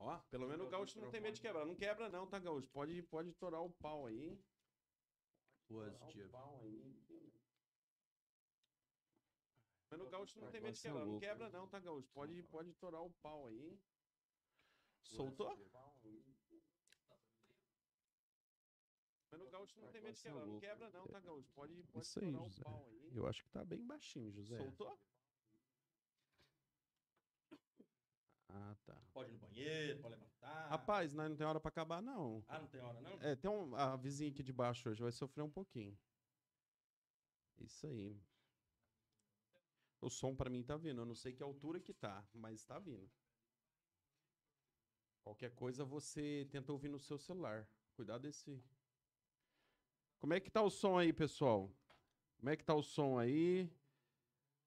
Ó, 0.00 0.18
pelo 0.30 0.48
menos 0.48 0.66
o 0.66 0.70
gaúcho 0.70 0.98
não 0.98 1.10
tem 1.10 1.20
medo 1.20 1.34
de 1.34 1.42
quebrar. 1.42 1.66
Não 1.66 1.74
quebra 1.74 2.08
não, 2.08 2.26
tá, 2.26 2.38
gaúcho? 2.38 2.66
Pode, 2.68 3.02
pode 3.02 3.32
torar 3.34 3.60
o 3.60 3.70
pau 3.70 4.06
aí. 4.06 4.42
Positivo. 5.68 6.30
pau 6.30 6.58
aí. 6.62 6.96
Pelo 9.88 10.04
menos 10.04 10.08
o 10.08 10.10
gaúcho 10.10 10.40
não 10.40 10.50
tem 10.50 10.60
medo 10.60 10.74
de 10.74 10.80
quebrar. 10.80 11.04
Não 11.04 11.18
quebra 11.18 11.50
não, 11.50 11.68
tá, 11.68 11.78
gaúcho? 11.78 12.08
Pode, 12.14 12.42
pode 12.44 12.72
torar 12.74 13.02
o 13.02 13.10
pau 13.10 13.48
aí. 13.48 13.78
Soltou? 15.02 15.54
Pelo 19.28 19.38
menos 19.38 19.48
o 19.48 19.50
gaúcho 19.50 19.80
não 19.80 19.88
tem 19.92 20.00
medo 20.00 20.14
de 20.14 20.22
quebrar. 20.22 20.46
Não 20.46 20.58
quebra 20.58 20.90
não, 20.90 21.06
tá, 21.06 21.20
gaúcho? 21.20 21.50
Pode, 21.52 21.82
pode 21.92 22.06
Isso 22.06 22.20
aí, 22.20 22.32
torar 22.32 22.46
o 22.46 22.64
pau 22.64 22.88
aí. 22.88 23.10
Eu 23.14 23.26
acho 23.26 23.44
que 23.44 23.50
tá 23.50 23.64
bem 23.64 23.84
baixinho, 23.84 24.32
José. 24.32 24.56
Soltou? 24.56 24.98
Ah, 28.52 28.76
tá. 28.84 28.96
Pode 29.12 29.30
ir 29.30 29.32
no 29.32 29.38
banheiro, 29.38 30.00
pode 30.00 30.14
levantar. 30.14 30.68
Rapaz, 30.68 31.12
nós 31.14 31.28
não 31.28 31.36
tem 31.36 31.46
hora 31.46 31.60
pra 31.60 31.68
acabar, 31.68 32.02
não. 32.02 32.44
Ah, 32.48 32.58
não 32.58 32.66
tem 32.66 32.80
hora, 32.80 33.00
não? 33.00 33.12
É, 33.20 33.36
tem 33.36 33.50
um, 33.50 33.74
a 33.76 33.96
vizinha 33.96 34.30
aqui 34.30 34.42
de 34.42 34.52
baixo 34.52 34.88
hoje 34.88 35.02
vai 35.02 35.12
sofrer 35.12 35.42
um 35.42 35.50
pouquinho. 35.50 35.96
Isso 37.58 37.86
aí. 37.86 38.20
O 40.00 40.08
som 40.08 40.34
pra 40.34 40.50
mim 40.50 40.62
tá 40.62 40.76
vindo. 40.76 41.02
Eu 41.02 41.06
não 41.06 41.14
sei 41.14 41.32
que 41.32 41.42
altura 41.42 41.78
que 41.78 41.92
tá, 41.92 42.26
mas 42.32 42.64
tá 42.64 42.78
vindo. 42.78 43.08
Qualquer 45.22 45.50
coisa 45.54 45.84
você 45.84 46.48
tenta 46.50 46.72
ouvir 46.72 46.88
no 46.88 46.98
seu 46.98 47.18
celular. 47.18 47.68
Cuidado 47.94 48.22
desse. 48.22 48.62
Como 50.18 50.34
é 50.34 50.40
que 50.40 50.50
tá 50.50 50.62
o 50.62 50.70
som 50.70 50.98
aí, 50.98 51.12
pessoal? 51.12 51.70
Como 52.36 52.48
é 52.48 52.56
que 52.56 52.64
tá 52.64 52.74
o 52.74 52.82
som 52.82 53.18
aí? 53.18 53.70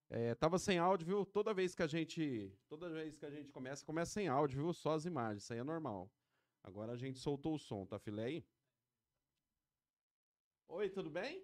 É, 0.09 0.35
tava 0.35 0.59
sem 0.59 0.77
áudio, 0.77 1.07
viu? 1.07 1.25
Toda 1.25 1.53
vez 1.53 1.73
que 1.73 1.81
a 1.81 1.87
gente, 1.87 2.51
toda 2.67 2.89
vez 2.89 3.17
que 3.17 3.25
a 3.25 3.29
gente 3.31 3.51
começa, 3.51 3.83
começa 3.85 4.11
sem 4.11 4.27
áudio, 4.27 4.61
viu? 4.63 4.73
Só 4.73 4.93
as 4.93 5.05
imagens, 5.05 5.43
isso 5.43 5.53
aí 5.53 5.59
é 5.59 5.63
normal. 5.63 6.11
Agora 6.63 6.91
a 6.93 6.97
gente 6.97 7.19
soltou 7.19 7.55
o 7.55 7.59
som, 7.59 7.85
tá 7.85 7.97
filé 7.99 8.25
aí? 8.25 8.45
Oi, 10.67 10.89
tudo 10.89 11.09
bem? 11.09 11.43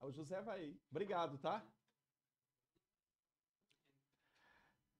O 0.00 0.10
José 0.10 0.40
vai 0.42 0.60
aí. 0.60 0.80
Obrigado, 0.90 1.38
tá? 1.38 1.64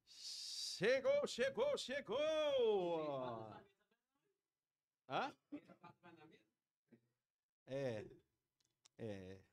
Chegou, 0.09 1.27
chegou, 1.27 1.77
chegou! 1.77 3.55
Hã? 5.09 5.35
É. 7.67 8.05
É. 8.98 9.50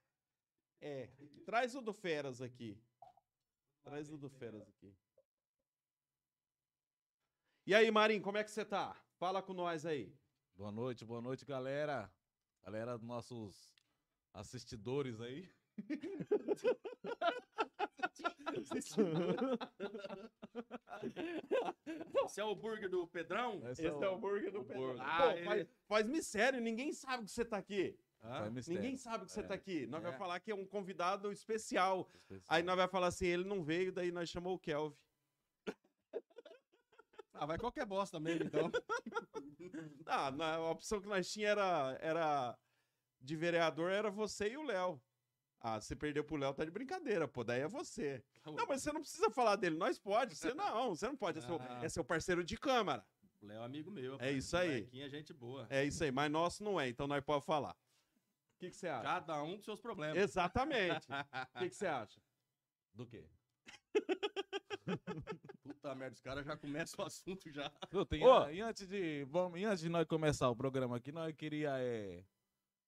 É. 0.81 1.09
Traz 1.45 1.75
o 1.75 1.81
do 1.81 1.93
Feras 1.93 2.41
aqui. 2.41 2.77
Traz 3.83 4.11
o 4.11 4.17
do 4.17 4.29
Feras 4.29 4.61
aqui. 4.67 4.93
E 7.65 7.73
aí, 7.75 7.89
Marinho, 7.91 8.21
como 8.21 8.37
é 8.37 8.43
que 8.43 8.51
você 8.51 8.63
tá? 8.63 8.95
Fala 9.17 9.41
com 9.41 9.53
nós 9.53 9.85
aí. 9.85 10.13
Boa 10.55 10.71
noite, 10.71 11.03
boa 11.05 11.21
noite, 11.21 11.45
galera. 11.45 12.11
Galera 12.63 12.97
dos 12.97 13.07
nossos 13.07 13.83
assistidores 14.33 15.19
aí. 15.21 15.49
Esse 22.25 22.41
é 22.41 22.43
o 22.43 22.55
burger 22.55 22.89
do 22.89 23.07
Pedrão? 23.07 23.57
Esse 23.69 23.85
Esse 23.85 24.03
é 24.03 24.09
o 24.09 24.17
burger 24.17 24.51
do 24.51 24.61
o 24.61 24.65
Pedro. 24.65 24.81
burger. 24.81 25.03
Pô, 25.03 25.09
Ah, 25.09 25.33
ele- 25.35 25.45
faz, 25.45 25.67
faz-me 25.87 26.21
sério, 26.23 26.59
ninguém 26.61 26.91
sabe 26.93 27.25
que 27.25 27.31
você 27.31 27.45
tá 27.45 27.57
aqui. 27.57 27.97
Mistério. 28.51 28.81
Ninguém 28.81 28.97
sabe 28.97 29.25
que 29.25 29.31
você 29.31 29.39
É, 29.39 29.43
tá 29.43 29.53
aqui. 29.53 29.85
Nós 29.87 30.01
é. 30.01 30.05
vamos 30.05 30.17
falar 30.17 30.39
que 30.39 30.51
é 30.51 30.55
um 30.55 30.65
convidado 30.65 31.31
especial. 31.31 32.07
especial. 32.13 32.45
Aí 32.49 32.63
nós 32.63 32.75
vamos 32.75 32.91
falar 32.91 33.07
assim, 33.07 33.25
ele 33.27 33.43
não 33.43 33.63
veio, 33.63 33.91
daí 33.91 34.11
nós 34.11 34.29
chamou 34.29 34.55
o 34.55 34.59
Kelvin. 34.59 34.95
Ah, 37.39 37.45
vai 37.45 37.57
qualquer 37.57 37.85
bosta 37.85 38.19
mesmo, 38.19 38.45
então. 38.45 38.71
Ah, 40.09 40.31
na- 40.31 40.55
a 40.55 40.71
opção 40.71 41.01
que 41.01 41.07
nós 41.07 41.29
tinha 41.31 41.49
era, 41.49 41.97
era 42.01 42.57
de 43.19 43.35
vereador 43.35 43.91
era 43.91 44.09
você 44.09 44.49
e 44.51 44.57
o 44.57 44.63
Léo. 44.63 45.01
Ah, 45.59 45.79
você 45.81 45.95
perdeu 45.95 46.23
pro 46.23 46.37
Léo, 46.37 46.53
tá 46.53 46.63
de 46.63 46.71
brincadeira, 46.71 47.27
pô, 47.27 47.43
daí 47.43 47.61
é 47.61 47.67
você. 47.67 48.23
Não, 48.45 48.65
mas 48.67 48.81
você 48.81 48.91
não 48.93 49.01
precisa 49.01 49.29
falar 49.29 49.55
dele, 49.57 49.75
nós 49.75 49.99
pode, 49.99 50.35
você 50.35 50.53
não, 50.55 50.95
você 50.95 51.07
não 51.07 51.15
pode, 51.17 51.39
é 51.39 51.41
seu, 51.41 51.57
Ah. 51.59 51.81
é 51.83 51.89
seu 51.89 52.03
parceiro 52.05 52.43
de 52.43 52.55
câmara. 52.57 53.05
O 53.41 53.45
Léo 53.45 53.61
é 53.61 53.65
amigo 53.65 53.91
meu. 53.91 54.13
É 54.13 54.17
rapaz. 54.17 54.37
isso 54.37 54.55
aí. 54.57 54.89
É 54.93 55.09
gente 55.09 55.33
boa. 55.33 55.67
É 55.69 55.83
isso 55.83 56.03
aí, 56.03 56.11
mas 56.11 56.31
nosso 56.31 56.63
não 56.63 56.79
é, 56.79 56.87
então 56.87 57.05
nós 57.07 57.21
podemos 57.23 57.45
falar. 57.45 57.75
O 58.57 58.59
que, 58.59 58.71
que 58.71 58.75
você 58.75 58.87
acha? 58.87 59.03
Cada 59.03 59.43
um 59.43 59.55
com 59.55 59.61
seus 59.61 59.79
problemas. 59.79 60.17
Exatamente. 60.17 61.05
O 61.55 61.59
que, 61.59 61.69
que 61.69 61.75
você 61.75 61.85
acha? 61.85 62.19
Do 62.91 63.05
quê? 63.05 63.29
Puta 65.61 65.93
merda, 65.93 66.15
os 66.15 66.21
caras 66.21 66.43
já 66.43 66.57
começam 66.57 67.05
o 67.05 67.07
assunto 67.07 67.51
já. 67.51 67.71
Eu 67.91 68.03
tenho, 68.03 68.25
Ô! 68.25 68.49
e 68.49 68.59
antes 68.59 68.87
de, 68.87 69.25
vamos, 69.25 69.59
e 69.59 69.63
antes 69.63 69.81
de 69.81 69.89
nós 69.89 70.07
começar 70.07 70.49
o 70.49 70.55
programa 70.55 70.97
aqui, 70.97 71.11
nós 71.11 71.35
queria 71.35 71.77
é, 71.79 72.25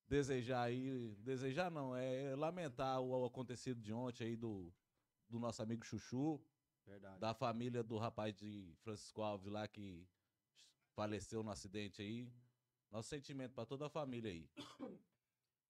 desejar 0.07 0.63
aí, 0.63 1.15
desejar 1.19 1.69
não, 1.69 1.95
é 1.95 2.35
lamentar 2.35 2.99
o, 2.99 3.23
acontecido 3.23 3.79
de 3.79 3.93
ontem 3.93 4.23
aí 4.23 4.35
do, 4.35 4.73
do 5.29 5.37
nosso 5.37 5.61
amigo 5.61 5.85
Chuchu, 5.85 6.41
Verdade. 6.83 7.19
da 7.19 7.35
família 7.35 7.83
do 7.83 7.99
rapaz 7.99 8.33
de 8.33 8.73
Francisco 8.81 9.21
Alves 9.21 9.51
lá 9.51 9.67
que 9.67 10.07
faleceu 10.95 11.43
no 11.43 11.51
acidente 11.51 12.01
aí. 12.01 12.27
Nosso 12.89 13.09
sentimento 13.09 13.53
pra 13.53 13.67
toda 13.67 13.85
a 13.85 13.89
família 13.89 14.31
aí. 14.31 14.49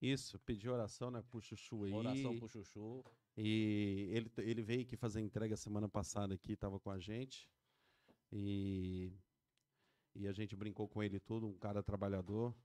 Isso, 0.02 0.40
pedir 0.40 0.70
oração, 0.70 1.12
né, 1.12 1.22
pro 1.22 1.42
Chuchu 1.42 1.84
aí. 1.84 1.94
Oração 1.94 2.38
pro 2.38 2.48
Chuchu. 2.48 3.04
E 3.36 4.10
ele, 4.12 4.32
ele 4.38 4.62
veio 4.62 4.82
aqui 4.82 4.96
fazer 4.96 5.22
entrega 5.22 5.58
semana 5.58 5.90
passada 5.90 6.34
aqui, 6.34 6.56
tava 6.56 6.80
com 6.80 6.90
a 6.90 7.00
gente. 7.00 7.50
E, 8.32 9.14
e 10.16 10.28
a 10.28 10.32
gente 10.32 10.56
brincou 10.56 10.88
com 10.88 11.04
ele 11.04 11.20
tudo, 11.20 11.48
um 11.48 11.58
cara 11.58 11.84
trabalhador. 11.84 12.56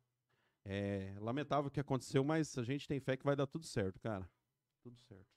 É 0.65 1.15
lamentável 1.21 1.69
o 1.69 1.71
que 1.71 1.81
aconteceu, 1.81 2.25
mas 2.25 2.57
a 2.57 2.63
gente 2.63 2.89
tem 2.89 3.01
fé 3.01 3.17
que 3.17 3.25
vai 3.25 3.37
dar 3.37 3.47
tudo 3.47 3.67
certo, 3.67 4.01
cara. 4.01 4.29
Tudo 4.83 4.99
certo. 5.01 5.29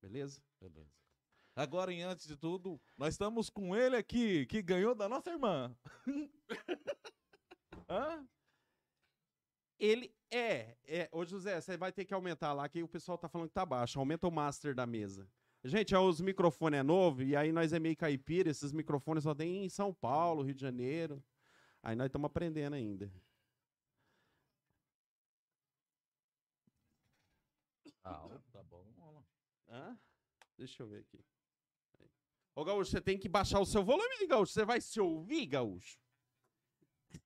Beleza? 0.00 0.42
Beleza. 0.60 0.92
Agora, 1.56 1.92
e 1.92 2.02
antes 2.02 2.26
de 2.26 2.36
tudo, 2.36 2.80
nós 2.96 3.14
estamos 3.14 3.48
com 3.48 3.76
ele 3.76 3.96
aqui, 3.96 4.44
que 4.46 4.60
ganhou 4.60 4.94
da 4.94 5.08
nossa 5.08 5.30
irmã. 5.30 5.76
Hã? 7.88 8.26
Ele 9.78 10.14
é, 10.30 10.76
é. 10.86 11.08
Ô, 11.12 11.24
José, 11.24 11.60
você 11.60 11.76
vai 11.76 11.92
ter 11.92 12.04
que 12.04 12.14
aumentar 12.14 12.52
lá, 12.52 12.68
que 12.68 12.82
o 12.82 12.88
pessoal 12.88 13.18
tá 13.18 13.28
falando 13.28 13.48
que 13.48 13.54
tá 13.54 13.64
baixo. 13.64 13.98
Aumenta 13.98 14.26
o 14.26 14.30
master 14.30 14.74
da 14.74 14.86
mesa. 14.86 15.28
Gente, 15.64 15.94
é, 15.94 15.98
os 15.98 16.20
microfones 16.20 16.80
é 16.80 16.82
novo, 16.82 17.22
e 17.22 17.34
aí 17.34 17.50
nós 17.50 17.72
é 17.72 17.78
meio 17.78 17.96
caipira, 17.96 18.50
esses 18.50 18.70
microfones 18.70 19.24
só 19.24 19.34
tem 19.34 19.64
em 19.64 19.68
São 19.70 19.94
Paulo, 19.94 20.42
Rio 20.42 20.54
de 20.54 20.60
Janeiro. 20.60 21.24
Aí 21.82 21.96
nós 21.96 22.06
estamos 22.06 22.26
aprendendo 22.26 22.74
ainda. 22.74 23.10
Ah, 28.02 28.28
tá 28.52 28.62
bom. 28.64 28.84
vamos 28.98 29.14
lá. 29.14 29.24
Hã? 29.68 29.98
Deixa 30.58 30.82
eu 30.82 30.86
ver 30.86 31.00
aqui. 31.00 31.24
Aí. 31.98 32.10
Ô, 32.54 32.62
Gaúcho, 32.62 32.90
você 32.90 33.00
tem 33.00 33.18
que 33.18 33.28
baixar 33.28 33.60
o 33.60 33.64
seu 33.64 33.82
volume, 33.82 34.26
Gaúcho. 34.26 34.52
Você 34.52 34.64
vai 34.64 34.80
se 34.80 35.00
ouvir, 35.00 35.46
Gaúcho? 35.46 36.03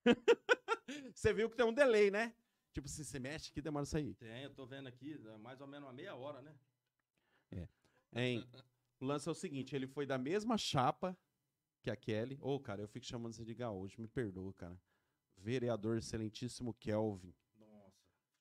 você 1.14 1.32
viu 1.32 1.48
que 1.50 1.56
tem 1.56 1.66
um 1.66 1.72
delay, 1.72 2.10
né? 2.10 2.34
Tipo, 2.72 2.88
se 2.88 3.04
você 3.04 3.18
mexe 3.18 3.50
aqui, 3.50 3.60
demora 3.60 3.84
sair. 3.84 4.14
Tem, 4.14 4.44
eu 4.44 4.54
tô 4.54 4.66
vendo 4.66 4.86
aqui, 4.86 5.14
é 5.14 5.38
mais 5.38 5.60
ou 5.60 5.66
menos 5.66 5.86
uma 5.88 5.92
meia 5.92 6.14
hora, 6.14 6.40
né? 6.42 6.54
Hein? 8.14 8.48
O 9.00 9.04
lance 9.04 9.28
é 9.28 9.32
o 9.32 9.34
seguinte, 9.34 9.74
ele 9.76 9.86
foi 9.86 10.06
da 10.06 10.18
mesma 10.18 10.56
chapa 10.56 11.16
que 11.82 11.90
a 11.90 11.96
Kelly. 11.96 12.38
Ô, 12.40 12.58
cara, 12.58 12.82
eu 12.82 12.88
fico 12.88 13.06
chamando 13.06 13.32
você 13.32 13.44
de 13.44 13.54
Gaúcho, 13.54 14.00
me 14.00 14.08
perdoa, 14.08 14.52
cara. 14.54 14.80
Vereador 15.36 15.98
excelentíssimo 15.98 16.74
Kelvin. 16.74 17.34
Nossa. 17.56 17.94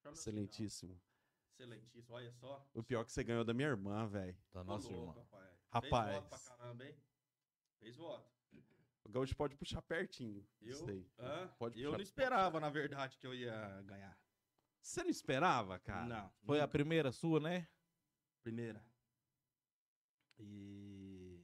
No 0.05 0.11
Excelentíssimo. 0.11 0.99
Excelentíssimo, 1.51 2.15
olha 2.15 2.31
só. 2.31 2.67
O 2.73 2.81
pior 2.83 3.01
é 3.01 3.05
que 3.05 3.11
você 3.11 3.23
ganhou 3.23 3.44
da 3.44 3.53
minha 3.53 3.67
irmã, 3.67 4.07
velho. 4.07 4.38
Da 4.51 4.61
Ô, 4.61 4.63
nossa 4.63 4.89
louco, 4.89 5.19
irmã. 5.19 5.21
Rapaz. 5.21 5.57
Rapaz. 5.69 6.09
Fez 6.09 6.15
voto 6.15 6.29
pra 6.29 6.39
caramba, 6.39 6.85
hein? 6.85 6.95
Fez 7.79 7.95
voto. 7.95 8.36
O 9.07 9.12
Gaúcho 9.12 9.36
pode 9.36 9.56
puxar 9.56 9.81
pertinho. 9.81 10.45
Eu. 10.62 11.06
Hã? 11.18 11.48
Pode 11.57 11.81
eu 11.81 11.94
não 11.94 12.01
esperava, 12.01 12.59
na 12.59 12.69
verdade, 12.69 13.18
que 13.18 13.25
eu 13.25 13.33
ia 13.33 13.81
ganhar. 13.83 14.18
Você 14.81 15.01
não 15.01 15.09
esperava, 15.09 15.80
cara? 15.80 16.06
Não. 16.06 16.31
Foi 16.44 16.59
a 16.59 16.62
nunca. 16.62 16.71
primeira 16.74 17.12
sua, 17.12 17.39
né? 17.39 17.68
primeira. 18.48 18.81
E... 20.39 21.44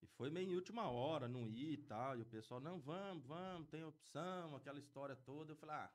e 0.00 0.06
foi 0.06 0.30
meio 0.30 0.50
em 0.50 0.54
última 0.54 0.88
hora, 0.88 1.26
não 1.26 1.48
ir 1.48 1.72
e 1.72 1.76
tal. 1.78 2.16
E 2.16 2.22
o 2.22 2.26
pessoal, 2.26 2.60
não, 2.60 2.78
vamos, 2.80 3.24
vamos, 3.26 3.68
tem 3.68 3.82
opção, 3.82 4.54
aquela 4.54 4.78
história 4.78 5.16
toda. 5.16 5.52
Eu 5.52 5.56
falei, 5.56 5.74
ah, 5.74 5.92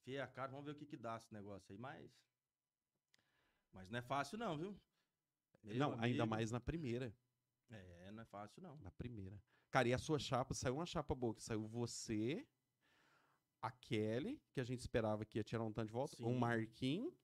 enfiei 0.00 0.20
a 0.20 0.26
cara, 0.28 0.52
vamos 0.52 0.66
ver 0.66 0.72
o 0.72 0.76
que 0.76 0.86
que 0.86 0.96
dá 0.96 1.16
esse 1.16 1.32
negócio 1.32 1.72
aí. 1.72 1.78
Mas, 1.78 2.12
mas 3.72 3.90
não 3.90 3.98
é 3.98 4.02
fácil 4.02 4.38
não, 4.38 4.56
viu? 4.56 4.80
Meu 5.64 5.76
não, 5.76 5.92
ainda 5.94 6.04
amigo, 6.04 6.26
mais 6.26 6.52
na 6.52 6.60
primeira. 6.60 7.12
É, 7.70 8.10
não 8.12 8.22
é 8.22 8.26
fácil 8.26 8.62
não. 8.62 8.76
Na 8.78 8.90
primeira. 8.90 9.40
Cara, 9.70 9.88
e 9.88 9.94
a 9.94 9.98
sua 9.98 10.18
chapa? 10.18 10.54
Saiu 10.54 10.76
uma 10.76 10.86
chapa 10.86 11.14
boa, 11.14 11.34
que 11.34 11.42
saiu 11.42 11.66
você, 11.66 12.46
a 13.60 13.70
Kelly, 13.70 14.40
que 14.52 14.60
a 14.60 14.64
gente 14.64 14.80
esperava 14.80 15.24
que 15.24 15.38
ia 15.38 15.44
tirar 15.44 15.64
um 15.64 15.72
tanto 15.72 15.88
de 15.88 15.92
volta, 15.92 16.14
o 16.20 16.26
Sim. 16.32 16.38
Marquinhos 16.38 17.14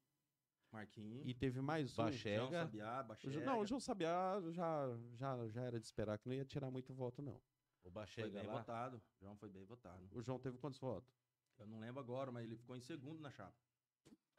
Marquinhos. 0.73 1.27
E 1.27 1.35
teve 1.35 1.61
mais 1.61 1.99
um. 1.99 2.05
Baché. 2.05 2.37
João. 2.37 2.51
Sabiá, 2.51 3.01
O 3.01 3.05
Bachega. 3.09 3.33
Ju- 3.33 3.41
Não, 3.45 3.59
o 3.61 3.67
João 3.67 3.81
Sabiá 3.81 4.41
já, 4.53 4.97
já, 5.15 5.49
já 5.49 5.63
era 5.63 5.81
de 5.81 5.85
esperar 5.87 6.17
que 6.17 6.29
não 6.29 6.35
ia 6.35 6.45
tirar 6.45 6.71
muito 6.71 6.95
voto, 6.95 7.21
não. 7.21 7.35
O 7.35 7.43
Foi 7.83 7.91
Bachega 7.91 8.29
bem 8.39 8.47
lá. 8.47 8.59
votado. 8.59 8.97
O 8.99 9.25
João 9.25 9.37
foi 9.37 9.49
bem 9.49 9.65
votado. 9.65 10.07
O 10.13 10.23
João 10.23 10.39
teve 10.39 10.59
quantos 10.59 10.79
votos? 10.79 11.13
Eu 11.59 11.67
não 11.67 11.81
lembro 11.81 11.99
agora, 12.01 12.31
mas 12.31 12.45
ele 12.45 12.57
ficou 12.57 12.77
em 12.77 12.81
segundo 12.81 13.21
na 13.21 13.31
chapa. 13.33 13.53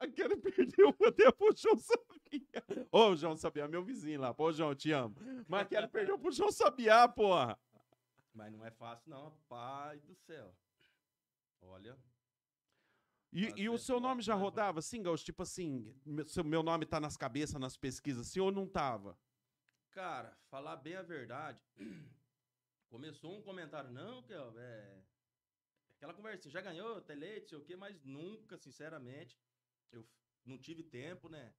Aquele 0.02 0.36
perdeu 0.38 0.90
até 1.06 1.32
pro 1.32 1.56
João 1.56 1.78
Sabiá. 1.78 2.88
Ô, 2.92 3.16
João 3.16 3.38
Sabiá, 3.38 3.68
meu 3.68 3.84
vizinho 3.84 4.20
lá. 4.20 4.34
Pô, 4.34 4.52
João, 4.52 4.74
te 4.74 4.92
amo. 4.92 5.16
Mas 5.48 5.62
aquele 5.62 5.88
perdeu 5.88 6.18
pro 6.18 6.32
João 6.32 6.52
Sabiá, 6.52 7.08
porra. 7.08 7.58
Mas 8.34 8.52
não 8.52 8.66
é 8.66 8.72
fácil, 8.72 9.12
não. 9.12 9.32
Pai 9.48 10.00
do 10.00 10.16
céu. 10.16 10.56
Olha. 11.62 11.96
E, 13.32 13.62
e 13.62 13.70
o 13.70 13.78
seu 13.78 14.00
nome 14.00 14.24
já 14.24 14.36
né? 14.36 14.42
rodava 14.42 14.80
assim, 14.80 15.04
Gaúcho? 15.04 15.24
Tipo 15.24 15.44
assim, 15.44 15.96
meu, 16.04 16.28
seu- 16.28 16.44
meu 16.44 16.64
nome 16.64 16.86
tá 16.86 17.00
nas 17.00 17.16
cabeças, 17.16 17.60
nas 17.62 17.78
pesquisas, 17.78 18.28
assim, 18.28 18.40
ou 18.40 18.52
não 18.52 18.68
tava? 18.68 19.18
Cara, 19.92 20.36
falar 20.50 20.78
bem 20.78 20.96
a 20.96 21.04
verdade. 21.04 21.64
Começou 22.90 23.38
um 23.38 23.42
comentário, 23.42 23.92
não, 23.92 24.24
que 24.24 24.34
é. 24.34 25.02
Aquela 25.96 26.14
conversa, 26.14 26.50
já 26.50 26.60
ganhou, 26.62 27.02
eleito, 27.08 27.50
sei 27.50 27.58
o 27.60 27.64
quê, 27.64 27.76
mas 27.76 28.04
nunca, 28.04 28.58
sinceramente, 28.58 29.40
eu 29.92 30.08
não 30.46 30.58
tive 30.58 30.84
tempo, 30.84 31.30
né? 31.30 31.54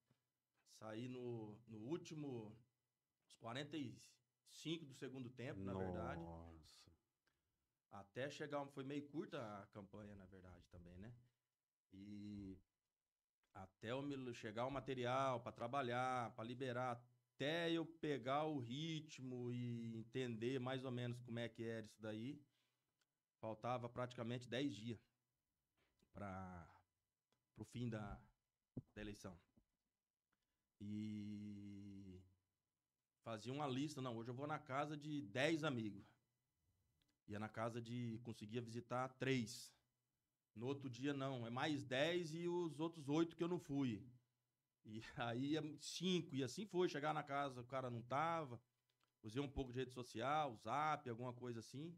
Saí 0.79 1.09
no, 1.09 1.59
no 1.69 1.79
último. 1.79 2.57
Os 3.25 3.35
45 3.37 4.85
do 4.85 4.95
segundo 4.95 5.31
tempo, 5.31 5.61
na 5.65 5.75
verdade. 5.75 6.21
Nossa. 6.21 6.91
Até 7.91 8.31
chegar. 8.31 8.67
Foi 8.69 8.85
meio 8.85 9.07
curta 9.09 9.39
a 9.39 9.67
campanha, 9.67 10.15
na 10.15 10.27
verdade, 10.27 10.67
também, 10.71 10.99
né? 10.99 11.15
E 11.93 12.59
até 13.55 13.91
eu 13.91 14.35
chegar 14.35 14.67
o 14.67 14.71
material 14.71 15.41
para 15.41 15.53
trabalhar, 15.53 16.35
para 16.35 16.45
liberar, 16.45 17.03
até 17.35 17.71
eu 17.71 17.85
pegar 17.85 18.45
o 18.45 18.59
ritmo 18.59 19.53
e 19.53 19.97
entender 19.97 20.59
mais 20.59 20.85
ou 20.85 20.91
menos 20.91 21.21
como 21.21 21.39
é 21.39 21.49
que 21.49 21.65
era 21.65 21.85
isso 21.85 22.01
daí, 22.01 22.43
faltava 23.41 23.89
praticamente 23.89 24.49
10 24.49 24.75
dias 24.75 25.01
para 26.13 26.72
o 27.57 27.65
fim 27.65 27.89
da, 27.89 28.21
da 28.95 29.01
eleição. 29.01 29.39
E 30.81 32.21
fazia 33.23 33.53
uma 33.53 33.67
lista, 33.67 34.01
não, 34.01 34.17
hoje 34.17 34.31
eu 34.31 34.35
vou 34.35 34.47
na 34.47 34.59
casa 34.59 34.97
de 34.97 35.23
10 35.23 35.65
amigos. 35.65 36.13
Ia 37.29 37.39
na 37.39 37.49
casa 37.49 37.81
de. 37.81 38.21
conseguia 38.25 38.61
visitar 38.61 39.09
três. 39.15 39.73
No 40.55 40.67
outro 40.67 40.91
dia, 40.91 41.15
não. 41.15 41.47
É 41.47 41.51
mais 41.51 41.85
dez 41.85 42.35
e 42.35 42.49
os 42.49 42.79
outros 42.81 43.09
oito 43.09 43.37
que 43.37 43.43
eu 43.43 43.49
não 43.49 43.59
fui. 43.59 44.05
E 44.85 45.01
aí 45.17 45.55
cinco. 45.81 46.35
E 46.35 46.43
assim 46.43 46.67
foi. 46.67 46.89
Chegar 46.89 47.15
na 47.15 47.23
casa, 47.23 47.61
o 47.61 47.67
cara 47.67 47.91
não 47.91 48.03
tava. 48.03 48.61
Usei 49.23 49.41
um 49.41 49.49
pouco 49.49 49.73
de 49.73 49.79
rede 49.79 49.93
social, 49.93 50.57
zap, 50.57 51.09
alguma 51.09 51.33
coisa 51.33 51.61
assim. 51.61 51.97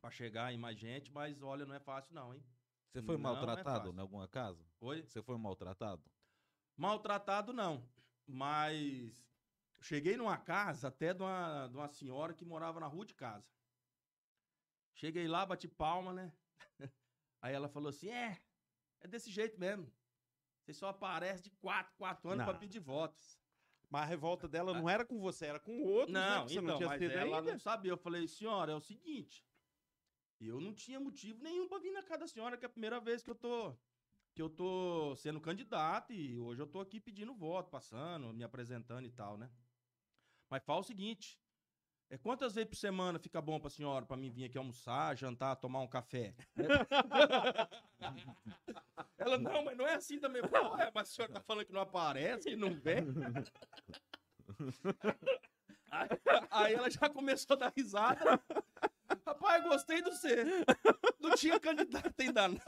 Pra 0.00 0.10
chegar 0.10 0.52
em 0.52 0.58
mais 0.58 0.78
gente. 0.78 1.10
Mas 1.10 1.42
olha, 1.42 1.64
não 1.64 1.74
é 1.74 1.80
fácil, 1.80 2.14
não, 2.14 2.34
hein? 2.34 2.44
Você 2.92 3.00
foi 3.00 3.16
Não 3.16 3.30
é 3.30 3.32
maltratado 3.34 3.78
fácil. 3.86 3.96
em 3.96 4.00
alguma 4.00 4.28
casa? 4.28 4.62
Oi? 4.80 5.02
Você 5.02 5.22
foi 5.22 5.38
maltratado? 5.38 6.02
Maltratado, 6.76 7.52
não. 7.52 7.88
Mas. 8.26 9.26
Cheguei 9.80 10.16
numa 10.16 10.36
casa 10.36 10.88
até 10.88 11.14
de 11.14 11.22
uma, 11.22 11.66
de 11.68 11.76
uma 11.76 11.88
senhora 11.88 12.34
que 12.34 12.44
morava 12.44 12.78
na 12.78 12.86
rua 12.86 13.06
de 13.06 13.14
casa. 13.14 13.50
Cheguei 14.94 15.26
lá, 15.26 15.44
bati 15.46 15.66
palma, 15.66 16.12
né? 16.12 16.32
Aí 17.40 17.54
ela 17.54 17.68
falou 17.68 17.88
assim: 17.88 18.10
é, 18.10 18.38
é 19.00 19.08
desse 19.08 19.30
jeito 19.30 19.58
mesmo. 19.58 19.90
Você 20.60 20.74
só 20.74 20.88
aparece 20.88 21.42
de 21.42 21.50
quatro, 21.50 21.94
quatro 21.96 22.28
anos 22.30 22.44
pra 22.44 22.52
Não. 22.52 22.60
pedir 22.60 22.78
votos. 22.78 23.40
Mas 23.88 24.02
a 24.02 24.06
revolta 24.06 24.46
dela 24.46 24.72
não 24.72 24.88
era 24.88 25.04
com 25.04 25.18
você, 25.18 25.46
era 25.46 25.58
com 25.58 25.82
outros, 25.82 26.12
né? 26.12 26.20
Não, 26.20 26.46
que 26.46 26.52
você 26.52 26.58
então, 26.60 26.68
não 26.68 26.76
tinha 26.76 26.88
mas 26.88 27.02
ela 27.02 27.38
ainda. 27.38 27.52
não 27.52 27.58
sabia. 27.58 27.90
Eu 27.90 27.96
falei, 27.96 28.28
senhora, 28.28 28.72
é 28.72 28.74
o 28.74 28.80
seguinte. 28.80 29.44
Eu 30.48 30.60
não 30.60 30.72
tinha 30.72 30.98
motivo 30.98 31.42
nenhum 31.42 31.68
pra 31.68 31.78
vir 31.78 31.92
na 31.92 32.02
casa 32.02 32.20
da 32.20 32.26
senhora, 32.26 32.56
que 32.56 32.64
é 32.64 32.66
a 32.66 32.70
primeira 32.70 32.98
vez 33.00 33.22
que 33.22 33.30
eu 33.30 33.34
tô 33.34 33.74
que 34.34 34.40
eu 34.40 34.48
tô 34.48 35.14
sendo 35.16 35.40
candidato 35.40 36.12
e 36.12 36.38
hoje 36.38 36.62
eu 36.62 36.66
tô 36.66 36.80
aqui 36.80 36.98
pedindo 36.98 37.34
voto, 37.34 37.70
passando, 37.70 38.32
me 38.32 38.42
apresentando 38.42 39.06
e 39.06 39.10
tal, 39.10 39.36
né? 39.36 39.50
Mas 40.48 40.64
fala 40.64 40.80
o 40.80 40.84
seguinte, 40.84 41.38
é 42.08 42.16
quantas 42.16 42.54
vezes 42.54 42.68
por 42.68 42.76
semana 42.76 43.18
fica 43.18 43.42
bom 43.42 43.60
pra 43.60 43.68
senhora 43.68 44.06
pra 44.06 44.16
mim 44.16 44.30
vir 44.30 44.44
aqui 44.44 44.56
almoçar, 44.56 45.14
jantar, 45.16 45.56
tomar 45.56 45.80
um 45.80 45.88
café? 45.88 46.34
Ela, 49.18 49.38
não, 49.38 49.64
mas 49.64 49.76
não 49.76 49.86
é 49.86 49.94
assim 49.94 50.18
também. 50.18 50.42
Ué, 50.42 50.90
mas 50.94 51.08
a 51.08 51.12
senhora 51.12 51.34
tá 51.34 51.40
falando 51.40 51.66
que 51.66 51.72
não 51.72 51.82
aparece, 51.82 52.50
que 52.50 52.56
não 52.56 52.74
vem? 52.74 53.04
Aí 56.50 56.74
ela 56.74 56.90
já 56.90 57.08
começou 57.08 57.54
a 57.54 57.60
dar 57.60 57.72
risada. 57.76 58.42
Rapaz, 59.42 59.64
gostei 59.64 60.00
do 60.02 60.12
você. 60.12 60.36
Não 61.20 61.34
tinha 61.34 61.58
candidato 61.58 62.14
ainda, 62.20 62.48
não. 62.48 62.60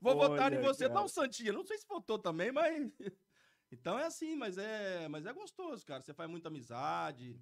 Vou 0.00 0.14
votar 0.14 0.52
em 0.52 0.56
Olha, 0.56 0.66
você. 0.68 0.88
Dá 0.88 0.94
cara. 0.94 1.04
um 1.04 1.08
santinho. 1.08 1.52
Não 1.52 1.64
sei 1.64 1.78
se 1.78 1.86
votou 1.86 2.18
também, 2.18 2.50
mas. 2.52 2.90
Então 3.72 3.96
é 3.96 4.04
assim, 4.06 4.34
mas 4.34 4.58
é, 4.58 5.06
mas 5.06 5.24
é 5.26 5.32
gostoso, 5.32 5.86
cara. 5.86 6.02
Você 6.02 6.12
faz 6.12 6.28
muita 6.28 6.48
amizade. 6.48 7.40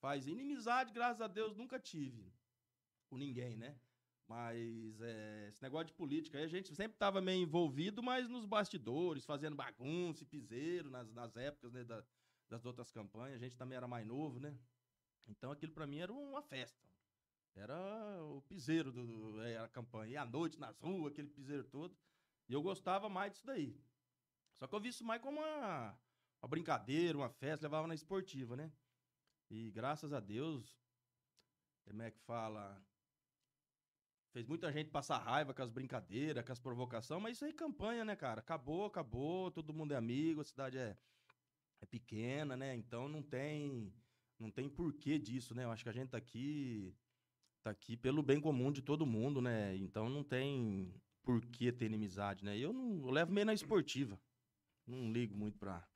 Faz 0.00 0.26
inimizade, 0.26 0.94
graças 0.94 1.20
a 1.20 1.28
Deus, 1.28 1.54
nunca 1.54 1.78
tive. 1.78 2.32
Com 3.10 3.18
ninguém, 3.18 3.58
né? 3.58 3.76
Mas 4.26 4.98
é, 5.02 5.48
esse 5.50 5.62
negócio 5.62 5.88
de 5.88 5.92
política 5.92 6.38
aí, 6.38 6.44
a 6.44 6.48
gente 6.48 6.74
sempre 6.74 6.96
tava 6.96 7.20
meio 7.20 7.42
envolvido, 7.42 8.02
mas 8.02 8.30
nos 8.30 8.46
bastidores, 8.46 9.26
fazendo 9.26 9.54
bagunça 9.54 10.22
e 10.22 10.26
piseiro 10.26 10.88
nas, 10.88 11.12
nas 11.12 11.36
épocas 11.36 11.70
né, 11.70 11.84
da- 11.84 12.02
das 12.48 12.64
outras 12.64 12.90
campanhas. 12.90 13.36
A 13.36 13.44
gente 13.44 13.54
também 13.54 13.76
era 13.76 13.86
mais 13.86 14.06
novo, 14.06 14.40
né? 14.40 14.56
Então 15.28 15.52
aquilo 15.52 15.72
pra 15.72 15.86
mim 15.86 15.98
era 15.98 16.10
uma 16.10 16.40
festa. 16.40 16.82
Era 17.54 17.74
o 18.24 18.42
piseiro 18.42 18.90
do, 18.90 19.06
do- 19.06 19.42
é, 19.42 19.58
a 19.58 19.68
campanha. 19.68 20.12
E 20.12 20.16
à 20.16 20.24
noite 20.24 20.58
nas 20.58 20.78
ruas, 20.78 21.12
aquele 21.12 21.28
piseiro 21.28 21.64
todo. 21.64 21.96
E 22.48 22.52
eu 22.52 22.62
gostava 22.62 23.08
mais 23.08 23.32
disso 23.32 23.46
daí. 23.46 23.76
Só 24.54 24.66
que 24.66 24.74
eu 24.74 24.80
vi 24.80 24.88
isso 24.88 25.04
mais 25.04 25.20
como 25.20 25.40
uma, 25.40 25.98
uma 26.42 26.48
brincadeira, 26.48 27.16
uma 27.18 27.28
festa, 27.30 27.66
levava 27.66 27.86
na 27.86 27.94
esportiva, 27.94 28.56
né? 28.56 28.72
E 29.50 29.70
graças 29.70 30.12
a 30.12 30.20
Deus, 30.20 30.78
como 31.84 32.02
é 32.02 32.10
que 32.10 32.18
fala? 32.20 32.82
Fez 34.32 34.46
muita 34.46 34.72
gente 34.72 34.90
passar 34.90 35.18
raiva 35.18 35.52
com 35.52 35.62
as 35.62 35.68
brincadeiras, 35.70 36.44
com 36.44 36.52
as 36.52 36.58
provocações, 36.58 37.22
mas 37.22 37.36
isso 37.36 37.44
aí 37.44 37.50
é 37.50 37.54
campanha, 37.54 38.02
né, 38.04 38.16
cara? 38.16 38.40
Acabou, 38.40 38.86
acabou, 38.86 39.50
todo 39.50 39.74
mundo 39.74 39.92
é 39.92 39.96
amigo, 39.96 40.40
a 40.40 40.44
cidade 40.44 40.78
é, 40.78 40.96
é 41.80 41.86
pequena, 41.86 42.56
né? 42.56 42.74
Então 42.74 43.08
não 43.08 43.22
tem 43.22 43.92
não 44.38 44.50
tem 44.50 44.68
porquê 44.68 45.18
disso, 45.18 45.54
né? 45.54 45.64
Eu 45.64 45.70
acho 45.70 45.84
que 45.84 45.90
a 45.90 45.92
gente 45.92 46.10
tá 46.10 46.18
aqui 46.18 46.94
tá 47.62 47.70
aqui 47.70 47.96
pelo 47.96 48.22
bem 48.22 48.40
comum 48.40 48.72
de 48.72 48.82
todo 48.82 49.06
mundo, 49.06 49.40
né? 49.40 49.76
Então 49.76 50.08
não 50.08 50.24
tem 50.24 50.92
porquê 51.22 51.72
ter 51.72 51.86
inimizade, 51.86 52.44
né? 52.44 52.58
Eu 52.58 52.72
não 52.72 53.06
eu 53.06 53.10
levo 53.10 53.32
meio 53.32 53.46
na 53.46 53.54
esportiva. 53.54 54.20
Não 54.86 55.12
ligo 55.12 55.36
muito 55.36 55.58
pra 55.58 55.86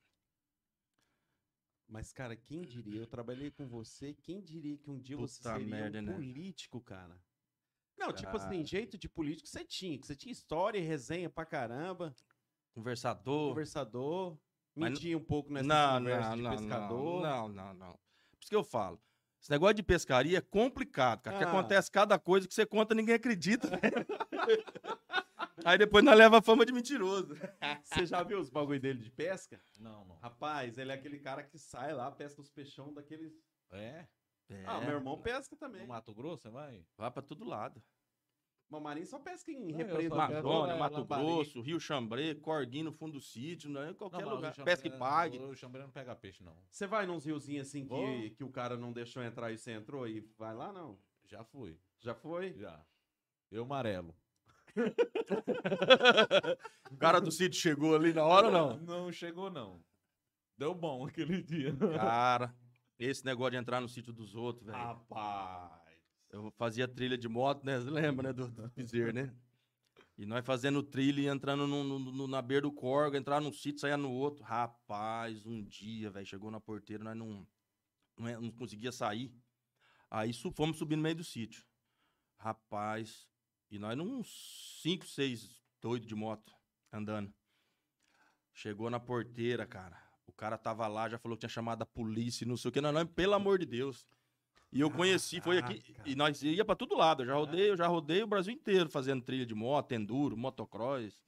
Mas, 1.87 2.13
cara, 2.13 2.35
quem 2.35 2.61
diria? 2.61 3.01
Eu 3.01 3.07
trabalhei 3.07 3.51
com 3.51 3.67
você, 3.67 4.13
quem 4.13 4.41
diria 4.41 4.77
que 4.77 4.89
um 4.89 4.97
dia 4.97 5.17
você 5.17 5.37
Puta 5.37 5.53
seria 5.53 5.67
merda, 5.67 5.99
um 5.99 6.05
né? 6.05 6.13
político, 6.13 6.81
cara? 6.81 7.21
Não, 7.97 8.13
tipo 8.13 8.37
assim, 8.37 8.57
Cara. 8.57 8.65
jeito 8.65 8.97
de 8.97 9.09
político 9.09 9.47
você 9.47 9.65
tinha, 9.65 9.97
que 9.97 10.05
você 10.05 10.15
tinha 10.15 10.31
história 10.31 10.77
e 10.77 10.81
resenha 10.81 11.29
pra 11.29 11.45
caramba, 11.45 12.15
conversador. 12.71 13.49
conversador, 13.49 14.37
Mas 14.75 14.91
mentia 14.91 15.17
um 15.17 15.23
pouco 15.23 15.51
nessa 15.51 15.67
não, 15.67 15.99
conversa 15.99 16.29
não, 16.29 16.35
de 16.35 16.41
não, 16.43 16.51
pescador. 16.51 17.21
Não, 17.23 17.49
não, 17.49 17.73
não. 17.73 17.91
Por 17.93 18.39
isso 18.39 18.49
que 18.49 18.55
eu 18.55 18.63
falo. 18.63 19.01
Esse 19.41 19.51
negócio 19.51 19.75
de 19.75 19.83
pescaria 19.83 20.39
é 20.39 20.41
complicado, 20.41 21.21
cara. 21.21 21.37
Que 21.37 21.43
Ah. 21.43 21.47
acontece 21.49 21.91
cada 21.91 22.17
coisa 22.19 22.47
que 22.47 22.53
você 22.53 22.65
conta 22.65 22.95
ninguém 22.95 23.15
acredita. 23.15 23.69
né? 23.69 23.77
Aí 25.65 25.77
depois 25.77 26.03
nós 26.03 26.17
leva 26.17 26.37
a 26.37 26.41
fama 26.41 26.65
de 26.65 26.71
mentiroso. 26.71 27.33
Você 27.83 28.05
já 28.05 28.23
viu 28.23 28.39
os 28.39 28.49
bagulho 28.49 28.79
dele 28.79 29.01
de 29.03 29.09
pesca? 29.09 29.59
Não, 29.79 30.05
não. 30.05 30.15
Rapaz, 30.17 30.77
ele 30.77 30.91
é 30.91 30.95
aquele 30.95 31.19
cara 31.19 31.43
que 31.43 31.57
sai 31.57 31.93
lá, 31.93 32.09
pesca 32.11 32.39
os 32.41 32.49
peixão 32.49 32.93
daqueles. 32.93 33.33
É? 33.71 34.05
Ah, 34.65 34.79
meu 34.79 34.91
irmão 34.95 35.19
pesca 35.21 35.55
No 35.55 35.59
também. 35.59 35.85
Mato 35.85 36.13
Grosso, 36.13 36.43
você 36.43 36.49
vai? 36.49 36.85
Vai 36.97 37.11
pra 37.11 37.21
todo 37.21 37.43
lado. 37.43 37.81
Mas 38.69 38.81
o 38.81 38.83
Marinho 38.83 39.05
só 39.07 39.17
pesca 39.17 39.49
em 39.51 39.71
Não, 39.71 39.77
represa. 39.77 40.15
né? 40.15 40.23
Amazônia, 40.23 40.73
é, 40.73 40.77
Mato 40.77 40.97
Lambari. 40.97 41.23
Grosso, 41.23 41.61
Rio 41.61 41.79
Chambré, 41.79 42.35
Corguinho 42.35 42.85
no 42.85 42.91
fundo 42.91 43.13
do 43.13 43.21
sítio, 43.21 43.69
né? 43.69 43.91
em 43.91 43.93
qualquer 43.93 44.17
mas 44.25 44.33
o 44.33 44.35
lugar. 44.35 44.53
Pesca 44.55 44.87
e 44.87 44.91
pague. 44.91 45.37
O 45.37 45.55
Xambré 45.55 45.83
não 45.83 45.89
pega 45.89 46.13
peixe, 46.15 46.43
não. 46.43 46.53
Você 46.69 46.85
vai 46.85 47.05
nos 47.05 47.23
riozinhos 47.25 47.67
assim 47.67 47.87
que, 47.87 48.31
que 48.31 48.43
o 48.43 48.49
cara 48.49 48.75
não 48.75 48.91
deixou 48.91 49.23
entrar 49.23 49.51
e 49.51 49.57
você 49.57 49.71
entrou 49.71 50.05
e 50.07 50.19
vai 50.37 50.53
lá, 50.53 50.73
não? 50.73 50.99
Já 51.25 51.43
fui. 51.45 51.79
Já 51.99 52.13
foi? 52.13 52.53
Já. 52.57 52.85
Eu 53.49 53.63
amarelo. 53.63 54.13
O 56.91 56.95
cara 56.97 57.19
do 57.19 57.31
sítio 57.31 57.59
chegou 57.59 57.95
ali 57.95 58.13
na 58.13 58.23
hora 58.23 58.47
ou 58.47 58.51
não? 58.53 58.77
Não 58.77 59.11
chegou, 59.11 59.49
não. 59.49 59.83
Deu 60.57 60.73
bom 60.73 61.05
aquele 61.07 61.41
dia. 61.41 61.75
Cara, 61.95 62.55
esse 62.97 63.25
negócio 63.25 63.51
de 63.51 63.57
entrar 63.57 63.81
no 63.81 63.89
sítio 63.89 64.13
dos 64.13 64.35
outros, 64.35 64.65
velho. 64.65 64.77
Rapaz. 64.77 65.76
Eu 66.37 66.51
fazia 66.51 66.87
trilha 66.87 67.17
de 67.17 67.27
moto, 67.27 67.63
né? 67.65 67.77
Lembra, 67.79 68.29
né? 68.29 68.33
Do, 68.33 68.47
do 68.49 69.13
né? 69.13 69.33
E 70.17 70.25
nós 70.25 70.45
fazendo 70.45 70.81
trilha 70.81 71.21
e 71.21 71.27
entrando 71.27 71.67
no, 71.67 71.83
no- 71.83 71.99
no- 71.99 72.27
na 72.27 72.41
beira 72.41 72.61
do 72.63 72.71
corgo, 72.71 73.15
entrar 73.15 73.39
num 73.39 73.51
sítio, 73.51 73.79
sair 73.81 73.97
no 73.97 74.11
outro. 74.11 74.43
Rapaz, 74.43 75.45
um 75.45 75.63
dia, 75.63 76.09
velho, 76.09 76.25
chegou 76.25 76.49
na 76.49 76.59
porteira, 76.59 77.03
nós 77.03 77.15
não, 77.15 77.47
não, 78.17 78.27
é- 78.27 78.39
não 78.39 78.51
conseguia 78.51 78.91
sair. 78.91 79.31
Aí 80.09 80.33
su- 80.33 80.51
fomos 80.51 80.77
subir 80.77 80.95
no 80.95 81.03
meio 81.03 81.15
do 81.15 81.23
sítio. 81.23 81.63
Rapaz, 82.37 83.27
e 83.69 83.77
nós 83.79 83.97
uns 83.99 84.79
5, 84.81 85.05
6 85.05 85.61
doidos 85.81 86.07
de 86.07 86.15
moto 86.15 86.53
andando. 86.91 87.33
Chegou 88.53 88.89
na 88.89 88.99
porteira, 88.99 89.65
cara. 89.67 90.01
O 90.25 90.31
cara 90.33 90.57
tava 90.57 90.87
lá, 90.87 91.07
já 91.09 91.17
falou 91.17 91.37
que 91.37 91.41
tinha 91.41 91.49
chamado 91.49 91.81
a 91.83 91.85
polícia, 91.85 92.45
não 92.45 92.57
sei 92.57 92.69
o 92.69 92.71
que. 92.71 92.81
Não, 92.81 92.91
não, 92.91 93.05
pelo 93.05 93.33
amor 93.33 93.59
de 93.59 93.65
Deus. 93.65 94.07
E 94.71 94.81
eu 94.81 94.91
conheci, 94.91 95.39
foi 95.39 95.57
aqui. 95.57 95.79
Caraca. 95.81 96.09
E 96.09 96.15
nós 96.15 96.43
ia 96.43 96.65
pra 96.65 96.75
todo 96.75 96.95
lado. 96.95 97.23
Eu 97.23 97.27
já 97.27 97.35
rodei, 97.35 97.69
eu 97.69 97.77
já 97.77 97.87
rodei 97.87 98.21
o 98.23 98.27
Brasil 98.27 98.53
inteiro 98.53 98.89
fazendo 98.89 99.23
trilha 99.23 99.45
de 99.45 99.55
moto, 99.55 99.93
enduro, 99.93 100.35
motocross. 100.35 101.23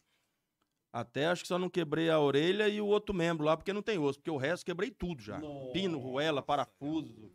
Até 0.92 1.28
acho 1.28 1.44
que 1.44 1.48
só 1.48 1.58
não 1.60 1.70
quebrei 1.70 2.10
a 2.10 2.20
orelha 2.20 2.68
e 2.68 2.82
o 2.82 2.88
outro 2.88 3.14
membro 3.16 3.46
lá, 3.46 3.56
porque 3.56 3.72
não 3.72 3.82
tem 3.82 3.98
osso. 3.98 4.20
Porque 4.20 4.32
o 4.32 4.38
resto 4.38 4.66
quebrei 4.66 4.92
tudo 4.92 5.22
já. 5.22 5.40
Pino, 5.72 6.00
ruela, 6.00 6.42
parafuso. 6.42 7.32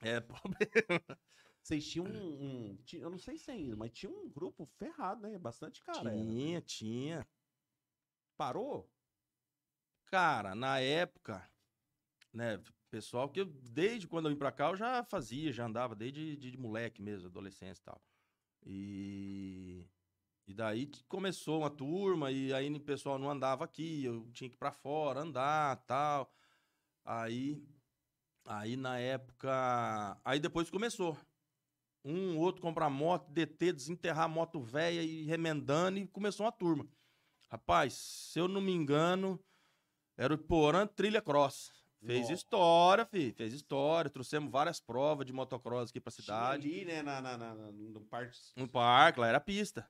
É, 0.00 0.20
problema. 0.20 1.18
Vocês 1.62 1.88
tinham 1.88 2.06
um, 2.06 2.44
um- 2.72 2.78
Eu 2.92 3.08
não 3.08 3.18
sei 3.18 3.38
se 3.38 3.50
ainda, 3.50 3.74
mas 3.76 3.92
tinha 3.92 4.10
um 4.12 4.28
grupo 4.28 4.66
ferrado, 4.76 5.22
né? 5.22 5.38
Bastante 5.38 5.80
cara. 5.82 6.10
era. 6.10 6.10
tinha, 6.18 6.60
tinha. 6.60 7.26
Parou? 8.36 8.90
Cara, 10.06 10.54
na 10.54 10.78
época, 10.80 11.48
né, 12.32 12.60
pessoal 12.94 13.28
que 13.28 13.40
eu, 13.40 13.46
desde 13.46 14.06
quando 14.06 14.26
eu 14.26 14.30
vim 14.30 14.38
pra 14.38 14.52
cá 14.52 14.68
eu 14.68 14.76
já 14.76 15.02
fazia, 15.02 15.52
já 15.52 15.66
andava 15.66 15.96
desde 15.96 16.36
de, 16.36 16.52
de 16.52 16.56
moleque 16.56 17.02
mesmo, 17.02 17.26
adolescência 17.26 17.80
e 17.80 17.84
tal. 17.84 18.00
E 18.64 19.86
e 20.46 20.54
daí 20.54 20.88
começou 21.08 21.60
uma 21.60 21.70
turma 21.70 22.30
e 22.30 22.52
aí 22.52 22.70
o 22.72 22.78
pessoal 22.78 23.18
não 23.18 23.28
andava 23.28 23.64
aqui, 23.64 24.04
eu 24.04 24.30
tinha 24.32 24.48
que 24.48 24.54
ir 24.54 24.58
pra 24.58 24.70
fora 24.70 25.22
andar, 25.22 25.76
tal. 25.86 26.32
Aí 27.04 27.66
aí 28.44 28.76
na 28.76 28.96
época, 28.98 30.20
aí 30.24 30.38
depois 30.38 30.70
começou. 30.70 31.18
Um, 32.04 32.38
outro 32.38 32.62
comprar 32.62 32.90
moto, 32.90 33.28
DT, 33.32 33.72
desenterrar 33.72 34.28
moto 34.28 34.60
velha 34.60 35.02
e 35.02 35.24
remendando 35.24 35.98
e 35.98 36.06
começou 36.06 36.46
uma 36.46 36.52
turma. 36.52 36.86
Rapaz, 37.50 37.94
se 37.94 38.38
eu 38.38 38.46
não 38.46 38.60
me 38.60 38.72
engano, 38.72 39.42
era 40.16 40.34
o 40.34 40.38
Porã 40.38 40.86
Trilha 40.86 41.20
Cross. 41.20 41.83
Fez 42.04 42.20
Nossa. 42.22 42.32
história, 42.34 43.06
fi, 43.06 43.32
fez 43.32 43.52
história. 43.54 44.10
Trouxemos 44.10 44.50
várias 44.50 44.78
provas 44.80 45.24
de 45.26 45.32
motocross 45.32 45.90
aqui 45.90 46.00
pra 46.00 46.12
Tinha 46.12 46.22
cidade. 46.22 46.68
ali, 46.68 46.84
né? 46.84 47.02
Na, 47.02 47.20
na, 47.20 47.36
na- 47.38 47.54
no 47.72 48.00
parque. 48.02 48.36
No 48.56 48.68
parque, 48.68 49.20
lá 49.20 49.28
era 49.28 49.40
pista. 49.40 49.88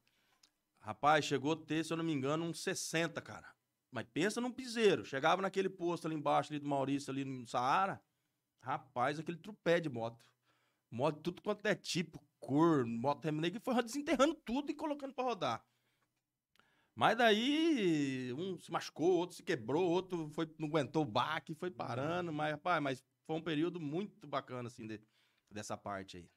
Rapaz, 0.81 1.25
chegou 1.25 1.53
a 1.53 1.57
ter, 1.57 1.85
se 1.85 1.93
eu 1.93 1.97
não 1.97 2.05
me 2.05 2.13
engano, 2.13 2.45
uns 2.45 2.61
60, 2.63 3.21
cara. 3.21 3.49
Mas 3.91 4.07
pensa 4.13 4.41
num 4.41 4.53
piseiro. 4.53 5.05
Chegava 5.05 5.41
naquele 5.43 5.69
posto 5.69 6.07
ali 6.07 6.15
embaixo, 6.15 6.53
ali 6.53 6.61
do 6.61 6.69
Maurício, 6.69 7.11
ali 7.11 7.25
no 7.25 7.47
Saara. 7.47 8.01
Rapaz, 8.61 9.19
aquele 9.19 9.39
trupé 9.39 9.81
de 9.81 9.89
moto. 9.89 10.25
Moto, 10.91 11.21
tudo 11.21 11.43
quanto 11.43 11.67
é 11.67 11.75
tipo, 11.75 12.23
cor, 12.39 12.87
moto 12.87 13.25
remendada, 13.25 13.51
que 13.59 13.65
foi 13.65 13.83
desenterrando 13.83 14.35
tudo 14.35 14.71
e 14.71 14.75
colocando 14.75 15.13
pra 15.15 15.25
rodar. 15.25 15.65
Mas 16.95 17.17
daí, 17.19 18.33
um 18.35 18.57
se 18.59 18.71
machucou, 18.71 19.17
outro 19.17 19.37
se 19.37 19.43
quebrou, 19.43 19.85
outro 19.91 20.29
foi, 20.31 20.49
não 20.59 20.69
aguentou 20.69 21.03
o 21.03 21.07
baque, 21.07 21.55
foi 21.55 21.71
parando. 21.71 22.33
Mas, 22.33 22.53
rapaz, 22.53 22.83
mas 22.83 23.05
foi 23.27 23.37
um 23.37 23.43
período 23.43 23.81
muito 23.81 24.27
bacana, 24.29 24.69
assim, 24.69 24.87
de- 24.87 25.01
dessa 25.51 25.77
parte 25.77 26.19
aí. 26.19 26.31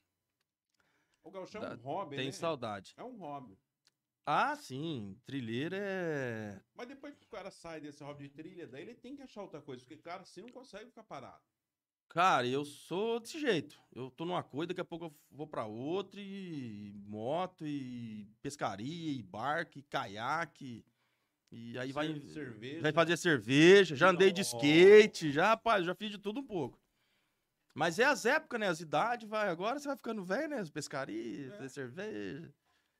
O 1.24 1.30
gauchão 1.30 1.64
é 1.64 1.74
um 1.74 1.78
hobby, 1.82 2.16
Tem 2.16 2.26
né? 2.28 2.32
saudade. 2.32 2.94
É 2.98 3.04
um 3.04 3.18
hobby. 3.18 3.58
Ah, 4.26 4.56
sim. 4.56 5.16
Trilheiro 5.26 5.76
é. 5.76 6.62
Mas 6.74 6.88
depois 6.88 7.16
que 7.16 7.26
o 7.26 7.30
cara 7.30 7.52
sai 7.52 7.80
desse 7.80 8.04
hobby 8.04 8.28
de 8.28 8.30
trilha, 8.34 8.68
daí 8.68 8.82
ele 8.82 8.96
tem 8.96 9.16
que 9.16 9.22
achar 9.22 9.42
outra 9.42 9.62
coisa, 9.62 9.84
porque, 9.84 9.98
cara, 9.98 10.24
assim 10.24 10.42
não 10.42 10.50
consegue 10.50 10.90
ficar 10.90 11.04
parado. 11.04 11.44
Cara, 12.10 12.48
eu 12.48 12.64
sou 12.66 13.20
desse 13.20 13.40
jeito. 13.40 13.80
Eu 13.94 14.10
tô 14.10 14.26
numa 14.26 14.42
coisa, 14.42 14.68
daqui 14.68 14.82
a 14.82 14.86
pouco 14.86 15.06
eu 15.06 15.14
vou 15.30 15.46
pra 15.48 15.66
outra, 15.66 16.20
e 16.22 16.92
moto, 17.06 17.66
e 17.66 18.28
pescaria, 18.42 19.12
e 19.12 19.22
barco, 19.22 19.78
e 19.78 19.84
caiaque. 19.84 20.86
E 21.52 21.78
aí 21.78 21.92
vai, 21.92 22.08
Cer- 22.14 22.28
cerveja. 22.34 22.82
vai 22.82 22.92
fazer 22.94 23.18
cerveja. 23.18 23.96
Já 23.96 24.10
andei 24.10 24.32
de 24.32 24.42
skate, 24.42 25.32
já, 25.32 25.50
rapaz, 25.50 25.86
já 25.86 25.94
fiz 25.96 26.12
de 26.12 26.18
tudo 26.18 26.40
um 26.42 26.46
pouco. 26.46 26.80
Mas 27.74 28.00
é 28.00 28.06
as 28.06 28.26
épocas, 28.26 28.60
né? 28.60 28.68
As 28.68 28.80
idades, 28.80 29.30
vai. 29.30 29.50
Agora 29.50 29.78
você 29.80 29.88
vai 29.88 29.96
ficando 29.96 30.24
velho, 30.26 30.50
né? 30.50 30.60
As 30.60 30.70
pescarias, 30.70 31.54
É. 31.54 31.56
fazer 31.58 31.70
cerveja 31.70 32.54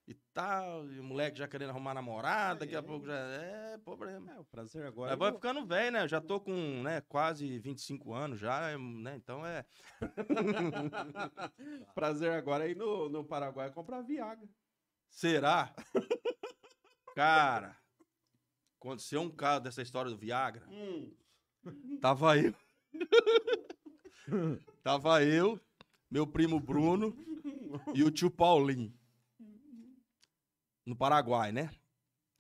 e 0.08 0.14
tal. 0.34 0.90
E 0.90 1.00
o 1.00 1.04
moleque 1.04 1.38
já 1.38 1.48
querendo 1.48 1.70
arrumar 1.72 1.94
namorada, 1.94 2.62
daqui 2.62 2.76
a 2.76 2.80
É. 2.80 2.82
pouco 2.82 3.06
já 3.06 3.16
é 3.16 3.78
problema. 3.78 4.32
É, 4.32 4.40
o 4.40 4.46
prazer 4.46 4.86
agora. 4.86 5.12
Mas 5.12 5.20
vai 5.20 5.34
ficando 5.34 5.66
velho, 5.66 5.92
né? 5.92 6.04
Eu 6.04 6.08
já 6.08 6.22
tô 6.22 6.40
com, 6.40 6.82
né, 6.82 7.02
quase 7.02 7.60
25 7.60 8.14
anos 8.14 8.40
já, 8.40 8.78
né? 8.78 9.16
Então 9.16 9.46
é. 9.46 9.66
prazer 11.94 12.32
agora 12.32 12.66
é 12.66 12.72
ir 12.72 12.76
no, 12.78 13.10
no 13.10 13.26
Paraguai 13.26 13.72
comprar 13.72 14.02
Viagra. 14.02 14.48
Será? 15.10 15.74
Cara, 17.16 17.76
aconteceu 18.80 19.22
um 19.22 19.30
caso 19.30 19.64
dessa 19.64 19.82
história 19.82 20.12
do 20.12 20.18
Viagra. 20.18 20.66
Hum. 20.70 21.14
Tava 22.00 22.38
eu. 22.38 22.54
Tava 24.84 25.24
eu, 25.24 25.60
meu 26.10 26.28
primo 26.28 26.60
Bruno 26.60 27.16
e 27.94 28.04
o 28.04 28.12
tio 28.12 28.30
Paulinho. 28.30 28.94
No 30.88 30.96
Paraguai, 30.96 31.52
né? 31.52 31.70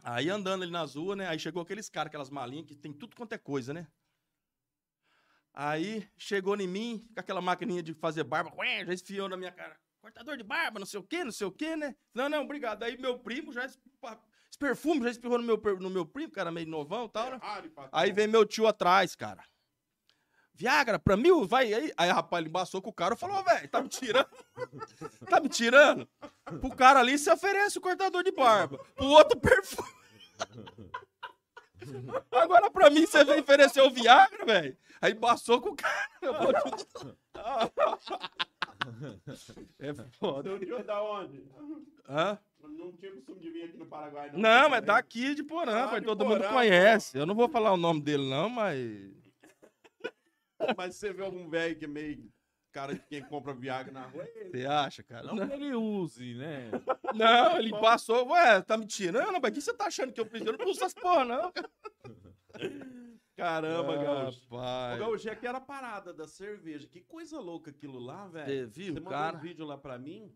Aí 0.02 0.30
andando 0.30 0.64
ali 0.64 0.72
nas 0.72 0.96
ruas, 0.96 1.18
né? 1.18 1.28
Aí 1.28 1.38
chegou 1.38 1.62
aqueles 1.62 1.90
caras, 1.90 2.08
aquelas 2.08 2.30
malinhas 2.30 2.66
que 2.66 2.76
tem 2.76 2.94
tudo 2.94 3.14
quanto 3.14 3.34
é 3.34 3.38
coisa, 3.38 3.74
né? 3.74 3.86
Aí 5.54 6.10
chegou 6.18 6.56
em 6.56 6.66
mim, 6.66 7.06
com 7.14 7.20
aquela 7.20 7.42
maquininha 7.42 7.84
de 7.84 7.94
fazer 7.94 8.24
barba, 8.24 8.56
ué, 8.56 8.86
já 8.86 8.94
esfiou 8.94 9.28
na 9.28 9.36
minha 9.36 9.52
cara. 9.52 9.78
Cortador 10.00 10.38
de 10.38 10.44
barba, 10.44 10.80
não 10.80 10.86
sei 10.86 10.98
o 10.98 11.04
quê, 11.04 11.26
não 11.26 11.32
sei 11.32 11.46
o 11.46 11.52
quê, 11.52 11.76
né? 11.76 11.94
Não, 12.14 12.30
não, 12.30 12.44
obrigado. 12.44 12.84
Aí 12.84 12.98
meu 12.98 13.20
primo 13.20 13.52
já. 13.52 13.66
Esse 13.66 13.78
perfume 14.58 15.04
já 15.04 15.10
espirrou 15.10 15.40
no 15.40 15.44
meu, 15.44 15.58
no 15.80 15.90
meu 15.90 16.06
primo, 16.06 16.32
cara, 16.32 16.50
meio 16.50 16.70
novão 16.70 17.06
e 17.06 17.10
tal, 17.10 17.32
né? 17.32 17.40
Aí 17.92 18.14
vem 18.14 18.28
meu 18.28 18.46
tio 18.46 18.66
atrás, 18.66 19.14
cara. 19.14 19.44
Viagra, 20.58 20.98
pra 20.98 21.16
mil, 21.16 21.46
vai 21.46 21.72
aí. 21.74 21.94
Aí, 21.96 22.10
rapaz, 22.10 22.42
ele 22.42 22.50
embaçou 22.50 22.82
com 22.82 22.90
o 22.90 22.94
cara 22.94 23.14
e 23.14 23.18
falou, 23.18 23.40
"Ô, 23.40 23.44
velho, 23.44 23.70
tá 23.70 23.82
me 23.82 23.88
tirando? 23.88 24.28
tá 25.30 25.40
me 25.40 25.50
tirando? 25.50 26.08
Pro 26.60 26.76
cara 26.76 27.00
ali, 27.00 27.18
você 27.18 27.32
oferece 27.32 27.78
o 27.78 27.82
cortador 27.82 28.24
de 28.24 28.32
barba. 28.32 28.80
Pro 28.96 29.06
outro, 29.06 29.40
perfume. 29.40 29.88
Agora, 32.32 32.70
pra 32.72 32.90
mim, 32.90 33.06
você 33.06 33.24
vem 33.24 33.40
oferecer 33.40 33.82
o 33.82 33.90
Viagra, 33.90 34.46
velho. 34.46 34.78
Aí 35.02 35.14
embaçou 35.14 35.62
com 35.62 35.70
o 35.70 35.76
cara. 35.76 36.10
Eu 36.22 36.34
vou 36.34 36.54
te- 36.54 36.88
É 39.80 39.94
foda. 40.20 40.50
Seu 40.50 40.60
tio 40.60 40.84
da 40.84 41.02
onde? 41.04 41.44
Hã? 42.10 42.38
Não 42.64 42.92
tinha 42.94 43.12
costume 43.12 43.40
de 43.42 43.52
vir 43.52 43.64
aqui 43.66 43.78
no 43.78 43.86
Paraguai, 43.86 44.32
não. 44.32 44.40
Não, 44.40 44.70
mas 44.70 44.84
daqui 44.84 45.36
de 45.36 45.44
Porã, 45.44 45.86
Ah, 45.86 46.02
todo 46.02 46.26
mundo 46.26 46.48
conhece. 46.50 47.18
Eu 47.18 47.26
não 47.26 47.36
vou 47.36 47.48
falar 47.48 47.72
o 47.74 47.78
nome 47.78 48.02
dele, 48.02 48.28
não, 48.30 48.50
mas... 48.50 48.80
Mas 50.78 50.96
você 50.96 51.14
vê 51.14 51.24
algum 51.24 51.50
velho 51.50 51.78
que 51.78 51.86
é 51.86 51.88
meio 51.88 52.32
cara 52.72 52.94
de 52.94 53.00
quem 53.08 53.24
compra 53.24 53.54
Viagra 53.54 53.92
na 53.92 54.06
rua? 54.06 54.28
Você 54.52 54.66
acha, 54.66 55.04
cara? 55.04 55.34
Não 55.34 55.48
que 55.48 55.54
ele 55.54 55.74
use, 55.74 56.36
né? 56.36 56.70
Não, 57.16 57.58
ele 57.58 57.72
passou, 57.72 58.28
ué, 58.30 58.62
tá 58.62 58.78
me 58.78 58.86
tirando? 58.86 59.40
Mas 59.42 59.52
o 59.52 59.54
que 59.54 59.62
você 59.62 59.74
tá 59.74 59.86
achando 59.86 60.14
que 60.14 60.20
eu 60.20 60.26
preciso? 60.26 60.52
Eu 60.52 60.58
não 60.58 60.66
uso 60.66 60.80
essas 60.80 60.94
porra, 60.94 61.26
não. 61.26 61.54
Caramba, 63.36 63.98
Gaúcho. 63.98 64.42
O 64.50 64.58
Rapaz. 64.58 65.00
Gaúcho 65.00 65.30
é 65.30 65.36
que 65.36 65.46
era 65.48 65.60
a 65.60 65.62
parada 65.62 66.14
da 66.14 66.28
cerveja. 66.28 66.88
Que 66.88 67.02
coisa 67.02 67.40
louca 67.40 67.70
aquilo 67.70 68.00
lá, 68.00 68.28
velho. 68.28 68.48
Você 68.48 68.66
viu, 68.66 68.94
Você 68.94 69.00
mandou 69.00 69.12
cara? 69.12 69.38
um 69.38 69.40
vídeo 69.40 69.66
lá 69.66 69.78
pra 69.78 69.98
mim. 70.00 70.36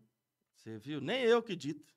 Você 0.54 0.78
viu? 0.78 1.00
Nem 1.00 1.22
eu 1.24 1.42
que 1.42 1.56
dito. 1.56 1.92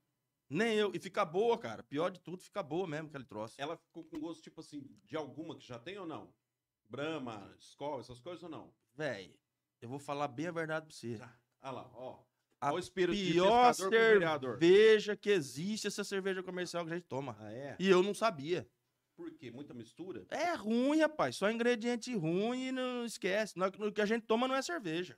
Nem 0.49 0.75
eu. 0.75 0.91
E 0.93 0.99
fica 0.99 1.23
boa, 1.23 1.57
cara. 1.57 1.83
Pior 1.83 2.09
de 2.09 2.19
tudo, 2.19 2.41
fica 2.41 2.63
boa 2.63 2.87
mesmo 2.87 3.07
aquele 3.07 3.23
troço. 3.23 3.55
Ela 3.59 3.77
ficou 3.77 4.03
com 4.03 4.19
gosto, 4.19 4.41
tipo 4.41 4.61
assim, 4.61 4.83
de 5.03 5.15
alguma 5.15 5.55
que 5.55 5.65
já 5.65 5.77
tem 5.77 5.97
ou 5.97 6.07
não? 6.07 6.33
Brahma, 6.87 7.55
Skol, 7.59 7.99
essas 7.99 8.19
coisas 8.19 8.43
ou 8.43 8.49
não? 8.49 8.73
Véi, 8.93 9.35
eu 9.81 9.89
vou 9.89 9.99
falar 9.99 10.27
bem 10.27 10.47
a 10.47 10.51
verdade 10.51 10.85
pra 10.85 10.95
você. 10.95 11.19
Ah 11.61 11.71
lá, 11.71 11.89
ó. 11.93 12.23
A 12.61 12.73
o 12.73 12.79
espírito 12.79 13.15
de 13.15 13.33
pior 13.33 13.73
vereador. 13.89 14.51
cerveja 14.59 15.15
que 15.15 15.29
existe 15.29 15.85
é 15.85 15.89
essa 15.89 16.03
cerveja 16.03 16.41
comercial 16.41 16.85
que 16.85 16.91
a 16.91 16.95
gente 16.95 17.07
toma. 17.07 17.35
Ah, 17.39 17.51
é? 17.51 17.75
E 17.79 17.89
eu 17.89 18.01
não 18.01 18.13
sabia. 18.13 18.67
Por 19.15 19.31
quê? 19.31 19.51
Muita 19.51 19.73
mistura? 19.73 20.25
É 20.29 20.53
ruim, 20.55 20.99
rapaz. 20.99 21.35
Só 21.35 21.49
ingrediente 21.49 22.15
ruim 22.15 22.67
e 22.67 22.71
não 22.71 23.05
esquece. 23.05 23.53
O 23.79 23.91
que 23.91 24.01
a 24.01 24.05
gente 24.05 24.25
toma 24.25 24.47
não 24.47 24.55
é 24.55 24.61
cerveja. 24.61 25.17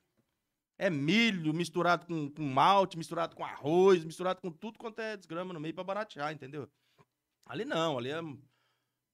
É 0.78 0.90
milho 0.90 1.54
misturado 1.54 2.06
com, 2.06 2.30
com 2.30 2.44
malte, 2.44 2.98
misturado 2.98 3.36
com 3.36 3.44
arroz, 3.44 4.06
misturado 4.06 4.40
com 4.42 4.52
tudo 4.52 4.78
quanto 4.78 5.00
é 5.00 5.18
desgrama 5.18 5.52
no 5.52 5.60
meio 5.60 5.74
pra 5.74 5.84
baratear, 5.84 6.32
entendeu? 6.32 6.70
Ali 7.46 7.66
não, 7.66 7.98
ali 7.98 8.10
é 8.10 8.22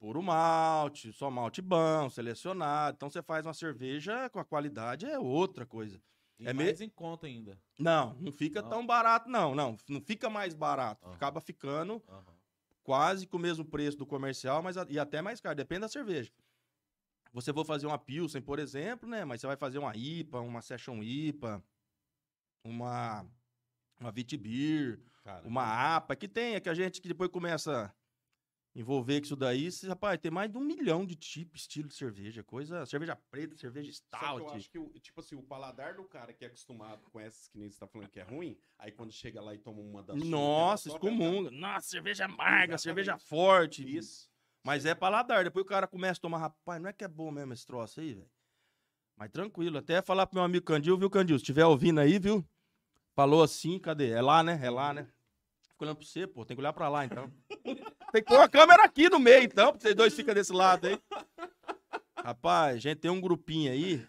puro 0.04 0.22
malte, 0.22 1.14
só 1.14 1.32
malte 1.32 1.62
bom, 1.62 2.10
selecionado. 2.10 2.96
Então 2.98 3.10
você 3.10 3.24
faz 3.24 3.46
uma 3.46 3.54
cerveja 3.54 4.30
com 4.30 4.38
a 4.38 4.44
qualidade, 4.44 5.06
é 5.06 5.18
outra 5.18 5.66
coisa. 5.66 5.98
E 6.38 6.46
É 6.46 6.52
mais 6.52 6.82
em 6.82 6.90
conta 6.90 7.26
ainda. 7.26 7.58
Não, 7.80 8.14
não 8.16 8.30
fica 8.30 8.62
Não. 8.62 8.68
tão 8.68 8.86
barato, 8.86 9.30
não. 9.30 9.56
Não, 9.56 9.78
não 9.88 10.02
fica 10.02 10.30
mais 10.30 10.54
barato. 10.54 11.06
Aham. 11.06 11.16
Acaba 11.16 11.40
ficando 11.40 12.04
Aham. 12.10 12.36
quase 12.84 13.26
com 13.26 13.38
o 13.38 13.40
mesmo 13.40 13.64
preço 13.64 13.98
do 13.98 14.06
comercial, 14.06 14.62
mas 14.62 14.76
a- 14.76 14.86
e 14.90 15.00
até 15.00 15.22
mais 15.22 15.40
caro, 15.40 15.56
depende 15.56 15.80
da 15.82 15.88
cerveja. 15.88 16.34
Você 17.32 17.54
for 17.54 17.66
fazer 17.66 17.88
uma 17.88 17.98
Pilsen, 17.98 18.42
por 18.42 18.60
exemplo, 18.60 19.08
né? 19.08 19.24
Mas 19.24 19.40
você 19.40 19.48
vai 19.48 19.56
fazer 19.56 19.78
uma 19.80 19.96
IPA, 19.96 20.42
uma 20.42 20.62
Session 20.62 21.02
IPA, 21.02 21.64
uma 22.66 23.26
uma 24.02 24.12
Vitibir, 24.12 25.00
uma 25.46 25.96
APA, 25.96 26.14
que 26.14 26.28
tem, 26.28 26.56
é 26.56 26.60
que 26.60 26.68
a 26.68 26.74
gente 26.74 27.00
que 27.00 27.08
depois 27.08 27.30
começa 27.30 27.96
envolver 28.76 29.20
com 29.20 29.26
isso 29.26 29.36
daí, 29.36 29.72
você, 29.72 29.88
rapaz, 29.88 30.20
tem 30.20 30.32
mais 30.32 30.52
de 30.52 30.58
um 30.58 30.62
milhão 30.64 31.06
de 31.06 31.16
tipos, 31.16 31.62
estilo 31.62 31.88
de 31.88 31.96
cerveja, 31.96 32.44
coisa, 32.44 32.86
cerveja 32.86 33.16
preta, 33.30 33.56
cerveja 33.56 33.92
Só 33.92 34.18
que 34.18 34.26
eu 34.26 34.30
stout. 34.30 34.56
acho 34.56 34.70
que, 34.70 35.00
tipo 35.00 35.20
assim, 35.20 35.36
o 35.36 35.44
paladar 35.44 35.96
do 35.96 36.04
cara 36.06 36.34
que 36.34 36.44
é 36.44 36.48
acostumado 36.48 37.04
com 37.12 37.20
essas 37.20 37.48
que 37.48 37.58
nem 37.58 37.70
você 37.70 37.80
tá 37.80 37.88
falando 37.88 38.10
que 38.10 38.20
é 38.20 38.24
ruim, 38.24 38.58
aí 38.80 38.92
quando 38.92 39.12
chega 39.12 39.42
lá 39.42 39.54
e 39.54 39.60
toma 39.60 39.80
uma 39.80 40.02
das 40.02 40.18
Nossa, 40.24 40.90
suas, 40.90 40.96
excomunga. 40.96 41.52
Nossa, 41.52 41.88
cerveja 41.88 42.26
amarga, 42.26 42.74
Exatamente. 42.74 42.82
cerveja 42.82 43.18
forte. 43.18 43.98
Isso. 43.98 44.32
Mas 44.64 44.86
é 44.86 44.96
paladar. 44.96 45.44
Depois 45.44 45.64
o 45.64 45.68
cara 45.68 45.86
começa 45.86 46.20
a 46.20 46.22
tomar, 46.22 46.38
rapaz, 46.40 46.82
não 46.82 46.90
é 46.90 46.94
que 46.94 47.04
é 47.04 47.08
bom 47.08 47.30
mesmo 47.30 47.54
esse 47.54 47.66
troço 47.66 48.00
aí, 48.00 48.14
velho. 48.14 48.30
Mas 49.16 49.30
tranquilo. 49.30 49.78
Até 49.78 50.02
falar 50.02 50.26
pro 50.26 50.36
meu 50.38 50.44
amigo 50.44 50.66
Candil, 50.66 50.98
viu, 50.98 51.10
Candil? 51.10 51.38
Se 51.38 51.44
estiver 51.44 51.66
ouvindo 51.66 52.00
aí, 52.00 52.18
viu? 52.18 52.44
Falou 53.14 53.44
assim, 53.44 53.78
cadê? 53.78 54.10
É 54.10 54.22
lá, 54.22 54.42
né? 54.42 54.60
É 54.64 54.70
lá, 54.72 54.94
né? 54.94 55.13
Fico 55.84 55.86
olhando 55.86 55.98
pra 55.98 56.06
você, 56.06 56.28
pô. 56.28 56.46
Tem 56.46 56.56
que 56.56 56.62
olhar 56.62 56.74
pra 56.74 56.88
lá, 56.88 57.06
então. 57.06 57.32
tem 58.12 58.24
que 58.24 58.30
pôr 58.30 58.40
a 58.40 58.48
câmera 58.48 58.84
aqui 58.84 59.10
no 59.10 59.20
meio, 59.20 59.44
então, 59.44 59.72
porque 59.72 59.84
vocês 59.84 59.96
dois 59.96 60.14
ficam 60.14 60.34
desse 60.34 60.54
lado 60.54 60.88
aí. 60.88 61.00
Rapaz, 62.18 62.82
gente, 62.82 63.00
tem 63.00 63.12
um 63.12 63.20
grupinho 63.20 63.72
aí, 63.72 64.08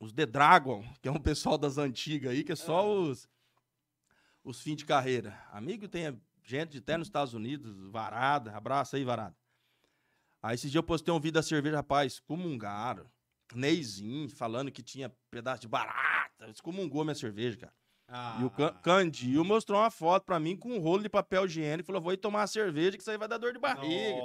os 0.00 0.12
The 0.12 0.26
Dragon, 0.26 0.84
que 1.00 1.08
é 1.08 1.12
um 1.12 1.20
pessoal 1.20 1.56
das 1.56 1.78
antigas 1.78 2.32
aí, 2.32 2.42
que 2.42 2.52
é 2.52 2.56
só 2.56 2.90
os, 2.90 3.28
os 4.42 4.60
fins 4.60 4.76
de 4.76 4.84
carreira. 4.84 5.38
Amigo 5.52 5.86
tem 5.86 6.20
gente 6.42 6.78
até 6.78 6.96
nos 6.96 7.06
Estados 7.06 7.34
Unidos, 7.34 7.72
Varada, 7.90 8.56
abraço 8.56 8.96
aí, 8.96 9.04
Varada. 9.04 9.36
Aí 10.42 10.56
esses 10.56 10.72
dias 10.72 10.80
eu 10.80 10.86
postei 10.86 11.14
um 11.14 11.20
vídeo 11.20 11.34
da 11.34 11.42
cerveja, 11.42 11.76
rapaz, 11.76 12.14
excomungaram. 12.14 13.06
Neizinho, 13.54 14.28
falando 14.28 14.72
que 14.72 14.82
tinha 14.82 15.14
pedaço 15.30 15.60
de 15.60 15.68
barata, 15.68 16.48
excomungou 16.48 17.04
minha 17.04 17.14
cerveja, 17.14 17.58
cara. 17.58 17.81
Ah, 18.14 18.36
E 18.40 18.44
o 18.44 18.50
Can- 18.50 18.74
Candil 18.82 19.42
mostrou 19.42 19.78
uma 19.80 19.90
foto 19.90 20.24
pra 20.24 20.38
mim 20.38 20.54
com 20.54 20.68
um 20.70 20.78
rolo 20.78 21.02
de 21.02 21.08
papel 21.08 21.46
higiênico 21.46 21.86
e 21.86 21.86
falou: 21.86 22.02
vou 22.02 22.12
ir 22.12 22.18
tomar 22.18 22.40
uma 22.40 22.46
cerveja 22.46 22.92
que 22.96 23.02
isso 23.02 23.10
aí 23.10 23.16
vai 23.16 23.26
dar 23.26 23.38
dor 23.38 23.52
de 23.54 23.58
barriga. 23.58 24.20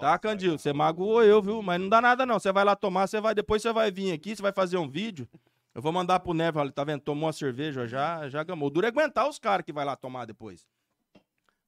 Tá, 0.00 0.18
Candil? 0.18 0.58
Você 0.58 0.72
magoou 0.72 1.22
eu, 1.22 1.42
viu? 1.42 1.60
Mas 1.62 1.78
não 1.80 1.88
dá 1.90 2.00
nada, 2.00 2.24
não. 2.24 2.38
Você 2.38 2.50
vai 2.50 2.64
lá 2.64 2.74
tomar, 2.74 3.06
você 3.06 3.20
vai. 3.20 3.34
Depois 3.34 3.60
você 3.60 3.72
vai 3.72 3.90
vir 3.90 4.12
aqui, 4.12 4.34
você 4.34 4.40
vai 4.40 4.52
fazer 4.52 4.78
um 4.78 4.88
vídeo. 4.88 5.28
Eu 5.74 5.82
vou 5.82 5.92
mandar 5.92 6.18
pro 6.20 6.32
Neves, 6.34 6.58
olha, 6.60 6.72
tá 6.72 6.82
vendo? 6.82 7.00
Tomou 7.02 7.26
uma 7.26 7.32
cerveja, 7.32 7.86
já, 7.86 8.28
já 8.28 8.42
gamou. 8.42 8.68
O 8.68 8.70
duro 8.70 8.86
é 8.86 8.88
aguentar 8.88 9.28
os 9.28 9.38
caras 9.38 9.64
que 9.64 9.72
vai 9.72 9.84
lá 9.84 9.94
tomar 9.94 10.24
depois. 10.24 10.66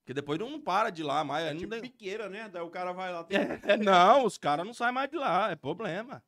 Porque 0.01 0.13
depois 0.15 0.39
não 0.39 0.61
para 0.61 0.91
de 0.91 1.03
lá 1.03 1.23
mais. 1.23 1.47
É 1.47 1.55
tipo 1.55 1.69
tem- 1.71 1.81
piqueira, 1.83 2.29
né? 2.29 2.49
Daí 2.53 2.63
o 2.63 2.71
cara 2.71 2.93
vai 2.93 3.13
lá. 3.13 3.23
tem- 3.25 3.39
É, 3.63 3.77
não, 3.77 4.25
os 4.25 4.37
caras 4.39 4.67
não 4.67 4.75
saem 4.75 4.93
mais 4.93 5.09
de 5.11 5.17
lá, 5.17 5.51
é 5.53 5.57
problema. 5.57 6.23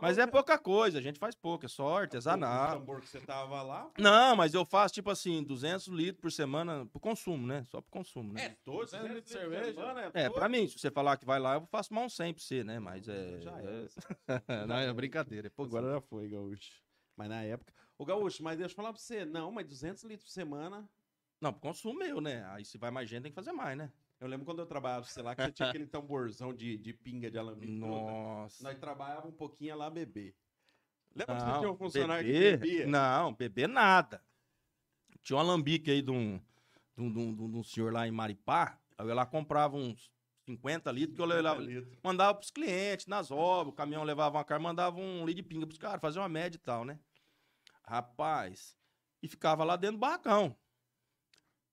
Mas 0.00 0.18
é 0.18 0.22
qual- 0.26 0.32
pouca 0.44 0.58
coisa, 0.58 0.98
a 0.98 1.00
gente 1.00 1.18
faz 1.18 1.34
pouco, 1.34 1.64
é 1.64 1.68
só 1.68 1.86
O 1.94 1.96
artesanal. 1.96 2.78
tambor 2.78 3.00
que 3.00 3.08
você 3.08 3.20
tava 3.20 3.62
lá. 3.62 3.90
Não, 3.98 4.36
mas 4.36 4.54
eu 4.54 4.64
faço 4.64 4.94
tipo 4.94 5.10
assim, 5.10 5.42
200 5.42 5.86
litros 5.88 6.20
por 6.20 6.30
semana 6.32 6.86
pro 6.86 7.00
consumo, 7.00 7.46
né? 7.46 7.64
Só 7.64 7.80
pro 7.80 7.90
consumo, 7.90 8.32
né? 8.32 8.44
É, 8.44 8.56
todos, 8.64 8.90
200 8.92 9.08
né? 9.08 9.14
litros 9.14 9.24
de 9.24 9.38
cerveja. 9.38 10.10
É, 10.14 10.28
pra 10.30 10.48
mim, 10.48 10.68
se 10.68 10.78
você 10.78 10.90
falar 10.90 11.16
que 11.16 11.24
vai 11.24 11.38
lá, 11.40 11.54
eu 11.54 11.66
faço 11.66 11.92
mais 11.94 12.06
um 12.06 12.08
100 12.08 12.34
pra 12.34 12.42
você, 12.42 12.62
né? 12.64 12.78
Mas 12.78 13.08
é. 13.08 13.40
Já 13.40 13.58
é- 13.60 13.86
é. 14.28 14.66
não, 14.66 14.76
é 14.76 14.92
brincadeira. 14.92 15.46
É 15.46 15.50
pouco. 15.50 15.76
Agora 15.76 15.94
já 15.94 16.00
foi, 16.00 16.28
Gaúcho. 16.28 16.72
Mas 17.16 17.28
na 17.28 17.42
época. 17.42 17.72
Ô, 17.98 18.04
Gaúcho, 18.04 18.42
mas 18.42 18.56
deixa 18.58 18.72
eu 18.72 18.76
falar 18.76 18.92
pra 18.92 19.00
você. 19.00 19.24
Não, 19.24 19.50
mas 19.52 19.66
200 19.66 20.02
litros 20.04 20.24
por 20.28 20.32
semana. 20.32 20.88
Não, 21.40 21.52
pro 21.52 21.60
consumo 21.62 21.98
meu, 21.98 22.20
né? 22.20 22.44
Aí 22.50 22.64
se 22.64 22.76
vai 22.78 22.90
mais 22.90 23.08
gente, 23.08 23.22
tem 23.24 23.32
que 23.32 23.36
fazer 23.36 23.52
mais, 23.52 23.76
né? 23.76 23.90
Eu 24.20 24.28
lembro 24.28 24.44
quando 24.44 24.58
eu 24.58 24.66
trabalhava, 24.66 25.06
sei 25.06 25.22
lá, 25.22 25.34
que 25.34 25.42
você 25.42 25.50
tinha 25.52 25.68
aquele 25.70 25.86
tamborzão 25.88 26.52
de, 26.54 26.76
de 26.76 26.92
pinga 26.92 27.30
de 27.30 27.38
alambique. 27.38 27.72
Nossa. 27.72 28.62
Nós 28.62 28.78
trabalhávamos 28.78 29.32
um 29.32 29.36
pouquinho 29.36 29.76
lá 29.76 29.88
beber. 29.88 30.36
Lembra 31.14 31.34
que 31.36 31.40
você 31.40 31.46
Não, 31.48 31.58
tinha 31.60 31.70
um 31.72 31.76
funcionário 31.76 32.26
beber? 32.26 32.60
que 32.60 32.66
bebia? 32.66 32.86
Não, 32.86 33.32
beber 33.34 33.68
nada. 33.68 34.22
Tinha 35.22 35.36
um 35.36 35.40
alambique 35.40 35.90
aí 35.90 36.02
de 36.02 36.10
um, 36.10 36.38
de 36.96 37.02
um, 37.02 37.10
de 37.12 37.18
um- 37.18 37.50
de 37.50 37.56
um- 37.56 37.64
senhor 37.64 37.92
lá 37.92 38.06
em 38.06 38.10
Maripá. 38.10 38.78
Aí 38.98 39.04
eu 39.04 39.08
ia 39.08 39.14
lá 39.14 39.24
comprava 39.24 39.76
uns 39.76 40.12
50 40.44 40.92
litros, 40.92 41.16
que 41.16 41.22
eu 41.22 41.26
levava, 41.26 41.60
litros. 41.60 41.98
mandava 42.02 42.34
pros 42.34 42.50
clientes, 42.50 43.06
nas 43.06 43.30
obras, 43.30 43.72
o 43.72 43.76
caminhão 43.76 44.04
levava 44.04 44.36
uma 44.36 44.44
carga, 44.44 44.62
mandava 44.62 44.98
um 44.98 45.24
litro 45.24 45.42
de 45.42 45.48
pinga 45.48 45.66
pros 45.66 45.78
caras, 45.78 46.00
fazia 46.00 46.20
uma 46.20 46.28
média 46.28 46.56
e 46.58 46.60
tal, 46.60 46.84
né? 46.84 46.98
Rapaz, 47.84 48.76
e 49.22 49.28
ficava 49.28 49.64
lá 49.64 49.76
dentro 49.76 49.96
do 49.96 50.00
barracão. 50.00 50.56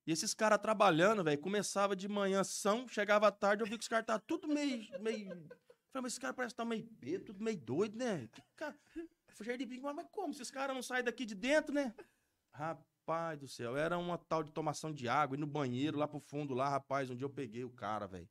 E 0.08 0.10
esses 0.10 0.32
caras 0.32 0.58
trabalhando, 0.58 1.22
velho, 1.22 1.38
começava 1.38 1.94
de 1.94 2.08
manhã 2.08 2.42
são, 2.42 2.88
chegava 2.88 3.28
à 3.28 3.30
tarde, 3.30 3.62
eu 3.62 3.66
vi 3.66 3.76
que 3.76 3.82
os 3.82 3.88
caras 3.88 4.04
estavam 4.04 4.22
tudo 4.26 4.48
meio, 4.48 4.88
meio... 5.02 5.26
Falei, 5.28 6.02
mas 6.02 6.12
esse 6.12 6.20
cara 6.20 6.32
parece 6.32 6.54
que 6.54 6.56
tá 6.56 6.64
meio 6.64 6.88
bêbado, 6.92 7.26
tudo 7.26 7.44
meio 7.44 7.58
doido, 7.58 7.98
né? 7.98 8.26
Que 8.32 8.40
cara... 8.56 8.74
Fugiu 9.34 9.54
de 9.58 9.66
mas 9.66 10.06
como? 10.10 10.32
Esses 10.32 10.50
caras 10.50 10.74
não 10.74 10.82
saem 10.82 11.04
daqui 11.04 11.26
de 11.26 11.34
dentro, 11.34 11.74
né? 11.74 11.94
Rapaz 12.54 13.38
do 13.38 13.46
céu, 13.46 13.76
era 13.76 13.98
uma 13.98 14.16
tal 14.16 14.42
de 14.42 14.50
tomação 14.50 14.94
de 14.94 15.06
água, 15.10 15.36
ir 15.36 15.40
no 15.40 15.46
banheiro, 15.46 15.98
lá 15.98 16.08
pro 16.08 16.20
fundo, 16.20 16.54
lá, 16.54 16.70
rapaz, 16.70 17.10
um 17.10 17.14
dia 17.14 17.26
eu 17.26 17.30
peguei 17.30 17.64
o 17.64 17.70
cara, 17.70 18.06
velho. 18.06 18.30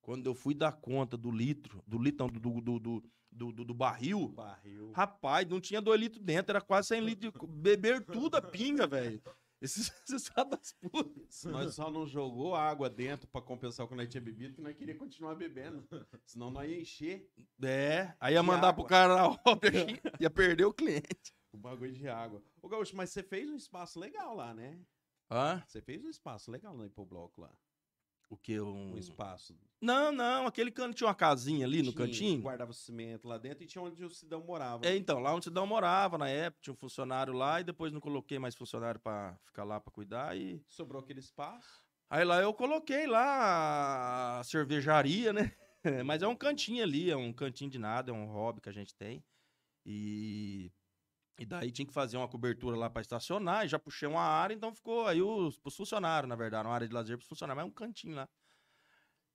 Quando 0.00 0.26
eu 0.26 0.34
fui 0.34 0.54
dar 0.54 0.72
conta 0.72 1.14
do 1.18 1.30
litro, 1.30 1.84
do 1.86 1.98
do, 1.98 2.26
do, 2.30 2.40
do, 2.40 2.80
do, 2.80 3.02
do, 3.30 3.52
do- 3.52 3.64
do 3.66 3.74
barril, 3.74 4.28
Barril. 4.28 4.92
rapaz, 4.92 5.46
não 5.46 5.60
tinha 5.60 5.82
dois 5.82 6.00
litros 6.00 6.24
dentro, 6.24 6.52
era 6.52 6.60
quase 6.62 6.88
100 6.88 7.00
litros. 7.02 7.32
De... 7.34 7.46
Beber 7.46 8.02
tudo 8.06 8.34
a 8.38 8.40
pinga, 8.40 8.86
velho. 8.86 9.22
Esses, 9.62 9.92
das 10.50 10.72
putas. 10.72 11.44
Nós 11.44 11.74
só 11.76 11.90
não 11.90 12.06
jogou 12.06 12.54
água 12.54 12.90
dentro 12.90 13.28
pra 13.28 13.40
compensar 13.40 13.86
o 13.86 13.88
que 13.88 13.94
nós 13.94 14.08
tinha 14.08 14.20
bebido, 14.20 14.54
que 14.54 14.60
nós 14.60 14.76
queríamos 14.76 15.00
continuar 15.00 15.34
bebendo. 15.36 15.86
Senão 16.26 16.50
nós 16.50 16.68
ia 16.68 16.80
encher 16.80 17.30
É, 17.62 18.12
aí 18.18 18.34
ia 18.34 18.42
mandar 18.42 18.68
água. 18.70 18.74
pro 18.74 18.84
cara 18.84 19.14
na 19.16 19.28
obra, 19.46 19.70
ia 20.20 20.28
perder 20.30 20.64
o 20.64 20.74
cliente. 20.74 21.32
o 21.52 21.56
bagulho 21.56 21.92
de 21.92 22.08
água. 22.08 22.42
Ô, 22.60 22.68
Gaúcho, 22.68 22.96
mas 22.96 23.10
você 23.10 23.22
fez 23.22 23.48
um 23.48 23.56
espaço 23.56 24.00
legal 24.00 24.34
lá, 24.34 24.52
né? 24.52 24.80
Hã? 25.30 25.62
Você 25.66 25.80
fez 25.80 26.04
um 26.04 26.10
espaço 26.10 26.50
legal 26.50 26.76
no 26.76 26.84
Hipobloco 26.84 27.40
lá. 27.40 27.54
O 28.32 28.36
que? 28.38 28.58
Um... 28.58 28.94
Um 28.94 28.96
espaço. 28.96 29.54
Não, 29.78 30.10
não, 30.10 30.46
aquele 30.46 30.70
canto 30.70 30.94
tinha 30.94 31.06
uma 31.06 31.14
casinha 31.14 31.66
ali 31.66 31.82
no 31.82 31.92
Tinha, 31.92 32.06
cantinho. 32.06 32.40
Guardava 32.40 32.72
cimento 32.72 33.28
lá 33.28 33.36
dentro 33.36 33.62
e 33.62 33.66
tinha 33.66 33.84
onde 33.84 34.02
o 34.02 34.08
Sidão 34.08 34.42
morava. 34.42 34.86
É, 34.86 34.96
então, 34.96 35.18
lá 35.18 35.34
onde 35.34 35.40
o 35.40 35.50
Cidão 35.50 35.66
morava 35.66 36.16
na 36.16 36.30
época, 36.30 36.62
tinha 36.62 36.72
um 36.72 36.76
funcionário 36.76 37.34
lá 37.34 37.60
e 37.60 37.64
depois 37.64 37.92
não 37.92 38.00
coloquei 38.00 38.38
mais 38.38 38.54
funcionário 38.54 38.98
pra 38.98 39.36
ficar 39.44 39.64
lá 39.64 39.78
pra 39.78 39.92
cuidar 39.92 40.34
e... 40.34 40.64
Sobrou 40.66 41.02
aquele 41.02 41.20
espaço. 41.20 41.84
Aí 42.08 42.24
lá 42.24 42.40
eu 42.40 42.54
coloquei 42.54 43.06
lá 43.06 44.38
a 44.40 44.44
cervejaria, 44.44 45.30
né? 45.34 45.52
Mas 46.06 46.22
é 46.22 46.26
um 46.26 46.36
cantinho 46.36 46.82
ali, 46.82 47.10
é 47.10 47.16
um 47.16 47.34
cantinho 47.34 47.70
de 47.70 47.78
nada, 47.78 48.12
é 48.12 48.14
um 48.14 48.32
hobby 48.32 48.62
que 48.62 48.70
a 48.70 48.72
gente 48.72 48.94
tem. 48.94 49.22
E, 49.84 50.72
e 51.38 51.46
daí 51.46 51.70
tinha 51.70 51.86
que 51.86 51.92
fazer 51.92 52.16
uma 52.16 52.28
cobertura 52.28 52.76
lá 52.76 52.90
pra 52.90 53.02
estacionar, 53.02 53.64
e 53.64 53.68
já 53.68 53.78
puxei 53.78 54.08
uma 54.08 54.22
área, 54.22 54.54
então 54.54 54.74
ficou 54.74 55.06
aí 55.06 55.22
os, 55.22 55.58
os 55.64 55.76
funcionários, 55.76 56.28
na 56.28 56.36
verdade, 56.36 56.66
uma 56.66 56.74
área 56.74 56.86
de 56.86 56.94
lazer 56.94 57.16
pros 57.16 57.28
funcionários, 57.28 57.62
mas 57.62 57.68
é 57.68 57.70
um 57.70 57.74
cantinho 57.74 58.14
lá. 58.14 58.28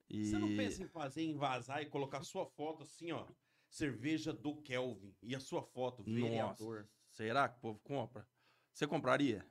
E... 0.10 0.26
Você 0.26 0.38
não 0.38 0.56
pensa 0.56 0.84
em 0.84 0.88
fazer, 0.88 1.24
em 1.24 1.36
vazar 1.36 1.82
e 1.82 1.86
colocar 1.86 2.24
sua 2.24 2.46
foto 2.46 2.84
assim, 2.84 3.12
ó? 3.12 3.28
Cerveja 3.70 4.32
do 4.32 4.56
Kelvin. 4.62 5.14
E 5.22 5.36
a 5.36 5.40
sua 5.40 5.62
foto, 5.62 6.02
vereador. 6.04 6.78
Nossa, 6.78 6.90
será 7.10 7.50
que 7.50 7.58
o 7.58 7.60
povo 7.60 7.80
compra? 7.80 8.26
Você 8.72 8.88
compraria? 8.88 9.46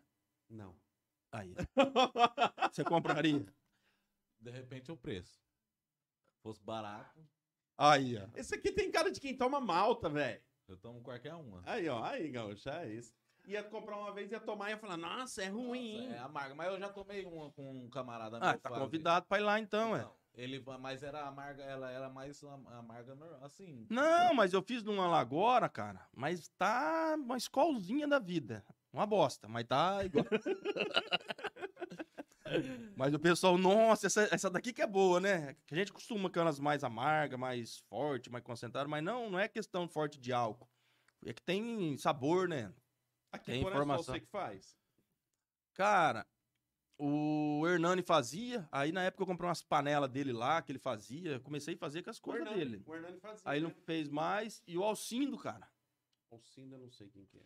Não. 0.48 0.74
Aí. 1.30 1.54
Você 2.72 2.82
compraria? 2.82 3.44
De 4.40 4.50
repente 4.50 4.90
o 4.90 4.96
preço. 4.96 5.38
Fosse 6.42 6.62
barato, 6.62 7.20
Aí, 7.76 8.16
ó. 8.16 8.26
Esse 8.34 8.54
aqui 8.54 8.72
tem 8.72 8.90
cara 8.90 9.10
de 9.10 9.20
quem 9.20 9.36
toma 9.36 9.60
malta, 9.60 10.08
velho. 10.08 10.40
Eu 10.68 10.76
tomo 10.76 11.00
qualquer 11.02 11.34
uma. 11.34 11.62
Aí, 11.64 11.88
ó. 11.88 12.02
Aí, 12.04 12.28
Gaúcho, 12.30 12.68
é 12.68 12.88
isso. 12.88 13.14
Ia 13.46 13.62
comprar 13.62 13.96
uma 13.96 14.12
vez, 14.12 14.30
ia 14.32 14.40
tomar 14.40 14.68
e 14.68 14.72
ia 14.72 14.78
falar, 14.78 14.96
nossa, 14.96 15.42
é 15.42 15.46
ruim, 15.48 16.08
Nossa, 16.08 16.16
é 16.16 16.18
amarga. 16.18 16.54
Mas 16.54 16.66
eu 16.72 16.78
já 16.80 16.88
tomei 16.88 17.24
uma 17.24 17.50
com 17.52 17.84
um 17.84 17.88
camarada 17.88 18.38
Ah, 18.38 18.50
meu, 18.52 18.60
tá 18.60 18.68
Flávio. 18.68 18.84
convidado 18.86 19.26
pra 19.26 19.38
ir 19.38 19.42
lá 19.42 19.60
então, 19.60 19.94
é. 19.94 20.00
Não, 20.02 20.12
ele, 20.34 20.62
mas 20.80 21.02
era 21.04 21.24
amarga, 21.26 21.62
ela 21.62 21.90
era 21.90 22.08
mais 22.10 22.42
am- 22.42 22.66
amarga, 22.66 23.16
assim. 23.42 23.86
Não, 23.88 24.34
mas 24.34 24.52
eu 24.52 24.60
fiz 24.62 24.82
numa 24.82 25.06
lá 25.06 25.20
agora, 25.20 25.68
cara. 25.68 26.08
Mas 26.12 26.48
tá 26.58 27.14
uma 27.16 27.36
escolzinha 27.36 28.08
da 28.08 28.18
vida. 28.18 28.64
Uma 28.92 29.06
bosta, 29.06 29.46
mas 29.48 29.64
tá 29.64 30.04
igual. 30.04 30.24
mas 32.96 33.14
o 33.14 33.18
pessoal, 33.18 33.56
nossa, 33.58 34.06
essa, 34.06 34.28
essa 34.30 34.50
daqui 34.50 34.72
que 34.72 34.82
é 34.82 34.86
boa, 34.86 35.20
né? 35.20 35.56
Que 35.66 35.74
a 35.74 35.78
gente 35.78 35.92
costuma 35.92 36.30
com 36.30 36.40
elas 36.40 36.58
mais 36.58 36.84
amargas, 36.84 37.38
mais 37.38 37.78
forte, 37.88 38.30
mais 38.30 38.44
concentrada, 38.44 38.88
mas 38.88 39.02
não, 39.02 39.30
não 39.30 39.38
é 39.38 39.48
questão 39.48 39.88
forte 39.88 40.18
de 40.18 40.32
álcool. 40.32 40.68
É 41.24 41.32
que 41.32 41.42
tem 41.42 41.96
sabor, 41.98 42.48
né? 42.48 42.72
Aqui 43.32 43.46
tem 43.46 43.62
informação. 43.62 44.14
você 44.14 44.20
que 44.20 44.26
faz. 44.26 44.76
Cara, 45.74 46.26
o 46.98 47.66
Hernani 47.66 48.02
fazia, 48.02 48.66
aí 48.72 48.92
na 48.92 49.02
época 49.02 49.22
eu 49.22 49.26
comprei 49.26 49.48
umas 49.48 49.62
panelas 49.62 50.10
dele 50.10 50.32
lá, 50.32 50.62
que 50.62 50.72
ele 50.72 50.78
fazia, 50.78 51.38
comecei 51.40 51.74
a 51.74 51.78
fazer 51.78 52.02
com 52.02 52.10
as 52.10 52.18
coisas 52.18 52.46
Hernani, 52.46 52.64
dele. 52.64 52.82
o 52.86 52.94
Hernani 52.94 53.20
fazia. 53.20 53.42
Aí 53.44 53.58
ele 53.58 53.66
né? 53.66 53.74
não 53.74 53.84
fez 53.84 54.08
mais, 54.08 54.62
e 54.66 54.78
o 54.78 54.82
Alcindo, 54.82 55.36
cara. 55.36 55.68
Alcinda, 56.30 56.78
não 56.78 56.90
sei 56.90 57.08
quem 57.08 57.24
que 57.26 57.38
é. 57.38 57.42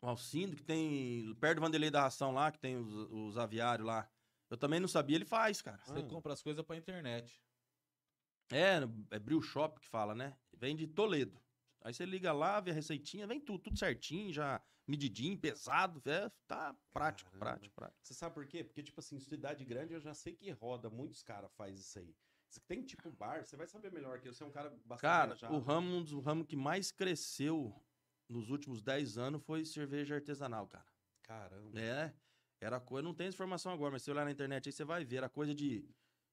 O 0.00 0.08
Alcindo, 0.08 0.56
que 0.56 0.62
tem. 0.62 1.34
Perto 1.40 1.56
do 1.56 1.60
Vanderlei 1.62 1.90
da 1.90 2.02
Ração 2.02 2.32
lá, 2.32 2.52
que 2.52 2.58
tem 2.58 2.76
os, 2.76 2.92
os 3.10 3.38
aviários 3.38 3.86
lá. 3.86 4.08
Eu 4.50 4.56
também 4.56 4.78
não 4.80 4.88
sabia, 4.88 5.16
ele 5.16 5.24
faz, 5.24 5.60
cara. 5.60 5.82
Você 5.84 5.98
Ah. 6.00 6.06
compra 6.08 6.32
as 6.32 6.42
coisas 6.42 6.64
pra 6.64 6.76
internet. 6.76 7.42
É, 8.52 8.78
é 9.10 9.18
Brew 9.18 9.42
Shop 9.42 9.80
que 9.80 9.88
fala, 9.88 10.14
né? 10.14 10.36
Vem 10.56 10.76
de 10.76 10.86
Toledo. 10.86 11.40
Aí 11.82 11.92
você 11.92 12.04
liga 12.04 12.32
lá, 12.32 12.60
vê 12.60 12.70
a 12.70 12.74
receitinha, 12.74 13.26
vem 13.26 13.40
tudo, 13.40 13.58
tudo 13.64 13.78
certinho, 13.78 14.32
já 14.32 14.62
medidinho, 14.86 15.38
pesado. 15.38 16.00
É, 16.08 16.30
tá 16.46 16.74
prático, 16.92 17.30
Caramba. 17.30 17.44
prático, 17.50 17.74
prático. 17.74 17.98
Você 18.02 18.14
sabe 18.14 18.34
por 18.34 18.46
quê? 18.46 18.62
Porque, 18.64 18.82
tipo 18.82 19.00
assim, 19.00 19.18
cidade 19.18 19.64
grande 19.64 19.94
eu 19.94 20.00
já 20.00 20.14
sei 20.14 20.34
que 20.36 20.50
roda, 20.50 20.88
muitos 20.88 21.22
caras 21.22 21.50
fazem 21.56 21.76
isso 21.76 21.98
aí. 21.98 22.14
Você 22.48 22.60
tem 22.60 22.82
tipo 22.82 23.10
bar, 23.10 23.44
você 23.44 23.56
vai 23.56 23.66
saber 23.66 23.90
melhor 23.92 24.20
que 24.20 24.28
eu. 24.28 24.32
Você 24.32 24.42
é 24.42 24.46
um 24.46 24.50
cara 24.52 24.70
bastante 24.84 25.00
Cara, 25.00 25.26
viajado. 25.34 25.54
o 25.54 25.58
ramo, 25.58 25.96
um 25.96 26.02
dos 26.04 26.24
ramos 26.24 26.46
que 26.46 26.56
mais 26.56 26.92
cresceu 26.92 27.74
nos 28.28 28.48
últimos 28.50 28.80
10 28.80 29.18
anos 29.18 29.42
foi 29.44 29.64
cerveja 29.64 30.14
artesanal, 30.14 30.66
cara. 30.68 30.86
Caramba. 31.22 31.78
É, 31.78 32.14
era 32.60 32.80
coisa, 32.80 33.06
não 33.06 33.14
tem 33.14 33.28
informação 33.28 33.72
agora, 33.72 33.92
mas 33.92 34.02
se 34.02 34.06
você 34.06 34.12
olhar 34.12 34.24
na 34.24 34.30
internet 34.30 34.68
aí 34.68 34.72
você 34.72 34.84
vai 34.84 35.04
ver, 35.04 35.16
era 35.16 35.28
coisa 35.28 35.54
de, 35.54 35.88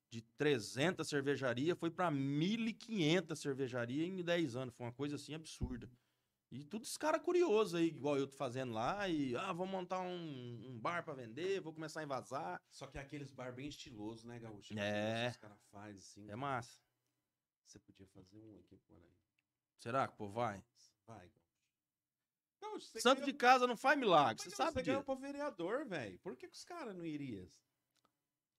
de 0.09 0.21
300 0.37 1.07
cervejaria, 1.07 1.75
foi 1.75 1.91
pra 1.91 2.11
1.500 2.11 3.35
cervejaria 3.35 4.05
em 4.05 4.23
10 4.23 4.55
anos, 4.55 4.73
foi 4.75 4.85
uma 4.85 4.93
coisa 4.93 5.15
assim 5.15 5.33
absurda. 5.33 5.89
E 6.53 6.63
tudo 6.63 6.83
esse 6.83 6.99
cara 6.99 7.19
curioso 7.19 7.77
aí, 7.77 7.87
igual 7.87 8.15
eu 8.15 8.27
tô 8.27 8.37
fazendo 8.37 8.73
lá, 8.73 9.09
e 9.09 9.35
ah, 9.35 9.51
vou 9.51 9.65
montar 9.65 10.01
um, 10.01 10.67
um 10.69 10.79
bar 10.79 11.03
pra 11.03 11.15
vender, 11.15 11.59
vou 11.59 11.73
começar 11.73 12.01
a 12.01 12.03
invasar. 12.03 12.61
Só 12.69 12.85
que 12.85 12.99
é 12.99 13.01
aqueles 13.01 13.31
bar 13.31 13.51
bem 13.51 13.67
estilosos, 13.67 14.23
né, 14.23 14.37
Gaúcho? 14.37 14.77
É. 14.77 15.29
Os 15.31 15.37
caras 15.37 15.57
fazem 15.71 15.97
assim. 15.97 16.29
É 16.29 16.35
massa. 16.35 16.79
Você 17.65 17.79
podia 17.79 18.05
fazer 18.05 18.37
um 18.39 18.59
aqui 18.59 18.77
por 18.77 18.95
aí. 18.95 19.15
Será 19.79 20.07
que, 20.07 20.15
pô, 20.15 20.29
vai? 20.29 20.63
Vai, 21.07 21.27
Você 22.79 22.99
Santo 23.01 23.19
ganhou- 23.19 23.31
de 23.31 23.37
casa 23.37 23.67
não 23.67 23.77
faz 23.77 23.97
milagre, 23.99 24.35
Mas, 24.45 24.53
você 24.53 24.55
sabe 24.55 24.73
Você 24.73 24.83
ganhou 24.83 25.01
disso. 25.01 25.05
pra 25.17 25.27
vereador, 25.27 25.85
velho. 25.85 26.19
Por 26.19 26.35
que, 26.35 26.47
que 26.47 26.55
os 26.55 26.63
caras 26.65 26.95
não 26.95 27.05
iriam? 27.05 27.47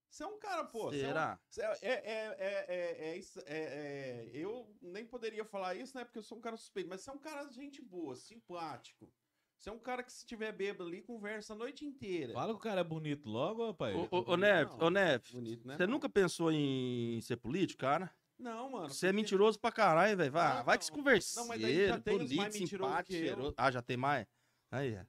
Você 0.09 0.23
é 0.23 0.27
um 0.27 0.39
cara, 0.39 0.65
pô. 0.65 0.91
você 0.91 1.01
é 1.01 1.07
um- 1.07 1.09
Será? 1.09 1.79
É, 1.83 1.89
é, 1.89 2.37
é, 2.39 2.67
é, 2.69 3.09
é 3.11 3.17
isso- 3.19 3.41
é- 3.47 4.27
é- 4.27 4.31
eu 4.33 4.73
nem 4.81 5.05
poderia 5.05 5.45
falar 5.45 5.75
isso, 5.75 5.97
né? 5.97 6.05
Porque 6.05 6.19
eu 6.19 6.23
sou 6.23 6.39
um 6.39 6.41
cara 6.41 6.57
suspeito, 6.57 6.89
mas 6.89 7.01
você 7.01 7.11
é 7.11 7.13
um 7.13 7.19
cara 7.19 7.45
de 7.45 7.55
gente 7.57 7.83
boa, 7.83 8.15
simpático. 8.15 9.13
Você 9.59 9.71
é 9.71 9.73
um 9.73 9.79
cara 9.79 10.03
que, 10.03 10.13
se 10.13 10.25
tiver 10.27 10.53
bêbado 10.53 10.85
ali, 10.89 11.01
conversa 11.03 11.55
a 11.55 11.57
noite 11.57 11.85
inteira. 11.85 12.33
Fala 12.35 12.53
que 12.53 12.59
o 12.59 12.63
cara 12.63 12.83
é 12.83 12.85
bonito 12.85 13.29
logo, 13.29 13.67
rapaz. 13.67 13.97
Ô, 13.97 14.03
ô, 14.11 14.19
ô 14.33 14.37
não. 14.37 14.79
ô 14.79 14.91
Neves, 14.91 15.33
Bonito, 15.33 15.67
né? 15.67 15.77
você 15.77 15.87
nunca 15.87 16.09
pensou 16.09 16.53
em 16.53 17.19
ser 17.23 17.37
político, 17.37 17.81
cara? 17.81 18.15
Não, 18.39 18.71
mano. 18.71 18.89
Você 18.91 19.07
é 19.07 19.11
porque- 19.11 19.23
mentiroso 19.23 19.59
pra 19.61 19.73
caralho, 19.73 20.17
velho. 20.17 20.33
Vai, 20.33 20.47
Ah, 20.59 20.63
vai 20.63 20.79
que 20.79 20.85
se 20.85 20.93
conversa. 20.93 21.41
Não, 21.41 21.49
mas 21.49 21.61
daí 21.61 21.89
já 21.89 22.01
tem 22.01 22.15
os 22.15 22.21
bonito, 22.23 22.37
mais 22.37 22.59
mentirosos 22.61 22.87
simpático, 22.97 23.09
que 23.11 23.17
eu. 23.17 23.27
cheiroso. 23.27 23.55
Ah, 23.57 23.71
já 23.71 23.83
tem 23.83 23.97
mais? 23.97 24.27
Aí, 24.71 24.95
é. 24.95 25.07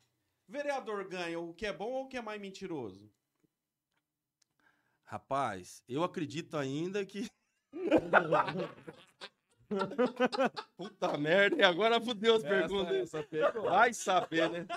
Vereador 0.48 1.08
ganha 1.08 1.40
o 1.40 1.54
que 1.54 1.66
é 1.66 1.74
bom 1.74 1.92
ou 1.92 2.06
o 2.06 2.08
que 2.08 2.18
é 2.18 2.22
mais 2.22 2.40
mentiroso? 2.40 3.12
Rapaz, 5.06 5.84
eu 5.88 6.04
acredito 6.04 6.56
ainda 6.58 7.06
que. 7.06 7.30
Puta 10.78 11.18
merda, 11.18 11.56
e 11.58 11.64
agora 11.64 12.00
fudeu 12.00 12.36
as 12.36 12.44
perguntas. 12.44 12.96
Essa, 12.96 13.18
essa 13.20 13.28
pegou. 13.28 13.64
Vai 13.64 13.94
saber, 13.94 14.50
né? 14.50 14.68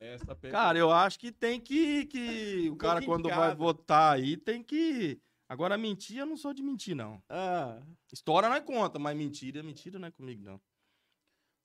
Essa 0.00 0.34
pegou. 0.34 0.58
Cara, 0.58 0.78
eu 0.78 0.90
acho 0.90 1.18
que 1.18 1.30
tem 1.30 1.60
que. 1.60 2.06
que 2.06 2.70
o 2.70 2.76
cara, 2.76 3.02
quando 3.04 3.28
vai 3.28 3.50
cada. 3.50 3.54
votar 3.54 4.14
aí, 4.14 4.36
tem 4.36 4.62
que. 4.62 5.20
Agora, 5.48 5.78
mentir, 5.78 6.18
eu 6.18 6.26
não 6.26 6.36
sou 6.36 6.52
de 6.52 6.62
mentir, 6.62 6.94
não. 6.96 7.22
Ah. 7.28 7.80
História 8.12 8.48
não 8.48 8.56
é 8.56 8.60
conta, 8.60 8.98
mas 8.98 9.16
mentira, 9.16 9.62
mentira 9.62 9.98
não 9.98 10.08
é 10.08 10.10
comigo, 10.10 10.42
não. 10.42 10.60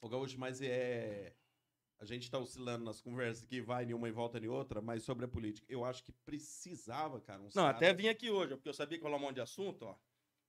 Ô, 0.01 0.09
Gaúcho, 0.09 0.39
mas 0.39 0.61
é. 0.61 1.33
A 1.99 2.05
gente 2.05 2.29
tá 2.31 2.39
oscilando 2.39 2.83
nas 2.83 2.99
conversas 2.99 3.45
que 3.45 3.61
vai 3.61 3.85
em 3.85 3.93
uma 3.93 4.07
e 4.07 4.11
volta 4.11 4.39
em 4.39 4.47
outra, 4.47 4.81
mas 4.81 5.03
sobre 5.03 5.25
a 5.25 5.27
política. 5.27 5.65
Eu 5.69 5.85
acho 5.85 6.03
que 6.03 6.11
precisava, 6.25 7.21
cara. 7.21 7.41
Uns 7.41 7.53
Não, 7.53 7.63
cara- 7.63 7.77
até 7.77 7.93
vim 7.93 8.07
aqui 8.07 8.29
hoje, 8.29 8.53
ó, 8.53 8.55
porque 8.55 8.69
eu 8.69 8.73
sabia 8.73 8.97
que 8.97 9.03
ia 9.03 9.07
rolar 9.07 9.17
um 9.21 9.25
monte 9.27 9.35
de 9.35 9.41
assunto, 9.41 9.85
ó. 9.85 9.95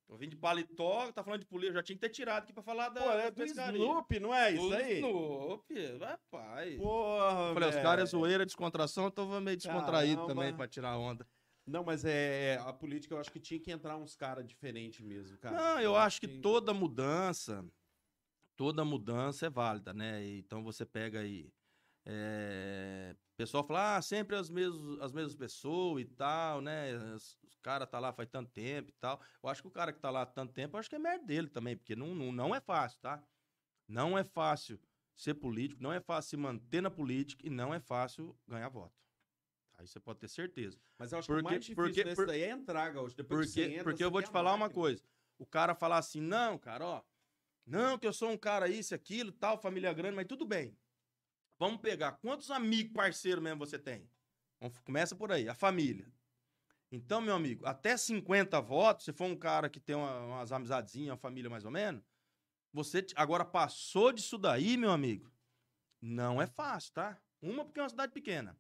Eu 0.09 0.17
vim 0.17 0.29
de 0.29 0.37
paletó, 0.37 1.11
tá 1.13 1.23
falando 1.23 1.41
de 1.41 1.47
polícia, 1.47 1.71
eu 1.71 1.75
já 1.75 1.83
tinha 1.83 1.97
que 1.97 2.01
ter 2.01 2.09
tirado 2.11 2.43
aqui 2.43 2.53
pra 2.53 2.63
falar 2.63 2.89
da 2.91 3.03
Pô, 3.03 3.11
é 3.13 3.31
do 3.31 3.37
pescaria. 3.37 3.79
Snoop, 3.79 4.21
não 4.21 4.35
é 4.35 4.51
isso 4.53 4.69
Do 4.69 4.75
aí? 4.75 4.97
Snoop, 4.99 5.97
rapaz. 6.01 6.77
Porra, 6.79 7.55
Falei, 7.55 7.69
os 7.69 7.75
caras 7.77 7.89
é 7.93 7.97
velho. 7.97 8.07
zoeira, 8.09 8.47
descontração, 8.47 9.13
eu 9.15 9.27
vou 9.27 9.41
meio 9.41 9.57
descontraído 9.57 10.23
Caramba. 10.23 10.35
também 10.35 10.57
pra 10.57 10.69
tirar 10.69 10.99
onda. 10.99 11.27
Não, 11.73 11.83
mas 11.83 12.05
é. 12.05 12.59
A 12.67 12.73
política 12.73 13.15
eu 13.15 13.19
acho 13.19 13.33
que 13.33 13.41
tinha 13.41 13.59
que 13.59 13.73
entrar 13.73 13.97
uns 13.97 14.15
caras 14.15 14.47
diferentes 14.47 15.01
mesmo, 15.01 15.39
cara. 15.39 15.57
Não, 15.57 15.81
eu 15.81 15.97
acho 15.97 16.21
que 16.21 16.29
toda 16.29 16.75
mudança, 16.75 17.65
toda 18.55 18.85
mudança 18.85 19.47
é 19.47 19.51
válida, 19.51 19.95
né? 19.95 20.23
Então 20.37 20.63
você 20.63 20.85
pega 20.85 21.21
aí. 21.21 21.51
É... 22.05 23.17
O 23.33 23.37
pessoal 23.39 23.65
fala, 23.65 23.97
ah, 23.97 24.03
sempre 24.03 24.37
as 24.37 24.51
mesmas, 24.51 25.01
as 25.01 25.13
mesmas 25.13 25.35
pessoas 25.35 26.03
e 26.03 26.05
tal, 26.05 26.61
né? 26.61 26.95
Os, 27.15 27.39
os 27.43 27.59
caras 27.63 27.89
tá 27.89 27.99
lá 27.99 28.13
faz 28.13 28.29
tanto 28.29 28.51
tempo 28.51 28.91
e 28.91 28.95
tal. 29.01 29.19
Eu 29.43 29.49
acho 29.49 29.63
que 29.63 29.69
o 29.69 29.71
cara 29.71 29.95
que 29.95 29.99
tá 29.99 30.11
lá 30.11 30.23
há 30.23 30.27
tanto 30.27 30.53
tempo, 30.53 30.77
eu 30.77 30.79
acho 30.81 30.91
que 30.91 30.97
é 30.97 30.99
merda 30.99 31.25
dele 31.25 31.49
também, 31.49 31.75
porque 31.75 31.97
não, 31.97 32.15
não, 32.15 32.31
não 32.31 32.55
é 32.55 32.61
fácil, 32.61 33.01
tá? 33.01 33.23
Não 33.89 34.19
é 34.19 34.23
fácil 34.23 34.79
ser 35.17 35.35
político, 35.35 35.83
não 35.83 35.93
é 35.93 36.01
fácil 36.01 36.31
se 36.31 36.37
manter 36.37 36.83
na 36.83 36.91
política 36.91 37.47
e 37.47 37.51
não 37.51 37.73
é 37.73 37.81
fácil 37.81 38.37
ganhar 38.47 38.69
voto. 38.69 39.02
Aí 39.79 39.87
você 39.87 39.99
pode 39.99 40.19
ter 40.21 40.29
certeza. 40.29 40.79
Mas 40.99 41.13
eu 41.13 41.19
acho 41.19 41.27
que 41.27 41.33
Porque- 41.33 41.47
o 41.47 41.51
mais 41.51 41.65
difícil 41.65 41.75
porque- 42.05 42.15
por- 42.15 42.27
daí 42.27 42.43
é 42.43 42.51
entrar, 42.51 42.91
Gaúcho. 42.93 43.17
Depois 43.17 43.53
que 43.53 43.61
Porque, 43.61 43.73
entra, 43.75 43.85
porque 43.85 44.05
eu 44.05 44.11
vou 44.11 44.23
te 44.23 44.31
falar 44.31 44.55
uma 44.55 44.71
coisa. 44.71 45.03
O 45.39 45.47
cara 45.47 45.75
falar 45.75 45.99
assim, 45.99 46.21
não, 46.21 46.57
cara, 46.59 46.85
ó. 46.85 47.03
Não, 47.67 47.99
que 47.99 48.07
eu 48.07 48.13
sou 48.13 48.31
um 48.31 48.37
cara 48.37 48.69
isso, 48.69 48.95
aquilo, 48.95 49.33
tal, 49.33 49.57
família 49.61 49.93
grande, 49.93 50.15
mas 50.17 50.27
tudo 50.27 50.45
bem. 50.47 50.77
Vamos 51.59 51.81
pegar. 51.81 52.13
Quantos 52.13 52.51
amigos, 52.51 52.93
parceiros 52.93 53.43
mesmo 53.43 53.59
você 53.65 53.79
tem? 53.79 54.09
Vamos- 54.61 54.79
Começa 54.81 55.15
por 55.17 55.33
aí, 55.33 55.49
a 55.49 55.55
família. 55.55 56.13
Então, 56.91 57.21
meu 57.21 57.35
amigo, 57.35 57.65
até 57.67 57.97
50 57.97 58.61
votos, 58.61 59.05
se 59.07 59.13
for 59.13 59.25
um 59.25 59.37
cara 59.37 59.69
que 59.71 59.81
tem 59.81 59.97
uma- 59.97 60.21
umas 60.27 60.53
amizadezinhas, 60.53 61.11
uma 61.11 61.17
família 61.17 61.49
mais 61.49 61.65
ou 61.65 61.71
menos, 61.71 62.03
você 62.73 63.05
agora 63.17 63.45
passou 63.45 64.13
disso 64.13 64.37
daí, 64.37 64.77
meu 64.77 64.91
amigo, 64.91 65.33
não 66.01 66.41
é 66.43 66.47
fácil, 66.47 66.93
tá? 66.93 67.19
Uma 67.41 67.65
porque 67.65 67.81
é 67.81 67.83
uma 67.83 67.89
cidade 67.89 68.13
pequena. 68.13 68.57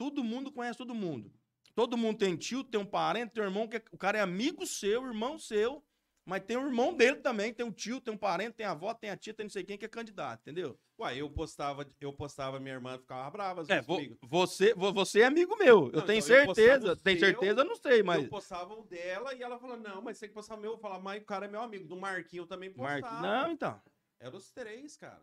Todo 0.00 0.24
mundo 0.24 0.50
conhece 0.50 0.78
todo 0.78 0.94
mundo. 0.94 1.30
Todo 1.74 1.94
mundo 1.94 2.16
tem 2.16 2.34
tio, 2.34 2.64
tem 2.64 2.80
um 2.80 2.86
parente, 2.86 3.32
tem 3.34 3.42
um 3.42 3.46
irmão, 3.46 3.68
que 3.68 3.76
é- 3.76 3.84
o 3.92 3.98
cara 3.98 4.16
é 4.16 4.22
amigo 4.22 4.66
seu, 4.66 5.04
irmão 5.06 5.38
seu, 5.38 5.84
mas 6.24 6.42
tem 6.42 6.56
o 6.56 6.64
irmão 6.66 6.94
dele 6.94 7.16
também, 7.16 7.52
tem 7.52 7.66
um 7.66 7.70
tio, 7.70 8.00
tem 8.00 8.14
um 8.14 8.16
parente, 8.16 8.54
tem 8.54 8.64
a 8.64 8.70
avó, 8.70 8.94
tem 8.94 9.10
a 9.10 9.16
tia, 9.18 9.34
tem 9.34 9.44
não 9.44 9.50
sei 9.50 9.62
quem 9.62 9.76
que 9.76 9.84
é 9.84 9.88
candidato, 9.88 10.40
entendeu? 10.40 10.80
Ué, 10.98 11.18
eu 11.18 11.28
postava, 11.30 11.86
eu 12.00 12.14
postava, 12.14 12.58
minha 12.58 12.76
irmã 12.76 12.96
ficava 12.98 13.30
brava. 13.30 13.60
às 13.60 13.68
É, 13.68 13.82
vo- 13.82 14.00
você, 14.22 14.72
vo- 14.72 14.90
você 14.90 15.20
é 15.20 15.26
amigo 15.26 15.54
meu, 15.58 15.88
eu 15.88 16.00
Não, 16.00 16.06
tenho 16.06 16.22
então 16.22 16.34
eu 16.34 16.46
certeza. 16.54 16.92
o 16.92 16.96
Tem 16.96 17.18
seu, 17.18 17.28
certeza, 17.28 17.60
eu 17.60 17.64
não 17.66 17.76
sei, 17.76 18.02
mas. 18.02 18.22
Eu 18.22 18.30
postava 18.30 18.72
o 18.72 18.82
dela 18.84 19.34
e 19.34 19.42
ela 19.42 19.58
falou, 19.58 19.76
não, 19.76 20.00
mas 20.00 20.16
você 20.16 20.20
tem 20.22 20.28
que 20.30 20.34
postar 20.34 20.54
o 20.54 20.60
meu. 20.60 20.72
Eu 20.72 20.78
falava, 20.78 21.02
mas 21.02 21.20
o 21.22 21.26
cara 21.26 21.44
é 21.44 21.48
meu 21.48 21.60
amigo. 21.60 21.86
Do 21.86 21.96
Marquinho 21.96 22.44
eu 22.44 22.46
também 22.46 22.72
postava. 22.72 23.00
Mark... 23.02 23.22
Não, 23.22 23.52
então. 23.52 23.82
Era 24.18 24.34
os 24.34 24.50
três, 24.50 24.96
cara. 24.96 25.22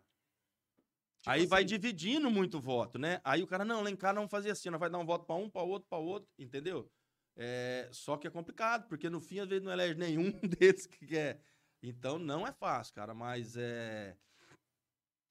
Tipo 1.21 1.31
Aí 1.31 1.45
vai 1.45 1.63
assim, 1.63 1.67
dividindo 1.67 2.29
muito 2.29 2.59
voto, 2.59 2.97
né? 2.97 3.19
Aí 3.23 3.41
o 3.43 3.47
cara, 3.47 3.65
não, 3.65 3.81
lá 3.81 3.89
em 3.89 3.95
casa 3.95 4.13
não 4.13 4.29
fazia 4.29 4.51
assim, 4.51 4.69
não 4.69 4.79
vai 4.79 4.89
dar 4.89 4.99
um 4.99 5.05
voto 5.05 5.25
pra 5.25 5.35
um, 5.35 5.49
pra 5.49 5.61
outro, 5.61 5.87
pra 5.89 5.97
outro, 5.97 6.29
entendeu? 6.37 6.89
É, 7.35 7.87
só 7.91 8.17
que 8.17 8.27
é 8.27 8.31
complicado, 8.31 8.87
porque 8.87 9.09
no 9.09 9.21
fim, 9.21 9.39
às 9.39 9.47
vezes, 9.47 9.63
não 9.63 9.71
elege 9.71 9.95
nenhum 9.95 10.31
desses 10.59 10.87
que 10.87 11.05
quer. 11.05 11.39
Então, 11.81 12.17
não 12.17 12.47
é 12.47 12.51
fácil, 12.51 12.93
cara, 12.93 13.13
mas 13.13 13.55
é. 13.55 14.15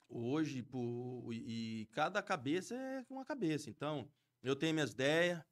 Hoje, 0.09 0.63
pô, 0.63 1.33
e, 1.33 1.89
cada 1.91 2.23
cabeça 2.23 2.77
é 2.77 3.05
uma 3.11 3.25
cabeça. 3.25 3.69
Então, 3.69 4.09
eu 4.43 4.55
tenho 4.55 4.75
minhas 4.75 4.93
ideias, 4.93 5.43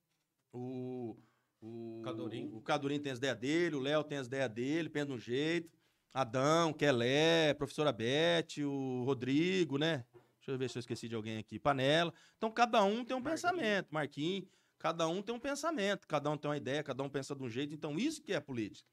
o. 0.53 1.16
O 1.61 2.03
Cadorim. 2.05 2.51
O 2.53 2.61
Cadorim 2.61 3.01
tem 3.01 3.11
as 3.11 3.18
ideias 3.18 3.38
dele, 3.38 3.75
o 3.75 3.81
Léo 3.81 4.05
tem 4.05 4.18
as 4.18 4.27
ideias 4.27 4.51
dele, 4.51 4.90
pensa 4.90 5.07
de 5.07 5.12
um 5.12 5.18
jeito. 5.18 5.79
Adão, 6.12 6.73
Kelé, 6.73 7.55
professora 7.55 7.90
Beth, 7.90 8.62
o 8.62 9.03
Rodrigo, 9.05 9.79
né? 9.79 10.05
Deixa 10.44 10.52
eu 10.52 10.59
ver 10.59 10.68
se 10.68 10.76
eu 10.76 10.80
esqueci 10.80 11.09
de 11.09 11.14
alguém 11.14 11.38
aqui. 11.38 11.59
Panela. 11.59 12.12
Então, 12.37 12.50
cada 12.50 12.85
um 12.85 13.02
tem 13.02 13.16
um 13.16 13.20
Marquinhos. 13.20 13.40
pensamento. 13.40 13.88
Marquinhos. 13.90 14.48
Cada 14.78 15.09
um 15.09 15.22
tem 15.22 15.35
um 15.35 15.40
pensamento. 15.40 16.07
Cada 16.07 16.30
um 16.30 16.37
tem 16.37 16.50
uma 16.50 16.57
ideia, 16.57 16.83
cada 16.83 17.02
um 17.02 17.09
pensa 17.09 17.35
de 17.35 17.42
um 17.42 17.48
jeito. 17.48 17.74
Então, 17.74 17.98
isso 17.98 18.22
que 18.22 18.35
é 18.35 18.40
política. 18.40 18.87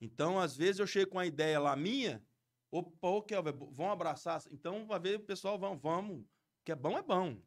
Então, 0.00 0.40
às 0.40 0.56
vezes, 0.56 0.80
eu 0.80 0.86
chego 0.88 1.12
com 1.12 1.18
a 1.20 1.26
ideia 1.26 1.60
lá 1.60 1.76
minha. 1.76 2.20
Opa, 2.72 3.08
ô, 3.08 3.22
Kelvin, 3.22 3.52
vão 3.70 3.92
abraçar. 3.92 4.42
Então, 4.50 4.84
vai 4.84 4.98
ver 4.98 5.20
o 5.20 5.20
pessoal, 5.20 5.56
vão, 5.56 5.78
vamos. 5.78 6.22
O 6.22 6.26
que 6.64 6.72
é 6.72 6.74
bom 6.76 6.98
é 6.98 7.02
bom. 7.02 7.40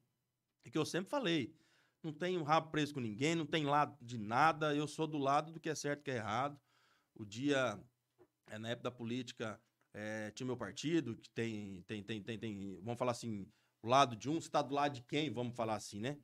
É 0.63 0.69
que 0.69 0.77
eu 0.77 0.85
sempre 0.85 1.09
falei. 1.09 1.53
Não 2.01 2.13
tenho 2.13 2.43
rabo 2.43 2.71
preso 2.71 2.93
com 2.93 3.01
ninguém, 3.01 3.35
não 3.35 3.45
tem 3.45 3.65
lado 3.65 3.97
de 4.01 4.17
nada. 4.17 4.73
Eu 4.73 4.87
sou 4.87 5.05
do 5.05 5.17
lado 5.17 5.51
do 5.51 5.59
que 5.59 5.69
é 5.69 5.75
certo 5.75 5.99
e 5.99 6.03
que 6.03 6.11
é 6.11 6.15
errado. 6.15 6.57
O 7.13 7.25
dia, 7.25 7.77
é, 8.47 8.57
na 8.57 8.69
época 8.69 8.89
da 8.89 8.91
política, 8.95 9.59
é, 9.93 10.31
tinha 10.31 10.47
meu 10.47 10.57
partido, 10.57 11.15
que 11.17 11.29
tem, 11.31 11.81
tem, 11.83 12.03
tem, 12.03 12.21
tem, 12.23 12.39
tem, 12.39 12.81
vamos 12.81 12.97
falar 12.99 13.11
assim, 13.13 13.47
o 13.81 13.87
lado 13.87 14.15
de 14.15 14.29
um, 14.29 14.35
você 14.41 14.47
está 14.47 14.61
do 14.61 14.73
lado 14.73 14.95
de 14.95 15.03
quem, 15.03 15.31
vamos 15.31 15.55
falar 15.55 15.75
assim, 15.75 15.99
né? 15.99 16.17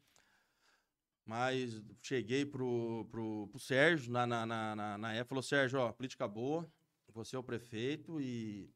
Mas 1.26 1.82
cheguei 2.02 2.46
pro, 2.46 3.08
pro, 3.12 3.48
pro 3.50 3.60
Sérgio 3.60 4.12
na, 4.12 4.26
na, 4.26 4.46
na, 4.46 4.98
na, 4.98 5.14
época, 5.14 5.30
falou, 5.30 5.44
Sérgio, 5.44 5.80
ó, 5.80 5.92
política 5.94 6.28
boa, 6.28 6.72
você 7.14 7.36
é 7.36 7.40
o 7.40 7.44
prefeito 7.44 8.20
e 8.22 8.70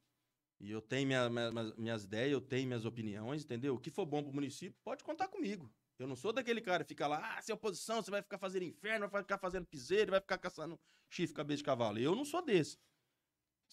E 0.60 0.71
eu 0.71 0.82
tenho 0.82 1.08
minha- 1.08 1.29
minha- 1.29 1.75
minhas, 1.77 2.06
ideias, 2.06 2.32
eu 2.34 2.41
tenho 2.41 2.67
minhas 2.67 2.86
opiniões, 2.86 3.43
entendeu? 3.43 3.75
O 3.75 3.79
que 3.79 3.91
for 3.91 4.06
bom 4.06 4.23
pro 4.23 4.34
município, 4.34 4.79
pode 4.84 5.03
contar 5.03 5.27
comigo. 5.29 5.71
Eu 5.99 6.08
não 6.08 6.15
sou 6.15 6.34
daquele 6.34 6.62
cara 6.62 6.84
que 6.84 6.89
fica 6.89 7.08
lá, 7.08 7.38
ah, 7.38 7.41
se 7.41 7.51
é 7.51 7.56
oposição, 7.56 8.01
você 8.01 8.12
vai 8.12 8.21
ficar 8.23 8.38
fazendo 8.39 8.63
inferno, 8.65 9.10
vai 9.10 9.21
ficar 9.23 9.38
fazendo 9.39 9.65
piseiro, 9.67 10.12
vai 10.12 10.21
ficar 10.21 10.38
caçando 10.39 10.79
chifre, 11.10 11.36
cabeça 11.36 11.58
de 11.60 11.63
cavalo. 11.65 11.99
Eu 11.99 12.15
não 12.15 12.25
sou 12.25 12.43
desse. 12.43 12.77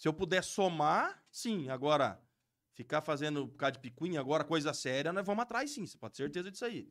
Se 0.00 0.08
eu 0.08 0.14
puder 0.14 0.42
somar, 0.42 1.22
sim. 1.30 1.68
Agora, 1.68 2.18
ficar 2.72 3.02
fazendo 3.02 3.46
por 3.46 3.58
causa 3.58 3.72
de 3.72 3.80
picuinha, 3.80 4.18
agora 4.18 4.42
coisa 4.42 4.72
séria, 4.72 5.12
nós 5.12 5.26
vamos 5.26 5.42
atrás 5.42 5.70
sim, 5.72 5.84
você 5.86 5.98
pode 5.98 6.14
ter 6.14 6.22
certeza 6.22 6.50
disso 6.50 6.64
aí. 6.64 6.90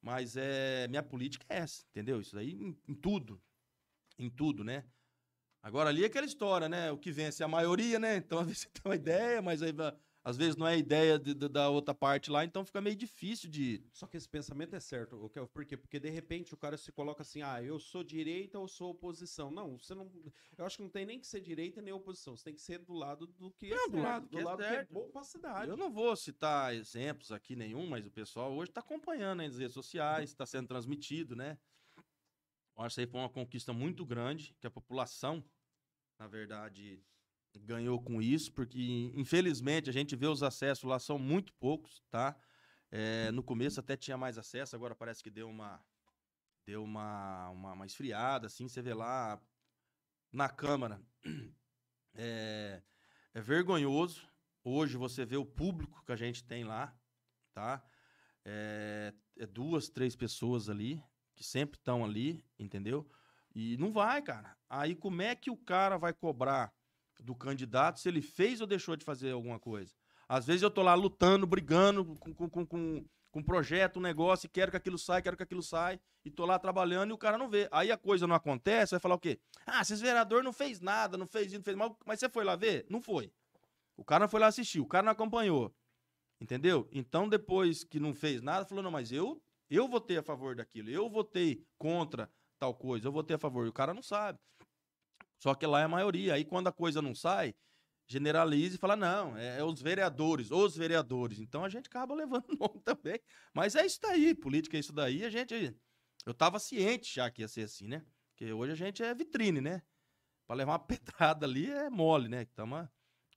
Mas 0.00 0.36
é, 0.36 0.86
minha 0.86 1.02
política 1.02 1.44
é 1.48 1.58
essa, 1.58 1.84
entendeu? 1.90 2.20
Isso 2.20 2.38
aí 2.38 2.52
em, 2.52 2.78
em 2.86 2.94
tudo. 2.94 3.42
Em 4.16 4.30
tudo, 4.30 4.62
né? 4.62 4.84
Agora 5.62 5.90
ali 5.90 6.04
é 6.04 6.06
aquela 6.06 6.26
história, 6.26 6.68
né? 6.68 6.92
O 6.92 6.98
que 6.98 7.10
vence 7.10 7.42
é 7.42 7.46
a 7.46 7.48
maioria, 7.48 7.98
né? 7.98 8.16
Então 8.18 8.38
às 8.40 8.46
vezes 8.46 8.62
você 8.62 8.68
tem 8.70 8.82
uma 8.84 8.94
ideia, 8.96 9.42
mas 9.42 9.60
aí 9.60 9.72
va- 9.72 9.98
às 10.24 10.38
vezes 10.38 10.56
não 10.56 10.66
é 10.66 10.72
a 10.72 10.76
ideia 10.76 11.18
de- 11.18 11.34
de- 11.34 11.48
da 11.48 11.68
outra 11.68 11.94
parte 11.94 12.30
lá, 12.30 12.44
então 12.46 12.64
fica 12.64 12.80
meio 12.80 12.96
difícil 12.96 13.50
de. 13.50 13.84
Só 13.92 14.06
que 14.06 14.16
esse 14.16 14.26
pensamento 14.26 14.74
é 14.74 14.80
certo. 14.80 15.28
Kel, 15.28 15.46
Por 15.46 15.66
quê? 15.66 15.76
Porque 15.76 16.00
de 16.00 16.08
repente 16.08 16.54
o 16.54 16.56
cara 16.56 16.78
se 16.78 16.90
coloca 16.90 17.20
assim: 17.20 17.42
ah, 17.42 17.62
eu 17.62 17.78
sou 17.78 18.02
direita 18.02 18.58
ou 18.58 18.66
sou 18.66 18.90
oposição. 18.92 19.50
Não, 19.50 19.78
você 19.78 19.94
não. 19.94 20.10
Eu 20.56 20.64
acho 20.64 20.78
que 20.78 20.82
não 20.82 20.88
tem 20.88 21.04
nem 21.04 21.20
que 21.20 21.26
ser 21.26 21.42
direita 21.42 21.82
nem 21.82 21.92
oposição. 21.92 22.34
Você 22.34 22.44
tem 22.44 22.54
que 22.54 22.62
ser 22.62 22.78
do 22.78 22.94
lado 22.94 23.26
do 23.26 23.50
que 23.50 23.66
é 23.66 23.76
Não, 23.76 23.90
do 23.90 23.98
lado 24.00 24.22
do 24.26 24.28
que 24.30 24.38
é 24.38 24.44
lado 24.44 24.58
que 24.58 24.64
é 24.64 24.84
bom 24.86 25.10
pra 25.10 25.22
cidade. 25.22 25.70
Eu 25.70 25.76
não 25.76 25.92
vou 25.92 26.16
citar 26.16 26.74
exemplos 26.74 27.30
aqui 27.30 27.54
nenhum, 27.54 27.86
mas 27.86 28.06
o 28.06 28.10
pessoal 28.10 28.50
hoje 28.54 28.70
está 28.70 28.80
acompanhando 28.80 29.40
aí 29.40 29.48
nas 29.48 29.58
redes 29.58 29.74
sociais, 29.74 30.30
está 30.30 30.46
sendo 30.46 30.66
transmitido, 30.68 31.36
né? 31.36 31.58
Eu 32.76 32.82
acho 32.82 32.94
que 32.96 33.00
isso 33.02 33.06
aí 33.06 33.06
foi 33.06 33.20
uma 33.20 33.28
conquista 33.30 33.72
muito 33.74 34.06
grande, 34.06 34.56
que 34.58 34.66
a 34.66 34.70
população, 34.70 35.44
na 36.18 36.26
verdade, 36.26 37.04
ganhou 37.60 38.00
com 38.00 38.20
isso, 38.20 38.52
porque 38.52 39.12
infelizmente 39.14 39.88
a 39.90 39.92
gente 39.92 40.16
vê 40.16 40.26
os 40.26 40.42
acessos 40.42 40.84
lá 40.84 40.98
são 40.98 41.18
muito 41.18 41.52
poucos, 41.54 42.02
tá? 42.10 42.36
É, 42.90 43.30
no 43.32 43.42
começo 43.42 43.80
até 43.80 43.96
tinha 43.96 44.16
mais 44.16 44.38
acesso, 44.38 44.76
agora 44.76 44.94
parece 44.94 45.22
que 45.22 45.30
deu 45.30 45.48
uma 45.48 45.84
deu 46.66 46.82
uma, 46.82 47.50
uma, 47.50 47.72
uma 47.72 47.86
esfriada, 47.86 48.46
assim, 48.46 48.68
você 48.68 48.80
vê 48.80 48.94
lá 48.94 49.40
na 50.32 50.48
Câmara. 50.48 51.00
É, 52.16 52.80
é 53.34 53.40
vergonhoso. 53.40 54.24
Hoje 54.62 54.96
você 54.96 55.26
vê 55.26 55.36
o 55.36 55.44
público 55.44 56.00
que 56.06 56.12
a 56.12 56.16
gente 56.16 56.44
tem 56.44 56.62
lá, 56.62 56.96
tá? 57.52 57.84
É, 58.44 59.12
é 59.36 59.46
duas, 59.46 59.88
três 59.88 60.14
pessoas 60.14 60.68
ali, 60.68 61.02
que 61.34 61.42
sempre 61.42 61.76
estão 61.76 62.04
ali, 62.04 62.44
entendeu? 62.56 63.10
E 63.52 63.76
não 63.78 63.90
vai, 63.90 64.22
cara. 64.22 64.56
Aí 64.70 64.94
como 64.94 65.22
é 65.22 65.34
que 65.34 65.50
o 65.50 65.56
cara 65.56 65.98
vai 65.98 66.12
cobrar 66.12 66.72
do 67.20 67.34
candidato 67.34 68.00
se 68.00 68.08
ele 68.08 68.22
fez 68.22 68.60
ou 68.60 68.66
deixou 68.66 68.96
de 68.96 69.04
fazer 69.04 69.32
alguma 69.32 69.58
coisa? 69.58 69.94
Às 70.28 70.46
vezes 70.46 70.62
eu 70.62 70.70
tô 70.70 70.82
lá 70.82 70.94
lutando, 70.94 71.46
brigando 71.46 72.04
com, 72.04 72.34
com, 72.34 72.48
com, 72.48 72.66
com, 72.66 73.04
com 73.30 73.38
um 73.40 73.42
projeto, 73.42 73.98
um 73.98 74.02
negócio, 74.02 74.46
e 74.46 74.48
quero 74.48 74.70
que 74.70 74.76
aquilo 74.76 74.98
saia, 74.98 75.20
quero 75.20 75.36
que 75.36 75.42
aquilo 75.42 75.62
saia, 75.62 76.00
e 76.24 76.30
tô 76.30 76.46
lá 76.46 76.58
trabalhando 76.58 77.10
e 77.10 77.12
o 77.12 77.18
cara 77.18 77.36
não 77.36 77.48
vê. 77.48 77.68
Aí 77.70 77.90
a 77.90 77.96
coisa 77.96 78.26
não 78.26 78.34
acontece, 78.34 78.92
vai 78.92 79.00
falar 79.00 79.16
o 79.16 79.20
quê? 79.20 79.38
Ah, 79.66 79.82
esses 79.82 80.00
vereador 80.00 80.42
não 80.42 80.52
fez 80.52 80.80
nada, 80.80 81.18
não 81.18 81.26
fez 81.26 81.48
isso, 81.48 81.56
não 81.56 81.64
fez 81.64 81.76
mal, 81.76 81.98
mas 82.06 82.20
você 82.20 82.28
foi 82.28 82.44
lá 82.44 82.56
ver? 82.56 82.86
Não 82.88 83.00
foi. 83.00 83.32
O 83.96 84.04
cara 84.04 84.24
não 84.24 84.28
foi 84.28 84.40
lá 84.40 84.46
assistir, 84.46 84.80
o 84.80 84.86
cara 84.86 85.04
não 85.04 85.12
acompanhou. 85.12 85.74
Entendeu? 86.40 86.88
Então, 86.92 87.28
depois 87.28 87.84
que 87.84 88.00
não 88.00 88.12
fez 88.12 88.42
nada, 88.42 88.66
falou: 88.66 88.82
não, 88.82 88.90
mas 88.90 89.12
eu, 89.12 89.40
eu 89.70 89.88
votei 89.88 90.18
a 90.18 90.22
favor 90.22 90.54
daquilo, 90.54 90.90
eu 90.90 91.08
votei 91.08 91.64
contra 91.78 92.30
tal 92.58 92.74
coisa, 92.74 93.08
eu 93.08 93.12
votei 93.12 93.36
a 93.36 93.38
favor. 93.38 93.66
E 93.66 93.68
o 93.68 93.72
cara 93.72 93.94
não 93.94 94.02
sabe. 94.02 94.38
Só 95.38 95.54
que 95.54 95.66
lá 95.66 95.80
é 95.80 95.84
a 95.84 95.88
maioria. 95.88 96.34
Aí, 96.34 96.44
quando 96.44 96.68
a 96.68 96.72
coisa 96.72 97.02
não 97.02 97.14
sai, 97.14 97.54
generaliza 98.06 98.76
e 98.76 98.78
fala: 98.78 98.96
não, 98.96 99.36
é, 99.36 99.58
é 99.58 99.64
os 99.64 99.80
vereadores, 99.80 100.50
os 100.50 100.76
vereadores. 100.76 101.38
Então 101.38 101.64
a 101.64 101.68
gente 101.68 101.86
acaba 101.86 102.14
levando 102.16 102.50
o 102.50 102.56
nome 102.56 102.80
também. 102.82 103.20
Mas 103.52 103.74
é 103.74 103.84
isso 103.84 104.00
daí, 104.00 104.34
política 104.34 104.76
é 104.76 104.80
isso 104.80 104.92
daí. 104.92 105.24
A 105.24 105.30
gente. 105.30 105.74
Eu 106.26 106.32
tava 106.32 106.58
ciente 106.58 107.14
já 107.14 107.30
que 107.30 107.42
ia 107.42 107.48
ser 107.48 107.62
assim, 107.62 107.86
né? 107.86 108.04
Porque 108.30 108.50
hoje 108.52 108.72
a 108.72 108.74
gente 108.74 109.02
é 109.02 109.14
vitrine, 109.14 109.60
né? 109.60 109.82
Pra 110.46 110.56
levar 110.56 110.72
uma 110.72 110.78
pedrada 111.38 111.46
ali 111.46 111.70
é 111.70 111.90
mole, 111.90 112.28
né? 112.28 112.42
Então, 112.42 112.64
uma 112.64 112.90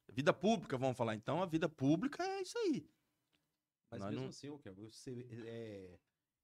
vida 0.10 0.34
pública, 0.34 0.78
vamos 0.78 0.98
falar. 0.98 1.16
Então, 1.16 1.42
a 1.42 1.46
vida 1.46 1.68
pública 1.68 2.24
é 2.24 2.42
isso 2.42 2.58
aí. 2.60 2.90
Mas 3.92 4.00
Nós 4.02 4.10
mesmo 4.10 4.24
não- 4.24 4.30
assim, 4.30 4.50
ô, 4.50 4.60
Kel, 4.60 4.76
você, 4.76 5.28
é, 5.46 6.00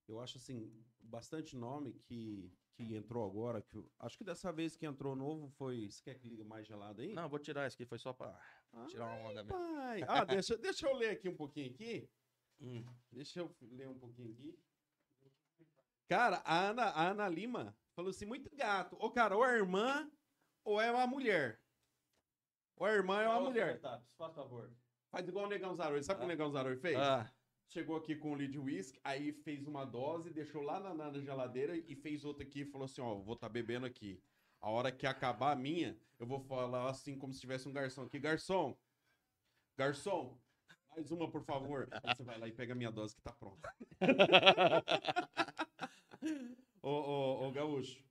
eu 0.08 0.20
acho 0.20 0.38
assim, 0.38 0.72
bastante 1.00 1.56
nome 1.56 1.94
que, 2.06 2.52
que 2.76 2.96
entrou 2.96 3.26
agora. 3.26 3.62
Que, 3.62 3.76
eu- 3.78 3.90
acho 4.00 4.18
que 4.18 4.24
dessa 4.24 4.52
vez 4.52 4.76
que 4.76 4.86
entrou 4.86 5.16
novo 5.16 5.50
foi. 5.58 5.90
Você 5.90 6.02
quer 6.04 6.16
que 6.16 6.28
liga 6.28 6.44
mais 6.44 6.66
gelado 6.68 7.02
aí? 7.02 7.14
Não, 7.14 7.30
vou 7.30 7.40
tirar 7.40 7.68
isso 7.68 7.76
aqui, 7.76 7.86
foi 7.86 8.00
só 8.00 8.12
pra 8.14 8.38
Ah, 8.74 8.86
tirar 8.88 9.06
uma 9.06 9.30
onda 9.30 9.44
mesmo. 9.44 9.50
pai. 9.58 10.02
Ah, 10.08 10.24
deixa, 10.26 10.58
deixa 10.58 10.88
eu 10.88 10.96
ler 10.96 11.10
aqui 11.12 11.30
um 11.30 11.36
pouquinho 11.36 11.70
aqui. 11.72 12.10
Hum. 12.60 12.86
Deixa 13.12 13.40
eu 13.40 13.56
ler 13.62 13.88
um 13.90 13.98
pouquinho 14.00 14.32
aqui. 14.32 14.58
Cara, 16.08 16.42
a 16.46 16.60
Ana, 16.70 16.84
a 16.86 17.08
Ana 17.10 17.28
Lima 17.30 17.76
falou 17.96 18.10
assim: 18.12 18.26
muito 18.26 18.54
gato. 18.56 18.96
Ô, 19.00 19.10
cara, 19.12 19.36
ou 19.36 19.46
é 19.46 19.56
irmã 19.56 20.10
ou 20.64 20.80
é 20.82 20.92
uma 20.92 21.08
mulher. 21.08 21.60
Ou 22.76 22.88
é 22.88 22.94
irmã 22.96 23.16
ou 23.18 23.22
é 23.22 23.28
uma 23.30 23.40
mulher. 23.42 23.80
Faz 23.80 24.34
favor. 24.34 24.72
Faz 25.12 25.28
igual 25.28 25.46
o 25.46 25.50
Negão 25.50 25.76
Zaroi. 25.76 26.02
Sabe 26.04 26.18
o 26.18 26.20
que 26.22 26.26
o 26.26 26.28
Negão 26.28 26.52
Zaroi 26.52 26.76
fez? 26.76 26.98
Ah, 26.98 27.32
Chegou 27.68 27.96
aqui 27.96 28.16
com 28.16 28.32
um 28.32 28.36
litro 28.36 28.54
de 28.54 28.60
whisky, 28.60 29.00
aí 29.04 29.32
fez 29.32 29.68
uma 29.68 29.86
dose, 29.86 30.30
deixou 30.30 30.62
lá 30.62 30.80
na, 30.80 30.94
na 30.94 31.20
geladeira 31.20 31.76
e 31.76 31.96
fez 31.96 32.24
outra 32.24 32.44
aqui 32.44 32.62
e 32.62 32.66
falou 32.66 32.86
assim: 32.86 33.02
Ó, 33.02 33.16
vou 33.16 33.34
estar 33.34 33.50
bebendo 33.50 33.86
aqui. 33.86 34.22
A 34.62 34.70
hora 34.70 34.92
que 34.92 35.08
acabar 35.08 35.52
a 35.52 35.56
minha, 35.56 35.98
eu 36.20 36.26
vou 36.26 36.40
falar 36.40 36.90
assim, 36.90 37.18
como 37.18 37.34
se 37.34 37.42
tivesse 37.42 37.68
um 37.68 37.74
garçom 37.74 38.04
aqui: 38.04 38.20
Garçom, 38.20 38.78
garçom, 39.76 40.40
mais 40.96 41.12
uma, 41.12 41.30
por 41.30 41.44
favor. 41.44 41.88
Aí 41.92 42.16
você 42.16 42.24
vai 42.24 42.38
lá 42.38 42.48
e 42.48 42.52
pega 42.52 42.74
a 42.74 42.76
minha 42.76 42.92
dose 42.92 43.16
que 43.16 43.22
tá 43.22 43.34
pronta. 43.34 43.74
ô, 46.82 46.90
ô, 46.90 47.48
ô, 47.48 47.52
Gaúcho. 47.52 48.04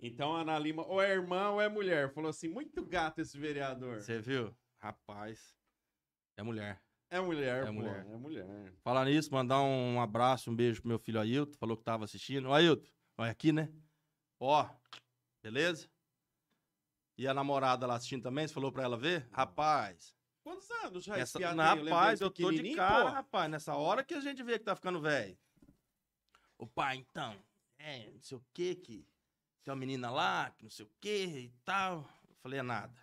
Então 0.00 0.34
a 0.34 0.40
Ana 0.40 0.58
Lima, 0.58 0.86
ou 0.86 1.00
é 1.00 1.12
irmã 1.12 1.50
ou 1.50 1.60
é 1.60 1.68
mulher. 1.68 2.12
Falou 2.12 2.30
assim: 2.30 2.48
muito 2.48 2.84
gato 2.84 3.20
esse 3.20 3.38
vereador. 3.38 4.00
você 4.00 4.18
viu? 4.18 4.54
Rapaz, 4.78 5.54
é 6.36 6.42
mulher. 6.42 6.82
É 7.08 7.20
mulher, 7.20 7.62
É 7.62 7.66
pô, 7.66 7.72
mulher. 7.72 8.06
É 8.06 8.16
mulher. 8.16 8.72
Falar 8.82 9.04
nisso, 9.04 9.32
mandar 9.32 9.62
um 9.62 10.00
abraço, 10.00 10.50
um 10.50 10.56
beijo 10.56 10.80
pro 10.80 10.88
meu 10.88 10.98
filho 10.98 11.20
Ailton, 11.20 11.56
falou 11.58 11.76
que 11.76 11.84
tava 11.84 12.04
assistindo. 12.04 12.48
Ô, 12.48 12.52
Ailton, 12.52 12.84
olha 13.18 13.30
aqui, 13.30 13.52
né? 13.52 13.72
Ó, 14.40 14.68
beleza? 15.42 15.88
E 17.16 17.26
a 17.26 17.32
namorada 17.32 17.86
lá 17.86 17.94
assistindo 17.94 18.22
também, 18.22 18.46
você 18.46 18.52
falou 18.52 18.70
pra 18.72 18.82
ela 18.82 18.96
ver? 18.96 19.26
Rapaz, 19.32 20.14
Quantos 20.42 20.70
anos 20.70 21.02
já 21.04 21.16
essa, 21.18 21.38
esse 21.42 21.54
na, 21.54 21.72
aí? 21.72 21.82
rapaz, 21.84 22.20
eu 22.20 22.30
tô 22.30 22.52
de 22.52 22.74
cara, 22.74 23.04
pô. 23.06 23.10
rapaz, 23.10 23.50
nessa 23.50 23.74
hora 23.74 24.04
que 24.04 24.14
a 24.14 24.20
gente 24.20 24.42
vê 24.42 24.58
que 24.58 24.64
tá 24.64 24.76
ficando 24.76 25.00
velho. 25.00 25.36
O 26.58 26.66
pai, 26.66 26.96
então, 26.96 27.34
é, 27.78 28.10
não 28.12 28.20
sei 28.22 28.36
o 28.38 28.44
que, 28.52 28.74
que 28.76 29.06
tem 29.64 29.72
uma 29.72 29.76
menina 29.76 30.10
lá, 30.10 30.50
que 30.50 30.62
não 30.62 30.70
sei 30.70 30.84
o 30.86 30.90
que 31.00 31.24
e 31.24 31.52
tal. 31.64 32.08
Eu 32.28 32.36
falei, 32.36 32.60
é 32.60 32.62
nada. 32.62 32.94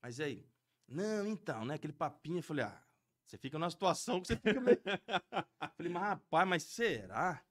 Mas 0.00 0.18
aí, 0.20 0.46
não, 0.86 1.26
então, 1.26 1.64
né, 1.66 1.74
aquele 1.74 1.92
papinho, 1.92 2.38
eu 2.38 2.42
falei, 2.42 2.64
ah, 2.64 2.82
você 3.28 3.36
fica 3.36 3.58
numa 3.58 3.70
situação 3.70 4.20
que 4.20 4.28
você 4.28 4.36
fica 4.36 4.58
meio... 4.58 4.80
falei, 5.76 5.92
mas 5.92 6.02
rapaz, 6.02 6.48
mas 6.48 6.62
será? 6.62 7.44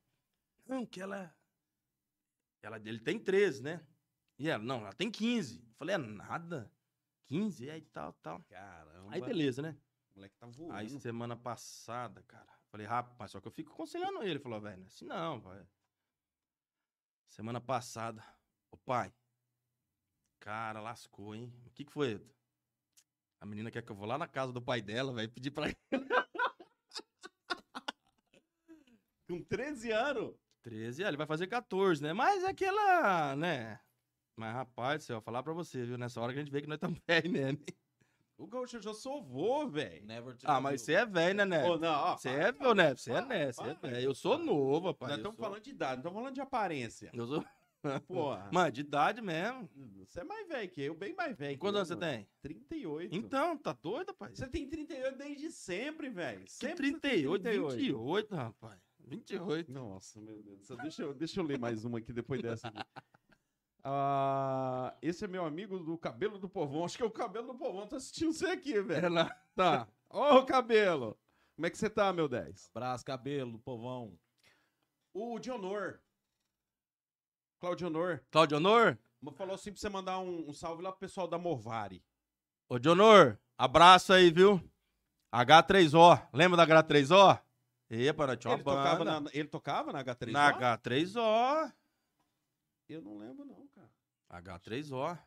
Não, 0.65 0.85
que 0.85 0.99
ela, 0.99 1.33
ela, 2.63 2.77
ele 2.77 2.99
tem 2.99 3.19
13, 3.19 3.61
né? 3.61 3.87
E 4.39 4.49
ela, 4.49 4.63
não, 4.63 4.81
ela 4.81 4.93
tem 4.93 5.11
15. 5.11 5.59
Eu 5.59 5.75
falei, 5.75 5.95
é 5.95 5.97
nada. 5.99 6.71
15, 7.25 7.69
é 7.69 7.77
e 7.77 7.81
tal, 7.81 8.11
tal. 8.13 8.43
Caramba. 8.45 9.13
Aí 9.13 9.21
beleza, 9.21 9.61
né? 9.61 9.77
O 10.11 10.15
moleque 10.15 10.35
tá 10.37 10.47
voando. 10.47 10.73
Aí 10.73 10.89
semana 10.99 11.35
passada, 11.35 12.23
cara, 12.23 12.51
falei, 12.71 12.87
rapaz, 12.87 13.31
só 13.31 13.39
que 13.39 13.47
eu 13.47 13.51
fico 13.51 13.71
aconselhando 13.71 14.21
ele. 14.23 14.31
Ele 14.31 14.39
falou, 14.39 14.59
velho, 14.59 14.83
é 14.83 14.87
assim 14.87 15.05
não, 15.05 15.39
pai. 15.39 15.63
Semana 17.27 17.61
passada, 17.61 18.25
o 18.71 18.77
pai, 18.77 19.13
cara, 20.39 20.81
lascou, 20.81 21.35
hein? 21.35 21.53
O 21.67 21.69
que 21.69 21.85
que 21.85 21.91
foi? 21.91 22.19
A 23.39 23.45
menina 23.45 23.69
quer 23.71 23.81
que 23.83 23.91
eu 23.91 23.95
vou 23.95 24.07
lá 24.07 24.17
na 24.17 24.27
casa 24.27 24.51
do 24.51 24.61
pai 24.61 24.81
dela, 24.81 25.13
velho, 25.13 25.29
pedir 25.29 25.51
pra 25.51 25.67
ele. 25.91 26.07
Com 29.27 29.43
13 29.43 29.91
anos. 29.91 30.33
13, 30.63 31.03
é, 31.03 31.07
ele 31.07 31.17
vai 31.17 31.27
fazer 31.27 31.47
14, 31.47 32.01
né? 32.01 32.13
Mas 32.13 32.43
é 32.43 32.47
aquela, 32.49 33.35
né? 33.35 33.79
Mas, 34.35 34.53
rapaz, 34.53 35.03
do 35.03 35.07
céu, 35.07 35.21
falar 35.21 35.43
pra 35.43 35.53
você, 35.53 35.83
viu? 35.85 35.97
Nessa 35.97 36.19
hora 36.21 36.33
que 36.33 36.39
a 36.39 36.41
gente 36.43 36.51
vê 36.51 36.61
que 36.61 36.67
nós 36.67 36.75
estamos 36.77 36.99
velho 37.07 37.31
mesmo. 37.31 37.59
hein? 37.59 37.75
O 38.37 38.45
Gaúcho, 38.45 38.77
eu 38.77 38.81
já 38.81 38.93
sou 38.93 39.23
vô, 39.23 39.67
velho. 39.67 40.05
Ah, 40.43 40.61
mas 40.61 40.81
você 40.81 40.93
é 40.93 41.05
velho, 41.05 41.35
né, 41.37 41.45
né? 41.45 41.63
Não, 41.63 41.79
ó, 41.91 42.15
Você 42.17 42.29
é, 42.29 42.51
meu, 42.51 42.75
né? 42.75 42.93
Você 42.95 43.11
é, 43.11 43.21
né? 43.25 43.51
Você 43.51 43.63
é 43.63 43.73
velho. 43.73 44.05
Eu 44.09 44.13
sou 44.13 44.37
novo, 44.37 44.87
rapaz. 44.89 45.09
Nós 45.09 45.17
eu 45.17 45.17
estamos 45.17 45.37
sou- 45.37 45.45
falando 45.45 45.63
de 45.63 45.69
idade, 45.71 45.91
não 45.93 45.99
estamos 46.01 46.17
falando 46.19 46.35
de 46.35 46.41
aparência. 46.41 47.09
Eu 47.13 47.27
sou... 47.27 47.43
Porra. 48.07 48.49
Mano, 48.51 48.71
de 48.71 48.81
idade 48.81 49.21
mesmo. 49.21 49.69
Você 50.05 50.21
é 50.21 50.23
mais 50.23 50.47
velho 50.47 50.69
que 50.69 50.81
eu, 50.81 50.95
bem 50.95 51.13
mais 51.13 51.35
velho. 51.37 51.53
que 51.53 51.59
Quantos 51.59 51.77
anos 51.77 51.87
você 51.89 51.95
tem? 51.95 52.27
38. 52.41 53.15
Então, 53.15 53.57
tá 53.57 53.73
doido, 53.73 54.09
rapaz? 54.09 54.37
Você 54.37 54.47
tem 54.47 54.67
38 54.67 55.17
desde 55.17 55.51
sempre, 55.51 56.09
velho. 56.09 56.43
Sempre 56.47 56.87
você 56.91 56.99
tem 56.99 57.11
38, 57.11 57.77
28, 57.77 58.35
rapaz. 58.35 58.79
28. 58.99 59.71
Nossa, 59.71 60.19
meu 60.19 60.41
Deus 60.43 60.67
do. 60.67 60.77
Deixa 60.77 61.03
eu, 61.03 61.13
deixa 61.13 61.39
eu 61.39 61.45
ler 61.45 61.57
mais 61.59 61.85
uma 61.85 61.99
aqui 61.99 62.11
depois 62.11 62.41
dessa. 62.41 62.67
aqui. 62.67 62.77
Ah, 63.89 64.93
esse 65.01 65.23
é 65.23 65.27
meu 65.29 65.45
amigo 65.45 65.79
do 65.79 65.97
cabelo 65.97 66.37
do 66.37 66.49
povão. 66.49 66.83
Acho 66.83 66.97
que 66.97 67.03
é 67.03 67.05
o 67.05 67.11
cabelo 67.11 67.47
do 67.47 67.55
povão. 67.55 67.87
Tá 67.87 67.95
assistindo 67.95 68.33
você 68.33 68.47
aqui, 68.47 68.73
É 68.73 68.81
velho. 68.81 69.09
lá. 69.09 69.33
Tá. 69.55 69.87
Ô, 70.09 70.43
cabelo. 70.43 71.17
Como 71.55 71.65
é 71.65 71.69
que 71.69 71.77
você 71.77 71.89
tá, 71.89 72.11
meu 72.11 72.27
10? 72.27 72.69
Abraço, 72.75 73.05
cabelo, 73.05 73.57
povão. 73.59 74.19
O 75.13 75.39
Dionor. 75.39 76.01
Claudio 77.59 77.87
Honor. 77.87 78.23
Claudio 78.31 78.57
Honor? 78.57 78.97
Falou 79.35 79.55
assim 79.55 79.71
pra 79.71 79.79
você 79.79 79.89
mandar 79.89 80.19
um, 80.19 80.49
um 80.49 80.53
salve 80.53 80.81
lá 80.83 80.91
pro 80.91 80.99
pessoal 80.99 81.27
da 81.27 81.37
Movari. 81.37 82.03
Ô, 82.69 82.77
Dionor, 82.77 83.37
abraço 83.57 84.13
aí, 84.13 84.29
viu? 84.31 84.61
H3O. 85.33 86.27
Lembra 86.33 86.57
da 86.57 86.83
H3O? 86.83 87.41
Epa, 87.89 88.27
nós 88.27 88.37
tinha 88.37 88.51
uma 88.51 88.57
Ele 88.57 88.63
tocava, 88.63 88.97
banda. 89.05 89.19
na, 89.21 89.29
ele 89.33 89.47
tocava 89.47 89.93
na 89.93 90.03
H3O? 90.03 90.31
Na 90.31 90.77
H3O. 90.77 91.73
Eu 92.89 93.01
não 93.01 93.17
lembro, 93.17 93.45
não, 93.45 93.67
cara. 93.67 93.89
H3O. 94.29 95.17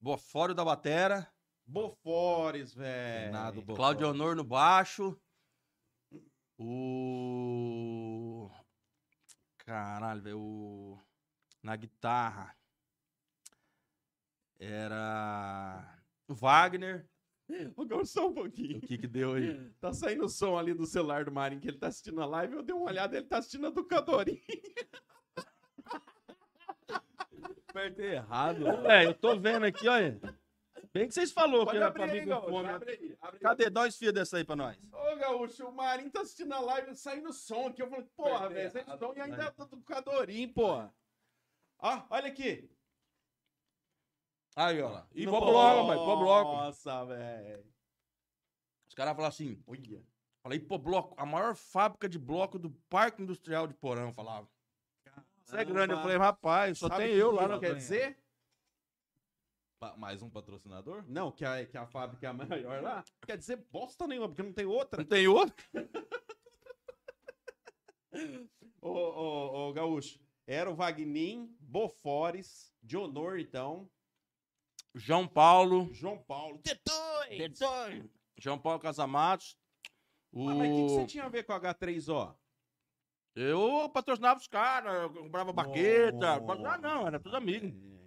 Bofório 0.00 0.54
da 0.54 0.64
Batera. 0.64 1.30
Bofores, 1.66 2.72
velho. 2.72 3.32
Claudio 3.76 4.08
Honor 4.08 4.34
no 4.34 4.44
baixo. 4.44 5.18
O. 6.58 8.50
Caralho, 9.58 10.22
velho. 10.22 10.38
O... 10.40 10.98
Na 11.68 11.76
guitarra. 11.76 12.56
Era. 14.58 15.98
O 16.26 16.34
Wagner. 16.34 17.06
Ô, 17.76 17.84
Gaúcho, 17.84 18.06
só 18.06 18.26
um 18.26 18.30
O 18.30 18.34
pouquinho. 18.36 18.80
que 18.80 18.96
que 18.96 19.06
deu 19.06 19.34
aí? 19.34 19.70
Tá 19.78 19.92
saindo 19.92 20.24
o 20.24 20.30
som 20.30 20.56
ali 20.56 20.72
do 20.72 20.86
celular 20.86 21.26
do 21.26 21.30
Marinho 21.30 21.60
que 21.60 21.68
ele 21.68 21.76
tá 21.76 21.88
assistindo 21.88 22.22
a 22.22 22.26
live. 22.26 22.54
Eu 22.54 22.62
dei 22.62 22.74
uma 22.74 22.86
olhada, 22.86 23.18
ele 23.18 23.26
tá 23.26 23.36
assistindo 23.36 23.66
a 23.66 23.70
do 23.70 23.84
Cadorinho. 23.84 24.40
Apertei 27.68 28.14
errado. 28.14 28.66
É, 28.86 29.04
eu 29.04 29.12
tô 29.12 29.38
vendo 29.38 29.66
aqui, 29.66 29.86
olha. 29.86 30.18
Bem 30.90 31.06
que 31.06 31.12
vocês 31.12 31.30
falaram 31.32 31.58
que 31.60 31.64
Pode 31.66 31.76
era 31.76 31.88
abrir 31.88 32.06
pra 32.06 32.14
mim 32.14 32.26
com 32.26 32.40
fome. 32.48 32.68
Abre 32.70 32.92
aí, 32.92 33.14
abre 33.20 33.36
aí. 33.36 33.42
Cadê? 33.42 33.68
Dá 33.68 33.82
uns 33.82 33.98
fios 33.98 34.14
dessa 34.14 34.38
aí 34.38 34.44
pra 34.44 34.56
nós. 34.56 34.78
Ô, 34.90 35.16
Gaúcho, 35.16 35.68
o 35.68 35.72
Marinho 35.72 36.10
tá 36.10 36.22
assistindo 36.22 36.54
a 36.54 36.60
live, 36.60 36.96
saindo 36.96 37.30
som 37.30 37.66
aqui. 37.66 37.82
Eu 37.82 37.90
falei, 37.90 38.06
porra, 38.16 38.48
velho, 38.48 38.70
vocês 38.70 38.88
estão 38.88 39.14
e 39.14 39.20
ainda 39.20 39.52
tá 39.52 39.66
do 39.66 39.82
Cadorinho, 39.82 40.50
porra. 40.54 40.94
Ó, 41.78 42.02
olha 42.10 42.28
aqui. 42.28 42.68
Aí, 44.56 44.82
ó. 44.82 45.04
E 45.14 45.24
Não. 45.24 45.32
pô 45.32 45.40
bloco, 45.40 45.86
mas 45.86 45.98
pô 45.98 46.16
bloco. 46.16 46.52
Nossa, 46.52 47.04
velho. 47.04 47.64
Os 48.88 48.94
caras 48.94 49.14
falaram 49.14 49.32
assim, 49.32 49.62
Olha. 49.66 50.04
falei, 50.42 50.58
pô, 50.58 50.76
bloco, 50.78 51.14
a 51.16 51.24
maior 51.24 51.54
fábrica 51.54 52.08
de 52.08 52.18
bloco 52.18 52.58
do 52.58 52.70
Parque 52.88 53.22
Industrial 53.22 53.66
de 53.68 53.74
Porão, 53.74 54.12
falava. 54.12 54.48
Isso 55.44 55.56
é 55.56 55.64
grande. 55.64 55.92
Eu 55.94 56.00
falei, 56.00 56.16
rapaz, 56.16 56.78
só 56.78 56.88
Sabe 56.88 57.04
tem 57.04 57.14
eu 57.14 57.30
lá 57.30 57.42
isso 57.42 57.48
na 57.52 57.60
quer 57.60 57.74
dizer? 57.76 58.18
Pa- 59.78 59.96
Mais 59.96 60.20
um 60.22 60.28
patrocinador? 60.28 61.04
Não, 61.06 61.30
que 61.30 61.44
a, 61.44 61.64
que 61.64 61.78
a 61.78 61.86
fábrica 61.86 62.26
é 62.26 62.30
a 62.30 62.32
maior 62.32 62.82
lá. 62.82 63.04
Quer 63.24 63.38
dizer 63.38 63.56
bosta 63.70 64.08
nenhuma, 64.08 64.28
porque 64.28 64.42
não 64.42 64.52
tem 64.52 64.66
outra. 64.66 65.00
Não 65.00 65.08
tem 65.08 65.28
outro? 65.28 65.54
Ô, 68.80 68.88
ô, 68.90 69.68
ô, 69.68 69.72
Gaúcho, 69.72 70.18
era 70.48 70.70
o 70.70 70.74
Vagnin, 70.74 71.54
Bofores, 71.60 72.72
Dionor, 72.82 73.38
então, 73.38 73.86
João 74.94 75.28
Paulo. 75.28 75.92
João 75.92 76.16
Paulo. 76.18 76.62
João 78.38 78.58
Paulo 78.58 78.80
Casamatos. 78.80 79.58
O... 80.32 80.48
Ah, 80.48 80.54
mas 80.54 80.70
o 80.70 80.74
que, 80.74 80.82
que 80.82 80.88
você 80.88 81.06
tinha 81.06 81.24
a 81.24 81.28
ver 81.28 81.44
com 81.44 81.52
a 81.52 81.60
H3O? 81.60 82.34
Eu 83.36 83.90
patrocinava 83.90 84.40
os 84.40 84.46
caras, 84.46 85.02
eu 85.02 85.10
comprava 85.10 85.52
baqueta. 85.52 86.40
Nossa. 86.40 86.68
Ah, 86.68 86.78
não, 86.78 87.06
era 87.06 87.20
tudo 87.20 87.36
amigo. 87.36 87.66
É. 87.66 87.98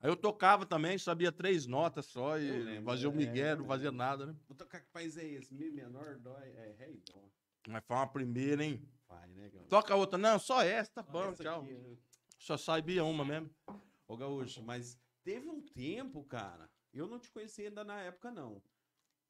Aí 0.00 0.10
eu 0.10 0.16
tocava 0.16 0.66
também, 0.66 0.98
sabia 0.98 1.30
três 1.30 1.66
notas 1.66 2.06
só 2.06 2.36
e 2.36 2.50
lembro, 2.50 2.84
fazia 2.84 3.08
o 3.08 3.12
é, 3.12 3.16
Miguel, 3.16 3.50
eu 3.50 3.56
não 3.58 3.66
fazia 3.66 3.92
nada, 3.92 4.26
né? 4.26 4.36
Vou 4.48 4.56
tocar 4.56 4.80
que 4.80 4.90
país 4.90 5.16
é 5.16 5.24
esse? 5.24 5.54
Mi 5.54 5.70
menor, 5.70 6.18
dói, 6.18 6.48
é 6.48 6.74
ré 6.76 6.90
e 6.90 6.96
dó. 6.96 7.22
Mas 7.68 7.84
foi 7.86 7.96
uma 7.96 8.06
primeira, 8.08 8.64
hein? 8.64 8.82
Vai, 9.14 9.28
né, 9.30 9.48
Gaúcho? 9.48 9.68
Toca 9.68 9.94
outra. 9.94 10.18
Não, 10.18 10.38
só 10.38 10.62
essa, 10.62 10.90
tá 10.92 11.02
bom, 11.02 11.32
tchau. 11.34 11.62
aqui, 11.62 11.72
é- 11.72 11.96
Só 12.38 12.56
sabia 12.56 13.04
uma 13.04 13.24
mesmo. 13.24 13.50
Ô, 14.06 14.16
Gaúcho, 14.16 14.62
mas 14.62 14.98
teve 15.22 15.48
um 15.48 15.60
tempo, 15.60 16.22
cara, 16.24 16.70
eu 16.92 17.06
não 17.06 17.18
te 17.18 17.30
conhecia 17.30 17.68
ainda 17.68 17.82
na 17.84 18.00
época, 18.02 18.30
não. 18.30 18.62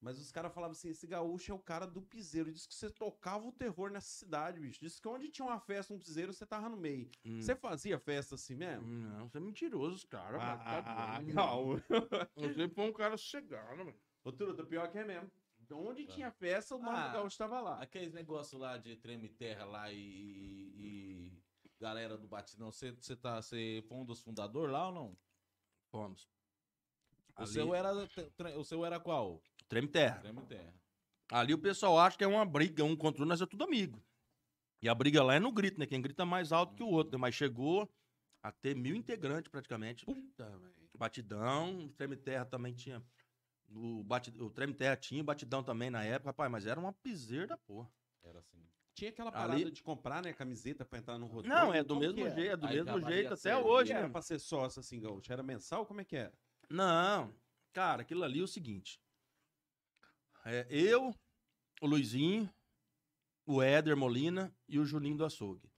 Mas 0.00 0.18
os 0.18 0.30
caras 0.30 0.52
falavam 0.52 0.72
assim, 0.72 0.90
esse 0.90 1.06
gaúcho 1.06 1.50
é 1.50 1.54
o 1.54 1.58
cara 1.58 1.86
do 1.86 2.02
piseiro. 2.02 2.52
Diz 2.52 2.66
que 2.66 2.74
você 2.74 2.90
tocava 2.90 3.46
o 3.46 3.52
terror 3.52 3.90
nessa 3.90 4.08
cidade, 4.08 4.60
bicho. 4.60 4.78
Diz 4.78 5.00
que 5.00 5.08
onde 5.08 5.30
tinha 5.30 5.46
uma 5.48 5.58
festa, 5.58 5.94
um 5.94 5.98
piseiro, 5.98 6.30
você 6.30 6.44
tava 6.44 6.68
no 6.68 6.76
meio. 6.76 7.08
Hum. 7.24 7.40
Você 7.40 7.56
fazia 7.56 7.98
festa 7.98 8.34
assim 8.34 8.54
mesmo? 8.54 8.86
Não, 8.86 9.26
você 9.30 9.38
é 9.38 9.40
mentiroso, 9.40 10.06
cara. 10.08 10.36
Ah, 10.38 10.56
mas 10.56 10.84
tá 10.84 11.18
doido. 11.20 11.32
gaúcho. 11.34 11.84
Você 12.36 12.68
foi 12.68 12.84
um 12.84 12.92
cara 12.92 13.16
sossegado, 13.16 13.78
mano. 13.78 13.94
Ô, 14.22 14.30
Truta, 14.30 14.62
pior 14.66 14.90
que 14.90 14.98
é 14.98 15.04
mesmo. 15.06 15.30
Então, 15.64 15.82
onde 15.82 16.06
tinha 16.06 16.30
festa, 16.30 16.76
o 16.76 16.78
nome 16.78 16.98
Ah. 16.98 17.08
do 17.08 17.12
gaúcho 17.14 17.38
tava 17.38 17.58
lá. 17.58 17.80
Aqueles 17.80 18.12
negócios 18.12 18.60
lá 18.60 18.76
de 18.76 18.96
treme 18.96 19.28
terra 19.30 19.64
lá 19.64 19.90
e, 19.90 19.96
e- 19.98 21.32
e 21.64 21.72
galera 21.80 22.18
do 22.18 22.28
Batidão, 22.28 22.70
você, 22.70 22.92
você, 22.92 23.16
tá, 23.16 23.40
você 23.40 23.82
foi 23.88 23.96
um 23.96 24.04
dos 24.04 24.20
fundadores 24.20 24.70
lá 24.72 24.88
ou 24.88 24.94
não? 24.94 25.16
Fomos. 25.90 26.28
O 27.36 27.42
Ali- 27.42 27.48
seu, 27.50 27.74
era, 27.74 27.92
o 28.58 28.64
seu 28.64 28.84
era 28.84 29.00
qual? 29.00 29.42
Treme 29.66 29.88
terra. 29.88 30.20
Treme 30.20 30.42
terra. 30.42 30.74
Ali 31.32 31.54
o 31.54 31.58
pessoal 31.58 31.98
acha 31.98 32.18
que 32.18 32.24
é 32.24 32.26
uma 32.28 32.44
briga, 32.44 32.84
um 32.84 32.94
contra 32.94 33.22
o 33.22 33.22
outro, 33.22 33.24
nós 33.26 33.40
é 33.40 33.46
tudo 33.46 33.64
amigo. 33.64 34.04
E 34.82 34.88
a 34.88 34.94
briga 34.94 35.22
lá 35.22 35.34
é 35.34 35.40
no 35.40 35.50
grito, 35.50 35.80
né? 35.80 35.86
Quem 35.86 36.00
grita 36.02 36.26
mais 36.26 36.52
alto 36.52 36.74
que 36.74 36.82
o 36.82 36.88
outro, 36.88 37.12
né? 37.12 37.18
Mas 37.18 37.34
chegou 37.34 37.90
a 38.42 38.52
ter 38.52 38.76
mil 38.76 38.94
integrantes 38.94 39.50
praticamente. 39.50 40.04
Puta, 40.04 40.44
velho. 40.58 40.74
Batidão, 40.96 41.88
Treme 41.96 42.16
Terra 42.16 42.44
também 42.44 42.74
tinha. 42.74 43.02
O, 43.70 44.02
bati, 44.04 44.30
o 44.40 44.50
Treme 44.50 44.74
Terra 44.74 44.96
tinha, 44.96 45.20
o 45.20 45.24
Batidão 45.24 45.62
também 45.62 45.90
na 45.90 46.04
época, 46.04 46.30
rapaz, 46.30 46.50
mas 46.50 46.66
era 46.66 46.78
uma 46.78 46.92
piseira 46.92 47.46
da 47.46 47.56
porra. 47.56 47.90
Era 48.22 48.38
assim. 48.38 48.58
Tinha 48.94 49.10
aquela 49.10 49.32
parada 49.32 49.54
Ali- 49.54 49.70
de 49.72 49.82
comprar, 49.82 50.22
né, 50.22 50.32
camiseta 50.32 50.84
pra 50.84 50.98
entrar 50.98 51.18
no 51.18 51.26
rodeio. 51.26 51.52
Não, 51.52 51.74
é 51.74 51.82
do 51.82 51.88
Como 51.94 52.00
mesmo 52.00 52.20
era? 52.20 52.34
jeito, 52.34 52.52
é 52.52 52.56
do 52.56 52.66
Aí 52.66 52.74
mesmo 52.76 53.10
jeito 53.10 53.34
até 53.34 53.56
hoje, 53.56 53.92
era 53.92 54.02
né? 54.06 54.08
pra 54.08 54.22
ser 54.22 54.38
sócio 54.38 54.78
assim, 54.80 55.00
gaúcho? 55.00 55.32
Era 55.32 55.42
mensal? 55.42 55.84
Como 55.84 56.00
é 56.00 56.04
que 56.04 56.14
era? 56.14 56.32
Não, 56.70 57.34
cara, 57.72 58.02
aquilo 58.02 58.22
ali 58.22 58.38
é 58.40 58.42
o 58.42 58.46
seguinte. 58.46 59.00
É, 60.44 60.66
eu, 60.70 61.12
o 61.80 61.86
Luizinho, 61.86 62.48
o 63.46 63.60
Éder 63.60 63.96
Molina 63.96 64.54
e 64.68 64.78
o 64.78 64.84
Juninho 64.84 65.16
do 65.16 65.24
Açougue. 65.24 65.68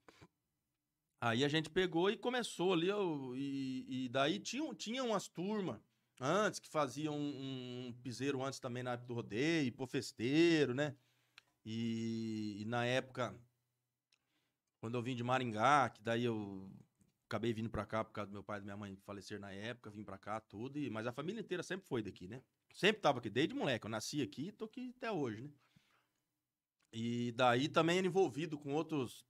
Aí 1.21 1.43
a 1.45 1.49
gente 1.49 1.71
pegou 1.71 2.11
e 2.11 2.17
começou 2.19 2.75
ali, 2.75 2.89
e, 3.37 4.05
e 4.05 4.09
daí 4.11 4.39
tinha, 4.39 4.75
tinha 4.75 5.03
umas 5.03 5.27
turmas 5.27 5.81
antes 6.21 6.59
que 6.59 6.69
faziam 6.69 7.17
um, 7.17 7.89
um 7.89 7.93
piseiro 8.03 8.43
antes 8.43 8.59
também 8.61 8.83
na 8.83 8.93
época 8.93 9.09
do 9.09 9.15
rodeio, 9.15 9.73
pô 9.73 9.87
festeiro, 9.87 10.75
né? 10.75 10.97
E, 11.65 12.59
e 12.61 12.65
na 12.65 12.85
época, 12.87 13.39
quando 14.81 14.97
eu 14.97 15.03
vim 15.03 15.17
de 15.17 15.25
Maringá, 15.25 15.91
que 15.91 16.01
daí 16.03 16.25
eu 16.25 16.71
acabei 17.27 17.53
vindo 17.53 17.69
pra 17.69 17.85
cá 17.85 18.05
por 18.05 18.13
causa 18.13 18.31
do 18.31 18.35
meu 18.35 18.45
pai 18.45 18.59
e 18.59 18.61
da 18.61 18.65
minha 18.65 18.77
mãe 18.77 18.97
falecer 19.05 19.41
na 19.41 19.53
época, 19.53 19.91
vim 19.91 20.05
pra 20.05 20.17
cá 20.17 20.41
tudo, 20.41 20.79
e, 20.79 20.89
mas 20.89 21.07
a 21.07 21.13
família 21.13 21.41
inteira 21.41 21.63
sempre 21.63 21.87
foi 21.87 22.03
daqui, 22.03 22.29
né? 22.29 22.43
Sempre 22.73 23.03
tava 23.03 23.19
aqui, 23.19 23.29
desde 23.31 23.55
moleque. 23.55 23.87
Eu 23.87 23.91
nasci 23.91 24.23
aqui 24.23 24.49
e 24.49 24.53
tô 24.53 24.67
aqui 24.67 24.95
até 24.97 25.11
hoje, 25.11 25.43
né? 25.43 25.51
E 26.93 27.33
daí 27.33 27.69
também 27.69 27.99
era 27.99 28.07
envolvido 28.07 28.59
com 28.59 28.73
outros, 28.73 29.27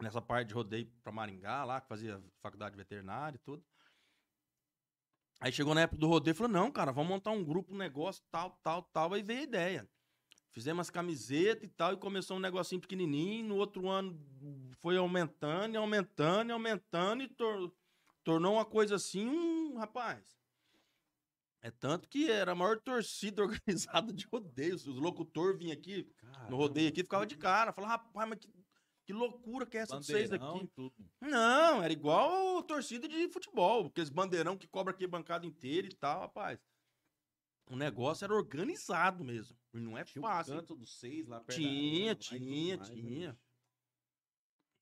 nessa 0.00 0.20
parte 0.20 0.48
de 0.48 0.54
rodeio 0.54 0.90
pra 1.02 1.12
Maringá, 1.12 1.64
lá, 1.64 1.80
que 1.80 1.88
fazia 1.88 2.22
faculdade 2.40 2.76
veterinária 2.76 3.36
e 3.36 3.38
tudo. 3.38 3.64
Aí 5.42 5.50
chegou 5.50 5.74
na 5.74 5.80
época 5.80 5.98
do 5.98 6.06
rodeio 6.06 6.34
e 6.34 6.36
falou: 6.36 6.52
não, 6.52 6.70
cara, 6.70 6.92
vamos 6.92 7.10
montar 7.10 7.32
um 7.32 7.44
grupo, 7.44 7.74
um 7.74 7.76
negócio, 7.76 8.22
tal, 8.30 8.50
tal, 8.62 8.82
tal. 8.84 9.12
Aí 9.12 9.22
veio 9.24 9.40
a 9.40 9.42
ideia. 9.42 9.90
Fizemos 10.52 10.82
as 10.82 10.90
camisetas 10.90 11.64
e 11.64 11.68
tal, 11.68 11.94
e 11.94 11.96
começou 11.96 12.36
um 12.36 12.40
negocinho 12.40 12.80
pequenininho. 12.80 13.48
No 13.48 13.56
outro 13.56 13.88
ano 13.88 14.16
foi 14.78 14.96
aumentando, 14.96 15.74
e 15.74 15.76
aumentando, 15.76 16.50
e 16.50 16.52
aumentando, 16.52 17.24
e 17.24 17.28
tor- 17.28 17.74
tornou 18.22 18.54
uma 18.54 18.64
coisa 18.64 18.94
assim, 18.94 19.26
um 19.26 19.78
rapaz. 19.78 20.40
É 21.60 21.72
tanto 21.72 22.08
que 22.08 22.30
era 22.30 22.52
a 22.52 22.54
maior 22.54 22.78
torcida 22.78 23.42
organizada 23.42 24.12
de 24.12 24.24
rodeios. 24.26 24.86
Os 24.86 24.96
locutores 24.96 25.58
vinham 25.58 25.72
aqui, 25.72 26.08
no 26.48 26.56
rodeio 26.56 26.88
aqui, 26.88 27.02
ficava 27.02 27.26
de 27.26 27.36
cara. 27.36 27.72
Falava, 27.72 27.94
rapaz, 27.94 28.28
mas 28.28 28.38
que, 28.38 28.48
que 29.12 29.18
loucura 29.18 29.66
que 29.66 29.76
é 29.76 29.80
essa 29.80 30.00
de 30.00 30.06
vocês 30.06 30.30
Bandeirão 30.30 30.56
aqui? 30.56 30.64
e 30.64 30.68
tudo. 30.68 30.94
Não, 31.20 31.82
era 31.82 31.92
igual 31.92 32.62
torcida 32.62 33.06
de 33.06 33.28
futebol, 33.28 33.86
aqueles 33.86 34.08
bandeirão 34.08 34.56
que 34.56 34.66
cobra 34.66 34.92
aqui 34.94 35.04
a 35.04 35.08
bancada 35.08 35.44
inteira 35.46 35.86
e 35.86 35.94
tal, 35.94 36.20
rapaz. 36.20 36.58
O 37.66 37.76
negócio 37.76 38.24
era 38.24 38.34
organizado 38.34 39.22
mesmo. 39.22 39.56
E 39.74 39.78
não 39.78 39.96
é 39.96 40.04
Tinha 40.04 40.22
o 40.22 40.26
fácil. 40.26 40.54
canto 40.56 40.74
dos 40.74 40.98
seis 40.98 41.26
lá 41.26 41.40
perto 41.40 41.58
da 41.60 41.64
Tinha, 41.68 42.12
e 42.12 42.16
tudo 42.16 42.38
tinha, 42.38 42.76
mais, 42.76 42.88
né, 42.88 42.94
tinha. 42.96 43.30
bicho? 43.32 43.38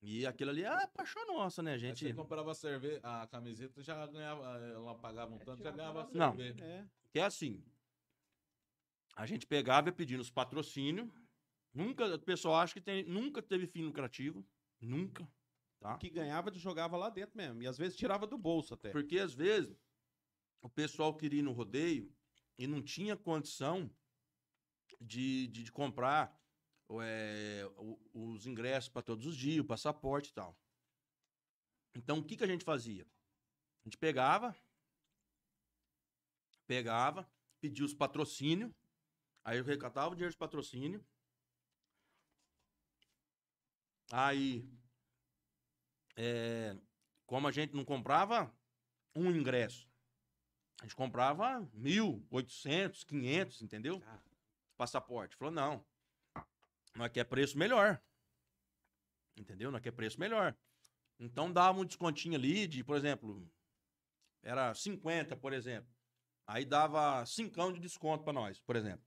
E 0.03 0.27
aquilo 0.27 0.51
ali 0.51 0.65
é 0.65 0.87
paixão 0.87 1.27
nossa, 1.27 1.63
né, 1.63 1.73
Aí 1.73 1.79
gente? 1.79 2.07
Você 2.07 2.15
comprava 2.15 2.55
cerveja, 2.55 3.01
a 3.03 3.27
camiseta 3.27 3.83
já 3.83 4.07
ganhava, 4.07 4.45
ela 4.59 4.95
pagava 4.95 5.35
um 5.35 5.39
tanto, 5.39 5.63
já 5.63 5.71
Tinha 5.71 5.73
ganhava 5.73 6.05
uma 6.05 6.11
Não. 6.15 6.35
cerveja. 6.37 6.65
É. 6.65 6.89
Que 7.13 7.19
é 7.19 7.25
assim. 7.25 7.63
A 9.15 9.27
gente 9.27 9.47
pegava 9.47 9.91
e 9.91 9.93
pedindo 9.93 10.21
os 10.21 10.31
patrocínios. 10.31 11.11
Nunca, 11.73 12.15
o 12.15 12.19
pessoal 12.19 12.57
acha 12.57 12.75
que 12.75 12.81
tem, 12.81 13.05
nunca 13.05 13.41
teve 13.41 13.67
fim 13.67 13.83
lucrativo. 13.83 14.45
Nunca. 14.81 15.29
Tá? 15.79 15.97
Que 15.97 16.11
ganhava, 16.11 16.53
jogava 16.53 16.97
lá 16.97 17.09
dentro 17.09 17.37
mesmo. 17.37 17.63
E 17.63 17.67
às 17.67 17.79
vezes 17.79 17.97
tirava 17.97 18.27
do 18.27 18.37
bolso 18.37 18.75
até. 18.75 18.91
Porque 18.91 19.19
às 19.19 19.33
vezes 19.33 19.77
o 20.61 20.69
pessoal 20.69 21.17
queria 21.17 21.41
ir 21.41 21.43
no 21.43 21.53
rodeio 21.53 22.13
e 22.59 22.67
não 22.67 22.83
tinha 22.83 23.17
condição 23.17 23.91
de, 25.01 25.47
de, 25.49 25.63
de 25.65 25.73
comprar 25.73 26.39
é, 26.99 27.65
os 28.13 28.47
ingressos 28.47 28.89
para 28.89 29.03
todos 29.03 29.27
os 29.27 29.37
dias, 29.37 29.65
o 29.65 29.67
passaporte 29.67 30.31
e 30.31 30.35
tal. 30.35 30.59
Então, 31.95 32.19
o 32.19 32.25
que, 32.25 32.37
que 32.37 32.45
a 32.45 32.47
gente 32.47 32.65
fazia? 32.65 33.05
A 33.05 33.89
gente 33.89 33.97
pegava, 33.97 34.55
pegava, 36.67 37.31
pedia 37.61 37.85
os 37.85 37.95
patrocínios, 37.95 38.73
aí 39.45 39.59
eu 39.59 39.65
recatava 39.65 40.13
o 40.13 40.15
dinheiro 40.15 40.33
de 40.33 40.39
patrocínio, 40.39 41.05
aí, 44.13 44.69
é, 46.17 46.77
como 47.27 47.49
a 47.49 47.53
gente 47.53 47.75
não 47.75 47.85
comprava 47.85 48.53
um 49.15 49.31
ingresso, 49.31 49.89
a 50.81 50.85
gente 50.85 50.97
comprava 50.97 51.69
mil, 51.75 52.27
oitocentos, 52.31 53.05
quinhentos, 53.05 53.61
entendeu? 53.63 54.03
Passaporte. 54.77 55.37
Falou, 55.37 55.53
não, 55.53 55.85
nós 56.95 57.11
quer 57.13 57.25
preço 57.25 57.59
melhor. 57.59 58.03
Entendeu? 59.37 59.71
Nós 59.71 59.81
quer 59.81 59.93
preço 59.93 60.19
melhor. 60.19 60.57
Então 61.19 61.53
dava 61.53 61.79
um 61.79 61.85
descontinho 61.85 62.35
ali 62.35 62.67
de, 62.67 62.83
por 62.83 62.97
exemplo, 62.97 63.47
era 64.43 64.75
50, 64.75 65.37
por 65.37 65.53
exemplo. 65.53 65.91
Aí 66.47 66.65
dava 66.65 67.25
5 67.25 67.75
de 67.75 67.81
desconto 67.81 68.25
para 68.25 68.33
nós, 68.33 68.61
por 68.61 68.75
exemplo. 68.75 69.05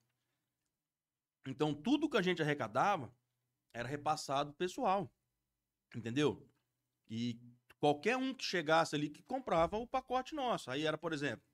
Então 1.45 1.73
tudo 1.73 2.09
que 2.09 2.17
a 2.17 2.21
gente 2.21 2.41
arrecadava 2.41 3.13
era 3.73 3.87
repassado 3.87 4.53
pessoal. 4.53 5.11
Entendeu? 5.95 6.47
E 7.09 7.39
qualquer 7.79 8.15
um 8.15 8.33
que 8.33 8.43
chegasse 8.43 8.95
ali 8.95 9.09
que 9.09 9.21
comprava 9.23 9.77
o 9.77 9.87
pacote 9.87 10.33
nosso. 10.33 10.71
Aí 10.71 10.85
era, 10.85 10.97
por 10.97 11.11
exemplo, 11.11 11.45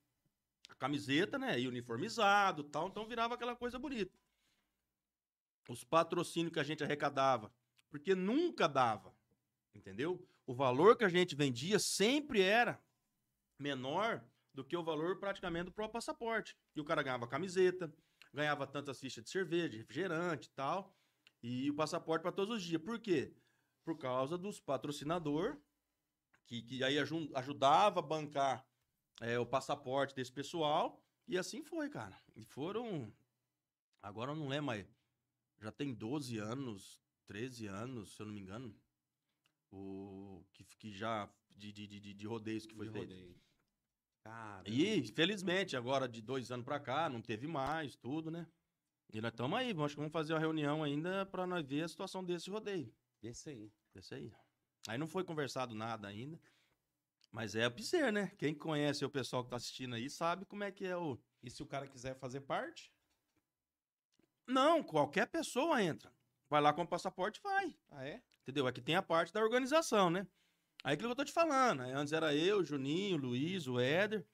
a 0.70 0.76
camiseta, 0.76 1.40
né? 1.40 1.60
E 1.60 1.68
uniformizado, 1.68 2.64
tal, 2.64 2.88
então 2.88 3.08
virava 3.08 3.34
aquela 3.34 3.56
coisa 3.56 3.80
bonita. 3.80 4.18
Os 5.68 5.84
patrocínios 5.84 6.54
que 6.54 6.60
a 6.60 6.64
gente 6.64 6.84
arrecadava, 6.84 7.54
porque 7.90 8.16
nunca 8.16 8.68
dava, 8.68 9.14
entendeu? 9.74 10.24
O 10.46 10.54
valor 10.54 10.98
que 10.98 11.04
a 11.04 11.10
gente 11.10 11.36
vendia 11.36 11.80
sempre 11.80 12.42
era 12.42 12.82
menor 13.58 14.24
do 14.54 14.64
que 14.64 14.76
o 14.76 14.84
valor 14.84 15.20
praticamente 15.20 15.66
do 15.66 15.72
próprio 15.72 15.94
passaporte. 15.94 16.58
E 16.76 16.82
o 16.82 16.86
cara 16.86 17.04
ganhava 17.04 17.28
camiseta, 17.28 17.94
ganhava 18.34 18.66
tantas 18.66 19.00
fichas 19.00 19.24
de 19.24 19.30
cerveja, 19.30 19.70
de 19.70 19.78
refrigerante 19.78 20.48
e 20.48 20.52
tal, 20.52 20.96
e 21.42 21.70
o 21.70 21.74
passaporte 21.76 22.22
para 22.24 22.32
todos 22.32 22.58
os 22.58 22.64
dias. 22.64 22.82
Por 22.82 23.00
quê? 23.00 23.34
Por 23.84 23.98
causa 23.98 24.38
dos 24.38 24.60
patrocinador 24.60 25.58
que, 26.46 26.62
que 26.62 26.84
aí 26.84 26.98
aju- 27.00 27.32
ajudava 27.36 28.00
a 28.00 28.04
bancar 28.04 28.68
é, 29.22 29.38
o 29.40 29.46
passaporte 29.46 30.16
desse 30.16 30.32
pessoal. 30.32 31.04
E 31.28 31.38
assim 31.38 31.64
foi, 31.64 31.90
cara. 31.90 32.20
E 32.36 32.44
foram. 32.44 33.14
Agora 34.02 34.32
eu 34.32 34.36
não 34.36 34.48
lembro, 34.48 34.66
mas 34.68 34.86
já 35.60 35.72
tem 35.72 35.94
12 35.94 36.38
anos, 36.38 37.02
13 37.28 37.68
anos, 37.68 38.16
se 38.16 38.22
eu 38.22 38.26
não 38.26 38.34
me 38.34 38.42
engano. 38.42 38.76
O 39.72 40.44
que, 40.54 40.64
que 40.64 40.92
já. 40.92 41.30
De, 41.56 41.72
de, 41.74 41.88
de, 41.88 42.14
de 42.14 42.26
rodeios 42.28 42.66
que 42.66 42.74
foi 42.74 42.86
De 42.88 42.92
feito. 42.94 43.10
rodeio. 43.10 43.36
Caramba. 44.24 44.70
E, 44.70 45.06
felizmente, 45.08 45.76
agora 45.76 46.08
de 46.08 46.22
dois 46.22 46.52
anos 46.52 46.66
pra 46.66 46.80
cá, 46.80 47.10
não 47.10 47.22
teve 47.22 47.48
mais, 47.48 47.96
tudo, 47.96 48.32
né? 48.32 48.48
E 49.12 49.20
nós 49.22 49.32
estamos 49.32 49.58
aí, 49.58 49.72
acho 49.72 49.96
que 49.96 50.00
vamos 50.00 50.12
fazer 50.12 50.34
uma 50.34 50.40
reunião 50.40 50.84
ainda 50.84 51.26
pra 51.26 51.48
nós 51.48 51.66
ver 51.66 51.84
a 51.84 51.88
situação 51.88 52.24
desse 52.24 52.50
rodeio. 52.50 52.94
Esse 53.24 53.50
aí. 53.50 53.72
Desse 53.94 54.14
aí. 54.14 54.32
Aí 54.88 54.98
não 54.98 55.08
foi 55.08 55.24
conversado 55.24 55.74
nada 55.74 56.08
ainda. 56.08 56.40
Mas 57.32 57.56
é 57.56 57.68
o 57.68 57.80
ser, 57.82 58.12
né? 58.14 58.32
Quem 58.38 58.54
conhece 58.54 59.04
o 59.04 59.10
pessoal 59.10 59.44
que 59.44 59.50
tá 59.50 59.56
assistindo 59.56 59.96
aí 59.96 60.10
sabe 60.10 60.46
como 60.46 60.64
é 60.64 60.72
que 60.72 60.86
é 60.86 60.96
o. 60.96 61.20
E 61.44 61.50
se 61.50 61.62
o 61.62 61.66
cara 61.66 61.88
quiser 61.88 62.16
fazer 62.16 62.42
parte? 62.42 62.92
Não, 64.48 64.84
qualquer 64.84 65.28
pessoa 65.28 65.82
entra. 65.82 66.12
Vai 66.50 66.62
lá 66.62 66.74
com 66.74 66.82
o 66.82 66.88
passaporte, 66.88 67.40
vai. 67.44 67.76
Ah, 67.90 68.06
é? 68.06 68.22
Entendeu? 68.42 68.66
Aqui 68.66 68.82
tem 68.82 68.96
a 68.96 69.02
parte 69.02 69.32
da 69.32 69.42
organização, 69.42 70.10
né? 70.10 70.28
Aí 70.84 70.94
aquilo 70.94 71.10
que 71.10 71.12
eu 71.12 71.18
tô 71.18 71.26
te 71.26 71.32
falando. 71.32 71.82
aí 71.82 71.92
Antes 71.92 72.14
era 72.14 72.36
eu, 72.36 72.64
Juninho, 72.64 73.18
Luiz, 73.18 73.68
o 73.68 73.80
Éder. 73.80 74.26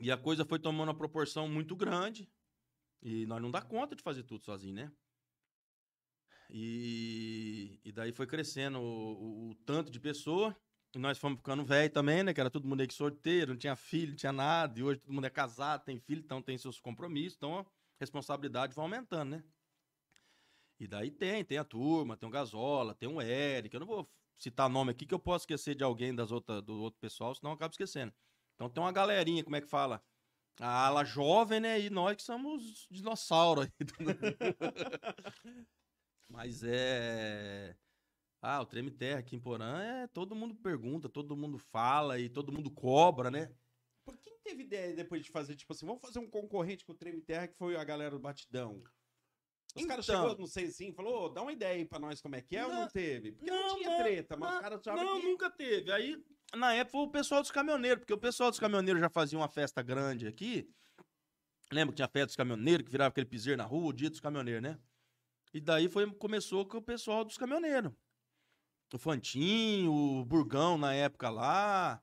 E 0.00 0.12
a 0.12 0.16
coisa 0.16 0.44
foi 0.44 0.58
tomando 0.58 0.88
uma 0.88 0.96
proporção 0.96 1.48
muito 1.48 1.74
grande. 1.74 2.30
E 3.02 3.26
nós 3.26 3.40
não 3.42 3.50
dá 3.50 3.60
conta 3.62 3.96
de 3.96 4.02
fazer 4.02 4.22
tudo 4.24 4.44
sozinho, 4.44 4.74
né? 4.74 4.92
E, 6.50 7.78
e 7.84 7.92
daí 7.92 8.12
foi 8.12 8.26
crescendo 8.26 8.78
o, 8.80 9.48
o- 9.48 9.50
o 9.50 9.54
tanto 9.66 9.90
de 9.90 10.00
pessoa. 10.00 10.56
E 10.94 10.98
nós 10.98 11.18
fomos 11.18 11.38
ficando 11.38 11.64
velho 11.64 11.92
também, 11.92 12.22
né? 12.22 12.32
Que 12.32 12.40
era 12.40 12.50
todo 12.50 12.66
mundo 12.66 12.80
aí 12.80 12.86
que 12.88 12.94
sorteiro, 12.94 13.52
não 13.52 13.58
tinha 13.58 13.76
filho, 13.76 14.10
não 14.10 14.16
tinha 14.16 14.32
nada. 14.32 14.78
E 14.78 14.82
hoje 14.82 15.00
todo 15.00 15.12
mundo 15.12 15.26
é 15.26 15.30
casado, 15.30 15.84
tem 15.84 15.98
filho, 16.00 16.20
então 16.24 16.40
tem 16.42 16.56
seus 16.56 16.80
compromissos. 16.80 17.36
Então 17.36 17.58
a 17.58 17.66
responsabilidade 18.00 18.74
vai 18.74 18.84
aumentando, 18.84 19.30
né? 19.32 19.44
E 20.78 20.86
daí 20.86 21.10
tem, 21.10 21.44
tem 21.44 21.58
a 21.58 21.64
turma, 21.64 22.16
tem 22.16 22.28
o 22.28 22.32
Gasola, 22.32 22.94
tem 22.94 23.08
o 23.08 23.20
Eric. 23.20 23.74
Eu 23.74 23.80
não 23.80 23.86
vou 23.86 24.08
citar 24.38 24.68
nome 24.70 24.92
aqui 24.92 25.04
que 25.06 25.14
eu 25.14 25.18
posso 25.18 25.42
esquecer 25.42 25.74
de 25.74 25.82
alguém 25.84 26.14
das 26.14 26.30
outra, 26.30 26.62
do 26.62 26.80
outro 26.80 27.00
pessoal, 27.00 27.34
senão 27.34 27.50
eu 27.52 27.54
acabo 27.56 27.72
esquecendo. 27.72 28.12
Então 28.54 28.70
tem 28.70 28.82
uma 28.82 28.92
galerinha, 28.92 29.42
como 29.42 29.56
é 29.56 29.60
que 29.60 29.66
fala? 29.68 30.02
A 30.60 30.86
ala 30.86 31.04
jovem, 31.04 31.60
né? 31.60 31.80
E 31.80 31.88
nós 31.90 32.16
que 32.16 32.22
somos 32.22 32.86
dinossauros 32.90 33.64
aí. 33.66 33.70
Mas 36.28 36.62
é. 36.62 37.76
Ah, 38.40 38.60
o 38.60 38.66
Treme 38.66 38.90
Terra 38.90 39.20
aqui 39.20 39.34
em 39.36 39.40
Porã 39.40 39.80
é. 39.82 40.06
Todo 40.08 40.34
mundo 40.34 40.54
pergunta, 40.56 41.08
todo 41.08 41.36
mundo 41.36 41.58
fala 41.58 42.18
e 42.18 42.28
todo 42.28 42.52
mundo 42.52 42.70
cobra, 42.70 43.30
né? 43.30 43.52
Por 44.04 44.16
quem 44.18 44.38
teve 44.44 44.62
ideia 44.62 44.94
depois 44.94 45.22
de 45.22 45.30
fazer, 45.30 45.54
tipo 45.56 45.72
assim, 45.72 45.86
vamos 45.86 46.00
fazer 46.00 46.18
um 46.18 46.30
concorrente 46.30 46.84
com 46.84 46.92
o 46.92 46.96
Treme 46.96 47.20
Terra, 47.20 47.48
que 47.48 47.56
foi 47.56 47.76
a 47.76 47.84
galera 47.84 48.12
do 48.12 48.20
Batidão? 48.20 48.82
Os 49.76 49.84
caras 49.84 50.08
Então. 50.08 50.22
chegou, 50.22 50.38
não 50.38 50.46
sei 50.46 50.66
assim, 50.66 50.94
falou, 50.94 51.24
"Ô, 51.26 51.28
dá 51.28 51.42
uma 51.42 51.52
ideia 51.52 51.74
aí 51.76 51.84
pra 51.84 51.98
nós 51.98 52.20
como 52.20 52.34
é 52.36 52.40
que 52.40 52.56
é 52.56 52.64
ou 52.64 52.72
não 52.72 52.80
Não, 52.82 52.88
teve? 52.88 53.32
Porque 53.32 53.50
não, 53.50 53.68
não, 53.68 53.76
tinha 53.76 53.90
não, 53.90 53.98
treta, 53.98 54.36
mas 54.36 54.48
os 54.48 54.54
não, 54.54 54.62
caras 54.62 54.80
achavam 54.80 55.04
Não, 55.04 55.20
que... 55.20 55.26
nunca 55.26 55.50
teve. 55.50 55.92
Aí, 55.92 56.24
na 56.54 56.72
época, 56.74 56.98
o 56.98 57.10
pessoal 57.10 57.42
dos 57.42 57.50
caminhoneiros, 57.50 58.00
porque 58.00 58.12
o 58.12 58.18
pessoal 58.18 58.50
dos 58.50 58.58
caminhoneiros 58.58 59.00
já 59.00 59.08
fazia 59.08 59.38
uma 59.38 59.48
festa 59.48 59.82
grande 59.82 60.26
aqui. 60.26 60.68
Lembra 61.70 61.92
que 61.92 61.96
tinha 61.96 62.08
festa 62.08 62.26
dos 62.26 62.36
caminhoneiros, 62.36 62.84
que 62.86 62.90
virava 62.90 63.10
aquele 63.10 63.26
piseiro 63.26 63.58
na 63.58 63.64
rua, 63.64 63.88
o 63.88 63.92
dia 63.92 64.08
dos 64.08 64.20
caminhoneiros, 64.20 64.62
né? 64.62 64.78
E 65.52 65.60
daí 65.60 65.88
foi, 65.88 66.10
começou 66.14 66.64
com 66.66 66.78
o 66.78 66.82
pessoal 66.82 67.24
dos 67.24 67.36
caminhoneiros. 67.36 67.92
O 68.92 68.98
Fantinho, 68.98 69.92
o 69.92 70.24
Burgão 70.24 70.78
na 70.78 70.94
época 70.94 71.28
lá. 71.28 72.02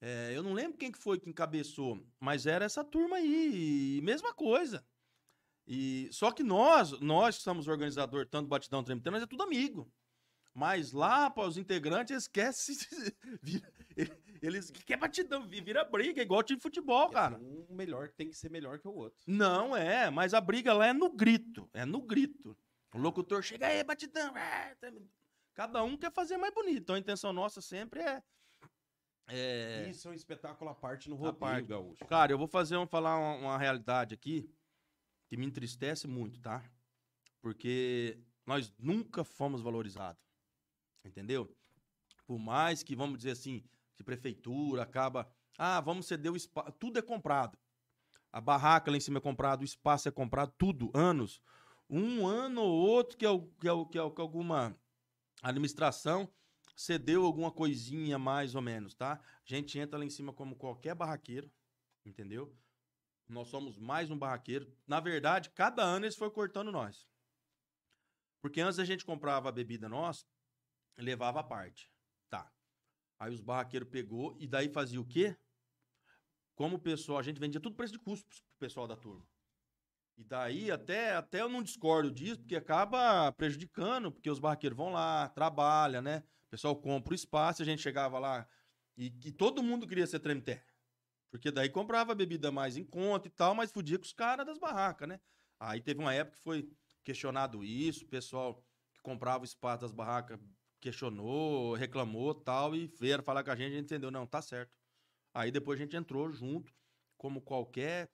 É, 0.00 0.32
eu 0.34 0.42
não 0.42 0.52
lembro 0.52 0.76
quem 0.76 0.92
que 0.92 0.98
foi 0.98 1.18
que 1.18 1.30
encabeçou, 1.30 2.04
mas 2.20 2.44
era 2.44 2.64
essa 2.64 2.84
turma 2.84 3.16
aí. 3.16 4.00
Mesma 4.02 4.34
coisa. 4.34 4.84
E, 5.66 6.08
só 6.12 6.30
que 6.32 6.42
nós, 6.42 6.98
nós 7.00 7.38
que 7.38 7.42
somos 7.42 7.68
organizador 7.68 8.26
tanto 8.26 8.46
do 8.46 8.50
Batidão 8.50 8.82
Treme 8.82 9.00
Terra, 9.00 9.14
nós 9.14 9.22
é 9.22 9.26
tudo 9.26 9.42
amigo. 9.42 9.90
Mas 10.54 10.92
lá, 10.92 11.30
para 11.30 11.48
os 11.48 11.56
integrantes, 11.56 12.14
esquece. 12.24 12.76
eles 14.42 14.70
quer 14.70 14.96
batidão, 14.98 15.46
vi- 15.46 15.60
vira 15.60 15.84
briga, 15.84 16.20
igual 16.22 16.42
time 16.42 16.56
de 16.58 16.62
futebol, 16.62 17.08
cara. 17.08 17.38
Um 17.38 17.66
melhor 17.74 18.10
tem 18.10 18.28
que 18.28 18.36
ser 18.36 18.50
melhor 18.50 18.78
que 18.78 18.86
o 18.88 18.92
outro. 18.94 19.18
Não, 19.26 19.74
é, 19.76 20.10
mas 20.10 20.34
a 20.34 20.40
briga 20.40 20.72
lá 20.74 20.88
é 20.88 20.92
no 20.92 21.10
grito. 21.10 21.68
É 21.72 21.84
no 21.84 22.02
grito. 22.02 22.56
O 22.94 22.98
locutor 22.98 23.42
chega 23.42 23.66
aí, 23.66 23.82
batidão. 23.82 24.36
é, 24.36 24.74
tá- 24.74 24.92
Cada 25.54 25.82
um 25.82 25.96
quer 25.96 26.12
fazer 26.12 26.36
mais 26.36 26.52
bonito. 26.54 26.78
Então 26.82 26.96
a 26.96 26.98
intenção 26.98 27.32
nossa 27.32 27.60
sempre 27.62 28.00
é. 28.00 28.22
é 29.28 29.88
Isso 29.90 30.08
é 30.08 30.10
um 30.10 30.14
espetáculo 30.14 30.70
à 30.70 30.74
parte 30.74 31.08
no 31.08 31.16
rodeio, 31.16 31.38
parte. 31.38 31.66
gaúcho. 31.68 32.04
Cara, 32.06 32.32
eu 32.32 32.38
vou 32.38 32.46
fazer 32.48 32.76
um, 32.76 32.86
falar 32.86 33.18
uma, 33.18 33.34
uma 33.36 33.58
realidade 33.58 34.14
aqui 34.14 34.50
que 35.28 35.36
me 35.36 35.46
entristece 35.46 36.06
muito, 36.06 36.40
tá? 36.40 36.62
Porque 37.40 38.18
nós 38.46 38.72
nunca 38.78 39.24
fomos 39.24 39.60
valorizados. 39.60 40.22
Entendeu? 41.04 41.54
Por 42.26 42.38
mais 42.38 42.82
que, 42.82 42.94
vamos 42.94 43.18
dizer 43.18 43.32
assim, 43.32 43.64
que 43.96 44.02
prefeitura 44.04 44.82
acaba. 44.82 45.30
Ah, 45.58 45.80
vamos 45.80 46.06
ceder 46.06 46.32
o 46.32 46.36
espaço. 46.36 46.72
Tudo 46.72 46.98
é 46.98 47.02
comprado. 47.02 47.58
A 48.32 48.40
barraca 48.40 48.90
lá 48.90 48.96
em 48.96 49.00
cima 49.00 49.18
é 49.18 49.20
comprada, 49.20 49.62
o 49.62 49.64
espaço 49.64 50.08
é 50.08 50.10
comprado, 50.10 50.54
tudo, 50.56 50.90
anos. 50.94 51.42
Um 51.88 52.26
ano 52.26 52.62
ou 52.62 52.72
outro 52.88 53.18
que, 53.18 53.26
é 53.26 53.30
o- 53.30 53.46
que, 53.60 53.68
é 53.68 53.72
o- 53.72 53.86
que, 53.86 53.98
é 53.98 54.02
o- 54.02 54.10
que 54.10 54.20
alguma 54.20 54.74
administração 55.42 56.32
cedeu 56.74 57.24
alguma 57.26 57.50
coisinha 57.50 58.18
mais 58.18 58.54
ou 58.54 58.62
menos, 58.62 58.94
tá? 58.94 59.14
A 59.14 59.42
gente 59.44 59.78
entra 59.78 59.98
lá 59.98 60.04
em 60.04 60.10
cima 60.10 60.32
como 60.32 60.56
qualquer 60.56 60.94
barraqueiro, 60.94 61.50
entendeu? 62.06 62.56
Nós 63.28 63.48
somos 63.48 63.78
mais 63.78 64.10
um 64.10 64.18
barraqueiro. 64.18 64.72
Na 64.86 65.00
verdade, 65.00 65.50
cada 65.50 65.82
ano 65.82 66.06
eles 66.06 66.16
foram 66.16 66.32
cortando 66.32 66.72
nós. 66.72 67.06
Porque 68.40 68.60
antes 68.60 68.78
a 68.78 68.84
gente 68.84 69.04
comprava 69.04 69.48
a 69.48 69.52
bebida 69.52 69.88
nossa, 69.88 70.26
levava 70.98 71.40
a 71.40 71.44
parte. 71.44 71.90
Tá. 72.28 72.50
Aí 73.18 73.32
os 73.32 73.40
barraqueiros 73.40 73.88
pegou 73.88 74.36
e 74.38 74.46
daí 74.46 74.68
fazia 74.68 75.00
o 75.00 75.06
quê? 75.06 75.36
Como 76.54 76.76
o 76.76 76.80
pessoal, 76.80 77.18
a 77.18 77.22
gente 77.22 77.40
vendia 77.40 77.60
tudo 77.60 77.76
preço 77.76 77.92
de 77.92 77.98
custo 77.98 78.28
pro 78.28 78.58
pessoal 78.58 78.86
da 78.86 78.96
turma. 78.96 79.26
E 80.16 80.24
daí 80.24 80.70
até, 80.70 81.14
até 81.14 81.40
eu 81.40 81.48
não 81.48 81.62
discordo 81.62 82.10
disso, 82.10 82.40
porque 82.40 82.54
acaba 82.54 83.32
prejudicando, 83.32 84.12
porque 84.12 84.30
os 84.30 84.38
barraqueiros 84.38 84.76
vão 84.76 84.90
lá, 84.92 85.28
trabalham, 85.30 86.02
né? 86.02 86.22
O 86.46 86.50
pessoal 86.50 86.76
compra 86.76 87.12
o 87.12 87.14
espaço, 87.14 87.62
a 87.62 87.64
gente 87.64 87.80
chegava 87.80 88.18
lá 88.18 88.46
e, 88.96 89.06
e 89.24 89.32
todo 89.32 89.62
mundo 89.62 89.86
queria 89.86 90.06
ser 90.06 90.20
treme 90.20 90.42
terra. 90.42 90.66
Porque 91.30 91.50
daí 91.50 91.70
comprava 91.70 92.14
bebida 92.14 92.52
mais 92.52 92.76
em 92.76 92.84
conta 92.84 93.26
e 93.26 93.30
tal, 93.30 93.54
mas 93.54 93.72
fudia 93.72 93.98
com 93.98 94.04
os 94.04 94.12
caras 94.12 94.44
das 94.44 94.58
barracas, 94.58 95.08
né? 95.08 95.18
Aí 95.58 95.80
teve 95.80 96.00
uma 96.00 96.12
época 96.12 96.36
que 96.36 96.42
foi 96.42 96.70
questionado 97.02 97.64
isso, 97.64 98.04
o 98.04 98.08
pessoal 98.08 98.62
que 98.92 99.00
comprava 99.00 99.42
o 99.42 99.46
espaço 99.46 99.80
das 99.80 99.92
barracas 99.92 100.38
questionou, 100.82 101.74
reclamou 101.74 102.34
tal, 102.34 102.74
e 102.76 102.88
vieram 103.00 103.24
falar 103.24 103.44
com 103.44 103.50
a 103.52 103.56
gente, 103.56 103.72
a 103.72 103.76
gente 103.76 103.84
entendeu, 103.86 104.10
não, 104.10 104.26
tá 104.26 104.42
certo. 104.42 104.76
Aí 105.34 105.50
depois 105.50 105.80
a 105.80 105.84
gente 105.84 105.96
entrou 105.96 106.30
junto, 106.32 106.74
como 107.16 107.40
qualquer 107.42 108.10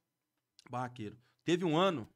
barraqueiro. 0.70 1.18
Teve 1.44 1.64
um 1.64 1.76
ano, 1.76 2.08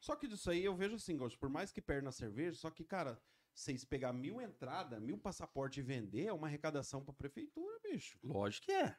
Só 0.00 0.16
que 0.16 0.28
disso 0.28 0.50
aí 0.50 0.64
eu 0.64 0.74
vejo 0.76 0.96
assim, 0.96 1.16
Ghost, 1.16 1.38
por 1.38 1.48
mais 1.48 1.72
que 1.72 1.80
perde 1.82 2.04
na 2.04 2.12
cerveja, 2.12 2.58
só 2.58 2.70
que, 2.70 2.84
cara, 2.84 3.20
vocês 3.54 3.84
pegar 3.84 4.12
mil 4.12 4.40
entradas, 4.40 5.00
mil 5.00 5.18
passaporte 5.18 5.80
e 5.80 5.82
vender, 5.82 6.26
é 6.26 6.32
uma 6.32 6.48
arrecadação 6.48 7.04
pra 7.04 7.14
prefeitura, 7.14 7.78
bicho. 7.82 8.18
Lógico 8.22 8.66
que 8.66 8.72
é. 8.72 8.96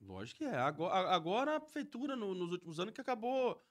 Lógico 0.00 0.38
que 0.38 0.44
é. 0.44 0.56
Agora, 0.56 0.94
a- 0.94 1.14
agora 1.14 1.56
a 1.56 1.60
prefeitura, 1.60 2.16
no- 2.16 2.34
nos 2.34 2.52
últimos 2.52 2.80
anos, 2.80 2.92
que 2.94 3.00
acabou 3.00 3.62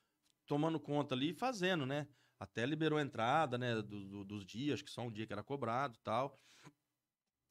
tomando 0.47 0.79
conta 0.79 1.15
ali 1.15 1.31
e 1.31 1.33
fazendo, 1.33 1.85
né? 1.85 2.07
Até 2.41 2.65
liberou 2.65 2.97
a 2.97 3.03
entrada, 3.03 3.55
né? 3.55 3.75
do- 3.75 3.83
do- 3.83 4.25
dos 4.25 4.43
dias, 4.43 4.81
que 4.81 4.89
só 4.89 5.03
um 5.03 5.11
dia 5.11 5.27
que 5.27 5.31
era 5.33 5.43
cobrado 5.43 5.99
tal. 6.03 6.39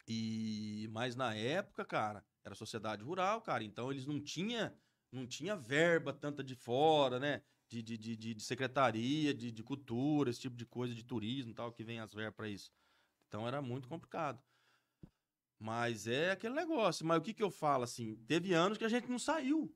E, 0.09 0.89
mas 0.91 1.15
na 1.15 1.33
época, 1.33 1.85
cara, 1.85 2.27
era 2.45 2.57
sociedade 2.57 3.05
rural, 3.05 3.41
cara. 3.41 3.63
Então 3.63 3.93
eles 3.93 4.05
não 4.05 4.21
tinha, 4.21 4.77
não 5.13 5.29
tinha 5.29 5.55
verba 5.55 6.13
tanta 6.13 6.43
de 6.43 6.57
fora, 6.57 7.21
né? 7.21 7.45
De, 7.69 7.81
de, 7.85 7.97
de, 7.97 8.17
de- 8.17 8.41
secretaria, 8.43 9.33
de, 9.33 9.53
de 9.53 9.63
cultura, 9.63 10.29
esse 10.31 10.41
tipo 10.41 10.57
de 10.57 10.67
coisa, 10.67 10.93
de 10.93 11.05
turismo 11.05 11.55
tal, 11.55 11.73
que 11.73 11.85
vem 11.85 12.01
as 12.01 12.13
verbas 12.13 12.35
pra 12.35 12.49
isso. 12.49 12.73
Então 13.29 13.47
era 13.47 13.63
muito 13.63 13.87
complicado. 13.89 14.43
Mas 15.61 16.09
é 16.09 16.33
aquele 16.33 16.55
negócio. 16.55 17.07
Mas 17.07 17.19
o 17.19 17.23
que 17.23 17.33
que 17.33 17.43
eu 17.45 17.51
falo, 17.51 17.85
assim? 17.85 18.17
Teve 18.27 18.53
anos 18.55 18.77
que 18.77 18.85
a 18.85 18.89
gente 18.89 19.07
não 19.09 19.21
saiu, 19.21 19.73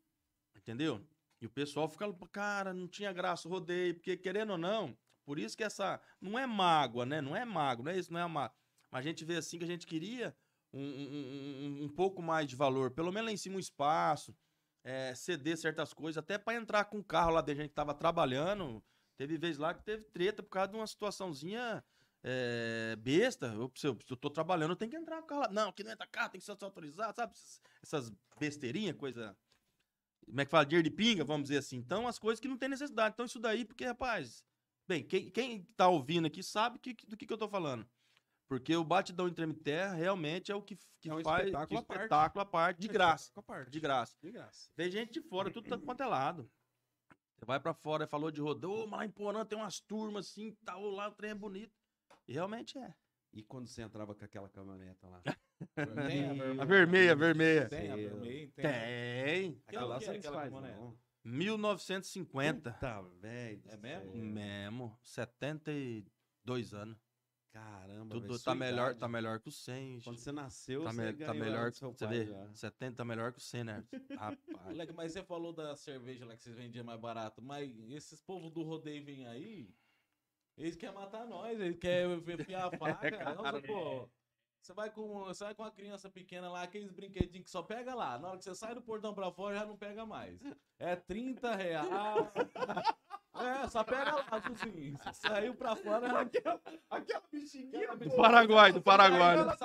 entendeu? 0.57 1.07
E 1.41 1.47
o 1.47 1.51
pessoal 1.51 1.89
fica, 1.89 2.13
cara, 2.33 2.75
não 2.75 2.89
tinha 2.89 3.13
graça 3.13 3.49
rodeio, 3.49 3.95
porque 3.95 4.17
querendo 4.17 4.51
ou 4.53 4.59
não, 4.59 4.99
por 5.25 5.39
isso 5.39 5.57
que 5.57 5.65
essa. 5.65 6.01
Não 6.21 6.39
é 6.39 6.47
mágoa, 6.47 7.05
né? 7.07 7.21
Não 7.21 7.35
é 7.37 7.45
mágoa, 7.45 7.85
não 7.85 7.93
é 7.93 7.99
isso, 7.99 8.13
não 8.13 8.21
é 8.21 8.23
a 8.23 8.29
mágoa. 8.29 8.57
Mas 8.91 9.01
a 9.05 9.09
gente 9.09 9.25
vê 9.25 9.37
assim 9.37 9.59
que 9.59 9.65
a 9.65 9.67
gente 9.69 9.87
queria 9.87 10.35
um, 10.73 10.81
um, 10.81 11.81
um- 11.81 11.85
um 11.85 11.89
pouco 11.89 12.23
mais 12.23 12.49
de 12.49 12.57
valor, 12.57 12.91
pelo 12.91 13.13
menos 13.13 13.27
lá 13.29 13.33
em 13.33 13.37
cima 13.37 13.57
um 13.57 13.61
espaço, 13.61 14.37
é, 14.83 15.15
ceder 15.15 15.57
certas 15.57 15.93
coisas, 15.95 16.19
até 16.19 16.37
para 16.39 16.57
entrar 16.59 16.85
com 16.87 16.99
o 16.99 17.05
carro 17.05 17.31
lá 17.33 17.41
dentro, 17.41 17.63
a 17.63 17.65
gente 17.65 17.75
tava 17.75 17.95
trabalhando. 17.95 18.83
Teve 19.17 19.39
vez 19.39 19.59
lá 19.59 19.73
que 19.73 19.83
teve 19.85 20.05
treta 20.05 20.43
por 20.43 20.51
causa 20.51 20.73
de 20.73 20.77
uma 20.77 20.87
situaçãozinha 20.87 21.83
é, 22.23 22.97
besta. 22.99 23.47
Eu, 23.47 23.71
se, 23.77 23.87
eu, 23.87 23.97
se 24.05 24.13
eu 24.13 24.17
tô 24.17 24.29
trabalhando, 24.29 24.71
eu 24.73 24.77
tenho 24.77 24.91
que 24.91 24.97
entrar 24.97 25.19
com 25.19 25.25
o 25.25 25.27
carro 25.27 25.41
lá. 25.43 25.49
Não, 25.51 25.73
que 25.73 25.85
não 25.85 25.93
entra 25.93 26.07
carro, 26.07 26.31
tem 26.31 26.41
que 26.41 26.45
ser 26.45 26.57
autorizado, 26.61 27.15
sabe? 27.17 27.33
Essas 27.83 28.13
besteirinhas, 28.39 28.97
coisa. 28.97 29.37
Como 30.27 30.41
é 30.41 30.45
que 30.45 30.51
fala? 30.51 30.67
Dinheiro 30.67 30.89
de 30.89 30.95
pinga, 30.95 31.25
vamos 31.25 31.45
dizer 31.49 31.59
assim. 31.59 31.77
Então, 31.77 32.09
as 32.09 32.19
coisas 32.19 32.41
que 32.41 32.49
não 32.49 32.57
tem 32.59 32.69
necessidade. 32.69 33.13
Então, 33.15 33.27
isso 33.27 33.39
daí, 33.39 33.65
porque, 33.65 33.85
rapaz. 33.85 34.45
Bem, 34.87 35.03
quem, 35.03 35.31
quem 35.31 35.63
tá 35.77 35.89
ouvindo 35.89 36.27
aqui 36.27 36.43
sabe 36.43 36.79
que, 36.79 36.95
do 37.07 37.17
que, 37.17 37.27
que 37.27 37.33
eu 37.33 37.39
tô 37.39 37.49
falando. 37.49 37.87
Porque 38.47 38.77
o 38.77 38.85
batidão 38.85 39.27
em 39.27 39.33
treme 39.33 39.55
terra 39.55 39.95
realmente 39.95 40.53
é 40.53 40.55
o 40.55 40.63
que, 40.63 40.77
que 41.01 41.09
É 41.09 41.15
um 41.15 41.23
faz 41.23 41.47
espetáculo 41.47 41.69
que 41.69 41.75
à 41.77 41.83
parte. 41.83 42.03
espetáculo 42.03 42.43
à 42.43 42.47
parte, 42.47 42.81
de 42.81 42.89
graça. 42.89 43.43
Parte. 43.43 43.71
De 43.71 43.81
graça. 43.81 44.17
De 44.23 44.31
graça. 44.31 44.71
Vem 44.77 44.91
gente 44.91 45.13
de 45.15 45.23
fora, 45.23 45.51
tudo 45.51 45.69
tanto 45.69 45.85
quanto 45.85 46.03
é 46.03 46.07
lado. 46.07 46.51
Você 47.37 47.45
vai 47.47 47.59
pra 47.59 47.73
fora, 47.75 48.07
falou 48.07 48.31
de 48.31 48.41
rodeio, 48.41 48.73
ô, 48.73 48.87
mas 48.87 49.01
lá 49.01 49.07
em 49.07 49.11
Porã 49.11 49.45
tem 49.45 49.59
umas 49.59 49.81
turmas 49.81 50.29
assim, 50.29 50.55
tal, 50.65 50.83
lá 50.91 51.09
o 51.09 51.13
trem 51.13 51.31
é 51.31 51.35
bonito. 51.35 51.73
E 52.29 52.33
realmente 52.33 52.79
é. 52.79 52.95
E 53.33 53.43
quando 53.43 53.67
você 53.67 53.83
entrava 53.83 54.15
com 54.15 54.25
aquela 54.25 54.49
caminhoneta 54.49 55.09
lá? 55.09 55.21
Tem 55.23 55.35
a 55.81 56.35
vermelha. 56.35 56.63
A 56.63 56.65
vermelha, 56.65 57.13
a 57.13 57.17
vermelha. 57.17 57.69
Tem 57.69 57.91
a 57.91 57.97
vermelha, 57.97 58.53
tem. 58.55 58.65
Tem. 58.65 59.63
Aquela 59.67 59.87
lá 59.87 60.01
você 60.01 60.05
é 60.05 60.13
não 60.13 60.19
aquela 60.19 60.37
faz, 60.37 60.53
caminhonete? 60.53 60.81
não. 60.81 61.04
1950. 61.25 62.73
Puta, 62.73 63.03
velho. 63.21 63.63
É 63.69 63.77
mesmo? 63.77 64.13
céu. 64.13 64.23
Mesmo. 64.25 64.99
72 65.03 66.75
anos. 66.75 66.99
Caramba, 67.53 68.15
Tudo 68.17 68.27
velho, 68.27 68.43
tá 68.43 68.53
melhor, 68.53 68.87
idade. 68.87 68.99
tá 68.99 69.07
melhor 69.09 69.39
que 69.39 69.49
o 69.49 69.53
100. 69.53 70.01
Quando 70.01 70.19
você 70.19 70.33
nasceu, 70.33 70.83
Tá, 70.83 70.93
você 70.93 71.13
me- 71.13 71.25
tá 71.25 71.33
melhor 71.33 71.71
que 71.71 71.79
seu 71.79 71.93
você 71.93 72.07
vê. 72.09 72.27
já. 72.27 72.53
70 72.53 72.97
tá 72.97 73.05
melhor 73.05 73.33
que 73.33 73.39
o 73.39 73.41
100, 73.41 73.63
né? 73.65 73.85
Rapaz. 74.19 74.67
Moleque, 74.67 74.93
mas 74.93 75.13
você 75.13 75.23
falou 75.23 75.53
da 75.53 75.77
cerveja 75.77 76.27
lá 76.27 76.37
que 76.37 76.43
vocês 76.43 76.57
vendiam 76.57 76.85
mais 76.85 76.99
barato, 77.01 77.41
mas 77.41 77.73
esses 77.93 78.21
povos 78.21 78.51
do 78.51 78.65
rodeio 78.65 79.05
vêm 79.05 79.25
aí, 79.29 79.73
eles 80.57 80.75
querem 80.75 80.97
matar 80.97 81.27
nós, 81.29 81.61
eles 81.61 81.79
querem 81.79 82.13
enfiar 82.17 82.75
a 82.75 82.77
faca. 82.77 83.09
Nossa, 83.37 83.63
pô, 83.63 84.11
você 84.65 84.73
vai, 84.73 84.89
com, 84.91 85.25
você 85.25 85.45
vai 85.45 85.55
com 85.55 85.63
uma 85.63 85.71
criança 85.71 86.09
pequena 86.09 86.51
lá, 86.51 86.63
aqueles 86.63 86.91
brinquedinhos 86.91 87.45
que 87.45 87.51
só 87.51 87.63
pega 87.63 87.95
lá. 87.95 88.19
Na 88.19 88.29
hora 88.29 88.39
que 88.39 88.45
você 88.45 88.55
sai 88.55 88.75
do 88.75 88.81
portão 88.81 89.13
pra 89.15 89.31
fora, 89.31 89.59
já 89.59 89.67
não 89.67 89.77
pega 89.77 90.07
mais. 90.07 90.41
É 90.79 90.97
30 90.97 91.55
reais. 91.55 91.89
É, 93.35 93.69
só 93.69 93.83
pega 93.83 94.15
lá, 94.15 94.27
assim. 94.31 94.93
Você 94.93 95.29
saiu 95.29 95.55
pra 95.55 95.75
fora, 95.75 96.09
já 96.09 96.61
Aquela 96.89 97.23
bichinha. 97.33 97.97
Do 97.97 98.11
Paraguai, 98.11 98.73
do 98.73 98.81
Paraguai. 98.81 99.39
Ela 99.39 99.57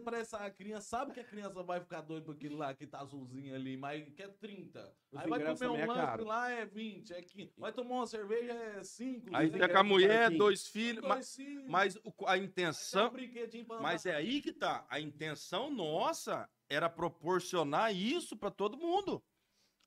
pra 0.00 0.18
essa 0.18 0.50
criança, 0.50 0.88
sabe 0.88 1.12
que 1.12 1.20
a 1.20 1.24
criança 1.24 1.62
vai 1.62 1.80
ficar 1.80 2.00
doida 2.00 2.26
por 2.26 2.34
aquilo 2.34 2.56
lá 2.56 2.74
que 2.74 2.86
tá 2.86 3.00
azulzinho 3.00 3.54
ali, 3.54 3.76
mas 3.76 4.04
que 4.14 4.22
é 4.22 4.28
30. 4.28 4.92
Os 5.12 5.20
Aí 5.20 5.28
vai 5.28 5.40
comer 5.40 5.68
um 5.70 5.76
é 5.76 5.86
lanche 5.86 6.24
lá, 6.24 6.50
é 6.50 6.66
20, 6.66 7.12
é 7.12 7.22
15. 7.22 7.52
Vai 7.56 7.72
tomar 7.72 7.94
uma 7.94 8.06
cerveja, 8.06 8.52
é 8.52 8.82
5. 8.82 9.36
Aí 9.36 9.50
fica 9.50 9.68
com 9.68 9.78
a 9.78 9.84
mulher, 9.84 10.30
dois 10.30 10.66
filhos. 10.66 11.04
Mas, 11.06 11.36
mas 11.68 11.98
a 12.26 12.36
intenção. 12.36 13.08
um 13.08 13.80
Mas 13.80 14.04
é 14.04 14.16
aí 14.16 14.42
que 14.42 14.52
tá. 14.52 14.84
A 14.88 14.98
intenção 14.98 15.70
nossa 15.70 16.48
era 16.68 16.88
proporcionar 16.88 17.94
isso 17.94 18.36
pra 18.36 18.50
todo 18.50 18.76
mundo. 18.76 19.22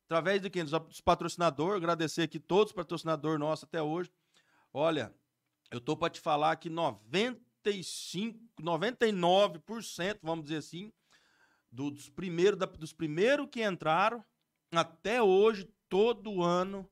Através 0.06 0.40
de 0.40 0.48
quem? 0.50 0.64
Dos 0.64 1.00
patrocinadores. 1.00 1.76
Agradecer 1.76 2.22
aqui 2.22 2.38
todos 2.38 2.70
os 2.70 2.76
patrocinadores 2.76 3.38
nossos 3.38 3.64
até 3.64 3.82
hoje. 3.82 4.10
Olha, 4.72 5.12
eu 5.70 5.80
tô 5.80 5.96
pra 5.96 6.08
te 6.08 6.20
falar 6.20 6.54
que 6.56 6.70
95, 6.70 8.38
99%, 8.62 10.18
vamos 10.22 10.44
dizer 10.44 10.58
assim, 10.58 10.92
do- 11.70 11.90
dos 11.90 12.08
primeiros 12.08 12.58
da- 12.58 12.66
dos 12.66 12.92
primeiros 12.92 13.48
que 13.50 13.64
entraram, 13.64 14.24
até 14.72 15.20
hoje, 15.22 15.68
todo 15.88 16.42
ano, 16.42 16.88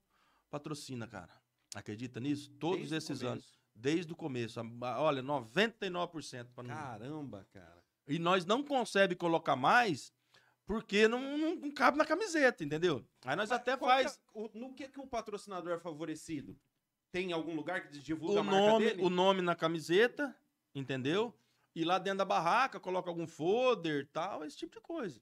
patrocina, 0.51 1.07
cara. 1.07 1.33
Acredita 1.75 2.21
nisso? 2.21 2.51
Todos 2.59 2.79
Desde 2.91 2.97
esses 2.97 3.23
anos. 3.23 3.55
Desde 3.75 4.12
o 4.12 4.17
começo. 4.17 4.61
Olha, 4.99 5.23
99%. 5.23 6.53
Pra 6.55 6.62
não... 6.62 6.75
Caramba, 6.75 7.47
cara. 7.53 7.83
E 8.07 8.19
nós 8.19 8.45
não 8.45 8.62
conseguimos 8.62 9.19
colocar 9.19 9.57
mais 9.57 10.12
porque 10.67 11.07
não, 11.09 11.37
não, 11.37 11.55
não 11.57 11.71
cabe 11.71 11.99
na 11.99 12.05
camiseta, 12.05 12.65
entendeu? 12.65 13.05
Aí 13.25 13.37
nós 13.37 13.51
até 13.53 13.77
que 13.77 13.85
faz 13.85 14.17
é- 14.17 14.21
o- 14.33 14.51
no 14.55 14.73
que, 14.75 14.89
que 14.89 15.01
o 15.01 15.07
patrocinador 15.07 15.73
é 15.75 15.79
favorecido? 15.79 16.57
Tem 17.12 17.33
algum 17.33 17.55
lugar 17.55 17.87
que 17.89 17.99
divulga 17.99 18.41
o 18.41 18.45
nome, 18.45 18.87
dele? 18.87 19.03
o 19.03 19.11
nome 19.11 19.41
na 19.43 19.55
camiseta, 19.55 20.35
entendeu? 20.75 21.33
E 21.75 21.85
lá 21.85 21.99
dentro 21.99 22.19
da 22.19 22.25
barraca 22.25 22.81
coloca 22.81 23.09
algum 23.11 23.27
folder 23.27 24.03
e 24.03 24.07
tal, 24.07 24.45
esse 24.45 24.57
tipo 24.57 24.75
de 24.75 24.81
coisa. 24.81 25.21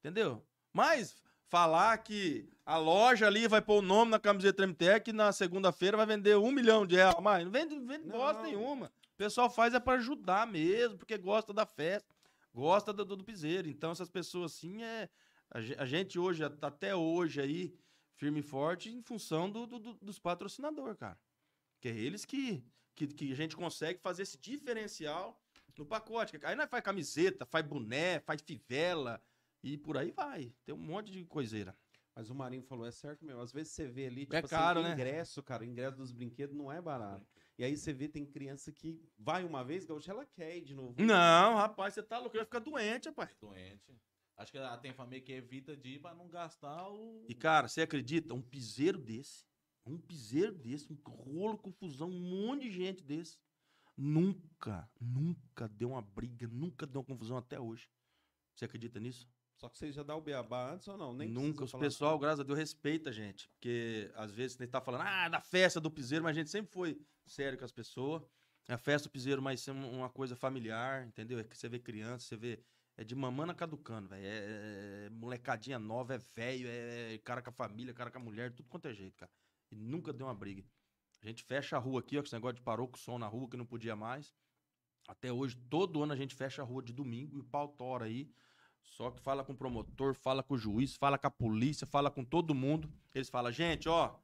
Entendeu? 0.00 0.42
Mas 0.72 1.22
falar 1.48 1.96
que 1.98 2.48
a 2.64 2.76
loja 2.76 3.26
ali 3.26 3.46
vai 3.48 3.60
pôr 3.60 3.78
o 3.78 3.82
nome 3.82 4.10
na 4.10 4.18
camiseta 4.18 4.66
MTEC 4.66 5.10
e 5.10 5.12
na 5.12 5.32
segunda-feira 5.32 5.96
vai 5.96 6.06
vender 6.06 6.36
um 6.36 6.50
milhão 6.52 6.86
de 6.86 6.96
reais. 6.96 7.16
Mas 7.20 7.44
não 7.44 7.50
vende, 7.50 7.78
vende 7.80 8.06
Não. 8.06 8.16
bosta 8.18 8.42
nenhuma. 8.42 8.86
O 9.14 9.16
pessoal 9.16 9.50
faz 9.50 9.74
é 9.74 9.80
para 9.80 9.98
ajudar 9.98 10.46
mesmo, 10.46 10.96
porque 10.98 11.18
gosta 11.18 11.52
da 11.52 11.66
festa, 11.66 12.14
gosta 12.52 12.92
do, 12.92 13.04
do, 13.04 13.24
piseiro. 13.24 13.68
Então 13.68 13.90
essas 13.92 14.08
pessoas 14.10 14.52
assim 14.52 14.82
é. 14.82 15.08
A 15.50 15.60
ge- 15.60 15.76
a 15.78 15.84
gente 15.84 16.18
hoje, 16.18 16.44
até 16.44 16.94
hoje 16.94 17.40
aí, 17.40 17.74
firme 18.14 18.40
e 18.40 18.42
forte, 18.42 18.88
em 18.90 19.02
função 19.02 19.50
do, 19.50 19.66
do- 19.66 19.78
do- 19.80 19.94
dos 19.94 20.18
patrocinadores, 20.18 20.96
cara. 20.96 21.18
Que 21.80 21.88
é 21.88 21.96
eles 21.96 22.24
que, 22.24 22.64
que, 22.94 23.06
que 23.06 23.32
a 23.32 23.36
gente 23.36 23.56
consegue 23.56 23.98
fazer 24.00 24.22
esse 24.22 24.38
diferencial 24.38 25.42
no 25.76 25.86
pacote. 25.86 26.38
Aí 26.44 26.54
nós 26.54 26.68
faz 26.68 26.84
camiseta, 26.84 27.46
faz 27.46 27.66
boné, 27.66 28.20
faz 28.20 28.42
fivela 28.42 29.20
e 29.62 29.76
por 29.78 29.96
aí 29.96 30.10
vai. 30.10 30.52
Tem 30.64 30.74
um 30.74 30.78
monte 30.78 31.10
de 31.10 31.24
coiseira. 31.24 31.76
Mas 32.14 32.28
o 32.28 32.34
Marinho 32.34 32.62
falou, 32.62 32.86
é 32.86 32.90
certo 32.90 33.24
mesmo. 33.24 33.40
Às 33.40 33.50
vezes 33.50 33.72
você 33.72 33.86
vê 33.88 34.06
ali, 34.06 34.22
tipo 34.26 34.36
É 34.36 34.42
caro, 34.42 34.80
assim, 34.80 34.88
né? 34.88 34.94
ingresso, 34.94 35.42
cara. 35.42 35.62
O 35.62 35.66
ingresso 35.66 35.96
dos 35.96 36.12
brinquedos 36.12 36.54
não 36.54 36.70
é 36.70 36.80
barato. 36.80 37.26
E 37.60 37.62
aí 37.64 37.76
você 37.76 37.92
vê, 37.92 38.08
tem 38.08 38.24
criança 38.24 38.72
que 38.72 38.98
vai 39.18 39.44
uma 39.44 39.62
vez, 39.62 39.84
gaúcha, 39.84 40.12
ela 40.12 40.24
quer 40.24 40.56
ir 40.56 40.62
de 40.62 40.74
novo. 40.74 40.94
Não, 40.98 41.56
rapaz, 41.56 41.92
você 41.92 42.02
tá 42.02 42.18
louco, 42.18 42.34
vai 42.34 42.46
ficar 42.46 42.58
doente, 42.58 43.10
rapaz. 43.10 43.36
Doente. 43.38 44.00
Acho 44.34 44.50
que 44.50 44.56
ela 44.56 44.78
tem 44.78 44.94
família 44.94 45.22
que 45.22 45.30
evita 45.30 45.76
de 45.76 45.90
ir 45.90 45.98
pra 45.98 46.14
não 46.14 46.26
gastar 46.26 46.88
o. 46.88 47.22
E, 47.28 47.34
cara, 47.34 47.68
você 47.68 47.82
acredita? 47.82 48.32
Um 48.32 48.40
piseiro 48.40 48.96
desse, 48.96 49.44
um 49.84 49.98
piseiro 49.98 50.52
desse, 50.54 50.90
um 50.90 50.96
rolo, 51.06 51.58
confusão, 51.58 52.08
um 52.08 52.46
monte 52.46 52.62
de 52.62 52.70
gente 52.70 53.04
desse. 53.04 53.38
Nunca, 53.94 54.90
nunca 54.98 55.68
deu 55.68 55.90
uma 55.90 56.00
briga, 56.00 56.48
nunca 56.48 56.86
deu 56.86 57.02
uma 57.02 57.06
confusão 57.06 57.36
até 57.36 57.60
hoje. 57.60 57.90
Você 58.54 58.64
acredita 58.64 58.98
nisso? 58.98 59.28
Só 59.60 59.68
que 59.68 59.76
você 59.76 59.92
já 59.92 60.02
dá 60.02 60.16
o 60.16 60.22
beabá 60.22 60.72
antes 60.72 60.88
ou 60.88 60.96
não? 60.96 61.12
Nem 61.12 61.28
Nunca. 61.28 61.66
falar 61.66 61.84
pessoal, 61.84 62.12
nada. 62.12 62.22
graças 62.22 62.40
a 62.40 62.42
Deus, 62.44 62.58
respeita 62.58 63.10
a 63.10 63.12
gente. 63.12 63.46
Porque 63.50 64.10
às 64.14 64.32
vezes 64.32 64.56
você 64.56 64.66
tá 64.66 64.80
falando, 64.80 65.02
ah, 65.02 65.28
da 65.28 65.38
festa 65.38 65.78
do 65.78 65.90
piseiro, 65.90 66.24
mas 66.24 66.34
a 66.34 66.40
gente 66.40 66.48
sempre 66.48 66.72
foi 66.72 66.98
sério 67.26 67.58
com 67.58 67.64
as 67.66 67.70
pessoas. 67.70 68.22
A 68.66 68.78
festa 68.78 69.06
do 69.06 69.12
piseiro, 69.12 69.42
mas 69.42 69.68
um- 69.68 69.98
uma 69.98 70.08
coisa 70.08 70.34
familiar, 70.34 71.06
entendeu? 71.06 71.38
É 71.38 71.44
que 71.44 71.54
você 71.58 71.68
vê 71.68 71.78
criança, 71.78 72.24
você 72.26 72.36
vê 72.38 72.64
é 72.96 73.04
de 73.04 73.14
mamana 73.14 73.54
caducando, 73.54 74.08
velho. 74.08 74.24
É, 74.24 75.06
é 75.06 75.10
molecadinha 75.10 75.78
nova, 75.78 76.14
é 76.14 76.18
velho, 76.18 76.66
é 76.66 77.18
cara 77.18 77.42
com 77.42 77.50
a 77.50 77.52
família, 77.52 77.92
cara 77.92 78.10
com 78.10 78.16
a 78.18 78.22
mulher, 78.22 78.54
tudo 78.54 78.66
quanto 78.68 78.88
é 78.88 78.94
jeito, 78.94 79.14
cara. 79.18 79.30
E 79.70 79.76
nunca 79.76 80.10
deu 80.10 80.26
uma 80.26 80.34
briga. 80.34 80.64
A 81.22 81.26
gente 81.26 81.42
fecha 81.44 81.76
a 81.76 81.78
rua 81.78 82.00
aqui, 82.00 82.16
ó, 82.16 82.20
com 82.22 82.26
esse 82.26 82.34
negócio 82.34 82.54
de 82.56 82.62
parou 82.62 82.88
com 82.88 82.96
o 82.96 82.98
som 82.98 83.18
na 83.18 83.26
rua, 83.26 83.46
que 83.46 83.58
não 83.58 83.66
podia 83.66 83.94
mais. 83.94 84.34
Até 85.06 85.30
hoje, 85.30 85.54
todo 85.68 86.02
ano 86.02 86.14
a 86.14 86.16
gente 86.16 86.34
fecha 86.34 86.62
a 86.62 86.64
rua 86.64 86.82
de 86.82 86.94
domingo 86.94 87.36
e 87.36 87.40
o 87.40 87.44
pau 87.44 87.68
tora 87.68 88.06
aí. 88.06 88.30
Só 88.82 89.10
que 89.10 89.20
fala 89.20 89.44
com 89.44 89.52
o 89.52 89.56
promotor, 89.56 90.14
fala 90.14 90.42
com 90.42 90.54
o 90.54 90.58
juiz, 90.58 90.96
fala 90.96 91.18
com 91.18 91.26
a 91.26 91.30
polícia, 91.30 91.86
fala 91.86 92.10
com 92.10 92.24
todo 92.24 92.54
mundo. 92.54 92.92
Eles 93.14 93.28
falam, 93.28 93.50
gente, 93.50 93.88
ó, 93.88 94.14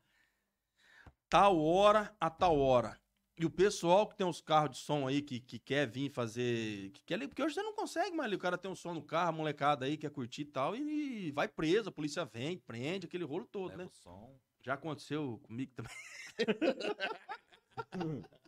tal 1.29 1.59
hora 1.59 2.15
a 2.21 2.29
tal 2.29 2.59
hora. 2.59 3.01
E 3.39 3.45
o 3.45 3.51
pessoal 3.51 4.09
que 4.09 4.17
tem 4.17 4.27
os 4.27 4.41
carros 4.41 4.71
de 4.71 4.79
som 4.79 5.07
aí, 5.07 5.21
que, 5.21 5.41
que 5.41 5.59
quer 5.59 5.87
vir 5.87 6.11
fazer. 6.11 6.91
Que 6.93 7.03
quer, 7.05 7.19
porque 7.29 7.43
hoje 7.43 7.55
você 7.55 7.63
não 7.63 7.75
consegue 7.75 8.17
mais 8.17 8.29
ali. 8.29 8.37
O 8.37 8.39
cara 8.39 8.57
tem 8.57 8.71
um 8.71 8.75
som 8.75 8.95
no 8.95 9.03
carro, 9.03 9.29
a 9.29 9.33
molecada 9.33 9.85
aí, 9.85 9.99
quer 9.99 10.11
curtir 10.11 10.43
e 10.43 10.47
tal, 10.47 10.75
e, 10.75 11.31
vai 11.33 11.47
preso, 11.47 11.91
a 11.91 11.93
polícia 11.93 12.25
vem, 12.25 12.57
prende, 12.57 13.07
aquele 13.07 13.25
rolo 13.25 13.45
todo, 13.45 13.69
Leva 13.69 13.83
né? 13.83 13.89
o 13.89 13.91
som. 13.91 14.35
Já 14.63 14.75
aconteceu 14.75 15.39
comigo 15.43 15.71
também. 15.75 15.93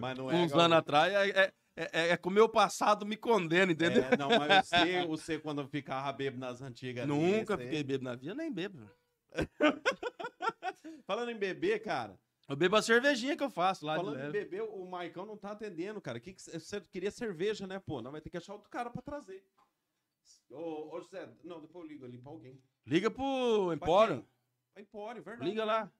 Mas 0.00 0.18
não 0.18 0.30
é. 0.30 0.34
Uns 0.34 0.52
anos 0.52 0.78
atrás, 0.78 1.12
é, 1.12 1.44
é, 1.44 1.52
é, 1.76 2.08
é 2.10 2.16
que 2.16 2.28
o 2.28 2.30
meu 2.30 2.48
passado 2.48 3.04
me 3.04 3.16
condena, 3.16 3.72
entendeu? 3.72 4.04
É, 4.04 4.16
não, 4.16 4.28
mas 4.28 4.68
você, 4.68 5.06
você 5.06 5.38
quando 5.40 5.66
ficava 5.68 6.12
bêbado 6.12 6.40
nas 6.40 6.62
antigas. 6.62 7.06
Nunca 7.06 7.58
fiquei 7.58 7.82
bêbado 7.82 8.04
na 8.04 8.14
vida, 8.14 8.34
nem 8.34 8.52
bebo. 8.52 8.88
Falando 11.06 11.30
em 11.30 11.38
bebê, 11.38 11.78
cara. 11.78 12.18
Eu 12.48 12.56
bebo 12.56 12.76
a 12.76 12.82
cervejinha 12.82 13.36
que 13.36 13.42
eu 13.42 13.50
faço 13.50 13.86
lá 13.86 13.96
falando 13.96 14.20
em 14.20 14.30
bebê, 14.30 14.60
o 14.60 14.84
Maicão 14.84 15.24
não 15.24 15.36
tá 15.36 15.52
atendendo, 15.52 16.00
cara. 16.00 16.20
Que 16.20 16.34
que 16.34 16.42
cê- 16.42 16.58
você 16.58 16.80
queria 16.82 17.10
cerveja, 17.10 17.66
né, 17.66 17.78
pô? 17.78 18.02
Não 18.02 18.12
vai 18.12 18.20
ter 18.20 18.28
que 18.28 18.36
achar 18.36 18.52
outro 18.52 18.68
cara 18.68 18.90
pra 18.90 19.00
trazer. 19.00 19.42
Ô, 20.50 20.94
ô 20.94 21.00
José, 21.00 21.28
não, 21.42 21.60
depois 21.60 21.84
eu 21.84 21.88
ligo 21.90 22.04
ali 22.04 22.18
pra 22.18 22.30
alguém. 22.30 22.62
Liga 22.86 23.10
pro 23.10 23.72
Empório, 23.72 24.26
Empório, 24.76 25.22
verdade. 25.22 25.48
liga 25.48 25.64
lá. 25.64 25.90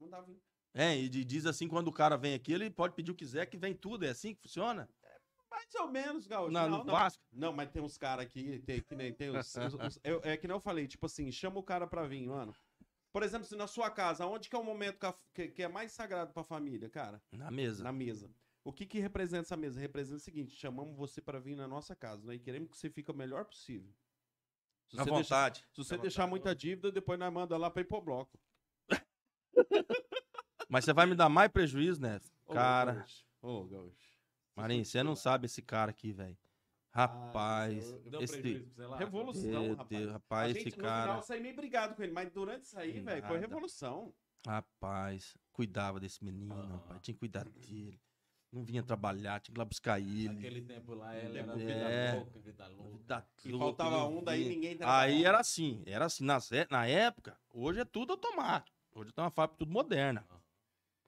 Não 0.00 0.08
dá 0.08 0.20
vir. 0.22 0.40
É, 0.72 0.96
e 0.96 1.08
diz 1.08 1.46
assim, 1.46 1.68
quando 1.68 1.88
o 1.88 1.92
cara 1.92 2.16
vem 2.16 2.34
aqui, 2.34 2.52
ele 2.52 2.70
pode 2.70 2.94
pedir 2.94 3.10
o 3.10 3.14
que 3.14 3.24
quiser, 3.24 3.46
que 3.46 3.56
vem 3.56 3.74
tudo. 3.74 4.04
É 4.04 4.10
assim 4.10 4.34
que 4.34 4.42
funciona? 4.42 4.88
Mais 5.56 5.74
ou 5.76 5.88
menos, 5.88 6.26
Gaúcho. 6.26 6.52
Na- 6.52 6.68
não, 6.68 6.78
no 6.78 6.84
não. 6.84 6.92
Vasco. 6.94 7.24
Não, 7.32 7.50
mas 7.52 7.70
tem 7.70 7.80
uns 7.82 7.96
caras 7.96 8.26
aqui, 8.26 8.58
tem, 8.60 8.82
que 8.82 8.94
nem 8.94 9.10
tem 9.12 9.30
os, 9.30 9.56
os- 9.56 9.74
os- 9.74 9.98
eu- 10.04 10.20
é 10.22 10.36
que 10.36 10.46
nem 10.46 10.54
eu 10.54 10.60
falei, 10.60 10.86
tipo 10.86 11.06
assim, 11.06 11.32
chama 11.32 11.58
o 11.58 11.62
cara 11.62 11.86
pra 11.86 12.06
vir, 12.06 12.26
mano. 12.28 12.54
Por 13.10 13.22
exemplo, 13.22 13.46
se 13.46 13.56
na 13.56 13.66
sua 13.66 13.90
casa, 13.90 14.26
onde 14.26 14.50
que 14.50 14.54
é 14.54 14.58
o 14.58 14.62
momento 14.64 14.98
que, 14.98 15.06
a- 15.06 15.14
que- 15.32 15.48
que 15.48 15.62
é 15.62 15.68
mais 15.68 15.92
sagrado 15.92 16.32
pra 16.34 16.44
família, 16.44 16.90
cara? 16.90 17.22
Na 17.32 17.50
mesa. 17.50 17.82
Na 17.82 17.90
mesa. 17.90 18.30
O 18.62 18.70
que 18.72 18.84
que 18.84 18.98
representa 18.98 19.42
essa 19.46 19.56
mesa? 19.56 19.80
Representa 19.80 20.18
o 20.18 20.20
seguinte, 20.20 20.54
chamamos 20.54 20.94
você 20.96 21.22
pra 21.22 21.38
vir 21.40 21.56
na 21.56 21.66
nossa 21.66 21.96
casa, 21.96 22.26
né? 22.26 22.34
E 22.34 22.38
queremos 22.38 22.68
que 22.70 22.76
você 22.76 22.90
fique 22.90 23.10
o 23.10 23.14
melhor 23.14 23.46
possível. 23.46 23.90
Se 24.88 24.96
Na 24.96 25.04
você 25.04 25.10
deixar, 25.14 25.36
vontade. 25.36 25.66
se 25.72 25.76
você 25.84 25.96
Na 25.96 26.02
deixar 26.02 26.22
vontade. 26.24 26.30
muita 26.30 26.54
dívida, 26.54 26.92
depois 26.92 27.18
nós 27.18 27.32
manda 27.32 27.56
lá 27.56 27.70
pra 27.70 27.80
ir 27.80 27.86
pro 27.86 28.00
bloco. 28.02 28.38
Mas 30.68 30.84
você 30.84 30.92
vai 30.92 31.06
me 31.06 31.14
dar 31.14 31.28
mais 31.28 31.50
prejuízo, 31.50 32.00
né? 32.02 32.20
Ô, 32.44 32.52
Cara, 32.52 32.92
Gaúcho. 32.94 33.24
Ô, 33.40 33.64
Gaúcho. 33.64 34.15
Marinho, 34.56 34.84
você 34.84 35.02
não 35.02 35.14
sabe 35.14 35.46
esse 35.46 35.60
cara 35.62 35.90
aqui, 35.90 36.12
velho. 36.12 36.36
Rapaz, 36.90 37.90
eu- 37.92 37.98
Deu 38.10 38.20
esse... 38.22 38.40
prejuízo 38.40 38.70
pra 38.70 38.74
você 38.84 38.86
lá? 38.90 38.96
Revolução, 38.96 39.50
Meu 39.50 39.70
rapaz. 39.76 39.88
Deus, 39.88 40.08
A 40.08 40.12
rapaz, 40.14 40.52
gente, 40.56 40.68
esse 40.68 40.76
no 40.78 40.82
cara... 40.84 41.02
final, 41.02 41.16
eu 41.18 41.22
saí 41.22 41.40
meio 41.40 41.54
brigado 41.56 41.94
com 41.94 42.02
ele, 42.02 42.12
mas 42.12 42.32
durante 42.32 42.62
isso 42.64 42.78
aí, 42.78 43.00
velho, 43.00 43.26
foi 43.26 43.38
revolução. 43.38 44.14
Rapaz, 44.46 45.36
cuidava 45.52 46.00
desse 46.00 46.24
menino, 46.24 46.54
Ah. 46.54 46.72
rapaz. 46.72 47.00
Tinha 47.02 47.12
que 47.14 47.18
cuidar 47.18 47.44
dele. 47.44 48.00
Não 48.50 48.64
vinha 48.64 48.82
trabalhar, 48.82 49.40
tinha 49.40 49.52
que 49.52 49.58
ir 49.58 49.60
lá 49.60 49.64
buscar 49.66 50.00
ele. 50.00 50.28
Naquele 50.28 50.62
tempo 50.62 50.94
lá, 50.94 51.14
ela 51.14 51.38
era 51.38 51.54
vida 51.54 51.72
é. 51.72 52.14
louca, 52.14 52.38
vida 52.38 52.66
louca. 52.68 52.96
Vida 52.98 53.26
E 53.44 53.48
louca, 53.52 53.84
faltava 53.84 54.06
um, 54.06 54.24
daí 54.24 54.48
ninguém 54.48 54.78
Aí 54.80 55.24
era 55.24 55.38
assim, 55.38 55.82
era 55.84 56.06
assim. 56.06 56.24
Na, 56.24 56.38
na 56.70 56.86
época, 56.86 57.38
hoje 57.52 57.80
é 57.80 57.84
tudo 57.84 58.12
automático. 58.12 58.74
Hoje 58.94 59.12
tem 59.12 59.22
uma 59.22 59.30
fábrica 59.30 59.58
tudo 59.58 59.70
moderna. 59.72 60.24
Ah. 60.30 60.38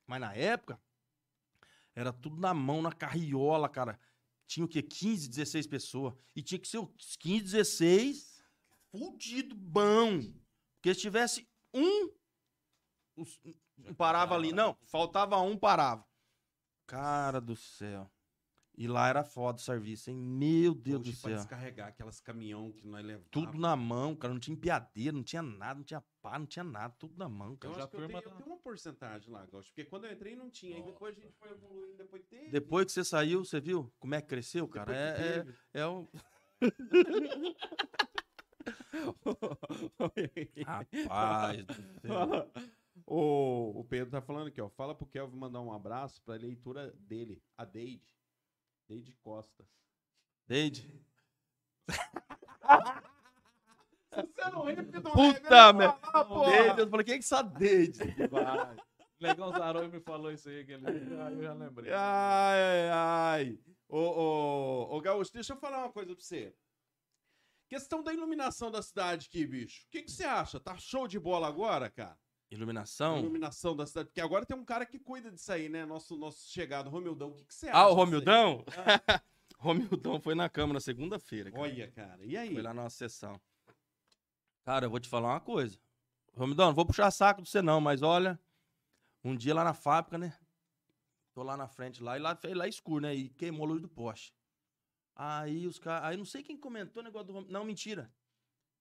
Mas 0.07 0.21
na 0.21 0.35
época, 0.35 0.79
era 1.99 2.13
tudo 2.13 2.39
na 2.39 2.55
mão, 2.55 2.81
na 2.81 2.93
carriola, 2.93 3.69
cara. 3.69 3.99
Tinha 4.47 4.65
o 4.65 4.69
quê? 4.69 4.81
15, 4.83 5.29
16 5.29 5.67
pessoas. 5.67 6.15
E 6.35 6.43
tinha 6.43 6.59
que 6.59 6.69
ser 6.69 6.79
os 6.79 7.17
15, 7.17 7.43
16 7.45 8.43
fudido, 8.91 9.55
bom. 9.57 10.21
Porque 10.77 10.95
se 10.95 11.01
tivesse 11.01 11.49
um, 11.75 12.09
os- 13.17 13.41
parava 13.97 14.35
ali. 14.37 14.53
Não, 14.53 14.77
faltava 14.87 15.39
um, 15.41 15.57
parava. 15.59 16.07
Cara 16.87 17.41
do 17.41 17.57
céu. 17.57 18.09
E 18.81 18.87
lá 18.87 19.09
era 19.09 19.25
foda 19.25 19.59
o 19.59 19.61
serviço, 19.61 20.09
hein? 20.09 20.17
Meu 20.17 20.73
Deus 20.73 21.03
do 21.03 21.09
Hoje, 21.11 21.21
pra 21.21 21.31
céu. 21.31 21.37
descarregar 21.39 21.89
aquelas 21.89 22.21
caminhão 22.21 22.71
que 22.71 22.87
nós 22.87 23.05
levamos. 23.05 23.27
Tudo 23.33 23.59
na 23.59 23.75
mão, 23.75 24.15
cara. 24.15 24.33
Não 24.33 24.39
tinha 24.39 24.55
empiadeira, 24.55 25.11
não 25.17 25.25
tinha 25.25 25.43
nada, 25.43 25.75
não 25.79 25.83
tinha 25.85 26.01
pá, 26.23 26.39
não 26.39 26.47
tinha 26.47 26.63
nada. 26.63 26.95
Tudo 26.97 27.19
na 27.19 27.29
mão, 27.29 27.51
Eu 27.51 27.57
cara. 27.57 27.75
já 27.75 27.89
que 27.89 27.97
eu 27.97 28.07
tenho, 28.07 28.19
eu 28.21 28.31
tenho 28.31 28.47
uma 28.47 28.57
porcentagem 28.59 29.33
lá, 29.33 29.45
Gaúcho, 29.47 29.71
porque 29.71 29.85
quando 29.85 30.05
eu 30.05 30.13
entrei 30.13 30.37
não 30.37 30.49
tinha, 30.49 30.77
aí 30.77 30.83
depois 30.85 31.19
a 31.19 31.21
gente 31.21 31.35
foi 31.37 31.51
evoluindo, 31.51 31.97
depois 31.97 32.25
teve. 32.27 32.51
Depois 32.51 32.87
que 32.87 32.93
você 32.93 33.03
saiu, 33.05 33.45
você 33.45 33.61
viu 33.61 33.93
como 33.99 34.15
é 34.15 34.21
que 34.23 34.29
cresceu, 34.29 34.69
cara? 34.69 34.93
que 34.93 34.97
É, 34.97 35.45
é, 35.75 35.81
é 35.81 35.87
um. 35.89 36.07
Rapaz 40.67 41.65
do 41.65 41.75
céu. 41.75 42.51
o, 43.07 43.81
o 43.81 43.85
Pedro 43.85 44.11
tá 44.11 44.21
falando 44.21 44.49
aqui, 44.49 44.61
ó. 44.61 44.69
Fala 44.69 44.95
pro 44.95 45.07
Kelvin 45.07 45.37
mandar 45.37 45.61
um 45.61 45.73
abraço 45.73 46.23
pra 46.23 46.35
leitura 46.37 46.93
dele, 46.99 47.43
a 47.57 47.65
Deide. 47.65 48.18
Deide 48.89 49.13
Costa. 49.23 49.69
Deide. 50.47 51.05
Você 54.11 54.51
não 54.51 54.65
ri 54.65 54.77
porque 54.77 54.99
não 54.99 55.13
Puta 55.13 55.73
merda. 55.73 55.99
Deide. 56.51 56.81
Eu 56.81 56.89
falei, 56.89 57.05
quem 57.05 57.15
é 57.15 57.19
que 57.19 57.25
essa 57.25 57.43
Deide? 57.43 58.01
Negão 59.21 59.51
Zaroi 59.51 59.89
me 59.89 60.01
falou 60.01 60.33
isso 60.33 60.49
aí, 60.49 60.61
aquele 60.61 61.01
dia, 61.01 61.25
aí 61.27 61.35
eu 61.35 61.43
já 61.43 61.53
lembrei. 61.53 61.93
Ai, 61.93 62.63
ai, 62.63 62.91
ai. 62.91 63.59
Ô, 63.89 63.99
ô, 63.99 64.97
ô, 64.97 65.01
Gaúcho, 65.01 65.33
deixa 65.33 65.53
eu 65.55 65.59
falar 65.59 65.79
uma 65.79 65.93
coisa 65.93 66.15
pra 66.15 66.23
você. 66.25 66.55
Questão 67.69 68.03
da 68.03 68.13
iluminação 68.13 68.71
da 68.71 68.81
cidade 68.81 69.27
aqui, 69.29 69.45
bicho. 69.47 69.85
O 69.87 69.91
que, 69.91 70.03
que 70.03 70.11
você 70.11 70.25
acha? 70.25 70.59
Tá 70.61 70.79
show 70.79 71.07
de 71.07 71.19
bola 71.19 71.49
agora, 71.49 71.91
cara? 71.91 72.19
Iluminação? 72.51 73.19
iluminação 73.19 73.77
da 73.77 73.87
cidade. 73.87 74.09
Porque 74.09 74.21
agora 74.21 74.47
tem 74.47 74.57
um 74.57 74.65
cara 74.65 74.87
que 74.87 74.99
cuida 74.99 75.31
disso 75.31 75.53
aí, 75.53 75.69
né? 75.69 75.85
Nosso, 75.85 76.17
nosso 76.17 76.51
chegado, 76.51 76.89
Romildão. 76.89 77.31
O 77.31 77.35
que, 77.35 77.45
que 77.45 77.55
você 77.55 77.69
acha? 77.69 77.79
Ah, 77.79 77.87
o 77.87 77.89
disso 77.89 77.99
aí? 77.99 78.05
Romildão? 78.05 78.65
Romildão 79.59 80.21
foi 80.21 80.35
na 80.35 80.49
Câmara 80.49 80.81
segunda-feira. 80.81 81.51
Olha, 81.55 81.91
cara. 81.91 82.25
E 82.25 82.37
aí? 82.37 82.55
Foi 82.55 82.63
lá 82.63 82.73
na 82.73 82.85
nossa 82.85 82.97
sessão. 82.97 83.39
Cara, 84.65 84.87
eu 84.87 84.91
vou 84.91 85.01
te 85.01 85.09
falar 85.09 85.29
uma 85.29 85.41
coisa. 85.41 85.79
Romildão, 86.35 86.69
não 86.69 86.75
vou 86.75 86.87
puxar 86.87 87.11
saco 87.11 87.43
de 87.43 87.51
você 87.51 87.61
não, 87.61 87.81
mas 87.81 88.01
olha, 88.01 88.39
um 89.25 89.35
dia 89.35 89.55
lá 89.55 89.65
na 89.65 89.75
fábrica, 89.75 90.17
né? 90.17 90.39
Tô 91.35 91.43
lá 91.43 91.57
na 91.57 91.69
frente 91.69 92.03
lá, 92.03 92.17
e 92.17 92.21
lá, 92.21 92.39
lá 92.55 92.67
é 92.67 92.69
escuro, 92.69 93.03
né? 93.03 93.15
E 93.15 93.29
queimou 93.31 93.67
a 93.67 93.69
luz 93.71 93.83
do 93.83 93.89
poste. 93.89 94.35
Aí 95.15 95.67
os 95.67 95.79
caras. 95.79 96.09
Aí 96.09 96.17
não 96.17 96.25
sei 96.25 96.43
quem 96.43 96.57
comentou 96.57 97.03
o 97.03 97.05
negócio 97.05 97.27
do 97.27 97.33
Romildão. 97.33 97.61
Não, 97.61 97.67
mentira. 97.67 98.11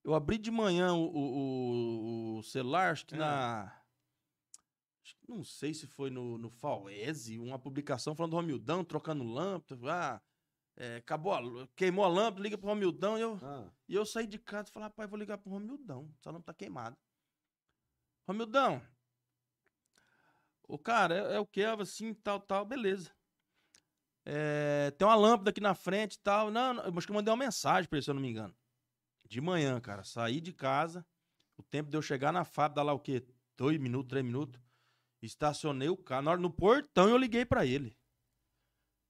Eu 0.08 0.16
abri 0.16 0.38
de 0.38 0.50
manhã 0.50 0.94
o, 0.94 1.04
o, 1.06 2.38
o- 2.38 2.44
celular, 2.44 2.94
acho 2.94 3.06
que 3.06 3.14
Ah. 3.16 3.18
na. 3.18 3.82
acho 5.04 5.18
que 5.18 5.28
Não 5.30 5.44
sei 5.44 5.74
se 5.74 5.86
foi 5.86 6.10
no, 6.10 6.38
no 6.38 6.50
Fauese, 6.50 7.38
uma 7.38 7.60
publicação 7.60 8.16
falando 8.16 8.32
do 8.32 8.38
Romildão, 8.38 8.86
trocando 8.86 9.26
lâmpada. 9.26 9.82
Ah, 9.94 10.22
é, 10.78 10.96
acabou 10.96 11.34
a, 11.34 11.42
queimou 11.76 12.06
a 12.06 12.08
lâmpada, 12.08 12.42
liga 12.42 12.58
pro 12.58 12.70
Romildão 12.70 13.18
e 13.18 13.22
eu. 13.22 13.38
Ah, 13.44 13.70
E 13.90 13.96
eu 13.96 14.06
saí 14.06 14.26
de 14.26 14.40
casa 14.40 14.70
e 14.70 14.72
falei, 14.72 14.88
rapaz, 14.88 15.10
vou 15.10 15.20
ligar 15.20 15.38
pro 15.40 15.52
Romildão. 15.52 16.10
Essa 16.22 16.32
lâmpada 16.32 16.46
tá 16.46 16.54
queimada. 16.54 16.98
Romildão. 18.26 18.82
O 20.70 20.78
cara, 20.80 21.16
é, 21.16 21.36
é 21.36 21.40
o 21.40 21.46
que? 21.46 21.64
Assim, 21.66 22.14
tal, 22.14 22.40
tal, 22.40 22.64
beleza. 22.66 23.12
É, 24.26 24.92
tem 24.92 25.06
uma 25.06 25.16
lâmpada 25.16 25.50
aqui 25.50 25.60
na 25.60 25.76
frente 25.76 26.14
e 26.16 26.20
tal. 26.20 26.50
Não, 26.50 26.74
não, 26.76 26.98
acho 26.98 27.06
que 27.08 27.12
eu 27.12 27.16
mandei 27.16 27.30
uma 27.32 27.44
mensagem 27.46 27.90
pra 27.90 27.98
ele, 27.98 28.04
se 28.06 28.10
eu 28.10 28.14
não 28.16 28.22
me 28.22 28.30
engano. 28.30 28.56
De 29.28 29.42
manhã, 29.42 29.80
cara. 29.80 30.04
Saí 30.04 30.40
de 30.40 30.54
casa. 30.54 31.06
O 31.58 31.64
tempo 31.64 31.90
de 31.90 31.98
eu 31.98 32.02
chegar 32.02 32.32
na 32.32 32.46
fábrica, 32.46 32.84
lá 32.84 32.94
o 32.94 33.00
quê? 33.00 33.26
Dois 33.58 33.78
minutos, 33.80 34.10
três 34.10 34.26
minutos. 34.26 34.62
Estacionei 35.22 35.90
o 35.90 35.98
carro. 35.98 36.24
Na 36.24 36.32
hora, 36.32 36.40
no 36.40 36.52
portão 36.52 37.10
eu 37.10 37.18
liguei 37.18 37.46
pra 37.46 37.66
ele. 37.66 37.98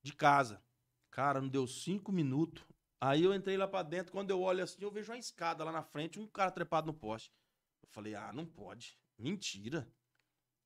De 0.01 0.13
casa. 0.13 0.63
Cara, 1.11 1.41
não 1.41 1.49
deu 1.49 1.67
cinco 1.67 2.11
minutos. 2.11 2.63
Aí 2.99 3.23
eu 3.23 3.33
entrei 3.33 3.57
lá 3.57 3.67
pra 3.67 3.83
dentro, 3.83 4.11
quando 4.11 4.31
eu 4.31 4.41
olho 4.41 4.63
assim, 4.63 4.81
eu 4.81 4.89
vejo 4.89 5.11
uma 5.11 5.17
escada 5.19 5.63
lá 5.63 5.71
na 5.71 5.83
frente, 5.83 6.19
um 6.19 6.25
cara 6.25 6.49
trepado 6.49 6.87
no 6.87 6.93
poste. 6.93 7.31
Eu 7.83 7.87
falei, 7.89 8.15
ah, 8.15 8.33
não 8.33 8.45
pode. 8.45 8.97
Mentira. 9.19 9.87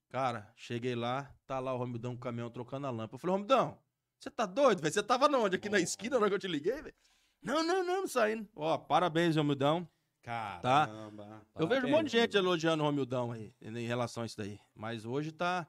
Cara, 0.09 0.51
cheguei 0.55 0.95
lá, 0.95 1.33
tá 1.45 1.59
lá 1.59 1.73
o 1.73 1.77
Romildão 1.77 2.13
com 2.13 2.19
o 2.19 2.21
caminhão 2.21 2.49
trocando 2.49 2.87
a 2.87 2.89
lâmpada. 2.89 3.15
Eu 3.15 3.19
falei, 3.19 3.33
Romildão, 3.33 3.81
você 4.17 4.29
tá 4.29 4.45
doido, 4.45 4.81
velho? 4.81 4.93
Você 4.93 5.03
tava 5.03 5.25
onde? 5.37 5.55
Aqui 5.55 5.67
na 5.67 5.79
esquina, 5.79 6.15
na 6.15 6.21
hora 6.21 6.29
que 6.29 6.35
eu 6.35 6.39
te 6.39 6.47
liguei, 6.47 6.81
velho? 6.81 6.95
Não, 7.41 7.63
não, 7.63 7.83
não, 7.83 8.01
não 8.01 8.07
saindo. 8.07 8.47
Ó, 8.55 8.77
parabéns, 8.77 9.35
Romildão. 9.35 9.87
caramba. 10.23 11.41
Eu 11.57 11.67
vejo 11.67 11.87
um 11.87 11.89
monte 11.89 12.11
de 12.11 12.19
gente 12.19 12.37
elogiando 12.37 12.83
o 12.83 12.85
Romildão 12.85 13.31
aí, 13.31 13.53
em 13.61 13.87
relação 13.87 14.23
a 14.23 14.25
isso 14.25 14.37
daí. 14.37 14.59
Mas 14.75 15.05
hoje 15.05 15.31
tá... 15.31 15.67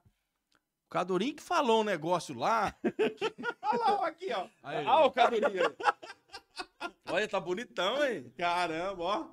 O 0.86 0.90
Cadurinho 0.92 1.34
que 1.34 1.42
falou 1.42 1.80
um 1.80 1.84
negócio 1.84 2.34
lá. 2.34 2.76
Olha 3.62 3.78
lá, 3.78 4.06
aqui, 4.06 4.30
ó. 4.32 4.46
Aí, 4.62 4.86
Ah, 4.86 5.06
o 5.06 5.10
Cadurinho 5.10 5.46
aí. 5.48 6.90
Olha, 7.08 7.26
tá 7.28 7.40
bonitão, 7.40 8.04
hein? 8.04 8.30
Caramba, 8.36 9.02
ó. 9.02 9.26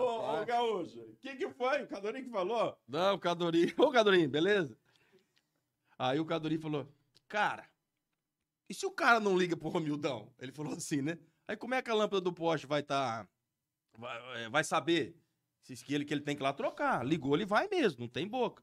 Ô, 0.00 0.40
ô. 0.40 0.44
Gaúcho, 0.44 1.00
o 1.00 1.16
que 1.16 1.36
que 1.36 1.48
foi? 1.50 1.82
O 1.84 1.86
Cadorinho 1.86 2.24
que 2.24 2.30
falou? 2.30 2.76
Não, 2.88 3.14
o 3.14 3.18
Cadorinho. 3.20 3.72
Ô, 3.78 3.90
Cadorinho, 3.92 4.28
beleza? 4.28 4.76
Aí 5.96 6.18
o 6.18 6.24
Cadorinho 6.26 6.60
falou, 6.60 6.88
cara, 7.28 7.64
e 8.68 8.74
se 8.74 8.84
o 8.84 8.90
cara 8.90 9.20
não 9.20 9.38
liga 9.38 9.56
pro 9.56 9.68
Romildão? 9.68 10.32
Ele 10.38 10.50
falou 10.52 10.72
assim, 10.74 11.00
né? 11.02 11.18
Aí 11.50 11.56
como 11.56 11.74
é 11.74 11.82
que 11.82 11.90
a 11.90 11.94
lâmpada 11.94 12.20
do 12.20 12.32
poste 12.32 12.64
vai 12.64 12.80
tá... 12.80 13.26
Vai, 13.98 14.44
é, 14.44 14.48
vai 14.48 14.62
saber 14.62 15.16
se 15.64 15.74
ele, 15.92 16.04
que 16.04 16.14
ele 16.14 16.20
tem 16.20 16.36
que 16.36 16.42
ir 16.42 16.44
lá 16.44 16.52
trocar. 16.52 17.04
Ligou, 17.04 17.34
ele 17.34 17.44
vai 17.44 17.66
mesmo, 17.66 18.02
não 18.02 18.08
tem 18.08 18.24
boca. 18.24 18.62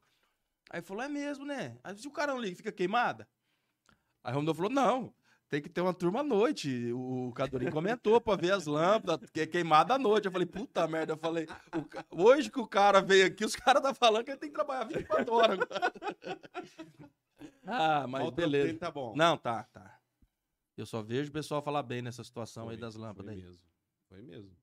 Aí 0.70 0.80
falou, 0.80 1.02
é 1.02 1.08
mesmo, 1.08 1.44
né? 1.44 1.76
Aí 1.84 1.94
se 1.98 2.08
o 2.08 2.10
cara 2.10 2.32
não 2.32 2.40
liga, 2.40 2.56
fica 2.56 2.72
queimada? 2.72 3.28
Aí 4.24 4.32
o 4.32 4.36
Romildão 4.36 4.54
falou, 4.54 4.70
não, 4.70 5.14
tem 5.50 5.60
que 5.60 5.68
ter 5.68 5.82
uma 5.82 5.92
turma 5.92 6.20
à 6.20 6.22
noite. 6.22 6.90
O 6.94 7.30
Cadorinho 7.34 7.70
comentou 7.70 8.18
pra 8.22 8.36
ver 8.36 8.52
as 8.52 8.64
lâmpadas, 8.64 9.28
que 9.28 9.42
é 9.42 9.46
queimada 9.46 9.92
à 9.92 9.98
noite. 9.98 10.24
Eu 10.24 10.32
falei, 10.32 10.46
puta 10.46 10.88
merda. 10.88 11.12
Eu 11.12 11.18
falei, 11.18 11.44
ca- 11.44 12.06
hoje 12.10 12.50
que 12.50 12.58
o 12.58 12.66
cara 12.66 13.02
veio 13.02 13.26
aqui, 13.26 13.44
os 13.44 13.54
caras 13.54 13.82
tá 13.82 13.92
falando 13.92 14.24
que 14.24 14.30
ele 14.30 14.40
tem 14.40 14.48
que 14.48 14.54
trabalhar 14.54 14.84
24 14.84 15.34
horas 15.34 15.58
ah, 17.66 18.06
mas 18.08 18.22
trampo 18.22 18.36
beleza. 18.36 18.66
dele 18.66 18.78
Tá 18.78 18.90
bom. 18.90 19.14
Não, 19.14 19.36
tá, 19.36 19.64
tá. 19.64 19.97
Eu 20.78 20.86
só 20.86 21.02
vejo 21.02 21.28
o 21.28 21.32
pessoal 21.32 21.60
falar 21.60 21.82
bem 21.82 22.00
nessa 22.00 22.22
situação 22.22 22.68
aí 22.68 22.76
Foi, 22.76 22.80
das 22.80 22.94
lâmpadas 22.94 23.34
foi 23.34 23.34
aí. 23.34 23.42
mesmo. 23.42 23.62
Foi 24.08 24.22
mesmo. 24.22 24.56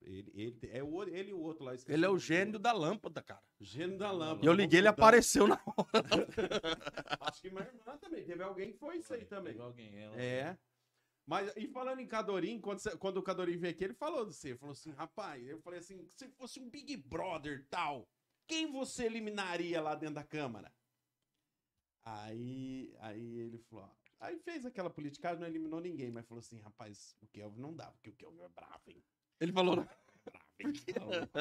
Ele, 0.00 0.30
ele, 0.34 0.58
é 0.72 0.82
o, 0.82 1.02
ele 1.02 1.30
e 1.30 1.34
o 1.34 1.40
outro 1.40 1.64
lá. 1.64 1.72
Ele 1.86 2.04
é 2.04 2.08
o 2.08 2.18
gênio 2.18 2.58
da 2.58 2.72
lâmpada, 2.72 3.20
cara. 3.20 3.42
Gênio 3.60 3.98
da 3.98 4.10
lâmpada. 4.10 4.44
E 4.44 4.48
eu 4.48 4.52
liguei, 4.52 4.78
ele 4.78 4.88
apareceu 4.88 5.46
na 5.46 5.60
hora. 5.66 6.06
Acho 7.20 7.42
que 7.42 7.50
minha 7.50 7.64
irmã 7.64 7.96
também. 7.98 8.24
Teve 8.24 8.42
alguém 8.42 8.72
que 8.72 8.78
foi 8.78 8.98
isso 8.98 9.12
aí 9.12 9.24
também. 9.24 9.52
Teve 9.52 9.64
alguém, 9.64 9.98
ela- 9.98 10.16
É. 10.16 10.56
Mas, 11.26 11.52
e 11.56 11.68
falando 11.68 12.00
em 12.00 12.06
Cadorim, 12.06 12.60
quando, 12.60 12.80
quando 12.98 13.16
o 13.18 13.22
Cadorim 13.22 13.58
veio 13.58 13.72
aqui, 13.74 13.84
ele 13.84 13.94
falou 13.94 14.24
de 14.24 14.34
você. 14.34 14.56
Falou 14.56 14.72
assim, 14.72 14.90
rapaz, 14.92 15.46
eu 15.46 15.60
falei 15.60 15.80
assim, 15.80 16.06
se 16.08 16.28
fosse 16.30 16.58
um 16.60 16.70
Big 16.70 16.96
Brother 16.96 17.66
tal, 17.68 18.08
quem 18.46 18.70
você 18.72 19.04
eliminaria 19.04 19.80
lá 19.82 19.94
dentro 19.94 20.14
da 20.14 20.24
Câmara? 20.24 20.72
Aí, 22.02 22.94
aí 23.00 23.38
ele 23.40 23.58
falou, 23.58 23.84
ó, 23.84 23.99
aí 24.20 24.38
fez 24.38 24.64
aquela 24.64 24.90
politicagem, 24.90 25.40
não 25.40 25.46
eliminou 25.46 25.80
ninguém, 25.80 26.10
mas 26.10 26.26
falou 26.26 26.40
assim, 26.40 26.60
rapaz, 26.60 27.16
o 27.20 27.26
Kelvin 27.26 27.60
não 27.60 27.74
dá, 27.74 27.90
porque 27.92 28.10
o 28.10 28.14
Kelvin 28.14 28.42
é 28.42 28.48
bravo, 28.48 28.82
hein? 28.88 29.02
Ele 29.40 29.52
falou, 29.52 29.76
Bravo, 29.76 29.90
hein? 30.58 30.72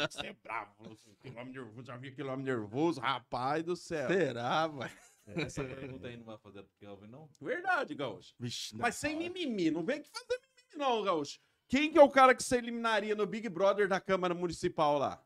Você 0.10 0.28
é 0.28 0.34
bravo. 0.34 0.92
Assim, 0.92 1.12
aquele 1.12 1.38
homem 1.38 1.54
nervoso, 1.54 1.84
já 1.86 1.98
vi 1.98 2.08
aquele 2.08 2.30
homem 2.30 2.46
nervoso, 2.46 3.02
rapaz 3.02 3.64
do 3.64 3.76
céu. 3.76 4.08
será, 4.08 4.68
vai? 4.68 4.92
Essa 5.28 5.64
pergunta 5.64 6.08
aí 6.08 6.18
não 6.18 6.26
vai 6.26 6.38
fazer 6.38 6.64
pro 6.64 6.74
Kelvin, 6.78 7.08
não? 7.08 7.30
Verdade, 7.42 7.94
Gaúcho. 7.94 8.34
Vixe. 8.40 8.76
Mas 8.76 8.96
sem 8.96 9.18
mimimi, 9.18 9.70
não 9.70 9.84
vem 9.84 10.02
que 10.02 10.10
fazer 10.10 10.40
mimimi 10.40 10.78
não, 10.78 11.04
Gaúcho. 11.04 11.40
Quem 11.68 11.92
que 11.92 12.00
é 12.00 12.02
o 12.02 12.10
cara 12.10 12.34
que 12.34 12.42
você 12.42 12.58
eliminaria 12.58 13.14
no 13.14 13.28
Big 13.28 13.48
Brother 13.48 13.88
da 13.88 14.00
Câmara 14.02 14.34
Municipal 14.34 14.98
lá? 14.98 15.24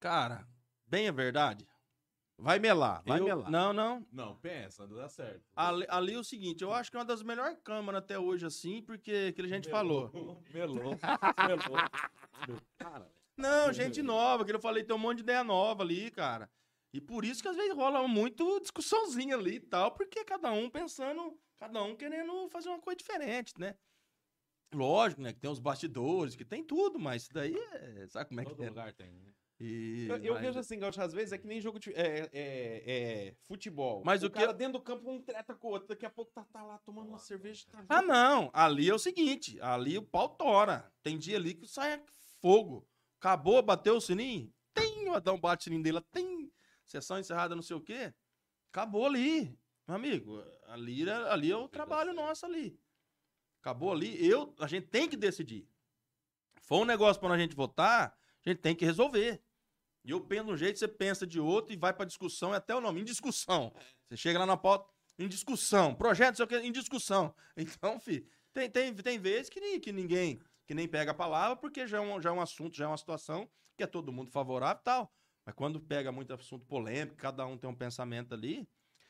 Cara, 0.00 0.48
bem 0.86 1.08
a 1.08 1.12
verdade. 1.12 1.68
Vai 2.38 2.58
melar, 2.58 3.02
vai 3.04 3.18
eu- 3.20 3.24
melar. 3.24 3.50
Não, 3.50 3.72
não. 3.72 4.06
Não, 4.12 4.36
pensa, 4.36 4.86
não 4.86 4.96
dá 4.96 5.08
certo. 5.08 5.42
Ali, 5.54 5.86
ali 5.88 6.14
é 6.14 6.18
o 6.18 6.24
seguinte, 6.24 6.62
eu 6.62 6.72
acho 6.72 6.90
que 6.90 6.96
é 6.96 7.00
uma 7.00 7.06
das 7.06 7.22
melhores 7.22 7.58
câmaras 7.64 8.02
até 8.02 8.18
hoje, 8.18 8.44
assim, 8.44 8.82
porque 8.82 9.28
aquilo 9.30 9.46
a 9.46 9.50
gente 9.50 9.70
falou. 9.70 10.10
Melou. 10.12 10.42
Melou. 10.52 10.98
Cara, 12.78 13.10
Não, 13.36 13.72
gente 13.72 14.02
nova, 14.02 14.44
que 14.44 14.52
eu 14.52 14.60
falei, 14.60 14.84
tem 14.84 14.94
um 14.94 14.98
monte 14.98 15.18
de 15.18 15.22
ideia 15.22 15.42
nova 15.44 15.82
ali, 15.82 16.10
cara. 16.10 16.50
E 16.92 17.00
por 17.00 17.24
isso 17.24 17.42
que 17.42 17.48
às 17.48 17.56
vezes 17.56 17.74
rola 17.74 18.06
muito 18.08 18.60
discussãozinha 18.60 19.34
ali 19.36 19.56
e 19.56 19.60
tal, 19.60 19.92
porque 19.92 20.24
cada 20.24 20.50
um 20.52 20.70
pensando, 20.70 21.38
cada 21.58 21.82
um 21.82 21.94
querendo 21.96 22.48
fazer 22.48 22.68
uma 22.68 22.80
coisa 22.80 22.96
diferente, 22.96 23.52
né? 23.58 23.76
Lógico, 24.74 25.20
né? 25.22 25.32
Que 25.32 25.40
tem 25.40 25.50
os 25.50 25.58
bastidores, 25.58 26.34
que 26.34 26.44
tem 26.44 26.64
tudo, 26.64 26.98
mas 26.98 27.22
isso 27.22 27.32
daí 27.32 27.54
é. 27.54 28.06
Sabe 28.08 28.28
como 28.28 28.40
é 28.40 28.44
todo 28.44 28.56
que 28.56 28.64
é? 28.64 28.68
lugar 28.68 28.92
tem, 28.94 29.12
né? 29.12 29.32
E, 29.58 30.06
Eu, 30.08 30.16
eu 30.18 30.34
mas- 30.34 30.42
vejo 30.42 30.58
assim, 30.58 30.78
Gaúcho, 30.78 31.00
às 31.00 31.12
vezes 31.14 31.32
é 31.32 31.38
que 31.38 31.46
nem 31.46 31.60
jogo 31.60 31.78
de 31.78 31.90
é, 31.94 32.28
é, 32.30 32.82
é, 33.30 33.34
futebol. 33.46 34.02
Mas 34.04 34.22
o 34.22 34.26
o 34.26 34.30
que 34.30 34.36
cara 34.38 34.50
eu- 34.50 34.54
dentro 34.54 34.74
do 34.74 34.82
campo 34.84 35.10
um 35.10 35.20
treta 35.22 35.54
com 35.54 35.68
o 35.68 35.70
outro, 35.70 35.88
daqui 35.88 36.04
a 36.04 36.10
pouco 36.10 36.30
tá, 36.32 36.44
tá 36.44 36.62
lá 36.62 36.78
tomando 36.80 37.08
uma 37.08 37.18
cerveja. 37.18 37.64
Tá 37.70 37.82
Ah, 37.88 38.02
não. 38.02 38.50
Ali 38.52 38.90
é 38.90 38.94
o 38.94 38.98
seguinte, 38.98 39.58
ali 39.62 39.96
o 39.96 40.02
pau 40.02 40.28
tora. 40.28 40.92
Tem 41.02 41.16
dia 41.16 41.38
ali 41.38 41.54
que 41.54 41.66
sai 41.66 42.02
fogo. 42.40 42.86
Acabou, 43.18 43.62
bateu 43.62 43.96
o 43.96 44.00
sininho. 44.00 44.52
Tem, 44.74 45.06
vai 45.08 45.20
dar 45.22 45.32
um 45.32 45.40
bate 45.40 45.64
sininho 45.64 45.82
dele. 45.82 46.00
Tem. 46.12 46.52
Sessão 46.84 47.18
encerrada, 47.18 47.54
não 47.56 47.62
sei 47.62 47.76
o 47.76 47.80
quê. 47.80 48.12
Acabou 48.70 49.06
ali. 49.06 49.58
Meu 49.88 49.96
amigo, 49.96 50.42
ali, 50.66 51.08
é- 51.08 51.12
ali 51.32 51.50
é 51.50 51.56
o 51.56 51.66
trabalho 51.66 52.12
nosso 52.12 52.44
ali. 52.44 52.78
Acabou 53.62 53.90
ali. 53.90 54.22
Eu, 54.24 54.54
a 54.60 54.66
gente 54.66 54.86
tem 54.88 55.08
que 55.08 55.16
decidir. 55.16 55.66
Foi 56.60 56.78
um 56.78 56.84
negócio 56.84 57.20
para 57.20 57.32
a 57.34 57.38
gente 57.38 57.56
votar, 57.56 58.16
a 58.44 58.48
gente 58.48 58.60
tem 58.60 58.74
que 58.76 58.84
resolver. 58.84 59.42
E 60.06 60.12
eu 60.12 60.20
penso 60.20 60.44
de 60.44 60.52
um 60.52 60.56
jeito, 60.56 60.78
você 60.78 60.86
pensa 60.86 61.26
de 61.26 61.40
outro 61.40 61.74
e 61.74 61.76
vai 61.76 61.92
pra 61.92 62.06
discussão, 62.06 62.54
é 62.54 62.58
até 62.58 62.72
o 62.72 62.80
nome, 62.80 63.00
em 63.00 63.04
discussão. 63.04 63.72
Você 64.08 64.16
chega 64.16 64.38
lá 64.38 64.46
na 64.46 64.56
pauta, 64.56 64.88
em 65.18 65.26
discussão. 65.26 65.96
Projeto, 65.96 66.28
não 66.28 66.36
sei 66.36 66.44
o 66.44 66.48
que, 66.48 66.56
em 66.68 66.72
discussão. 66.72 67.34
Então, 67.56 67.98
fi, 67.98 68.24
tem, 68.54 68.70
tem, 68.70 68.94
tem 68.94 69.18
vezes 69.18 69.48
que, 69.48 69.80
que 69.80 69.92
ninguém, 69.92 70.40
que 70.64 70.74
nem 70.74 70.86
pega 70.86 71.10
a 71.10 71.14
palavra, 71.14 71.56
porque 71.56 71.88
já 71.88 71.98
é, 71.98 72.00
um, 72.00 72.22
já 72.22 72.30
é 72.30 72.32
um 72.32 72.40
assunto, 72.40 72.76
já 72.76 72.84
é 72.84 72.88
uma 72.88 72.96
situação 72.96 73.48
que 73.76 73.82
é 73.82 73.86
todo 73.86 74.12
mundo 74.12 74.30
favorável 74.30 74.80
e 74.80 74.84
tal. 74.84 75.12
Mas 75.44 75.54
quando 75.56 75.80
pega 75.80 76.12
muito 76.12 76.32
assunto 76.32 76.64
polêmico, 76.66 77.16
cada 77.16 77.44
um 77.44 77.58
tem 77.58 77.68
um 77.68 77.74
pensamento 77.74 78.32
ali. 78.32 78.68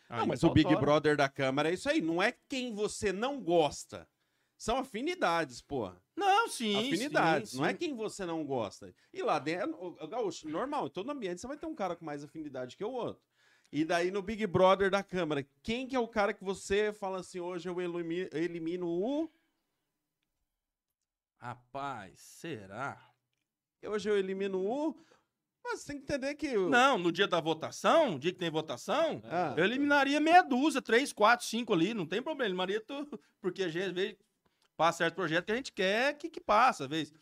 Não, 0.08 0.20
aí 0.20 0.26
mas 0.26 0.42
o 0.42 0.50
Big. 0.50 0.74
Brother 0.76 1.16
da 1.16 1.28
Câmara 1.28 1.70
é 1.70 1.74
isso 1.74 1.90
aí. 1.90 2.00
Não 2.00 2.22
é 2.22 2.32
quem 2.48 2.72
você 2.72 3.12
não 3.12 3.40
gosta. 3.42 4.08
São 4.56 4.78
afinidades, 4.78 5.60
pô. 5.60 5.92
Não, 6.16 6.48
sim. 6.48 6.76
afinidades. 6.76 7.50
sim, 7.50 7.58
não 7.58 7.66
é 7.66 7.72
sim. 7.72 7.76
quem 7.76 7.94
você 7.94 8.24
não 8.24 8.44
gosta. 8.44 8.94
E 9.12 9.22
lá 9.22 9.38
dentro, 9.38 9.76
o- 9.76 10.02
o 10.02 10.08
Gaúcho, 10.08 10.48
normal, 10.48 10.86
em 10.86 10.90
todo 10.90 11.10
ambiente 11.10 11.40
você 11.40 11.46
vai 11.46 11.58
ter 11.58 11.66
um 11.66 11.74
cara 11.74 11.94
com 11.94 12.04
mais 12.04 12.24
afinidade 12.24 12.76
que 12.76 12.84
o 12.84 12.90
outro. 12.90 13.22
E 13.70 13.84
daí 13.84 14.10
no 14.10 14.22
Big 14.22 14.46
Brother 14.46 14.90
da 14.90 15.02
Câmara, 15.02 15.46
quem 15.62 15.86
que 15.86 15.94
é 15.94 16.00
o 16.00 16.08
cara 16.08 16.32
que 16.32 16.42
você 16.44 16.92
fala 16.92 17.18
assim, 17.20 17.40
hoje 17.40 17.68
eu 17.68 17.78
elimi- 17.80 18.30
elimino 18.32 18.88
o... 18.88 19.30
Rapaz, 21.38 22.18
será? 22.18 23.12
Hoje 23.84 24.08
eu 24.08 24.16
elimino 24.16 24.58
o... 24.64 24.96
Mas 25.62 25.80
você 25.80 25.88
tem 25.88 25.96
que 25.98 26.04
entender 26.04 26.34
que... 26.36 26.56
o- 26.56 26.68
Não, 26.70 26.96
no 26.96 27.10
dia 27.12 27.26
da 27.26 27.40
votação, 27.40 28.12
no 28.12 28.18
dia 28.18 28.32
que 28.32 28.38
tem 28.38 28.50
votação, 28.50 29.20
Ah. 29.24 29.52
eu 29.56 29.64
eliminaria 29.64 30.20
meia 30.20 30.42
dúzia, 30.42 30.80
três, 30.80 31.12
quatro, 31.12 31.44
cinco 31.44 31.74
ali, 31.74 31.92
não 31.92 32.06
tem 32.06 32.22
problema. 32.22 32.46
Eliminaria 32.48 32.80
tudo, 32.80 33.20
porque 33.40 33.64
às 33.64 33.74
vezes, 33.74 34.16
passa 34.76 34.98
certo 34.98 35.14
projeto 35.14 35.46
que 35.46 35.52
a 35.52 35.56
gente 35.56 35.72
quer 35.72 36.16
que, 36.16 36.28
que 36.28 36.40
passa, 36.40 36.84
às 36.84 36.90
vezes. 36.90 37.12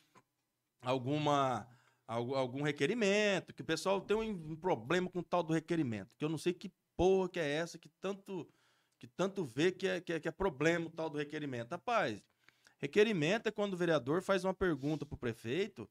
Alguma, 0.83 1.67
algum, 2.07 2.63
requerimento, 2.63 3.55
que 3.55 3.63
o 3.63 3.65
pessoal 3.65 4.01
tem 4.01 4.17
um, 4.17 4.57
problema 4.57 5.09
com 5.09 5.21
o 5.21 5.23
tal 5.23 5.43
do 5.43 5.53
requerimento, 5.55 6.15
que 6.19 6.25
eu 6.25 6.29
não 6.29 6.37
sei 6.37 6.53
que 6.53 6.71
porra 6.97 7.29
que 7.29 7.41
é 7.41 7.49
essa, 7.49 7.79
que 7.79 7.89
tanto, 8.01 8.47
que 8.99 9.07
tanto 9.07 9.45
vê 9.45 9.73
que 9.73 9.87
é, 9.89 10.01
que, 10.01 10.13
é, 10.13 10.21
que 10.21 10.29
é 10.29 10.31
problema 10.31 10.87
o 10.87 10.91
tal 10.91 11.09
do 11.09 11.17
requerimento. 11.17 11.71
Rapaz, 11.71 12.23
requerimento 12.79 13.49
é 13.49 13.51
quando 13.51 13.75
o 13.75 13.77
vereador 13.77 14.23
faz 14.23 14.45
uma 14.45 14.55
pergunta 14.55 15.07
pro 15.07 15.17
prefeito 15.17 15.89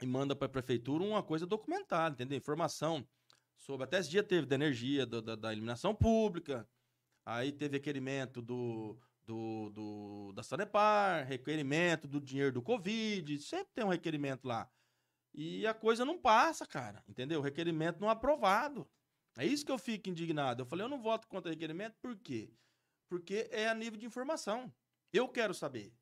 e 0.00 0.06
manda 0.06 0.34
para 0.34 0.46
a 0.46 0.50
prefeitura 0.50 1.04
uma 1.04 1.22
coisa 1.22 1.46
documentada, 1.46 2.14
entendeu? 2.14 2.36
Informação 2.36 3.06
sobre. 3.56 3.84
Até 3.84 3.98
esse 3.98 4.10
dia 4.10 4.22
teve 4.22 4.46
da 4.46 4.54
energia, 4.54 5.06
do- 5.06 5.22
da, 5.22 5.36
da 5.36 5.52
iluminação 5.52 5.94
pública, 5.94 6.68
aí 7.24 7.52
teve 7.52 7.76
requerimento 7.76 8.42
do, 8.42 8.98
do, 9.26 9.70
do- 9.70 10.32
da 10.32 10.42
Sanepar, 10.42 11.26
requerimento 11.26 12.06
do 12.06 12.20
dinheiro 12.20 12.52
do 12.52 12.62
Covid, 12.62 13.38
sempre 13.40 13.72
tem 13.74 13.84
um 13.84 13.88
requerimento 13.88 14.46
lá. 14.46 14.70
E 15.34 15.66
a 15.66 15.74
coisa 15.74 16.04
não 16.04 16.18
passa, 16.18 16.64
cara, 16.66 17.04
entendeu? 17.06 17.40
O 17.40 17.42
requerimento 17.42 18.00
não 18.00 18.08
é 18.08 18.12
aprovado. 18.12 18.88
É 19.36 19.44
isso 19.44 19.66
que 19.66 19.72
eu 19.72 19.78
fico 19.78 20.08
indignado. 20.08 20.62
Eu 20.62 20.66
falei, 20.66 20.84
eu 20.84 20.88
não 20.88 21.02
voto 21.02 21.28
contra 21.28 21.50
requerimento, 21.50 21.96
por 22.00 22.16
quê? 22.16 22.50
Porque 23.10 23.48
é 23.50 23.68
a 23.68 23.74
nível 23.74 23.98
de 23.98 24.06
informação. 24.06 24.72
Eu 25.12 25.28
quero 25.28 25.52
saber. 25.52 25.92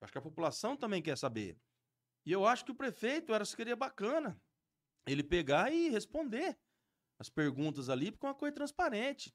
Acho 0.00 0.12
que 0.12 0.18
a 0.18 0.22
população 0.22 0.76
também 0.76 1.00
quer 1.00 1.16
saber. 1.16 1.56
E 2.26 2.32
eu 2.32 2.46
acho 2.46 2.64
que 2.64 2.72
o 2.72 2.74
prefeito 2.74 3.32
era 3.32 3.44
seria 3.44 3.76
bacana 3.76 4.40
ele 5.06 5.22
pegar 5.22 5.72
e 5.72 5.88
responder 5.90 6.58
as 7.20 7.28
perguntas 7.28 7.88
ali, 7.88 8.10
porque 8.10 8.26
é 8.26 8.28
uma 8.30 8.34
coisa 8.34 8.54
transparente. 8.54 9.32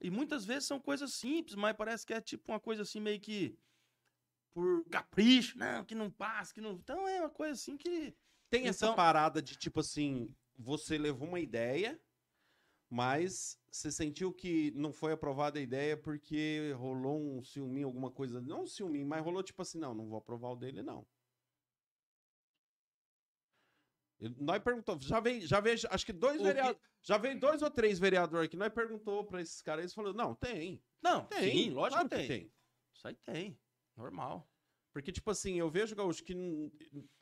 E 0.00 0.10
muitas 0.10 0.44
vezes 0.44 0.64
são 0.68 0.78
coisas 0.80 1.12
simples, 1.14 1.54
mas 1.56 1.76
parece 1.76 2.06
que 2.06 2.14
é 2.14 2.20
tipo 2.20 2.52
uma 2.52 2.60
coisa 2.60 2.82
assim 2.82 3.00
meio 3.00 3.20
que 3.20 3.56
por 4.52 4.84
capricho, 4.88 5.58
não, 5.58 5.84
que 5.84 5.94
não 5.94 6.10
passa, 6.10 6.54
que 6.54 6.60
não. 6.60 6.72
Então 6.72 7.06
é 7.08 7.20
uma 7.20 7.30
coisa 7.30 7.52
assim 7.54 7.76
que. 7.76 8.14
Tem 8.50 8.66
essa 8.66 8.86
Então- 8.86 8.96
parada 8.96 9.42
de 9.42 9.56
tipo 9.56 9.80
assim, 9.80 10.34
você 10.56 10.96
levou 10.96 11.28
uma 11.28 11.40
ideia, 11.40 12.00
mas 12.90 13.58
você 13.70 13.90
sentiu 13.92 14.32
que 14.32 14.70
não 14.74 14.92
foi 14.92 15.12
aprovada 15.12 15.58
a 15.58 15.62
ideia 15.62 15.96
porque 15.96 16.72
rolou 16.76 17.20
um 17.20 17.42
ciúminho, 17.42 17.86
alguma 17.86 18.10
coisa. 18.10 18.40
Não 18.40 18.62
um 18.62 18.66
ciúminho, 18.66 19.06
mas 19.06 19.22
rolou 19.22 19.42
tipo 19.42 19.60
assim, 19.62 19.78
não, 19.78 19.94
não 19.94 20.06
vou 20.08 20.18
aprovar 20.18 20.50
o 20.52 20.56
dele, 20.56 20.82
não. 20.82 21.06
Nós 24.38 24.62
perguntou, 24.62 24.98
já 25.00 25.20
veio, 25.20 25.46
já 25.46 25.60
veio, 25.60 25.78
acho 25.90 26.04
que 26.06 26.12
dois 26.12 26.38
que- 26.38 26.42
vereadores, 26.44 26.78
já 27.02 27.16
veio 27.18 27.38
dois 27.38 27.62
ou 27.62 27.70
três 27.70 27.98
vereadores 27.98 28.46
aqui, 28.46 28.56
nós 28.56 28.72
perguntou 28.72 29.24
pra 29.24 29.40
esses 29.40 29.62
caras, 29.62 29.82
eles 29.84 29.94
falaram, 29.94 30.14
não, 30.16 30.34
tem, 30.34 30.82
Não, 31.00 31.24
tem, 31.26 31.52
sim, 31.52 31.70
lógico 31.70 32.02
que 32.08 32.26
tem. 32.26 32.52
Isso 32.92 33.06
aí 33.06 33.14
tem. 33.14 33.58
Normal. 33.96 34.50
Porque, 34.92 35.12
tipo 35.12 35.30
assim, 35.30 35.56
eu 35.58 35.70
vejo, 35.70 35.94
Gaúcho, 35.94 36.24
que 36.24 36.34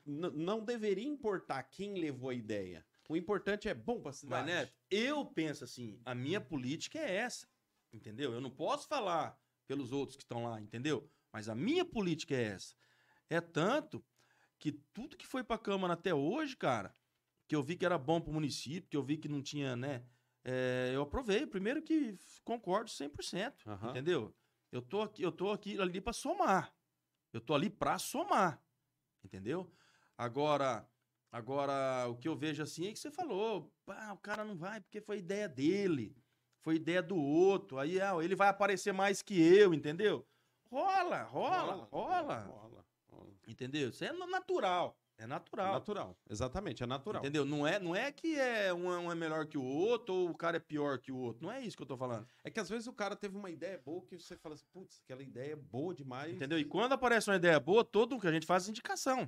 não 0.05 0.65
deveria 0.65 1.07
importar 1.07 1.63
quem 1.65 1.99
levou 1.99 2.31
a 2.31 2.35
ideia. 2.35 2.87
O 3.09 3.17
importante 3.17 3.69
é 3.69 3.75
bom 3.75 4.01
pra 4.01 4.11
Mas, 4.11 4.17
cidade. 4.19 4.47
né, 4.47 4.71
eu 4.91 5.25
penso 5.27 5.65
assim, 5.65 6.01
a 6.05 6.15
minha 6.15 6.41
política 6.41 6.99
é 6.99 7.17
essa, 7.17 7.47
entendeu? 7.93 8.33
Eu 8.33 8.41
não 8.41 8.51
posso 8.51 8.89
falar 8.89 9.39
pelos 9.67 9.93
outros 9.93 10.17
que 10.17 10.23
estão 10.23 10.45
lá, 10.45 10.61
entendeu? 10.61 11.11
Mas 11.33 11.49
a 11.49 11.55
minha 11.55 11.85
política 11.85 12.35
é 12.35 12.45
essa. 12.45 12.75
É 13.29 13.41
tanto 13.41 14.03
que 14.59 14.73
tudo 14.73 15.17
que 15.17 15.27
foi 15.27 15.45
pra 15.45 15.59
Câmara 15.59 15.95
até 15.95 16.15
hoje, 16.15 16.57
cara, 16.57 16.95
que 17.49 17.55
eu 17.55 17.63
vi 17.63 17.77
que 17.77 17.85
era 17.85 17.99
bom 17.99 18.21
pro 18.21 18.33
município, 18.33 18.89
que 18.89 18.97
eu 18.97 19.03
vi 19.03 19.17
que 19.17 19.29
não 19.29 19.43
tinha, 19.43 19.77
né, 19.77 20.05
é, 20.45 20.93
eu 20.95 21.03
aprovei. 21.03 21.47
Primeiro 21.47 21.83
que 21.83 22.17
concordo 22.45 22.89
100%, 22.91 23.67
Aham. 23.67 23.91
entendeu? 23.91 24.35
Eu 24.71 24.81
tô 24.81 25.03
aqui, 25.03 25.23
eu 25.23 25.33
tô 25.33 25.51
aqui 25.51 25.81
ali 25.81 26.01
pra 26.01 26.13
somar. 26.13 26.73
Eu 27.33 27.41
tô 27.41 27.55
ali 27.55 27.69
pra 27.69 27.99
somar, 27.99 28.63
entendeu? 29.25 29.71
Agora, 30.17 30.89
agora 31.31 32.09
o 32.09 32.17
que 32.17 32.29
eu 32.29 32.37
vejo 32.37 32.63
assim 32.63 32.89
é 32.89 32.93
que 32.93 32.99
você 32.99 33.11
falou, 33.11 33.73
pá, 33.85 34.13
o 34.13 34.19
cara 34.19 34.45
não 34.45 34.57
vai 34.57 34.81
porque 34.81 35.01
foi 35.01 35.19
ideia 35.19 35.49
dele, 35.49 36.17
foi 36.61 36.77
ideia 36.77 37.03
do 37.03 37.17
outro. 37.17 37.79
Aí 37.79 38.01
ah, 38.01 38.15
ele 38.23 38.35
vai 38.35 38.49
aparecer 38.49 38.93
mais 38.93 39.21
que 39.23 39.39
eu, 39.39 39.75
entendeu? 39.75 40.27
Rola, 40.71 41.23
rola, 41.25 41.75
rola, 41.75 41.89
rola, 41.91 42.43
rola. 42.45 42.76
Entendeu? 43.47 43.89
Isso 43.91 44.05
é 44.05 44.13
na- 44.13 44.27
natural, 44.27 44.99
é 45.19 45.25
É 45.25 45.27
natural. 45.27 45.73
natural. 45.73 46.19
Exatamente, 46.29 46.83
é 46.83 46.87
natural. 46.87 47.23
Entendeu? 47.23 47.45
Não 47.45 47.67
é, 47.67 47.79
não 47.79 47.95
é 47.97 48.13
que 48.13 48.39
é 48.39 48.73
um, 48.75 48.93
é- 48.93 48.99
um 48.99 49.11
é 49.11 49.15
melhor 49.15 49.47
que 49.47 49.57
o 49.57 49.63
outro 49.65 50.15
ou 50.15 50.31
o 50.31 50.35
cara 50.37 50.57
é 50.59 50.61
pior 50.61 50.99
que 50.99 51.11
o 51.13 51.17
outro. 51.17 51.43
Não 51.45 51.51
é 51.53 51.61
isso 51.63 51.77
que 51.77 51.83
eu 51.83 51.87
tô 51.87 51.97
falando. 51.97 52.27
É 52.45 52.51
que 52.51 52.61
às 52.61 52.69
vezes 52.69 52.87
o 52.87 52.93
cara 52.93 53.17
teve 53.17 53.37
uma 53.37 53.49
ideia 53.51 53.79
boa 53.79 54.05
que 54.05 54.19
você 54.19 54.37
fala 54.37 54.55
assim, 54.55 54.67
putz, 54.73 55.01
aquela 55.05 55.23
ideia 55.23 55.53
é 55.53 55.57
boa 55.57 55.95
demais. 55.95 56.35
Entendeu? 56.35 56.59
E 56.59 56.65
quando 56.65 56.93
aparece 56.93 57.31
uma 57.31 57.37
ideia 57.37 57.59
boa, 57.59 57.85
todo 57.85 58.17
o 58.17 58.21
que 58.21 58.27
a 58.27 58.33
gente 58.33 58.47
faz 58.47 58.67
é 58.67 58.71
indicação. 58.71 59.23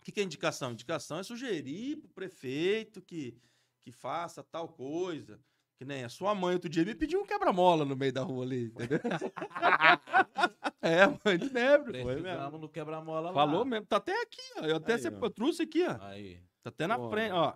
O 0.00 0.04
que, 0.04 0.12
que 0.12 0.20
é 0.20 0.22
indicação? 0.22 0.72
Indicação 0.72 1.18
é 1.18 1.22
sugerir 1.22 1.96
pro 1.96 2.08
prefeito 2.10 3.00
que, 3.02 3.36
que 3.80 3.90
faça 3.90 4.42
tal 4.42 4.68
coisa. 4.68 5.40
Que 5.76 5.84
nem 5.84 6.04
a 6.04 6.08
sua 6.08 6.34
mãe 6.34 6.54
outro 6.54 6.68
dia 6.68 6.84
me 6.84 6.94
pediu 6.94 7.20
um 7.20 7.26
quebra-mola 7.26 7.84
no 7.84 7.96
meio 7.96 8.12
da 8.12 8.22
rua 8.22 8.44
ali, 8.44 8.66
entendeu? 8.66 9.00
é, 10.80 11.06
mãe 11.24 11.38
de 11.38 11.52
Nebro. 11.52 11.92
Precisamos 11.92 12.60
no 12.60 12.68
quebra-mola 12.68 13.30
lá. 13.30 13.34
Falou 13.34 13.64
mesmo, 13.64 13.86
tá 13.86 13.96
até 13.96 14.12
aqui, 14.22 14.40
ó. 14.58 14.64
Eu 14.66 14.76
até 14.76 14.92
Aí, 14.94 14.98
sempre 15.00 15.18
ó. 15.20 15.26
eu 15.26 15.30
trouxe 15.30 15.62
aqui, 15.62 15.84
ó. 15.84 15.96
Aí. 16.00 16.40
Tá 16.62 16.68
até 16.70 16.86
na 16.86 16.96
Ó. 16.96 17.10
frente, 17.10 17.32
ó. 17.32 17.54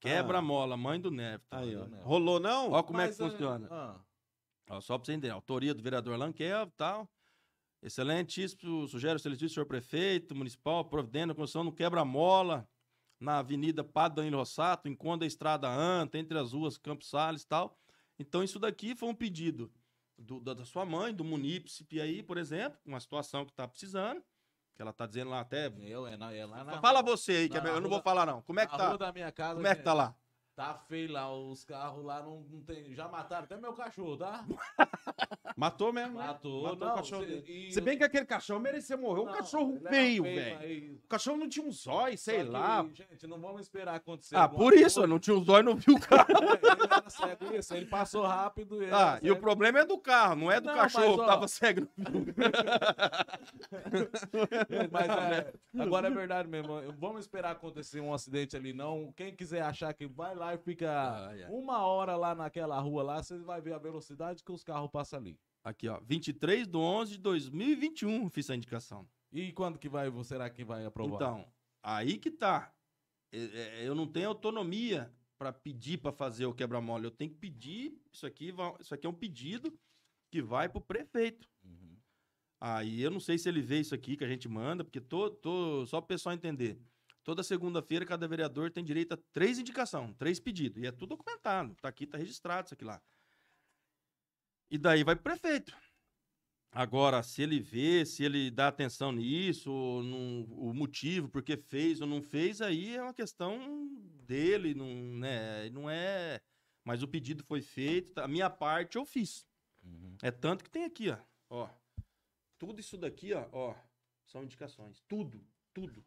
Quebra-mola, 0.00 0.76
mãe 0.76 1.00
do 1.00 1.10
Neto. 1.10 1.44
Aí, 1.50 1.74
ó. 1.74 1.86
Rolou 2.02 2.38
não? 2.38 2.72
Ó 2.72 2.82
como 2.82 3.00
é 3.00 3.06
Mas, 3.06 3.16
que 3.16 3.22
é, 3.22 3.30
funciona. 3.30 3.68
ah, 3.70 4.00
Ó, 4.68 4.80
só 4.80 4.98
pra 4.98 5.06
você 5.06 5.12
entender, 5.12 5.30
autoria 5.30 5.72
do 5.74 5.82
vereador 5.82 6.18
Lanquel 6.18 6.64
e 6.66 6.70
tal. 6.76 7.08
Excelentíssimo, 7.82 8.86
sugere 8.88 9.14
o 9.14 9.16
excelentíssimo 9.16 9.54
senhor 9.54 9.66
prefeito 9.66 10.34
municipal, 10.34 10.84
providendo 10.84 11.32
a 11.32 11.36
construção 11.36 11.64
no 11.64 11.72
quebra-mola 11.72 12.68
na 13.18 13.38
Avenida 13.38 13.82
Padre 13.82 14.16
Danilo 14.16 14.38
Rossato, 14.38 14.88
enquanto 14.88 15.22
a 15.22 15.26
Estrada 15.26 15.68
Anta, 15.68 16.18
entre 16.18 16.38
as 16.38 16.52
ruas 16.52 16.76
Campos 16.76 17.08
Sales 17.08 17.42
e 17.42 17.46
tal. 17.46 17.76
Então, 18.18 18.42
isso 18.42 18.58
daqui 18.58 18.94
foi 18.94 19.08
um 19.08 19.14
pedido 19.14 19.70
do- 20.18 20.40
da, 20.40 20.54
da 20.54 20.64
sua 20.64 20.84
mãe, 20.84 21.14
do 21.14 21.24
munícipe 21.24 22.00
aí, 22.00 22.22
por 22.22 22.38
exemplo, 22.38 22.78
uma 22.84 23.00
situação 23.00 23.44
que 23.44 23.52
tá 23.52 23.66
precisando, 23.68 24.22
que 24.74 24.82
ela 24.82 24.92
tá 24.92 25.06
dizendo 25.06 25.30
lá 25.30 25.40
até... 25.40 25.72
eu, 25.80 26.06
é, 26.06 26.16
na, 26.16 26.32
é 26.32 26.44
lá 26.46 26.64
na, 26.64 26.80
Fala 26.80 27.02
você 27.02 27.32
aí, 27.32 27.48
que 27.48 27.56
é 27.56 27.60
na 27.60 27.64
melhor, 27.64 27.76
eu 27.76 27.80
não 27.82 27.88
rua- 27.88 27.98
vou 27.98 28.02
falar 28.04 28.26
não. 28.26 28.42
Como 28.42 28.60
é 28.60 28.66
que 28.66 28.76
tá? 28.76 28.88
rua 28.88 28.98
da 28.98 29.12
minha 29.12 29.32
casa. 29.32 29.54
Como 29.54 29.66
é 29.66 29.74
que 29.74 29.82
tá 29.82 29.94
lá? 29.94 30.14
Tá 30.56 30.72
feio 30.88 31.12
lá, 31.12 31.30
os 31.30 31.64
carros 31.64 32.02
lá 32.02 32.22
não, 32.22 32.40
não 32.50 32.60
tem. 32.62 32.94
Já 32.94 33.06
mataram 33.08 33.44
até 33.44 33.58
meu 33.58 33.74
cachorro, 33.74 34.16
tá? 34.16 34.42
Matou 35.54 35.92
mesmo, 35.92 36.18
né? 36.18 36.26
Matou, 36.26 36.62
Matou 36.62 36.78
não. 36.88 36.94
o 36.94 36.96
cachorro 36.96 37.24
se- 37.24 37.28
dele. 37.42 37.72
Se 37.72 37.80
bem 37.82 37.98
que 37.98 38.04
aquele 38.04 38.24
cachorro 38.24 38.60
merecia 38.60 38.96
morrer. 38.96 39.20
Um 39.20 39.24
não, 39.26 39.32
cachorro 39.34 39.72
ele 39.76 39.80
era 39.86 39.90
feio, 39.90 40.22
velho. 40.22 40.56
mas- 40.58 41.04
O 41.04 41.08
cachorro 41.08 41.36
não 41.36 41.48
tinha 41.48 41.66
um 41.66 41.70
zóio, 41.70 42.16
sei 42.16 42.38
que, 42.38 42.44
lá. 42.44 42.86
Gente, 42.94 43.26
não 43.26 43.38
vamos 43.38 43.60
esperar 43.62 43.96
acontecer. 43.96 44.34
Ah, 44.36 44.48
por 44.48 44.72
isso, 44.72 44.82
coisa. 44.82 45.00
eu 45.00 45.06
não 45.06 45.18
tinha 45.18 45.36
os 45.36 45.46
olhos, 45.48 45.66
não 45.66 45.76
vi 45.76 45.92
o 45.92 46.00
carro. 46.00 46.26
ele 46.32 46.86
era 46.90 47.10
cego, 47.10 47.54
isso. 47.54 47.74
Ele 47.74 47.86
passou 47.86 48.22
rápido. 48.24 48.82
ele 48.82 48.92
Ah, 48.94 49.18
e 49.22 49.30
o 49.30 49.38
problema 49.38 49.80
é 49.80 49.84
do 49.84 49.98
carro, 49.98 50.36
não 50.36 50.50
é 50.50 50.58
do 50.58 50.68
Não, 50.68 50.74
cachorro 50.74 51.06
mas, 51.06 51.14
que 51.16 51.20
ó, 51.20 51.26
tava 51.26 51.48
cego. 51.48 51.86
Mas 54.90 55.08
é, 55.08 55.52
agora 55.78 56.08
é 56.08 56.10
verdade 56.10 56.48
mesmo. 56.48 56.74
Vamos 56.98 57.20
esperar 57.20 57.52
acontecer 57.52 58.00
um 58.00 58.12
acidente 58.12 58.56
ali, 58.56 58.72
não. 58.72 59.12
Quem 59.16 59.34
quiser 59.34 59.62
achar 59.62 59.92
que 59.94 60.06
vai 60.06 60.34
lá 60.34 60.45
e 60.54 60.58
fica 60.58 61.28
Ah, 61.28 61.36
é. 61.38 61.48
uma 61.50 61.84
hora 61.86 62.16
lá 62.16 62.34
naquela 62.34 62.78
rua 62.80 63.02
lá, 63.02 63.22
você 63.22 63.38
vai 63.38 63.60
ver 63.60 63.74
a 63.74 63.78
velocidade 63.78 64.42
que 64.44 64.52
os 64.52 64.62
carros 64.64 64.90
passam 64.90 65.18
ali. 65.18 65.38
Aqui, 65.64 65.88
ó, 65.88 65.98
23 66.00 66.66
de 66.68 66.76
11 66.76 67.12
de 67.12 67.18
2021, 67.18 68.28
fiz 68.30 68.48
a 68.50 68.56
indicação. 68.56 69.08
E 69.32 69.52
quando 69.52 69.78
que 69.78 69.88
vai, 69.88 70.10
será 70.24 70.48
que 70.48 70.64
vai 70.64 70.84
aprovar? 70.84 71.16
Então, 71.16 71.44
aí 71.82 72.18
que 72.18 72.30
tá. 72.30 72.72
É, 73.32 73.38
é, 73.82 73.88
Eu 73.88 73.94
não 73.94 74.06
tenho 74.06 74.28
autonomia 74.28 75.12
para 75.36 75.52
pedir 75.52 75.98
para 75.98 76.12
fazer 76.12 76.46
o 76.46 76.54
quebra-mola. 76.54 77.04
Eu 77.04 77.10
tenho 77.10 77.30
que 77.30 77.36
pedir, 77.36 78.00
isso 78.12 78.24
aqui, 78.26 78.50
vai- 78.52 78.74
isso 78.80 78.94
aqui 78.94 79.06
é 79.06 79.10
um 79.10 79.14
pedido 79.14 79.76
que 80.30 80.40
vai 80.40 80.68
pro 80.68 80.80
prefeito. 80.80 81.48
Uhum. 81.64 81.96
Aí 82.60 83.02
eu 83.02 83.10
não 83.10 83.20
sei 83.20 83.36
se 83.36 83.48
ele 83.48 83.60
vê 83.60 83.80
isso 83.80 83.94
aqui 83.94 84.16
que 84.16 84.24
a 84.24 84.28
gente 84.28 84.48
manda, 84.48 84.82
porque 84.84 85.00
tô, 85.00 85.28
tô 85.30 85.84
só 85.86 86.00
pro 86.00 86.08
pessoal 86.08 86.34
entender. 86.34 86.80
Toda 87.26 87.42
segunda-feira, 87.42 88.06
cada 88.06 88.28
vereador 88.28 88.70
tem 88.70 88.84
direito 88.84 89.14
a 89.14 89.16
três 89.32 89.58
indicações, 89.58 90.14
três 90.14 90.38
pedidos. 90.38 90.80
E 90.80 90.86
é 90.86 90.92
tudo 90.92 91.16
documentado. 91.16 91.74
Tá 91.82 91.88
aqui, 91.88 92.06
tá 92.06 92.16
registrado 92.16 92.66
isso 92.66 92.74
aqui 92.74 92.84
lá. 92.84 93.02
E 94.70 94.78
daí 94.78 95.02
vai 95.02 95.16
pro 95.16 95.24
prefeito. 95.24 95.76
Agora, 96.70 97.24
se 97.24 97.42
ele 97.42 97.58
vê, 97.58 98.06
se 98.06 98.22
ele 98.22 98.48
dá 98.48 98.68
atenção 98.68 99.10
nisso, 99.10 99.70
não- 100.04 100.44
o 100.52 100.72
motivo, 100.72 101.28
porque 101.28 101.56
fez 101.56 102.00
ou 102.00 102.06
não 102.06 102.22
fez, 102.22 102.60
aí 102.62 102.94
é 102.94 103.02
uma 103.02 103.12
questão 103.12 103.88
dele, 104.24 104.72
não, 104.72 104.86
né? 105.18 105.68
Não 105.70 105.90
é. 105.90 106.40
Mas 106.84 107.02
o 107.02 107.08
pedido 107.08 107.42
foi 107.42 107.60
feito, 107.60 108.14
tá? 108.14 108.24
a 108.24 108.28
minha 108.28 108.48
parte 108.48 108.98
eu 108.98 109.04
fiz. 109.04 109.44
Uhum. 109.82 110.16
É 110.22 110.30
tanto 110.30 110.62
que 110.62 110.70
tem 110.70 110.84
aqui, 110.84 111.10
ó. 111.10 111.18
Ó. 111.50 111.68
Tudo 112.56 112.78
isso 112.78 112.96
daqui, 112.96 113.32
ó, 113.32 113.48
ó, 113.50 113.74
são 114.26 114.44
indicações. 114.44 115.02
Tudo, 115.08 115.44
tudo. 115.74 116.04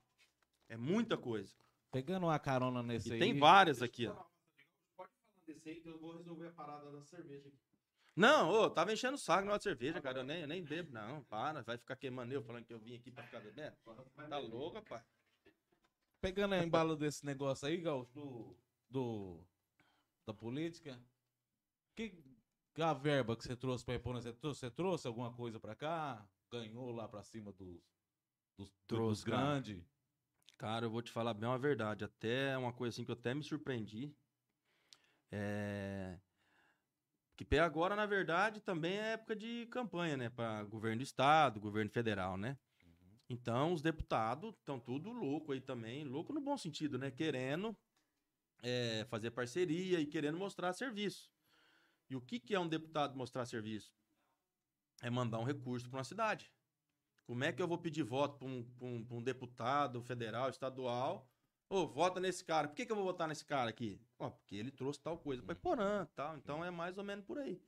É 0.70 0.78
muita 0.78 1.18
coisa. 1.18 1.54
Pegando 1.92 2.28
uma 2.28 2.40
carona 2.40 2.84
nesse 2.84 3.10
E 3.10 3.14
aí. 3.14 3.20
tem 3.20 3.38
várias 3.38 3.82
aqui, 3.82 4.08
ó. 4.08 4.14
Pode 4.14 4.30
falar 4.96 5.10
desse 5.48 5.70
aí 5.70 5.82
que 5.82 5.90
eu 5.90 6.00
vou 6.00 6.16
resolver 6.16 6.48
a 6.48 6.52
parada 6.52 6.92
da 6.92 7.04
cerveja 7.04 7.48
aqui. 7.50 7.58
Não, 8.16 8.50
ô, 8.52 8.70
tava 8.70 8.94
enchendo 8.94 9.16
o 9.16 9.20
saco 9.20 9.46
na 9.46 9.52
hora 9.52 9.58
de 9.58 9.64
cerveja, 9.64 10.00
cara. 10.02 10.20
Eu 10.20 10.24
nem, 10.24 10.42
eu 10.42 10.48
nem 10.48 10.64
bebo, 10.64 10.92
não. 10.92 11.24
Para, 11.24 11.62
vai 11.64 11.78
ficar 11.78 11.96
queimando 11.96 12.34
eu 12.34 12.44
falando 12.44 12.66
que 12.66 12.74
eu 12.74 12.80
vim 12.80 12.96
aqui 12.96 13.10
pra 13.12 13.24
ficar 13.24 13.40
bebendo. 13.40 13.76
Tá 14.30 14.38
louco, 14.38 14.76
rapaz. 14.76 15.04
Pegando 16.22 16.54
a 16.54 16.64
embalo 16.64 16.96
desse 16.96 17.26
negócio 17.26 17.68
aí, 17.68 17.78
Gaúcho, 17.78 18.12
do, 18.14 18.56
do, 18.90 19.40
da 20.26 20.34
política. 20.34 21.00
Que, 21.96 22.10
que 22.74 22.82
a 22.82 22.94
verba 22.94 23.36
que 23.38 23.44
você 23.44 23.56
trouxe 23.56 23.86
pra 23.86 23.94
repor, 23.94 24.14
você 24.16 24.34
trouxe, 24.34 24.60
você 24.60 24.70
trouxe 24.70 25.08
alguma 25.08 25.32
coisa 25.34 25.60
pra 25.60 25.74
cá? 25.76 26.28
Ganhou 26.52 26.92
lá 26.92 27.08
pra 27.08 27.24
cima 27.24 27.54
dos, 27.54 27.82
dos, 28.58 28.70
Trouxe, 28.86 29.24
dos 29.24 29.24
grandes? 29.24 29.82
Cara, 30.60 30.86
eu 30.86 30.90
vou 30.92 31.02
te 31.02 31.10
falar 31.10 31.34
bem 31.34 31.48
uma 31.48 31.58
verdade. 31.58 32.04
Até 32.04 32.58
uma 32.58 32.74
coisa 32.74 32.94
assim 32.94 33.06
que 33.06 33.10
eu 33.10 33.16
até 33.16 33.34
me 33.34 33.42
surpreendi. 33.42 34.14
É. 35.32 36.20
Que 37.38 37.58
agora, 37.58 37.96
na 37.96 38.06
verdade, 38.06 38.60
também 38.60 38.98
é 38.98 39.14
época 39.14 39.38
de 39.38 39.68
campanha, 39.68 40.18
né? 40.18 40.30
Para 40.30 40.62
governo 40.66 40.98
do 40.98 41.04
estado, 41.04 41.62
governo 41.62 41.90
federal, 41.90 42.36
né? 42.36 42.58
Então, 43.30 43.72
os 43.72 43.82
deputados 43.82 44.54
estão 44.56 44.78
tudo 44.78 45.14
louco 45.14 45.54
aí 45.54 45.62
também. 45.62 46.04
Louco 46.04 46.34
no 46.34 46.42
bom 46.42 46.58
sentido, 46.58 46.98
né? 46.98 47.10
Querendo 47.10 47.74
é, 48.62 49.06
fazer 49.10 49.32
parceria 49.32 50.02
e 50.02 50.06
querendo 50.06 50.38
mostrar 50.38 50.74
serviço. 50.74 51.32
E 52.10 52.18
o 52.18 52.22
que, 52.22 52.38
que 52.38 52.54
é 52.54 52.60
um 52.60 52.68
deputado 52.68 53.16
mostrar 53.16 53.46
serviço? 53.46 53.94
É 55.02 55.10
mandar 55.10 55.40
um 55.40 55.46
recurso 55.46 55.90
para 55.90 56.00
uma 56.00 56.04
cidade. 56.04 56.52
Como 57.30 57.44
é 57.44 57.54
que 57.54 57.62
eu 57.62 57.68
vou 57.68 57.78
pedir 57.78 58.02
voto 58.02 58.40
para 58.40 58.48
um, 58.48 58.66
um- 58.82 59.08
um 59.18 59.22
deputado 59.22 60.02
federal, 60.02 60.50
estadual? 60.50 61.30
Ô, 61.70 61.86
vota 61.86 62.20
nesse 62.20 62.44
cara. 62.44 62.68
Por 62.68 62.74
que, 62.74 62.88
que 62.88 62.92
eu 62.92 62.96
vou 62.96 63.06
votar 63.06 63.28
nesse 63.28 63.46
cara 63.46 63.70
aqui? 63.70 64.02
Ó, 64.18 64.32
porque 64.32 64.56
ele 64.56 64.72
trouxe 64.72 65.00
tal 65.00 65.16
coisa 65.16 65.44
para 65.44 65.54
Iporã, 65.54 66.08
tal. 66.16 66.36
Então 66.38 66.66
é 66.66 66.72
mais 66.72 66.98
ou 66.98 67.04
menos 67.04 67.24
por 67.24 67.38
aí. 67.38 67.62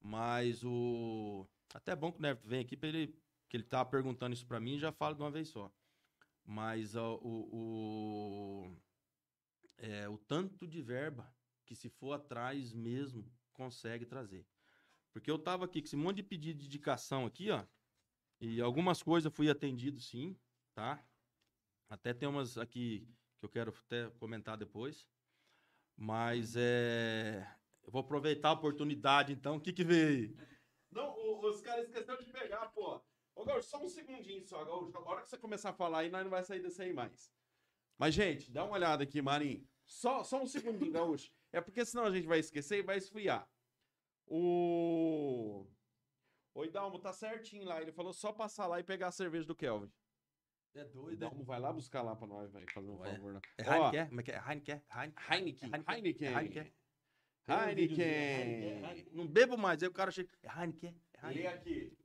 Mas 0.00 0.64
o. 0.64 1.46
Até 1.72 1.92
é 1.92 1.96
bom 1.96 2.10
que 2.10 2.18
o 2.18 2.22
Neto 2.22 2.44
vem 2.44 2.58
aqui 2.58 2.76
para 2.76 2.88
ele. 2.88 3.16
Que 3.48 3.56
ele 3.56 3.62
tava 3.62 3.88
perguntando 3.88 4.34
isso 4.34 4.44
para 4.44 4.58
mim 4.58 4.74
e 4.74 4.78
já 4.80 4.90
falo 4.90 5.14
de 5.14 5.22
uma 5.22 5.30
vez 5.30 5.46
só. 5.46 5.72
Mas 6.44 6.96
ó, 6.96 7.14
o. 7.22 8.66
o 8.66 8.76
é, 9.78 10.08
o 10.08 10.18
tanto 10.18 10.66
de 10.66 10.82
verba 10.82 11.32
que 11.64 11.76
se 11.76 11.88
for 11.88 12.14
atrás 12.14 12.72
mesmo 12.72 13.24
consegue 13.52 14.04
trazer. 14.04 14.44
Porque 15.12 15.30
eu 15.30 15.38
tava 15.38 15.66
aqui 15.66 15.80
com 15.80 15.86
esse 15.86 15.94
monte 15.96 16.16
de 16.16 16.22
pedido 16.24 16.58
de 16.58 16.66
indicação 16.66 17.26
aqui, 17.26 17.48
ó. 17.48 17.64
E 18.40 18.60
algumas 18.60 19.02
coisas 19.02 19.24
eu 19.24 19.30
fui 19.30 19.50
atendido 19.50 20.00
sim, 20.00 20.36
tá? 20.74 21.04
Até 21.88 22.14
tem 22.14 22.28
umas 22.28 22.56
aqui 22.56 23.08
que 23.38 23.44
eu 23.44 23.48
quero 23.48 23.74
até 23.86 24.10
comentar 24.18 24.56
depois. 24.56 25.08
Mas 25.96 26.54
é. 26.56 27.46
Eu 27.82 27.90
vou 27.90 28.02
aproveitar 28.02 28.50
a 28.50 28.52
oportunidade, 28.52 29.32
então. 29.32 29.56
O 29.56 29.60
que 29.60 29.72
que 29.72 29.82
veio 29.82 30.08
aí? 30.08 30.36
Não, 30.90 31.40
os 31.40 31.60
caras 31.60 31.86
esqueceram 31.86 32.22
de 32.22 32.30
pegar, 32.30 32.66
pô. 32.68 33.00
Ô, 33.34 33.44
Gaúcho, 33.44 33.68
só 33.68 33.82
um 33.82 33.88
segundinho 33.88 34.44
só, 34.46 34.64
Gaúcho. 34.64 34.96
A 34.96 35.00
hora 35.00 35.22
que 35.22 35.28
você 35.28 35.38
começar 35.38 35.70
a 35.70 35.72
falar 35.72 36.00
aí, 36.00 36.10
nós 36.10 36.22
não 36.22 36.30
vai 36.30 36.44
sair 36.44 36.60
desse 36.60 36.82
aí 36.82 36.92
mais. 36.92 37.32
Mas, 37.96 38.14
gente, 38.14 38.50
dá 38.50 38.64
uma 38.64 38.74
olhada 38.74 39.02
aqui, 39.02 39.20
Marinho. 39.20 39.66
Só, 39.84 40.22
só 40.22 40.42
um 40.42 40.46
segundinho, 40.46 40.92
Gaúcho. 40.92 41.32
É 41.52 41.60
porque 41.60 41.84
senão 41.84 42.04
a 42.04 42.10
gente 42.10 42.26
vai 42.26 42.38
esquecer 42.38 42.78
e 42.78 42.82
vai 42.82 42.98
esfriar. 42.98 43.48
O... 44.26 45.66
O 46.58 46.64
Idalmo 46.64 46.98
tá 46.98 47.12
certinho 47.12 47.64
lá. 47.64 47.80
Ele 47.80 47.92
falou 47.92 48.12
só 48.12 48.32
passar 48.32 48.66
lá 48.66 48.80
e 48.80 48.82
pegar 48.82 49.06
a 49.06 49.12
cerveja 49.12 49.46
do 49.46 49.54
Kelvin. 49.54 49.88
É 50.74 50.84
doido, 50.84 51.12
Idalmo 51.12 51.44
vai 51.44 51.60
lá 51.60 51.72
buscar 51.72 52.02
lá 52.02 52.16
pra 52.16 52.26
nós, 52.26 52.50
velho. 52.50 52.66
Fazer 52.72 52.90
um 52.90 52.98
Ué. 52.98 53.12
favor. 53.12 53.32
né? 53.32 53.40
É 53.56 53.62
Heineken? 53.62 54.08
Como 54.08 54.20
é 54.20 54.24
que 54.24 54.32
é? 54.32 54.42
Heineken? 54.44 54.82
Heineken? 55.30 55.70
Heineken. 55.88 56.34
Heineken. 56.34 56.72
Heineken. 57.46 58.84
Heineken. 58.84 59.08
Não 59.12 59.28
bebo 59.28 59.56
mais. 59.56 59.80
Aí 59.84 59.88
o 59.88 59.92
cara 59.92 60.10
chega. 60.10 60.28
É 60.42 60.48
Heineken? 60.48 61.00
É 61.22 61.26
Lê 61.28 61.46
aqui. 61.46 61.98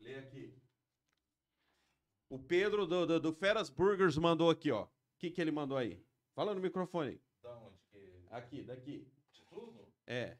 Lê 0.00 0.14
aqui. 0.14 0.58
O 2.30 2.38
Pedro 2.38 2.86
do, 2.86 3.06
do, 3.06 3.20
do 3.20 3.32
Feras 3.34 3.68
Burgers 3.68 4.16
mandou 4.16 4.48
aqui, 4.48 4.70
ó. 4.70 4.84
O 4.84 4.88
que, 5.18 5.30
que 5.30 5.42
ele 5.42 5.50
mandou 5.50 5.76
aí? 5.76 6.02
Fala 6.34 6.54
no 6.54 6.60
microfone. 6.62 7.20
Da 7.42 7.54
onde 7.58 7.78
que... 7.90 8.24
Aqui, 8.30 8.62
daqui. 8.62 9.12
De 9.30 9.42
tudo? 9.44 9.86
É. 10.06 10.38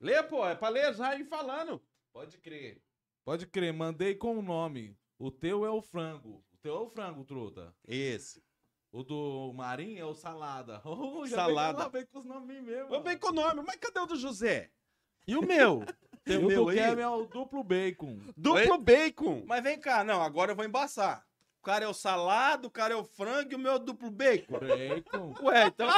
Lê, 0.00 0.22
pô. 0.22 0.46
É 0.46 0.54
pra 0.54 0.68
ler 0.68 0.94
já 0.94 1.14
ir 1.16 1.24
falando. 1.24 1.82
Pode 2.12 2.38
crer. 2.38 2.82
Pode 3.24 3.46
crer, 3.46 3.72
mandei 3.72 4.14
com 4.14 4.38
o 4.38 4.42
nome. 4.42 4.96
O 5.18 5.30
teu 5.30 5.64
é 5.66 5.70
o 5.70 5.82
frango. 5.82 6.44
O 6.52 6.56
teu 6.62 6.76
é 6.76 6.80
o 6.80 6.88
frango, 6.88 7.24
truta. 7.24 7.74
Esse. 7.86 8.42
O 8.90 9.02
do 9.02 9.52
Marinho 9.52 9.98
é 10.00 10.04
o 10.04 10.14
salada. 10.14 10.80
Oh, 10.84 11.26
já 11.28 11.36
Salada. 11.36 11.88
Vem, 11.88 11.90
com- 11.90 11.90
vem 11.92 12.06
com 12.06 12.18
os 12.20 12.24
nomes 12.24 12.62
mesmo. 12.62 12.88
Vamos 12.88 13.04
ver 13.04 13.18
com 13.18 13.28
o 13.28 13.32
nome. 13.32 13.62
Mas 13.66 13.76
cadê 13.76 13.98
o 14.00 14.06
do 14.06 14.16
José? 14.16 14.70
E 15.26 15.36
o 15.36 15.42
meu? 15.42 15.84
Tem 16.24 16.36
E 16.36 16.38
o 16.38 16.46
meu 16.46 16.64
do 16.64 16.68
aí? 16.70 16.76
Kevin 16.78 17.00
é 17.02 17.08
o 17.08 17.26
duplo 17.26 17.62
bacon. 17.62 18.18
Duplo 18.36 18.78
bacon. 18.78 19.44
Mas 19.46 19.62
vem 19.62 19.78
cá, 19.78 20.02
não, 20.04 20.22
agora 20.22 20.52
eu 20.52 20.56
vou 20.56 20.64
embaçar. 20.64 21.26
O 21.60 21.64
cara 21.68 21.84
é 21.84 21.88
o 21.88 21.92
salado, 21.92 22.66
o 22.66 22.70
cara 22.70 22.94
é 22.94 22.96
o 22.96 23.04
frango 23.04 23.52
e 23.52 23.54
o 23.54 23.58
meu 23.58 23.72
é 23.72 23.74
o 23.74 23.78
duplo 23.78 24.10
bacon. 24.10 24.58
Bacon. 24.58 25.34
Ué, 25.44 25.66
então. 25.66 25.88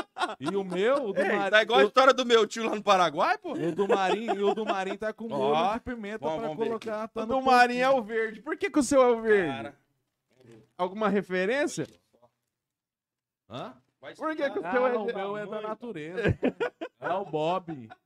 E 0.40 0.56
o 0.56 0.64
meu, 0.64 1.08
o 1.08 1.12
do 1.12 1.20
Ei, 1.20 1.28
Marinho. 1.28 1.50
tá 1.50 1.62
igual 1.62 1.80
a 1.80 1.84
história 1.84 2.12
do 2.14 2.24
meu 2.26 2.46
tio 2.46 2.64
lá 2.64 2.74
no 2.74 2.82
Paraguai, 2.82 3.36
pô. 3.38 3.52
O 3.52 3.72
do 3.72 3.86
Marinho, 3.86 4.34
e 4.34 4.42
o 4.42 4.54
do 4.54 4.64
Marinho 4.64 4.98
tá 4.98 5.12
com 5.12 5.28
molho 5.28 5.54
Ó, 5.54 5.74
de 5.74 5.80
pimenta 5.80 6.18
vamos- 6.18 6.38
pra 6.38 6.48
vamos 6.48 6.58
ver 6.58 6.66
colocar. 6.66 7.08
Tá 7.08 7.22
O 7.22 7.26
no 7.26 7.34
do 7.34 7.42
Marinho 7.42 7.82
é 7.84 7.90
o 7.90 8.02
verde. 8.02 8.40
Por 8.42 8.56
que, 8.56 8.70
que 8.70 8.78
o 8.78 8.82
seu 8.82 9.02
é 9.02 9.06
o 9.12 9.20
verde? 9.20 9.52
Cara, 9.54 9.78
Alguma 10.78 11.08
referência? 11.08 11.86
Hã? 13.48 13.74
Por 14.16 14.34
que, 14.34 14.50
que 14.50 14.58
o 14.58 14.66
Ah, 14.66 14.72
seu 14.72 14.86
é 14.86 14.98
o 14.98 15.06
de- 15.06 15.12
meu 15.12 15.36
é 15.36 15.46
da 15.46 15.60
natureza. 15.60 16.38
é 17.00 17.12
o 17.12 17.24
Bob. 17.26 17.88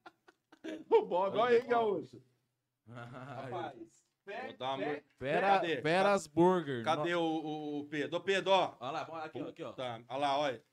O 0.90 1.02
Bob. 1.07 1.36
Olha 1.38 1.61
aí, 1.61 1.66
Gaúcho. 1.68 2.20
Rapaz. 2.88 4.03
Vou 4.27 4.57
dar 4.57 4.75
uma- 4.75 5.01
Fera, 5.18 5.41
Cadê? 5.49 5.83
Feras 5.83 6.27
Burger. 6.27 6.85
Cadê 6.85 7.12
No- 7.12 7.20
o, 7.20 7.45
o- 7.45 7.81
o 7.81 7.85
Pedro? 7.89 8.16
Ô, 8.16 8.20
Pedro, 8.20 8.51
ó. 8.53 8.77
Olha 8.81 8.91
lá, 8.91 9.07
olha 9.11 9.25
aqui, 9.25 9.43
ó, 9.43 9.49
aqui, 9.49 9.62
ó. 9.62 9.72
Tá, 9.72 10.03
olha 10.09 10.18
lá, 10.18 10.39
olha. 10.39 10.64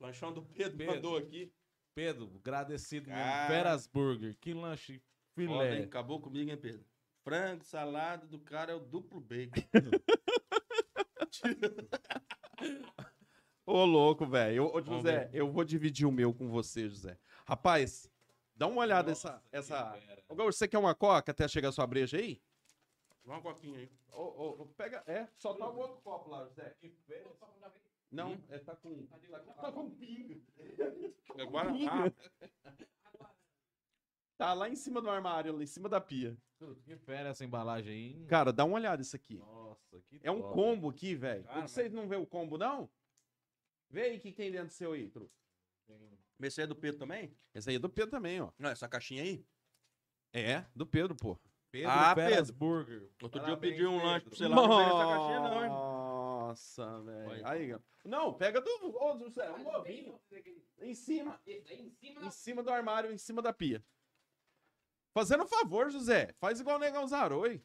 Lanchão 0.00 0.32
do 0.32 0.42
Pedro, 0.42 0.76
Pedro. 0.76 0.94
mandou 0.94 1.16
aqui. 1.16 1.52
Pedro, 1.94 2.32
agradecido 2.36 3.10
mesmo. 3.10 3.46
Feras 3.48 3.86
Burger. 3.86 4.36
Que 4.40 4.52
lanche 4.54 5.02
Foda, 5.34 5.64
hein? 5.64 5.72
filé. 5.72 5.84
Acabou 5.84 6.20
comigo, 6.20 6.50
hein, 6.50 6.56
Pedro? 6.56 6.84
Frango, 7.24 7.64
salada 7.64 8.26
do 8.26 8.38
cara 8.40 8.72
é 8.72 8.74
o 8.74 8.80
duplo 8.80 9.20
bacon. 9.20 9.62
Ô, 13.64 13.84
louco, 13.84 14.26
velho. 14.26 14.64
Ô, 14.66 14.76
ô, 14.76 14.82
José, 14.82 15.30
eu 15.32 15.50
vou 15.50 15.64
dividir 15.64 16.06
o 16.06 16.12
meu 16.12 16.34
com 16.34 16.48
você, 16.48 16.88
José. 16.88 17.16
Rapaz, 17.46 18.10
dá 18.56 18.66
uma 18.66 18.80
olhada 18.82 19.10
nessa. 19.10 19.42
essa... 19.52 19.96
Ô, 20.28 20.34
Gaúcho, 20.34 20.58
você 20.58 20.66
quer 20.68 20.78
uma 20.78 20.94
coca 20.94 21.30
até 21.30 21.46
chegar 21.46 21.68
a 21.68 21.72
sua 21.72 21.86
breja 21.86 22.16
aí? 22.18 22.40
Dá 23.24 23.32
uma 23.34 23.42
coquinha 23.42 23.78
aí. 23.78 23.90
Ô, 24.12 24.22
ô, 24.22 24.62
ô, 24.62 24.66
pega. 24.66 25.02
É, 25.06 25.28
só 25.36 25.54
tá 25.54 25.68
o 25.68 25.76
outro 25.78 26.00
copo 26.02 26.28
lá, 26.30 26.44
José. 26.44 26.76
Não, 28.10 28.38
é, 28.48 28.58
tá 28.58 28.76
com. 28.76 29.06
Tá 29.06 29.18
com, 29.18 29.52
tá 29.54 29.72
com 29.72 29.90
pinga. 29.90 30.40
Agora, 31.40 31.72
Pinga. 31.72 31.90
ah, 33.20 33.30
Tá 34.36 34.52
lá 34.54 34.68
em 34.68 34.74
cima 34.74 35.00
do 35.00 35.08
armário, 35.08 35.54
lá 35.56 35.62
em 35.62 35.66
cima 35.66 35.88
da 35.88 36.00
pia. 36.00 36.36
Que 36.84 36.96
fera 36.96 37.28
essa 37.30 37.44
embalagem 37.44 37.92
aí. 37.92 38.12
hein? 38.20 38.26
Cara, 38.26 38.52
dá 38.52 38.64
uma 38.64 38.74
olhada 38.76 39.00
isso 39.00 39.14
aqui. 39.16 39.36
Nossa, 39.38 40.00
que 40.02 40.20
É 40.22 40.30
um 40.30 40.40
top. 40.42 40.54
combo 40.54 40.88
aqui, 40.90 41.14
velho. 41.14 41.44
Cara, 41.44 41.66
Vocês 41.68 41.92
não 41.92 42.08
vê 42.08 42.16
o 42.16 42.26
combo, 42.26 42.58
não? 42.58 42.90
Vê 43.88 44.02
aí 44.02 44.16
o 44.16 44.20
que 44.20 44.30
que 44.30 44.36
tem 44.36 44.50
dentro 44.50 44.68
do 44.68 44.72
seu 44.72 44.92
aí, 44.92 45.08
truta. 45.08 45.32
esse 46.40 46.60
aí 46.60 46.64
é 46.64 46.66
do 46.66 46.74
Pedro 46.76 46.98
também? 46.98 47.36
Esse 47.54 47.70
aí 47.70 47.76
é 47.76 47.78
do 47.78 47.88
Pedro 47.90 48.10
também, 48.10 48.40
ó. 48.40 48.50
Não, 48.58 48.70
essa 48.70 48.88
caixinha 48.88 49.22
aí? 49.22 49.44
É, 50.32 50.64
do 50.74 50.86
Pedro, 50.86 51.14
pô. 51.14 51.38
Pedro 51.72 51.90
Ah, 51.90 52.14
Feras 52.14 52.50
Pedro. 52.50 52.54
Burger. 52.54 53.10
Outro 53.22 53.40
dia 53.40 53.48
eu 53.48 53.56
Parabéns, 53.56 53.72
pedi 53.72 53.86
um 53.86 53.92
Pedro. 53.92 54.06
lanche 54.06 54.26
pra 54.26 54.36
você 54.36 54.46
lá, 54.48 54.54
não 54.56 54.80
essa 54.80 54.92
caixinha 55.06 55.40
não, 55.40 55.64
hein? 55.64 55.70
Nossa, 55.70 57.00
velho. 57.00 57.46
Aí, 57.48 57.76
não, 58.04 58.34
pega 58.34 58.60
do. 58.60 58.70
Ô, 59.02 59.18
José, 59.18 59.50
um 59.50 59.66
ovinho. 59.74 60.20
Em 60.82 60.94
cima. 60.94 61.40
Em 61.46 62.30
cima 62.30 62.62
do 62.62 62.70
armário, 62.70 63.10
em 63.10 63.16
cima 63.18 63.40
da 63.40 63.52
pia. 63.54 63.82
Fazendo 65.14 65.44
um 65.44 65.48
favor, 65.48 65.90
José. 65.90 66.34
Faz 66.38 66.60
igual 66.60 66.76
o 66.76 66.80
Negão 66.80 67.06
Zaroi. 67.06 67.62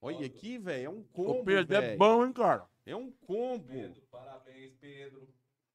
Olha 0.00 0.26
aqui, 0.26 0.58
velho. 0.58 0.86
É 0.86 0.88
um 0.90 1.02
combo. 1.02 1.40
O 1.40 1.44
Pedro 1.44 1.74
é 1.76 1.80
velho. 1.80 1.98
bom, 1.98 2.24
hein, 2.24 2.32
cara? 2.32 2.68
É 2.86 2.94
um 2.94 3.10
combo. 3.10 3.66
Pedro, 3.66 4.00
parabéns, 4.10 4.72
Pedro. 4.76 5.28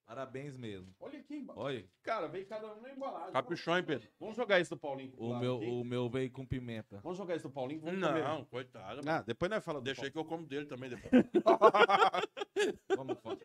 Parabéns 0.06 0.58
mesmo. 0.58 0.93
Olha 0.99 1.18
aqui 1.20 1.36
embaixo. 1.36 1.60
Olha, 1.62 1.86
Cara, 2.04 2.28
vem 2.28 2.45
cada 2.45 2.74
um 2.74 2.82
na 2.82 2.91
embalagem. 2.91 3.32
Caprichão, 3.32 3.78
hein, 3.78 3.84
Pedro? 3.84 4.08
Vamos 4.20 4.36
jogar 4.36 4.60
isso 4.60 4.76
do 4.76 4.80
Paulinho. 4.80 5.14
o 5.18 5.34
meu, 5.39 5.58
aqui. 5.58 5.66
o 5.66 5.84
meu 5.84 6.10
veio 6.10 6.30
com 6.32 6.45
pimenta. 6.45 6.99
Vamos 7.01 7.18
jogar 7.18 7.36
isso 7.36 7.47
do 7.47 7.54
Paulinho. 7.54 7.80
Vamos 7.82 8.06
comer. 8.06 8.22
Não, 8.24 8.45
coitado. 8.45 9.01
Ah, 9.10 9.22
depois 9.22 9.49
nós 9.49 9.64
falamos. 9.64 9.84
do 9.84 9.86
Deixa 9.86 10.04
aí 10.06 10.12
que 10.12 10.18
eu 10.18 10.26
como 10.26 10.45
dele 10.45 10.66
também 10.66 10.89
depois. 10.89 11.12
Vamos 12.95 13.18
fora. 13.20 13.39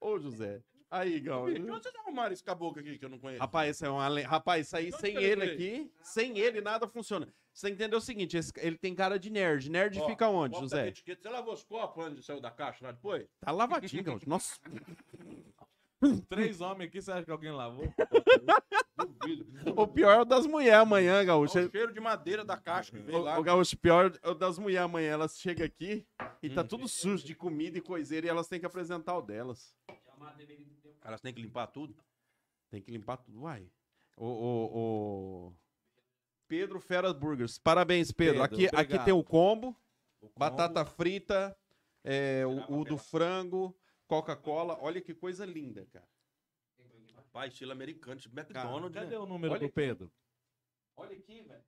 Ô, 0.00 0.18
José. 0.18 0.62
Aí, 0.90 1.18
Gal. 1.20 1.50
De 1.52 1.60
onde 1.60 1.82
vocês 1.82 1.94
arrumaram 1.96 2.32
esse 2.32 2.44
caboclo 2.44 2.80
aqui 2.80 2.96
que 2.98 3.04
eu 3.04 3.08
não 3.08 3.18
conheço? 3.18 3.40
Rapaz, 3.40 3.74
isso 3.76 3.84
é 3.84 3.90
uma 3.90 4.06
le- 4.08 4.22
Rapaz, 4.22 4.66
isso 4.66 4.76
aí 4.76 4.92
sem 4.92 5.16
ele 5.16 5.40
veio? 5.46 5.52
aqui, 5.54 5.92
sem 6.02 6.38
ele 6.38 6.60
nada 6.60 6.86
funciona. 6.86 7.26
Você 7.54 7.70
entendeu 7.70 7.98
o 7.98 8.02
seguinte, 8.02 8.36
esse- 8.36 8.52
ele 8.58 8.76
tem 8.76 8.94
cara 8.96 9.16
de 9.16 9.30
nerd. 9.30 9.70
Nerd 9.70 10.00
Ó, 10.00 10.06
fica 10.08 10.28
onde, 10.28 10.58
José? 10.58 10.88
etiqueta. 10.88 11.22
Você 11.22 11.28
lavou 11.28 11.54
os 11.54 11.62
copos 11.62 12.04
antes 12.04 12.18
de 12.18 12.24
sair 12.26 12.40
da 12.40 12.50
caixa 12.50 12.84
lá 12.84 12.90
depois? 12.92 13.28
Tá 13.40 13.52
lavadinho, 13.52 14.02
Gaúcho. 14.02 14.28
Nossa. 14.28 14.58
Três 16.28 16.60
homens 16.60 16.88
aqui, 16.88 17.00
você 17.00 17.12
acha 17.12 17.24
que 17.24 17.30
alguém 17.30 17.52
lavou? 17.52 17.86
Duvido. 19.20 19.44
O 19.76 19.86
pior 19.88 20.12
é 20.18 20.20
o 20.20 20.24
das 20.24 20.46
mulheres 20.46 20.80
amanhã, 20.80 21.24
Gaúcho. 21.24 21.56
Olha 21.58 21.66
o 21.68 21.70
cheiro 21.70 21.92
de 21.94 21.98
madeira 22.00 22.44
da 22.44 22.56
caixa 22.56 22.92
que 22.92 22.98
veio 22.98 23.18
lá. 23.20 23.38
O, 23.38 23.40
o 23.40 23.42
Gaúcho, 23.42 23.76
pior 23.78 24.12
é 24.22 24.28
o 24.28 24.34
das 24.34 24.58
mulheres 24.58 24.84
amanhã. 24.84 25.12
Elas 25.12 25.38
chegam 25.38 25.64
aqui 25.64 26.06
e 26.42 26.50
tá 26.50 26.62
tudo 26.62 26.86
sujo 26.86 27.24
de 27.24 27.34
comida 27.34 27.78
e 27.78 27.80
coiseira 27.80 28.26
e 28.26 28.30
elas 28.30 28.46
têm 28.46 28.60
que 28.60 28.66
apresentar 28.66 29.16
o 29.16 29.22
delas. 29.22 29.74
Elas 31.02 31.20
têm 31.22 31.32
que 31.32 31.40
limpar 31.40 31.66
tudo. 31.68 31.96
Tem 32.70 32.82
que 32.82 32.90
limpar 32.90 33.16
tudo. 33.16 33.40
Uai. 33.42 33.66
O, 34.16 34.26
o, 34.26 34.66
o- 35.48 35.52
Pedro 36.54 36.80
Feras 36.80 37.12
Burgers. 37.12 37.58
Parabéns, 37.58 38.12
Pedro. 38.12 38.40
Pedro, 38.40 38.44
aqui, 38.44 38.76
aqui 38.96 39.04
tem 39.04 39.12
o 39.12 39.24
combo. 39.24 39.68
O 40.20 40.28
combo- 40.28 40.38
Batata 40.38 40.84
frita, 40.84 41.56
é, 42.04 42.44
o, 42.46 42.78
o 42.80 42.84
do 42.84 42.96
frango, 42.96 43.76
Coca-Cola. 44.06 44.78
Olha 44.80 45.00
que 45.00 45.12
coisa 45.14 45.44
linda, 45.44 45.86
cara. 45.92 46.06
Pai, 47.32 47.48
estilo 47.48 47.72
americano, 47.72 48.20
tipo 48.20 48.38
McDonald's, 48.38 48.94
Cadê 48.94 49.16
né? 49.16 49.18
o 49.18 49.26
número 49.26 49.54
Olha 49.54 49.60
do 49.60 49.66
aqui. 49.66 49.74
Pedro? 49.74 50.12
Olha 50.96 51.16
aqui, 51.16 51.42
velho. 51.42 51.64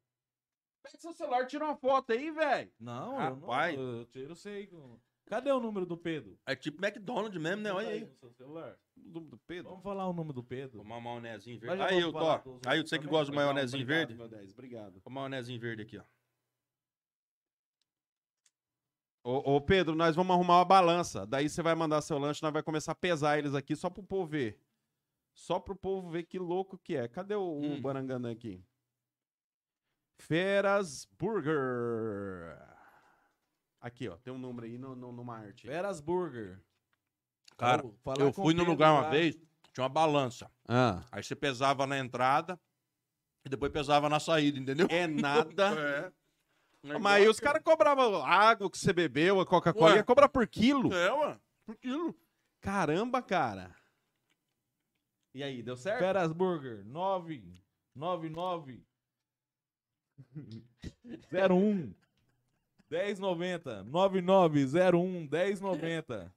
Pega 0.81 0.97
seu 0.99 1.13
celular 1.13 1.43
e 1.43 1.47
tira 1.47 1.65
uma 1.65 1.75
foto 1.77 2.13
aí, 2.13 2.31
velho. 2.31 2.71
Não, 2.79 3.17
Rapaz. 3.17 3.75
eu 3.77 3.83
não. 3.83 3.99
Eu 3.99 4.05
tiro 4.07 4.37
sei. 4.37 4.71
Cadê 5.27 5.51
o 5.51 5.59
número 5.59 5.85
do 5.85 5.97
Pedro? 5.97 6.39
É 6.47 6.55
tipo 6.55 6.85
McDonald's 6.85 7.41
mesmo, 7.41 7.63
né? 7.63 7.73
Olha 7.73 7.89
aí. 7.89 8.05
no 8.05 8.15
seu 8.15 8.31
celular. 8.33 8.79
Do, 8.97 9.21
do 9.21 9.37
Pedro. 9.39 9.71
Vamos 9.71 9.83
falar 9.83 10.09
o 10.09 10.13
número 10.13 10.33
do 10.33 10.43
Pedro. 10.45 10.79
Tomar 10.79 10.99
um 10.99 11.01
maionezinho 11.01 11.59
Mas 11.61 11.79
verde. 11.79 11.83
Aí, 11.95 12.01
vamos 12.01 12.23
eu 12.23 12.61
tô. 12.61 12.69
Aí, 12.69 12.81
você 12.81 12.99
que 12.99 13.07
gosta 13.07 13.33
do 13.33 13.35
maionezinho 13.35 13.85
verde? 13.85 14.15
Meu 14.15 14.29
10, 14.29 14.53
obrigado. 14.53 15.03
O 15.05 15.11
maionezinho 15.11 15.61
verde 15.61 15.83
aqui, 15.83 15.99
ó. 15.99 16.05
Ô, 19.25 19.57
ô, 19.57 19.61
Pedro, 19.61 19.97
nós 19.97 20.15
vamos 20.15 20.33
arrumar 20.33 20.59
uma 20.59 20.65
balança. 20.65 21.27
Daí 21.27 21.49
você 21.49 21.61
vai 21.61 21.75
mandar 21.75 22.01
seu 22.03 22.17
lanche, 22.17 22.41
nós 22.41 22.53
vai 22.53 22.63
começar 22.63 22.93
a 22.93 22.95
pesar 22.95 23.37
eles 23.37 23.55
aqui 23.55 23.75
só 23.75 23.91
pro 23.91 24.05
povo 24.05 24.27
ver. 24.27 24.61
Só 25.35 25.59
pro 25.59 25.75
povo 25.75 26.09
ver 26.09 26.23
que 26.23 26.39
louco 26.39 26.79
que 26.79 26.95
é. 26.95 27.09
Cadê 27.09 27.35
o, 27.35 27.41
o 27.43 27.65
Hum. 27.65 27.83
Barangana 27.83 28.31
aqui? 28.31 28.63
Feras 30.21 31.05
Burger. 31.19 32.76
Aqui, 33.81 34.09
ó. 34.09 34.17
Tem 34.17 34.33
um 34.33 34.39
número 34.39 34.67
aí 34.67 34.79
no, 34.79 34.97
no, 34.97 35.13
numa 35.13 35.37
arte. 35.39 35.67
Feras 35.67 36.01
Burger. 36.01 36.61
Cara, 37.57 37.83
Eu 38.19 38.33
fui 38.33 38.53
no 38.55 38.65
lugar 38.65 38.93
uma 38.93 39.03
lá. 39.03 39.11
vez, 39.11 39.37
tinha 39.73 39.83
uma 39.85 39.89
balança. 39.89 40.51
Ah. 40.69 41.03
Aí 41.11 41.23
você 41.23 41.35
pesava 41.35 41.87
na 41.87 41.99
entrada 41.99 42.61
e 43.45 43.49
depois 43.49 43.73
pesava 43.73 44.09
na 44.09 44.21
saída, 44.21 44.59
entendeu? 44.59 44.87
É 44.91 45.07
nada. 45.07 46.13
É. 46.85 46.99
Mas 47.01 47.15
aí 47.15 47.29
os 47.29 47.41
caras 47.41 47.61
cobravam 47.65 48.25
água 48.25 48.71
que 48.71 48.79
você 48.79 48.93
bebeu, 48.93 49.41
a 49.41 49.47
Coca-Cola, 49.47 49.97
ia 49.97 50.05
cobrar 50.05 50.29
por 50.29 50.47
quilo. 50.47 50.95
É, 50.95 51.13
ué. 51.13 51.41
Por 51.65 51.75
quilo. 51.77 52.15
Caramba, 52.61 53.21
cara. 53.21 53.75
E 55.35 55.43
aí, 55.43 55.65
deu 55.65 55.77
certo? 55.77 55.99
Feras 55.99 56.33
Burger, 56.33 56.85
9 56.85 57.61
99 57.93 58.87
01 61.33 61.95
1090 62.91 63.85
9901 63.85 65.29
1090 65.31 66.35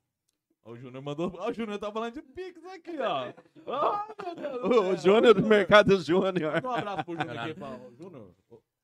Ó, 0.64 0.72
o 0.72 0.78
Júnior 0.78 1.02
mandou. 1.02 1.34
Ó, 1.38 1.50
o 1.50 1.54
Júnior 1.54 1.80
tá 1.80 1.92
falando 1.92 2.14
de 2.14 2.22
Pix 2.22 2.64
aqui, 2.66 3.00
ó. 3.00 3.34
Ó, 3.66 4.06
meu 4.24 4.36
Deus 4.36 4.62
do 4.62 4.82
O. 4.82 4.98
Júnior 4.98 5.34
do 5.34 5.48
Mercado 5.48 6.00
Júnior. 6.02 6.54
Manda 6.54 6.68
um 6.68 6.72
abraço 6.72 7.06
pro 7.06 7.16
Júnior 7.16 7.38
aqui, 7.38 7.54
Paulo. 7.54 7.94
Júnior. 7.98 8.36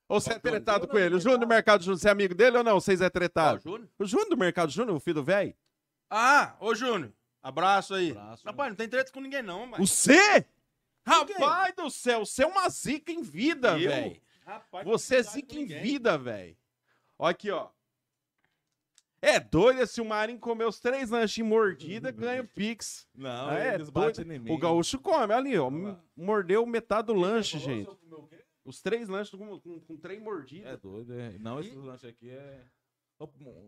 Ou 0.08 0.22
você 0.22 0.34
é 0.34 0.40
tretado 0.40 0.88
com 0.88 0.98
ele? 0.98 1.16
O 1.16 1.20
Júnior 1.20 1.40
do 1.40 1.48
Mercado 1.48 1.84
Júnior, 1.84 2.00
você 2.00 2.08
é 2.08 2.12
amigo 2.12 2.34
dele 2.36 2.58
ou 2.58 2.64
não? 2.64 2.80
Vocês 2.80 3.02
é 3.02 3.10
tretado? 3.10 3.62
Júnior? 3.62 3.90
O 4.00 4.06
Júnior 4.06 4.30
do 4.30 4.38
Mercado 4.38 4.72
Júnior, 4.72 4.96
o 4.96 5.00
filho 5.00 5.16
do 5.16 5.24
velho? 5.24 5.54
Ah, 6.10 6.56
ô 6.60 6.74
Júnior. 6.74 7.12
Abraço 7.42 7.94
aí. 7.94 8.12
Abraço. 8.12 8.46
Rapaz, 8.46 8.70
não 8.70 8.76
tem 8.76 8.88
treta 8.88 9.12
com 9.12 9.20
ninguém 9.20 9.42
não, 9.42 9.68
mas. 9.68 9.80
Você? 9.80 10.46
Rapaz 11.06 11.76
do 11.76 11.90
céu, 11.90 12.26
você 12.26 12.44
é 12.44 12.48
uma 12.48 12.68
zica 12.70 13.12
em 13.12 13.22
vida, 13.22 13.78
velho. 13.78 14.20
Você 14.84 15.18
é 15.18 15.24
zica 15.24 15.56
em 15.56 15.66
vida, 15.66 16.18
velho. 16.18 16.56
Ó 17.18 17.28
aqui, 17.28 17.50
ó. 17.52 17.70
É 19.22 19.40
doido, 19.40 19.88
se 19.88 20.00
o 20.02 20.06
Marinho 20.06 20.40
comer 20.40 20.66
os 20.66 20.80
três 20.80 21.10
lanches 21.10 21.40
em 21.40 21.44
mordida, 21.44 22.12
ganha 22.14 22.44
o 22.44 22.48
Pix. 22.48 23.08
Não, 23.16 23.52
é 23.52 23.74
eles 23.74 23.90
doido. 23.90 24.24
batem. 24.26 24.54
O 24.54 24.58
gaúcho 24.58 25.00
come, 25.00 25.34
ali, 25.34 25.58
ó. 25.58 25.68
Olha. 25.68 26.00
Mordeu 26.16 26.66
metade 26.66 27.08
do 27.08 27.14
lanche, 27.14 27.58
gente. 27.58 27.90
o? 27.90 28.28
Os 28.64 28.82
três 28.82 29.08
lanches 29.08 29.34
com, 29.34 29.60
com, 29.60 29.80
com 29.80 29.98
três 29.98 30.22
mordidas. 30.22 30.74
É 30.74 30.78
doido, 30.78 31.14
é. 31.14 31.38
Não, 31.40 31.60
esse 31.60 31.76
lanche 31.76 32.08
aqui 32.08 32.30
é. 32.30 32.64
Ô, 33.20 33.28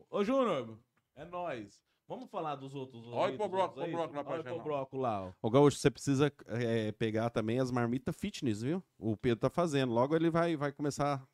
Ô, 0.09 0.23
Júnior, 0.23 0.77
é 1.15 1.23
nóis. 1.25 1.81
Vamos 2.07 2.29
falar 2.29 2.55
dos 2.55 2.73
outros. 2.73 3.05
Olha 3.07 3.37
dos 3.37 3.47
bloco, 3.47 3.79
outros 3.79 3.83
aí? 3.83 3.91
pro 3.91 3.97
bloco 3.97 4.15
lá 4.15 4.23
pra 4.23 4.33
Olha 4.33 4.43
gente, 4.43 4.63
bloco 4.63 4.97
lá, 4.97 5.25
ó. 5.25 5.33
Ô, 5.41 5.49
Gaúcho, 5.49 5.77
você 5.77 5.91
precisa 5.91 6.31
é, 6.47 6.91
pegar 6.93 7.29
também 7.29 7.59
as 7.59 7.69
marmitas 7.69 8.15
fitness, 8.15 8.61
viu? 8.61 8.83
O 8.97 9.17
Pedro 9.17 9.39
tá 9.39 9.49
fazendo. 9.49 9.91
Logo 9.93 10.15
ele 10.15 10.29
vai, 10.29 10.55
vai 10.55 10.71
começar 10.71 11.27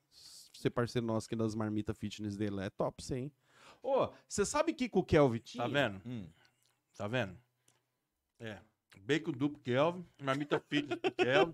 ser 0.60 0.70
parceiro 0.70 1.06
nosso 1.06 1.28
aqui 1.28 1.36
das 1.36 1.56
marmitas 1.56 1.98
fitness 1.98 2.36
dele. 2.36 2.62
É 2.62 2.70
top, 2.70 3.04
sim. 3.04 3.32
Ô, 3.82 4.10
você 4.28 4.46
sabe 4.46 4.74
que 4.74 4.88
com 4.88 5.00
o 5.00 5.04
Kelvin 5.04 5.40
tinha? 5.40 5.64
Tá 5.64 5.70
vendo? 5.70 6.02
Hum. 6.06 6.28
Tá 6.98 7.08
vendo? 7.08 7.38
É. 8.40 8.60
Bacon 9.02 9.32
duplo 9.32 9.60
Kelvin, 9.60 10.06
marmita 10.22 10.60
fitness 10.60 11.00
pro 11.00 11.12
Kelvin. 11.12 11.54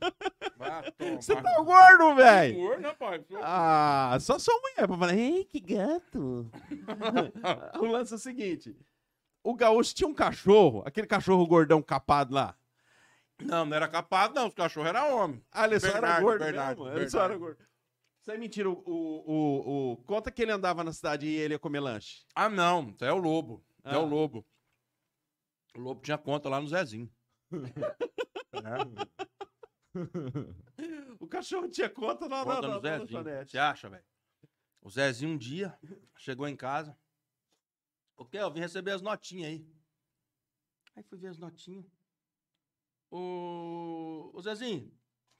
Você 1.15 1.35
tá 1.35 1.61
gordo, 1.61 2.15
velho! 2.15 2.55
Gordo, 2.59 2.83
rapaz. 2.83 3.23
Ah, 3.41 4.17
só 4.19 4.37
sua 4.37 4.53
mulher 4.59 4.87
pra 4.87 4.97
falar, 4.97 5.15
ei, 5.15 5.45
que 5.45 5.59
gato. 5.59 6.51
o 7.79 7.85
lance 7.85 8.13
é 8.13 8.17
o 8.17 8.19
seguinte: 8.19 8.75
o 9.43 9.55
gaúcho 9.55 9.95
tinha 9.95 10.07
um 10.07 10.13
cachorro, 10.13 10.83
aquele 10.85 11.07
cachorro 11.07 11.47
gordão 11.47 11.81
capado 11.81 12.35
lá. 12.35 12.55
Não, 13.41 13.65
não 13.65 13.75
era 13.75 13.87
capaz, 13.87 14.33
não. 14.33 14.47
Os 14.47 14.53
cachorros 14.53 14.89
eram 14.89 15.17
homem. 15.17 15.43
Ah, 15.51 15.65
ele 15.65 15.79
só 15.79 15.87
era 15.87 16.01
Bernardo, 16.01 16.23
gordo 16.23 16.43
Bernardo, 16.43 16.83
mesmo? 16.83 16.99
Ele 16.99 17.09
só 17.09 17.19
era 17.19 17.29
Bernardo. 17.29 17.55
gordo. 17.57 17.68
Isso 18.21 18.31
é 18.31 18.37
mentira. 18.37 18.69
O, 18.69 18.73
o, 18.73 19.31
o, 19.31 19.91
o- 19.93 19.97
Conta 20.03 20.31
que 20.31 20.41
ele 20.41 20.51
andava 20.51 20.83
na 20.83 20.91
cidade 20.93 21.25
e 21.25 21.35
ele 21.35 21.53
ia 21.55 21.59
comer 21.59 21.79
lanche. 21.79 22.25
Ah, 22.35 22.49
não. 22.49 22.89
Isso 22.89 23.05
é 23.05 23.13
o 23.13 23.17
lobo. 23.17 23.63
É 23.83 23.95
Ah. 23.95 23.99
o 23.99 24.05
lobo. 24.05 24.45
O 25.75 25.79
lobo 25.79 26.01
tinha 26.01 26.17
conta 26.17 26.49
lá 26.49 26.59
no 26.59 26.67
Zezinho. 26.67 27.09
É, 28.53 28.59
O 31.19 31.27
cachorro 31.27 31.67
tinha 31.69 31.89
conta 31.89 32.27
na, 32.27 32.43
conta 32.43 32.61
na, 32.61 32.67
no 32.75 32.81
na, 32.81 32.99
Zezinho. 32.99 33.23
Você 33.47 33.57
acha, 33.57 33.89
velho? 33.89 34.03
O 34.81 34.89
Zezinho 34.89 35.31
um 35.31 35.37
dia 35.37 35.77
chegou 36.17 36.47
em 36.47 36.55
casa. 36.55 36.97
O 38.17 38.25
que? 38.25 38.37
Eu 38.37 38.51
vim 38.51 38.59
receber 38.59 38.91
as 38.91 39.01
notinhas 39.01 39.49
aí. 39.51 39.65
Aí 40.95 41.03
fui 41.03 41.17
ver 41.17 41.27
as 41.27 41.37
notinhas. 41.37 41.85
O, 43.11 44.29
o 44.33 44.41
Zezinho, 44.41 44.91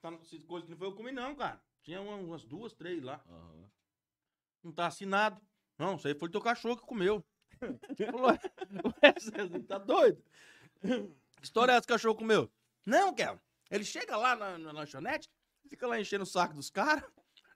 tá, 0.01 0.09
coisas 0.47 0.65
que 0.65 0.71
não 0.71 0.77
foi 0.77 0.88
eu 0.88 0.95
comi, 0.95 1.11
não, 1.11 1.36
cara. 1.36 1.61
Tinha 1.89 2.01
uma- 2.01 2.17
umas 2.17 2.43
duas, 2.43 2.71
três 2.71 3.01
lá. 3.01 3.19
Aham. 3.27 3.65
Não 4.63 4.71
tá 4.71 4.85
assinado. 4.85 5.41
Não, 5.75 5.95
isso 5.95 6.07
aí 6.07 6.13
foi 6.13 6.29
teu 6.29 6.39
cachorro 6.39 6.77
que 6.77 6.85
comeu. 6.85 7.25
Falou, 8.11 8.29
ué, 8.29 9.15
Zezinho, 9.19 9.63
tá 9.63 9.79
doido? 9.79 10.23
Que 10.83 11.41
história 11.41 11.71
é 11.71 11.75
essa 11.77 11.87
que 11.87 11.91
o 11.91 11.95
cachorro 11.95 12.13
comeu? 12.13 12.47
Não, 12.85 13.11
Kel. 13.11 13.39
Ele 13.71 13.83
chega 13.83 14.15
lá 14.15 14.35
na, 14.35 14.59
na 14.59 14.71
lanchonete, 14.71 15.31
fica 15.67 15.87
lá 15.87 15.99
enchendo 15.99 16.21
o 16.25 16.27
saco 16.27 16.53
dos 16.53 16.69
caras, 16.69 17.03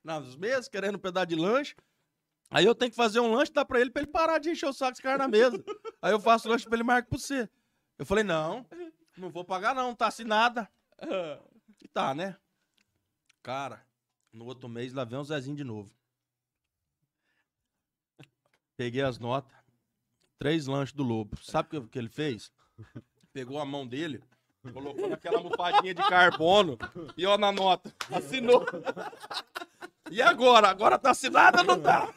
nas 0.03 0.35
mesas, 0.35 0.67
querendo 0.67 0.95
um 0.95 0.99
pedaço 0.99 1.27
de 1.27 1.35
lanche. 1.35 1.75
Aí 2.49 2.65
eu 2.65 2.73
tenho 2.73 2.89
que 2.89 2.97
fazer 2.97 3.19
um 3.19 3.31
lanche, 3.31 3.53
dá 3.53 3.63
pra 3.63 3.79
ele, 3.79 3.91
pra 3.91 4.01
ele 4.01 4.11
parar 4.11 4.39
de 4.39 4.49
encher 4.49 4.65
o 4.67 4.73
saco 4.73 4.93
dos 4.93 4.99
caras 4.99 5.19
na 5.19 5.27
mesa. 5.27 5.63
Aí 6.01 6.11
eu 6.11 6.19
faço 6.19 6.47
o 6.47 6.51
lanche 6.51 6.65
pra 6.65 6.73
ele 6.75 6.83
marcar 6.83 7.07
pra 7.07 7.19
você. 7.19 7.47
Eu 7.99 8.05
falei, 8.07 8.23
não, 8.23 8.65
não 9.15 9.29
vou 9.29 9.45
pagar 9.45 9.75
não, 9.75 9.89
não 9.89 9.95
tá 9.95 10.07
assinada. 10.07 10.67
E 11.83 11.87
tá, 11.87 12.15
né? 12.15 12.35
Cara, 13.43 13.85
no 14.33 14.45
outro 14.45 14.67
mês 14.67 14.93
lá 14.93 15.05
vem 15.05 15.19
o 15.19 15.23
Zezinho 15.23 15.55
de 15.55 15.63
novo. 15.63 15.91
Peguei 18.75 19.03
as 19.03 19.19
notas. 19.19 19.53
Três 20.39 20.65
lanches 20.65 20.93
do 20.93 21.03
Lobo. 21.03 21.37
Sabe 21.41 21.77
o 21.77 21.87
que, 21.87 21.97
ele 21.97 22.09
fez? 22.09 22.51
Pegou 23.31 23.59
a 23.59 23.65
mão 23.65 23.87
dele, 23.87 24.21
colocou 24.73 25.07
naquela 25.07 25.37
almofadinha 25.37 25.93
de 25.93 26.01
carbono 26.09 26.77
e 27.15 27.25
ó 27.25 27.37
na 27.37 27.51
nota. 27.51 27.95
Assinou. 28.11 28.65
E 30.11 30.21
agora? 30.21 30.67
Agora 30.69 30.99
tá 30.99 31.11
assinada 31.11 31.59
ou 31.59 31.63
não 31.63 31.81
tá? 31.81 32.13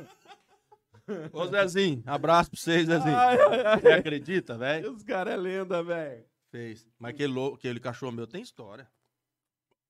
Ô 1.32 1.46
Zezinho, 1.46 2.02
abraço 2.04 2.50
pra 2.50 2.58
vocês, 2.58 2.86
Zezinho. 2.86 3.16
Ai, 3.16 3.38
ai, 3.38 3.66
ai. 3.66 3.80
Você 3.80 3.92
acredita, 3.92 4.58
velho? 4.58 4.92
Os 4.92 5.04
caras 5.04 5.34
é 5.34 5.36
lenda, 5.36 5.82
velho. 5.82 6.26
Fez. 6.50 6.88
Mas 6.98 7.14
aquele, 7.14 7.54
aquele 7.54 7.80
cachorro 7.80 8.12
meu 8.12 8.26
tem 8.26 8.42
história. 8.42 8.90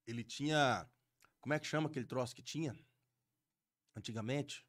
Ele 0.07 0.23
tinha. 0.23 0.87
Como 1.47 1.55
é 1.55 1.61
que 1.61 1.67
chama 1.69 1.89
aquele 1.89 2.05
troço 2.05 2.35
que 2.35 2.43
tinha? 2.43 2.77
Antigamente? 3.95 4.67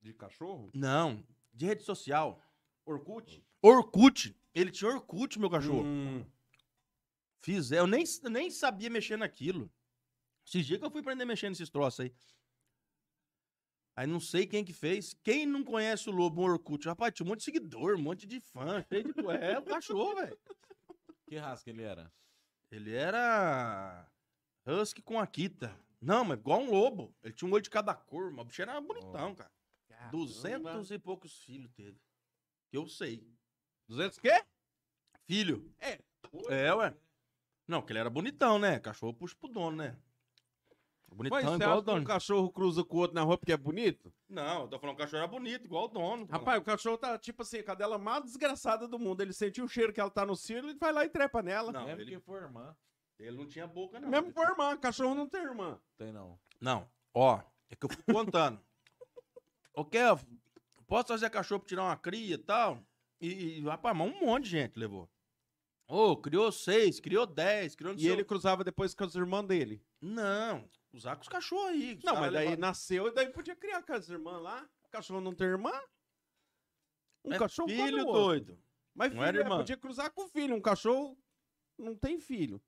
De 0.00 0.14
cachorro? 0.14 0.70
Não. 0.72 1.22
De 1.52 1.66
rede 1.66 1.82
social. 1.82 2.42
Orkut? 2.86 3.44
Orkut. 3.60 4.34
Ele 4.54 4.70
tinha 4.70 4.90
Orkut, 4.90 5.38
meu 5.38 5.50
cachorro. 5.50 5.84
Hum. 5.84 6.24
Fiz. 7.42 7.72
Eu 7.72 7.86
nem, 7.86 8.04
nem 8.30 8.50
sabia 8.50 8.88
mexer 8.88 9.18
naquilo. 9.18 9.70
Esses 10.46 10.64
dias 10.64 10.80
que 10.80 10.86
eu 10.86 10.90
fui 10.90 11.02
aprender 11.02 11.24
a 11.24 11.26
mexer 11.26 11.50
nesses 11.50 11.68
troços 11.68 12.00
aí. 12.00 12.14
Aí 13.96 14.06
não 14.06 14.18
sei 14.18 14.46
quem 14.46 14.64
que 14.64 14.72
fez. 14.72 15.12
Quem 15.12 15.44
não 15.44 15.62
conhece 15.62 16.08
o 16.08 16.12
Lobo, 16.12 16.40
um 16.40 16.52
Orkut? 16.52 16.88
Rapaz, 16.88 17.12
tinha 17.12 17.26
um 17.26 17.28
monte 17.28 17.40
de 17.40 17.44
seguidor, 17.44 17.96
um 17.96 18.02
monte 18.02 18.26
de 18.26 18.40
fã. 18.40 18.82
Cheio 18.88 19.12
de... 19.12 19.26
É, 19.42 19.58
o 19.58 19.62
cachorro, 19.62 20.14
velho. 20.14 20.40
Que 21.26 21.36
raça 21.36 21.64
que 21.64 21.68
ele 21.68 21.82
era? 21.82 22.10
Ele 22.70 22.94
era 22.94 24.10
husky 24.66 25.00
com 25.02 25.18
Akita. 25.20 25.78
Não, 26.00 26.24
mas 26.24 26.38
igual 26.38 26.60
um 26.60 26.70
lobo. 26.70 27.14
Ele 27.22 27.32
tinha 27.32 27.48
um 27.48 27.52
olho 27.54 27.62
de 27.62 27.70
cada 27.70 27.94
cor, 27.94 28.30
mas 28.30 28.42
o 28.42 28.44
bicho 28.48 28.62
era 28.62 28.80
bonitão, 28.80 29.34
cara. 29.34 29.50
Duzentos 30.10 30.90
e 30.90 30.98
poucos 30.98 31.40
filhos 31.42 31.70
teve. 31.72 31.98
Que 32.68 32.76
eu 32.76 32.86
sei. 32.86 33.26
200 33.88 34.18
quê? 34.18 34.44
Filho. 35.24 35.72
É. 35.80 35.98
É, 36.50 36.74
ué. 36.74 36.94
Não, 37.66 37.82
que 37.82 37.92
ele 37.92 37.98
era 38.00 38.10
bonitão, 38.10 38.58
né? 38.58 38.78
Cachorro 38.78 39.14
puxa 39.14 39.34
pro 39.38 39.48
dono, 39.48 39.76
né? 39.78 39.96
Bonitão 41.08 41.38
Mas 41.38 41.48
você 41.48 41.54
igual 41.54 41.70
acha 41.70 41.78
o 41.80 41.84
que 41.84 41.90
um 41.90 41.94
dono. 41.94 42.06
cachorro 42.06 42.50
cruza 42.52 42.84
com 42.84 42.96
o 42.96 43.00
outro 43.00 43.14
na 43.14 43.22
rua 43.22 43.38
porque 43.38 43.52
é 43.52 43.56
bonito? 43.56 44.12
Não, 44.28 44.62
eu 44.62 44.68
tô 44.68 44.78
falando 44.78 44.96
que 44.96 45.02
o 45.02 45.04
cachorro 45.04 45.22
era 45.22 45.28
bonito, 45.28 45.64
igual 45.64 45.84
o 45.84 45.88
dono. 45.88 46.26
Rapaz, 46.26 46.60
o 46.60 46.64
cachorro 46.64 46.98
tá 46.98 47.18
tipo 47.18 47.42
assim, 47.42 47.58
a 47.58 47.62
cadela 47.64 47.96
mais 47.96 48.24
desgraçada 48.24 48.86
do 48.86 48.98
mundo. 48.98 49.22
Ele 49.22 49.32
sentiu 49.32 49.64
o 49.64 49.68
cheiro 49.68 49.92
que 49.92 50.00
ela 50.00 50.10
tá 50.10 50.26
no 50.26 50.36
cio, 50.36 50.58
ele 50.58 50.74
vai 50.74 50.92
lá 50.92 51.04
e 51.04 51.08
trepa 51.08 51.42
nela. 51.42 51.72
Não, 51.72 51.86
Mesmo 51.86 52.02
ele- 52.02 52.10
que 52.16 52.20
for 52.20 52.42
irmã. 52.42 52.76
Ele 53.18 53.36
não 53.36 53.46
tinha 53.46 53.66
boca, 53.66 53.98
não. 54.00 54.08
Mesmo 54.08 54.32
por 54.32 54.46
irmã, 54.48 54.76
cachorro 54.76 55.14
não 55.14 55.28
tem 55.28 55.42
irmã. 55.42 55.80
Tem 55.96 56.12
não. 56.12 56.38
Não, 56.60 56.88
ó, 57.14 57.40
é 57.70 57.76
que 57.76 57.86
eu 57.86 57.90
fui 57.90 58.02
contando. 58.12 58.60
Ô, 59.74 59.84
Kel, 59.84 60.18
posso 60.86 61.04
trazer 61.04 61.30
cachorro 61.30 61.60
pra 61.60 61.68
tirar 61.68 61.82
uma 61.84 61.96
cria 61.96 62.34
e 62.34 62.38
tal? 62.38 62.82
E, 63.20 63.58
e 63.58 63.60
rapaz, 63.64 63.96
mas 63.96 64.08
um 64.08 64.20
monte 64.26 64.44
de 64.44 64.50
gente 64.50 64.78
levou. 64.78 65.08
Ô, 65.88 66.16
criou 66.16 66.50
seis, 66.50 66.98
criou 66.98 67.26
dez, 67.26 67.74
criou 67.76 67.92
não 67.92 67.98
E 68.00 68.02
sei 68.02 68.12
ele 68.12 68.24
cruzava 68.24 68.64
depois 68.64 68.94
com 68.94 69.04
as 69.04 69.14
irmãs 69.14 69.46
dele. 69.46 69.82
Não, 70.00 70.68
usar 70.92 71.14
com 71.16 71.22
os 71.22 71.28
cachorros 71.28 71.68
aí. 71.68 71.98
Não, 72.02 72.14
mas 72.16 72.32
daí 72.32 72.56
nasceu 72.56 73.06
e 73.08 73.12
daí 73.14 73.28
podia 73.30 73.54
criar 73.54 73.82
com 73.82 73.92
as 73.92 74.08
irmãs 74.08 74.42
lá. 74.42 74.68
O 74.84 74.88
cachorro 74.88 75.20
não 75.20 75.34
tem 75.34 75.46
irmã? 75.46 75.72
Um 77.24 77.32
É 77.32 77.38
cachorro 77.38 77.68
filho 77.68 78.04
doido. 78.04 78.58
Mas 78.94 79.10
Não 79.10 79.18
filho, 79.18 79.28
era 79.28 79.38
é, 79.38 79.40
irmã. 79.42 79.56
podia 79.58 79.76
cruzar 79.76 80.10
com 80.12 80.24
o 80.24 80.28
filho. 80.28 80.54
Um 80.54 80.60
cachorro 80.60 81.16
não 81.78 81.94
tem 81.94 82.18
filho. 82.18 82.60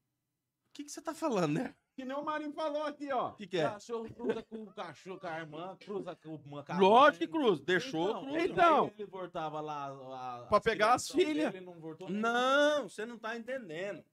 O 0.79 0.81
que, 0.81 0.85
que 0.85 0.93
você 0.93 1.03
tá 1.03 1.13
falando, 1.13 1.55
né? 1.55 1.75
Que 1.97 2.05
nem 2.05 2.17
o 2.17 2.25
Marinho 2.25 2.53
falou 2.53 2.85
aqui, 2.85 3.11
ó. 3.13 3.31
O 3.31 3.35
que, 3.35 3.49
que 3.49 3.59
é? 3.59 3.65
Cachorro 3.69 4.09
cruza 4.15 4.43
com 4.45 4.63
o 4.63 4.73
cachorro, 4.73 5.19
com 5.19 5.27
a 5.27 5.39
irmã, 5.41 5.77
cruza 5.85 6.15
com 6.15 6.37
uma 6.37 6.63
com 6.63 6.73
a 6.73 6.79
Lógico 6.79 7.19
que 7.19 7.27
cruza. 7.33 7.65
Deixou, 7.65 8.11
então, 8.11 8.23
cruza. 8.23 8.39
Então. 8.47 8.93
ele 8.97 9.05
voltava 9.07 9.61
lá. 9.61 9.87
A, 9.89 10.47
Pra 10.47 10.61
pegar 10.61 10.95
as 10.95 11.09
filhas. 11.09 11.53
dele, 11.53 11.67
não 11.67 11.81
voltou 11.81 12.09
Não, 12.09 12.89
você 12.89 13.05
não 13.05 13.19
tá 13.19 13.37
entendendo. 13.37 14.05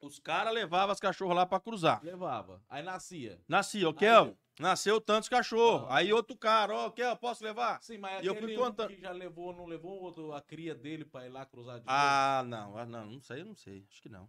Os 0.00 0.18
caras 0.18 0.54
levavam 0.54 0.92
as 0.92 0.98
cachorros 1.00 1.36
lá 1.36 1.44
pra 1.44 1.60
cruzar. 1.60 2.02
Levava. 2.02 2.62
Aí 2.70 2.82
nascia. 2.82 3.38
Nascia, 3.46 3.86
ô 3.86 3.90
Aí- 3.90 3.96
Kel, 3.98 4.38
nasceu 4.58 4.98
tantos 4.98 5.28
cachorros. 5.28 5.86
Ah. 5.90 5.96
Aí 5.96 6.10
outro 6.10 6.34
cara, 6.38 6.74
ó, 6.74 6.90
Kel, 6.90 7.14
posso 7.18 7.44
levar? 7.44 7.82
Sim, 7.82 7.98
mas 7.98 8.24
E 8.24 8.26
eu 8.26 8.34
fui 8.34 8.54
contando. 8.56 8.88
que 8.88 9.00
já 9.00 9.10
levou, 9.12 9.54
não 9.54 9.66
levou 9.66 10.00
outro, 10.00 10.32
a 10.32 10.40
cria 10.40 10.74
dele 10.74 11.04
pra 11.04 11.26
ir 11.26 11.30
lá 11.30 11.44
cruzar 11.44 11.80
de 11.80 11.84
novo? 11.84 11.98
Ah, 11.98 12.42
não, 12.46 12.78
ah, 12.78 12.86
não, 12.86 13.04
não 13.04 13.20
sei, 13.20 13.42
eu 13.42 13.44
não 13.44 13.54
sei, 13.54 13.84
acho 13.90 14.00
que 14.00 14.08
não. 14.08 14.26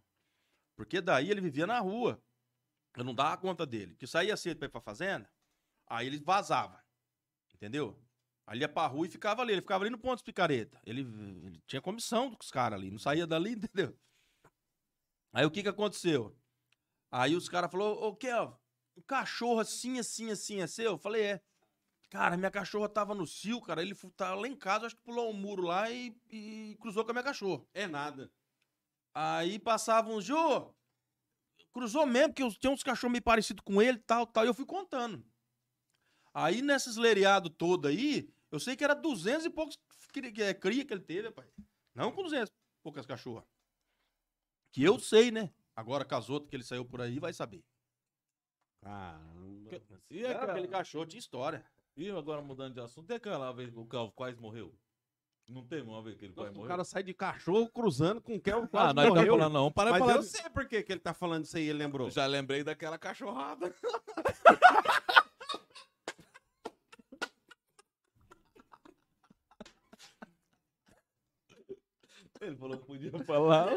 Porque 0.77 1.01
daí 1.01 1.31
ele 1.31 1.41
vivia 1.41 1.67
na 1.67 1.79
rua. 1.79 2.23
Eu 2.95 3.03
não 3.03 3.13
dava 3.13 3.35
conta 3.37 3.65
dele. 3.65 3.95
Que 3.95 4.07
saía 4.07 4.37
cedo 4.37 4.59
pra 4.59 4.67
ir 4.67 4.71
pra 4.71 4.79
fazenda, 4.79 5.29
aí 5.87 6.07
ele 6.07 6.19
vazava. 6.19 6.81
Entendeu? 7.53 7.99
Ele 8.49 8.61
ia 8.61 8.69
pra 8.69 8.87
rua 8.87 9.07
e 9.07 9.09
ficava 9.09 9.41
ali. 9.41 9.53
Ele 9.53 9.61
ficava 9.61 9.83
ali 9.83 9.89
no 9.89 9.97
ponto 9.97 10.19
de 10.19 10.23
picareta. 10.23 10.79
Ele, 10.85 11.01
ele 11.01 11.61
tinha 11.65 11.81
comissão 11.81 12.29
com 12.29 12.41
os 12.41 12.51
caras 12.51 12.79
ali. 12.79 12.91
Não 12.91 12.99
saía 12.99 13.25
dali, 13.27 13.53
entendeu? 13.57 13.97
Aí 15.33 15.45
o 15.45 15.51
que 15.51 15.63
que 15.63 15.69
aconteceu? 15.69 16.37
Aí 17.11 17.35
os 17.35 17.49
caras 17.49 17.71
falaram, 17.71 17.93
ô 17.93 18.15
Kelvin, 18.15 18.55
um 18.95 19.01
cachorro 19.01 19.59
assim, 19.59 19.99
assim, 19.99 20.29
assim, 20.31 20.61
é 20.61 20.67
seu? 20.67 20.91
Eu 20.91 20.97
falei, 20.97 21.23
é. 21.23 21.41
Cara, 22.09 22.37
minha 22.37 22.51
cachorra 22.51 22.87
tava 22.87 23.13
no 23.13 23.25
cio, 23.25 23.59
cara. 23.61 23.81
Ele 23.81 23.95
tava 24.15 24.35
lá 24.35 24.47
em 24.47 24.55
casa, 24.55 24.85
acho 24.85 24.95
que 24.95 25.01
pulou 25.01 25.29
um 25.29 25.33
muro 25.33 25.63
lá 25.63 25.89
e, 25.91 26.15
e 26.29 26.77
cruzou 26.79 27.03
com 27.03 27.11
a 27.11 27.13
minha 27.13 27.23
cachorra. 27.23 27.65
É 27.73 27.85
nada. 27.87 28.31
Aí 29.19 29.57
passavam 29.57 30.15
uns, 30.17 30.25
Jô, 30.25 30.71
cruzou 31.73 32.05
mesmo, 32.05 32.29
porque 32.29 32.43
eu- 32.43 32.53
tinha 32.53 32.71
uns 32.71 32.83
cachorros 32.83 33.13
meio 33.13 33.23
parecidos 33.23 33.63
com 33.65 33.81
ele, 33.81 33.97
tal, 33.97 34.27
tal, 34.27 34.45
e 34.45 34.47
eu 34.47 34.53
fui 34.53 34.63
contando. 34.65 35.25
Aí 36.31 36.61
nesses 36.61 36.97
lereados 36.97 37.51
todo 37.57 37.87
aí, 37.87 38.31
eu 38.51 38.59
sei 38.59 38.75
que 38.75 38.83
era 38.83 38.93
200 38.93 39.45
e 39.45 39.49
poucos 39.49 39.75
que 40.13 40.19
é, 40.43 40.53
cria 40.53 40.85
que 40.85 40.93
ele 40.93 41.01
teve, 41.01 41.31
pai. 41.31 41.49
Não 41.95 42.11
com 42.11 42.21
200 42.21 42.49
e 42.51 42.53
poucas 42.83 43.07
cachorras. 43.07 43.43
Que 44.71 44.83
eu 44.83 44.99
sei, 44.99 45.31
né? 45.31 45.51
Agora 45.75 46.05
com 46.05 46.15
as 46.15 46.29
outras 46.29 46.49
que 46.51 46.55
ele 46.55 46.63
saiu 46.63 46.85
por 46.85 47.01
aí, 47.01 47.17
vai 47.19 47.33
saber. 47.33 47.63
Caramba. 48.83 49.81
E 50.11 50.19
Era 50.23 50.35
aquela- 50.37 50.51
aquele 50.53 50.67
cachorro 50.67 51.07
tinha 51.07 51.19
história. 51.19 51.65
E 51.95 52.07
agora 52.11 52.39
mudando 52.43 52.75
de 52.75 52.81
assunto, 52.81 53.09
e 53.09 53.15
aquela 53.15 53.51
vez 53.51 53.71
que 53.71 53.79
o 53.79 53.85
Calvo 53.87 54.11
quase 54.13 54.37
morreu? 54.39 54.77
Não 55.47 55.63
teve 55.65 55.87
uma 55.87 56.01
vez 56.01 56.17
que 56.17 56.25
ele 56.25 56.33
quase 56.33 56.51
o 56.51 56.55
morreu? 56.55 56.67
cara 56.67 56.83
sai 56.83 57.01
de 57.03 57.13
cachorro 57.13 57.69
cruzando 57.69 58.19
com 58.19 58.35
o 58.35 58.41
Kel 58.41 58.67
Ah, 58.73 58.93
nós 58.93 59.05
estamos 59.05 59.09
morreu. 59.15 59.37
falando 59.37 59.53
não. 59.53 59.71
Para 59.71 59.91
Mas 59.91 59.99
falar 59.99 60.15
eu 60.15 60.23
sei 60.23 60.49
por 60.49 60.67
que 60.67 60.83
que 60.83 60.91
ele 60.91 60.99
tá 60.99 61.13
falando 61.13 61.45
isso 61.45 61.55
aí, 61.55 61.69
ele 61.69 61.79
lembrou. 61.79 62.09
Já 62.09 62.25
lembrei 62.25 62.63
daquela 62.63 62.97
cachorrada. 62.97 63.73
Ele 72.41 72.55
falou 72.55 72.77
que 72.77 72.85
podia 72.85 73.11
falar. 73.23 73.67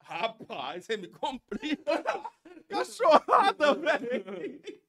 Rapaz, 0.00 0.84
você 0.84 0.96
me 0.96 1.08
complica. 1.08 2.04
Cachorrada, 2.68 3.74
velho. 3.74 4.60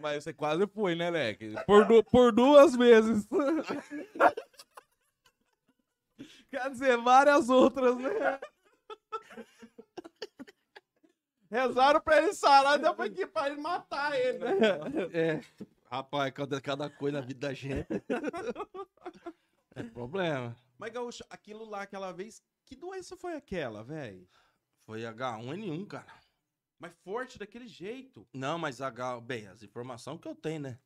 Mas 0.00 0.24
você 0.24 0.32
quase 0.32 0.66
foi, 0.66 0.94
né, 0.94 1.10
Leque? 1.10 1.54
Por, 1.66 1.86
du- 1.86 2.04
por 2.04 2.32
duas 2.32 2.74
vezes. 2.76 3.26
Quer 6.50 6.70
dizer, 6.70 6.96
várias 6.98 7.48
outras, 7.48 7.96
né? 7.96 8.40
Rezaram 11.50 12.00
pra 12.00 12.18
ele 12.18 12.34
sarar, 12.34 12.78
depois 12.78 13.10
que 13.12 13.26
pra 13.26 13.48
ele 13.48 13.60
matar 13.60 14.18
ele, 14.18 14.38
né? 14.38 14.58
É. 15.12 15.40
Rapaz, 15.90 16.32
cada, 16.34 16.60
cada 16.60 16.90
coisa 16.90 17.20
na 17.20 17.26
vida 17.26 17.48
da 17.48 17.54
gente. 17.54 17.86
é 19.74 19.82
problema. 19.84 20.54
Mas, 20.76 20.92
Gaúcho, 20.92 21.24
aquilo 21.30 21.64
lá, 21.64 21.82
aquela 21.82 22.12
vez, 22.12 22.42
que 22.66 22.76
doença 22.76 23.16
foi 23.16 23.34
aquela, 23.34 23.82
velho? 23.82 24.28
Foi 24.84 25.00
H1N1, 25.02 25.86
cara. 25.86 26.06
Mas 26.78 26.94
forte 27.02 27.38
daquele 27.38 27.66
jeito. 27.66 28.26
Não, 28.32 28.58
mas 28.58 28.80
H. 28.80 29.20
Bem, 29.20 29.48
as 29.48 29.62
informações 29.62 30.20
que 30.20 30.28
eu 30.28 30.34
tenho, 30.34 30.60
né? 30.60 30.78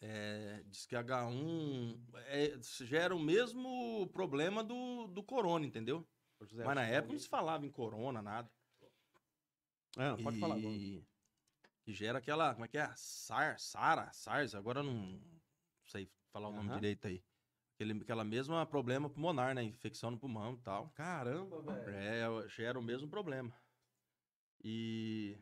É, 0.00 0.62
diz 0.66 0.84
que 0.86 0.94
H1 0.94 1.98
é, 2.26 2.58
gera 2.84 3.16
o 3.16 3.18
mesmo 3.18 4.06
problema 4.12 4.62
do, 4.62 5.06
do 5.08 5.22
corona, 5.22 5.64
entendeu? 5.64 6.06
Mas 6.38 6.74
na 6.74 6.84
época 6.84 7.14
não 7.14 7.18
se 7.18 7.28
falava 7.28 7.64
em 7.64 7.70
corona, 7.70 8.20
nada. 8.20 8.50
Ah, 9.96 10.16
pode 10.22 10.36
e, 10.36 10.40
falar 10.40 10.56
agora. 10.56 10.74
E 10.74 11.04
gera 11.86 12.18
aquela. 12.18 12.52
Como 12.52 12.64
é 12.64 12.68
que 12.68 12.76
é? 12.76 12.90
SAR, 12.96 13.58
SARA, 13.58 14.12
SARS, 14.12 14.54
agora 14.54 14.82
não 14.82 15.20
sei 15.86 16.10
falar 16.30 16.48
o 16.48 16.52
nome 16.52 16.70
direito 16.74 17.06
aí. 17.06 17.24
Aquele, 17.74 17.92
aquela 18.00 18.24
mesma 18.24 18.64
problema 18.66 19.08
pulmonar, 19.08 19.54
né? 19.54 19.62
Infecção 19.62 20.10
no 20.10 20.18
pulmão 20.18 20.54
e 20.54 20.58
tal. 20.58 20.90
Caramba, 20.90 21.60
velho. 21.62 22.44
É, 22.44 22.48
gera 22.48 22.78
o 22.78 22.82
mesmo 22.82 23.08
problema. 23.08 23.52
E. 24.64 25.36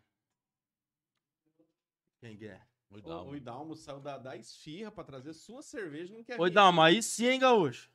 Quem 2.18 2.36
que 2.36 2.46
é? 2.46 2.60
O, 2.90 3.30
o 3.30 3.36
Idalmo 3.36 3.74
saiu 3.74 4.00
da, 4.00 4.18
da 4.18 4.36
esfirra 4.36 4.90
pra 4.90 5.04
trazer 5.04 5.32
sua 5.32 5.62
cerveja, 5.62 6.12
não 6.12 6.22
quer 6.22 6.38
Oi, 6.38 6.50
vir. 6.50 6.54
Dalma, 6.54 6.86
aí 6.86 7.02
sim, 7.02 7.26
hein, 7.26 7.38
Gaúcho? 7.38 7.90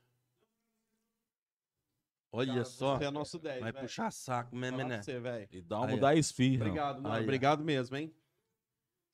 Olha 2.32 2.52
Cara, 2.52 2.64
só. 2.64 2.96
Você 2.96 3.04
é 3.04 3.10
nosso 3.10 3.38
10, 3.38 3.60
Vai 3.60 3.72
velho. 3.72 3.84
puxar 3.84 4.10
saco 4.10 4.56
mesmo, 4.56 4.78
né? 4.78 5.00
você. 5.00 5.48
E 5.52 5.62
dá 5.62 5.80
um 5.80 5.84
Aí, 5.84 6.00
da 6.00 6.14
esfirra. 6.14 6.64
Obrigado, 6.64 7.02
mano. 7.02 7.14
Aí. 7.14 7.22
Obrigado 7.22 7.64
mesmo, 7.64 7.96
hein? 7.96 8.14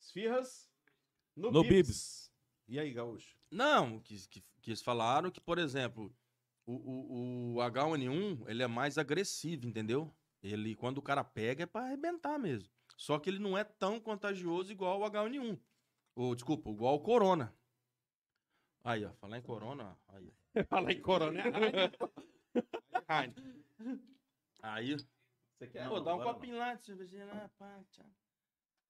Esfirras 0.01 0.71
no, 1.37 1.51
No 1.51 1.63
Bibs. 1.63 1.75
Bibs. 1.75 2.33
E 2.67 2.79
aí, 2.79 2.93
Gaúcho? 2.93 3.37
Não, 3.51 4.01
que, 4.01 4.17
que, 4.29 4.43
que 4.63 4.71
eles 4.71 4.83
falaram 4.83 5.31
que, 5.31 5.41
por 5.41 5.59
exemplo, 5.59 6.15
o, 6.67 6.73
o, 6.73 7.55
o 7.55 7.57
H1N1, 7.59 8.49
ele 8.49 8.63
é 8.63 8.67
mais 8.67 8.99
agressivo, 8.99 9.67
entendeu? 9.67 10.13
Ele, 10.45 10.77
quando 10.77 10.99
o 10.99 11.03
cara 11.03 11.25
pega, 11.25 11.63
é 11.63 11.67
pra 11.67 11.87
arrebentar 11.87 12.39
mesmo. 12.39 12.69
Só 12.99 13.19
que 13.19 13.31
ele 13.31 13.39
não 13.39 13.57
é 13.57 13.65
tão 13.65 13.99
contagioso 13.99 14.71
igual 14.71 15.01
o 15.01 15.05
H1N1. 15.11 15.59
Ou, 16.15 16.35
desculpa, 16.35 16.69
igual 16.71 16.97
o 16.97 17.01
Corona. 17.01 17.57
Aí, 18.85 19.07
ó, 19.07 19.13
falar 19.15 19.39
em 19.39 19.43
Corona, 19.43 19.97
ó, 20.07 20.15
aí. 20.15 20.31
Fala 20.69 20.93
em 20.93 21.01
corona. 21.01 21.43
Aí, 24.63 24.97
Você 24.97 25.67
quer? 25.67 25.89
Pô, 25.89 25.99
dá 26.01 26.15
um 26.15 26.23
copinho 26.23 26.59
lá 26.59 26.75
de 26.75 26.85
cervejinha 26.85 27.25
lá, 27.25 27.51
pá, 27.59 27.83
tchau. 27.91 28.07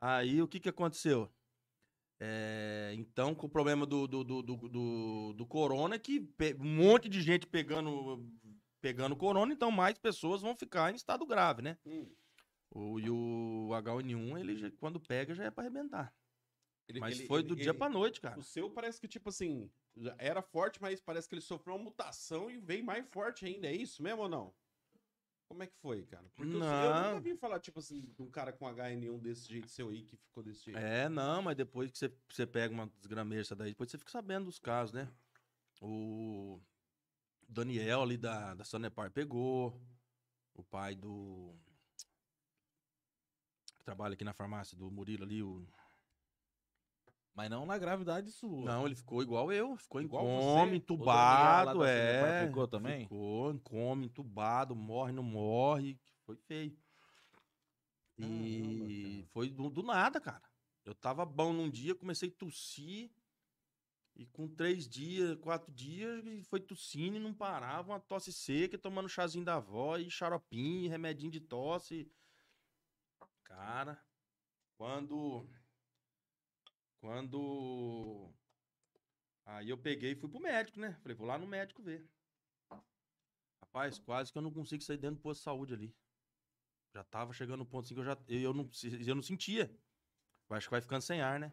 Aí, 0.00 0.42
o 0.42 0.48
que 0.48 0.60
que 0.60 0.68
aconteceu? 0.68 1.32
É, 2.20 2.92
então, 2.96 3.34
com 3.34 3.46
o 3.46 3.50
problema 3.50 3.86
do, 3.86 4.06
do, 4.06 4.22
do, 4.22 4.42
do, 4.42 4.56
do, 4.68 5.32
do 5.32 5.46
corona, 5.46 5.98
que 5.98 6.28
um 6.60 6.76
monte 6.76 7.08
de 7.08 7.22
gente 7.22 7.46
pegando, 7.46 8.28
pegando 8.84 9.16
corona, 9.16 9.50
então 9.50 9.70
mais 9.70 9.96
pessoas 9.96 10.42
vão 10.42 10.54
ficar 10.54 10.92
em 10.92 10.94
estado 10.94 11.24
grave, 11.24 11.62
né? 11.62 11.78
Hum. 11.86 12.06
O, 12.70 13.00
e 13.00 13.08
o 13.08 13.70
H1N1, 13.72 14.38
ele 14.38 14.70
quando 14.72 15.00
pega, 15.00 15.34
já 15.34 15.44
é 15.44 15.50
pra 15.50 15.62
arrebentar. 15.64 16.14
Ele- 16.86 17.00
Mas 17.00 17.18
ele- 17.18 17.26
foi 17.26 17.42
do 17.42 17.54
ele- 17.54 17.62
dia 17.62 17.72
pra 17.72 17.88
noite, 17.88 18.20
cara. 18.20 18.38
O 18.38 18.42
seu 18.42 18.68
parece 18.68 19.00
que, 19.00 19.08
tipo 19.08 19.30
assim, 19.30 19.70
era 20.18 20.42
forte, 20.42 20.82
mas 20.82 21.00
parece 21.00 21.26
que 21.26 21.34
ele 21.34 21.40
sofreu 21.40 21.76
uma 21.76 21.84
mutação 21.84 22.50
e 22.50 22.58
veio 22.58 22.84
mais 22.84 23.06
forte 23.08 23.46
ainda. 23.46 23.68
É 23.68 23.72
isso 23.72 24.02
mesmo 24.02 24.20
ou 24.20 24.28
não? 24.28 24.54
Como 25.48 25.62
é 25.62 25.66
que 25.66 25.76
foi, 25.80 26.04
cara? 26.04 26.30
Porque 26.34 26.54
eu, 26.54 26.60
sei- 26.60 26.68
eu 26.68 26.94
nunca 26.94 27.14
Não. 27.14 27.20
vi 27.22 27.36
falar, 27.38 27.60
tipo 27.60 27.78
assim, 27.78 28.02
de 28.02 28.20
um 28.22 28.30
cara 28.30 28.52
com 28.52 28.66
HN1 28.66 29.18
desse 29.18 29.48
jeito 29.48 29.68
seu 29.68 29.88
aí 29.88 30.02
que 30.02 30.16
ficou 30.18 30.42
desse 30.42 30.62
jeito. 30.64 30.76
É, 30.78 31.08
não, 31.08 31.40
mas 31.40 31.56
depois 31.56 31.90
que 31.90 31.96
você, 31.96 32.12
você 32.28 32.46
pega 32.46 32.74
uma 32.74 32.86
desgrameira 32.98 33.44
daí, 33.56 33.70
depois 33.70 33.90
você 33.90 33.96
fica 33.96 34.10
sabendo 34.10 34.44
dos 34.44 34.58
casos, 34.58 34.92
né? 34.92 35.10
O 35.80 36.60
Daniel 37.54 38.02
ali 38.02 38.16
da, 38.16 38.54
da 38.54 38.64
Sanepar 38.64 39.10
pegou. 39.10 39.80
O 40.54 40.62
pai 40.62 40.94
do. 40.94 41.54
Que 43.76 43.82
trabalha 43.84 44.14
aqui 44.14 44.24
na 44.24 44.32
farmácia 44.34 44.76
do 44.76 44.90
Murilo 44.90 45.24
ali. 45.24 45.42
O... 45.42 45.66
Mas 47.34 47.50
não 47.50 47.66
na 47.66 47.76
gravidade 47.76 48.30
sua. 48.30 48.64
Não, 48.64 48.86
ele 48.86 48.94
ficou 48.94 49.22
igual 49.22 49.52
eu. 49.52 49.76
Ficou 49.76 50.00
em 50.00 50.04
Igual 50.04 50.24
coma, 50.24 50.40
você? 50.40 50.60
Daniel 50.60 50.76
entubado. 50.76 51.84
É. 51.84 52.46
Ficou 52.46 52.68
também? 52.68 53.02
Ficou 53.02 53.52
em 53.52 53.58
coma, 53.58 54.04
entubado, 54.04 54.76
morre, 54.76 55.12
não 55.12 55.22
morre. 55.24 55.98
Foi 56.24 56.36
feio. 56.36 56.76
Caramba, 58.16 58.44
E 58.46 59.02
cara. 59.02 59.26
foi 59.32 59.50
do, 59.50 59.68
do 59.68 59.82
nada, 59.82 60.20
cara. 60.20 60.42
Eu 60.84 60.94
tava 60.94 61.24
bom 61.24 61.52
num 61.52 61.68
dia, 61.68 61.94
comecei 61.94 62.28
a 62.28 62.38
tossir. 62.38 63.10
E 64.16 64.26
com 64.26 64.46
três 64.48 64.88
dias, 64.88 65.36
quatro 65.40 65.72
dias, 65.72 66.22
foi 66.46 66.60
tossindo 66.60 67.16
e 67.16 67.20
não 67.20 67.34
parava. 67.34 67.92
Uma 67.92 68.00
tosse 68.00 68.32
seca, 68.32 68.78
tomando 68.78 69.08
chazinho 69.08 69.44
da 69.44 69.56
avó, 69.56 69.96
e 69.96 70.08
xaropinho, 70.10 70.88
remedinho 70.88 71.32
de 71.32 71.40
tosse. 71.40 72.08
Cara, 73.42 74.00
quando. 74.76 75.48
Quando. 77.00 78.32
Aí 79.44 79.68
eu 79.68 79.76
peguei 79.76 80.12
e 80.12 80.14
fui 80.14 80.28
pro 80.28 80.40
médico, 80.40 80.78
né? 80.78 80.96
Falei, 81.02 81.16
vou 81.16 81.26
lá 81.26 81.36
no 81.36 81.46
médico 81.46 81.82
ver. 81.82 82.08
Rapaz, 83.60 83.98
quase 83.98 84.32
que 84.32 84.38
eu 84.38 84.42
não 84.42 84.52
consigo 84.52 84.82
sair 84.82 84.96
dentro 84.96 85.16
do 85.16 85.22
posto 85.22 85.40
de 85.40 85.44
saúde 85.44 85.74
ali. 85.74 85.94
Já 86.92 87.02
tava 87.02 87.32
chegando 87.32 87.58
no 87.58 87.66
ponto 87.66 87.84
assim 87.84 87.94
que 87.94 88.00
eu 88.00 88.04
já. 88.04 88.16
Eu, 88.28 88.40
eu 88.40 88.54
não, 88.54 88.70
eu 89.04 89.14
não 89.16 89.22
sentia. 89.22 89.76
Acho 90.48 90.68
que 90.68 90.70
vai 90.70 90.80
ficando 90.80 91.02
sem 91.02 91.20
ar, 91.20 91.40
né? 91.40 91.52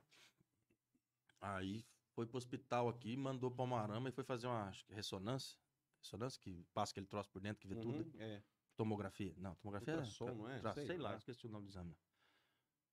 Aí 1.42 1.84
foi 2.14 2.26
pro 2.26 2.38
hospital 2.38 2.90
aqui, 2.90 3.16
mandou 3.18 3.50
pra 3.52 3.66
Marama 3.66 4.10
e 4.10 4.12
foi 4.12 4.24
fazer 4.24 4.48
uma 4.48 4.72
ressonância. 4.90 5.58
Ressonância 6.02 6.40
que 6.42 6.64
passa 6.74 6.92
aquele 6.92 7.06
troço 7.08 7.30
por 7.30 7.40
dentro 7.42 7.62
que 7.62 7.68
vê 7.68 7.76
tudo. 7.76 8.04
Uhum, 8.04 8.12
é. 8.20 8.44
Tomografia. 8.76 9.34
Não, 9.38 9.54
tomografia 9.56 9.94
Ultrassom, 9.96 10.30
é. 10.30 10.34
não 10.36 10.50
é? 10.50 10.60
tra- 10.60 10.74
Sei 10.74 10.86
Sei, 10.88 10.98
lá, 10.98 11.12
lá. 11.12 11.18
esqueci 11.18 11.46
o 11.46 11.50
nome 11.50 11.66
do 11.66 11.70
exame. 11.70 11.96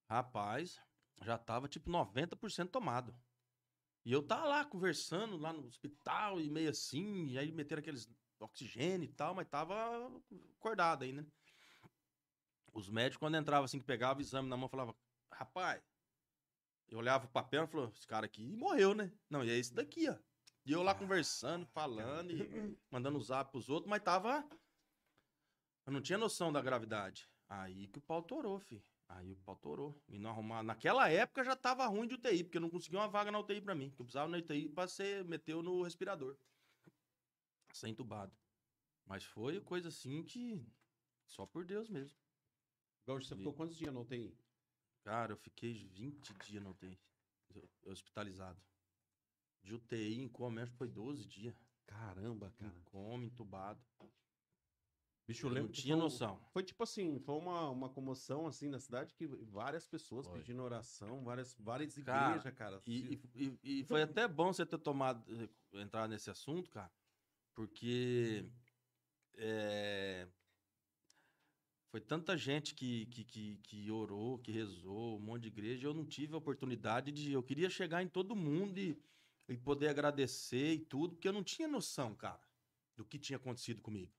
Rapaz, 0.09 0.81
já 1.23 1.37
tava 1.39 1.69
tipo 1.69 1.91
90% 1.91 2.71
tomado. 2.71 3.15
E 4.05 4.13
eu 4.13 4.23
tava 4.23 4.47
lá 4.47 4.65
conversando 4.65 5.37
lá 5.37 5.53
no 5.53 5.67
hospital 5.67 6.41
e 6.41 6.49
meio 6.51 6.71
assim, 6.71 7.27
e 7.29 7.39
aí 7.39 7.53
meteram 7.53 7.81
aqueles 7.81 8.09
oxigênio 8.41 9.05
e 9.05 9.13
tal, 9.13 9.35
mas 9.35 9.49
tava 9.49 9.75
acordado 10.57 11.03
aí, 11.03 11.13
né? 11.13 11.27
Os 12.73 12.89
médicos, 12.89 13.19
quando 13.19 13.37
entravam 13.37 13.65
assim, 13.65 13.79
que 13.81 13.85
pegava 13.85 14.19
o 14.19 14.23
exame 14.23 14.49
na 14.49 14.57
mão, 14.57 14.69
falava, 14.69 14.95
rapaz, 15.33 15.83
eu 16.89 16.99
olhava 16.99 17.27
o 17.27 17.31
papel 17.31 17.65
e 17.65 17.67
falava, 17.67 17.93
esse 17.95 18.07
cara 18.07 18.27
aqui 18.27 18.57
morreu, 18.57 18.95
né? 18.95 19.13
Não, 19.29 19.45
e 19.45 19.51
é 19.51 19.57
esse 19.57 19.75
daqui, 19.75 20.09
ó. 20.09 20.17
E 20.65 20.73
eu 20.73 20.83
lá 20.83 20.95
conversando, 20.95 21.67
falando 21.67 22.31
e 22.31 22.79
mandando 22.91 23.21
zap 23.21 23.51
pros 23.51 23.71
outros, 23.71 23.89
mas 23.89 24.03
tava. 24.03 24.47
Eu 25.87 25.93
não 25.93 26.03
tinha 26.03 26.19
noção 26.19 26.53
da 26.53 26.61
gravidade. 26.61 27.27
Aí 27.49 27.89
que 27.89 27.99
o 27.99 28.03
pau 28.03 28.23
torou, 28.23 28.59
fi. 28.61 28.85
Aí 29.09 29.33
o 29.33 29.37
pau 29.37 29.57
torou. 29.57 29.99
E 30.07 30.19
não 30.19 30.29
arrumar. 30.29 30.63
Naquela 30.63 31.09
época 31.09 31.43
já 31.43 31.57
tava 31.57 31.87
ruim 31.87 32.07
de 32.07 32.17
UTI, 32.17 32.45
porque 32.45 32.59
eu 32.59 32.61
não 32.61 32.69
conseguia 32.69 33.01
uma 33.01 33.09
vaga 33.09 33.33
na 33.33 33.39
UTI 33.39 33.63
pra 33.63 33.75
mim. 33.75 33.91
Que 33.91 34.03
eu 34.03 34.05
precisava 34.05 34.29
na 34.29 34.37
UTI 34.37 34.69
pra 34.69 34.87
ser. 34.87 35.25
Meteu 35.25 35.63
no 35.63 35.83
respirador. 35.83 36.37
Ser 37.73 37.89
entubado. 37.89 38.37
Mas 39.07 39.25
foi 39.25 39.61
coisa 39.63 39.89
assim 39.89 40.23
que. 40.23 40.63
Só 41.27 41.47
por 41.47 41.65
Deus 41.65 41.89
mesmo. 41.89 42.17
Gaúcho, 43.07 43.27
você 43.27 43.37
ficou 43.37 43.55
quantos 43.55 43.77
dias 43.77 43.93
na 43.93 44.01
UTI? 44.01 44.37
Cara, 45.09 45.33
eu 45.33 45.39
fiquei 45.39 45.73
20 45.73 46.35
dias 46.35 46.63
na 46.63 46.69
UTI. 46.69 47.01
Hospitalizado. 47.87 48.61
De 49.63 49.73
UTI 49.73 50.21
em 50.21 50.29
coma, 50.29 50.61
acho 50.63 50.73
que 50.73 50.77
foi 50.77 50.87
12 50.87 51.25
dias. 51.25 51.55
Caramba, 51.87 52.51
cara. 52.59 52.71
Em 52.77 52.83
coma, 52.83 53.25
entubado. 53.25 53.81
Bicho, 55.27 55.47
eu 55.47 55.51
lembro 55.51 55.69
não 55.69 55.73
tinha 55.73 55.95
foi 55.97 56.03
noção. 56.05 56.39
Foi 56.53 56.63
tipo 56.63 56.83
assim, 56.83 57.19
foi 57.21 57.37
uma, 57.37 57.71
uma 57.71 57.89
comoção 57.89 58.47
assim 58.47 58.69
na 58.69 58.79
cidade 58.79 59.15
que 59.15 59.27
várias 59.27 59.87
pessoas 59.87 60.27
Foi. 60.27 60.41
pedindo 60.41 60.63
oração, 60.63 61.25
várias, 61.25 61.55
várias 61.59 61.95
Cara, 61.95 62.29
igrejas, 62.37 62.55
cara. 62.55 62.83
E, 62.87 63.15
e- 63.35 63.59
e- 63.63 63.81
e 63.81 63.85
foi 63.85 64.03
até 64.03 64.29
bom 64.29 64.53
você 64.53 64.67
ter 64.67 64.79
tomado, 64.79 65.25
eh, 65.43 65.81
entrar 65.81 66.07
nesse 66.07 66.29
assunto, 66.31 66.71
cara, 66.71 66.93
porque 67.55 68.47
é, 69.39 70.29
foi 71.91 72.01
tanta 72.01 72.37
gente 72.37 72.75
que, 72.75 73.07
que, 73.07 73.25
que, 73.25 73.57
que 73.63 73.91
orou, 73.91 74.39
que 74.39 74.53
rezou, 74.53 75.17
um 75.17 75.21
monte 75.21 75.43
de 75.43 75.49
igreja, 75.49 75.87
eu 75.87 75.95
não 75.95 76.05
tive 76.05 76.35
a 76.35 76.39
oportunidade 76.39 77.11
de. 77.11 77.33
Eu 77.33 77.43
queria 77.43 77.71
chegar 77.71 78.03
em 78.03 78.09
todo 78.09 78.37
mundo 78.37 78.79
e, 78.79 79.01
e 79.49 79.57
poder 79.57 79.89
agradecer 79.89 80.75
e 80.75 80.79
tudo, 80.79 81.15
porque 81.15 81.29
eu 81.29 81.33
não 81.33 81.43
tinha 81.43 81.67
noção, 81.67 82.15
cara, 82.15 82.41
do 82.95 83.05
que 83.05 83.19
tinha 83.19 83.39
acontecido 83.39 83.81
comigo. 83.81 84.13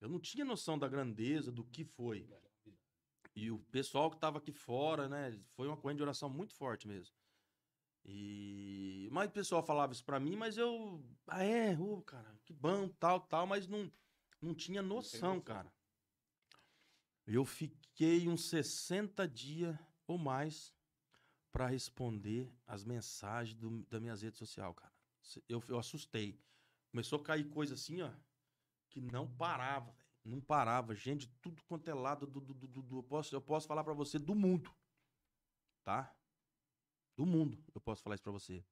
Eu 0.00 0.08
não 0.08 0.18
tinha 0.18 0.44
noção 0.44 0.78
da 0.78 0.88
grandeza, 0.88 1.52
do 1.52 1.62
que 1.64 1.84
foi. 1.84 2.26
E 3.36 3.50
o 3.50 3.58
pessoal 3.58 4.10
que 4.10 4.18
tava 4.18 4.38
aqui 4.38 4.50
fora, 4.50 5.06
né? 5.08 5.38
Foi 5.52 5.68
uma 5.68 5.76
corrente 5.76 5.98
de 5.98 6.02
oração 6.02 6.30
muito 6.30 6.54
forte 6.54 6.88
mesmo. 6.88 7.14
E. 8.06 9.06
Mas 9.12 9.28
o 9.28 9.32
pessoal 9.32 9.62
falava 9.62 9.92
isso 9.92 10.04
pra 10.04 10.18
mim, 10.18 10.34
mas 10.34 10.56
eu. 10.56 11.04
Ah, 11.26 11.44
é, 11.44 11.78
ô, 11.78 12.00
cara, 12.00 12.34
que 12.46 12.54
bom, 12.54 12.88
tal, 12.88 13.20
tal, 13.20 13.46
mas 13.46 13.68
não, 13.68 13.92
não 14.40 14.54
tinha 14.54 14.80
noção, 14.80 15.34
noção. 15.34 15.40
cara. 15.42 15.70
Eu 17.32 17.44
fiquei 17.44 18.28
uns 18.28 18.48
60 18.48 19.26
dias 19.28 19.78
ou 20.06 20.18
mais 20.18 20.74
pra 21.52 21.66
responder 21.68 22.52
as 22.66 22.84
mensagens 22.84 23.56
do, 23.56 23.84
da 23.84 24.00
minhas 24.00 24.22
redes 24.22 24.38
sociais, 24.38 24.74
cara. 24.74 24.92
Eu, 25.48 25.62
eu 25.68 25.78
assustei. 25.78 26.40
Começou 26.90 27.20
a 27.20 27.24
cair 27.24 27.48
coisa 27.48 27.74
assim, 27.74 28.02
ó, 28.02 28.12
que 28.88 29.00
não 29.00 29.32
parava, 29.36 29.92
velho. 29.92 30.10
Não 30.24 30.40
parava. 30.40 30.94
Gente, 30.94 31.28
tudo 31.40 31.62
quanto 31.64 31.88
é 31.88 31.94
lado 31.94 32.26
do, 32.26 32.40
do, 32.40 32.52
do, 32.52 32.82
do- 32.82 32.96
eu, 32.98 33.02
posso, 33.02 33.34
eu 33.34 33.40
posso 33.40 33.66
falar 33.68 33.84
pra 33.84 33.94
você 33.94 34.18
do 34.18 34.34
mundo. 34.34 34.74
Tá? 35.84 36.14
Do 37.16 37.24
mundo, 37.24 37.62
eu 37.74 37.80
posso 37.80 38.02
falar 38.02 38.16
isso 38.16 38.24
pra 38.24 38.32
você. 38.32 38.64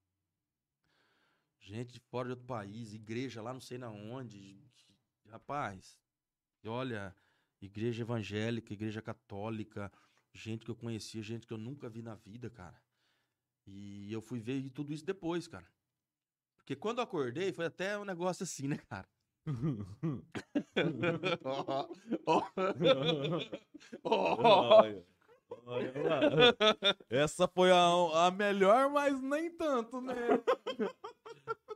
Gente 1.61 1.93
de 1.93 2.01
fora 2.01 2.29
de 2.29 2.33
outro 2.33 2.47
país, 2.47 2.93
igreja 2.93 3.41
lá 3.41 3.53
não 3.53 3.61
sei 3.61 3.79
na 3.79 3.91
onde. 3.91 4.67
Rapaz, 5.27 6.01
olha, 6.65 7.15
igreja 7.61 8.03
evangélica, 8.03 8.73
igreja 8.73 9.03
católica, 9.03 9.93
gente 10.33 10.65
que 10.65 10.71
eu 10.71 10.77
conhecia, 10.77 11.23
gente 11.23 11.47
que 11.47 11.53
eu 11.53 11.59
nunca 11.59 11.89
vi 11.89 12.03
na 12.03 12.15
vida, 12.15 12.49
cara. 12.51 12.81
E 13.67 14.11
eu 14.13 14.21
fui 14.23 14.41
ver 14.41 14.71
tudo 14.71 14.93
isso 14.93 15.05
depois, 15.05 15.47
cara. 15.47 15.67
Porque 16.57 16.75
quando 16.77 16.99
eu 16.99 17.05
acordei, 17.05 17.53
foi 17.53 17.67
até 17.67 17.99
um 17.99 18.05
negócio 18.05 18.43
assim, 18.45 18.69
né, 18.69 18.79
cara? 18.89 19.09
Olha, 24.05 25.05
olha 25.51 25.93
lá. 26.03 26.21
Essa 27.09 27.49
foi 27.49 27.71
a, 27.71 28.27
a 28.27 28.31
melhor, 28.31 28.91
mas 28.91 29.21
nem 29.21 29.51
tanto, 29.57 30.01
né? 30.01 30.15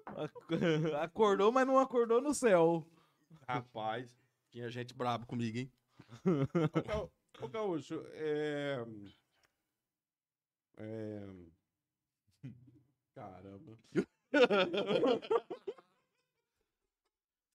Ac- 0.06 0.94
Acordou, 1.00 1.50
mas 1.52 1.66
não 1.66 1.78
acordou 1.78 2.20
no 2.20 2.34
céu. 2.34 2.86
Rapaz, 3.48 4.14
tinha 4.52 4.68
gente 4.68 4.92
braba 4.94 5.24
comigo, 5.24 5.58
hein? 5.58 5.72
Ô, 6.26 6.82
Ga- 6.82 7.08
Ô, 7.40 7.48
Gaúcho, 7.48 8.04
é... 8.12 8.84
é... 10.76 11.26
Caramba. 13.14 13.78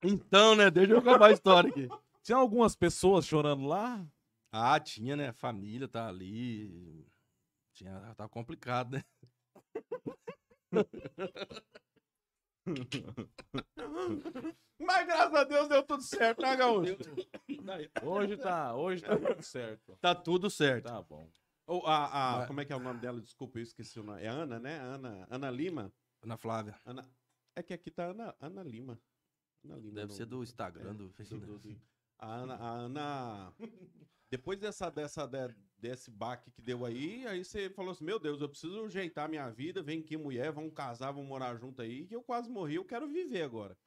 Então, 0.03 0.55
né? 0.55 0.69
Deixa 0.69 0.93
eu 0.93 0.99
acabar 0.99 1.29
a 1.29 1.33
história 1.33 1.71
aqui. 1.71 1.89
Tinha 2.21 2.37
algumas 2.37 2.75
pessoas 2.75 3.25
chorando 3.25 3.65
lá? 3.65 4.07
Ah, 4.51 4.79
tinha, 4.79 5.15
né? 5.15 5.29
A 5.29 5.33
família 5.33 5.87
tá 5.87 6.07
ali. 6.07 7.03
Tinha, 7.73 8.13
tá 8.15 8.29
complicado, 8.29 8.91
né? 8.91 9.03
Mas 14.79 15.05
graças 15.07 15.33
a 15.33 15.43
Deus 15.43 15.67
deu 15.67 15.83
tudo 15.83 16.03
certo, 16.03 16.41
né, 16.41 16.55
Gaúcho? 16.55 16.97
Hoje 18.03 18.37
tá, 18.37 18.75
hoje 18.75 19.01
tá 19.01 19.17
tudo 19.17 19.41
certo. 19.43 19.97
Tá 19.99 20.15
tudo 20.15 20.49
certo. 20.49 20.85
Tá 20.85 21.01
bom. 21.01 21.29
Ô, 21.65 21.85
a, 21.85 22.43
a- 22.43 22.47
Como 22.47 22.61
é 22.61 22.65
que 22.65 22.71
é 22.71 22.75
o 22.75 22.79
nome 22.79 22.99
dela? 22.99 23.19
Desculpa, 23.19 23.59
eu 23.59 23.63
esqueci 23.63 23.99
o 23.99 24.03
nome. 24.03 24.21
É 24.23 24.27
Ana, 24.27 24.59
né? 24.59 24.79
Ana, 24.79 25.27
Ana 25.29 25.49
Lima? 25.51 25.91
Ana 26.21 26.37
Flávia. 26.37 26.75
Ana... 26.85 27.03
É 27.55 27.63
que 27.63 27.73
aqui 27.73 27.89
tá 27.91 28.05
Ana, 28.05 28.35
Ana 28.39 28.63
Lima. 28.63 28.99
Ana 29.65 29.75
Lima. 29.77 29.95
Deve 29.95 30.07
no- 30.07 30.13
ser 30.13 30.25
do 30.25 30.43
Instagram, 30.43 30.91
é, 30.91 30.93
do 30.93 31.07
do- 31.07 31.13
Facebook. 31.13 31.45
do- 31.45 31.59
do- 31.59 31.81
A 32.19 32.33
Ana, 32.35 32.55
a 32.55 32.69
Ana. 32.71 33.53
Depois 34.29 34.59
dessa, 34.59 34.89
dessa, 34.89 35.25
de- 35.25 35.55
desse 35.77 36.11
baque 36.11 36.51
que 36.51 36.61
deu 36.61 36.85
aí, 36.85 37.25
aí 37.27 37.43
você 37.43 37.69
falou 37.69 37.91
assim: 37.91 38.03
Meu 38.03 38.19
Deus, 38.19 38.41
eu 38.41 38.49
preciso 38.49 38.85
ajeitar 38.85 39.29
minha 39.29 39.49
vida. 39.49 39.81
Vem 39.81 39.99
aqui, 40.01 40.17
mulher, 40.17 40.51
vamos 40.51 40.73
casar, 40.73 41.11
vamos 41.11 41.27
morar 41.27 41.55
junto 41.55 41.81
aí. 41.81 42.05
Que 42.05 42.15
eu 42.15 42.23
quase 42.23 42.49
morri, 42.49 42.75
eu 42.75 42.85
quero 42.85 43.07
viver 43.07 43.43
agora. 43.43 43.77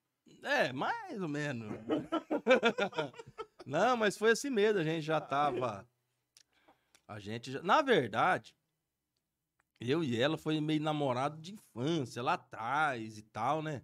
É, 0.43 0.73
mais 0.73 1.21
ou 1.21 1.29
menos. 1.29 1.69
Não, 3.67 3.97
mas 3.97 4.17
foi 4.17 4.31
assim 4.31 4.51
mesmo. 4.51 4.81
A 4.81 4.85
gente 4.85 5.03
já 5.03 5.21
tava. 5.21 5.89
A 7.07 7.19
gente 7.19 7.51
já. 7.53 7.63
Na 7.63 7.83
verdade, 7.83 8.57
eu 9.81 10.03
e 10.05 10.19
ela 10.21 10.39
foi 10.39 10.61
meio 10.61 10.81
namorado 10.81 11.41
de 11.41 11.53
infância, 11.53 12.23
lá 12.23 12.35
atrás 12.35 13.19
e 13.19 13.23
tal, 13.23 13.63
né? 13.63 13.83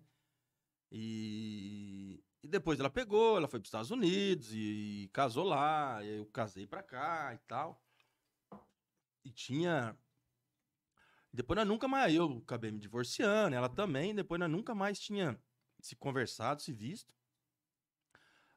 E, 0.91 2.23
e 2.43 2.49
depois 2.49 2.79
ela 2.79 2.91
pegou, 2.91 3.37
ela 3.37 3.49
foi 3.49 3.59
para 3.59 3.65
os 3.65 3.69
Estados 3.69 3.91
Unidos 3.91 4.53
e, 4.53 5.11
casou 5.13 5.45
lá. 5.45 6.03
E 6.05 6.19
eu 6.19 6.27
casei 6.27 6.67
pra 6.67 6.83
cá 6.83 7.35
e 7.35 7.39
tal. 7.39 7.83
E 9.25 9.31
tinha. 9.31 9.97
Depois 11.33 11.57
nós 11.57 11.67
nunca 11.67 11.89
mais. 11.89 12.15
Eu 12.15 12.39
acabei 12.45 12.71
me 12.71 12.79
divorciando, 12.79 13.57
ela 13.57 13.69
também. 13.69 14.15
Depois 14.15 14.39
nós 14.39 14.51
nunca 14.51 14.75
mais 14.75 14.99
tinha 14.99 15.41
se 15.81 15.97
conversado, 15.97 16.63
se 16.63 16.73
visto. 16.73 17.15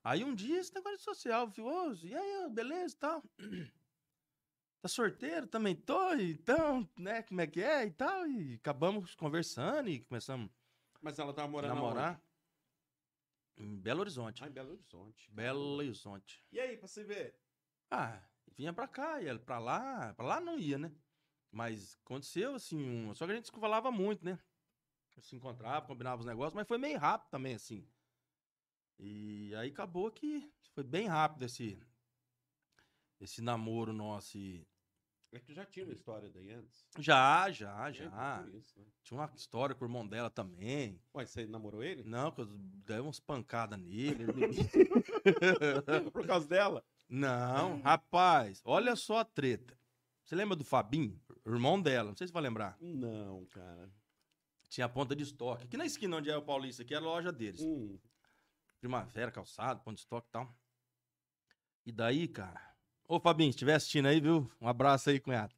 Aí 0.03 0.23
um 0.23 0.34
dia 0.34 0.60
esse 0.60 0.73
negócio 0.73 0.97
de 0.97 1.03
social, 1.03 1.51
ô, 1.60 1.93
e 2.03 2.15
aí, 2.15 2.49
beleza 2.49 2.95
e 2.95 2.97
tal. 2.97 3.23
Tá 4.81 4.88
sorteiro? 4.88 5.45
Também 5.45 5.76
tô, 5.76 6.14
então, 6.14 6.89
né, 6.97 7.22
como 7.23 7.41
é 7.41 7.47
que 7.47 7.61
é 7.61 7.85
e 7.85 7.91
tal. 7.91 8.26
E 8.26 8.53
acabamos 8.53 9.14
conversando 9.14 9.89
e 9.89 9.99
começamos 9.99 10.49
Mas 11.01 11.19
ela 11.19 11.34
tava 11.34 11.49
morando 11.49 11.76
namorar. 11.76 12.23
Em 13.60 13.76
Belo 13.76 13.99
Horizonte. 13.99 14.44
Ah, 14.44 14.48
em 14.48 14.52
Belo 14.52 14.72
Horizonte. 14.72 15.30
Belo 15.31 15.60
Horizonte. 15.76 16.41
E 16.52 16.60
aí, 16.60 16.77
pra 16.77 16.88
você 16.88 17.03
ver? 17.03 17.38
Ah, 17.91 18.23
vinha 18.56 18.72
pra 18.72 18.88
cá, 18.88 19.22
ia 19.22 19.38
pra 19.38 19.60
lá. 19.60 20.14
Pra 20.14 20.26
lá 20.26 20.40
não 20.40 20.57
ia, 20.57 20.77
né? 20.77 20.91
Mas 21.52 21.98
aconteceu 22.06 22.56
assim, 22.56 22.80
um... 22.80 23.14
só 23.14 23.26
que 23.26 23.31
a 23.31 23.36
gente 23.36 23.48
se 23.48 23.60
falava 23.60 23.91
muito, 23.91 24.23
né? 24.23 24.40
Se 25.18 25.36
encontrava, 25.36 25.86
combinava 25.86 26.22
os 26.22 26.26
negócios, 26.26 26.53
mas 26.53 26.68
foi 26.68 26.77
meio 26.77 26.98
rápido 26.98 27.30
também, 27.30 27.56
assim. 27.56 27.86
E 28.98 29.53
aí 29.56 29.69
acabou 29.69 30.10
que 30.10 30.49
foi 30.73 30.84
bem 30.84 31.07
rápido 31.07 31.44
esse, 31.44 31.81
esse 33.19 33.41
namoro 33.41 33.91
nosso. 33.91 34.38
E... 34.38 34.65
É 35.31 35.39
que 35.39 35.53
já 35.53 35.64
tinha 35.64 35.85
uma 35.85 35.93
história 35.93 36.27
daí 36.30 36.51
antes. 36.51 36.85
Já, 36.97 37.51
já, 37.51 37.89
É, 37.89 37.93
já. 37.93 38.39
por 38.43 38.56
isso, 38.56 38.80
né? 38.80 38.85
Tinha 39.03 39.19
uma 39.19 39.31
história 39.35 39.76
com 39.76 39.85
o 39.85 39.88
irmão 39.88 40.07
dela 40.07 40.30
também. 40.30 40.99
Ué, 41.14 41.26
você 41.26 41.45
namorou 41.45 41.84
ele? 41.84 42.03
Não, 42.03 42.31
que 42.31 42.41
eu 42.41 42.47
dei 42.47 42.99
umas 42.99 43.19
pancadas 43.19 43.80
nele. 43.80 44.26
Por 46.11 46.26
causa 46.26 46.47
dela? 46.47 46.84
Não, 47.07 47.80
rapaz, 47.81 48.61
olha 48.65 48.95
só 48.95 49.19
a 49.19 49.26
treta. 49.26 49.77
Você 50.23 50.35
lembra 50.35 50.56
do 50.56 50.64
Fabinho? 50.64 51.19
Irmão 51.45 51.80
dela, 51.81 52.10
não 52.10 52.15
sei 52.18 52.26
se 52.27 52.31
você 52.31 52.34
vai 52.34 52.43
lembrar. 52.43 52.77
Não, 52.80 53.45
cara. 53.47 53.91
Tinha 54.69 54.85
a 54.85 54.89
ponta 54.89 55.15
de 55.15 55.23
estoque. 55.23 55.65
Aqui 55.65 55.77
na 55.77 55.85
esquina 55.85 56.18
onde 56.18 56.30
é 56.30 56.38
o 56.38 56.41
Paulista, 56.43 56.84
aqui 56.84 56.93
era 56.93 57.03
a 57.03 57.07
loja 57.07 57.31
deles. 57.31 57.61
Hum, 57.61 57.99
Primavera, 58.80 59.31
calçado, 59.31 59.81
ponto 59.84 59.95
de 59.95 60.01
estoque 60.01 60.27
e 60.27 60.31
tal. 60.31 60.56
E 61.85 61.91
daí, 61.91 62.27
cara. 62.27 62.68
Ô, 63.11 63.19
Fabinho, 63.19 63.52
se 63.52 63.56
estiver 63.56 63.73
assistindo 63.73 64.07
aí, 64.07 64.19
viu? 64.22 64.48
Um 64.61 64.68
abraço 64.68 65.10
aí, 65.10 65.19
cunhado. 65.19 65.56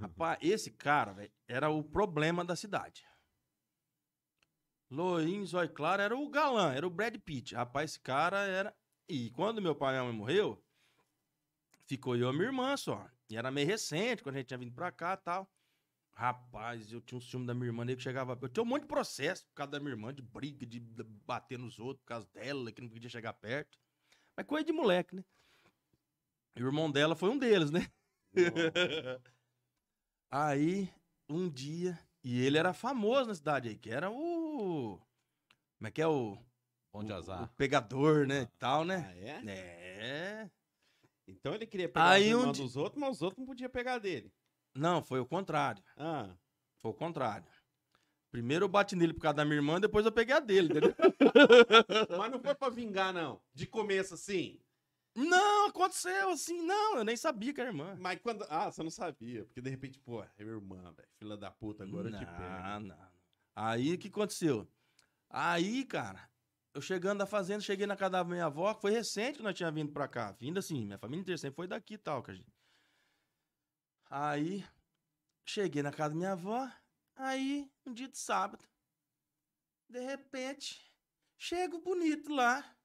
Rapaz, 0.00 0.36
esse 0.42 0.68
cara, 0.72 1.12
velho, 1.12 1.30
era 1.46 1.70
o 1.70 1.80
problema 1.80 2.44
da 2.44 2.56
cidade. 2.56 3.04
Loirinho, 4.90 5.46
Zói 5.46 5.68
Claro, 5.68 6.02
era 6.02 6.16
o 6.16 6.28
galã, 6.28 6.74
era 6.74 6.84
o 6.84 6.90
Brad 6.90 7.16
Pitt. 7.18 7.54
Rapaz, 7.54 7.92
esse 7.92 8.00
cara 8.00 8.38
era. 8.38 8.76
E 9.08 9.30
quando 9.30 9.62
meu 9.62 9.76
pai 9.76 9.90
e 9.90 9.92
minha 9.92 10.10
mãe 10.10 10.12
morreu, 10.12 10.60
ficou 11.86 12.16
eu 12.16 12.30
e 12.30 12.32
minha 12.32 12.46
irmã 12.46 12.76
só. 12.76 13.08
E 13.30 13.36
era 13.36 13.48
meio 13.52 13.68
recente, 13.68 14.20
quando 14.20 14.34
a 14.34 14.38
gente 14.38 14.48
tinha 14.48 14.58
vindo 14.58 14.74
pra 14.74 14.90
cá 14.90 15.12
e 15.14 15.18
tal. 15.18 15.48
Rapaz, 16.14 16.92
eu 16.92 17.00
tinha 17.00 17.16
um 17.16 17.20
ciúme 17.20 17.46
da 17.46 17.54
minha 17.54 17.66
irmã, 17.66 17.84
nego 17.84 17.98
que 17.98 18.02
chegava. 18.02 18.36
Eu 18.42 18.48
tinha 18.48 18.64
um 18.64 18.66
monte 18.66 18.82
de 18.82 18.88
processo 18.88 19.46
por 19.46 19.54
causa 19.54 19.70
da 19.70 19.78
minha 19.78 19.92
irmã, 19.92 20.12
de 20.12 20.20
briga, 20.20 20.66
de 20.66 20.80
de 20.80 21.04
bater 21.04 21.60
nos 21.60 21.78
outros, 21.78 22.00
por 22.00 22.08
causa 22.08 22.28
dela, 22.34 22.72
que 22.72 22.82
não 22.82 22.88
podia 22.88 23.08
chegar 23.08 23.34
perto. 23.34 23.78
Mas 24.36 24.46
coisa 24.46 24.66
de 24.66 24.72
moleque, 24.72 25.14
né? 25.14 25.24
E 26.56 26.62
o 26.62 26.66
irmão 26.66 26.90
dela 26.90 27.14
foi 27.14 27.28
um 27.30 27.38
deles, 27.38 27.70
né? 27.70 27.86
Aí, 30.30 30.90
um 31.28 31.48
dia, 31.48 31.98
e 32.22 32.40
ele 32.44 32.58
era 32.58 32.72
famoso 32.72 33.28
na 33.28 33.34
cidade 33.34 33.68
aí, 33.68 33.76
que 33.76 33.90
era 33.90 34.10
o. 34.10 34.98
Como 35.78 35.86
é 35.88 35.90
que 35.90 36.02
é 36.02 36.06
o. 36.08 36.36
Bom 36.92 37.04
de 37.04 37.12
o- 37.12 37.16
azar. 37.16 37.44
O 37.44 37.48
pegador, 37.56 38.26
né? 38.26 38.42
E 38.42 38.46
tal, 38.58 38.84
né? 38.84 39.06
Ah, 39.08 39.16
é? 39.16 39.42
É. 39.46 40.50
Então 41.28 41.54
ele 41.54 41.66
queria 41.66 41.88
pegar 41.88 42.10
Aí 42.10 42.34
um 42.34 42.50
di- 42.52 42.60
dos 42.62 42.76
outros, 42.76 43.00
mas 43.00 43.16
os 43.16 43.22
outros 43.22 43.38
não 43.38 43.46
podiam 43.46 43.70
pegar 43.70 43.98
dele. 43.98 44.32
Não, 44.74 45.02
foi 45.02 45.20
o 45.20 45.26
contrário. 45.26 45.82
Ah, 45.96 46.34
Foi 46.78 46.90
o 46.90 46.94
contrário. 46.94 47.46
Primeiro 48.30 48.64
eu 48.64 48.68
bati 48.68 48.94
nele 48.94 49.14
por 49.14 49.20
causa 49.22 49.36
da 49.36 49.44
minha 49.44 49.56
irmã, 49.56 49.80
depois 49.80 50.04
eu 50.04 50.12
peguei 50.12 50.34
a 50.34 50.40
dele, 50.40 50.68
entendeu? 50.68 50.94
mas 52.18 52.30
não 52.30 52.38
foi 52.40 52.54
pra 52.54 52.68
vingar, 52.68 53.12
não. 53.12 53.40
De 53.54 53.66
começo, 53.66 54.14
assim. 54.14 54.60
Não, 55.16 55.68
aconteceu 55.68 56.30
assim, 56.30 56.60
não, 56.62 56.98
eu 56.98 57.04
nem 57.04 57.16
sabia 57.16 57.52
que 57.52 57.60
era 57.60 57.70
irmã. 57.70 57.96
Mas 57.98 58.20
quando... 58.20 58.44
Ah, 58.50 58.70
você 58.70 58.82
não 58.82 58.90
sabia. 58.90 59.44
Porque 59.46 59.60
de 59.60 59.70
repente, 59.70 59.98
pô, 59.98 60.22
é 60.22 60.30
minha 60.38 60.56
irmã, 60.56 60.92
velho. 60.92 61.08
Filha 61.18 61.36
da 61.36 61.50
puta, 61.50 61.84
agora 61.84 62.08
eu 62.08 62.18
te 62.18 62.26
pego. 62.26 62.38
Não, 62.38 62.80
não. 62.80 63.08
Aí 63.54 63.94
o 63.94 63.98
que 63.98 64.08
aconteceu? 64.08 64.70
Aí, 65.30 65.84
cara, 65.86 66.30
eu 66.74 66.82
chegando 66.82 67.18
da 67.18 67.26
fazenda, 67.26 67.62
cheguei 67.62 67.86
na 67.86 67.96
casa 67.96 68.10
da 68.10 68.24
minha 68.24 68.44
avó, 68.44 68.74
que 68.74 68.82
foi 68.82 68.90
recente 68.90 69.38
que 69.38 69.42
nós 69.42 69.54
tínhamos 69.54 69.80
vindo 69.80 69.92
pra 69.92 70.06
cá. 70.06 70.32
Vindo 70.32 70.58
assim, 70.58 70.84
minha 70.84 70.98
família 70.98 71.22
inteira 71.22 71.38
sempre 71.38 71.56
foi 71.56 71.66
daqui 71.66 71.94
e 71.94 71.98
tal, 71.98 72.22
que 72.22 72.32
a 72.32 72.34
gente. 72.34 72.54
Aí, 74.10 74.62
cheguei 75.46 75.82
na 75.82 75.90
casa 75.90 76.10
da 76.10 76.16
minha 76.16 76.32
avó, 76.32 76.70
aí, 77.16 77.70
um 77.86 77.94
dia 77.94 78.08
de 78.08 78.18
sábado, 78.18 78.62
de 79.88 80.00
repente, 80.00 80.92
chego 81.38 81.78
bonito 81.80 82.30
lá, 82.30 82.75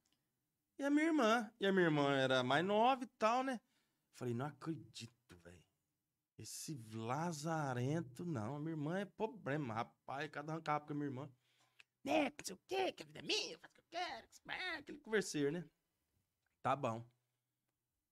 e 0.81 0.83
a 0.83 0.89
minha 0.89 1.05
irmã. 1.05 1.53
E 1.59 1.67
a 1.67 1.71
minha 1.71 1.85
irmã 1.85 2.11
era 2.15 2.43
mais 2.43 2.65
nova 2.65 3.03
e 3.03 3.07
tal, 3.19 3.43
né? 3.43 3.61
Falei, 4.15 4.33
não 4.33 4.47
acredito, 4.47 5.37
velho. 5.43 5.63
Esse 6.39 6.75
lazarento, 6.91 8.25
não. 8.25 8.59
Minha 8.59 8.71
irmã 8.71 8.99
é 8.99 9.05
problema, 9.05 9.75
rapaz. 9.75 10.29
Cada 10.31 10.51
arrancava 10.51 10.87
com 10.87 10.93
a 10.93 10.95
minha 10.95 11.07
irmã. 11.07 11.31
Né, 12.03 12.23
não 12.23 12.35
sei 12.43 12.55
o 12.55 12.59
quê, 12.67 12.91
que 12.91 13.03
a 13.03 13.05
vida 13.05 13.19
é 13.19 13.21
minha, 13.21 13.59
faz 13.59 13.71
o 13.71 13.75
que 13.75 13.79
eu 13.79 13.85
quero. 13.91 14.27
Aquele 14.79 14.97
converseiro, 14.97 15.51
né? 15.51 15.69
Tá 16.63 16.75
bom. 16.75 17.07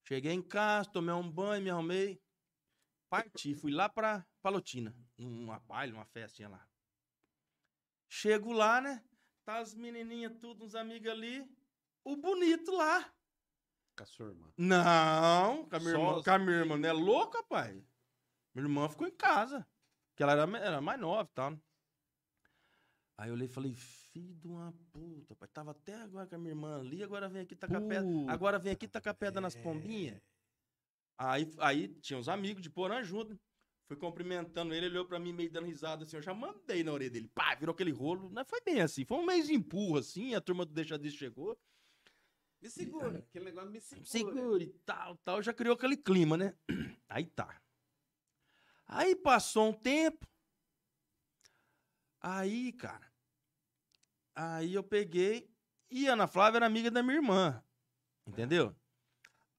Cheguei 0.08 0.32
em 0.32 0.42
casa, 0.44 0.92
tomei 0.92 1.16
um 1.16 1.30
banho, 1.30 1.64
me 1.64 1.72
arrumei. 1.72 2.22
Parti, 3.10 3.56
fui 3.56 3.72
lá 3.72 3.90
pra 3.90 4.24
Palotina. 4.44 4.96
Numa 5.18 5.60
baile, 5.62 5.94
numa 5.94 6.06
festinha 6.06 6.50
lá. 6.50 6.70
Chego 8.08 8.52
lá, 8.52 8.80
né? 8.80 9.04
Tá 9.44 9.58
as 9.58 9.74
menininhas, 9.74 10.38
tudo, 10.40 10.66
uns 10.66 10.76
amigos 10.76 11.10
ali. 11.10 11.59
O 12.12 12.16
bonito 12.18 12.72
lá. 12.72 13.12
Com 13.96 14.04
a 14.04 14.06
sua 14.06 14.28
irmã. 14.28 14.48
Não, 14.58 15.66
com 15.70 15.76
a 15.76 15.80
minha 15.80 15.92
irmã, 15.92 16.24
com 16.24 16.32
a 16.32 16.40
minha 16.40 16.58
irmã 16.58 16.78
não 16.78 16.90
é 16.90 16.94
louca, 16.94 17.44
pai. 17.44 17.74
Minha 18.54 18.66
irmã 18.66 18.90
ficou 18.90 19.08
em 19.08 19.12
casa. 19.12 19.68
Porque 20.10 20.24
ela 20.24 20.32
era, 20.34 20.58
era 20.58 20.82
mais 20.82 21.00
nova 21.00 21.30
e 21.30 21.34
tal. 21.36 21.52
né? 21.52 21.60
Aí 23.18 23.30
eu 23.30 23.34
olhei 23.36 23.48
e 23.48 23.52
falei, 23.52 23.74
filho 23.74 24.34
de 24.36 24.48
uma 24.48 24.74
puta, 24.92 25.36
pai. 25.36 25.48
Tava 25.50 25.72
até 25.72 25.94
agora 25.96 26.26
com 26.26 26.36
a 26.36 26.38
minha 26.38 26.52
irmã 26.52 26.80
ali, 26.80 27.04
agora 27.04 27.28
vem 27.30 27.42
aqui 27.42 27.56
tacar 27.56 27.82
pedra. 27.82 28.10
Agora 28.32 28.58
vem 28.58 28.72
aqui 28.74 28.88
tacar 28.88 29.14
pedra 29.14 29.42
nas 29.42 29.56
pombinhas. 29.56 30.20
Aí, 31.18 31.52
aí 31.60 31.90
tinha 31.96 32.18
uns 32.18 32.30
amigos 32.30 32.64
de 32.64 32.70
Porã 32.70 33.04
junto. 33.04 33.34
né? 33.34 33.40
Fui 33.88 33.98
cumprimentando 33.98 34.74
ele, 34.74 34.86
ele 34.86 34.96
olhou 34.96 35.06
pra 35.06 35.20
mim 35.20 35.34
meio 35.34 35.52
dando 35.52 35.66
risada 35.66 36.04
assim. 36.06 36.16
Eu 36.16 36.22
já 36.22 36.34
mandei 36.34 36.84
na 36.84 36.94
orelha 36.94 37.10
dele. 37.12 37.28
Pá, 37.28 37.56
virou 37.56 37.74
aquele 37.74 37.92
rolo. 37.92 38.30
Não 38.30 38.46
foi 38.46 38.62
bem 38.62 38.80
assim. 38.82 39.04
Foi 39.04 39.18
um 39.18 39.26
mês 39.26 39.48
de 39.48 39.54
empurro 39.54 39.98
assim. 39.98 40.34
A 40.36 40.40
turma 40.40 40.64
do 40.66 40.72
Deixa 40.72 40.98
Disso 40.98 41.18
chegou. 41.18 41.58
Me 42.62 42.70
segura. 42.70 43.20
Aquele 43.20 43.46
negócio 43.46 43.70
me 43.70 43.80
segura. 43.80 44.08
segura 44.08 44.64
e 44.64 44.68
tal, 44.86 45.16
tal, 45.18 45.42
já 45.42 45.54
criou 45.54 45.76
aquele 45.76 45.96
clima, 45.96 46.36
né? 46.36 46.54
Aí 47.08 47.26
tá. 47.26 47.62
Aí 48.86 49.16
passou 49.16 49.70
um 49.70 49.74
tempo. 49.74 50.28
Aí, 52.22 52.74
cara. 52.74 53.10
Aí 54.36 54.74
eu 54.74 54.84
peguei 54.84 55.50
e 55.90 56.08
a 56.08 56.14
Ana 56.14 56.28
Flávia 56.28 56.58
era 56.58 56.66
amiga 56.66 56.92
da 56.92 57.02
minha 57.04 57.18
irmã. 57.18 57.64
Entendeu? 58.28 58.76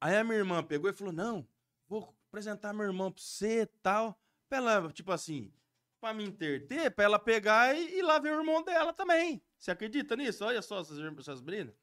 Aí 0.01 0.17
a 0.17 0.25
minha 0.25 0.39
irmã 0.39 0.63
pegou 0.63 0.91
e 0.91 0.93
falou: 0.93 1.13
Não, 1.13 1.47
vou 1.89 2.15
apresentar 2.29 2.73
meu 2.73 2.87
irmão 2.87 3.11
pra 3.11 3.23
você 3.23 3.63
e 3.63 3.67
tal. 3.67 4.21
Pra 4.49 4.59
ela, 4.59 4.93
tipo 4.93 5.13
assim, 5.13 5.53
pra 6.01 6.13
me 6.13 6.25
interter, 6.25 6.91
pra 6.91 7.05
ela 7.05 7.19
pegar 7.19 7.77
e 7.77 8.03
lá 8.03 8.19
ver 8.19 8.33
o 8.33 8.41
irmão 8.41 8.63
dela 8.63 8.93
também. 8.93 9.43
Você 9.59 9.71
acredita 9.71 10.17
nisso? 10.17 10.45
Olha 10.45 10.61
só 10.63 10.81
essas, 10.81 10.99
essas 11.19 11.41
brilhas. 11.41 11.75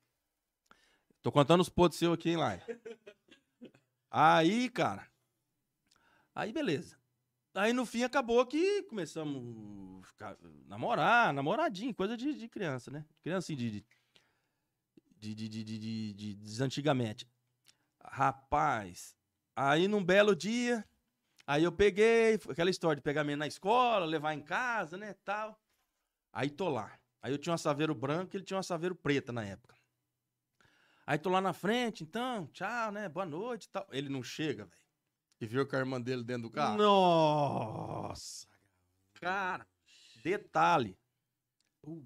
Tô 1.22 1.32
contando 1.32 1.62
os 1.62 1.70
podres 1.70 2.00
seus 2.00 2.14
aqui, 2.14 2.30
hein, 2.30 2.38
Lai? 2.38 2.62
Aí, 4.10 4.70
cara. 4.70 5.08
Aí, 6.34 6.54
beleza. 6.54 6.98
Aí, 7.54 7.74
no 7.74 7.86
fim, 7.86 8.04
acabou 8.04 8.46
que 8.46 8.84
começamos 8.84 10.04
a 10.04 10.08
ficar, 10.08 10.38
namorar, 10.68 11.34
namoradinho, 11.34 11.94
coisa 11.94 12.16
de, 12.16 12.34
de 12.34 12.48
criança, 12.48 12.92
né? 12.92 13.06
Criança, 13.22 13.46
assim, 13.46 13.56
de... 13.56 13.72
de 13.72 13.86
de, 15.20 15.34
de, 15.34 15.50
de, 15.50 15.64
de, 15.64 16.14
de, 16.14 16.36
desantigamente. 16.36 17.28
Rapaz, 18.04 19.16
aí 19.56 19.88
num 19.88 20.04
belo 20.04 20.36
dia, 20.36 20.88
aí 21.46 21.64
eu 21.64 21.72
peguei, 21.72 22.36
aquela 22.50 22.70
história 22.70 22.98
de 22.98 23.02
pegar 23.02 23.22
a 23.22 23.24
menina 23.24 23.40
na 23.40 23.48
escola, 23.48 24.06
levar 24.06 24.34
em 24.34 24.42
casa, 24.42 24.98
né, 24.98 25.16
tal. 25.26 25.60
Aí 26.32 26.50
tô 26.50 26.70
lá. 26.70 26.98
Aí 27.22 27.32
eu 27.32 27.38
tinha 27.38 27.56
um 27.56 27.58
saveiro 27.58 27.96
branco 27.96 28.36
e 28.36 28.38
ele 28.38 28.46
tinha 28.46 28.60
um 28.60 28.64
saveiro 28.64 28.96
preta 28.96 29.34
na 29.34 29.44
época. 29.44 29.76
Aí 31.08 31.18
tô 31.18 31.30
lá 31.30 31.40
na 31.40 31.54
frente, 31.54 32.04
então, 32.04 32.48
tchau, 32.48 32.92
né? 32.92 33.08
Boa 33.08 33.26
noite 33.26 33.64
e 33.64 33.70
tal. 33.70 33.88
Ele 33.92 34.10
não 34.10 34.22
chega, 34.22 34.66
velho. 34.66 34.82
E 35.40 35.46
viu 35.48 35.66
com 35.66 35.76
a 35.78 35.80
irmã 35.80 36.02
dele 36.02 36.22
dentro 36.22 36.44
do 36.44 36.52
carro. 36.52 36.78
Nossa. 36.78 38.46
Cara, 39.14 39.66
detalhe. 40.22 41.00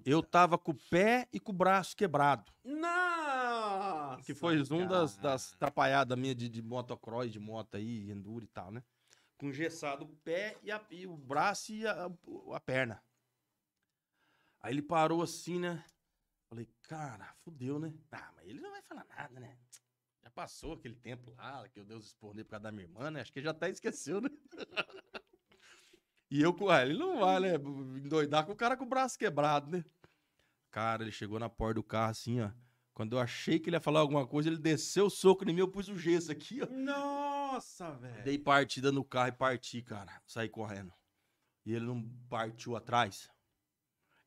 Eu 0.04 0.22
tava 0.22 0.56
com 0.56 0.70
o 0.70 0.78
pé 0.88 1.28
e 1.32 1.40
com 1.40 1.50
o 1.50 1.54
braço 1.54 1.96
quebrado. 1.96 2.52
Nossa. 2.62 4.22
Que 4.24 4.34
foi 4.34 4.62
um 4.70 4.86
das, 4.86 5.16
das 5.16 5.52
atrapalhadas 5.54 6.16
minhas 6.16 6.36
de, 6.36 6.48
de 6.48 6.62
motocross, 6.62 7.32
de 7.32 7.40
moto 7.40 7.74
aí, 7.76 8.08
enduro 8.08 8.44
e 8.44 8.48
tal, 8.48 8.70
né? 8.70 8.84
Com 9.36 9.48
engessado 9.48 10.04
o 10.04 10.16
pé 10.18 10.56
e, 10.62 10.70
a- 10.70 10.86
e 10.90 11.08
o 11.08 11.16
braço 11.16 11.72
e 11.72 11.84
a, 11.84 12.08
a 12.52 12.60
perna. 12.60 13.02
Aí 14.60 14.72
ele 14.72 14.82
parou 14.82 15.22
assim, 15.22 15.58
né? 15.58 15.84
Falei, 16.52 16.68
cara, 16.82 17.32
fudeu, 17.42 17.78
né? 17.78 17.94
Ah, 18.10 18.30
mas 18.36 18.46
ele 18.46 18.60
não 18.60 18.72
vai 18.72 18.82
falar 18.82 19.06
nada, 19.06 19.40
né? 19.40 19.56
Já 20.22 20.28
passou 20.28 20.74
aquele 20.74 20.94
tempo 20.94 21.30
lá, 21.30 21.66
que 21.66 21.80
eu 21.80 21.84
Deus 21.86 22.04
responder 22.04 22.44
por 22.44 22.50
causa 22.50 22.64
da 22.64 22.70
minha 22.70 22.84
irmã, 22.84 23.10
né? 23.10 23.22
Acho 23.22 23.32
que 23.32 23.38
ele 23.38 23.46
já 23.46 23.52
até 23.52 23.70
esqueceu, 23.70 24.20
né? 24.20 24.28
e 26.30 26.42
eu 26.42 26.52
com 26.52 26.68
ah, 26.68 26.82
ele 26.82 26.98
não 26.98 27.20
vai, 27.20 27.40
né? 27.40 27.54
Endoidar 27.54 28.44
com 28.44 28.52
o 28.52 28.54
cara 28.54 28.76
com 28.76 28.84
o 28.84 28.86
braço 28.86 29.18
quebrado, 29.18 29.70
né? 29.70 29.82
Cara, 30.70 31.04
ele 31.04 31.10
chegou 31.10 31.38
na 31.38 31.48
porta 31.48 31.76
do 31.76 31.82
carro 31.82 32.10
assim, 32.10 32.42
ó. 32.42 32.50
Quando 32.92 33.16
eu 33.16 33.20
achei 33.20 33.58
que 33.58 33.70
ele 33.70 33.76
ia 33.76 33.80
falar 33.80 34.00
alguma 34.00 34.26
coisa, 34.26 34.50
ele 34.50 34.58
desceu 34.58 35.06
o 35.06 35.10
soco 35.10 35.48
em 35.48 35.54
mim, 35.54 35.60
eu 35.60 35.68
pus 35.68 35.88
o 35.88 35.96
gesso 35.96 36.30
aqui, 36.30 36.60
ó. 36.60 36.66
Nossa, 36.66 37.92
velho. 37.92 38.24
Dei 38.24 38.38
partida 38.38 38.92
no 38.92 39.02
carro 39.02 39.28
e 39.28 39.32
parti, 39.32 39.80
cara. 39.80 40.20
Saí 40.26 40.50
correndo. 40.50 40.92
E 41.64 41.72
ele 41.72 41.86
não 41.86 42.06
partiu 42.28 42.76
atrás. 42.76 43.30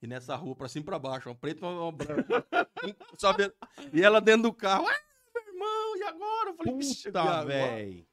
E 0.06 0.07
nessa 0.07 0.36
rua, 0.36 0.56
pra 0.56 0.68
cima 0.68 0.84
e 0.84 0.86
pra 0.86 0.99
baixo, 0.99 1.32
um 1.32 1.36
preto 1.36 1.65
e 1.65 1.68
uma 1.68 1.91
branca. 1.91 2.45
Só 3.18 3.34
vendo. 3.34 3.56
E 3.91 4.03
ela 4.03 4.22
dentro 4.22 4.44
do 4.44 4.53
carro. 4.53 4.86
Ah, 4.88 5.02
meu 5.34 5.48
irmão, 5.48 5.98
e 5.98 6.03
agora? 6.03 6.49
Eu 6.52 6.56
falei, 6.56 6.76
"Vixe, 6.76 7.10
e 7.10 7.11
Puta, 7.11 7.22
agora?" 7.22 7.45
velho. 7.48 8.07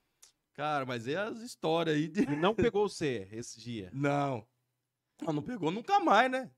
Cara, 0.55 0.86
mas 0.86 1.06
é 1.06 1.16
as 1.16 1.40
histórias 1.40 1.94
aí 1.94 2.09
de. 2.09 2.23
E 2.23 2.36
não 2.36 2.55
pegou 2.55 2.89
você 2.89 3.28
esse 3.31 3.60
dia. 3.60 3.90
Não. 3.93 4.48
Não, 5.20 5.35
não 5.35 5.43
pegou 5.43 5.70
nunca 5.70 6.01
mais, 6.01 6.31
né? 6.31 6.51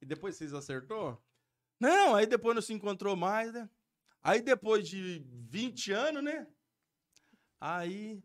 E 0.00 0.06
depois 0.06 0.36
vocês 0.36 0.52
acertou? 0.52 1.20
Não, 1.80 2.14
aí 2.14 2.26
depois 2.26 2.54
não 2.54 2.62
se 2.62 2.72
encontrou 2.72 3.16
mais, 3.16 3.52
né? 3.52 3.68
Aí 4.22 4.40
depois 4.40 4.86
de 4.86 5.24
20 5.48 5.92
anos, 5.92 6.22
né? 6.22 6.46
Aí. 7.58 8.22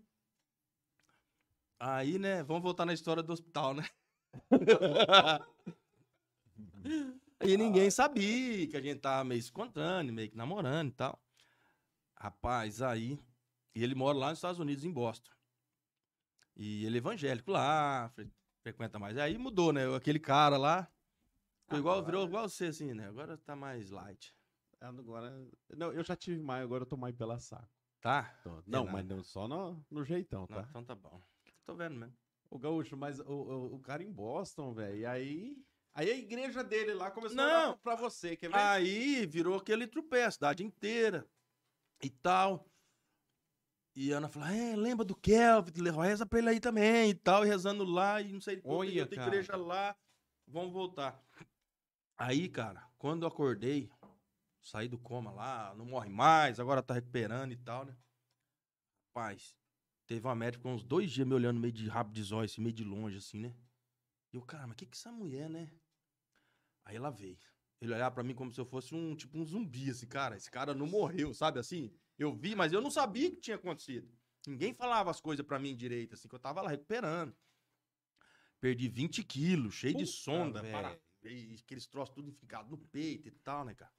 Aí, 1.79 2.19
né? 2.19 2.43
Vamos 2.43 2.61
voltar 2.61 2.85
na 2.85 2.93
história 2.93 3.23
do 3.23 3.33
hospital, 3.33 3.73
né? 3.73 3.89
E 7.43 7.57
ninguém 7.57 7.89
sabia 7.91 8.67
que 8.67 8.77
a 8.77 8.81
gente 8.81 8.99
tava 8.99 9.23
meio 9.23 9.41
se 9.41 9.49
encontrando, 9.49 10.11
meio 10.13 10.29
que 10.29 10.37
namorando 10.37 10.89
e 10.89 10.93
tal. 10.93 11.19
Rapaz, 12.15 12.81
aí. 12.81 13.19
E 13.73 13.83
ele 13.83 13.93
mora 13.93 14.17
lá 14.17 14.29
nos 14.29 14.37
Estados 14.39 14.59
Unidos, 14.59 14.85
em 14.85 14.91
Boston. 14.91 15.31
E 16.55 16.85
ele 16.85 16.95
é 16.95 16.99
evangélico 16.99 17.51
lá, 17.51 18.09
fre- 18.15 18.31
frequenta 18.61 18.97
mais. 18.97 19.17
Aí 19.17 19.37
mudou, 19.37 19.73
né? 19.73 19.93
Aquele 19.95 20.19
cara 20.19 20.57
lá. 20.57 20.89
Ficou 21.63 21.79
igual, 21.79 22.05
virou 22.05 22.25
igual 22.25 22.47
você, 22.47 22.67
assim, 22.67 22.93
né? 22.93 23.07
Agora 23.07 23.37
tá 23.37 23.55
mais 23.55 23.89
light. 23.91 24.33
Agora. 24.79 25.33
Não, 25.75 25.91
eu 25.91 26.03
já 26.03 26.15
tive 26.15 26.41
mais, 26.41 26.63
agora 26.63 26.83
eu 26.83 26.87
tô 26.87 26.95
mais 26.95 27.15
pela 27.15 27.39
saco. 27.39 27.67
Tá? 27.99 28.23
Tô- 28.43 28.61
Não, 28.67 28.85
nada. 28.85 28.91
mas 28.91 29.05
não, 29.05 29.23
só 29.23 29.47
no, 29.47 29.83
no 29.89 30.03
jeitão, 30.05 30.41
Não, 30.41 30.47
tá? 30.47 30.65
então 30.69 30.83
tá 30.85 30.93
bom. 30.95 31.19
Tô 31.65 31.75
vendo 31.75 31.95
mesmo. 31.95 32.15
O 32.49 32.59
Gaúcho, 32.59 32.95
mas 32.95 33.19
o, 33.19 33.23
o, 33.25 33.75
o 33.75 33.79
cara 33.79 34.03
em 34.03 34.11
Boston, 34.11 34.73
velho. 34.73 34.97
E 34.99 35.05
aí. 35.05 35.57
Aí 35.95 36.11
a 36.11 36.15
igreja 36.17 36.61
dele 36.61 36.93
lá 36.93 37.09
começou 37.09 37.39
a 37.39 37.47
Não. 37.47 37.67
olhar 37.69 37.77
pra 37.77 37.95
você, 37.95 38.35
quer 38.35 38.49
ver? 38.49 38.57
Aí 38.57 39.25
virou 39.25 39.55
aquele 39.55 39.87
trupé, 39.87 40.25
a 40.25 40.31
cidade 40.31 40.61
inteira 40.61 41.25
e 42.03 42.09
tal. 42.09 42.69
E 43.95 44.13
a 44.13 44.17
Ana 44.17 44.27
falou: 44.27 44.49
é, 44.49 44.75
lembra 44.75 45.05
do 45.05 45.15
Kelvin, 45.15 45.71
reza 45.91 46.25
pra 46.25 46.39
ele 46.39 46.49
aí 46.49 46.59
também 46.59 47.11
e 47.11 47.13
tal, 47.13 47.45
e 47.45 47.47
rezando 47.47 47.85
lá, 47.85 48.21
e 48.21 48.33
não 48.33 48.41
sei 48.41 48.57
tudo, 48.57 48.73
Olha, 48.73 49.03
outra 49.03 49.15
cara. 49.15 49.27
igreja 49.29 49.55
lá, 49.55 49.97
vamos 50.45 50.73
voltar. 50.73 51.23
Aí, 52.17 52.49
cara, 52.49 52.85
quando 52.97 53.23
eu 53.23 53.29
acordei, 53.29 53.89
saí 54.61 54.89
do 54.89 54.99
coma 54.99 55.31
lá, 55.31 55.73
não 55.75 55.85
morre 55.85 56.09
mais, 56.09 56.59
agora 56.59 56.83
tá 56.83 56.93
recuperando 56.93 57.53
e 57.53 57.57
tal, 57.57 57.85
né? 57.85 57.95
Rapaz, 59.07 59.55
teve 60.05 60.27
uma 60.27 60.35
médica 60.35 60.61
com 60.63 60.73
uns 60.73 60.83
dois 60.83 61.09
dias 61.09 61.25
me 61.25 61.33
olhando 61.33 61.57
meio 61.57 61.71
de 61.71 61.87
rabo 61.87 62.11
de 62.11 62.21
zóio, 62.21 62.45
assim, 62.45 62.61
meio 62.61 62.75
de 62.75 62.83
longe, 62.83 63.17
assim, 63.17 63.39
né? 63.39 63.55
E 64.33 64.35
eu, 64.35 64.41
cara, 64.41 64.67
mas 64.67 64.75
que 64.75 64.85
que 64.85 64.97
essa 64.97 65.09
mulher, 65.09 65.49
né? 65.49 65.71
Aí 66.85 66.95
ela 66.95 67.09
veio. 67.09 67.37
Ele 67.81 67.93
olhava 67.93 68.15
pra 68.15 68.23
mim 68.23 68.33
como 68.33 68.53
se 68.53 68.59
eu 68.61 68.65
fosse 68.65 68.95
um, 68.95 69.15
tipo, 69.15 69.37
um 69.37 69.45
zumbi, 69.45 69.89
assim, 69.89 70.07
cara, 70.07 70.37
esse 70.37 70.49
cara 70.49 70.73
não 70.73 70.87
morreu, 70.87 71.33
sabe 71.33 71.59
assim? 71.59 71.91
Eu 72.17 72.33
vi, 72.33 72.55
mas 72.55 72.71
eu 72.71 72.79
não 72.79 72.89
sabia 72.89 73.27
o 73.27 73.31
que 73.31 73.41
tinha 73.41 73.57
acontecido. 73.57 74.09
Ninguém 74.47 74.73
falava 74.73 75.09
as 75.11 75.19
coisas 75.19 75.45
pra 75.45 75.59
mim 75.59 75.75
direito, 75.75 76.13
assim, 76.13 76.27
que 76.27 76.35
eu 76.35 76.39
tava 76.39 76.61
lá 76.61 76.69
recuperando. 76.69 77.35
Perdi 78.61 78.87
20 78.87 79.23
quilos, 79.23 79.73
cheio 79.75 79.93
de 79.93 80.05
Puta, 80.05 80.15
sonda, 80.15 80.61
velho. 80.61 80.73
para... 80.73 80.99
e 81.23 81.55
aqueles 81.61 81.85
troços 81.87 82.15
tudo 82.15 82.31
ficado 82.31 82.69
no 82.69 82.77
peito 82.77 83.27
e 83.27 83.31
tal, 83.31 83.65
né, 83.65 83.73
cara? 83.73 83.91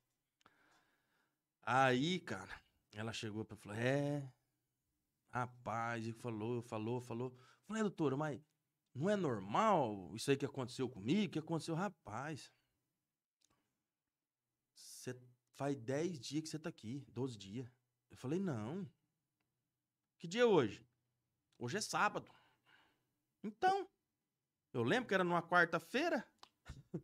Aí, 1.63 2.21
cara, 2.21 2.61
ela 2.93 3.13
chegou 3.13 3.45
pra 3.45 3.57
falar, 3.57 3.79
é, 3.79 4.33
rapaz, 5.31 6.07
e 6.07 6.13
falou, 6.13 6.63
falou, 6.63 7.01
falou. 7.01 7.37
Falei, 7.67 7.83
doutora, 7.83 8.17
mas 8.17 8.41
não 8.95 9.11
é 9.11 9.17
normal 9.17 10.15
isso 10.15 10.31
aí 10.31 10.37
que 10.37 10.47
aconteceu 10.47 10.89
comigo? 10.89 11.33
Que 11.33 11.39
aconteceu, 11.41 11.75
rapaz? 11.75 12.51
Você 15.07 15.17
faz 15.55 15.77
10 15.77 16.19
dias 16.19 16.43
que 16.43 16.49
você 16.49 16.59
tá 16.59 16.69
aqui, 16.69 17.05
12 17.13 17.39
dias. 17.39 17.69
Eu 18.11 18.17
falei, 18.17 18.41
não. 18.41 18.85
Que 20.19 20.27
dia 20.27 20.43
é 20.43 20.45
hoje? 20.45 20.85
Hoje 21.59 21.77
é 21.77 21.81
sábado. 21.81 22.29
Então, 23.45 23.89
eu 24.73 24.83
lembro 24.83 25.07
que 25.07 25.15
era 25.15 25.23
numa 25.23 25.41
quarta-feira. 25.43 26.27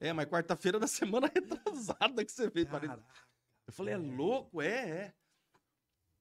É, 0.00 0.12
mas 0.12 0.26
quarta-feira 0.28 0.80
da 0.80 0.88
semana 0.88 1.30
retrasada 1.32 2.24
que 2.24 2.32
você 2.32 2.50
veio. 2.50 2.68
parece- 2.68 3.00
Eu 3.68 3.72
falei, 3.72 3.94
é 3.94 3.98
louco? 3.98 4.60
É, 4.60 4.90
é. 4.90 5.14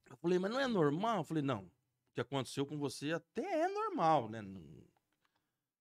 Eu 0.07 0.17
falei, 0.17 0.37
mas 0.37 0.51
não 0.51 0.59
é 0.59 0.67
normal? 0.67 1.17
Eu 1.19 1.23
falei, 1.23 1.41
não. 1.41 1.63
O 1.63 2.13
que 2.13 2.21
aconteceu 2.21 2.63
com 2.63 2.77
você 2.77 3.11
até 3.13 3.61
é 3.61 3.67
normal, 3.67 4.29
né? 4.29 4.41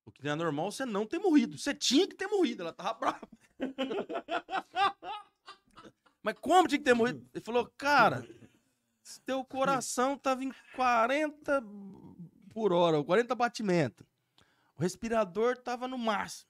O 0.06 0.10
que 0.12 0.24
não 0.24 0.30
é 0.32 0.34
normal 0.34 0.68
é 0.68 0.70
você 0.70 0.86
não 0.86 1.04
ter 1.06 1.18
morrido. 1.18 1.58
Você 1.58 1.74
tinha 1.74 2.08
que 2.08 2.14
ter 2.14 2.26
morrido, 2.28 2.62
ela 2.62 2.72
tava 2.72 2.94
brava. 2.94 3.28
Mas 6.22 6.34
como 6.40 6.68
tinha 6.68 6.78
que 6.78 6.84
ter 6.84 6.94
morrido? 6.94 7.26
Ele 7.32 7.44
falou, 7.44 7.66
cara, 7.78 8.26
teu 9.24 9.44
coração 9.44 10.16
tava 10.16 10.44
em 10.44 10.52
40 10.74 11.62
por 12.52 12.72
hora, 12.72 13.02
40 13.02 13.34
batimentos. 13.34 14.06
O 14.76 14.82
respirador 14.82 15.56
tava 15.56 15.88
no 15.88 15.98
máximo. 15.98 16.48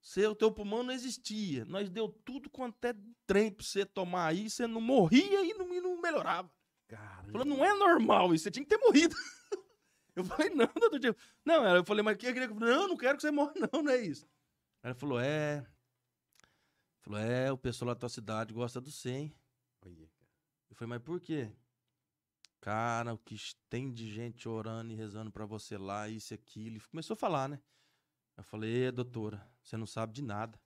Seu, 0.00 0.34
teu 0.34 0.50
pulmão 0.50 0.82
não 0.82 0.92
existia. 0.92 1.64
Nós 1.64 1.90
deu 1.90 2.08
tudo 2.24 2.48
quanto 2.48 2.84
é 2.84 2.94
trem 3.26 3.50
pra 3.50 3.64
você 3.64 3.84
tomar 3.84 4.26
aí, 4.26 4.48
você 4.48 4.66
não 4.66 4.80
morria 4.80 5.44
e 5.44 5.54
não, 5.54 5.74
e 5.74 5.80
não 5.80 6.00
melhorava. 6.00 6.50
Cara, 6.86 7.30
Falou, 7.30 7.44
não 7.44 7.64
é 7.64 7.74
normal 7.74 8.34
isso, 8.34 8.44
você 8.44 8.50
tinha 8.50 8.64
que 8.64 8.70
ter 8.70 8.82
morrido. 8.82 9.14
Eu 10.16 10.24
falei, 10.24 10.50
não, 10.50 10.68
doutor 10.74 10.98
Diego. 10.98 11.16
Não, 11.44 11.76
eu 11.76 11.84
falei, 11.84 12.02
mas 12.02 12.16
o 12.16 12.18
que 12.18 12.26
eu 12.26 12.32
queria? 12.32 12.48
Não, 12.48 12.88
não 12.88 12.96
quero 12.96 13.16
que 13.16 13.22
você 13.22 13.30
morra, 13.30 13.52
não, 13.54 13.82
não 13.84 13.92
é 13.92 13.98
isso. 13.98 14.26
Ela 14.82 14.92
falou, 14.92 15.20
é. 15.20 15.64
Falou, 17.08 17.20
é, 17.22 17.50
o 17.50 17.56
pessoal 17.56 17.86
lá 17.88 17.94
da 17.94 18.00
tua 18.00 18.08
cidade 18.10 18.52
gosta 18.52 18.82
do 18.82 18.90
100. 18.90 19.32
Olha, 19.80 20.10
Eu 20.68 20.76
falei, 20.76 20.90
mas 20.90 21.02
por 21.02 21.18
quê? 21.18 21.50
Cara, 22.60 23.14
o 23.14 23.18
que 23.18 23.34
tem 23.70 23.90
de 23.90 24.12
gente 24.12 24.46
orando 24.46 24.92
e 24.92 24.94
rezando 24.94 25.30
pra 25.30 25.46
você 25.46 25.78
lá, 25.78 26.06
isso 26.06 26.34
e 26.34 26.36
aquilo. 26.36 26.76
E 26.76 26.80
começou 26.80 27.14
a 27.14 27.16
falar, 27.16 27.48
né? 27.48 27.58
Eu 28.36 28.44
falei, 28.44 28.88
"Ê, 28.88 28.92
doutora, 28.92 29.48
você 29.62 29.74
não 29.74 29.86
sabe 29.86 30.12
de 30.12 30.22
nada. 30.22 30.60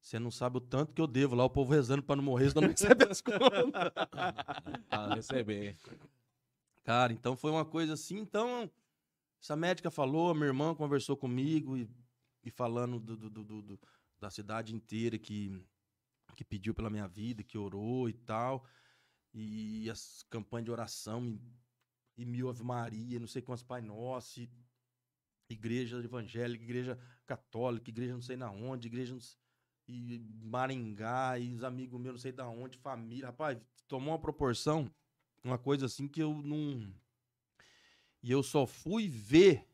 Você 0.00 0.18
não 0.18 0.30
sabe 0.30 0.56
o 0.56 0.60
tanto 0.62 0.94
que 0.94 1.00
eu 1.00 1.06
devo 1.06 1.34
lá, 1.34 1.44
o 1.44 1.50
povo 1.50 1.70
rezando 1.72 2.02
pra 2.02 2.16
não 2.16 2.24
morrer, 2.24 2.48
senão 2.48 2.62
não 2.62 2.70
recebe 2.70 3.04
as 3.04 3.20
contas. 3.20 3.42
Pra 4.88 5.14
receber. 5.14 5.76
Cara, 6.84 7.12
então 7.12 7.36
foi 7.36 7.50
uma 7.50 7.66
coisa 7.66 7.92
assim. 7.92 8.16
Então, 8.18 8.68
essa 9.42 9.54
médica 9.54 9.90
falou, 9.90 10.34
minha 10.34 10.46
irmã 10.46 10.74
conversou 10.74 11.18
comigo 11.18 11.76
e, 11.76 11.86
e 12.42 12.50
falando 12.50 12.98
do, 12.98 13.14
do- 13.16 13.30
do- 13.30 13.44
do- 13.44 13.62
do- 13.62 13.80
da 14.18 14.30
cidade 14.30 14.74
inteira 14.74 15.18
que, 15.18 15.62
que 16.36 16.44
pediu 16.44 16.74
pela 16.74 16.90
minha 16.90 17.06
vida, 17.08 17.42
que 17.42 17.58
orou 17.58 18.08
e 18.08 18.12
tal. 18.12 18.64
E 19.34 19.88
as 19.90 20.24
campanhas 20.28 20.66
de 20.66 20.70
oração 20.70 21.26
e, 21.26 21.40
e 22.16 22.24
mil 22.24 22.48
Ave 22.48 22.62
Maria, 22.62 23.18
não 23.18 23.26
sei 23.26 23.42
quantos 23.42 23.62
Pai 23.64 23.80
Nosso, 23.80 24.40
e 24.40 24.50
igreja 25.48 25.98
evangélica, 25.98 26.64
igreja 26.64 26.98
católica, 27.26 27.90
igreja 27.90 28.14
não 28.14 28.22
sei 28.22 28.36
na 28.36 28.50
onde, 28.50 28.88
igreja 28.88 29.12
não 29.12 29.18
s- 29.18 29.36
e 29.88 30.18
Maringá, 30.42 31.38
e 31.38 31.54
os 31.54 31.64
amigos 31.64 32.00
meus 32.00 32.14
não 32.14 32.20
sei 32.20 32.32
da 32.32 32.48
onde, 32.48 32.78
família. 32.78 33.26
Rapaz, 33.26 33.58
tomou 33.88 34.12
uma 34.12 34.18
proporção 34.20 34.90
uma 35.44 35.58
coisa 35.58 35.86
assim 35.86 36.06
que 36.06 36.22
eu 36.22 36.34
não. 36.42 36.94
E 38.22 38.30
eu 38.30 38.42
só 38.42 38.66
fui 38.66 39.08
ver 39.08 39.66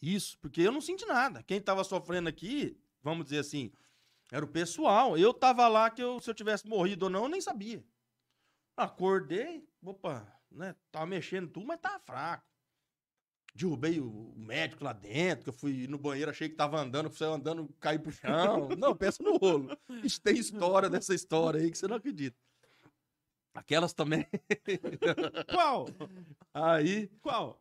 isso 0.00 0.38
porque 0.38 0.60
eu 0.60 0.72
não 0.72 0.80
senti 0.80 1.06
nada. 1.06 1.42
Quem 1.42 1.60
tava 1.60 1.82
sofrendo 1.82 2.28
aqui, 2.28 2.76
vamos 3.02 3.24
dizer 3.24 3.38
assim, 3.38 3.72
era 4.30 4.44
o 4.44 4.48
pessoal. 4.48 5.16
Eu 5.16 5.32
tava 5.32 5.66
lá 5.68 5.90
que 5.90 6.02
eu, 6.02 6.20
se 6.20 6.30
eu 6.30 6.34
tivesse 6.34 6.66
morrido 6.66 7.06
ou 7.06 7.10
não, 7.10 7.24
eu 7.24 7.28
nem 7.28 7.40
sabia. 7.40 7.84
Acordei, 8.76 9.66
opa, 9.82 10.26
né? 10.50 10.74
Tava 10.90 11.06
mexendo 11.06 11.48
tudo, 11.48 11.66
mas 11.66 11.80
tava 11.80 11.98
fraco. 12.00 12.46
Derrubei 13.54 13.98
o 13.98 14.32
médico 14.36 14.84
lá 14.84 14.92
dentro, 14.92 15.44
que 15.44 15.48
eu 15.48 15.54
fui 15.54 15.88
no 15.88 15.98
banheiro, 15.98 16.30
achei 16.30 16.48
que 16.48 16.54
tava 16.54 16.78
andando, 16.80 17.12
saiu 17.12 17.32
andando, 17.32 17.68
caí 17.80 17.98
pro 17.98 18.12
chão. 18.12 18.68
Não, 18.78 18.94
pensa 18.94 19.20
no 19.22 19.36
rolo. 19.36 19.76
Isso 20.04 20.20
tem 20.20 20.36
história 20.36 20.88
dessa 20.88 21.12
história 21.12 21.60
aí 21.60 21.70
que 21.70 21.76
você 21.76 21.88
não 21.88 21.96
acredita. 21.96 22.36
Aquelas 23.52 23.92
também. 23.92 24.24
Qual? 25.52 25.88
Aí. 26.54 27.08
Qual? 27.20 27.60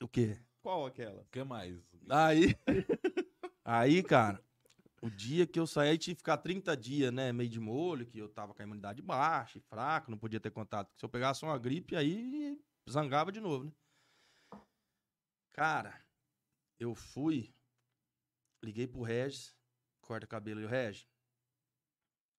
O 0.00 0.06
quê? 0.06 0.38
Qual 0.62 0.86
aquela? 0.86 1.22
O 1.22 1.26
que 1.32 1.42
mais? 1.42 1.76
Aí. 2.08 2.54
Aí, 3.64 4.02
cara, 4.02 4.42
o 5.00 5.10
dia 5.10 5.46
que 5.46 5.58
eu 5.58 5.66
saí, 5.66 5.90
aí 5.90 5.98
tive 5.98 6.16
que 6.16 6.20
ficar 6.20 6.38
30 6.38 6.76
dias, 6.76 7.12
né? 7.12 7.32
Meio 7.32 7.48
de 7.48 7.60
molho, 7.60 8.06
que 8.06 8.18
eu 8.18 8.28
tava 8.28 8.54
com 8.54 8.62
a 8.62 8.64
imunidade 8.64 9.00
baixa 9.00 9.60
fraco, 9.60 10.10
não 10.10 10.18
podia 10.18 10.40
ter 10.40 10.50
contato. 10.50 10.92
Se 10.96 11.04
eu 11.04 11.08
pegasse 11.08 11.44
uma 11.44 11.58
gripe, 11.58 11.94
aí 11.94 12.58
zangava 12.88 13.30
de 13.30 13.40
novo, 13.40 13.64
né? 13.64 13.72
Cara, 15.52 16.00
eu 16.78 16.94
fui, 16.94 17.52
liguei 18.62 18.86
pro 18.86 19.02
Regis, 19.02 19.54
corta 20.00 20.26
cabelo 20.26 20.60
e 20.60 20.64
o 20.64 20.68
Regis. 20.68 21.06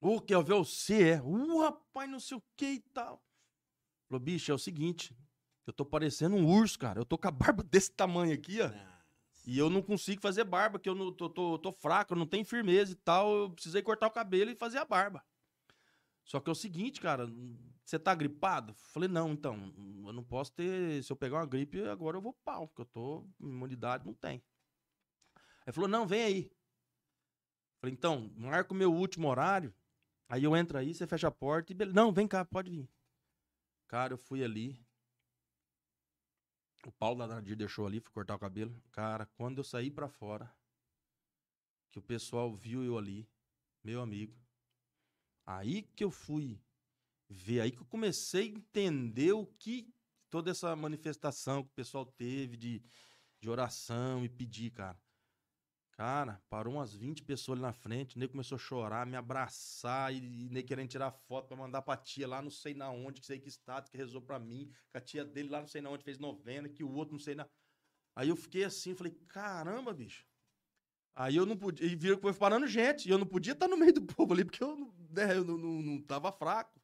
Ô, 0.02 0.22
quer 0.22 0.41
ver 0.44 0.53
você? 0.53 1.11
É? 1.11 1.22
Uh, 1.22 1.60
rapaz, 1.60 2.10
não 2.10 2.19
sei 2.19 2.38
o 2.38 2.44
que 2.56 2.73
e 2.73 2.80
tal. 2.80 3.22
Falou, 4.07 4.19
bicho, 4.19 4.52
é 4.52 4.56
o 4.56 4.57
seguinte, 4.57 5.15
eu 5.68 5.73
tô 5.73 5.86
parecendo 5.86 6.36
um 6.36 6.48
urso, 6.48 6.80
cara. 6.80 6.99
Eu 6.99 7.06
tô 7.06 7.18
com 7.18 7.27
a 7.27 7.31
barba 7.31 7.64
desse 7.69 7.91
tamanho 7.91 8.34
aqui, 8.34 8.61
ó. 8.61 8.69
E 9.49 9.57
eu 9.57 9.67
não 9.67 9.81
consigo 9.81 10.21
fazer 10.21 10.43
barba, 10.43 10.77
que 10.77 10.88
eu 10.88 10.93
não, 10.93 11.11
tô, 11.11 11.27
tô, 11.27 11.57
tô 11.57 11.71
fraco, 11.71 12.13
eu 12.13 12.17
não 12.17 12.27
tenho 12.27 12.45
firmeza 12.45 12.91
e 12.91 12.95
tal. 12.95 13.35
Eu 13.35 13.49
precisei 13.49 13.81
cortar 13.81 14.05
o 14.05 14.11
cabelo 14.11 14.51
e 14.51 14.55
fazer 14.55 14.77
a 14.77 14.85
barba. 14.85 15.26
Só 16.23 16.39
que 16.39 16.51
é 16.51 16.51
o 16.51 16.55
seguinte, 16.55 17.01
cara, 17.01 17.27
você 17.84 17.97
tá 17.97 18.13
gripado? 18.13 18.76
Falei, 18.76 19.09
não, 19.09 19.31
então, 19.31 19.73
eu 20.05 20.13
não 20.13 20.23
posso 20.23 20.51
ter. 20.51 21.03
Se 21.03 21.11
eu 21.11 21.15
pegar 21.15 21.38
uma 21.38 21.47
gripe, 21.47 21.81
agora 21.85 22.15
eu 22.15 22.21
vou 22.21 22.38
pau, 22.45 22.67
porque 22.67 22.84
eu 22.84 22.85
tô. 22.85 23.27
Imunidade 23.39 24.05
não 24.05 24.13
tem. 24.13 24.39
Aí 25.65 25.73
falou, 25.73 25.89
não, 25.89 26.05
vem 26.05 26.21
aí. 26.21 26.51
Falei, 27.81 27.95
então, 27.95 28.31
marca 28.38 28.71
o 28.71 28.77
meu 28.77 28.93
último 28.93 29.27
horário. 29.27 29.73
Aí 30.27 30.43
eu 30.43 30.55
entro 30.55 30.77
aí, 30.77 30.93
você 30.93 31.07
fecha 31.07 31.27
a 31.27 31.31
porta 31.31 31.71
e 31.71 31.76
beleza. 31.76 31.95
Não, 31.95 32.13
vem 32.13 32.27
cá, 32.27 32.45
pode 32.45 32.69
vir. 32.69 32.88
Cara, 33.88 34.13
eu 34.13 34.17
fui 34.19 34.43
ali. 34.43 34.80
O 36.85 36.91
Paulo 36.91 37.19
da 37.19 37.27
Nadir 37.27 37.56
deixou 37.56 37.85
ali, 37.85 37.99
fui 37.99 38.11
cortar 38.11 38.35
o 38.35 38.39
cabelo. 38.39 38.81
Cara, 38.91 39.26
quando 39.26 39.57
eu 39.57 39.64
saí 39.64 39.91
pra 39.91 40.07
fora, 40.07 40.51
que 41.91 41.99
o 41.99 42.01
pessoal 42.01 42.53
viu 42.53 42.84
eu 42.84 42.97
ali, 42.97 43.27
Meu 43.84 44.01
amigo. 44.01 44.35
Aí 45.45 45.84
que 45.84 46.03
eu 46.03 46.11
fui 46.11 46.61
ver, 47.30 47.61
aí 47.61 47.72
que 47.72 47.80
eu 47.80 47.85
comecei 47.85 48.43
a 48.43 48.57
entender 48.57 49.31
o 49.31 49.45
que 49.45 49.93
toda 50.30 50.51
essa 50.51 50.76
manifestação 50.76 51.64
que 51.64 51.69
o 51.69 51.76
pessoal 51.76 52.06
teve 52.06 52.57
de, 52.57 52.84
de 53.39 53.49
oração 53.49 54.23
e 54.23 54.30
pedir, 54.30 54.72
cara. 54.72 54.99
Cara, 55.99 56.41
parou 56.49 56.76
umas 56.76 56.95
20 56.95 57.21
pessoas 57.23 57.57
ali 57.57 57.61
na 57.61 57.73
frente, 57.73 58.15
o 58.15 58.19
nego 58.19 58.31
começou 58.31 58.55
a 58.55 58.57
chorar, 58.57 59.05
me 59.05 59.17
abraçar 59.17 60.13
e, 60.13 60.45
e 60.45 60.49
nego 60.49 60.65
querendo 60.65 60.88
tirar 60.88 61.11
foto 61.11 61.49
pra 61.49 61.57
mandar 61.57 61.81
pra 61.81 61.97
tia 61.97 62.26
lá 62.26 62.41
não 62.41 62.49
sei 62.49 62.73
na 62.73 62.89
onde, 62.89 63.19
que 63.19 63.27
sei 63.27 63.38
que 63.38 63.49
estado, 63.49 63.89
que 63.91 63.97
rezou 63.97 64.21
pra 64.21 64.39
mim, 64.39 64.71
que 64.89 64.97
a 64.97 65.01
tia 65.01 65.26
dele 65.26 65.49
lá 65.49 65.59
não 65.59 65.67
sei 65.67 65.81
na 65.81 65.89
onde 65.89 66.05
fez 66.05 66.17
novena, 66.17 66.69
que 66.69 66.85
o 66.85 66.89
outro 66.93 67.15
não 67.15 67.19
sei 67.19 67.35
na... 67.35 67.45
Aí 68.15 68.30
eu 68.30 68.38
fiquei 68.38 68.63
assim, 68.63 68.95
falei, 68.95 69.11
caramba, 69.27 69.93
bicho. 69.93 70.26
Aí 71.13 71.35
eu 71.35 71.45
não 71.45 71.57
podia, 71.57 71.85
e 71.85 71.97
viram 71.97 72.15
que 72.15 72.21
foi 72.21 72.34
parando 72.34 72.65
gente, 72.65 73.05
e 73.09 73.11
eu 73.11 73.17
não 73.17 73.27
podia 73.27 73.51
estar 73.51 73.67
no 73.67 73.76
meio 73.76 73.91
do 73.91 74.01
povo 74.15 74.31
ali, 74.31 74.45
porque 74.45 74.63
eu, 74.63 74.77
não- 74.77 74.95
né, 75.09 75.35
eu 75.35 75.43
não, 75.43 75.57
não, 75.57 75.81
não 75.81 76.01
tava 76.01 76.31
fraco. 76.31 76.80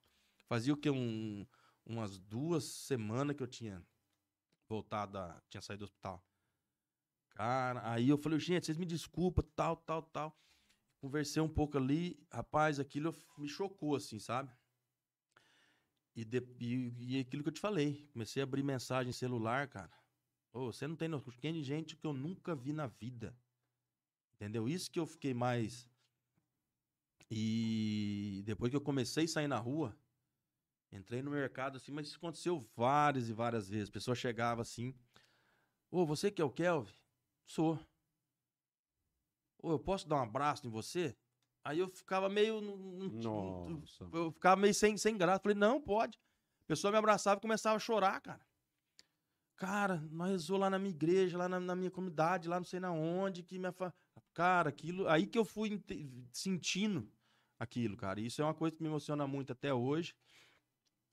Fazia 0.49 0.73
o 0.73 0.77
quê? 0.77 0.89
Um, 0.89 1.47
umas 1.85 2.19
duas 2.19 2.65
semanas 2.65 3.33
que 3.37 3.41
eu 3.43 3.47
tinha 3.47 3.81
voltado, 4.67 5.13
da- 5.13 5.41
tinha 5.49 5.61
saído 5.61 5.85
do 5.85 5.85
hospital. 5.85 6.21
Cara, 7.35 7.81
aí 7.91 8.07
eu 8.07 8.17
falei, 8.17 8.39
gente, 8.39 8.65
vocês 8.65 8.77
me 8.77 8.85
desculpam, 8.85 9.45
tal, 9.55 9.75
tal, 9.75 10.01
tal. 10.01 10.41
Conversei 11.01 11.41
um 11.41 11.49
pouco 11.49 11.77
ali, 11.77 12.17
rapaz, 12.31 12.79
aquilo 12.79 13.13
me 13.37 13.47
chocou, 13.47 13.93
assim, 13.95 14.19
sabe? 14.19 14.51
E, 16.15 16.23
de, 16.23 16.41
e, 16.61 17.17
e 17.17 17.19
aquilo 17.19 17.43
que 17.43 17.49
eu 17.49 17.53
te 17.53 17.59
falei, 17.59 18.09
comecei 18.13 18.41
a 18.41 18.45
abrir 18.45 18.63
mensagem 18.63 19.09
em 19.09 19.13
celular, 19.13 19.67
cara. 19.67 19.91
Você 20.53 20.87
não 20.87 20.95
tem 20.95 21.09
noção, 21.09 21.33
de 21.37 21.61
gente 21.61 21.97
que 21.97 22.07
eu 22.07 22.13
nunca 22.13 22.55
vi 22.55 22.71
na 22.71 22.87
vida. 22.87 23.37
Entendeu? 24.35 24.69
Isso 24.69 24.89
que 24.89 24.97
eu 24.97 25.05
fiquei 25.05 25.33
mais. 25.33 25.89
E 27.29 28.41
depois 28.45 28.69
que 28.69 28.77
eu 28.77 28.81
comecei 28.81 29.25
a 29.25 29.27
sair 29.27 29.47
na 29.49 29.59
rua, 29.59 29.93
entrei 30.89 31.21
no 31.21 31.31
mercado 31.31 31.75
assim, 31.75 31.91
mas 31.91 32.07
isso 32.07 32.15
aconteceu 32.15 32.57
várias 32.77 33.27
e 33.27 33.33
várias 33.33 33.67
vezes. 33.67 33.89
A 33.89 33.91
pessoa 33.91 34.15
chegava 34.15 34.61
assim: 34.61 34.95
Ô, 35.91 36.05
você 36.05 36.31
que 36.31 36.41
é 36.41 36.45
o 36.45 36.49
Kelvin? 36.49 36.93
Sou. 37.45 37.79
Ô, 39.61 39.71
eu 39.71 39.79
posso 39.79 40.07
dar 40.07 40.17
um 40.17 40.23
abraço 40.23 40.65
em 40.67 40.69
você? 40.69 41.15
Aí 41.63 41.79
eu 41.79 41.87
ficava 41.89 42.29
meio. 42.29 42.61
Nossa. 42.61 44.07
eu 44.13 44.31
ficava 44.31 44.61
meio 44.61 44.73
sem, 44.73 44.97
sem 44.97 45.17
graça. 45.17 45.41
Falei, 45.41 45.57
não, 45.57 45.81
pode. 45.81 46.17
A 46.63 46.67
pessoa 46.67 46.91
me 46.91 46.97
abraçava 46.97 47.37
e 47.37 47.41
começava 47.41 47.75
a 47.75 47.79
chorar, 47.79 48.21
cara. 48.21 48.45
Cara, 49.55 50.01
nós 50.11 50.29
rezou 50.31 50.57
lá 50.57 50.69
na 50.69 50.77
minha 50.77 50.93
igreja, 50.93 51.37
lá 51.37 51.47
na, 51.47 51.59
na 51.59 51.75
minha 51.75 51.89
comunidade, 51.89 52.49
lá 52.49 52.57
não 52.57 52.65
sei 52.65 52.79
na 52.79 52.91
onde, 52.91 53.41
que 53.41 53.57
minha 53.57 53.71
fa... 53.71 53.93
Cara, 54.33 54.69
aquilo. 54.69 55.07
Aí 55.07 55.25
que 55.25 55.37
eu 55.37 55.45
fui 55.45 55.81
sentindo 56.31 57.09
aquilo, 57.57 57.95
cara. 57.95 58.19
E 58.19 58.25
isso 58.25 58.41
é 58.41 58.45
uma 58.45 58.53
coisa 58.53 58.75
que 58.75 58.83
me 58.83 58.89
emociona 58.89 59.25
muito 59.25 59.53
até 59.53 59.73
hoje. 59.73 60.13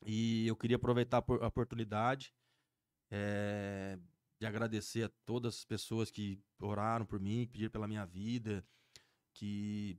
E 0.05 0.47
eu 0.47 0.57
queria 0.57 0.77
aproveitar 0.77 1.19
a 1.19 1.23
por- 1.23 1.43
a 1.43 1.47
oportunidade 1.47 2.35
eh, 3.11 3.99
de 4.43 4.47
agradecer 4.47 5.05
a 5.05 5.09
todas 5.25 5.59
as 5.59 5.65
pessoas 5.65 6.11
que 6.11 6.37
oraram 6.61 7.07
por 7.07 7.21
mim, 7.21 7.43
que 7.47 7.53
pediram 7.53 7.71
pela 7.71 7.87
minha 7.87 8.05
vida, 8.05 8.67
que 9.33 9.97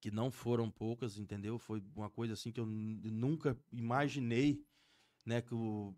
que 0.00 0.10
não 0.10 0.30
foram 0.30 0.70
poucas, 0.70 1.18
entendeu? 1.18 1.56
Foi 1.58 1.80
uma 1.94 2.10
coisa 2.10 2.32
assim 2.34 2.50
que 2.50 2.58
eu 2.58 2.66
nu- 2.66 3.10
nunca 3.12 3.56
imaginei, 3.70 4.60
né, 5.24 5.40
que, 5.40 5.54
o, 5.54 5.94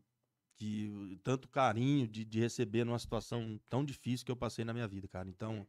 que 0.56 1.18
tanto 1.22 1.48
carinho 1.48 2.06
de, 2.06 2.24
de 2.24 2.40
receber 2.40 2.84
numa 2.84 2.98
situação 2.98 3.58
tão 3.70 3.84
difícil 3.84 4.26
que 4.26 4.32
eu 4.32 4.36
passei 4.36 4.64
na 4.64 4.74
minha 4.74 4.88
vida, 4.88 5.08
cara. 5.08 5.28
Então, 5.28 5.66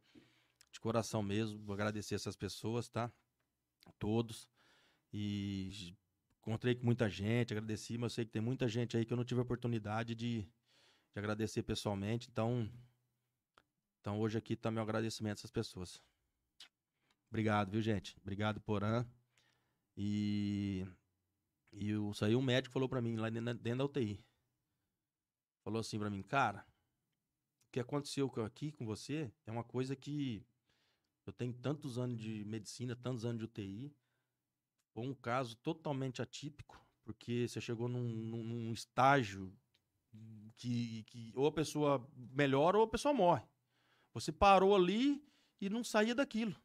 de 0.70 0.80
coração 0.80 1.22
mesmo, 1.22 1.58
vou 1.64 1.74
agradecer 1.74 2.16
essas 2.16 2.36
pessoas, 2.36 2.88
tá? 2.90 3.10
Todos. 3.98 4.46
E 5.12 5.96
encontrei 6.40 6.74
com 6.74 6.84
muita 6.84 7.08
gente, 7.08 7.54
agradeci, 7.54 7.96
mas 7.96 8.12
eu 8.12 8.16
sei 8.16 8.24
que 8.26 8.32
tem 8.32 8.42
muita 8.42 8.68
gente 8.68 8.96
aí 8.96 9.06
que 9.06 9.12
eu 9.12 9.16
não 9.16 9.24
tive 9.24 9.40
oportunidade 9.40 10.14
de, 10.14 10.46
de 11.12 11.18
agradecer 11.18 11.62
pessoalmente. 11.62 12.28
Então, 12.30 12.70
então 14.00 14.20
hoje 14.20 14.38
aqui 14.38 14.56
tá 14.56 14.70
meu 14.70 14.82
agradecimento 14.82 15.38
a 15.38 15.40
essas 15.40 15.50
pessoas. 15.50 16.02
Obrigado, 17.30 17.70
viu, 17.70 17.82
gente? 17.82 18.16
Obrigado, 18.22 18.60
Porã. 18.60 19.06
E, 19.96 20.86
e 21.72 21.94
o, 21.94 22.14
saiu 22.14 22.38
um 22.38 22.42
médico 22.42 22.72
falou 22.72 22.88
pra 22.88 23.02
mim, 23.02 23.16
lá 23.16 23.28
dentro 23.28 23.46
da- 23.46 23.52
dentro 23.52 23.78
da 23.78 23.84
UTI. 23.84 24.24
Falou 25.62 25.80
assim 25.80 25.98
pra 25.98 26.08
mim, 26.08 26.22
cara, 26.22 26.64
o 27.68 27.70
que 27.72 27.80
aconteceu 27.80 28.30
co- 28.30 28.40
aqui 28.42 28.72
com 28.72 28.86
você 28.86 29.30
é 29.46 29.52
uma 29.52 29.64
coisa 29.64 29.94
que 29.94 30.46
eu 31.26 31.32
tenho 31.32 31.52
tantos 31.52 31.98
anos 31.98 32.18
de 32.18 32.44
medicina, 32.44 32.96
tantos 32.96 33.24
anos 33.24 33.38
de 33.38 33.44
UTI. 33.44 33.94
Foi 34.94 35.06
um 35.06 35.14
caso 35.14 35.56
totalmente 35.56 36.22
atípico, 36.22 36.82
porque 37.04 37.46
você 37.46 37.60
chegou 37.60 37.88
num, 37.88 38.08
num- 38.08 38.44
num 38.44 38.72
estágio 38.72 39.54
que, 40.56 41.04
que 41.04 41.32
ou 41.34 41.46
a 41.46 41.52
pessoa 41.52 42.06
melhora 42.16 42.76
ou 42.76 42.84
a 42.84 42.88
pessoa 42.88 43.14
morre. 43.14 43.42
Você 44.12 44.32
parou 44.32 44.74
ali 44.74 45.24
e 45.60 45.68
não 45.68 45.84
saía 45.84 46.14
daquilo. 46.14 46.56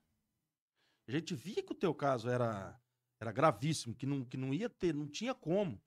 A 1.07 1.11
gente 1.11 1.36
via 1.36 1.61
que 1.61 1.72
o 1.72 1.76
teu 1.76 1.94
caso 1.94 2.30
era, 2.30 2.80
era 3.20 3.32
gravíssimo, 3.32 3.95
que 3.95 4.06
não, 4.06 4.24
que 4.24 4.38
não 4.38 4.53
ia 4.53 4.70
ter, 4.70 4.94
não 4.94 5.07
tinha 5.07 5.34
como. 5.34 5.82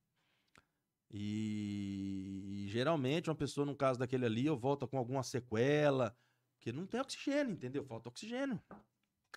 E, 1.10 2.64
e 2.64 2.68
geralmente 2.68 3.30
uma 3.30 3.36
pessoa, 3.36 3.64
num 3.64 3.74
caso 3.74 3.98
daquele 3.98 4.26
ali, 4.26 4.46
eu 4.46 4.56
volta 4.56 4.86
com 4.86 4.98
alguma 4.98 5.22
sequela, 5.22 6.16
porque 6.54 6.72
não 6.72 6.86
tem 6.86 7.00
oxigênio, 7.00 7.52
entendeu? 7.52 7.84
Falta 7.84 8.08
oxigênio. 8.08 8.60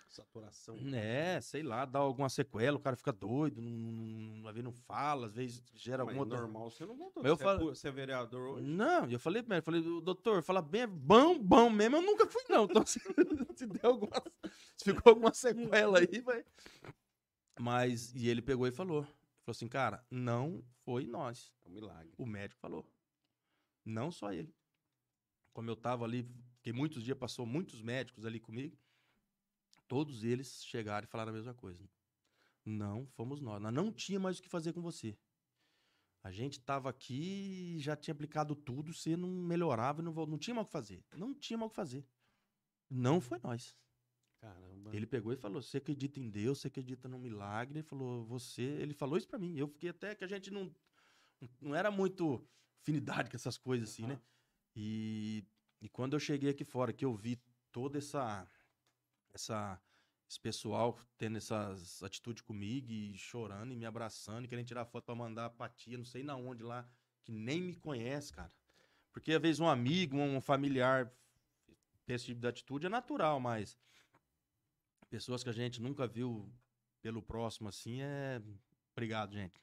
Saturação. 0.09 0.75
É, 0.93 1.39
sei 1.39 1.61
lá, 1.61 1.85
dá 1.85 1.99
alguma 1.99 2.29
sequela, 2.29 2.77
o 2.77 2.79
cara 2.79 2.95
fica 2.95 3.13
doido, 3.13 3.61
não, 3.61 3.69
não, 3.69 4.01
não, 4.37 4.47
às 4.47 4.55
vezes 4.55 4.63
não 4.65 4.73
fala, 4.73 5.27
às 5.27 5.35
vezes 5.35 5.61
gera 5.75 6.03
Mas 6.03 6.15
alguma 6.15 6.25
outra... 6.25 6.41
normal, 6.41 6.71
você 6.71 6.83
não 6.83 6.97
voltou. 6.97 7.21
Mas 7.21 7.29
eu 7.29 7.37
você, 7.37 7.43
falo- 7.43 7.57
é, 7.57 7.63
pu- 7.63 7.75
você 7.75 7.87
é 7.87 7.91
vereador 7.91 8.41
hoje? 8.55 8.65
Não, 8.67 9.07
eu 9.07 9.19
falei 9.19 9.43
pra 9.43 9.57
ele, 9.57 9.61
falei, 9.61 9.81
"O 9.81 10.01
doutor, 10.01 10.41
fala 10.41 10.63
bem, 10.63 10.81
é 10.81 10.87
bom, 10.87 11.37
bom 11.37 11.69
mesmo, 11.69 11.97
eu 11.97 12.01
nunca 12.01 12.25
fui 12.25 12.41
não. 12.49 12.63
Então, 12.65 12.83
se, 12.87 12.99
se 13.55 13.67
der 13.67 13.85
alguma, 13.85 14.11
se 14.75 14.85
ficou 14.93 15.11
alguma 15.11 15.31
sequela 15.31 15.99
aí, 15.99 16.21
vai. 16.21 16.43
Mas, 17.59 18.13
e 18.15 18.27
ele 18.27 18.41
pegou 18.41 18.65
e 18.67 18.71
falou, 18.71 19.03
falou 19.03 19.51
assim, 19.51 19.67
cara, 19.67 20.03
não 20.09 20.63
foi 20.83 21.05
nós. 21.05 21.53
É 21.65 21.69
um 21.69 21.71
milagre. 21.73 22.13
O 22.17 22.25
médico 22.25 22.59
falou. 22.59 22.85
Não 23.85 24.11
só 24.11 24.31
ele. 24.33 24.53
Como 25.53 25.69
eu 25.69 25.75
tava 25.75 26.05
ali, 26.05 26.27
fiquei 26.55 26.73
muitos 26.73 27.03
dias, 27.03 27.17
passou 27.17 27.45
muitos 27.45 27.81
médicos 27.81 28.25
ali 28.25 28.39
comigo, 28.39 28.77
todos 29.89 30.23
eles 30.23 30.63
chegaram 30.63 31.03
e 31.03 31.09
falaram 31.09 31.31
a 31.31 31.35
mesma 31.35 31.53
coisa. 31.53 31.83
Não 32.65 33.05
fomos 33.07 33.41
nós. 33.41 33.61
Nós 33.61 33.73
não 33.73 33.91
tinha 33.91 34.19
mais 34.19 34.39
o 34.39 34.41
que 34.41 34.47
fazer 34.47 34.71
com 34.71 34.81
você. 34.81 35.17
A 36.23 36.31
gente 36.31 36.59
tava 36.59 36.89
aqui 36.89 37.75
e 37.75 37.79
já 37.79 37.95
tinha 37.95 38.13
aplicado 38.13 38.55
tudo, 38.55 38.93
você 38.93 39.17
não 39.17 39.29
melhorava, 39.29 40.01
e 40.01 40.05
não, 40.05 40.13
não 40.13 40.37
tinha 40.37 40.53
mais 40.53 40.65
o 40.65 40.67
que 40.67 40.73
fazer. 40.73 41.03
Não 41.15 41.33
tinha 41.33 41.57
mais 41.57 41.67
o 41.67 41.69
que 41.71 41.75
fazer. 41.75 42.05
Não 42.89 43.19
foi 43.19 43.39
nós. 43.43 43.77
Caramba. 44.39 44.95
Ele 44.95 45.05
pegou 45.05 45.33
e 45.33 45.37
falou: 45.37 45.61
Você 45.61 45.77
acredita 45.77 46.19
em 46.19 46.29
Deus, 46.29 46.59
você 46.59 46.67
acredita 46.67 47.07
no 47.07 47.17
milagre? 47.17 47.79
Ele 47.79 47.87
falou: 47.87 48.25
Você. 48.25 48.61
Ele 48.61 48.93
falou 48.93 49.17
isso 49.17 49.27
pra 49.27 49.39
mim. 49.39 49.57
Eu 49.57 49.67
fiquei 49.67 49.89
até 49.89 50.13
que 50.15 50.23
a 50.23 50.27
gente 50.27 50.51
não. 50.51 50.73
Não 51.59 51.73
era 51.73 51.89
muito 51.89 52.45
afinidade 52.81 53.29
com 53.29 53.35
essas 53.35 53.57
coisas 53.57 53.89
assim, 53.89 54.05
né? 54.05 54.19
E, 54.75 55.45
e 55.81 55.89
quando 55.89 56.13
eu 56.13 56.19
cheguei 56.19 56.49
aqui 56.49 56.63
fora, 56.63 56.93
que 56.93 57.05
eu 57.05 57.13
vi 57.13 57.41
toda 57.71 57.97
essa. 57.97 58.49
Essa 59.33 59.81
esse 60.29 60.39
pessoal 60.39 60.95
tendo 61.17 61.37
essas 61.37 62.03
atitudes 62.03 62.43
comigo 62.43 62.91
e 62.91 63.17
chorando 63.17 63.73
e 63.73 63.75
me 63.75 63.85
abraçando 63.85 64.45
e 64.45 64.47
querendo 64.47 64.67
tirar 64.67 64.85
foto 64.85 65.05
pra 65.05 65.15
mandar 65.15 65.49
pra 65.49 65.67
tia, 65.67 65.97
não 65.97 66.05
sei 66.05 66.21
na 66.21 66.35
onde 66.35 66.61
lá, 66.61 66.87
que 67.23 67.31
nem 67.31 67.59
me 67.59 67.75
conhece, 67.75 68.31
cara. 68.31 68.51
Porque 69.11 69.33
às 69.33 69.41
vezes 69.41 69.59
um 69.59 69.67
amigo, 69.67 70.17
um 70.17 70.39
familiar 70.39 71.11
tem 72.05 72.15
esse 72.15 72.25
tipo 72.25 72.41
de 72.41 72.47
atitude 72.47 72.85
é 72.85 72.89
natural, 72.89 73.39
mas 73.39 73.75
pessoas 75.09 75.43
que 75.43 75.49
a 75.49 75.53
gente 75.53 75.81
nunca 75.81 76.05
viu 76.05 76.47
pelo 77.01 77.21
próximo 77.21 77.67
assim 77.67 78.01
é. 78.01 78.41
Obrigado, 78.91 79.33
gente. 79.33 79.59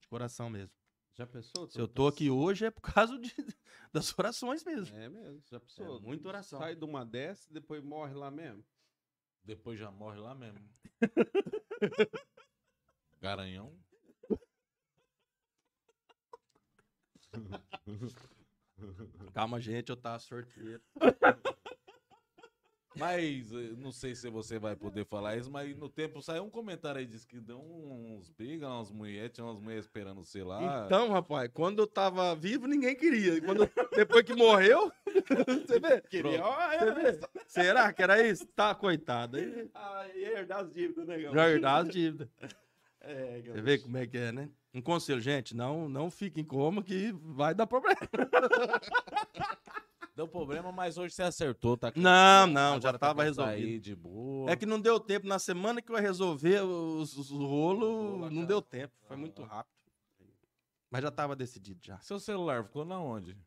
De 0.00 0.08
coração 0.08 0.48
mesmo. 0.48 0.74
Já 1.12 1.26
pensou? 1.26 1.68
Se 1.68 1.78
eu 1.78 1.88
tô 1.88 2.06
aqui 2.06 2.30
hoje 2.30 2.64
é 2.64 2.70
por 2.70 2.80
causa 2.80 3.18
de, 3.18 3.34
das 3.92 4.16
orações 4.18 4.64
mesmo. 4.64 4.96
É 4.96 5.08
mesmo, 5.08 5.42
já 5.50 5.60
pensou? 5.60 5.98
É 5.98 6.00
muita 6.00 6.28
oração. 6.28 6.60
Sai 6.60 6.76
de 6.76 6.84
uma 6.84 7.04
dessa 7.04 7.50
e 7.50 7.52
depois 7.52 7.82
morre 7.82 8.14
lá 8.14 8.30
mesmo. 8.30 8.64
Depois 9.48 9.80
já 9.80 9.90
morre 9.90 10.18
lá 10.18 10.34
mesmo. 10.34 10.60
Garanhão. 13.18 13.74
Calma, 19.32 19.58
gente, 19.58 19.88
eu 19.88 19.96
tava 19.96 20.18
sorteiro. 20.18 20.82
Mas 22.98 23.52
eh, 23.52 23.74
não 23.78 23.92
sei 23.92 24.14
se 24.14 24.28
você 24.28 24.58
vai 24.58 24.74
poder 24.74 25.04
falar 25.06 25.36
isso, 25.36 25.50
mas 25.50 25.76
no 25.76 25.88
tempo 25.88 26.20
saiu 26.20 26.44
um 26.44 26.50
comentário 26.50 26.98
aí, 26.98 27.06
diz 27.06 27.24
que 27.24 27.40
deu 27.40 27.58
uns 27.60 28.28
brigas, 28.28 28.68
umas 28.68 28.90
mulheres, 28.90 29.30
tinha 29.32 29.44
umas 29.44 29.60
mulheres 29.60 29.84
esperando 29.84 30.24
sei 30.24 30.42
lá. 30.42 30.84
Então, 30.86 31.10
rapaz, 31.10 31.50
quando 31.54 31.80
eu 31.80 31.86
tava 31.86 32.34
vivo, 32.34 32.66
ninguém 32.66 32.96
queria. 32.96 33.40
Quando, 33.40 33.70
depois 33.94 34.24
que 34.24 34.34
morreu, 34.34 34.92
Você 35.66 35.78
vê? 35.80 36.00
Queria, 36.02 36.42
Você 36.42 36.92
vê? 36.92 37.20
Será 37.46 37.92
que 37.92 38.02
era 38.02 38.26
isso? 38.26 38.46
Tá, 38.46 38.74
coitado. 38.74 39.36
Aí, 39.36 39.70
Ah, 39.74 40.06
ia 40.14 40.38
herdar 40.38 40.60
as 40.60 40.72
dívidas, 40.72 41.06
né, 41.06 41.20
já 41.20 41.50
herdar 41.50 41.82
as 41.82 41.88
dívidas. 41.88 42.28
É, 43.00 43.40
Você 43.42 43.60
vê 43.62 43.78
como 43.78 43.96
é 43.96 44.06
que 44.06 44.18
é, 44.18 44.32
né? 44.32 44.50
Um 44.74 44.82
conselho, 44.82 45.20
gente, 45.20 45.56
não, 45.56 45.88
não 45.88 46.10
fiquem 46.10 46.44
como 46.44 46.82
que 46.82 47.12
vai 47.12 47.54
dar 47.54 47.66
problema. 47.66 47.98
Deu 50.18 50.26
problema, 50.26 50.72
mas 50.72 50.98
hoje 50.98 51.14
você 51.14 51.22
acertou, 51.22 51.76
tá? 51.76 51.92
Não, 51.94 52.48
não, 52.48 52.74
Agora 52.74 52.80
já 52.80 52.92
tá 52.94 52.98
tava 52.98 53.14
pra 53.14 53.24
resolvido. 53.24 53.54
sair 53.54 53.78
de 53.78 53.94
boa. 53.94 54.50
É 54.50 54.56
que 54.56 54.66
não 54.66 54.80
deu 54.80 54.98
tempo. 54.98 55.28
Na 55.28 55.38
semana 55.38 55.80
que 55.80 55.92
eu 55.92 55.94
ia 55.94 56.02
resolver 56.02 56.60
os, 56.60 57.16
os 57.16 57.30
rolos, 57.30 58.32
não 58.32 58.44
deu 58.44 58.60
tempo. 58.60 58.92
Foi 59.06 59.16
muito 59.16 59.44
rápido. 59.44 59.72
Mas 60.90 61.02
já 61.02 61.12
tava 61.12 61.36
decidido 61.36 61.78
já. 61.80 62.00
Seu 62.00 62.18
celular 62.18 62.64
ficou 62.64 62.84
na 62.84 62.98
onde? 62.98 63.38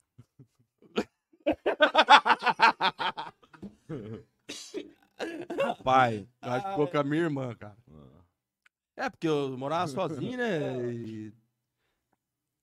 Pai, 5.84 6.26
eu 6.42 6.52
acho 6.52 6.64
que 6.64 6.72
ficou 6.72 6.88
com 6.88 7.00
a 7.00 7.04
minha 7.04 7.24
irmã, 7.24 7.54
cara. 7.54 7.76
É, 8.96 9.10
porque 9.10 9.28
eu 9.28 9.58
morava 9.58 9.88
sozinho, 9.88 10.38
né? 10.38 10.88
E, 10.96 11.34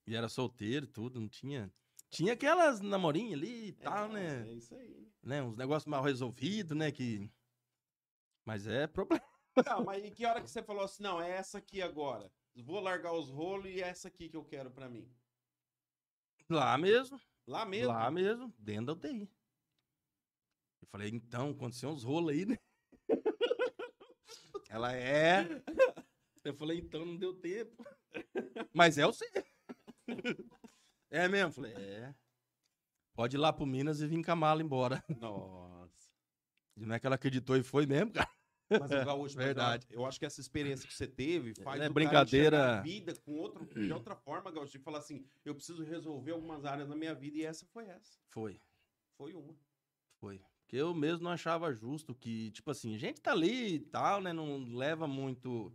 e 0.07 0.17
era 0.17 0.31
solteiro 0.31 0.87
tudo, 0.87 1.21
não 1.21 1.29
tinha. 1.29 1.71
Tinha 2.11 2.33
aquelas 2.33 2.81
namorinhas 2.81 3.39
ali 3.39 3.69
e 3.69 3.73
tal, 3.73 4.09
né? 4.09 4.49
É 4.49 4.53
isso 4.53 4.75
aí. 4.75 5.09
né? 5.23 5.43
Uns 5.43 5.57
negócios 5.57 5.87
mal 5.87 6.03
resolvidos, 6.03 6.77
né? 6.77 6.91
Que. 6.91 7.31
Mas 8.45 8.67
é 8.67 8.87
problema. 8.87 9.23
Tá, 9.65 9.81
mas 9.81 10.05
e 10.05 10.11
que 10.11 10.25
hora 10.25 10.41
que 10.41 10.49
você 10.49 10.63
falou 10.63 10.85
assim, 10.85 11.03
não, 11.03 11.21
é 11.21 11.31
essa 11.31 11.59
aqui 11.59 11.83
agora. 11.83 12.31
Vou 12.55 12.81
largar 12.81 13.13
os 13.13 13.29
rolos 13.29 13.67
e 13.67 13.83
é 13.83 13.89
essa 13.89 14.09
aqui 14.09 14.29
que 14.29 14.37
eu 14.37 14.45
quero 14.45 14.71
pra 14.71 14.89
mim. 14.89 15.13
Lá 16.49 16.79
mesmo. 16.79 17.21
Lá 17.47 17.65
mesmo? 17.65 17.89
Lá 17.93 18.11
mesmo, 18.11 18.55
dentro 18.59 18.87
da 18.87 18.93
UTI. 19.09 19.29
Eu 20.81 20.89
falei, 20.89 21.11
então, 21.11 21.51
aconteceu 21.51 21.91
uns 21.91 22.05
rolos 22.05 22.33
aí, 22.33 22.47
né? 22.47 22.59
Ela 24.71 24.95
é. 24.95 25.47
Eu 26.45 26.55
falei, 26.55 26.79
então 26.79 27.05
não 27.05 27.17
deu 27.17 27.35
tempo. 27.35 27.85
Mas 28.73 28.97
é 28.97 29.07
o 29.07 29.13
C. 29.13 29.27
É 31.11 31.29
mesmo? 31.29 31.53
Falei, 31.53 31.73
é. 31.75 32.15
Pode 33.15 33.37
ir 33.37 33.39
lá 33.39 33.53
pro 33.53 33.67
Minas 33.67 34.01
e 34.01 34.07
vir 34.07 34.25
com 34.25 34.31
a 34.33 34.37
mala 34.37 34.63
embora. 34.63 35.03
Nossa. 35.21 36.09
E 36.77 36.87
não 36.87 36.95
é 36.95 37.01
que 37.01 37.07
ela 37.07 37.17
acreditou 37.17 37.57
e 37.57 37.63
foi 37.63 37.87
mesmo, 37.87 38.13
cara. 38.13 38.31
Mas 38.71 38.91
o 38.91 39.05
gaúcho, 39.05 39.35
Verdade. 39.39 39.87
Eu 39.91 40.05
acho 40.07 40.19
que 40.19 40.27
essa 40.27 40.41
experiência 40.41 40.87
que 40.87 40.95
você 40.95 41.07
teve 41.07 41.55
faz 41.55 41.77
É 41.77 41.79
o 41.79 41.81
cara 41.81 41.93
brincadeira. 41.93 42.79
a 42.79 42.83
vida 42.83 43.15
com 43.17 43.33
outro, 43.33 43.65
de 43.65 43.93
outra 43.93 44.15
forma, 44.15 44.51
gaúcho, 44.51 44.77
e 44.77 44.81
falar 44.81 44.99
assim, 44.99 45.25
eu 45.45 45.55
preciso 45.55 45.83
resolver 45.83 46.33
algumas 46.33 46.65
áreas 46.65 46.89
da 46.89 46.95
minha 46.95 47.15
vida 47.15 47.39
e 47.39 47.45
essa 47.45 47.67
foi 47.67 47.87
essa. 47.87 48.19
Foi, 48.29 48.61
Foi 49.17 49.33
uma. 49.35 49.55
foi. 50.21 50.41
Porque 50.61 50.77
eu 50.77 50.93
mesmo 50.95 51.25
não 51.25 51.31
achava 51.31 51.73
justo 51.73 52.15
que, 52.15 52.51
tipo 52.51 52.71
assim, 52.71 52.95
a 52.95 52.99
gente 52.99 53.23
tá 53.23 53.33
ali 53.33 53.77
e 53.77 53.81
tal, 53.81 54.21
né? 54.21 54.35
Não 54.35 54.59
leva 54.77 55.07
muito. 55.09 55.73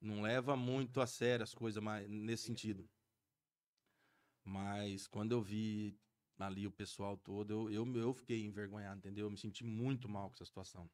Não 0.00 0.22
leva 0.22 0.56
muito 0.56 0.98
a 0.98 1.06
sério 1.06 1.42
as 1.44 1.54
coisas 1.54 1.82
mais 1.82 2.08
nesse 2.08 2.44
sentido. 2.44 2.88
Mas 4.50 5.06
quando 5.06 5.30
eu 5.30 5.40
vi 5.40 5.96
ali 6.36 6.66
o 6.66 6.72
pessoal 6.72 7.16
todo, 7.16 7.70
eu, 7.70 7.86
eu, 7.86 7.96
eu 7.96 8.12
fiquei 8.12 8.44
envergonhado, 8.44 8.98
entendeu? 8.98 9.26
Eu 9.26 9.30
me 9.30 9.36
senti 9.36 9.62
muito 9.64 10.08
mal 10.08 10.28
com 10.28 10.34
essa 10.34 10.44
situação. 10.44 10.90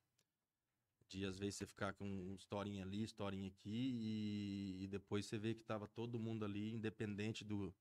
De 1.08 1.24
às 1.24 1.38
vezes 1.38 1.54
você 1.56 1.66
ficar 1.66 1.94
com 1.94 2.04
um 2.04 2.34
historinha 2.34 2.84
ali, 2.84 3.02
historinha 3.02 3.48
aqui, 3.48 3.70
e, 3.70 4.84
e 4.84 4.88
depois 4.88 5.24
você 5.24 5.38
vê 5.38 5.54
que 5.54 5.64
tava 5.64 5.88
todo 5.88 6.18
mundo 6.20 6.44
ali, 6.44 6.70
independente 6.74 7.44
do, 7.44 7.74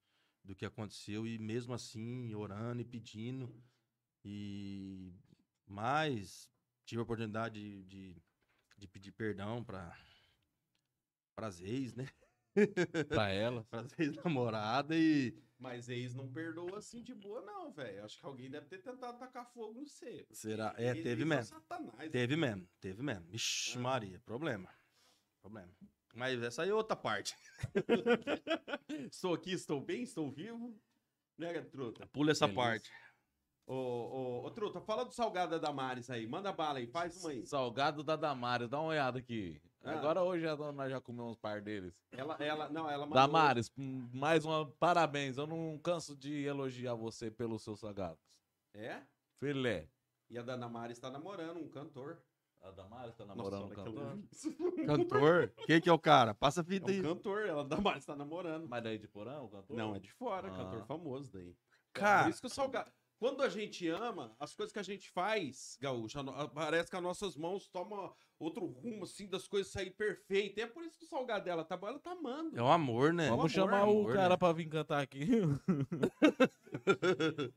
do 0.46 0.56
que 0.56 0.66
aconteceu, 0.66 1.28
e 1.28 1.38
mesmo 1.38 1.74
assim, 1.74 2.34
orando 2.34 2.82
e 2.82 2.86
pedindo. 2.86 3.54
E 4.24 5.14
mas 5.68 6.50
tive 6.86 7.00
a 7.00 7.04
oportunidade 7.04 7.60
de, 7.60 7.84
de, 7.84 8.24
de 8.78 8.88
pedir 8.88 9.12
perdão 9.12 9.62
para 9.62 9.94
as 11.36 11.60
ex, 11.60 11.94
né? 11.94 12.08
Pra 13.10 13.28
ela. 13.30 13.66
Para 13.70 13.82
as 13.82 14.00
ex-namoradas 14.00 14.98
e. 14.98 15.45
Mas 15.58 15.88
ex 15.88 16.14
não 16.14 16.28
perdoa 16.32 16.78
assim 16.80 17.02
de 17.02 17.14
boa, 17.14 17.42
não, 17.42 17.72
velho. 17.72 18.04
Acho 18.04 18.20
que 18.20 18.26
alguém 18.26 18.50
deve 18.50 18.68
ter 18.68 18.80
tentado 18.80 19.18
tacar 19.18 19.46
fogo 19.54 19.80
no 19.80 19.88
C. 19.88 20.28
Será? 20.32 20.74
É, 20.78 20.94
teve 20.94 21.10
eles 21.10 21.26
mesmo. 21.28 21.46
Satanás, 21.60 22.12
Teve 22.12 22.36
mesmo, 22.36 22.68
teve 22.80 23.02
mesmo. 23.02 23.26
Vixe, 23.30 23.78
Ah. 23.78 23.82
Maria, 23.82 24.20
problema. 24.26 24.70
Problema. 25.42 25.72
Mas 26.14 26.42
essa 26.44 26.64
aí 26.64 26.70
é 26.70 26.74
outra 26.74 26.96
parte. 26.96 27.36
estou 29.12 29.34
aqui, 29.34 29.52
estou 29.54 29.80
bem, 29.82 30.04
estou 30.04 30.30
vivo. 30.32 30.78
Né, 31.38 31.62
Truta? 31.62 32.08
Pula 32.08 32.32
essa 32.32 32.48
Feliz. 32.48 32.56
parte. 32.56 32.92
Ô, 33.68 33.74
ô, 33.74 34.46
ô, 34.46 34.52
Truta, 34.52 34.80
fala 34.82 35.04
do 35.06 35.12
salgado 35.14 35.52
da 35.52 35.58
Damares 35.58 36.10
aí. 36.10 36.28
Manda 36.28 36.52
bala 36.54 36.80
aí, 36.80 36.88
faz 36.88 37.18
uma 37.18 37.32
aí. 37.32 37.46
Salgado 37.48 38.04
da 38.04 38.16
Damares, 38.16 38.70
dá 38.70 38.80
uma 38.80 38.90
olhada 38.90 39.20
aqui. 39.20 39.62
Ah. 39.86 39.92
Agora 40.00 40.24
hoje 40.24 40.44
já- 40.44 40.56
nós 40.56 40.90
já 40.92 41.00
comemos 41.00 41.32
uns 41.34 41.38
par 41.38 41.62
deles. 41.62 42.02
Ela, 42.12 42.36
ela, 42.40 42.70
não, 42.70 42.90
ela 42.90 43.06
mandou... 43.06 43.16
Damares, 43.22 43.72
hum, 43.78 44.10
mais 44.14 44.44
uma 44.46 44.66
parabéns. 44.80 45.38
Eu 45.38 45.46
não 45.48 45.78
canso 45.78 46.16
de 46.16 46.44
elogiar 46.44 46.96
você 46.96 47.30
pelos 47.30 47.64
seus 47.64 47.80
salgados. 47.80 48.20
É? 48.74 49.02
Filé. 49.40 49.88
E 50.30 50.38
a 50.38 50.42
da 50.42 50.56
Damares 50.58 50.98
tá 51.00 51.10
namorando 51.10 51.58
um 51.60 51.70
cantor. 51.70 52.20
A 52.62 52.72
Damares 52.72 53.14
tá 53.16 53.26
namorando 53.26 53.66
um 53.66 53.70
Nossa, 53.70 53.76
cantor. 53.76 54.04
aquela- 54.74 54.86
Cantor? 54.88 55.54
Quem 55.68 55.80
que 55.80 55.88
é 55.90 55.94
o 55.94 56.00
cara? 56.00 56.34
Passa 56.34 56.62
a 56.62 56.64
É 56.64 56.66
fita 56.66 56.90
aí. 56.90 57.00
um 57.00 57.04
cantor, 57.04 57.46
ela 57.46 57.64
da 57.64 57.76
Damares 57.76 58.06
tá 58.06 58.16
namorando. 58.16 58.68
Mas 58.68 58.84
daí 58.84 58.98
de 58.98 59.08
porão, 59.08 59.46
o 59.46 59.50
cantor? 59.50 59.78
Não, 59.78 59.96
é 59.96 60.00
de 60.00 60.12
fora, 60.12 60.48
Ah. 60.48 60.52
cantor 60.58 60.84
famoso 60.88 61.32
daí. 61.32 61.56
Cara. 61.94 62.24
Por 62.24 62.30
isso 62.32 62.42
que 62.42 62.48
o 62.48 62.50
salgado. 62.50 62.92
Quando 63.20 63.44
a 63.44 63.50
gente 63.50 63.88
ama, 63.88 64.36
as 64.40 64.54
coisas 64.56 64.74
que 64.74 64.80
a 64.80 64.84
gente 64.84 65.10
faz, 65.12 65.78
Gaúcho, 65.80 66.18
parece 66.54 66.90
que 66.90 66.96
as 66.98 67.04
nossas 67.04 67.38
mãos 67.38 67.68
tomam 67.70 68.14
outro 68.40 68.66
rumo, 68.66 69.04
assim, 69.04 69.28
das 69.28 69.48
coisas 69.48 69.72
saírem 69.72 69.94
perfeitas. 69.94 70.64
É 70.64 70.68
por 70.68 70.84
isso 70.84 70.98
que 70.98 71.06
o 71.06 71.08
salgado 71.08 71.46
dela 71.46 71.64
tá 71.64 71.78
bom, 71.78 71.88
ela 71.88 72.00
tá 72.00 72.12
amando. 72.12 72.58
É 72.58 72.62
o 72.62 72.68
amor, 72.68 73.14
né? 73.14 73.30
Vamos 73.30 73.56
amor, 73.56 73.70
chamar 73.70 73.82
amor, 73.84 74.12
o 74.12 74.14
cara 74.14 74.30
né? 74.30 74.38
pra 74.38 74.52
vir 74.54 74.68
cantar 74.68 75.02
aqui. 75.02 75.28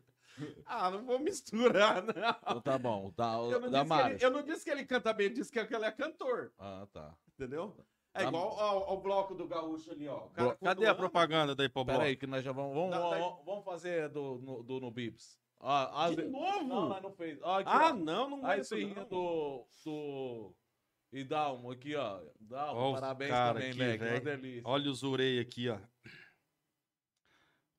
Ah, 0.65 0.89
não 0.89 1.05
vou 1.05 1.19
misturar, 1.19 2.01
não. 2.01 2.13
Então 2.13 2.61
tá 2.61 2.79
bom. 2.79 3.11
Tá, 3.11 3.33
Eu 3.39 3.41
não, 3.41 3.49
disse 3.49 3.61
que 3.65 3.71
Damares. 3.71 4.23
ele, 4.23 4.25
eu 4.25 4.31
não 4.31 4.43
disse 4.45 4.65
que 4.65 4.71
ele 4.71 4.85
canta 4.85 5.13
bem, 5.13 5.27
eu 5.27 5.35
disse 5.35 5.51
que 5.51 5.59
ele 5.59 5.85
é 5.85 5.91
cantor, 5.91 6.53
Ah, 6.57 6.87
tá. 6.93 7.13
entendeu? 7.35 7.75
É 8.15 8.23
Tá 8.23 8.29
igual 8.29 8.57
ao, 8.57 8.85
ao 8.91 9.01
bloco 9.01 9.35
do 9.35 9.49
Gaúcho 9.49 9.91
ali, 9.91 10.07
ó. 10.07 10.29
Cara, 10.29 10.57
Cadê 10.63 10.87
a 10.87 10.91
ama- 10.91 10.97
propaganda 10.99 11.57
daí 11.57 11.69
pro 11.69 11.85
Pera 11.85 11.99
bloco? 11.99 12.09
aí, 12.09 12.17
que 12.17 12.29
nós 12.29 12.45
já 12.45 12.53
vamos. 12.53 12.73
Vamos, 12.73 12.91
Dá- 12.91 13.01
dá- 13.11 13.19
vamos, 13.19 13.45
vamos 13.45 13.65
fazer 13.65 14.09
do, 14.11 14.39
no, 14.39 14.63
do 14.63 14.79
no 14.79 14.93
Bips. 14.93 15.37
Ó, 15.59 16.09
De 16.11 16.17
de- 16.17 16.23
novo? 16.29 16.63
Não, 16.63 17.01
não 17.01 17.13
fez. 17.13 17.41
Ó, 17.43 17.59
aqui, 17.59 17.71
Ah, 17.73 17.93
não, 17.93 18.31
não 18.31 18.37
Aí 18.39 18.43
vai 18.43 18.63
você 18.65 18.85
ria 18.85 19.05
do. 19.07 19.67
do. 19.85 20.55
E 21.13 21.25
Dalmo 21.25 21.71
aqui, 21.71 21.95
ó. 21.95 22.21
Dalmo, 22.41 22.93
os 22.93 23.01
parabéns 23.01 23.31
também, 23.31 23.71
aqui. 23.71 24.05
Uma 24.05 24.21
velho. 24.21 24.25
delícia. 24.25 24.63
Olha 24.65 24.91
o 24.91 24.95
Zurei 24.95 25.41
aqui, 25.41 25.69
ó. 25.69 25.79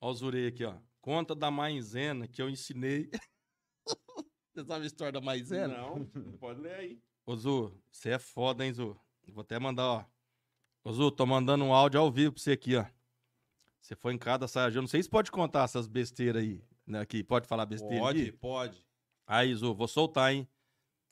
Olha 0.02 0.12
o 0.12 0.14
Zurei 0.14 0.48
aqui, 0.48 0.64
ó. 0.66 0.76
Conta 1.02 1.36
da 1.36 1.52
maizena 1.52 2.28
que 2.28 2.42
eu 2.42 2.50
ensinei. 2.50 3.10
Você 4.54 4.66
sabe 4.66 4.84
a 4.84 4.88
história 4.88 5.14
da 5.14 5.22
maizena? 5.22 5.78
Não, 5.78 6.06
pode 6.40 6.60
ler 6.60 6.74
aí. 6.74 7.02
Ô, 7.26 7.36
Zu, 7.36 7.80
você 7.92 8.10
é 8.10 8.20
foda, 8.20 8.66
hein, 8.66 8.74
Zu? 8.74 9.00
Vou 9.28 9.42
até 9.42 9.60
mandar, 9.60 9.86
ó. 9.86 10.06
Ô, 10.84 10.92
Zu, 10.92 11.12
tô 11.12 11.26
mandando 11.26 11.64
um 11.64 11.74
áudio 11.74 12.00
ao 12.00 12.12
vivo 12.12 12.34
pra 12.34 12.42
você 12.42 12.54
aqui, 12.54 12.76
ó. 12.76 12.86
Você 13.80 13.96
foi 13.96 14.14
em 14.14 14.18
cada 14.18 14.48
saia. 14.48 14.74
Eu 14.74 14.82
não 14.82 14.88
sei 14.88 15.02
se 15.02 15.10
pode 15.10 15.32
contar 15.32 15.64
essas 15.64 15.88
besteiras 15.88 16.44
aí. 16.44 16.62
Né, 16.86 17.00
aqui. 17.00 17.24
Pode 17.24 17.48
falar 17.48 17.68
besteira 17.68 18.00
Pode, 18.00 18.22
aqui? 18.22 18.32
pode. 18.32 18.86
Aí, 19.28 19.54
Zu, 19.54 19.76
vou 19.76 19.88
soltar, 19.88 20.34
hein? 20.34 20.50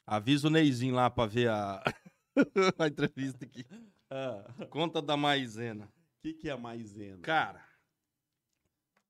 Avisa 0.05 0.47
o 0.47 0.51
Neizinho 0.51 0.95
lá 0.95 1.09
pra 1.09 1.27
ver 1.27 1.49
a, 1.49 1.83
a 2.79 2.87
entrevista 2.87 3.45
aqui. 3.45 3.65
Conta 4.69 5.01
da 5.01 5.15
maizena. 5.17 5.85
O 5.85 6.21
que, 6.21 6.33
que 6.33 6.49
é 6.49 6.51
a 6.51 6.57
maisena? 6.57 7.21
Cara, 7.21 7.63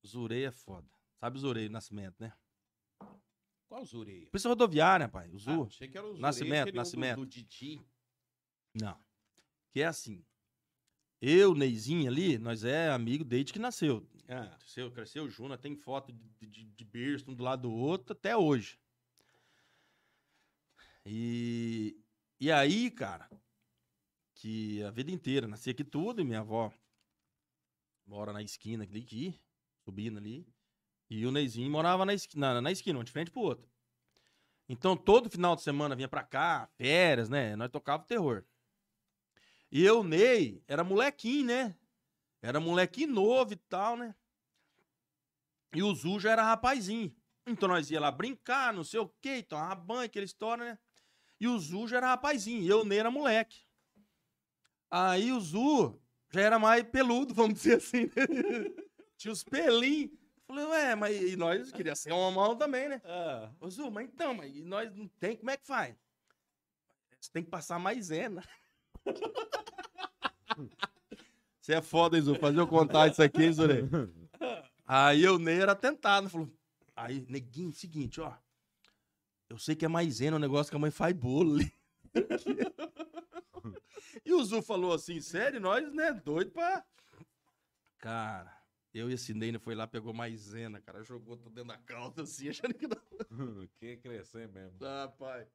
Zurei 0.06 0.46
é 0.46 0.52
foda. 0.52 0.88
Sabe 1.20 1.38
o 1.38 1.40
Zurei 1.40 1.70
Nascimento, 1.70 2.16
né? 2.20 2.34
Qual 3.68 3.84
Zureia? 3.84 4.28
Polícia 4.28 4.48
rodoviária, 4.48 5.10
pai. 5.10 5.30
O 5.30 5.36
Ah, 5.36 5.40
Zu. 5.40 5.64
achei 5.64 5.88
que 5.90 5.98
era 5.98 6.06
o 6.06 6.10
Zureia, 6.12 6.22
Nascimento, 6.22 6.70
um 6.70 6.72
do- 6.72 6.76
Nascimento. 6.78 7.20
Do, 7.20 7.26
Didi. 7.26 7.82
Não. 8.74 8.98
Que 9.72 9.82
é 9.82 9.86
assim. 9.88 10.24
Eu, 11.22 11.54
Neizinho 11.54 12.08
ali, 12.10 12.38
nós 12.38 12.64
é 12.64 12.90
amigo 12.92 13.26
desde 13.26 13.52
que 13.52 13.60
nasceu. 13.60 14.08
Ah, 14.30 14.56
Cresceu, 14.60 14.92
cresceu 14.92 15.30
nós 15.50 15.60
tem 15.60 15.76
foto 15.76 16.14
de, 16.14 16.48
de, 16.48 16.64
de 16.66 16.86
berço 16.86 17.30
um 17.30 17.34
do 17.36 17.44
lado 17.44 17.64
do 17.64 17.72
outro 17.74 18.14
até 18.14 18.38
hoje. 18.38 18.80
E, 21.06 21.98
e 22.40 22.52
aí, 22.52 22.92
cara, 22.92 23.30
que 24.36 24.84
a 24.84 24.92
vida 24.92 25.12
inteira, 25.12 25.48
nasci 25.48 25.70
aqui 25.70 25.84
tudo, 25.84 26.22
e 26.22 26.24
minha 26.24 26.40
avó 26.40 26.72
mora 28.06 28.32
na 28.32 28.42
esquina 28.42 28.84
ali, 28.84 29.02
aqui, 29.02 29.40
subindo 29.84 30.18
ali. 30.18 30.48
E 31.10 31.26
o 31.26 31.32
Neizinho 31.32 31.70
morava 31.70 32.06
na 32.06 32.14
esquina, 32.14 32.56
na, 32.56 32.62
na 32.62 32.72
esquina, 32.72 33.00
uma 33.00 33.04
de 33.04 33.12
frente 33.12 33.32
pro 33.32 33.42
outro. 33.42 33.68
Então, 34.70 34.98
todo 34.98 35.30
final 35.30 35.56
de 35.56 35.62
semana 35.62 35.96
vinha 35.96 36.08
pra 36.08 36.24
cá, 36.24 36.68
férias, 36.76 37.30
né? 37.30 37.56
Nós 37.56 37.72
tocava 37.72 38.04
terror. 38.04 38.44
E 39.72 39.84
eu, 39.84 40.04
Ney, 40.04 40.62
era 40.68 40.84
molequinho, 40.84 41.46
né? 41.46 41.78
Era 42.42 42.60
molequinho 42.60 43.12
novo 43.12 43.54
e 43.54 43.56
tal, 43.56 43.98
né? 43.98 44.14
E 45.74 45.82
o 45.82 45.94
Zu 45.94 46.20
já 46.20 46.32
era 46.32 46.44
rapazinho. 46.44 47.16
Então 47.46 47.70
nós 47.70 47.90
ia 47.90 48.00
lá 48.00 48.12
brincar, 48.12 48.74
não 48.74 48.84
sei 48.84 49.00
o 49.00 49.10
quê, 49.22 49.42
tomar 49.42 49.76
banho, 49.76 50.06
aquela 50.06 50.26
história, 50.26 50.64
né? 50.64 50.80
E 51.40 51.48
o 51.48 51.58
Zu 51.60 51.88
já 51.88 51.98
era 51.98 52.08
rapazinho, 52.08 52.62
e 52.62 52.68
eu 52.68 52.84
nem 52.84 53.00
era 53.00 53.12
moleque. 53.12 53.62
Aí 54.90 55.32
o 55.32 55.40
Zu 55.40 56.00
já 56.32 56.42
era 56.42 56.58
mais 56.60 56.84
peludo, 56.84 57.34
vamos 57.34 57.56
dizer 57.56 57.78
assim. 57.78 58.06
né? 58.06 58.12
Tinha 59.18 59.32
os 59.32 59.44
pelinhos. 59.44 60.12
Falei, 60.48 60.66
ué, 60.66 60.96
mas 60.96 61.22
e 61.22 61.36
nós 61.36 61.72
queria 61.72 61.96
ser 61.96 62.14
um 62.14 62.18
homão 62.20 62.56
também, 62.56 62.88
né? 62.88 63.02
Ah, 63.04 63.52
Ô, 63.60 63.70
Zu, 63.70 63.92
mas 63.92 64.08
então, 64.08 64.34
mas 64.34 64.56
e 64.56 64.64
nós 64.64 64.96
não 64.96 65.08
tem, 65.20 65.36
como 65.36 65.52
é 65.52 65.58
que 65.58 65.68
faz? 65.68 65.94
Você 67.20 67.30
tem 67.32 67.44
que 67.44 67.50
passar 67.50 67.78
maisena. 67.80 68.42
Você 71.62 71.74
é 71.74 71.82
foda, 71.82 72.16
hein, 72.18 72.24
Zu? 72.24 72.36
Fazer 72.36 72.60
eu 72.60 72.68
contar 72.68 73.10
isso 73.12 73.22
aqui, 73.22 73.44
hein, 73.44 73.52
Zurei? 73.52 73.84
Aí 74.88 75.22
eu 75.22 75.38
nem 75.38 75.60
era 75.60 75.76
tentado. 75.76 76.30
Falou, 76.30 76.50
aí, 76.96 77.26
neguinho, 77.28 77.74
seguinte, 77.74 78.22
ó. 78.22 78.34
Eu 79.50 79.58
sei 79.58 79.76
que 79.76 79.86
é 79.86 79.88
maisena, 79.88 80.36
o 80.36 80.40
negócio 80.40 80.70
que 80.70 80.76
a 80.76 80.80
mãe 80.80 80.92
faz 80.92 81.14
bolo 81.16 81.56
ali. 81.56 81.74
e 84.26 84.34
o 84.34 84.44
Zu 84.44 84.62
falou 84.62 84.94
assim, 84.94 85.22
sério, 85.22 85.60
nós, 85.60 85.92
né, 85.94 86.12
doido 86.14 86.52
pra... 86.52 86.84
Cara, 88.00 88.56
eu 88.94 89.10
e 89.10 89.14
esse 89.14 89.34
Neina 89.34 89.60
foi 89.60 89.76
lá, 89.76 89.88
pegou 89.88 90.14
maisena, 90.14 90.82
cara, 90.82 91.04
jogou 91.04 91.38
tudo 91.38 91.50
dentro 91.50 91.70
da 91.70 91.78
calça, 91.78 92.24
assim, 92.24 92.50
achando 92.50 92.74
que 92.74 92.88
não 92.88 92.98
que 93.80 93.98
crescer 93.98 94.48
mesmo. 94.50 94.78
ah, 94.82 95.12
pai. 95.18 95.48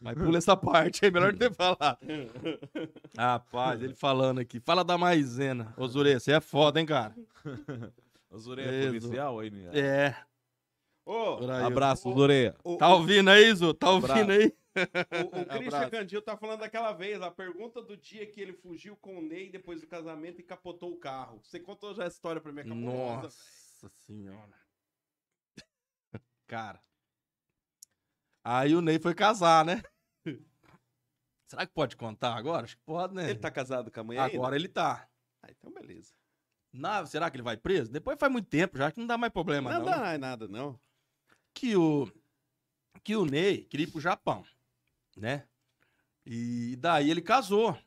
Mas 0.00 0.18
pula 0.18 0.38
essa 0.38 0.56
parte 0.56 1.04
aí, 1.04 1.10
melhor 1.10 1.32
não 1.32 1.38
ter 1.38 1.54
falado. 1.54 1.98
Rapaz, 3.16 3.80
ele 3.80 3.94
falando 3.94 4.40
aqui. 4.40 4.58
Fala 4.58 4.82
da 4.82 4.98
maisena. 4.98 5.72
Ô, 5.76 5.86
Zure, 5.86 6.14
você 6.14 6.32
é 6.32 6.40
foda, 6.40 6.80
hein, 6.80 6.86
cara? 6.86 7.14
O 8.28 8.38
Zureia 8.38 8.68
é 8.68 8.86
policial 8.86 9.38
aí, 9.38 9.50
né? 9.52 9.70
É. 9.72 10.16
Ô, 11.06 11.38
Abraço, 11.66 12.08
o, 12.08 12.76
Tá 12.78 12.94
ouvindo 12.94 13.28
aí, 13.30 13.54
Zu? 13.54 13.74
Tá 13.74 13.90
ouvindo 13.90 14.32
aí? 14.32 14.46
o, 14.74 15.40
o 15.42 15.46
Christian. 15.58 15.90
Candil 15.90 16.22
tá 16.22 16.36
falando 16.36 16.60
daquela 16.60 16.92
vez, 16.92 17.20
a 17.20 17.30
pergunta 17.30 17.82
do 17.82 17.96
dia 17.96 18.26
que 18.26 18.40
ele 18.40 18.52
fugiu 18.54 18.96
com 18.96 19.18
o 19.18 19.22
Ney 19.22 19.50
depois 19.50 19.80
do 19.80 19.86
casamento 19.86 20.40
e 20.40 20.44
capotou 20.44 20.92
o 20.92 20.96
carro. 20.98 21.40
Você 21.42 21.60
contou 21.60 21.94
já 21.94 22.04
essa 22.04 22.16
história 22.16 22.40
pra 22.40 22.50
mim, 22.52 22.60
é 22.60 22.64
cabulosa, 22.64 23.22
Nossa 23.22 23.88
senhora. 24.06 24.54
Cara. 26.46 26.80
Aí 28.42 28.74
o 28.74 28.80
Ney 28.80 28.98
foi 28.98 29.14
casar, 29.14 29.64
né? 29.64 29.82
Será 31.46 31.66
que 31.66 31.72
pode 31.72 31.96
contar 31.96 32.34
agora? 32.34 32.64
Acho 32.64 32.76
que 32.76 32.82
pode, 32.82 33.14
né? 33.14 33.30
Ele 33.30 33.38
tá 33.38 33.50
casado 33.50 33.90
com 33.90 34.00
a 34.00 34.04
mãe 34.04 34.18
Agora 34.18 34.56
ele 34.56 34.68
tá. 34.68 34.92
ainda? 34.94 35.08
Ah, 35.42 35.50
então 35.50 35.70
beleza. 35.72 36.12
Na- 36.72 37.06
será 37.06 37.30
que 37.30 37.36
ele 37.36 37.42
vai 37.44 37.56
preso? 37.56 37.92
Depois 37.92 38.18
faz 38.18 38.32
muito 38.32 38.48
tempo 38.48 38.76
já 38.76 38.90
que 38.90 38.98
não 38.98 39.06
dá 39.06 39.16
mais 39.16 39.32
problema, 39.32 39.70
Não, 39.72 39.78
não. 39.80 39.86
dá 39.86 40.12
é 40.14 40.18
nada, 40.18 40.48
não. 40.48 40.80
Que 41.54 41.76
o 41.76 42.10
que 43.02 43.14
o 43.16 43.24
Ney 43.24 43.64
queria 43.64 43.86
ir 43.86 43.90
pro 43.90 44.00
Japão, 44.00 44.44
né? 45.16 45.46
E 46.26 46.76
daí 46.76 47.10
ele 47.10 47.20
casou 47.22 47.78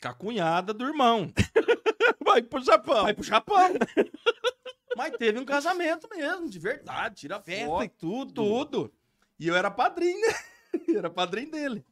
com 0.00 0.08
a 0.08 0.14
cunhada 0.14 0.72
do 0.72 0.86
irmão. 0.86 1.32
Vai 2.24 2.42
pro 2.42 2.62
Japão. 2.62 3.02
Vai 3.04 3.14
pro 3.14 3.24
Japão. 3.24 3.56
Mas 4.96 5.16
teve 5.16 5.38
um 5.38 5.44
casamento 5.44 6.08
mesmo, 6.10 6.48
de 6.48 6.58
verdade, 6.58 7.16
tira 7.16 7.40
Festa 7.40 7.66
foto, 7.66 7.84
e 7.84 7.88
tudo. 7.88 8.32
tudo. 8.34 8.94
E 9.38 9.46
eu 9.48 9.54
era 9.56 9.70
padrinho, 9.70 10.20
né? 10.20 10.34
Eu 10.86 10.98
era 10.98 11.08
padrinho 11.10 11.50
dele. 11.50 11.84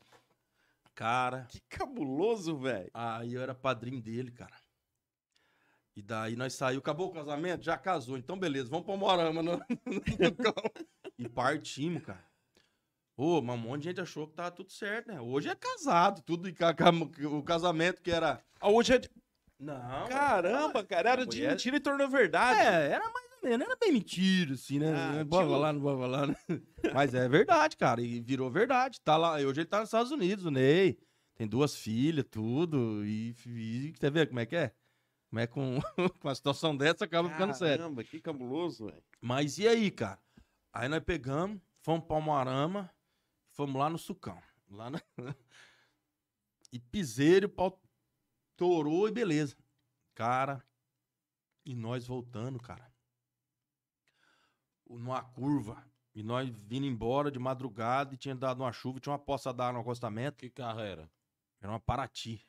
Cara, 0.95 1.47
Que 1.51 1.61
cabuloso, 1.69 2.57
velho. 2.59 2.91
aí 2.93 3.33
eu 3.35 3.41
era 3.43 3.55
padrinho 3.55 4.01
dele, 4.03 4.31
cara. 4.31 4.55
E 5.97 6.03
daí 6.03 6.37
nós 6.37 6.53
saímos, 6.53 6.83
acabou 6.83 7.09
o 7.09 7.13
casamento? 7.13 7.65
Já 7.65 7.79
casou. 7.79 8.19
Então, 8.19 8.39
beleza, 8.39 8.69
vamos 8.69 8.85
pro 8.85 8.97
Morama 8.97 9.41
no, 9.43 9.57
no. 9.57 9.63
E 11.19 11.29
partimos, 11.29 12.03
cara. 12.05 12.25
Ô, 13.17 13.41
mas 13.41 13.57
um 13.57 13.63
monte 13.63 13.83
de 13.83 13.89
gente 13.89 14.01
achou 14.03 14.27
que 14.29 14.35
tava 14.35 14.51
tudo 14.51 14.71
certo, 14.71 15.09
né? 15.09 15.19
Hoje 15.21 15.49
é 15.49 15.55
casado, 15.55 16.21
tudo. 16.23 16.49
e 16.51 16.55
O 17.27 17.43
casamento 17.43 18.03
que 18.03 18.11
era. 18.11 18.43
Ah, 18.61 18.69
Hoje 18.69 18.93
é 18.95 18.99
de... 18.99 19.09
Não. 19.59 20.07
Caramba, 20.07 20.85
cara, 20.85 21.11
era 21.13 21.27
de 21.27 21.39
Mulher- 21.39 21.51
mentira 21.53 21.77
e 21.77 21.81
tornou 21.81 22.07
verdade. 22.11 22.61
É, 22.61 22.91
era 22.93 23.11
mais 23.11 23.27
ou 23.43 23.49
menos, 23.49 23.67
era 23.67 23.77
bem 23.81 23.91
mentira, 23.91 24.53
assim, 24.53 24.79
né? 24.79 24.93
Ah, 24.95 25.25
bora 25.25 25.47
tipo- 25.47 25.59
lá, 25.59 25.73
não 25.73 25.81
bora 25.81 25.97
falar, 25.99 26.27
né? 26.27 26.37
Mas 26.93 27.15
é 27.15 27.27
verdade, 27.27 27.75
cara, 27.79 28.03
e 28.03 28.21
virou 28.21 28.51
verdade. 28.51 29.01
Tá 29.01 29.17
lá, 29.17 29.37
hoje 29.37 29.61
ele 29.61 29.65
tá 29.65 29.79
nos 29.81 29.89
Estados 29.89 30.13
Unidos, 30.13 30.45
o 30.45 30.51
Ney. 30.51 30.99
Tem 31.37 31.47
duas 31.49 31.75
filhas, 31.75 32.27
tudo. 32.31 33.03
E, 33.07 33.35
e 33.47 33.95
você 33.99 34.11
vê 34.11 34.27
como 34.27 34.41
é 34.41 34.45
que 34.47 34.57
é? 34.57 34.73
Como 35.37 35.41
é 35.41 35.47
com, 35.47 35.79
com 36.19 36.29
a 36.31 36.35
situação 36.35 36.75
dessa 36.75 37.05
acaba 37.05 37.29
ficando 37.29 37.53
sério. 37.53 37.83
Caramba, 37.83 38.03
que 38.03 38.21
cabuloso, 38.21 38.87
velho. 38.87 39.03
Mas 39.21 39.59
e 39.59 39.69
aí, 39.69 39.91
cara? 39.91 40.19
Aí 40.73 40.89
nós 40.89 41.05
pegamos, 41.05 41.61
fomos 41.83 42.07
pra 42.07 42.17
Almarama, 42.17 42.91
fomos 43.51 43.77
lá 43.77 43.91
no 43.91 43.99
Sucão. 43.99 44.41
Lá 44.71 44.91
na... 44.91 45.01
E 46.73 46.81
piseiro, 46.81 47.49
pau 47.49 47.81
torou 48.57 49.09
e 49.09 49.13
beleza. 49.13 49.57
Cara, 50.15 50.65
e 51.65 51.75
nós 51.75 52.07
voltando, 52.07 52.59
cara. 52.59 52.91
Numa 54.89 55.23
curva. 55.23 55.87
E 56.15 56.23
nós 56.23 56.49
vindo 56.49 56.87
embora 56.87 57.31
de 57.31 57.39
madrugada 57.39 58.15
e 58.15 58.19
tinha 58.19 58.35
dado 58.35 58.63
uma 58.63 58.73
chuva, 58.73 59.01
tinha 59.01 59.13
uma 59.13 59.19
poça 59.19 59.53
d'água 59.53 59.75
no 59.75 59.81
acostamento. 59.81 60.39
Que 60.39 60.51
carro 60.51 60.81
era? 60.81 61.11
Era 61.61 61.73
uma 61.73 61.81
Paraty. 61.81 62.45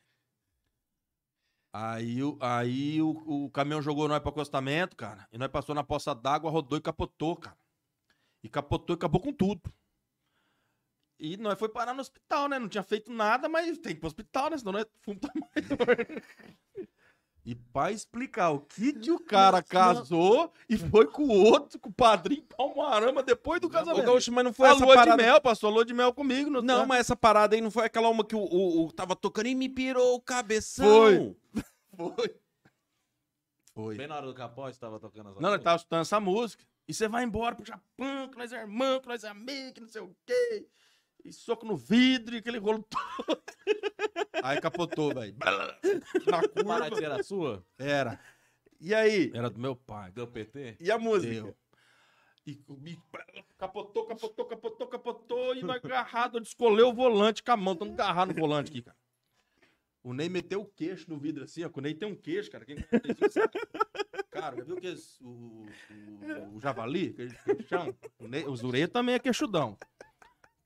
Aí, 1.80 2.18
aí 2.40 3.00
o, 3.04 3.10
o 3.46 3.52
caminhão 3.52 3.84
jogou 3.84 4.08
nós 4.08 4.20
pro 4.20 4.30
acostamento, 4.30 4.96
cara. 4.96 5.28
E 5.32 5.38
nós 5.38 5.48
passou 5.52 5.76
na 5.76 5.84
poça 5.84 6.16
d'água, 6.16 6.50
rodou 6.50 6.76
e 6.76 6.82
capotou, 6.82 7.36
cara. 7.36 7.56
E 8.44 8.50
capotou 8.50 8.96
e 8.96 8.98
acabou 8.98 9.22
com 9.22 9.32
tudo. 9.32 9.62
E 11.20 11.38
nós 11.38 11.60
foi 11.60 11.70
parar 11.70 11.94
no 11.94 12.02
hospital, 12.02 12.50
né? 12.50 12.58
Não 12.58 12.68
tinha 12.68 12.82
feito 12.82 13.12
nada, 13.12 13.48
mas 13.48 13.78
tem 13.78 13.92
que 13.92 13.98
ir 13.98 14.00
pro 14.00 14.08
hospital, 14.08 14.50
né? 14.50 14.58
Senão 14.58 14.72
nós 14.72 14.88
fomos 15.04 15.22
maior. 15.22 15.38
E 17.48 17.56
pra 17.56 17.94
explicar 17.94 18.50
o 18.50 18.60
que 18.60 18.92
que 18.92 19.10
o 19.10 19.18
cara 19.24 19.64
casou 19.64 20.52
e 20.68 20.78
foi 20.78 21.08
com 21.08 21.24
o 21.24 21.32
outro, 21.32 21.80
com 21.80 21.88
o 21.88 21.94
padrinho 21.94 22.44
Palmarama 22.58 23.24
depois 23.24 23.62
do 23.62 23.70
casamento. 23.70 24.06
Gaúcho, 24.06 24.34
mas 24.34 24.44
não 24.44 24.52
foi 24.52 24.68
a 24.68 24.72
essa 24.74 24.84
lua 24.84 24.94
parada... 24.94 25.16
de 25.16 25.24
mel, 25.24 25.40
passou 25.40 25.70
a 25.70 25.74
lua 25.74 25.86
de 25.86 25.94
mel 25.94 26.14
comigo. 26.14 26.50
No 26.50 26.62
Não, 26.62 26.86
mas 26.86 27.00
essa 27.00 27.16
parada 27.16 27.56
aí 27.56 27.62
não 27.62 27.72
foi 27.72 27.86
aquela 27.86 28.10
uma 28.10 28.26
que 28.26 28.36
o, 28.36 28.40
o, 28.40 28.88
o 28.88 28.92
tava 28.92 29.16
tocando 29.16 29.48
e 29.48 29.56
me 29.56 29.70
pirou 29.70 30.16
o 30.16 30.22
cabeção. 30.22 30.86
Foi. 30.86 31.38
Foi. 31.96 32.36
Foi. 33.74 33.96
Bem 33.96 34.08
na 34.08 34.18
hora 34.18 34.28
do 34.28 34.34
capote 34.34 34.78
tava 34.78 35.00
tocando 35.00 35.30
essa 35.30 35.40
Não, 35.40 35.54
ele 35.54 35.64
tava 35.64 35.78
escutando 35.78 36.02
essa 36.02 36.20
música. 36.20 36.66
E 36.86 36.94
você 36.94 37.08
vai 37.08 37.24
embora 37.24 37.56
pro 37.56 37.66
Japão, 37.66 38.28
que 38.30 38.38
nós 38.38 38.52
é 38.52 38.58
irmão, 38.58 39.00
que 39.00 39.08
nós 39.08 39.24
é 39.24 39.30
amigo, 39.30 39.74
que 39.74 39.82
não 39.82 39.88
sei 39.88 40.02
o 40.02 40.14
quê. 40.26 40.68
E 41.28 41.34
soco 41.34 41.66
no 41.66 41.76
vidro 41.76 42.36
e 42.36 42.38
aquele 42.38 42.58
rolo 42.58 42.84
todo. 42.90 43.42
Aí 44.42 44.62
capotou, 44.62 45.14
velho. 45.14 45.36
Na 46.26 46.42
curva. 46.48 46.64
Paraty 46.80 47.04
era 47.04 47.22
sua? 47.24 47.66
Era. 47.78 48.20
E 48.80 48.94
aí? 48.94 49.32
Era 49.34 49.50
do 49.50 49.60
meu 49.60 49.76
pai. 49.76 50.12
Deu 50.12 50.26
PT? 50.26 50.78
E 50.80 50.90
a 50.90 50.98
música? 50.98 51.34
Deu. 51.34 51.56
E 52.46 52.58
capotou, 53.58 54.06
capotou, 54.06 54.46
capotou, 54.46 54.88
capotou. 54.88 55.54
E 55.56 55.62
nós 55.64 55.84
agarrado, 55.84 56.38
eu 56.38 56.42
descolei 56.42 56.86
o 56.86 56.94
volante 56.94 57.44
com 57.44 57.52
a 57.52 57.58
mão. 57.58 57.76
Tamo 57.76 57.92
agarrado 57.92 58.30
no 58.30 58.36
volante 58.40 58.70
aqui, 58.72 58.82
cara. 58.82 58.96
O 60.02 60.14
Ney 60.14 60.30
meteu 60.30 60.62
o 60.62 60.66
queixo 60.66 61.10
no 61.10 61.18
vidro 61.18 61.44
assim, 61.44 61.66
ó. 61.66 61.70
O 61.74 61.82
Ney 61.82 61.94
tem 61.94 62.08
um 62.08 62.16
queixo, 62.16 62.50
cara. 62.50 62.64
Quem. 62.64 62.78
Cara, 64.32 64.56
já 64.56 64.64
viu 64.64 64.78
que 64.78 64.88
esse- 64.88 65.22
o, 65.22 65.66
o, 66.52 66.56
o 66.56 66.62
javali, 66.62 67.12
que 67.14 67.22
eles 67.24 67.36
chamam? 67.68 67.94
O, 68.18 68.28
Ney, 68.30 68.46
o 68.46 68.56
Zureia 68.56 68.88
também 68.88 69.16
é 69.16 69.20
queixudão. 69.20 69.78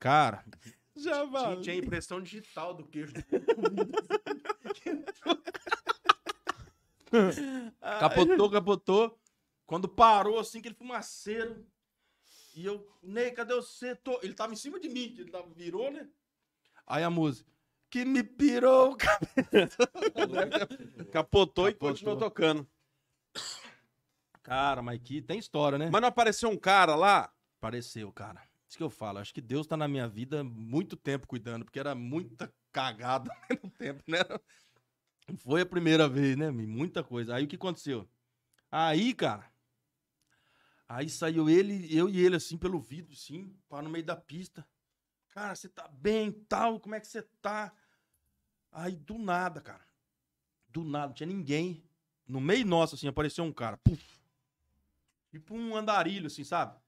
Cara, 0.02 0.44
Já 0.96 1.22
impressão 1.76 2.20
digital 2.20 2.74
do 2.74 2.84
queixo. 2.84 3.14
Capotou, 8.00 8.50
capotou. 8.50 9.16
Quando 9.64 9.86
parou, 9.88 10.40
assim, 10.40 10.58
aquele 10.58 10.74
fumaceiro. 10.74 11.64
E 12.56 12.66
eu, 12.66 12.84
Ney, 13.00 13.30
cadê 13.30 13.54
você? 13.54 13.94
Tô... 13.94 14.18
Ele 14.24 14.34
tava 14.34 14.52
em 14.52 14.56
cima 14.56 14.80
de 14.80 14.88
mim, 14.88 15.14
ele 15.16 15.30
tava, 15.30 15.46
virou, 15.54 15.88
né? 15.92 16.08
Aí 16.84 17.04
a 17.04 17.10
música. 17.10 17.48
Que 17.88 18.04
me 18.04 18.24
pirou, 18.24 18.96
cara. 18.96 19.20
Capotou 21.12 21.68
e 21.68 21.74
Capotou. 21.74 21.90
continuou 21.90 22.18
tocando. 22.18 22.66
Cara, 24.42 24.82
mas 24.82 25.00
que 25.00 25.22
tem 25.22 25.38
história, 25.38 25.78
né? 25.78 25.88
Mas 25.92 26.00
não 26.00 26.08
apareceu 26.08 26.48
um 26.48 26.58
cara 26.58 26.96
lá? 26.96 27.32
Apareceu, 27.58 28.10
cara. 28.10 28.42
Isso 28.72 28.78
que 28.78 28.82
eu 28.82 28.88
falo. 28.88 29.18
Acho 29.18 29.34
que 29.34 29.42
Deus 29.42 29.66
tá 29.66 29.76
na 29.76 29.86
minha 29.86 30.08
vida 30.08 30.42
muito 30.42 30.96
tempo 30.96 31.26
cuidando, 31.26 31.62
porque 31.62 31.78
era 31.78 31.94
muita 31.94 32.50
cagada 32.72 33.30
no 33.62 33.68
tempo, 33.76 34.02
né? 34.08 34.20
Não 35.28 35.36
foi 35.36 35.60
a 35.60 35.66
primeira 35.66 36.08
vez, 36.08 36.38
né? 36.38 36.50
Muita 36.50 37.04
coisa. 37.04 37.34
Aí 37.34 37.44
o 37.44 37.46
que 37.46 37.56
aconteceu? 37.56 38.08
Aí, 38.70 39.12
cara. 39.12 39.52
Aí 40.88 41.10
saiu 41.10 41.50
ele, 41.50 41.86
eu 41.94 42.08
e 42.08 42.18
ele, 42.18 42.36
assim, 42.36 42.56
pelo 42.56 42.80
vidro, 42.80 43.12
assim, 43.12 43.54
para 43.68 43.82
no 43.82 43.90
meio 43.90 44.06
da 44.06 44.16
pista. 44.16 44.66
Cara, 45.28 45.54
você 45.54 45.68
tá 45.68 45.86
bem 45.86 46.32
tal? 46.32 46.80
Como 46.80 46.94
é 46.94 47.00
que 47.00 47.06
você 47.06 47.20
tá? 47.42 47.74
Aí, 48.70 48.96
do 48.96 49.18
nada, 49.18 49.60
cara. 49.60 49.86
Do 50.68 50.82
nada, 50.82 51.08
não 51.08 51.14
tinha 51.14 51.26
ninguém. 51.26 51.84
No 52.26 52.40
meio 52.40 52.64
nosso, 52.64 52.94
assim, 52.94 53.06
apareceu 53.06 53.44
um 53.44 53.52
cara. 53.52 53.76
Puf. 53.76 54.02
Tipo 55.30 55.54
um 55.54 55.76
andarilho, 55.76 56.28
assim, 56.28 56.42
sabe? 56.42 56.81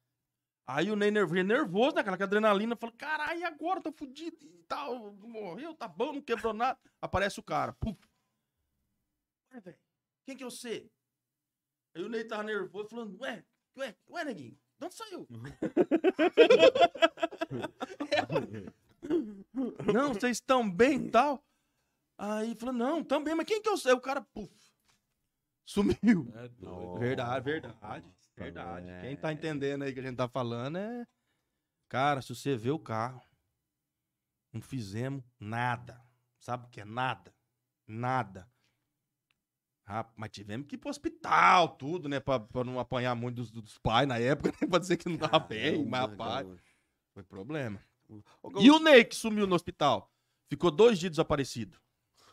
Aí 0.66 0.90
o 0.90 0.96
Ney 0.96 1.10
nervoso, 1.10 1.42
nervoso, 1.42 1.94
né? 1.94 2.00
Aquela 2.00 2.16
adrenalina. 2.16 2.74
Falou, 2.76 2.94
caralho, 2.96 3.46
agora? 3.46 3.82
Tô 3.82 3.92
fudido 3.92 4.38
e 4.42 4.64
tal. 4.66 5.12
Morreu, 5.12 5.74
tá 5.74 5.86
bom, 5.86 6.14
não 6.14 6.22
quebrou 6.22 6.54
nada. 6.54 6.78
Aparece 7.00 7.38
o 7.38 7.42
cara. 7.42 7.74
Pum. 7.74 7.94
Ué, 9.52 9.60
velho, 9.60 9.78
quem 10.24 10.36
que 10.36 10.42
é 10.42 10.46
você? 10.46 10.90
Aí 11.94 12.02
o 12.02 12.08
Ney 12.08 12.24
tava 12.24 12.42
nervoso, 12.42 12.88
falando, 12.88 13.20
ué, 13.20 13.44
ué, 13.76 13.94
ué, 14.10 14.24
neguinho, 14.24 14.58
de 14.78 14.86
onde 14.86 14.94
saiu? 14.94 15.28
não, 19.92 20.12
vocês 20.12 20.38
estão 20.38 20.68
bem 20.68 21.06
e 21.06 21.10
tal. 21.10 21.44
Aí 22.18 22.54
falou, 22.56 22.74
não, 22.74 23.04
tão 23.04 23.22
bem, 23.22 23.34
mas 23.34 23.46
quem 23.46 23.62
que 23.62 23.68
eu 23.68 23.76
sei? 23.76 23.92
O 23.92 24.00
cara, 24.00 24.22
puf, 24.22 24.50
sumiu. 25.64 26.32
É 26.34 26.48
doido. 26.48 26.98
Verdade, 26.98 27.44
verdade. 27.44 28.12
Verdade. 28.36 28.88
é. 28.88 29.00
Quem 29.02 29.16
tá 29.16 29.32
entendendo 29.32 29.82
aí 29.82 29.92
que 29.92 30.00
a 30.00 30.02
gente 30.02 30.16
tá 30.16 30.28
falando 30.28 30.78
é. 30.78 31.06
Cara, 31.88 32.20
se 32.20 32.34
você 32.34 32.56
vê 32.56 32.70
o 32.70 32.78
carro, 32.78 33.22
não 34.52 34.60
fizemos 34.60 35.22
nada. 35.38 36.00
Sabe 36.38 36.66
o 36.66 36.68
que 36.68 36.80
é 36.80 36.84
nada? 36.84 37.34
Nada. 37.86 38.48
Ah, 39.86 40.08
mas 40.16 40.30
tivemos 40.30 40.66
que 40.66 40.76
ir 40.76 40.78
pro 40.78 40.88
hospital, 40.88 41.68
tudo, 41.76 42.08
né? 42.08 42.18
Pra, 42.18 42.40
pra 42.40 42.64
não 42.64 42.80
apanhar 42.80 43.14
muito 43.14 43.36
dos, 43.36 43.50
dos 43.50 43.78
pais 43.78 44.08
na 44.08 44.18
época, 44.18 44.50
né? 44.60 44.68
Pra 44.68 44.78
dizer 44.78 44.96
que 44.96 45.08
não 45.08 45.18
tava 45.18 45.38
bem, 45.38 45.84
mas 45.84 46.00
rapaz, 46.00 46.48
foi 47.12 47.22
problema. 47.22 47.80
E 48.60 48.70
o 48.70 48.78
Ney 48.78 49.04
que 49.04 49.14
sumiu 49.14 49.46
no 49.46 49.54
hospital? 49.54 50.10
Ficou 50.48 50.70
dois 50.70 50.98
dias 50.98 51.12
desaparecido. 51.12 51.78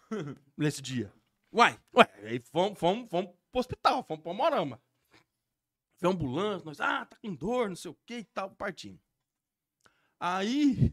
Nesse 0.58 0.82
dia. 0.82 1.14
Uai, 1.52 1.78
Ué, 1.96 2.10
aí 2.24 2.40
fomos, 2.52 2.80
fomos, 2.80 3.10
fomos 3.10 3.32
pro 3.52 3.60
hospital, 3.60 4.04
fomos 4.04 4.24
pro 4.24 4.34
Morama. 4.34 4.82
Foi 6.02 6.10
ambulância, 6.10 6.66
nós, 6.66 6.82
ah, 6.82 7.06
tá 7.06 7.16
com 7.22 7.34
dor, 7.36 7.70
não 7.70 7.76
sei 7.76 7.92
o 7.92 7.98
que 8.06 8.16
e 8.18 8.24
tal, 8.24 8.50
partindo. 8.50 9.00
Aí, 10.20 10.92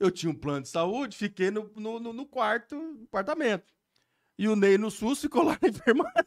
eu 0.00 0.10
tinha 0.10 0.30
um 0.32 0.34
plano 0.34 0.62
de 0.62 0.68
saúde, 0.68 1.16
fiquei 1.16 1.50
no, 1.50 1.70
no, 1.76 2.00
no- 2.00 2.26
quarto, 2.26 2.74
no 2.74 3.04
apartamento. 3.04 3.72
E 4.38 4.48
o 4.48 4.56
Ney 4.56 4.78
no 4.78 4.90
SUS 4.90 5.20
ficou 5.20 5.42
lá 5.44 5.58
na 5.60 5.68
enfermaria. 5.68 6.26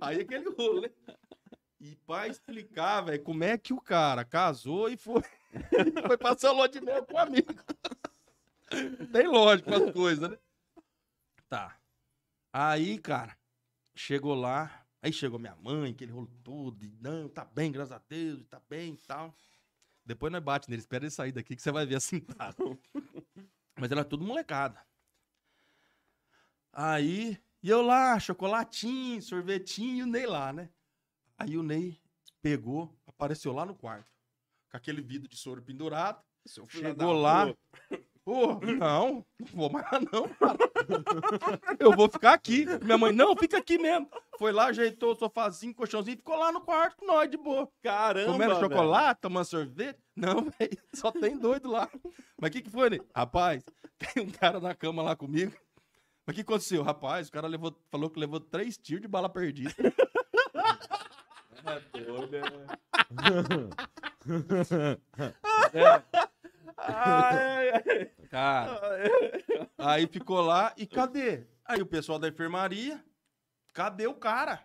Aí 0.00 0.20
aquele 0.20 0.48
rolê. 0.50 0.92
E 1.80 1.96
pra 2.06 2.28
explicar, 2.28 3.00
velho, 3.00 3.22
como 3.24 3.42
é 3.42 3.58
que 3.58 3.72
o 3.74 3.80
cara 3.80 4.24
casou 4.24 4.88
e 4.88 4.96
foi, 4.96 5.22
foi 6.06 6.16
passar 6.16 6.52
lua 6.52 6.68
de 6.68 6.80
com 6.80 7.18
amigo. 7.18 7.52
Tem 9.12 9.26
lógico 9.26 9.74
as 9.74 9.92
coisas, 9.92 10.30
né? 10.30 10.38
Tá. 11.48 11.76
Aí, 12.52 12.98
cara, 12.98 13.36
chegou 13.94 14.34
lá, 14.34 14.81
aí 15.02 15.12
chegou 15.12 15.38
minha 15.38 15.56
mãe, 15.56 15.90
aquele 15.90 16.12
rolo 16.12 16.30
todo, 16.44 16.84
e 16.84 16.96
não, 17.00 17.28
tá 17.28 17.44
bem, 17.44 17.72
graças 17.72 17.92
a 17.92 17.98
Deus, 18.08 18.46
tá 18.46 18.60
bem 18.70 18.94
e 18.94 18.98
tal. 18.98 19.36
Depois 20.04 20.32
nós 20.32 20.42
bate 20.42 20.70
nele, 20.70 20.80
espera 20.80 21.04
ele 21.04 21.10
sair 21.10 21.32
daqui 21.32 21.56
que 21.56 21.62
você 21.62 21.72
vai 21.72 21.84
ver 21.84 21.96
assim, 21.96 22.20
tá. 22.20 22.54
Mas 23.78 23.90
era 23.90 24.04
tudo 24.04 24.24
molecada. 24.24 24.80
Aí, 26.72 27.36
e 27.62 27.68
eu 27.68 27.82
lá, 27.82 28.18
chocolatinho, 28.18 29.20
sorvetinho, 29.20 29.98
e 29.98 30.02
o 30.04 30.06
Ney 30.06 30.26
lá, 30.26 30.52
né? 30.52 30.70
Aí 31.36 31.58
o 31.58 31.62
Ney 31.62 32.00
pegou, 32.40 32.96
apareceu 33.06 33.52
lá 33.52 33.66
no 33.66 33.74
quarto, 33.74 34.10
com 34.70 34.76
aquele 34.76 35.02
vidro 35.02 35.28
de 35.28 35.36
soro 35.36 35.62
pendurado, 35.62 36.22
chegou 36.68 37.12
lá, 37.12 37.54
Pô, 38.24 38.60
não, 38.78 39.26
não 39.38 39.46
vou 39.52 39.70
mais 39.70 39.84
lá 39.90 39.98
não, 40.00 40.28
cara. 40.28 40.58
Eu 41.78 41.90
vou 41.92 42.08
ficar 42.08 42.34
aqui. 42.34 42.66
Minha 42.82 42.96
mãe, 42.96 43.12
não, 43.12 43.36
fica 43.36 43.58
aqui 43.58 43.78
mesmo. 43.78 44.08
Foi 44.38 44.52
lá, 44.52 44.66
ajeitou 44.66 45.12
o 45.12 45.16
sofazinho, 45.16 45.74
colchãozinho, 45.74 46.16
ficou 46.16 46.36
lá 46.36 46.52
no 46.52 46.60
quarto 46.60 46.98
com 46.98 47.06
nós, 47.06 47.28
de 47.28 47.36
boa. 47.36 47.68
caramba. 47.82 48.32
Comendo 48.32 48.60
chocolate, 48.60 49.20
tomando 49.20 49.44
sorvete. 49.44 49.98
Não, 50.14 50.44
velho, 50.44 50.78
só 50.94 51.10
tem 51.10 51.36
doido 51.36 51.68
lá. 51.68 51.88
Mas 52.40 52.50
o 52.50 52.52
que 52.52 52.62
que 52.62 52.70
foi, 52.70 52.90
né? 52.90 52.98
Rapaz, 53.14 53.64
tem 53.98 54.22
um 54.22 54.30
cara 54.30 54.60
na 54.60 54.74
cama 54.74 55.02
lá 55.02 55.16
comigo. 55.16 55.52
Mas 56.24 56.34
o 56.34 56.36
que 56.36 56.42
aconteceu? 56.42 56.82
Rapaz, 56.84 57.26
o 57.28 57.32
cara 57.32 57.48
levou, 57.48 57.76
falou 57.90 58.08
que 58.08 58.20
levou 58.20 58.38
três 58.38 58.78
tiros 58.78 59.02
de 59.02 59.08
bala 59.08 59.28
perdida. 59.28 59.74
É 61.64 61.80
doido, 62.00 62.30
né? 62.30 62.42
Cara, 68.30 68.80
aí 69.78 70.06
ficou 70.06 70.40
lá 70.40 70.72
e 70.76 70.86
cadê? 70.86 71.46
Aí 71.64 71.80
o 71.80 71.86
pessoal 71.86 72.18
da 72.18 72.28
enfermaria, 72.28 73.02
cadê 73.72 74.06
o 74.06 74.14
cara? 74.14 74.64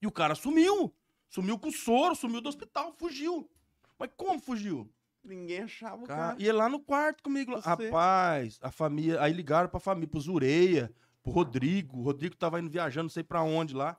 E 0.00 0.06
o 0.06 0.12
cara 0.12 0.34
sumiu. 0.34 0.94
Sumiu 1.28 1.58
com 1.58 1.68
o 1.68 1.72
soro, 1.72 2.14
sumiu 2.14 2.40
do 2.40 2.48
hospital, 2.48 2.92
fugiu. 2.98 3.50
Mas 3.98 4.10
como 4.16 4.38
fugiu? 4.40 4.90
Ninguém 5.22 5.62
achava 5.62 6.04
o 6.04 6.06
Cara, 6.06 6.20
cara. 6.28 6.36
e 6.38 6.44
ele 6.44 6.52
lá 6.52 6.68
no 6.68 6.78
quarto 6.80 7.22
comigo. 7.22 7.52
lá. 7.52 7.60
Rapaz, 7.60 8.58
a 8.62 8.70
família. 8.70 9.20
Aí 9.22 9.32
ligaram 9.32 9.68
pra 9.68 9.80
família, 9.80 10.08
pro 10.08 10.20
Zureia, 10.20 10.92
pro 11.22 11.32
Rodrigo. 11.32 11.98
O 11.98 12.02
Rodrigo 12.02 12.36
tava 12.36 12.60
indo 12.60 12.70
viajando, 12.70 13.04
não 13.04 13.10
sei 13.10 13.24
pra 13.24 13.42
onde 13.42 13.74
lá. 13.74 13.98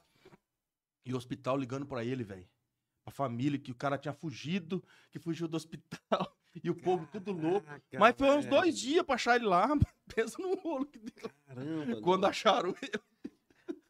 E 1.04 1.14
o 1.14 1.18
hospital 1.18 1.58
ligando 1.58 1.86
pra 1.86 2.04
ele, 2.06 2.24
velho. 2.24 2.48
A 3.06 3.12
família, 3.12 3.60
que 3.60 3.72
o 3.72 3.76
cara 3.76 3.98
tinha 3.98 4.14
fugido, 4.14 4.84
que 5.12 5.20
fugiu 5.20 5.48
do 5.48 5.58
hospital. 5.58 6.36
E 6.64 6.70
o 6.70 6.76
povo 6.76 7.08
tudo 7.12 7.32
louco. 7.32 7.66
Caraca, 7.66 8.00
Mas 8.00 8.16
foi 8.18 8.30
uns 8.30 8.46
velho. 8.46 8.50
dois 8.62 8.78
dias 8.80 9.04
pra 9.06 9.16
achar 9.16 9.36
ele 9.36 9.46
lá. 9.46 9.68
Pensa 10.16 10.42
no 10.42 10.56
rolo 10.56 10.86
que 10.86 11.00
deu. 11.00 11.30
Caramba. 11.46 12.02
Quando 12.02 12.26
acharam 12.26 12.74
ele. 12.82 13.04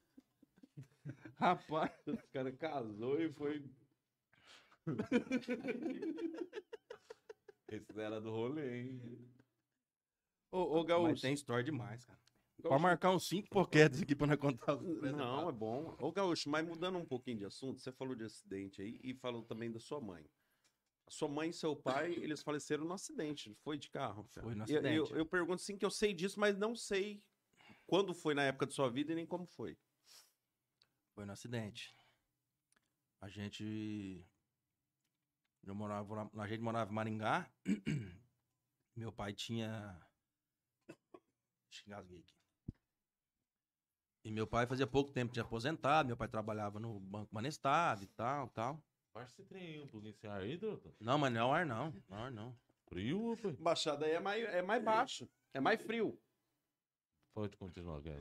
Rapaz. 1.38 1.92
O 2.08 2.18
cara 2.34 2.52
casou 2.52 3.22
e 3.22 3.30
foi. 3.32 3.64
Esse 7.68 8.00
era 8.00 8.22
do 8.22 8.32
rolê, 8.32 8.82
hein? 8.82 9.02
Ô, 10.52 10.60
ô 10.60 10.78
Mas 10.78 10.86
Gaúcho. 10.88 11.22
tem 11.22 11.34
história 11.34 11.64
demais, 11.64 12.06
cara. 12.06 12.18
Gaúcho, 12.60 12.70
Pode 12.70 12.82
marcar 12.84 13.12
uns 13.12 13.28
cinco 13.28 13.50
poquetes 13.50 14.02
aqui 14.02 14.16
pra 14.16 14.28
nós 14.28 14.38
contar. 14.38 14.78
Não, 14.82 15.50
é 15.50 15.52
bom. 15.52 15.96
Ô, 16.00 16.12
Gaúcho, 16.12 16.50
mas 16.50 16.66
mudando 16.66 16.98
um 16.98 17.06
pouquinho 17.06 17.38
de 17.40 17.46
assunto, 17.46 17.82
você 17.82 17.92
falou 17.92 18.16
de 18.16 18.24
acidente 18.24 18.82
aí 18.82 19.00
e 19.04 19.14
falou 19.14 19.44
também 19.44 19.72
da 19.72 19.80
sua 19.80 20.00
mãe. 20.00 20.26
Sua 21.08 21.28
mãe 21.30 21.50
e 21.50 21.54
seu 21.54 21.76
pai, 21.76 22.14
eles 22.14 22.42
faleceram 22.42 22.84
no 22.84 22.94
acidente, 22.94 23.54
foi 23.56 23.78
de 23.78 23.90
carro. 23.90 24.24
Foi 24.24 24.56
no 24.56 24.66
E 24.68 24.74
Eu, 24.74 24.82
eu, 24.82 25.04
acidente. 25.04 25.20
eu 25.20 25.26
pergunto 25.26 25.62
sim 25.62 25.78
que 25.78 25.86
eu 25.86 25.92
sei 25.92 26.14
disso, 26.14 26.40
mas 26.40 26.58
não 26.58 26.76
sei 26.76 27.24
quando 27.86 28.14
foi 28.14 28.34
na 28.34 28.44
época 28.44 28.66
de 28.66 28.74
sua 28.74 28.90
vida 28.90 29.12
e 29.12 29.16
nem 29.16 29.26
como 29.26 29.46
foi. 29.46 29.78
Foi 31.14 31.26
no 31.26 31.32
acidente. 31.32 31.96
A 33.22 33.30
gente. 33.30 34.26
Eu 35.64 35.74
morava, 35.74 36.30
a 36.38 36.48
gente 36.48 36.62
morava 36.62 36.92
em 36.92 36.96
Maringá. 36.96 37.50
Meu 38.96 39.12
pai 39.12 39.34
tinha. 39.34 40.00
Deixa 40.88 41.84
eu 41.84 41.88
engasguei 41.88 42.20
aqui. 42.20 42.36
E 44.24 44.32
meu 44.32 44.48
pai 44.48 44.66
fazia 44.66 44.88
pouco 44.88 45.12
tempo 45.12 45.32
de 45.34 45.40
aposentado. 45.40 46.08
Meu 46.08 46.18
pai 46.18 46.28
trabalhava 46.28 46.80
no 46.80 47.00
Banco 47.00 47.34
Manestado 47.34 48.04
e 48.04 48.08
tal, 48.08 48.50
tal. 48.50 48.84
Baixa 49.16 49.32
esse 49.32 49.44
trem 49.46 49.82
um 49.82 49.88
pouquinho 49.88 50.12
esse 50.12 50.28
ar 50.28 50.42
aí, 50.42 50.58
doutor. 50.58 50.92
Não, 51.00 51.18
mas 51.18 51.32
não 51.32 51.40
é 51.40 51.46
o 51.46 51.52
ar, 51.54 51.66
não. 51.66 51.94
Não 52.10 52.18
é 52.18 52.22
o 52.22 52.24
ar, 52.26 52.32
não. 52.32 52.54
Frio, 52.90 53.34
rapaz. 53.34 53.56
Baixada 53.56 54.06
aí 54.06 54.12
é 54.12 54.20
mais, 54.20 54.44
é 54.44 54.62
mais 54.62 54.84
baixo, 54.84 55.28
é 55.54 55.60
mais 55.62 55.82
frio. 55.82 56.20
Pode 57.34 57.56
continuar, 57.56 58.02
cara. 58.02 58.20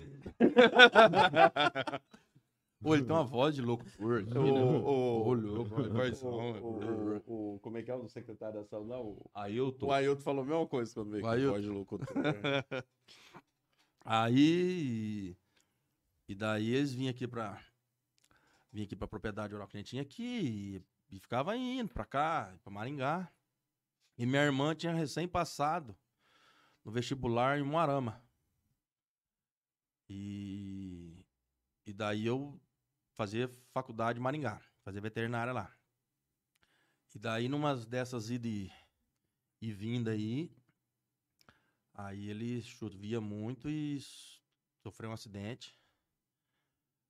Pô, 2.81 2.95
ele 2.95 3.05
tem 3.05 3.13
uma 3.15 3.25
voz 3.25 3.55
de 3.57 3.63
louco 3.63 3.85
por. 3.97 4.23
O, 4.23 4.39
Ô, 4.39 5.33
louco, 5.35 5.75
o, 5.81 6.61
o, 6.63 7.17
o- 7.27 7.55
o- 7.55 7.59
como 7.61 7.77
é 7.79 7.83
que 7.83 7.91
é 7.91 7.95
o 7.95 8.09
secretário 8.09 8.61
da 8.61 8.65
saúde 8.67 8.91
lá? 8.91 9.01
O, 9.01 9.31
Aí 9.35 9.57
eu 9.57 9.73
tô. 9.73 9.87
o 9.87 9.93
Ailton 9.93 10.21
falou 10.23 10.43
a 10.43 10.47
mesma 10.47 10.67
coisa 10.69 10.95
quando 10.95 11.11
veio 11.11 11.25
O 11.25 11.29
Ailton. 11.29 11.51
voz 11.53 11.63
de 11.65 11.71
locutor. 11.71 12.07
Aí. 14.05 15.37
E 16.29 16.35
daí 16.35 16.75
eles 16.75 16.93
vinham 16.93 17.11
aqui 17.11 17.27
pra. 17.27 17.61
Vinham 18.75 18.87
aqui 18.87 18.97
pra 18.97 19.07
propriedade 19.07 19.53
rural 19.53 19.69
que 19.69 19.77
a 19.77 19.81
gente 19.81 19.91
tinha 19.91 20.03
aqui. 20.03 20.85
E, 21.11 21.21
ficava 21.21 21.57
indo 21.57 21.95
pra 21.95 22.05
cá, 22.05 22.59
pra 22.63 22.73
Maringá. 22.73 23.33
E 24.19 24.27
minha 24.27 24.43
irmã 24.43 24.75
tinha 24.75 24.93
recém 24.93 25.29
passado 25.29 25.97
no 26.85 26.91
vestibular 26.93 27.59
em 27.59 27.63
Moarama. 27.63 28.21
E. 30.09 31.25
E 31.87 31.93
daí 31.93 32.27
eu 32.27 32.61
fazia 33.13 33.49
faculdade 33.73 34.19
em 34.19 34.23
Maringá. 34.23 34.61
Fazia 34.83 35.01
veterinária 35.01 35.53
lá. 35.53 35.73
E 37.15 37.19
daí, 37.19 37.49
numas 37.49 37.87
dessas 37.87 38.29
ida 38.29 38.49
e, 38.49 38.73
e 39.63 39.73
vinda 39.73 40.11
aí, 40.11 40.51
Aí 41.97 42.29
ele 42.29 42.61
chovia 42.61 43.21
muito 43.21 43.71
e 43.71 44.01
sofreu 44.83 45.11
um 45.11 45.13
acidente. 45.13 45.73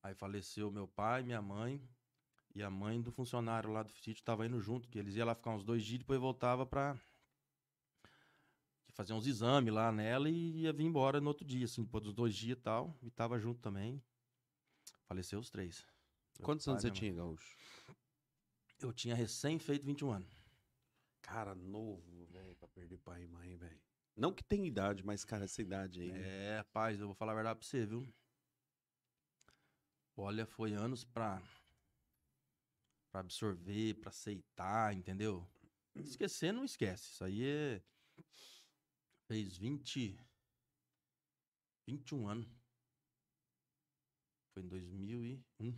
Aí 0.05 0.15
faleceu 0.15 0.71
meu 0.71 0.87
pai, 0.87 1.23
minha 1.23 1.41
mãe 1.41 1.83
e 2.55 2.63
a 2.63 2.69
mãe 2.69 3.01
do 3.01 3.11
funcionário 3.11 3.73
lá 3.73 3.83
do 3.83 3.91
sítio 3.91 4.23
tava 4.23 4.45
indo 4.45 4.61
junto, 4.61 4.87
que 4.87 4.99
eles 4.99 5.17
iam 5.17 5.27
lá 5.27 5.35
ficar 5.35 5.53
uns 5.53 5.65
dois 5.65 5.83
dias 5.83 5.95
e 5.95 5.99
depois 6.01 6.21
voltava 6.21 6.67
pra 6.67 6.95
fazer 8.93 9.15
uns 9.15 9.27
exames 9.27 9.73
lá 9.73 9.91
nela 9.91 10.29
e 10.29 10.61
ia 10.61 10.75
vir 10.75 10.85
embora 10.85 11.23
no 11.23 11.29
outro 11.29 11.43
dia, 11.43 11.65
assim, 11.65 11.83
depois 11.83 12.05
dos 12.05 12.13
dois 12.13 12.35
dias 12.35 12.59
e 12.59 12.61
tal. 12.61 12.95
E 13.03 13.11
tava 13.11 13.39
junto 13.39 13.63
também. 13.63 14.01
Faleceu 15.07 15.41
os 15.41 15.49
três. 15.49 15.87
Meu 16.39 16.45
Quantos 16.45 16.67
pai, 16.67 16.73
anos 16.73 16.83
você 16.83 16.91
tinha, 16.91 17.15
Gaúcho? 17.15 17.57
Eu 18.83 18.93
tinha 18.93 19.15
recém 19.15 19.59
feito 19.59 19.87
21 19.87 20.13
anos. 20.13 20.37
Cara, 21.23 21.55
novo, 21.55 22.27
velho, 22.27 22.55
pra 22.57 22.69
perder 22.69 22.99
pai 22.99 23.23
e 23.23 23.27
mãe, 23.27 23.57
velho. 23.57 23.81
Não 24.15 24.35
que 24.35 24.45
tem 24.45 24.67
idade, 24.67 25.03
mas, 25.03 25.25
cara, 25.25 25.45
essa 25.45 25.63
idade 25.63 26.03
aí. 26.03 26.11
É, 26.11 26.59
rapaz, 26.59 27.01
eu 27.01 27.07
vou 27.07 27.15
falar 27.15 27.33
a 27.33 27.37
verdade 27.37 27.59
pra 27.59 27.67
você, 27.67 27.87
viu? 27.87 28.07
Olha, 30.17 30.47
foi 30.47 30.73
anos 30.73 31.05
pra, 31.05 31.43
pra 33.11 33.21
absorver, 33.21 33.95
pra 33.95 34.11
aceitar, 34.11 34.95
entendeu? 34.95 35.45
Esquecer 35.97 36.53
não 36.53 36.65
esquece. 36.65 37.11
Isso 37.11 37.25
aí 37.25 37.45
é. 37.45 37.83
Fez 39.27 39.57
20. 39.57 40.17
21 41.87 42.29
anos. 42.29 42.49
Foi 44.53 44.63
em 44.63 44.69
2001. 44.69 45.75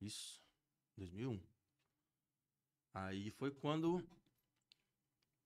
Isso. 0.00 0.40
2001. 0.96 1.42
Aí 2.94 3.30
foi 3.32 3.50
quando 3.50 4.02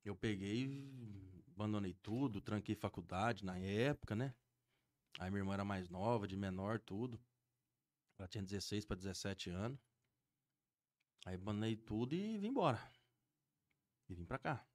eu 0.05 0.15
peguei, 0.15 0.69
abandonei 1.49 1.95
tudo, 1.95 2.41
tranquei 2.41 2.75
faculdade 2.75 3.45
na 3.45 3.59
época, 3.59 4.15
né? 4.15 4.35
Aí 5.19 5.31
minha 5.31 5.41
irmã 5.41 5.55
era 5.55 5.65
mais 5.65 5.89
nova, 5.89 6.29
de 6.29 6.37
menor, 6.37 6.79
tudo. 6.79 7.21
Ela 8.21 8.29
tinha 8.29 8.45
16 8.45 8.85
para 8.85 8.97
17 8.97 9.49
anos. 9.49 9.81
Aí 11.25 11.37
abandonei 11.37 11.75
tudo 11.75 12.15
e 12.15 12.37
vim 12.37 12.49
embora. 12.49 12.79
E 14.11 14.15
vim 14.15 14.27
pra 14.27 14.39
cá. 14.39 14.69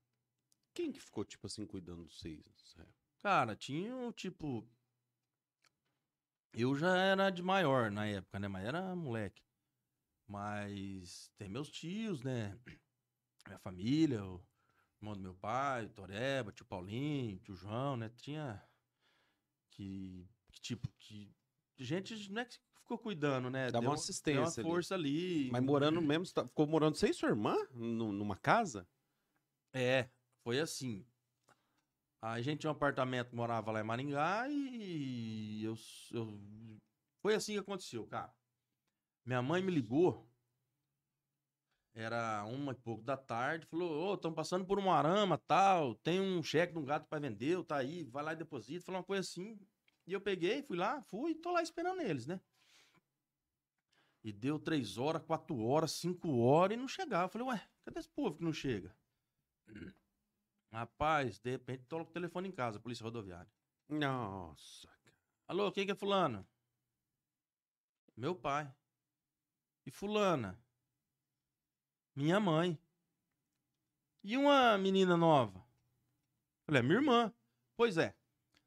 Quem 0.73 0.91
que 0.91 0.99
ficou, 0.99 1.23
tipo 1.23 1.45
assim, 1.45 1.63
cuidando 1.67 2.07
de 2.07 2.15
vocês? 2.15 2.75
Cara, 3.19 3.55
tinha 3.55 3.95
um 3.95 4.11
tipo. 4.11 4.67
Eu 6.53 6.75
já 6.75 6.97
era 6.97 7.29
de 7.29 7.43
maior 7.43 7.91
na 7.91 8.07
época, 8.07 8.39
né? 8.39 8.47
Mas 8.47 8.65
era 8.65 8.95
moleque. 8.95 9.43
Mas 10.25 11.31
tem 11.37 11.47
meus 11.47 11.69
tios, 11.69 12.23
né? 12.23 12.59
Minha 13.45 13.59
família, 13.59 14.25
o 14.25 14.43
irmão 14.99 15.13
do 15.13 15.21
meu 15.21 15.35
pai, 15.35 15.85
o 15.85 15.89
Toreba, 15.89 16.51
tio 16.51 16.65
Paulinho, 16.65 17.37
tio 17.41 17.55
João, 17.55 17.95
né? 17.95 18.09
Tinha. 18.09 18.59
Que, 19.69 20.27
que 20.51 20.59
tipo, 20.61 20.91
que. 20.97 21.31
Gente, 21.77 22.31
não 22.31 22.41
é 22.41 22.45
que 22.45 22.57
ficou 22.85 22.97
cuidando, 22.99 23.49
né? 23.49 23.65
Dava 23.71 23.81
Deu- 23.81 23.89
uma 23.89 23.95
assistência 23.95 24.41
Deu 24.41 24.43
ali. 24.43 24.61
uma 24.61 24.73
força 24.75 24.93
ali. 24.95 25.49
Mas 25.51 25.63
morando 25.63 26.01
mesmo, 26.01 26.25
tá- 26.33 26.45
ficou 26.47 26.67
morando 26.67 26.95
e 26.95 27.13
sua 27.13 27.29
irmã? 27.29 27.55
Nu- 27.73 28.11
numa 28.11 28.37
casa? 28.37 28.87
É, 29.73 30.07
foi 30.43 30.59
assim. 30.59 31.05
A 32.21 32.39
gente 32.41 32.59
tinha 32.61 32.69
um 32.71 32.75
apartamento 32.75 33.29
que 33.29 33.35
morava 33.35 33.71
lá 33.71 33.81
em 33.81 33.83
Maringá 33.83 34.47
e 34.49 35.63
eu, 35.63 35.75
eu- 36.11 36.39
Foi 37.21 37.33
assim 37.33 37.53
que 37.53 37.59
aconteceu, 37.59 38.05
cara. 38.07 38.33
Minha 39.25 39.41
mãe 39.41 39.61
me 39.63 39.71
ligou. 39.71 40.29
Era 41.93 42.43
uma 42.45 42.73
e 42.73 42.75
pouco 42.75 43.03
da 43.03 43.17
tarde. 43.17 43.65
Falou: 43.65 44.11
Ô, 44.11 44.13
estamos 44.15 44.35
passando 44.35 44.65
por 44.65 44.77
um 44.79 44.91
arama 44.91 45.37
tal. 45.37 45.95
Tem 45.95 46.19
um 46.21 46.43
cheque 46.43 46.73
de 46.73 46.79
um 46.79 46.85
gato 46.85 47.07
para 47.07 47.19
vender, 47.19 47.63
tá 47.63 47.77
aí, 47.77 48.03
vai 48.03 48.23
lá 48.23 48.33
e 48.33 48.35
deposita. 48.35 48.85
Falou 48.85 48.99
uma 48.99 49.05
coisa 49.05 49.21
assim. 49.21 49.57
E 50.05 50.13
eu 50.13 50.21
peguei, 50.21 50.61
fui 50.61 50.77
lá, 50.77 51.01
fui 51.03 51.31
e 51.31 51.35
tô 51.35 51.51
lá 51.51 51.63
esperando 51.63 52.01
eles, 52.01 52.27
né? 52.27 52.39
E 54.25 54.33
deu 54.33 54.57
três 54.57 54.97
horas, 54.97 55.21
quatro 55.21 55.55
horas, 55.63 55.91
cinco 55.91 56.39
horas 56.39 56.75
e 56.75 56.81
não 56.81 56.87
chegava. 56.87 57.25
Eu 57.25 57.29
falei, 57.29 57.47
ué, 57.47 57.69
cadê 57.83 57.99
esse 57.99 58.09
povo 58.09 58.35
que 58.35 58.43
não 58.43 58.51
chega? 58.51 58.91
Rapaz, 60.73 61.37
de 61.37 61.51
repente 61.51 61.83
toca 61.83 62.09
o 62.09 62.13
telefone 62.13 62.47
em 62.49 62.51
casa, 62.51 62.79
polícia 62.79 63.03
rodoviária. 63.03 63.47
Nossa, 63.87 64.87
cara. 64.87 65.15
Alô, 65.47 65.71
quem 65.71 65.85
que 65.85 65.91
é 65.91 65.95
fulano? 65.95 66.43
Meu 68.17 68.33
pai. 68.33 68.73
E 69.85 69.91
fulana? 69.91 70.59
Minha 72.15 72.39
mãe. 72.39 72.79
E 74.23 74.35
uma 74.37 74.75
menina 74.75 75.15
nova? 75.15 75.63
Falei, 76.65 76.79
é 76.79 76.83
minha 76.83 76.97
irmã. 76.97 77.31
Pois 77.77 77.95
é. 77.95 78.17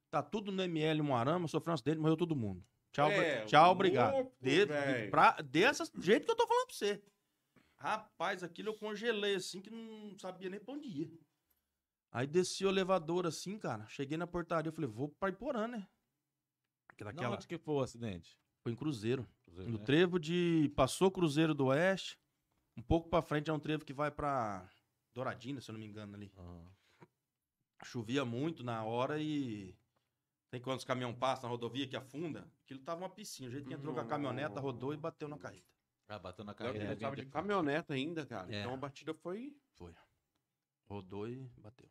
Tá 0.08 0.22
tudo 0.22 0.52
no 0.52 0.62
ML 0.62 1.02
Moarama, 1.02 1.48
sofreu 1.48 1.72
um 1.72 1.74
acidente, 1.74 1.98
morreu 1.98 2.16
todo 2.16 2.36
mundo. 2.36 2.64
Tchau, 2.98 3.10
É, 3.12 3.44
tchau, 3.44 3.70
obrigado. 3.72 4.12
louco, 4.14 4.36
De, 4.40 4.64
véi. 4.64 5.08
pra, 5.10 5.32
dessa 5.42 5.84
jeito 6.00 6.24
que 6.24 6.30
eu 6.32 6.36
tô 6.36 6.46
falando 6.46 6.66
pra 6.66 6.74
você. 6.76 7.02
Rapaz, 7.76 8.42
aquilo 8.42 8.70
eu 8.70 8.74
congelei 8.78 9.36
assim 9.36 9.60
que 9.60 9.70
não 9.70 10.18
sabia 10.18 10.50
nem 10.50 10.58
pra 10.58 10.74
onde 10.74 10.88
ia. 10.88 11.10
Aí 12.10 12.26
desci 12.26 12.64
o 12.64 12.68
elevador 12.68 13.24
assim, 13.26 13.56
cara. 13.58 13.86
Cheguei 13.86 14.16
na 14.18 14.26
portaria, 14.26 14.68
eu 14.68 14.72
falei, 14.72 14.90
vou 14.90 15.08
pra 15.10 15.28
Iporã, 15.28 15.68
né? 15.68 15.86
Que 16.96 17.04
daquela... 17.04 17.36
onde 17.36 17.46
que 17.46 17.56
foi 17.58 17.74
o 17.74 17.80
acidente? 17.80 18.36
Foi 18.64 18.72
em 18.72 18.74
Cruzeiro. 18.76 19.28
Cruzeiro, 19.44 19.70
No 19.70 19.78
né? 19.78 19.84
trevo 19.84 20.18
de. 20.18 20.72
Passou 20.74 21.10
Cruzeiro 21.10 21.54
do 21.54 21.66
Oeste. 21.66 22.18
Um 22.76 22.82
pouco 22.82 23.08
pra 23.08 23.22
frente 23.22 23.48
é 23.48 23.52
um 23.52 23.60
trevo 23.60 23.84
que 23.84 23.92
vai 23.92 24.10
pra 24.10 24.68
Douradina, 25.14 25.60
se 25.60 25.70
eu 25.70 25.74
não 25.74 25.80
me 25.80 25.86
engano 25.86 26.16
ali. 26.16 26.32
Aham. 26.36 26.66
Chovia 27.84 28.24
muito 28.24 28.64
na 28.64 28.82
hora 28.84 29.20
e. 29.22 29.76
Tem 30.50 30.60
quando 30.60 30.78
os 30.78 30.84
caminhão 30.84 31.14
passam 31.14 31.44
na 31.44 31.48
rodovia 31.50 31.86
que 31.86 31.96
afunda? 31.96 32.50
Aquilo 32.64 32.80
tava 32.80 33.02
uma 33.02 33.10
piscina. 33.10 33.48
O 33.48 33.50
jeito 33.52 33.68
que 33.68 33.74
entrou 33.74 33.94
com 33.94 34.00
a 34.00 34.06
caminhoneta, 34.06 34.60
rodou 34.60 34.94
e 34.94 34.96
bateu 34.96 35.28
na 35.28 35.38
carreta. 35.38 35.66
Ah, 36.08 36.18
bateu 36.18 36.44
na 36.44 36.52
Eu 36.52 36.56
carreira. 36.56 36.92
eu 36.92 36.98
tava 36.98 37.16
de 37.16 37.26
caminhoneta 37.26 37.92
ainda, 37.92 38.24
cara. 38.24 38.50
É. 38.54 38.60
Então 38.60 38.72
a 38.72 38.76
batida 38.78 39.12
foi. 39.12 39.54
Foi. 39.74 39.94
Rodou 40.86 41.28
e 41.28 41.46
bateu. 41.58 41.90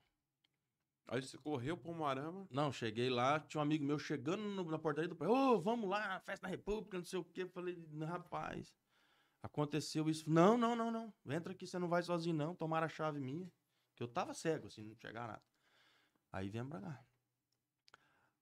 Aí 1.09 1.21
você 1.21 1.37
correu 1.37 1.77
pro 1.77 1.93
Moarama. 1.93 2.47
Não, 2.49 2.71
cheguei 2.73 3.09
lá, 3.09 3.39
tinha 3.39 3.59
um 3.59 3.63
amigo 3.63 3.85
meu 3.85 3.97
chegando 3.99 4.41
no- 4.43 4.63
na 4.69 4.79
portaria 4.79 5.07
do 5.07 5.15
pai. 5.15 5.27
Ô, 5.27 5.61
vamos 5.61 5.87
lá, 5.89 6.19
festa 6.21 6.47
na 6.47 6.49
República, 6.51 6.97
não 6.97 7.05
sei 7.05 7.19
o 7.19 7.23
quê. 7.23 7.45
Falei, 7.45 7.77
rapaz, 8.05 8.75
aconteceu 9.41 10.09
isso. 10.09 10.29
Não, 10.29 10.57
não, 10.57 10.75
não, 10.75 10.91
não. 10.91 11.13
Entra 11.29 11.53
aqui, 11.53 11.65
você 11.67 11.77
não 11.79 11.87
vai 11.87 12.01
sozinho, 12.01 12.35
não. 12.35 12.55
Tomaram 12.55 12.87
a 12.87 12.89
chave 12.89 13.19
minha. 13.21 13.49
Que 13.95 14.03
eu 14.03 14.07
tava 14.07 14.33
cego, 14.33 14.67
assim, 14.67 14.83
não 14.83 14.95
chegava 14.95 15.27
nada. 15.27 15.43
Aí 16.33 16.49
viemos 16.49 16.71
pra 16.71 16.81
cá. 16.81 17.06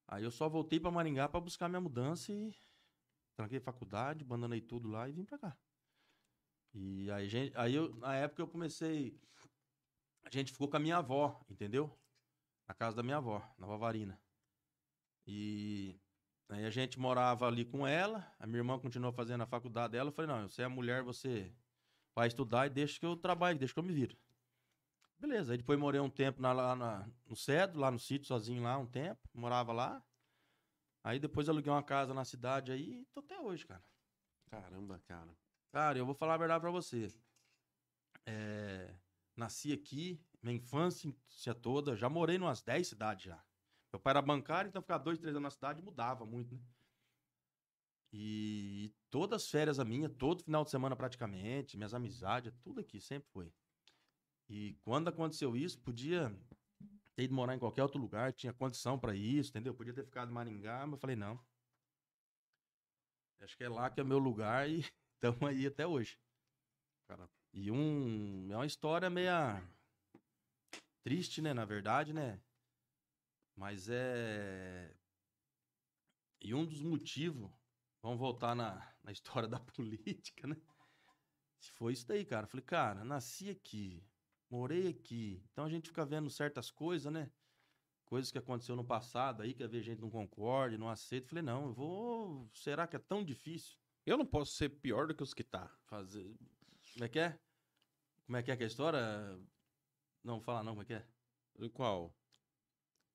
Aí 0.07 0.23
eu 0.23 0.32
só 0.32 0.48
voltei 0.48 0.80
pra 0.80 0.91
Maringá 0.91 1.27
pra 1.27 1.40
buscar 1.40 1.68
minha 1.68 1.82
mudança 1.82 2.32
e 2.32 2.56
tranquei 3.36 3.60
faculdade, 3.60 4.23
abandonei 4.23 4.61
tudo 4.61 4.88
lá 4.90 5.10
e 5.10 5.11
vim 5.11 5.26
pra 5.26 5.38
cá. 5.38 5.57
E 6.73 7.10
aí, 7.11 7.27
gente, 7.27 7.57
aí 7.57 7.73
eu, 7.73 7.95
na 7.95 8.15
época 8.15 8.41
eu 8.41 8.48
comecei. 8.48 9.19
A 10.23 10.30
gente 10.30 10.52
ficou 10.52 10.68
com 10.68 10.77
a 10.77 10.80
minha 10.80 10.98
avó, 10.98 11.44
entendeu? 11.49 11.98
Na 12.68 12.73
casa 12.73 12.98
da 12.98 13.03
minha 13.03 13.18
avó, 13.18 13.41
na 13.57 13.65
Vavarina. 13.65 14.19
E 15.26 15.99
aí 16.49 16.65
a 16.65 16.69
gente 16.69 16.99
morava 16.99 17.48
ali 17.48 17.65
com 17.65 17.88
ela, 17.88 18.32
a 18.40 18.45
minha 18.45 18.60
irmã 18.60 18.77
continuou 18.80 19.14
fazendo 19.14 19.41
a 19.41 19.48
faculdade 19.48 19.94
dela. 19.94 20.10
Eu 20.10 20.14
falei, 20.14 20.32
não, 20.32 20.48
você 20.48 20.64
é 20.64 20.68
mulher, 20.68 21.02
você 21.02 21.53
vai 22.14 22.27
estudar 22.27 22.68
e 22.68 22.69
deixa 22.69 22.99
que 22.99 23.06
eu 23.06 23.15
trabalhe, 23.15 23.57
deixa 23.57 23.73
que 23.73 23.80
eu 23.80 23.84
me 23.84 23.94
viro. 23.94 24.18
Beleza, 25.26 25.53
aí 25.53 25.57
depois 25.57 25.80
morei 25.80 25.99
um 25.99 26.10
tempo 26.10 26.39
na- 26.39 26.53
lá 26.53 26.76
na- 26.76 27.10
no 27.26 27.35
Cedo, 27.35 27.80
lá 27.80 27.89
no 27.89 27.97
sítio, 27.97 28.27
sozinho 28.27 28.61
lá, 28.61 28.77
um 28.77 28.85
tempo, 28.85 29.27
morava 29.34 29.73
lá. 29.73 30.06
Aí 31.03 31.19
depois 31.19 31.49
aluguei 31.49 31.72
uma 31.72 31.81
casa 31.81 32.14
na 32.14 32.23
cidade 32.23 32.72
aí 32.72 32.99
e 33.02 33.06
tô 33.06 33.22
até 33.22 33.39
hoje, 33.39 33.65
cara. 33.65 33.84
Caramba, 34.52 34.99
cara. 35.07 35.35
Cara, 35.72 35.97
eu 35.97 36.06
vou 36.06 36.14
falar 36.14 36.35
a 36.35 36.38
verdade 36.38 36.61
pra 36.61 36.69
você. 36.69 37.07
É, 38.23 38.93
nasci 39.35 39.73
aqui, 39.73 40.23
minha 40.43 40.57
infância 40.57 41.11
toda, 41.60 41.95
já 41.95 42.07
morei 42.07 42.35
em 42.35 42.39
umas 42.41 42.61
10 42.61 42.88
cidades 42.88 43.26
já. 43.26 43.43
Meu 43.91 43.99
pai 43.99 44.11
era 44.11 44.22
bancário, 44.22 44.69
então 44.69 44.81
ficar 44.81 44.99
dois, 44.99 45.18
três 45.18 45.35
anos 45.35 45.43
na 45.43 45.49
cidade 45.49 45.81
mudava 45.81 46.23
muito, 46.23 46.53
né? 46.53 46.61
E 48.14 48.93
todas 49.10 49.41
as 49.43 49.49
férias 49.49 49.80
a 49.80 49.85
minha, 49.85 50.07
todo 50.07 50.43
final 50.43 50.64
de 50.64 50.69
semana 50.69 50.95
praticamente, 50.95 51.77
minhas 51.77 51.95
amizades, 51.95 52.53
tudo 52.61 52.80
aqui, 52.80 53.02
sempre 53.02 53.27
foi. 53.31 53.52
E 54.47 54.73
quando 54.84 55.07
aconteceu 55.07 55.55
isso, 55.55 55.80
podia 55.80 56.34
ter 57.15 57.23
ido 57.23 57.34
morar 57.34 57.55
em 57.55 57.59
qualquer 57.59 57.84
outro 57.84 57.99
lugar, 57.99 58.34
tinha 58.34 58.53
condição 58.53 58.99
pra 58.99 59.15
isso, 59.15 59.49
entendeu? 59.49 59.73
Podia 59.73 59.93
ter 59.93 60.03
ficado 60.03 60.30
em 60.30 60.34
Maringá, 60.34 60.85
mas 60.85 60.93
eu 60.93 60.99
falei, 60.99 61.15
não. 61.15 61.39
Acho 63.39 63.57
que 63.57 63.63
é 63.63 63.69
lá 63.69 63.89
que 63.89 63.99
é 63.99 64.03
meu 64.03 64.17
lugar 64.17 64.69
e 64.69 64.80
estamos 65.15 65.41
aí 65.43 65.65
até 65.65 65.85
hoje. 65.85 66.19
Cara. 67.07 67.30
E 67.53 67.72
um, 67.72 68.51
é 68.51 68.55
uma 68.55 68.65
história 68.65 69.09
meia 69.09 69.63
triste, 71.03 71.41
né, 71.41 71.53
na 71.53 71.63
verdade, 71.63 72.11
né? 72.13 72.41
Mas 73.55 73.88
é. 73.89 74.93
E 76.41 76.53
um 76.53 76.65
dos 76.65 76.81
motivos, 76.81 77.49
vamos 78.01 78.19
voltar 78.19 78.55
na, 78.55 78.93
na 79.03 79.11
história 79.11 79.47
da 79.49 79.59
política, 79.59 80.47
né? 80.47 80.57
Foi 81.73 81.93
isso 81.93 82.07
daí, 82.07 82.26
cara. 82.26 82.47
Falei, 82.47 82.63
cara, 82.65 83.03
nasci 83.03 83.49
aqui, 83.49 84.03
morei 84.56 84.88
aqui. 84.88 85.44
Então 85.52 85.65
a 85.65 85.69
gente 85.69 85.90
fica 85.90 86.06
vendo 86.06 86.30
certas 86.30 86.72
coisas, 86.72 87.11
né? 87.11 87.30
Coisas 88.06 88.32
que 88.32 88.38
aconteceu 88.38 88.76
no 88.76 88.86
passado 88.86 89.41
aí, 89.41 89.53
que 89.53 89.64
a 89.64 89.68
gente 89.68 89.99
não 90.02 90.10
concorda, 90.10 90.77
não 90.77 90.90
aceita. 90.90 91.27
Falei, 91.27 91.44
não, 91.44 91.65
eu 91.65 91.73
vou. 91.73 92.49
Será 92.53 92.88
que 92.88 92.95
é 92.95 92.99
tão 92.99 93.23
difícil 93.23 93.77
Eu 94.06 94.18
não 94.18 94.26
posso 94.26 94.53
ser 94.53 94.69
pior 94.69 95.07
do 95.07 95.15
que 95.15 95.23
os 95.23 95.34
que 95.34 95.44
tá. 95.44 95.68
fazer. 95.88 96.38
Como 96.94 97.03
é 97.06 97.10
que 97.10 97.19
é? 97.19 97.38
Como 98.26 98.38
é 98.38 98.44
que 98.44 98.52
é 98.52 98.56
que 98.56 98.64
é 98.64 98.65
a 98.65 98.68
história? 98.68 99.40
Não, 100.23 100.40
fala 100.40 100.64
não, 100.64 100.72
como 100.73 100.84
é 100.84 100.86
que 100.86 100.94
é? 100.94 101.06
Qual? 101.73 102.15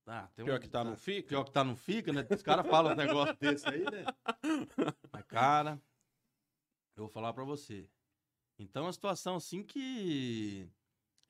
Ah, 0.06 0.28
tem 0.34 0.42
um- 0.44 0.46
Pior 0.46 0.60
que 0.60 0.68
tá, 0.68 0.82
não 0.82 0.96
fica? 0.96 1.28
Pior 1.28 1.44
que 1.44 1.52
tá, 1.52 1.62
não 1.64 1.76
fica, 1.76 2.12
né? 2.12 2.26
Os 2.30 2.42
caras 2.42 2.66
falam 2.66 2.92
um 2.92 2.96
negócio 2.96 3.36
desse 3.40 3.68
aí, 3.68 3.84
né? 3.84 4.04
Mas, 5.12 5.24
cara, 5.26 5.80
eu 6.96 7.04
vou 7.04 7.08
falar 7.08 7.32
pra 7.32 7.44
você. 7.44 7.88
Então 8.58 8.82
é 8.82 8.86
uma 8.86 8.92
situação 8.92 9.36
assim 9.36 9.62
que 9.62 10.68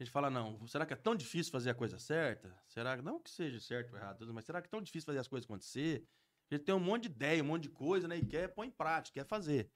a 0.01 0.05
gente 0.05 0.12
fala, 0.12 0.31
não, 0.31 0.66
será 0.66 0.86
que 0.86 0.94
é 0.94 0.97
tão 0.97 1.14
difícil 1.14 1.52
fazer 1.52 1.68
a 1.68 1.74
coisa 1.74 1.98
certa? 1.98 2.59
Será 2.66 2.97
que 2.97 3.02
não 3.02 3.20
que 3.20 3.31
seja 3.31 3.60
certo 3.60 3.93
ou 3.93 3.98
errado, 3.98 4.32
mas 4.32 4.47
será 4.47 4.62
que 4.62 4.66
é 4.66 4.70
tão 4.70 4.81
difícil 4.81 5.05
fazer 5.05 5.18
as 5.18 5.28
coisas 5.28 5.44
acontecer? 5.44 6.09
A 6.51 6.55
gente 6.55 6.64
tem 6.64 6.74
um 6.74 6.81
monte 6.81 7.02
de 7.02 7.09
ideia, 7.09 7.43
um 7.43 7.47
monte 7.47 7.64
de 7.64 7.68
coisa, 7.68 8.09
né? 8.09 8.16
E 8.16 8.24
quer 8.24 8.48
pôr 8.48 8.64
em 8.64 8.70
prática, 8.70 9.20
quer 9.20 9.27
fazer. 9.27 9.70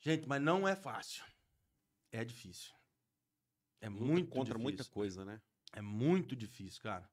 Gente, 0.00 0.28
mas 0.28 0.40
não 0.40 0.66
é 0.66 0.76
fácil. 0.76 1.24
É 2.12 2.24
difícil. 2.24 2.72
É 3.80 3.88
Luta 3.88 4.04
muito 4.04 4.30
contra 4.30 4.54
difícil. 4.54 4.62
muita 4.62 4.84
coisa, 4.84 5.24
né? 5.24 5.42
É 5.72 5.82
muito 5.82 6.36
difícil, 6.36 6.80
cara. 6.80 7.10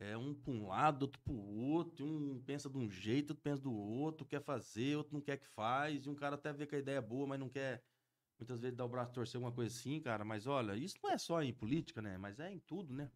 É 0.00 0.16
um 0.16 0.34
pra 0.34 0.52
um 0.52 0.66
lado, 0.66 1.04
outro 1.04 1.20
pro 1.20 1.32
outro, 1.32 2.04
um 2.04 2.42
pensa 2.42 2.68
de 2.68 2.76
um 2.76 2.90
jeito, 2.90 3.30
outro 3.30 3.42
pensa 3.42 3.62
do 3.62 3.72
outro, 3.72 4.26
quer 4.26 4.42
fazer, 4.42 4.96
outro 4.96 5.14
não 5.14 5.20
quer 5.20 5.38
que 5.38 5.46
faz, 5.46 6.04
e 6.04 6.10
um 6.10 6.14
cara 6.14 6.34
até 6.34 6.52
vê 6.52 6.66
que 6.66 6.74
a 6.74 6.78
ideia 6.78 6.98
é 6.98 7.00
boa, 7.00 7.26
mas 7.26 7.38
não 7.38 7.48
quer 7.48 7.82
muitas 8.38 8.60
vezes 8.60 8.76
dar 8.76 8.84
o 8.84 8.88
braço 8.88 9.12
torcer 9.12 9.36
alguma 9.36 9.52
coisa 9.52 9.74
assim, 9.74 10.00
cara. 10.00 10.24
Mas 10.24 10.46
olha, 10.46 10.76
isso 10.76 10.96
não 11.02 11.10
é 11.10 11.18
só 11.18 11.42
em 11.42 11.52
política, 11.52 12.00
né? 12.02 12.18
Mas 12.18 12.38
é 12.38 12.50
em 12.50 12.58
tudo, 12.60 12.94
né? 12.94 13.10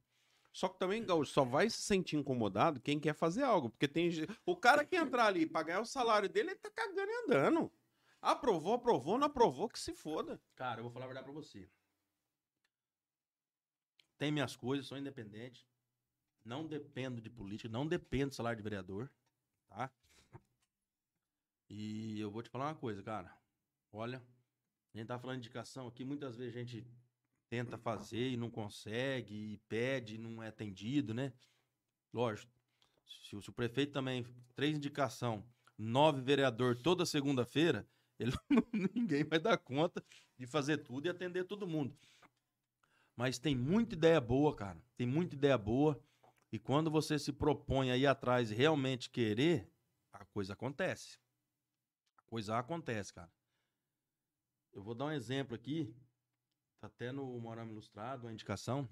Só 0.52 0.68
que 0.68 0.78
também, 0.78 1.04
Gaúcho, 1.04 1.32
só 1.32 1.44
vai 1.44 1.70
se 1.70 1.80
sentir 1.80 2.16
incomodado 2.16 2.80
quem 2.80 2.98
quer 2.98 3.14
fazer 3.14 3.42
algo. 3.42 3.70
Porque 3.70 3.86
tem. 3.86 4.10
O 4.44 4.56
cara 4.56 4.84
que 4.84 4.96
entrar 4.96 5.26
ali 5.26 5.46
pra 5.46 5.62
ganhar 5.62 5.80
o 5.80 5.86
salário 5.86 6.28
dele, 6.28 6.50
ele 6.50 6.58
tá 6.58 6.70
cagando 6.70 7.10
e 7.10 7.24
andando. 7.24 7.72
Aprovou, 8.20 8.74
aprovou, 8.74 9.16
não 9.16 9.26
aprovou, 9.26 9.68
que 9.68 9.78
se 9.78 9.94
foda. 9.94 10.40
Cara, 10.54 10.80
eu 10.80 10.84
vou 10.84 10.92
falar 10.92 11.06
a 11.06 11.08
verdade 11.08 11.24
pra 11.24 11.32
você. 11.32 11.70
Tem 14.18 14.30
minhas 14.30 14.54
coisas, 14.56 14.86
sou 14.86 14.98
independente. 14.98 15.66
Não 16.44 16.66
dependo 16.66 17.20
de 17.20 17.30
política, 17.30 17.68
não 17.68 17.86
dependo 17.86 18.30
do 18.30 18.34
salário 18.34 18.56
de 18.56 18.62
vereador, 18.62 19.10
tá? 19.68 19.90
E 21.68 22.18
eu 22.20 22.30
vou 22.30 22.42
te 22.42 22.50
falar 22.50 22.66
uma 22.66 22.74
coisa, 22.74 23.02
cara. 23.02 23.34
Olha, 23.92 24.22
a 24.94 24.98
gente 24.98 25.06
tá 25.06 25.18
falando 25.18 25.40
de 25.40 25.46
indicação 25.46 25.86
aqui, 25.86 26.04
muitas 26.04 26.36
vezes 26.36 26.54
a 26.56 26.58
gente 26.58 26.86
tenta 27.48 27.76
fazer 27.78 28.30
e 28.30 28.36
não 28.36 28.50
consegue, 28.50 29.34
e 29.54 29.58
pede 29.68 30.14
e 30.14 30.18
não 30.18 30.42
é 30.42 30.48
atendido, 30.48 31.12
né? 31.14 31.32
Lógico. 32.12 32.52
Se, 33.06 33.36
o- 33.36 33.42
se 33.42 33.50
o 33.50 33.52
prefeito 33.52 33.92
também, 33.92 34.24
três 34.54 34.76
indicação, 34.76 35.44
nove 35.76 36.20
vereador 36.20 36.76
toda 36.76 37.06
segunda-feira, 37.06 37.86
ele 38.18 38.32
ninguém 38.94 39.24
vai 39.24 39.38
dar 39.38 39.56
conta 39.58 40.04
de 40.38 40.46
fazer 40.46 40.78
tudo 40.78 41.06
e 41.06 41.08
atender 41.10 41.44
todo 41.44 41.66
mundo. 41.66 41.96
Mas 43.16 43.38
tem 43.38 43.54
muita 43.54 43.94
ideia 43.94 44.20
boa, 44.20 44.54
cara. 44.54 44.80
Tem 44.96 45.06
muita 45.06 45.34
ideia 45.34 45.58
boa. 45.58 46.02
E 46.52 46.58
quando 46.58 46.90
você 46.90 47.18
se 47.18 47.32
propõe 47.32 47.90
a 47.90 47.96
ir 47.96 48.06
atrás 48.06 48.50
e 48.50 48.54
realmente 48.54 49.10
querer, 49.10 49.70
a 50.12 50.24
coisa 50.24 50.52
acontece. 50.54 51.18
A 52.18 52.22
coisa 52.22 52.58
acontece, 52.58 53.12
cara. 53.12 53.30
Eu 54.72 54.82
vou 54.82 54.94
dar 54.94 55.06
um 55.06 55.12
exemplo 55.12 55.54
aqui. 55.54 55.94
Tá 56.78 56.86
até 56.86 57.12
no 57.12 57.38
Morama 57.38 57.70
Ilustrado, 57.70 58.26
uma 58.26 58.32
indicação 58.32 58.88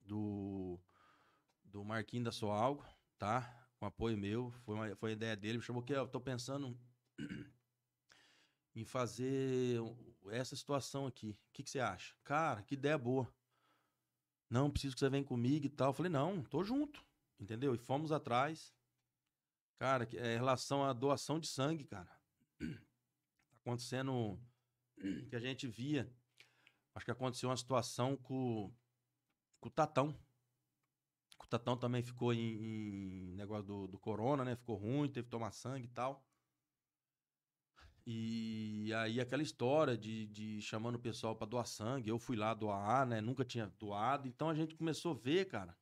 do, 0.00 0.78
do 1.64 1.84
Marquinhos 1.84 2.26
da 2.26 2.32
Soalgo, 2.32 2.84
tá? 3.18 3.68
Com 3.78 3.86
apoio 3.86 4.16
meu. 4.16 4.52
Foi, 4.64 4.74
uma, 4.74 4.96
foi 4.96 5.10
a 5.10 5.14
ideia 5.14 5.36
dele. 5.36 5.58
Me 5.58 5.64
chamou 5.64 5.82
que 5.82 5.92
eu 5.92 6.06
tô 6.06 6.20
pensando 6.20 6.78
em 8.74 8.84
fazer 8.84 9.80
essa 10.30 10.54
situação 10.54 11.06
aqui. 11.06 11.30
O 11.30 11.52
que, 11.52 11.62
que 11.62 11.70
você 11.70 11.80
acha? 11.80 12.14
Cara, 12.22 12.62
que 12.62 12.74
ideia 12.74 12.98
boa. 12.98 13.32
Não, 14.48 14.70
preciso 14.70 14.94
que 14.94 15.00
você 15.00 15.08
venha 15.08 15.24
comigo 15.24 15.66
e 15.66 15.70
tal. 15.70 15.88
Eu 15.88 15.94
falei, 15.94 16.12
não, 16.12 16.42
tô 16.42 16.62
junto. 16.62 17.04
Entendeu? 17.40 17.74
E 17.74 17.78
fomos 17.78 18.12
atrás. 18.12 18.72
Cara, 19.78 20.08
é 20.14 20.34
em 20.34 20.38
relação 20.38 20.84
à 20.84 20.92
doação 20.92 21.40
de 21.40 21.46
sangue, 21.46 21.84
cara. 21.84 22.10
Tá 23.64 23.70
acontecendo 23.70 24.38
que 25.28 25.36
a 25.36 25.40
gente 25.40 25.66
via. 25.66 26.10
Acho 26.94 27.04
que 27.04 27.10
aconteceu 27.10 27.48
uma 27.48 27.56
situação 27.56 28.16
com, 28.16 28.72
com 29.60 29.68
o 29.68 29.72
Tatão. 29.72 30.18
O 31.42 31.46
Tatão 31.46 31.76
também 31.76 32.02
ficou 32.02 32.32
em, 32.32 33.30
em 33.30 33.34
negócio 33.34 33.64
do, 33.64 33.86
do 33.86 33.98
corona, 33.98 34.44
né? 34.44 34.56
Ficou 34.56 34.76
ruim, 34.76 35.08
teve 35.08 35.24
que 35.24 35.30
tomar 35.30 35.50
sangue 35.50 35.86
e 35.86 35.90
tal. 35.90 36.24
E 38.06 38.92
aí 38.96 39.20
aquela 39.20 39.42
história 39.42 39.96
de, 39.96 40.26
de 40.26 40.60
chamando 40.60 40.96
o 40.96 41.00
pessoal 41.00 41.34
para 41.34 41.46
doar 41.46 41.66
sangue, 41.66 42.10
eu 42.10 42.18
fui 42.18 42.36
lá 42.36 42.52
doar, 42.52 43.06
né? 43.06 43.20
Nunca 43.20 43.44
tinha 43.44 43.66
doado, 43.78 44.28
então 44.28 44.50
a 44.50 44.54
gente 44.54 44.74
começou 44.74 45.12
a 45.12 45.18
ver, 45.18 45.46
cara, 45.46 45.76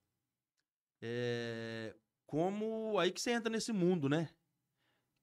é, 1.01 1.97
como 2.27 2.99
aí 2.99 3.11
que 3.11 3.21
você 3.21 3.33
entra 3.33 3.51
nesse 3.51 3.73
mundo, 3.73 4.09
né? 4.09 4.31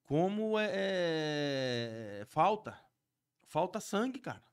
Como 0.04 0.60
é, 0.60 2.22
é- 2.22 2.26
falta, 2.26 2.78
falta 3.50 3.80
sangue, 3.80 4.20
cara. 4.20 4.44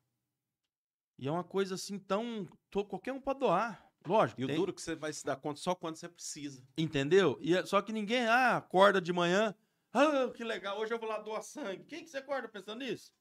E 1.19 1.29
é 1.29 1.31
uma 1.31 1.45
coisa 1.45 1.77
assim 1.77 1.99
tão, 1.99 2.47
to- 2.71 2.85
qualquer 2.85 3.13
um 3.13 3.21
pode 3.21 3.41
doar, 3.41 3.91
lógico. 4.07 4.41
E 4.41 4.45
o 4.45 4.47
tem- 4.49 4.57
duro 4.57 4.71
é 4.71 4.75
que 4.75 4.83
você 4.83 4.95
vai 4.95 5.13
se 5.13 5.25
dar 5.25 5.37
conta 5.37 5.61
só 5.61 5.75
quando 5.75 5.97
você 5.97 6.09
precisa. 6.09 6.67
Entendeu? 6.77 7.39
E 7.41 7.57
é- 7.57 7.65
só 7.65 7.81
que 7.81 7.93
ninguém 7.93 8.27
ah, 8.27 8.57
acorda 8.57 9.01
de 9.01 9.13
manhã. 9.13 9.55
Ah, 9.93 10.31
que 10.35 10.45
legal, 10.45 10.79
hoje 10.79 10.93
eu 10.93 10.99
vou 10.99 11.09
lá 11.09 11.19
doar 11.21 11.43
sangue. 11.43 11.85
Quem 11.85 12.05
que 12.05 12.11
você 12.11 12.19
acorda 12.19 12.49
pensando 12.49 12.81
nisso? 12.81 13.15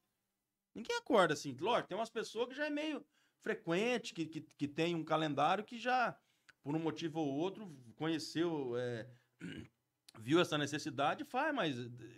Ninguém 0.74 0.98
acorda 0.98 1.34
assim. 1.34 1.56
Lógico, 1.60 1.88
tem 1.88 1.98
umas 1.98 2.10
pessoas 2.10 2.50
que 2.50 2.56
já 2.56 2.66
é 2.66 2.70
meio 2.70 3.06
frequente, 3.42 4.14
que, 4.14 4.26
que, 4.26 4.42
que 4.42 4.68
tem 4.68 4.94
um 4.94 5.04
calendário 5.04 5.64
que 5.64 5.78
já, 5.78 6.18
por 6.62 6.76
um 6.76 6.80
motivo 6.80 7.20
ou 7.20 7.30
outro, 7.34 7.74
conheceu, 7.96 8.76
é, 8.78 9.08
viu 10.20 10.42
essa 10.42 10.58
necessidade 10.58 11.24
e 11.24 11.26
faz, 11.26 11.54
mas 11.56 11.76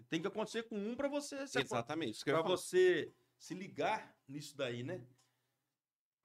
tem 0.09 0.19
que 0.21 0.27
acontecer 0.27 0.63
com 0.63 0.75
um 0.75 0.95
para 0.95 1.07
você 1.07 1.35
Exatamente. 1.41 2.23
Falar. 2.23 2.41
você 2.41 3.13
se 3.38 3.53
ligar 3.53 4.15
nisso 4.27 4.55
daí, 4.55 4.84
né? 4.84 5.05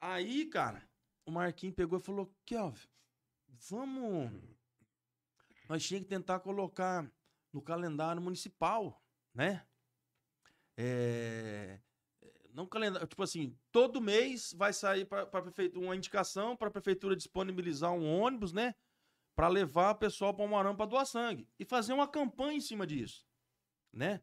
Aí, 0.01 0.47
cara, 0.47 0.89
o 1.25 1.31
Marquinhos 1.31 1.77
pegou 1.77 1.99
e 1.99 2.03
falou: 2.03 2.35
Kelvin, 2.45 2.89
vamos. 3.49 4.33
Nós 5.69 5.83
tínhamos 5.87 6.09
que 6.09 6.15
tentar 6.15 6.41
colocar 6.41 7.11
no 7.53 7.63
calendário 7.63 8.21
municipal, 8.21 9.03
né? 9.35 9.67
É, 10.77 11.81
Não 12.51 12.67
calendário, 12.67 13.07
tipo 13.07 13.23
assim, 13.23 13.57
todo 13.71 14.01
mês 14.01 14.53
vai 14.55 14.73
sair 14.73 15.05
para 15.05 15.27
prefeitura 15.27 15.85
uma 15.85 15.97
indicação 15.97 16.57
para 16.57 16.69
a 16.69 16.71
prefeitura 16.73 17.17
disponibilizar 17.17 17.93
um 17.93 18.21
ônibus, 18.21 18.53
né? 18.53 18.75
Para 19.35 19.49
levar 19.49 19.93
o 19.93 19.99
pessoal 19.99 20.35
para 20.35 20.45
Umarama 20.45 20.77
para 20.77 20.87
doar 20.87 21.07
sangue 21.07 21.49
e 21.59 21.65
fazer 21.65 21.93
uma 21.93 22.09
campanha 22.09 22.57
em 22.59 22.61
cima 22.61 22.87
disso, 22.87 23.27
né? 23.93 24.23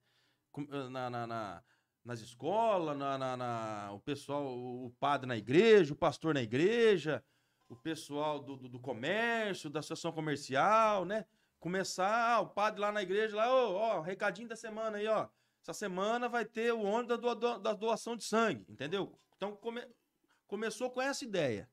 Com- 0.51 0.65
Na, 0.89 1.09
na- 1.09 1.27
na- 1.27 1.63
nas 2.09 2.21
escolas, 2.21 2.97
na, 2.97 3.19
na- 3.19 3.37
na- 3.37 3.91
o 3.93 3.99
pessoal, 3.99 4.43
o 4.57 4.89
padre 4.99 5.27
na 5.27 5.37
igreja, 5.37 5.93
o 5.93 5.95
pastor 5.95 6.33
na 6.33 6.41
igreja, 6.41 7.23
o 7.67 7.75
pessoal 7.75 8.39
do, 8.39 8.57
do, 8.57 8.67
do 8.67 8.79
comércio, 8.79 9.69
da 9.69 9.79
associação 9.79 10.11
comercial, 10.11 11.05
né? 11.05 11.27
Começar, 11.59 12.33
ah, 12.35 12.39
o 12.39 12.47
padre 12.49 12.81
lá 12.81 12.91
na 12.91 13.03
igreja, 13.03 13.35
lá, 13.35 13.53
ô, 13.53 13.75
ó, 13.75 14.01
recadinho 14.01 14.47
da 14.47 14.55
semana 14.55 14.97
aí, 14.97 15.07
ó. 15.07 15.29
Essa 15.61 15.71
semana 15.73 16.27
vai 16.27 16.45
ter 16.45 16.73
o 16.73 16.81
ônibus 16.81 17.19
da, 17.19 17.33
doa- 17.35 17.59
da 17.59 17.73
doação 17.73 18.15
de 18.15 18.23
sangue, 18.23 18.65
entendeu? 18.67 19.15
Então 19.37 19.55
come- 19.55 19.87
começou 20.47 20.89
com 20.89 20.99
essa 21.01 21.23
ideia. 21.23 21.69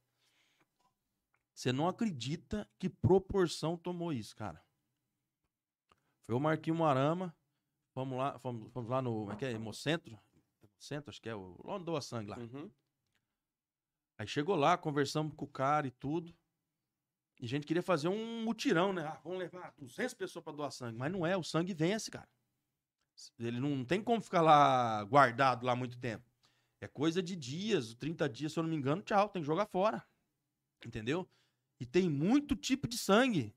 Você 1.55 1.73
não 1.73 1.89
acredita 1.89 2.69
que 2.79 2.91
proporção 2.91 3.75
tomou 3.75 4.13
isso, 4.13 4.37
cara. 4.37 4.63
Foi 6.27 6.35
o 6.35 6.41
Marquinhos 6.41 6.79
Marama, 6.79 7.35
vamos 7.95 8.19
lá, 8.19 8.39
fomos, 8.39 8.71
fomos 8.71 8.91
lá 8.91 9.01
no, 9.01 9.31
é 9.33 9.37
que 9.37 9.47
é, 9.47 9.53
Hemocentro? 9.53 10.21
Hemocentro, 10.77 11.11
acho 11.11 11.21
que 11.21 11.29
é, 11.29 11.35
o, 11.35 11.61
lá 11.65 11.75
onde 11.75 11.85
doa 11.85 12.01
sangue 12.01 12.31
lá. 12.31 12.39
Uhum. 12.39 12.71
Aí 14.19 14.27
chegou 14.27 14.57
lá, 14.57 14.77
conversamos 14.79 15.35
com 15.35 15.45
o 15.45 15.49
cara 15.49 15.87
e 15.87 15.91
tudo. 15.91 16.35
E 17.41 17.45
a 17.45 17.49
gente 17.49 17.67
queria 17.67 17.83
fazer 17.83 18.09
um 18.09 18.45
mutirão, 18.45 18.93
né? 18.93 19.05
Ah, 19.05 19.21
vamos 19.23 19.39
levar 19.39 19.75
200 19.77 20.15
pessoas 20.15 20.43
para 20.43 20.57
doar 20.57 20.71
sangue. 20.71 20.99
Mas 20.99 21.13
não 21.13 21.27
é, 21.27 21.37
o 21.37 21.43
sangue 21.43 21.75
vence, 21.75 22.11
cara. 22.11 22.29
Ele 23.39 23.61
não 23.61 23.85
tem 23.85 24.03
como 24.03 24.21
ficar 24.21 24.41
lá 24.43 25.03
guardado 25.05 25.65
lá 25.65 25.75
muito 25.77 25.99
tempo. 25.99 26.25
É 26.81 26.87
coisa 26.87 27.23
de 27.23 27.35
dias, 27.35 27.95
30 27.95 28.29
dias, 28.29 28.53
se 28.53 28.59
eu 28.59 28.63
não 28.63 28.71
me 28.71 28.77
engano, 28.77 29.03
tchau, 29.03 29.29
tem 29.29 29.43
que 29.43 29.47
jogar 29.47 29.67
fora. 29.67 30.07
Entendeu? 30.85 31.29
E 31.81 31.87
tem 31.87 32.09
muito 32.09 32.55
tipo 32.55 32.87
de 32.87 32.99
sangue. 32.99 33.55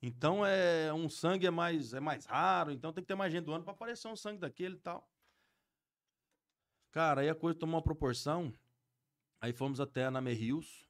Então 0.00 0.46
é 0.46 0.92
um 0.92 1.08
sangue 1.08 1.46
é 1.46 1.50
mais 1.50 1.92
é 1.92 1.98
mais 1.98 2.24
raro, 2.24 2.70
então 2.70 2.92
tem 2.92 3.02
que 3.02 3.08
ter 3.08 3.16
mais 3.16 3.32
gente 3.32 3.44
doando 3.44 3.64
para 3.64 3.72
aparecer 3.72 4.06
um 4.06 4.14
sangue 4.14 4.38
daquele 4.38 4.76
e 4.76 4.78
tal. 4.78 5.08
Cara, 6.98 7.20
aí 7.20 7.28
a 7.28 7.34
coisa 7.36 7.56
tomou 7.56 7.76
uma 7.76 7.82
proporção. 7.82 8.52
Aí 9.40 9.52
fomos 9.52 9.78
até 9.78 10.06
a 10.06 10.20
Rios, 10.20 10.84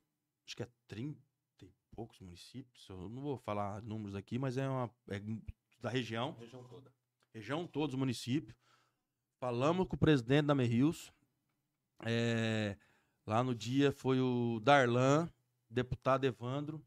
acho 0.46 0.56
que 0.56 0.62
é 0.62 0.68
30 0.86 1.20
e 1.60 1.70
poucos 1.94 2.18
municípios. 2.20 2.88
Eu 2.88 3.10
não 3.10 3.20
vou 3.20 3.36
falar 3.36 3.82
números 3.82 4.14
aqui, 4.14 4.38
mas 4.38 4.56
é 4.56 4.66
uma 4.66 4.90
é 5.08 5.20
da 5.78 5.90
região 5.90 6.32
Região 6.32 6.64
toda. 6.64 6.90
região, 7.34 7.66
todos 7.66 7.92
os 7.92 7.98
municípios. 7.98 8.56
Falamos 9.38 9.86
com 9.86 9.96
o 9.96 9.98
presidente 9.98 10.46
da 10.46 10.54
Merrius. 10.54 11.12
É, 12.06 12.78
lá 13.26 13.44
no 13.44 13.54
dia 13.54 13.92
foi 13.92 14.18
o 14.18 14.60
Darlan, 14.60 15.30
deputado 15.68 16.24
Evandro, 16.24 16.82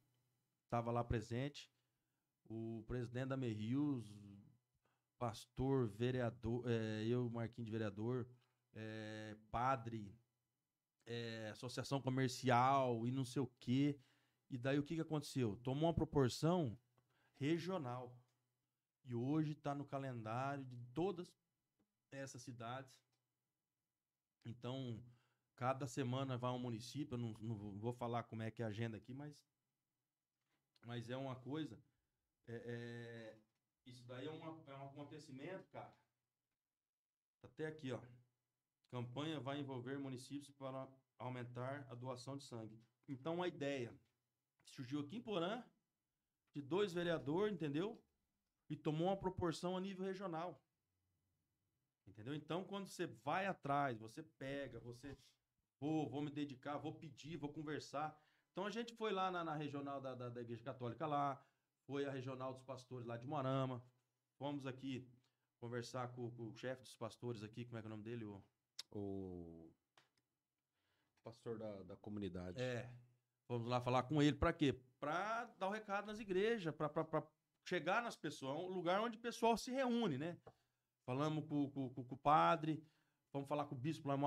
estava 0.63 0.91
lá 0.91 1.03
presente. 1.03 1.71
O 2.49 2.83
presidente 2.87 3.27
da 3.27 3.37
Merrius, 3.37 4.03
pastor, 5.19 5.87
vereador, 5.89 6.63
é, 6.67 7.05
eu, 7.05 7.29
Marquinhos 7.29 7.67
de 7.67 7.71
vereador, 7.71 8.25
é, 8.73 9.35
padre, 9.51 10.15
é, 11.05 11.49
associação 11.49 12.01
comercial 12.01 13.05
e 13.07 13.11
não 13.11 13.25
sei 13.25 13.41
o 13.41 13.47
quê. 13.59 13.99
E 14.49 14.57
daí 14.57 14.77
o 14.79 14.83
que, 14.83 14.95
que 14.95 15.01
aconteceu? 15.01 15.55
Tomou 15.57 15.85
uma 15.89 15.93
proporção 15.93 16.77
regional. 17.39 18.17
E 19.03 19.15
hoje 19.15 19.53
está 19.53 19.73
no 19.73 19.85
calendário 19.85 20.63
de 20.65 20.77
todas 20.93 21.33
essas 22.11 22.41
cidades. 22.41 23.01
Então, 24.45 25.03
cada 25.55 25.87
semana 25.87 26.37
vai 26.37 26.51
um 26.51 26.59
município. 26.59 27.15
Eu 27.15 27.19
não, 27.19 27.31
não 27.33 27.79
vou 27.79 27.93
falar 27.93 28.23
como 28.23 28.43
é 28.43 28.51
que 28.51 28.61
é 28.61 28.65
a 28.65 28.69
agenda 28.69 28.97
aqui, 28.97 29.13
mas, 29.13 29.47
mas 30.85 31.09
é 31.09 31.17
uma 31.17 31.35
coisa. 31.35 31.81
é- 32.47 32.63
é, 33.35 33.39
isso 33.85 34.03
daí 34.05 34.27
é, 34.27 34.31
uma- 34.31 34.63
é 34.67 34.75
um 34.75 34.87
acontecimento, 34.87 35.69
cara. 35.69 35.91
Tá 37.39 37.47
Até 37.47 37.67
aqui, 37.67 37.91
ó. 37.91 37.99
Campanha 38.91 39.39
vai 39.39 39.59
envolver 39.59 39.97
municípios 39.97 40.51
para 40.51 40.87
aumentar 41.17 41.87
a 41.89 41.95
doação 41.95 42.37
de 42.37 42.43
sangue. 42.43 42.77
Então, 43.07 43.41
a 43.41 43.47
ideia 43.47 43.97
surgiu 44.65 44.99
aqui 44.99 45.15
em 45.15 45.21
Porã, 45.21 45.63
de 46.53 46.61
dois 46.61 46.91
vereadores, 46.91 47.53
entendeu? 47.53 48.03
E 48.69 48.75
tomou 48.75 49.07
uma 49.07 49.17
proporção 49.17 49.77
a 49.77 49.81
nível 49.81 50.05
regional. 50.05 50.61
Entendeu? 52.05 52.35
Então, 52.35 52.65
quando 52.65 52.87
você 52.87 53.07
vai 53.07 53.45
atrás, 53.47 53.97
você 53.97 54.21
pega, 54.21 54.79
você. 54.79 55.17
Vou, 55.79 56.09
vou 56.09 56.21
me 56.21 56.29
dedicar, 56.29 56.77
vou 56.77 56.93
pedir, 56.93 57.37
vou 57.37 57.51
conversar. 57.51 58.19
Então, 58.51 58.65
a 58.65 58.69
gente 58.69 58.93
foi 58.93 59.13
lá 59.13 59.31
na, 59.31 59.43
na 59.43 59.55
regional 59.55 60.01
da, 60.01 60.13
da, 60.13 60.29
da 60.29 60.41
Igreja 60.41 60.63
Católica 60.63 61.07
lá, 61.07 61.41
foi 61.85 62.05
a 62.05 62.11
regional 62.11 62.53
dos 62.53 62.63
pastores 62.63 63.07
lá 63.07 63.15
de 63.15 63.25
Moarama. 63.25 63.83
Fomos 64.37 64.67
aqui 64.67 65.09
conversar 65.57 66.09
com, 66.09 66.29
com 66.31 66.49
o 66.49 66.53
chefe 66.53 66.81
dos 66.83 66.95
pastores 66.95 67.41
aqui, 67.41 67.63
como 67.65 67.77
é 67.77 67.81
que 67.81 67.87
é 67.87 67.89
o 67.89 67.91
nome 67.91 68.03
dele? 68.03 68.25
O... 68.25 68.43
O 68.93 69.71
pastor 71.23 71.57
da, 71.57 71.83
da 71.83 71.95
comunidade. 71.97 72.61
É. 72.61 72.91
Vamos 73.47 73.67
lá 73.67 73.79
falar 73.81 74.03
com 74.03 74.21
ele. 74.21 74.35
Pra 74.37 74.53
quê? 74.53 74.73
Pra 74.99 75.45
dar 75.57 75.67
o 75.67 75.71
recado 75.71 76.05
nas 76.07 76.19
igrejas, 76.19 76.73
pra 76.75 77.23
chegar 77.67 78.01
nas 78.01 78.15
pessoas. 78.15 78.57
Um 78.59 78.67
lugar 78.73 78.99
onde 79.01 79.17
o 79.17 79.21
pessoal 79.21 79.57
se 79.57 79.71
reúne, 79.71 80.17
né? 80.17 80.37
Falamos 81.05 81.45
com, 81.47 81.69
com, 81.69 81.89
com- 81.89 82.03
com 82.03 82.15
o 82.15 82.17
padre, 82.17 82.83
vamos 83.33 83.47
falar 83.47 83.65
com 83.65 83.75
o 83.75 83.77
bispo 83.77 84.07
lá 84.07 84.15
em 84.15 84.19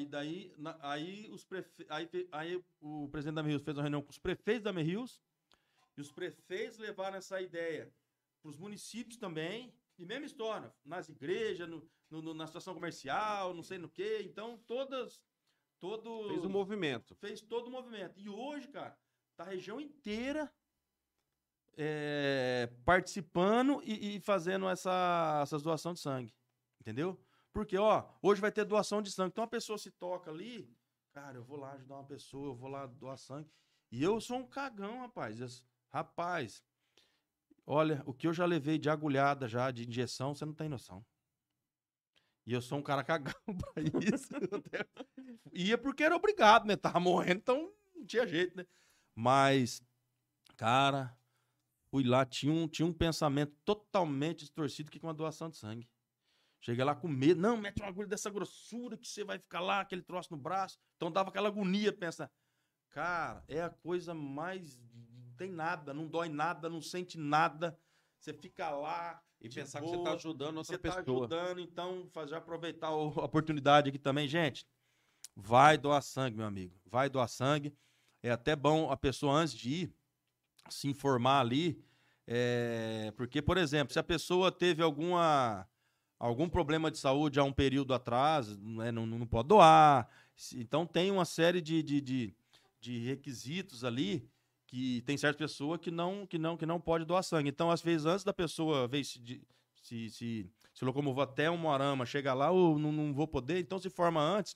e 0.00 0.06
daí 0.06 0.52
na- 0.58 0.76
aí, 0.82 1.28
os 1.30 1.44
prefe... 1.44 1.86
aí, 1.88 2.08
aí 2.32 2.64
o 2.80 3.08
presidente 3.08 3.36
da 3.36 3.42
Merrius 3.42 3.62
fez 3.62 3.76
uma 3.76 3.82
reunião 3.82 4.02
com 4.02 4.10
os 4.10 4.18
prefeitos 4.18 4.64
da 4.64 4.72
Merrius, 4.72 5.22
e 5.96 6.00
os 6.00 6.10
prefeitos 6.12 6.78
levaram 6.78 7.16
essa 7.16 7.40
ideia 7.40 7.92
para 8.42 8.48
os 8.50 8.56
municípios 8.56 9.16
também, 9.16 9.72
e 9.96 10.04
mesma 10.04 10.26
história, 10.26 10.74
nas 10.84 11.08
igrejas, 11.08 11.68
no, 11.68 11.88
no- 12.10 12.22
no- 12.22 12.34
na 12.34 12.46
situação 12.46 12.74
comercial, 12.74 13.52
não 13.54 13.62
sei 13.62 13.78
no 13.78 13.88
quê. 13.88 14.22
Então, 14.24 14.58
todas. 14.66 15.22
Todos, 15.80 16.26
Fez 16.32 16.44
um 16.44 16.48
movimento. 16.48 17.14
fez 17.14 17.40
todo 17.40 17.68
o 17.68 17.70
movimento. 17.70 18.18
E 18.18 18.28
hoje, 18.28 18.66
cara, 18.66 18.98
tá 19.36 19.44
a 19.44 19.46
região 19.48 19.80
inteira 19.80 20.52
é, 21.76 22.68
participando 22.84 23.80
e, 23.84 24.16
e 24.16 24.20
fazendo 24.20 24.68
essa, 24.68 25.38
essas 25.42 25.62
doação 25.62 25.92
de 25.94 26.00
sangue. 26.00 26.34
Entendeu? 26.80 27.16
Porque, 27.52 27.76
ó, 27.78 28.08
hoje 28.20 28.40
vai 28.40 28.50
ter 28.50 28.64
doação 28.64 29.00
de 29.00 29.10
sangue. 29.12 29.30
Então 29.30 29.44
a 29.44 29.48
pessoa 29.48 29.78
se 29.78 29.90
toca 29.92 30.30
ali, 30.30 30.68
cara, 31.12 31.38
eu 31.38 31.44
vou 31.44 31.56
lá 31.56 31.72
ajudar 31.74 31.96
uma 31.96 32.04
pessoa, 32.06 32.48
eu 32.48 32.54
vou 32.56 32.68
lá 32.68 32.86
doar 32.86 33.16
sangue. 33.16 33.48
E 33.90 34.02
eu 34.02 34.20
sou 34.20 34.38
um 34.38 34.46
cagão, 34.46 35.00
rapaz. 35.00 35.40
Eu- 35.40 35.48
rapaz, 35.90 36.64
olha, 37.64 38.02
o 38.04 38.12
que 38.12 38.26
eu 38.26 38.32
já 38.32 38.44
levei 38.46 38.78
de 38.78 38.90
agulhada 38.90 39.46
já, 39.48 39.70
de 39.70 39.88
injeção, 39.88 40.34
você 40.34 40.44
não 40.44 40.52
tem 40.54 40.68
noção. 40.68 41.04
E 42.48 42.54
eu 42.54 42.62
sou 42.62 42.78
um 42.78 42.82
cara 42.82 43.04
cagão 43.04 43.34
pra 43.46 43.82
isso. 44.02 44.30
Ia 45.52 45.76
porque 45.76 46.02
era 46.02 46.16
obrigado, 46.16 46.64
né? 46.66 46.76
Tava 46.76 46.98
morrendo, 46.98 47.40
então 47.40 47.70
não 47.94 48.06
tinha 48.06 48.26
jeito, 48.26 48.56
né? 48.56 48.64
Mas, 49.14 49.82
cara, 50.56 51.14
fui 51.90 52.04
lá, 52.04 52.24
tinha 52.24 52.50
um, 52.50 52.66
tinha 52.66 52.86
um 52.86 52.92
pensamento 52.92 53.54
totalmente 53.66 54.38
distorcido 54.40 54.90
que 54.90 54.98
com 54.98 55.08
uma 55.08 55.12
doação 55.12 55.50
de 55.50 55.58
sangue. 55.58 55.86
Cheguei 56.58 56.82
lá 56.82 56.94
com 56.94 57.06
medo. 57.06 57.38
Não, 57.38 57.54
mete 57.54 57.82
uma 57.82 57.88
agulha 57.88 58.08
dessa 58.08 58.30
grossura 58.30 58.96
que 58.96 59.06
você 59.06 59.22
vai 59.22 59.38
ficar 59.38 59.60
lá, 59.60 59.80
aquele 59.80 60.00
troço 60.00 60.32
no 60.32 60.40
braço. 60.40 60.78
Então 60.96 61.12
dava 61.12 61.28
aquela 61.28 61.48
agonia, 61.48 61.92
pensa. 61.92 62.30
Cara, 62.88 63.44
é 63.46 63.60
a 63.60 63.68
coisa 63.68 64.14
mais. 64.14 64.80
Não 64.94 65.34
tem 65.36 65.52
nada, 65.52 65.92
não 65.92 66.08
dói 66.08 66.30
nada, 66.30 66.70
não 66.70 66.80
sente 66.80 67.18
nada. 67.18 67.78
Você 68.18 68.32
fica 68.32 68.70
lá. 68.70 69.22
E 69.40 69.48
de 69.48 69.54
pensar 69.54 69.80
que 69.80 69.86
você 69.88 69.96
boa, 69.96 70.04
tá 70.04 70.14
ajudando 70.14 70.56
outra 70.58 70.64
você 70.64 70.78
tá 70.78 70.96
pessoa. 70.96 71.18
ajudando, 71.26 71.60
então 71.60 72.08
fazer 72.12 72.34
aproveitar 72.34 72.88
a 72.88 72.96
oportunidade 72.96 73.88
aqui 73.88 73.98
também, 73.98 74.26
gente. 74.26 74.66
Vai 75.36 75.78
doar 75.78 76.02
sangue, 76.02 76.36
meu 76.36 76.46
amigo. 76.46 76.74
Vai 76.84 77.08
doar 77.08 77.28
sangue. 77.28 77.72
É 78.22 78.30
até 78.30 78.56
bom 78.56 78.90
a 78.90 78.96
pessoa 78.96 79.34
antes 79.34 79.54
de 79.54 79.70
ir 79.70 79.94
se 80.68 80.88
informar 80.88 81.40
ali, 81.40 81.82
é, 82.26 83.12
porque 83.16 83.40
por 83.40 83.56
exemplo, 83.56 83.92
se 83.92 83.98
a 83.98 84.02
pessoa 84.02 84.50
teve 84.52 84.82
alguma 84.82 85.66
algum 86.18 86.48
problema 86.48 86.90
de 86.90 86.98
saúde 86.98 87.38
há 87.38 87.44
um 87.44 87.52
período 87.52 87.94
atrás, 87.94 88.58
né, 88.58 88.90
não, 88.90 89.06
não 89.06 89.26
pode 89.26 89.48
doar. 89.48 90.08
Então 90.54 90.84
tem 90.84 91.10
uma 91.12 91.24
série 91.24 91.60
de, 91.60 91.82
de, 91.82 92.00
de, 92.00 92.34
de 92.80 92.98
requisitos 93.06 93.84
ali 93.84 94.28
que 94.68 95.02
tem 95.02 95.16
certas 95.16 95.38
pessoas 95.38 95.80
que 95.80 95.90
não 95.90 96.24
que 96.26 96.38
não 96.38 96.56
que 96.56 96.66
não 96.66 96.80
pode 96.80 97.04
doar 97.04 97.24
sangue. 97.24 97.48
Então 97.48 97.70
às 97.70 97.82
vezes 97.82 98.06
antes 98.06 98.24
da 98.24 98.32
pessoa 98.32 98.86
ver 98.86 99.02
se 99.02 99.42
se, 99.82 100.10
se, 100.10 100.50
se 100.74 100.84
locomover 100.84 101.24
até 101.24 101.50
um 101.50 101.56
Moarama, 101.56 102.04
chega 102.04 102.34
lá, 102.34 102.50
ou 102.50 102.78
não, 102.78 102.92
não 102.92 103.12
vou 103.12 103.26
poder, 103.26 103.58
então 103.58 103.78
se 103.78 103.88
forma 103.88 104.20
antes. 104.20 104.54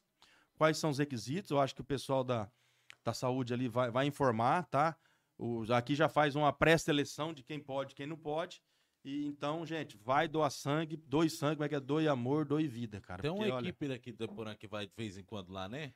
Quais 0.56 0.76
são 0.76 0.90
os 0.90 0.98
requisitos? 0.98 1.50
Eu 1.50 1.58
acho 1.58 1.74
que 1.74 1.80
o 1.80 1.84
pessoal 1.84 2.22
da, 2.22 2.50
da 3.02 3.14
saúde 3.14 3.54
ali 3.54 3.66
vai, 3.68 3.90
vai 3.90 4.06
informar, 4.06 4.64
tá? 4.66 4.96
Os, 5.38 5.70
aqui 5.70 5.94
já 5.94 6.08
faz 6.08 6.36
uma 6.36 6.52
pré-seleção 6.52 7.32
de 7.32 7.42
quem 7.42 7.58
pode 7.58 7.92
e 7.92 7.94
quem 7.94 8.06
não 8.06 8.16
pode. 8.16 8.62
E 9.04 9.26
então, 9.26 9.66
gente, 9.66 9.96
vai 9.96 10.28
doar 10.28 10.50
sangue, 10.50 10.96
doe 10.96 11.28
sangue, 11.28 11.58
vai 11.58 11.68
que 11.68 11.74
é 11.74 11.80
doe 11.80 12.06
amor, 12.06 12.44
doe 12.44 12.68
vida, 12.68 13.00
cara. 13.00 13.20
Tem 13.20 13.30
uma 13.30 13.38
Porque, 13.38 13.52
olha, 13.52 13.68
equipe 13.68 13.88
daqui 13.88 14.12
de 14.12 14.28
Porã 14.28 14.54
que 14.54 14.68
vai 14.68 14.86
de 14.86 14.92
vez 14.96 15.16
em 15.16 15.24
quando 15.24 15.50
lá, 15.50 15.68
né? 15.68 15.92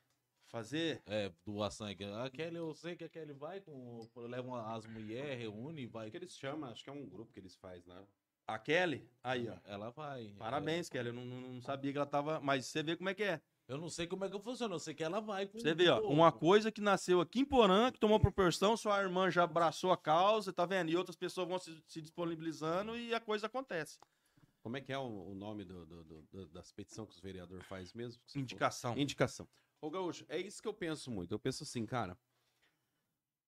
Fazer 0.49 1.03
É, 1.07 1.33
sangue. 1.71 2.05
Aquele, 2.25 2.59
eu 2.59 2.75
sei 2.75 2.97
que 2.97 3.05
aquele 3.05 3.33
vai 3.33 3.61
com. 3.61 4.09
Levam 4.17 4.55
as 4.55 4.87
mulheres, 4.87 5.39
reúne 5.39 5.87
vai. 5.87 6.09
O 6.09 6.11
que 6.11 6.17
eles 6.17 6.37
chamam? 6.37 6.71
Acho 6.71 6.83
que 6.85 6.91
é 6.91 6.93
um 6.93 7.07
grupo 7.09 7.33
que 7.33 7.41
eles 7.41 7.57
fazem 7.57 7.83
lá. 7.87 8.03
a 8.49 8.59
Kelly, 8.61 9.09
aí, 9.25 9.49
ó. 9.49 9.57
Ela 9.65 9.91
vai. 9.91 10.33
Parabéns, 10.39 10.89
Kelly. 10.89 11.09
Eu 11.09 11.13
não, 11.15 11.25
não- 11.25 11.61
sabia 11.63 11.91
que 11.93 11.99
ela 11.99 12.07
tava. 12.07 12.41
Mas 12.41 12.67
você 12.67 12.83
vê 12.83 12.97
como 12.97 13.09
é 13.09 13.15
que 13.15 13.25
é. 13.25 13.41
Eu 13.69 13.79
não 13.79 13.89
sei 13.91 14.07
como 14.07 14.25
é 14.25 14.31
que 14.31 14.39
funciona, 14.39 14.73
eu 14.77 14.79
sei 14.79 14.95
que 14.95 15.03
ela 15.03 15.19
vai 15.21 15.45
com. 15.47 15.59
Você 15.59 15.75
vê, 15.75 15.89
ó. 15.89 16.01
Uma 16.03 16.31
coisa 16.31 16.71
que 16.71 16.81
nasceu 16.81 17.21
aqui 17.21 17.41
em 17.41 17.45
Porã, 17.45 17.91
que 17.91 17.99
tomou 17.99 18.21
proporção, 18.21 18.77
sua 18.77 19.03
irmã 19.03 19.29
já 19.29 19.43
abraçou 19.43 19.91
a 19.91 19.97
causa, 19.97 20.53
tá 20.53 20.65
vendo? 20.65 20.89
E 20.91 20.97
outras 20.97 21.17
pessoas 21.17 21.49
vão 21.49 21.59
se, 21.59 21.77
se 21.89 22.01
disponibilizando 22.01 22.97
e 22.97 23.13
a 23.13 23.19
coisa 23.19 23.49
acontece. 23.49 23.99
Como 24.61 24.77
é 24.77 24.81
que 24.81 24.93
é 24.93 24.99
o, 24.99 25.31
o 25.31 25.35
nome 25.35 25.65
do, 25.65 25.85
do- 25.85 26.05
do- 26.31 26.47
das 26.49 26.71
petições 26.71 27.09
que 27.09 27.15
os 27.15 27.21
vereadores 27.21 27.67
fazem 27.67 27.91
mesmo? 27.97 28.23
Falou? 28.29 28.43
Indicação. 28.97 29.49
Ô, 29.81 29.91
Gaúcho, 29.91 30.25
é 30.29 30.39
isso 30.39 30.63
que 30.63 30.69
eu 30.69 30.75
penso 30.75 31.11
muito. 31.11 31.33
Eu 31.33 31.39
penso 31.39 31.63
assim, 31.63 31.85
cara. 31.85 32.19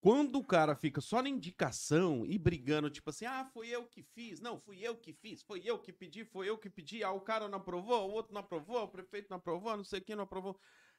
Quando 0.00 0.38
o 0.38 0.44
cara 0.44 0.76
fica 0.76 1.00
só 1.00 1.20
na 1.20 1.28
indicação 1.28 2.24
e 2.24 2.38
brigando, 2.38 2.88
tipo 2.88 3.10
assim, 3.10 3.24
ah, 3.24 3.44
fui 3.52 3.68
eu 3.68 3.84
que 3.84 4.00
fiz, 4.02 4.40
não, 4.40 4.60
fui 4.60 4.80
eu 4.80 4.96
que 4.96 5.12
fiz, 5.12 5.42
foi 5.42 5.60
eu 5.64 5.76
que 5.76 5.92
pedi, 5.92 6.24
foi 6.24 6.48
eu 6.48 6.56
que 6.56 6.70
pedi, 6.70 7.02
ah, 7.02 7.10
o 7.10 7.20
cara 7.20 7.48
não 7.48 7.58
aprovou, 7.58 8.08
o 8.08 8.12
outro 8.12 8.32
não 8.32 8.40
aprovou, 8.40 8.84
o 8.84 8.88
prefeito 8.88 9.28
não 9.28 9.38
aprovou, 9.38 9.76
não 9.76 9.82
sei 9.82 10.00
quem 10.00 10.14
não 10.14 10.22
aprovou. 10.22 10.56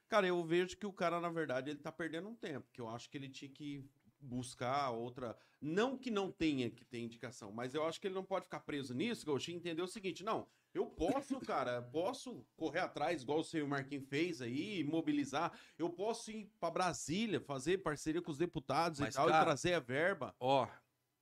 Cara, 0.09 0.27
eu 0.27 0.43
vejo 0.43 0.75
que 0.75 0.85
o 0.85 0.91
cara, 0.91 1.21
na 1.21 1.29
verdade, 1.29 1.69
ele 1.69 1.79
tá 1.79 1.91
perdendo 1.93 2.27
um 2.27 2.35
tempo, 2.35 2.67
que 2.73 2.81
eu 2.81 2.89
acho 2.89 3.09
que 3.09 3.17
ele 3.17 3.29
tinha 3.29 3.49
que 3.49 3.87
buscar 4.19 4.89
outra. 4.89 5.37
Não 5.61 5.97
que 5.97 6.11
não 6.11 6.29
tenha 6.29 6.69
que 6.69 6.83
ter 6.83 6.99
indicação, 6.99 7.53
mas 7.53 7.73
eu 7.73 7.85
acho 7.85 8.01
que 8.01 8.07
ele 8.07 8.15
não 8.15 8.23
pode 8.25 8.45
ficar 8.45 8.59
preso 8.59 8.93
nisso, 8.93 9.25
e 9.47 9.53
entender 9.53 9.81
o 9.81 9.87
seguinte: 9.87 10.23
não, 10.23 10.45
eu 10.73 10.85
posso, 10.85 11.39
cara, 11.39 11.81
posso 11.81 12.45
correr 12.55 12.79
atrás, 12.79 13.21
igual 13.21 13.39
o 13.39 13.43
senhor 13.43 13.67
Marquinhos 13.67 14.07
fez 14.07 14.41
aí, 14.41 14.83
mobilizar. 14.83 15.51
Eu 15.77 15.89
posso 15.89 16.31
ir 16.31 16.51
pra 16.59 16.69
Brasília, 16.69 17.39
fazer 17.39 17.79
parceria 17.79 18.21
com 18.21 18.31
os 18.31 18.37
deputados 18.37 18.99
Mas, 18.99 19.13
e 19.13 19.17
tal, 19.17 19.27
cara, 19.27 19.41
e 19.41 19.45
trazer 19.45 19.73
a 19.73 19.79
verba. 19.79 20.35
Ó, 20.39 20.67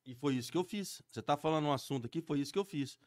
e 0.05 0.13
foi 0.13 0.35
isso 0.35 0.51
que 0.51 0.57
eu 0.57 0.63
fiz. 0.63 1.01
Você 1.09 1.21
tá 1.21 1.37
falando 1.37 1.65
um 1.65 1.73
assunto 1.73 2.05
aqui, 2.05 2.21
foi 2.21 2.39
isso 2.39 2.53
que 2.53 2.59
eu 2.59 2.65
fiz. 2.65 2.97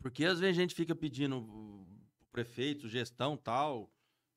Porque 0.00 0.24
às 0.24 0.40
vezes 0.40 0.58
a 0.58 0.60
gente 0.60 0.74
fica 0.74 0.94
pedindo 0.94 1.38
uh, 1.38 1.86
pro 2.18 2.26
prefeito, 2.32 2.88
gestão 2.88 3.36
tal, 3.36 3.90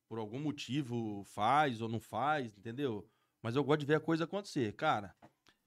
por 0.07 0.19
algum 0.19 0.39
motivo 0.39 1.23
faz 1.25 1.81
ou 1.81 1.89
não 1.89 1.99
faz, 1.99 2.55
entendeu? 2.57 3.07
Mas 3.41 3.55
eu 3.55 3.63
gosto 3.63 3.79
de 3.79 3.85
ver 3.85 3.95
a 3.95 3.99
coisa 3.99 4.23
acontecer. 4.23 4.73
Cara, 4.73 5.15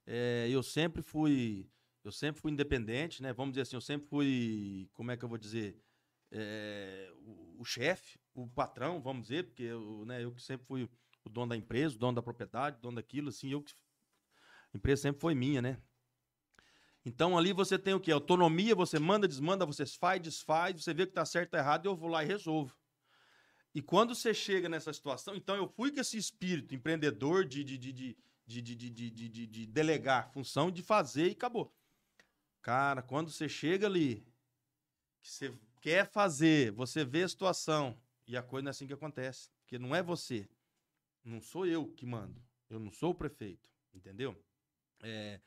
é, 0.06 0.48
eu 0.50 0.62
sempre 0.62 1.02
fui. 1.02 1.68
Eu 2.04 2.12
sempre 2.12 2.40
fui 2.40 2.52
independente, 2.52 3.22
né? 3.22 3.32
Vamos 3.32 3.52
dizer 3.52 3.62
assim, 3.62 3.76
eu 3.76 3.80
sempre 3.80 4.08
fui. 4.08 4.88
Como 4.92 5.10
é 5.10 5.16
que 5.16 5.24
eu 5.24 5.28
vou 5.28 5.38
dizer? 5.38 5.76
É, 6.30 7.10
o, 7.20 7.62
o 7.62 7.64
chefe, 7.64 8.18
o 8.34 8.46
patrão, 8.48 9.00
vamos 9.00 9.22
dizer, 9.22 9.44
porque 9.44 9.62
eu, 9.62 10.04
né, 10.04 10.22
eu 10.22 10.32
que 10.32 10.42
sempre 10.42 10.66
fui 10.66 10.88
o 11.24 11.28
dono 11.30 11.50
da 11.50 11.56
empresa, 11.56 11.96
o 11.96 11.98
dono 11.98 12.14
da 12.14 12.22
propriedade, 12.22 12.76
o 12.78 12.80
dono 12.80 12.96
daquilo, 12.96 13.28
assim, 13.28 13.50
eu 13.50 13.62
que 13.62 13.72
a 14.72 14.76
empresa 14.76 15.02
sempre 15.02 15.20
foi 15.20 15.34
minha, 15.34 15.62
né? 15.62 15.78
Então 17.04 17.38
ali 17.38 17.52
você 17.52 17.78
tem 17.78 17.94
o 17.94 18.00
quê? 18.00 18.12
Autonomia, 18.12 18.74
você 18.74 18.98
manda, 18.98 19.26
desmanda, 19.26 19.64
você 19.64 19.86
faz, 19.86 20.20
desfaz, 20.20 20.82
você 20.82 20.92
vê 20.92 21.06
que 21.06 21.12
tá 21.12 21.24
certo, 21.24 21.50
tá 21.50 21.58
errado, 21.58 21.86
eu 21.86 21.96
vou 21.96 22.10
lá 22.10 22.22
e 22.22 22.26
resolvo. 22.26 22.76
E 23.74 23.80
quando 23.80 24.14
você 24.14 24.34
chega 24.34 24.68
nessa 24.68 24.92
situação, 24.92 25.34
então 25.34 25.56
eu 25.56 25.68
fui 25.68 25.90
com 25.90 26.00
esse 26.00 26.16
espírito 26.16 26.74
empreendedor 26.74 27.44
de, 27.44 27.62
de, 27.64 27.78
de, 27.78 27.92
de, 27.92 28.16
de, 28.46 28.62
de, 28.62 28.74
de, 28.76 28.90
de, 28.90 29.10
de, 29.10 29.28
de, 29.28 29.46
de 29.46 29.66
delegar 29.66 30.30
função, 30.32 30.70
de 30.70 30.82
fazer 30.82 31.28
e 31.28 31.32
acabou. 31.32 31.72
Cara, 32.62 33.02
quando 33.02 33.30
você 33.30 33.48
chega 33.48 33.86
ali, 33.86 34.26
que 35.22 35.30
você 35.30 35.54
quer 35.80 36.10
fazer, 36.10 36.72
você 36.72 37.04
vê 37.04 37.22
a 37.22 37.28
situação, 37.28 38.00
e 38.26 38.36
a 38.36 38.42
coisa 38.42 38.64
não 38.64 38.68
é 38.68 38.72
assim 38.72 38.86
que 38.86 38.92
acontece. 38.92 39.48
Porque 39.60 39.78
não 39.78 39.94
é 39.94 40.02
você. 40.02 40.48
Não 41.24 41.40
sou 41.40 41.66
eu 41.66 41.86
que 41.88 42.06
mando. 42.06 42.42
Eu 42.68 42.78
não 42.78 42.90
sou 42.90 43.10
o 43.10 43.14
prefeito. 43.14 43.68
Entendeu? 43.94 44.36
É, 45.02 45.40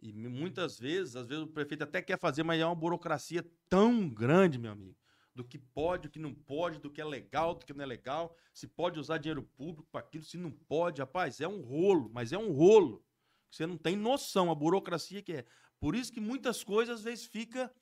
e 0.00 0.12
mu- 0.12 0.30
muitas 0.30 0.78
vezes, 0.78 1.16
às 1.16 1.26
vezes 1.26 1.44
o 1.44 1.48
prefeito 1.48 1.84
até 1.84 2.02
quer 2.02 2.18
fazer, 2.18 2.42
mas 2.42 2.60
é 2.60 2.66
uma 2.66 2.74
burocracia 2.74 3.44
tão 3.68 4.08
grande, 4.08 4.58
meu 4.58 4.72
amigo. 4.72 4.96
Do 5.34 5.44
que 5.44 5.58
pode, 5.58 6.08
do 6.08 6.10
que 6.10 6.18
não 6.18 6.34
pode, 6.34 6.78
do 6.78 6.90
que 6.90 7.00
é 7.00 7.04
legal, 7.04 7.54
do 7.54 7.64
que 7.64 7.72
não 7.72 7.82
é 7.84 7.86
legal. 7.86 8.36
Se 8.52 8.66
pode 8.66 8.98
usar 8.98 9.18
dinheiro 9.18 9.42
público 9.42 9.88
para 9.90 10.00
aquilo, 10.00 10.24
se 10.24 10.36
não 10.36 10.50
pode. 10.50 11.00
Rapaz, 11.00 11.40
é 11.40 11.48
um 11.48 11.62
rolo, 11.62 12.10
mas 12.12 12.32
é 12.32 12.38
um 12.38 12.52
rolo. 12.52 13.04
Você 13.50 13.66
não 13.66 13.76
tem 13.76 13.96
noção 13.96 14.50
a 14.50 14.54
burocracia 14.54 15.22
que 15.22 15.32
é. 15.32 15.44
Por 15.80 15.96
isso 15.96 16.12
que 16.12 16.20
muitas 16.20 16.62
coisas 16.62 16.98
às 16.98 17.02
vezes 17.02 17.26
fica 17.26 17.74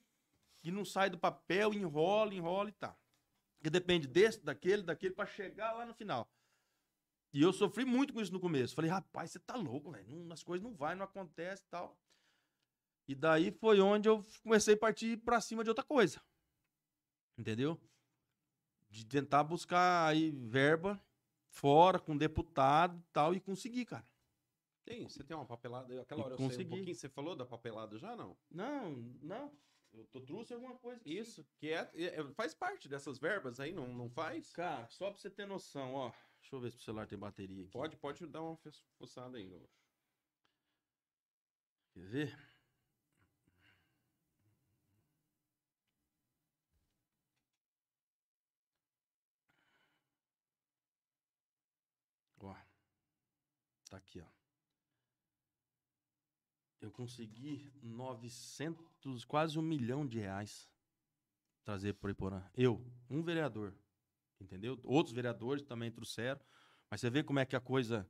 e 0.63 0.71
não 0.71 0.85
sai 0.85 1.11
do 1.11 1.19
papel, 1.19 1.75
enrola, 1.75 2.33
enrola 2.33 2.69
e 2.69 2.73
tá. 2.73 2.97
Porque 3.57 3.69
depende 3.69 4.07
desse, 4.07 4.41
daquele, 4.41 4.83
daquele, 4.83 5.15
para 5.15 5.27
chegar 5.27 5.73
lá 5.73 5.85
no 5.85 5.93
final. 5.93 6.31
E 7.33 7.43
eu 7.43 7.53
sofri 7.53 7.85
muito 7.85 8.13
com 8.13 8.21
isso 8.21 8.33
no 8.33 8.41
começo. 8.41 8.75
Falei, 8.75 8.91
rapaz, 8.91 9.33
você 9.33 9.41
tá 9.41 9.57
louco, 9.57 9.91
velho. 9.91 10.33
As 10.33 10.43
coisas 10.43 10.63
não 10.63 10.75
vai, 10.75 10.95
não 10.95 11.05
acontece 11.05 11.65
e 11.65 11.67
tal. 11.69 11.99
E 13.09 13.15
daí 13.15 13.51
foi 13.51 13.81
onde 13.81 14.09
eu 14.09 14.25
comecei 14.43 14.75
a 14.75 14.79
partir 14.79 15.17
pra 15.19 15.41
cima 15.41 15.65
de 15.65 15.71
outra 15.71 15.85
coisa. 15.85 16.23
Entendeu? 17.37 17.81
De 18.89 19.05
tentar 19.05 19.43
buscar 19.43 20.07
aí 20.07 20.31
verba 20.31 21.03
fora, 21.49 21.99
com 21.99 22.17
deputado 22.17 22.99
e 22.99 23.13
tal, 23.13 23.35
e 23.35 23.41
conseguir, 23.41 23.87
cara. 23.87 24.07
Tem, 24.89 25.07
você 25.07 25.23
tem 25.23 25.37
uma 25.37 25.45
papelada. 25.45 26.01
Aquela 26.01 26.25
hora 26.25 26.33
eu 26.33 26.39
sei 26.39 26.47
um 26.47 26.49
consegui. 26.49 26.71
pouquinho, 26.71 26.95
você 26.95 27.09
falou 27.11 27.37
da 27.37 27.45
papelada 27.45 27.99
já, 27.99 28.17
não? 28.17 28.35
Não, 28.51 28.91
não. 29.21 29.53
Eu 29.93 30.07
tô, 30.07 30.21
trouxe 30.23 30.55
alguma 30.55 30.77
coisa. 30.79 30.99
aqui. 31.01 31.19
Isso, 31.19 31.47
que 31.59 31.69
é, 31.71 31.91
é- 31.95 32.25
faz 32.33 32.55
parte 32.55 32.89
dessas 32.89 33.19
verbas 33.19 33.61
aí, 33.61 33.73
não, 33.73 33.87
não 33.89 34.09
faz? 34.09 34.51
Cara, 34.53 34.89
só 34.89 35.11
pra 35.11 35.19
você 35.21 35.29
ter 35.29 35.47
noção, 35.47 35.95
ó. 35.95 36.11
Deixa 36.41 36.57
eu 36.57 36.61
ver 36.61 36.71
se 36.71 36.79
o 36.79 36.81
celular 36.81 37.07
tem 37.07 37.19
bateria 37.19 37.63
aqui. 37.65 37.73
Pode, 37.73 37.97
pode 37.99 38.27
dar 38.27 38.43
uma 38.43 38.57
fuçada 38.99 39.37
aí. 39.37 39.55
ó. 39.55 39.67
Quer 41.93 42.05
ver? 42.07 42.39
Ó. 52.41 52.55
Tá 53.91 53.97
aqui, 53.97 54.21
ó. 54.21 54.48
Eu 56.81 56.91
consegui 56.93 57.73
900, 57.83 59.25
quase 59.25 59.59
um 59.59 59.63
milhão 59.63 60.07
de 60.07 60.19
reais 60.19 60.71
trazer 61.65 61.95
pro 61.95 62.11
Iporã. 62.11 62.43
Eu, 62.55 62.85
um 63.11 63.23
vereador. 63.23 63.75
Entendeu? 64.41 64.79
Outros 64.85 65.15
vereadores 65.15 65.63
também 65.65 65.91
trouxeram. 65.91 66.41
Mas 66.91 67.01
você 67.01 67.11
vê 67.11 67.23
como 67.23 67.41
é 67.41 67.45
que 67.45 67.57
a 67.57 67.61
coisa, 67.61 68.09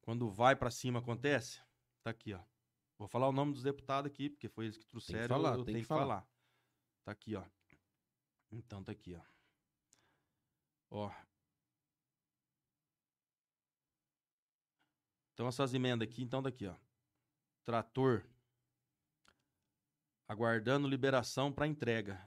quando 0.00 0.28
vai 0.30 0.56
pra 0.56 0.70
cima, 0.70 0.98
acontece? 0.98 1.62
Tá 2.02 2.10
aqui, 2.10 2.34
ó. 2.34 2.42
Vou 2.98 3.06
falar 3.06 3.28
o 3.28 3.32
nome 3.32 3.52
dos 3.52 3.62
deputados 3.62 4.10
aqui, 4.10 4.28
porque 4.28 4.48
foi 4.48 4.64
eles 4.64 4.76
que 4.76 4.86
trouxeram. 4.86 5.28
falar, 5.28 5.50
eu 5.56 5.64
tem 5.64 5.74
tenho 5.74 5.84
que 5.84 5.88
falar. 5.88 6.26
Tá 7.04 7.12
aqui, 7.12 7.36
ó. 7.36 7.44
Então 8.50 8.82
tá 8.82 8.92
aqui, 8.92 9.14
ó. 9.14 9.22
Ó. 10.90 11.12
Então 15.32 15.46
essas 15.46 15.72
emendas 15.72 16.08
aqui, 16.08 16.22
então 16.22 16.42
daqui, 16.42 16.66
ó. 16.66 16.74
Trator. 17.68 18.24
Aguardando 20.26 20.88
liberação 20.88 21.52
para 21.52 21.66
entrega. 21.66 22.18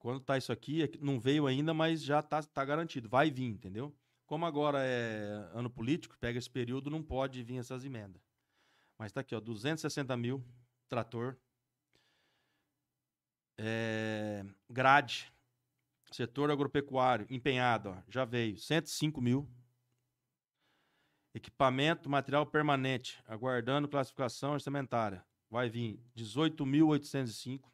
Quando 0.00 0.18
tá 0.18 0.36
isso 0.36 0.50
aqui, 0.50 0.82
é 0.82 0.90
não 1.00 1.20
veio 1.20 1.46
ainda, 1.46 1.72
mas 1.72 2.02
já 2.02 2.20
tá, 2.20 2.42
tá 2.42 2.64
garantido. 2.64 3.08
Vai 3.08 3.30
vir, 3.30 3.44
entendeu? 3.44 3.96
Como 4.26 4.44
agora 4.44 4.80
é 4.82 5.48
ano 5.54 5.70
político, 5.70 6.18
pega 6.18 6.40
esse 6.40 6.50
período, 6.50 6.90
não 6.90 7.04
pode 7.04 7.40
vir 7.44 7.58
essas 7.58 7.84
emendas. 7.84 8.20
Mas 8.98 9.12
tá 9.12 9.20
aqui, 9.20 9.32
ó, 9.32 9.38
260 9.38 10.16
mil, 10.16 10.44
trator. 10.88 11.36
É, 13.56 14.44
grade, 14.68 15.32
setor 16.10 16.50
agropecuário, 16.50 17.28
empenhado, 17.30 17.90
ó, 17.90 18.02
já 18.08 18.24
veio, 18.24 18.58
105 18.58 19.20
mil. 19.20 19.48
Equipamento, 21.32 22.08
material 22.10 22.44
permanente, 22.44 23.22
aguardando 23.26 23.88
classificação 23.88 24.52
orçamentária, 24.52 25.24
vai 25.48 25.68
vir 25.68 26.00
18.805. 26.16 27.70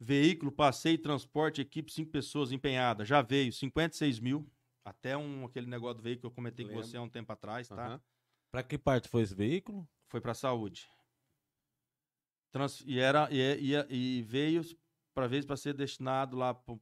Veículo, 0.00 0.50
passeio 0.50 0.98
transporte, 0.98 1.60
equipe 1.60 1.92
5 1.92 2.10
pessoas 2.10 2.50
empenhada, 2.50 3.04
já 3.04 3.22
veio, 3.22 3.52
56 3.52 4.18
mil. 4.18 4.50
Até 4.84 5.16
um, 5.16 5.44
aquele 5.44 5.66
negócio 5.68 5.96
do 5.98 6.02
veículo 6.02 6.22
que 6.22 6.26
eu 6.26 6.34
comentei 6.34 6.64
com 6.64 6.72
Lembro. 6.72 6.84
você 6.86 6.96
há 6.96 7.02
um 7.02 7.08
tempo 7.08 7.32
atrás, 7.32 7.68
tá? 7.68 7.86
Aham. 7.86 8.00
Pra 8.50 8.62
que 8.64 8.76
parte 8.76 9.08
foi 9.08 9.22
esse 9.22 9.34
veículo? 9.34 9.88
foi 10.08 10.20
para 10.20 10.34
saúde. 10.34 10.90
Trans- 12.50 12.82
e 12.86 12.98
era 12.98 13.28
e, 13.30 13.40
é- 13.40 13.58
e, 13.60 13.74
é- 13.74 13.86
e 13.88 14.22
veio 14.22 14.60
para 15.14 15.26
vez 15.26 15.44
para 15.44 15.56
ser 15.56 15.74
destinado 15.74 16.36
lá 16.36 16.54
para 16.54 16.74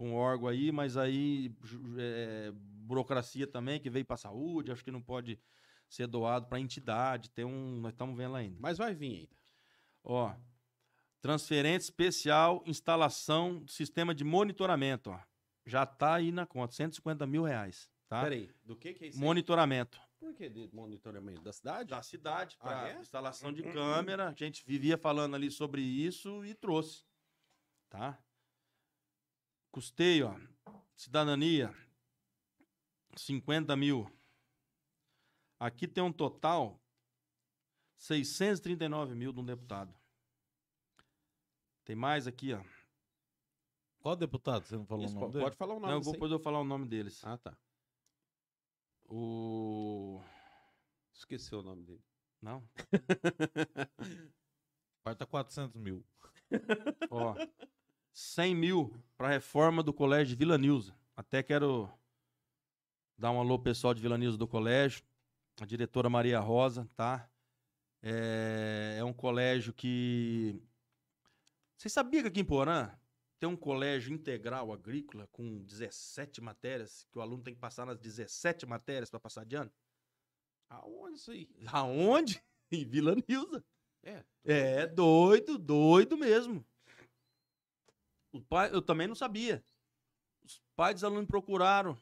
um 0.00 0.14
órgão 0.14 0.48
aí, 0.48 0.72
mas 0.72 0.96
aí 0.96 1.54
é, 1.98 2.50
burocracia 2.54 3.46
também 3.46 3.80
que 3.80 3.88
veio 3.90 4.04
para 4.04 4.16
saúde, 4.16 4.72
acho 4.72 4.84
que 4.84 4.90
não 4.90 5.02
pode 5.02 5.38
ser 5.88 6.06
doado 6.06 6.46
para 6.46 6.60
entidade, 6.60 7.30
tem 7.30 7.44
um, 7.44 7.80
nós 7.80 7.92
estamos 7.92 8.16
vendo 8.16 8.34
ainda. 8.36 8.56
Mas 8.60 8.78
vai 8.78 8.94
vir 8.94 9.16
ainda. 9.16 9.36
Ó, 10.04 10.34
transferência 11.20 11.86
especial, 11.86 12.62
instalação 12.66 13.58
do 13.60 13.70
sistema 13.70 14.14
de 14.14 14.24
monitoramento, 14.24 15.10
ó. 15.10 15.20
Já 15.66 15.84
tá 15.84 16.14
aí 16.14 16.32
na 16.32 16.46
conta, 16.46 16.72
150 16.74 17.26
mil 17.26 17.42
reais, 17.44 17.90
tá? 18.08 18.22
Peraí, 18.22 18.50
do 18.64 18.74
que 18.74 18.94
que 18.94 19.04
é 19.04 19.08
isso? 19.08 19.18
aí? 19.18 19.24
Monitoramento. 19.24 20.00
Por 20.18 20.34
que 20.34 20.48
de 20.48 20.68
monitoramento? 20.72 21.42
Da 21.42 21.52
cidade? 21.52 21.90
da 21.90 22.02
cidade 22.02 22.56
Ah, 22.60 22.64
para 22.64 22.88
é? 22.90 23.00
instalação 23.00 23.52
de 23.52 23.62
câmera. 23.62 24.28
A 24.28 24.34
gente 24.34 24.64
vivia 24.66 24.98
falando 24.98 25.34
ali 25.34 25.50
sobre 25.50 25.80
isso 25.80 26.44
e 26.44 26.54
trouxe, 26.54 27.04
tá? 27.90 28.18
Custeio, 29.70 30.28
ó, 30.28 30.72
cidadania, 30.96 31.72
50 33.16 33.76
mil. 33.76 34.10
Aqui 35.58 35.86
tem 35.86 36.02
um 36.02 36.12
total 36.12 36.80
639 37.96 39.14
mil 39.14 39.32
de 39.32 39.40
um 39.40 39.44
deputado. 39.44 39.94
Tem 41.84 41.94
mais 41.94 42.26
aqui, 42.26 42.54
ó. 42.54 42.64
Qual 44.00 44.16
deputado? 44.16 44.64
Você 44.64 44.76
não 44.76 44.86
falou 44.86 45.04
Isso, 45.04 45.14
o 45.16 45.20
nome 45.20 45.26
po- 45.26 45.32
dele? 45.32 45.44
pode 45.44 45.56
falar 45.56 45.74
o 45.74 45.80
nome 45.80 45.92
Não, 45.92 45.98
disso 46.00 46.10
aí? 46.10 46.14
depois 46.14 46.32
eu 46.32 46.38
vou 46.38 46.44
falar 46.44 46.60
o 46.60 46.64
nome 46.64 46.88
deles. 46.88 47.22
Ah, 47.24 47.36
tá. 47.36 47.56
O. 49.06 50.22
Esqueci 51.12 51.54
o 51.54 51.62
nome 51.62 51.84
dele. 51.84 52.02
Não? 52.40 52.66
Quarta 55.04 55.26
400 55.26 55.76
mil. 55.76 56.02
Ó, 57.10 57.34
100 58.12 58.54
mil 58.54 59.02
para 59.16 59.28
reforma 59.28 59.82
do 59.82 59.92
colégio 59.92 60.28
de 60.28 60.36
Vila 60.36 60.58
Nilza. 60.58 60.94
Até 61.16 61.42
quero 61.42 61.90
dar 63.16 63.30
um 63.30 63.40
alô 63.40 63.58
pessoal 63.58 63.92
de 63.92 64.00
Vila 64.00 64.16
Nilza 64.16 64.38
do 64.38 64.48
colégio, 64.48 65.02
a 65.60 65.66
diretora 65.66 66.08
Maria 66.08 66.40
Rosa, 66.40 66.88
tá? 66.96 67.30
É, 68.02 68.96
é 68.98 69.04
um 69.04 69.12
colégio 69.12 69.72
que. 69.72 70.60
Vocês 71.76 71.92
sabiam 71.92 72.22
que 72.22 72.28
aqui 72.28 72.40
em 72.40 72.44
Porã 72.44 72.90
tem 73.38 73.48
um 73.48 73.56
colégio 73.56 74.12
integral 74.12 74.72
agrícola 74.72 75.26
com 75.32 75.62
17 75.64 76.40
matérias, 76.40 77.06
que 77.10 77.18
o 77.18 77.22
aluno 77.22 77.42
tem 77.42 77.54
que 77.54 77.60
passar 77.60 77.86
nas 77.86 77.98
17 77.98 78.66
matérias 78.66 79.10
para 79.10 79.20
passar 79.20 79.44
de 79.44 79.56
ano? 79.56 79.72
Aonde 80.68 81.18
isso 81.18 81.30
aí? 81.30 81.48
Aonde? 81.66 82.42
Em 82.70 82.84
Vila 82.84 83.16
Nilza. 83.28 83.64
É. 84.02 84.24
É, 84.44 84.86
doido, 84.86 85.58
doido 85.58 86.16
mesmo. 86.16 86.64
O 88.32 88.40
pai, 88.40 88.72
eu 88.72 88.82
também 88.82 89.06
não 89.08 89.14
sabia. 89.14 89.64
Os 90.44 90.60
pais 90.76 90.94
dos 90.94 91.04
alunos 91.04 91.22
me 91.22 91.28
procuraram 91.28 91.96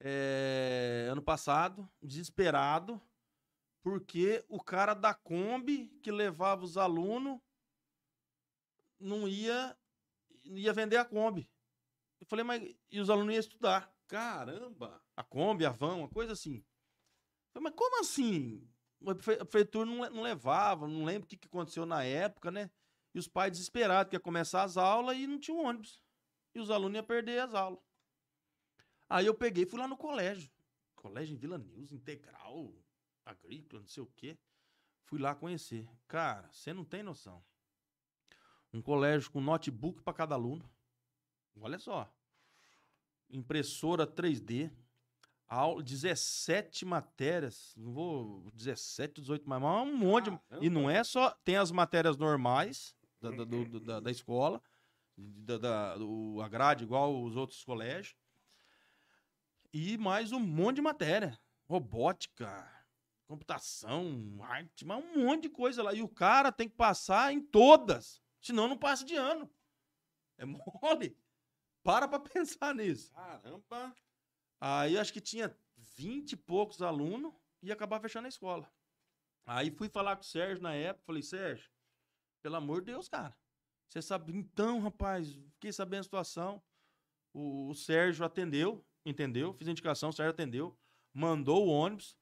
é, 0.00 1.08
ano 1.10 1.22
passado, 1.22 1.88
desesperado, 2.02 3.00
porque 3.82 4.44
o 4.48 4.62
cara 4.62 4.94
da 4.94 5.14
Kombi 5.14 5.88
que 6.02 6.10
levava 6.10 6.64
os 6.64 6.76
alunos 6.76 7.40
não 8.98 9.26
ia, 9.26 9.76
ia 10.44 10.72
vender 10.72 10.96
a 10.96 11.04
Kombi. 11.04 11.50
Eu 12.20 12.26
falei, 12.26 12.44
mas 12.44 12.62
e 12.90 13.00
os 13.00 13.08
alunos 13.08 13.32
iam 13.32 13.40
estudar? 13.40 13.94
Caramba! 14.06 15.02
A 15.16 15.22
Kombi, 15.22 15.64
a 15.64 15.70
van, 15.70 15.94
uma 15.94 16.08
coisa 16.08 16.32
assim. 16.32 16.64
Falei, 17.52 17.64
mas 17.64 17.74
como 17.74 18.00
assim? 18.00 18.68
A 19.06 19.14
prefe- 19.14 19.40
a 19.40 19.44
prefeitura 19.44 19.86
não, 19.86 20.10
não 20.10 20.22
levava, 20.22 20.86
não 20.86 21.04
lembro 21.04 21.24
o 21.24 21.28
que, 21.28 21.36
que 21.36 21.46
aconteceu 21.48 21.86
na 21.86 22.04
época, 22.04 22.50
né? 22.50 22.70
E 23.14 23.18
os 23.18 23.26
pais 23.26 23.52
desesperados, 23.52 24.10
que 24.10 24.16
ia 24.16 24.20
começar 24.20 24.62
as 24.62 24.76
aulas 24.76 25.16
e 25.16 25.26
não 25.26 25.38
tinha 25.38 25.56
um 25.56 25.64
ônibus. 25.64 26.02
e 26.54 26.60
os 26.60 26.70
alunos 26.70 26.96
iam 26.96 27.04
perder 27.04 27.40
as 27.40 27.54
aulas. 27.54 27.80
Aí 29.08 29.26
eu 29.26 29.34
peguei 29.34 29.64
e 29.64 29.66
fui 29.66 29.78
lá 29.78 29.86
no 29.88 29.96
colégio. 29.96 30.50
Colégio 30.94 31.34
em 31.34 31.36
Vila 31.38 31.58
News, 31.58 31.92
integral, 31.92 32.72
agrícola, 33.24 33.80
não 33.82 33.88
sei 33.88 34.02
o 34.02 34.06
quê. 34.16 34.36
Fui 35.04 35.18
lá 35.18 35.34
conhecer. 35.34 35.88
Cara, 36.06 36.48
você 36.52 36.72
não 36.72 36.84
tem 36.84 37.02
noção. 37.02 37.42
Um 38.72 38.80
colégio 38.80 39.30
com 39.30 39.40
notebook 39.40 40.02
para 40.02 40.12
cada 40.12 40.34
aluno. 40.34 40.68
Olha 41.60 41.78
só. 41.78 42.12
Impressora 43.28 44.06
3D. 44.06 44.70
Aula, 45.48 45.82
17 45.82 46.84
matérias. 46.84 47.74
Não 47.76 47.92
vou. 47.92 48.48
17, 48.52 49.20
18, 49.20 49.48
mas 49.48 49.60
um 49.60 49.96
monte. 49.96 50.30
de-. 50.30 50.38
E 50.60 50.70
não 50.70 50.88
é 50.88 51.02
só. 51.02 51.30
Tem 51.44 51.56
as 51.56 51.72
matérias 51.72 52.16
normais 52.16 52.94
da, 53.20 53.30
da, 53.30 53.44
do- 53.44 53.64
do- 53.64 53.80
da, 53.80 54.00
da 54.00 54.10
escola. 54.10 54.62
Da, 55.16 55.58
da, 55.58 55.96
do- 55.96 56.40
a 56.42 56.48
grade 56.48 56.84
igual 56.84 57.22
os 57.22 57.36
outros 57.36 57.62
colégios. 57.64 58.16
E 59.72 59.96
mais 59.98 60.32
um 60.32 60.40
monte 60.40 60.76
de 60.76 60.82
matéria. 60.82 61.38
Robótica, 61.68 62.68
computação, 63.26 64.38
arte, 64.42 64.84
mas 64.84 65.04
um 65.04 65.24
monte 65.24 65.42
de 65.42 65.48
coisa 65.50 65.82
lá. 65.82 65.94
E 65.94 66.02
o 66.02 66.08
cara 66.08 66.50
tem 66.50 66.68
que 66.68 66.74
passar 66.74 67.32
em 67.32 67.40
todas. 67.40 68.20
Senão 68.40 68.66
não 68.66 68.76
passa 68.76 69.04
de 69.04 69.14
ano. 69.14 69.48
É 70.36 70.44
mole. 70.46 71.16
Para 71.82 72.08
pra 72.08 72.18
pensar 72.18 72.74
nisso. 72.74 73.12
Caramba. 73.12 73.94
Aí 74.60 74.98
acho 74.98 75.12
que 75.12 75.20
tinha 75.20 75.56
20 75.76 76.32
e 76.32 76.36
poucos 76.36 76.82
alunos 76.82 77.32
e 77.62 77.68
ia 77.68 77.74
acabar 77.74 78.00
fechando 78.00 78.26
a 78.26 78.28
escola. 78.28 78.70
Aí 79.46 79.70
fui 79.70 79.88
falar 79.88 80.16
com 80.16 80.22
o 80.22 80.26
Sérgio 80.26 80.62
na 80.62 80.74
época, 80.74 81.06
falei, 81.06 81.22
Sérgio, 81.22 81.70
pelo 82.42 82.56
amor 82.56 82.80
de 82.80 82.92
Deus, 82.92 83.08
cara. 83.08 83.36
Você 83.88 84.00
sabe, 84.00 84.36
então, 84.36 84.80
rapaz, 84.80 85.32
fiquei 85.54 85.72
sabendo 85.72 86.00
a 86.00 86.04
situação. 86.04 86.62
O, 87.32 87.70
o 87.70 87.74
Sérgio 87.74 88.24
atendeu, 88.24 88.84
entendeu? 89.04 89.52
Fiz 89.54 89.66
indicação, 89.66 90.10
o 90.10 90.12
Sérgio 90.12 90.30
atendeu, 90.30 90.78
mandou 91.12 91.66
o 91.66 91.70
ônibus. 91.70 92.16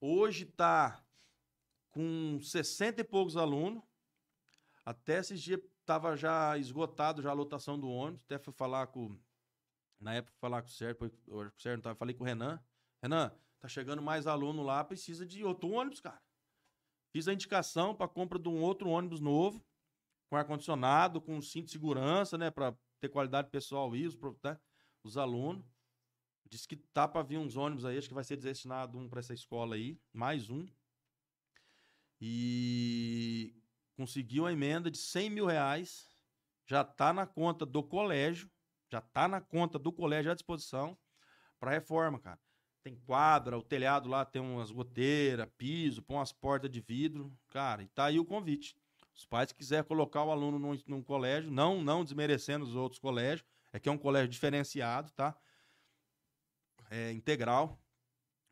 Hoje 0.00 0.46
tá 0.46 1.04
com 1.90 2.38
60 2.40 3.02
e 3.02 3.04
poucos 3.04 3.36
alunos. 3.36 3.82
Até 4.84 5.18
esses 5.18 5.40
dias 5.40 5.60
tava 5.84 6.16
já 6.16 6.56
esgotado 6.58 7.22
já 7.22 7.30
a 7.30 7.34
lotação 7.34 7.78
do 7.78 7.88
ônibus. 7.88 8.24
Até 8.24 8.38
fui 8.38 8.52
falar 8.52 8.86
com 8.88 9.18
na 10.02 10.14
época, 10.14 10.36
falar 10.40 10.62
com 10.62 10.68
o 10.68 10.70
Sérgio, 10.72 10.94
depois, 10.94 11.12
o 11.28 11.60
Sérgio 11.60 11.76
não 11.76 11.82
tava, 11.82 11.94
falei 11.94 12.14
com 12.14 12.24
o 12.24 12.26
Renan. 12.26 12.60
Renan, 13.00 13.32
tá 13.60 13.68
chegando 13.68 14.02
mais 14.02 14.26
aluno 14.26 14.62
lá, 14.62 14.82
precisa 14.82 15.24
de 15.24 15.44
outro 15.44 15.70
ônibus, 15.70 16.00
cara. 16.00 16.20
Fiz 17.12 17.28
a 17.28 17.32
indicação 17.32 17.94
para 17.94 18.08
compra 18.08 18.38
de 18.38 18.48
um 18.48 18.62
outro 18.62 18.88
ônibus 18.88 19.20
novo, 19.20 19.62
com 20.30 20.36
ar-condicionado, 20.36 21.20
com 21.20 21.40
cinto 21.42 21.66
de 21.66 21.72
segurança, 21.72 22.38
né, 22.38 22.50
para 22.50 22.74
ter 23.00 23.10
qualidade 23.10 23.50
pessoal 23.50 23.90
pro- 24.18 24.38
né, 24.42 24.58
os 25.04 25.18
alunos. 25.18 25.62
Disse 26.48 26.66
que 26.66 26.76
tá 26.76 27.06
para 27.06 27.22
vir 27.22 27.38
uns 27.38 27.54
ônibus 27.56 27.84
aí, 27.84 27.98
acho 27.98 28.08
que 28.08 28.14
vai 28.14 28.24
ser 28.24 28.36
destinado 28.36 28.98
um 28.98 29.08
para 29.08 29.20
essa 29.20 29.34
escola 29.34 29.74
aí, 29.74 30.00
mais 30.12 30.48
um. 30.48 30.66
E 32.18 33.54
conseguiu 33.94 34.44
uma 34.44 34.52
emenda 34.52 34.90
de 34.90 34.96
100 34.96 35.28
mil 35.28 35.46
reais, 35.46 36.08
já 36.66 36.82
tá 36.82 37.12
na 37.12 37.26
conta 37.26 37.66
do 37.66 37.82
colégio, 37.82 38.50
já 38.90 39.00
tá 39.00 39.28
na 39.28 39.40
conta 39.40 39.78
do 39.78 39.92
colégio 39.92 40.30
à 40.30 40.34
disposição 40.34 40.96
para 41.58 41.72
reforma, 41.72 42.18
cara. 42.18 42.40
Tem 42.82 42.96
quadra, 42.96 43.56
o 43.56 43.62
telhado 43.62 44.08
lá 44.08 44.24
tem 44.24 44.42
umas 44.42 44.72
goteiras, 44.72 45.48
piso, 45.56 46.02
põe 46.02 46.16
umas 46.16 46.32
portas 46.32 46.68
de 46.68 46.80
vidro, 46.80 47.32
cara, 47.48 47.82
e 47.82 47.86
tá 47.88 48.06
aí 48.06 48.18
o 48.18 48.24
convite. 48.24 48.76
Os 49.14 49.24
pais 49.24 49.52
que 49.52 49.58
quiserem 49.58 49.84
colocar 49.84 50.24
o 50.24 50.32
aluno 50.32 50.58
num, 50.58 50.76
num 50.86 51.02
colégio, 51.02 51.50
não 51.50 51.80
não 51.82 52.02
desmerecendo 52.02 52.64
os 52.64 52.74
outros 52.74 52.98
colégios, 52.98 53.46
é 53.72 53.78
que 53.78 53.88
é 53.88 53.92
um 53.92 53.98
colégio 53.98 54.28
diferenciado, 54.28 55.12
tá? 55.12 55.36
É 56.90 57.12
integral. 57.12 57.78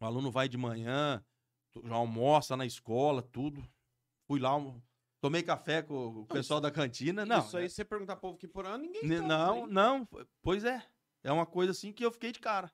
O 0.00 0.04
aluno 0.04 0.30
vai 0.30 0.48
de 0.48 0.56
manhã, 0.56 1.24
já 1.84 1.94
almoça 1.94 2.56
na 2.56 2.64
escola, 2.64 3.22
tudo. 3.22 3.62
Fui 4.26 4.38
lá, 4.38 4.52
tomei 5.20 5.42
café 5.42 5.82
com 5.82 6.20
o 6.20 6.26
pessoal 6.26 6.60
da 6.60 6.70
cantina. 6.70 7.26
Não, 7.26 7.40
Isso 7.40 7.56
aí, 7.56 7.68
você 7.68 7.84
perguntar 7.84 8.16
povo 8.16 8.38
que 8.38 8.46
por 8.46 8.64
ano, 8.64 8.84
ninguém 8.84 9.02
N- 9.02 9.16
toma 9.16 9.28
Não, 9.28 9.56
isso 9.56 9.64
aí. 9.66 9.72
não, 9.72 10.08
pois 10.40 10.64
é. 10.64 10.86
É 11.22 11.32
uma 11.32 11.44
coisa 11.44 11.72
assim 11.72 11.92
que 11.92 12.04
eu 12.04 12.12
fiquei 12.12 12.32
de 12.32 12.38
cara. 12.38 12.72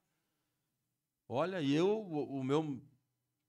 Olha, 1.29 1.61
e 1.61 1.75
eu, 1.75 1.89
o, 1.89 2.39
o 2.39 2.45
meu. 2.45 2.81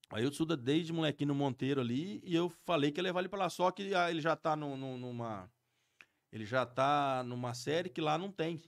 Aí 0.09 0.23
eu 0.23 0.29
estudo 0.29 0.55
desde 0.55 0.93
molequinho 0.93 1.29
no 1.29 1.35
Monteiro 1.35 1.81
ali, 1.81 2.21
e 2.23 2.33
eu 2.35 2.49
falei 2.49 2.91
que 2.91 2.99
ia 2.99 3.03
levar 3.03 3.19
ele 3.19 3.29
pra 3.29 3.39
lá. 3.39 3.49
Só 3.49 3.69
que 3.71 3.93
ah, 3.93 4.09
ele 4.09 4.21
já 4.21 4.35
tá 4.35 4.55
no- 4.55 4.77
no- 4.77 4.97
numa. 4.97 5.51
Ele 6.31 6.45
já 6.45 6.65
tá 6.65 7.23
numa 7.23 7.53
série 7.53 7.89
que 7.89 8.01
lá 8.01 8.17
não 8.17 8.31
tem. 8.31 8.61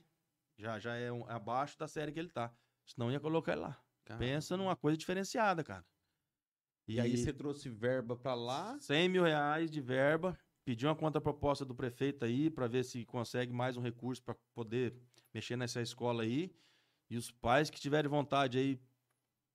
Já, 0.58 0.78
já 0.78 0.94
é 0.96 1.10
um- 1.10 1.28
abaixo 1.28 1.78
da 1.78 1.88
série 1.88 2.12
que 2.12 2.18
ele 2.18 2.28
tá. 2.30 2.54
Senão 2.86 3.10
ia 3.10 3.20
colocar 3.20 3.52
ele 3.52 3.62
lá. 3.62 3.82
Pensa 4.18 4.56
numa 4.56 4.76
coisa 4.76 4.96
diferenciada, 4.98 5.62
cara. 5.64 5.84
E 6.88 7.00
aí 7.00 7.16
você 7.16 7.32
trouxe 7.32 7.68
verba 7.68 8.16
pra 8.16 8.34
lá. 8.34 8.78
100 8.80 9.08
mil 9.08 9.22
reais 9.22 9.70
de 9.70 9.80
verba, 9.80 10.36
pediu 10.64 10.88
uma 10.88 10.96
contraproposta 10.96 11.64
do 11.64 11.74
prefeito 11.74 12.24
aí 12.24 12.50
para 12.50 12.66
ver 12.66 12.84
se 12.84 13.04
consegue 13.04 13.52
mais 13.52 13.76
um 13.76 13.80
recurso 13.80 14.22
para 14.22 14.34
poder 14.54 15.00
mexer 15.32 15.56
nessa 15.56 15.80
escola 15.80 16.22
aí. 16.24 16.52
E 17.08 17.16
os 17.16 17.30
pais 17.30 17.70
que 17.70 17.80
tiverem 17.80 18.10
vontade 18.10 18.58
aí, 18.58 18.80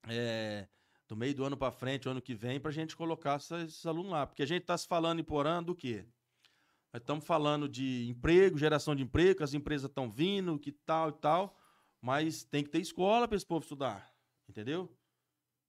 é, 0.07 0.67
do 1.07 1.15
meio 1.15 1.35
do 1.35 1.45
ano 1.45 1.57
para 1.57 1.71
frente, 1.71 2.09
ano 2.09 2.21
que 2.21 2.33
vem, 2.33 2.59
para 2.59 2.69
a 2.69 2.73
gente 2.73 2.95
colocar 2.95 3.37
esses 3.37 3.85
alunos 3.85 4.11
lá. 4.11 4.25
Porque 4.25 4.43
a 4.43 4.47
gente 4.47 4.61
está 4.61 4.77
se 4.77 4.87
falando 4.87 5.19
em 5.19 5.23
Porã 5.23 5.63
do 5.63 5.75
quê? 5.75 6.05
Nós 6.91 7.01
estamos 7.01 7.25
falando 7.25 7.67
de 7.67 8.07
emprego, 8.09 8.57
geração 8.57 8.95
de 8.95 9.03
emprego, 9.03 9.43
as 9.43 9.53
empresas 9.53 9.89
estão 9.89 10.09
vindo, 10.09 10.57
que 10.57 10.71
tal 10.71 11.09
e 11.09 11.13
tal, 11.13 11.57
mas 12.01 12.43
tem 12.43 12.63
que 12.63 12.69
ter 12.69 12.79
escola 12.79 13.27
para 13.27 13.35
esse 13.35 13.45
povo 13.45 13.63
estudar, 13.63 14.09
entendeu? 14.47 14.89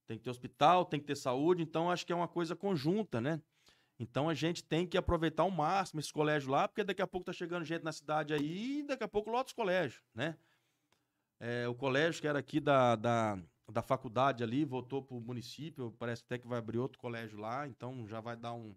Tem 0.05 0.17
que 0.17 0.23
ter 0.23 0.29
hospital, 0.29 0.85
tem 0.85 0.99
que 0.99 1.05
ter 1.05 1.17
saúde, 1.17 1.61
então 1.61 1.91
acho 1.91 2.05
que 2.05 2.13
é 2.13 2.15
uma 2.15 2.29
coisa 2.29 2.55
conjunta, 2.55 3.19
né? 3.19 3.41
Então 3.99 4.29
a 4.29 4.33
gente 4.33 4.63
tem 4.63 4.87
que 4.87 4.97
aproveitar 4.97 5.43
ao 5.43 5.51
máximo 5.51 5.99
esse 5.99 6.13
colégio 6.13 6.49
lá, 6.49 6.67
porque 6.67 6.83
daqui 6.83 7.01
a 7.01 7.07
pouco 7.07 7.25
tá 7.25 7.33
chegando 7.33 7.65
gente 7.65 7.83
na 7.83 7.91
cidade 7.91 8.33
aí 8.33 8.79
e 8.79 8.83
daqui 8.83 9.03
a 9.03 9.07
pouco 9.07 9.29
lota 9.29 9.47
os 9.47 9.53
colégios, 9.53 10.01
né? 10.15 10.37
É, 11.39 11.67
o 11.67 11.75
colégio 11.75 12.21
que 12.21 12.27
era 12.27 12.39
aqui 12.39 12.59
da, 12.59 12.95
da, 12.95 13.37
da 13.71 13.81
faculdade 13.81 14.43
ali 14.43 14.63
voltou 14.63 15.01
para 15.03 15.15
o 15.15 15.21
município, 15.21 15.93
parece 15.99 16.23
até 16.23 16.37
que 16.37 16.47
vai 16.47 16.59
abrir 16.59 16.77
outro 16.77 16.99
colégio 16.99 17.37
lá, 17.37 17.67
então 17.67 18.07
já 18.07 18.21
vai 18.21 18.37
dar 18.37 18.53
um, 18.53 18.75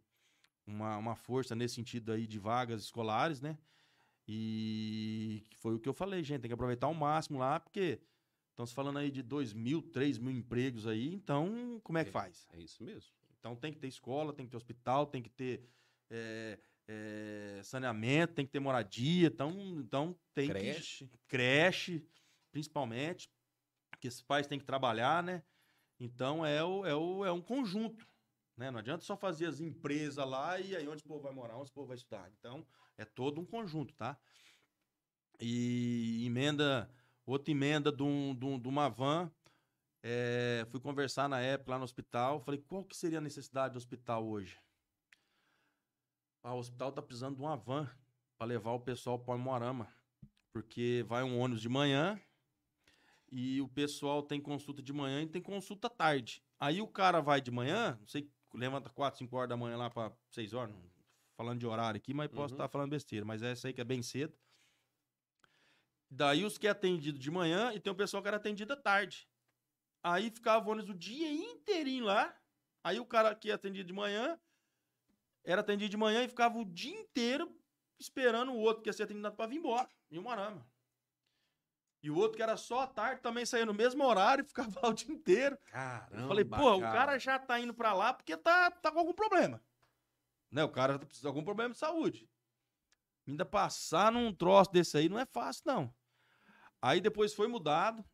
uma, 0.66 0.96
uma 0.96 1.14
força 1.16 1.54
nesse 1.54 1.76
sentido 1.76 2.12
aí 2.12 2.26
de 2.26 2.38
vagas 2.38 2.82
escolares, 2.82 3.40
né? 3.40 3.56
E 4.26 5.44
foi 5.58 5.74
o 5.74 5.78
que 5.78 5.88
eu 5.88 5.94
falei, 5.94 6.22
gente, 6.22 6.40
tem 6.42 6.48
que 6.48 6.54
aproveitar 6.54 6.86
ao 6.86 6.94
máximo 6.94 7.38
lá, 7.38 7.58
porque 7.58 8.00
estamos 8.50 8.72
falando 8.72 8.98
aí 8.98 9.10
de 9.10 9.22
2 9.22 9.52
mil, 9.52 9.82
3 9.82 10.18
mil 10.18 10.30
empregos 10.30 10.86
aí, 10.86 11.12
então 11.14 11.80
como 11.82 11.98
é 11.98 12.04
que 12.04 12.10
É. 12.10 12.12
faz? 12.12 12.46
É 12.52 12.60
isso 12.60 12.82
mesmo. 12.84 13.12
Então 13.38 13.56
tem 13.56 13.72
que 13.72 13.78
ter 13.78 13.88
escola, 13.88 14.32
tem 14.32 14.44
que 14.44 14.50
ter 14.50 14.56
hospital, 14.56 15.06
tem 15.06 15.22
que 15.22 15.30
ter 15.30 15.64
é, 16.10 16.58
é, 16.86 17.60
saneamento, 17.64 18.34
tem 18.34 18.44
que 18.44 18.52
ter 18.52 18.60
moradia, 18.60 19.28
então, 19.28 19.50
então 19.80 20.16
tem 20.34 20.48
Creche. 20.48 21.06
que 21.06 21.18
creche, 21.26 22.06
principalmente, 22.52 23.30
que 24.01 24.09
esses 24.09 24.22
pais 24.22 24.47
têm 24.47 24.59
que 24.59 24.64
trabalhar, 24.64 25.22
né? 25.22 25.43
Então 25.98 26.44
é, 26.44 26.64
o, 26.64 26.85
é, 26.86 26.94
o, 26.94 27.24
é 27.24 27.31
um 27.32 27.43
conjunto, 27.43 28.06
né? 28.56 28.70
Não 28.70 28.78
adianta 28.78 29.05
só 29.05 29.16
fazer 29.16 29.47
as 29.47 29.60
empresas 29.60 30.27
lá 30.27 30.59
e 30.59 30.74
aí 30.74 30.89
onde 30.89 31.02
o 31.05 31.06
povo 31.06 31.22
vai 31.22 31.32
morar, 31.32 31.56
onde 31.56 31.70
o 31.70 31.74
povo 31.74 31.89
vai 31.89 31.97
estudar. 31.97 32.31
Então 32.39 32.66
é 32.97 33.05
todo 33.05 33.40
um 33.40 33.44
conjunto, 33.44 33.94
tá? 33.94 34.18
E 35.39 36.24
emenda, 36.27 36.90
outra 37.27 37.51
emenda 37.51 37.93
de, 37.93 38.02
um, 38.02 38.35
de, 38.35 38.44
um- 38.44 38.59
de 38.59 38.68
uma 38.68 38.89
van 38.89 39.31
é, 40.02 40.66
fui 40.70 40.81
conversar 40.81 41.28
na 41.28 41.40
época 41.40 41.72
lá 41.72 41.78
no 41.78 41.85
hospital. 41.85 42.40
Falei, 42.40 42.60
qual 42.60 42.85
que 42.85 42.97
seria 42.97 43.18
a 43.18 43.22
necessidade 43.22 43.74
do 43.74 43.78
hospital 43.78 44.27
hoje? 44.27 44.59
Ah, 46.43 46.55
o 46.55 46.59
hospital 46.59 46.90
tá 46.90 47.02
precisando 47.02 47.36
de 47.36 47.43
uma 47.43 47.56
van 47.56 47.90
para 48.39 48.47
levar 48.47 48.72
o 48.72 48.81
pessoal 48.81 49.18
para 49.18 49.36
Moarama. 49.36 49.93
Porque 50.52 51.05
vai 51.06 51.22
um 51.22 51.39
ônibus 51.39 51.60
de 51.60 51.68
manhã 51.68 52.20
e 53.31 53.61
o 53.61 53.69
pessoal 53.69 54.23
tem 54.23 54.40
consulta 54.40 54.82
de 54.82 54.93
manhã 54.93 55.23
e 55.23 55.27
tem 55.28 55.40
consulta 55.43 55.89
tarde. 55.89 56.43
Aí 56.59 56.81
o 56.82 56.89
cara 56.89 57.20
vai 57.20 57.40
de 57.40 57.51
manhã, 57.51 57.97
não 58.01 58.07
sei, 58.07 58.28
levanta 58.52 58.90
4, 58.90 59.19
5 59.19 59.36
horas 59.36 59.48
da 59.48 59.57
manhã 59.57 59.77
lá 59.77 59.89
para 59.89 60.12
6 60.31 60.52
horas, 60.52 60.74
não- 60.74 60.90
falando 61.36 61.59
de 61.61 61.66
horário 61.66 61.97
aqui, 61.98 62.12
mas 62.12 62.28
posso 62.28 62.52
Uhum. 62.55 62.57
estar 62.59 62.69
falando 62.69 62.90
besteira, 62.90 63.24
mas 63.24 63.43
é 63.43 63.52
essa 63.52 63.69
aí 63.69 63.73
que 63.73 63.81
é 63.81 63.85
bem 63.85 64.02
cedo. 64.02 64.36
Daí 66.11 66.44
os 66.44 66.59
que 66.59 66.66
é 66.66 66.70
atendido 66.70 67.19
de 67.19 67.31
manhã 67.31 67.73
e 67.73 67.78
tem 67.81 67.93
o 67.93 67.97
pessoal 67.97 68.20
que 68.23 68.28
era 68.28 68.36
atendido 68.36 68.73
à 68.73 68.77
tarde. 68.77 69.28
Aí 70.02 70.31
ficava 70.31 70.66
o 70.66 70.73
ônibus 70.73 70.90
o 70.90 70.94
dia 70.94 71.31
inteirinho 71.32 72.05
lá. 72.05 72.36
Aí 72.82 72.98
o 72.98 73.07
cara 73.07 73.35
que 73.35 73.51
é 73.51 73.55
atendido 73.55 73.86
de 73.86 73.93
manhã 73.93 74.39
era 75.44 75.61
atendido 75.61 75.89
de 75.90 75.97
manhã 75.97 76.24
e 76.24 76.28
ficava 76.28 76.59
o 76.59 76.65
dia 76.65 76.94
inteiro 76.94 77.55
esperando 77.98 78.52
o 78.52 78.57
outro 78.59 78.82
que 78.82 78.89
ia 78.89 78.93
ser 78.93 79.05
atendido 79.05 79.31
para 79.32 79.47
vir 79.47 79.57
embora, 79.59 79.89
em 80.11 80.19
Umarama. 80.19 80.66
E 82.02 82.10
o 82.10 82.16
outro 82.16 82.36
que 82.36 82.43
era 82.43 82.56
só 82.56 82.81
à 82.81 82.86
tarde 82.86 83.20
também 83.20 83.44
saía 83.44 83.66
no 83.66 83.74
mesmo 83.74 84.05
horário 84.05 84.43
e 84.43 84.48
ficava 84.48 84.81
lá 84.82 84.89
o 84.89 84.94
dia 84.94 85.12
inteiro. 85.12 85.59
Caramba. 85.66 86.22
Eu 86.22 86.28
falei, 86.28 86.44
pô, 86.44 86.77
o 86.77 86.81
cara 86.81 87.18
já 87.18 87.39
tá 87.39 87.60
indo 87.60 87.74
pra 87.74 87.93
lá 87.93 88.14
porque 88.14 88.36
tá, 88.36 88.70
tá 88.70 88.90
com 88.90 88.98
algum 88.98 89.12
problema. 89.12 89.62
Né? 90.51 90.64
O 90.64 90.70
cara 90.70 90.98
precisa 90.98 91.22
de 91.22 91.28
algum 91.28 91.44
problema 91.44 91.72
de 91.72 91.78
saúde. 91.78 92.28
Ainda 93.27 93.44
passar 93.44 94.10
num 94.10 94.32
troço 94.32 94.72
desse 94.72 94.97
aí 94.97 95.09
não 95.09 95.18
é 95.18 95.27
fácil, 95.27 95.62
não. 95.66 95.94
Aí 96.81 97.01
depois 97.01 97.35
foi 97.35 97.47
mudado. 97.47 98.05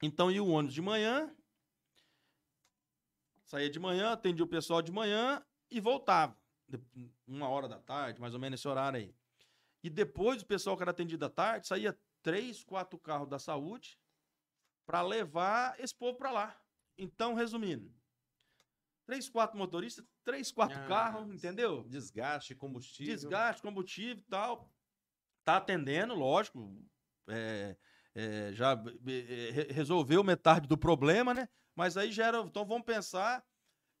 Então 0.00 0.30
ia 0.30 0.42
o 0.42 0.50
ônibus 0.50 0.74
de 0.74 0.80
manhã. 0.80 1.34
Saía 3.44 3.70
de 3.70 3.78
manhã, 3.78 4.12
atendia 4.12 4.44
o 4.44 4.48
pessoal 4.48 4.80
de 4.82 4.92
manhã 4.92 5.44
e 5.70 5.80
voltava. 5.80 6.36
Uma 7.26 7.48
hora 7.48 7.68
da 7.68 7.78
tarde, 7.78 8.20
mais 8.20 8.34
ou 8.34 8.40
menos 8.40 8.60
esse 8.60 8.68
horário 8.68 8.98
aí. 8.98 9.14
E 9.82 9.90
depois 9.90 10.42
o 10.42 10.46
pessoal 10.46 10.76
que 10.76 10.82
era 10.82 10.90
atendido 10.90 11.24
à 11.24 11.30
tarde, 11.30 11.66
saía 11.66 11.96
três, 12.26 12.64
quatro 12.64 12.98
carros 12.98 13.28
da 13.28 13.38
saúde 13.38 13.96
para 14.84 15.00
levar 15.00 15.78
esse 15.78 15.94
povo 15.94 16.18
para 16.18 16.32
lá. 16.32 16.60
Então, 16.98 17.34
resumindo, 17.34 17.94
três, 19.06 19.28
quatro 19.28 19.56
motoristas, 19.56 20.04
três, 20.24 20.50
quatro 20.50 20.76
Ah, 20.80 20.86
carros, 20.88 21.32
entendeu? 21.32 21.84
Desgaste, 21.84 22.52
combustível. 22.56 23.14
Desgaste, 23.14 23.62
combustível 23.62 24.16
e 24.16 24.28
tal. 24.28 24.74
Tá 25.44 25.58
atendendo, 25.58 26.14
lógico. 26.16 26.84
é, 27.28 27.76
é, 28.12 28.52
já 28.52 28.72
é, 28.72 29.50
re- 29.52 29.72
resolveu 29.72 30.24
metade 30.24 30.66
do 30.66 30.76
problema, 30.76 31.32
né? 31.32 31.48
Mas 31.76 31.96
aí 31.96 32.10
gera. 32.10 32.38
Então 32.40 32.66
vamos 32.66 32.84
pensar 32.86 33.44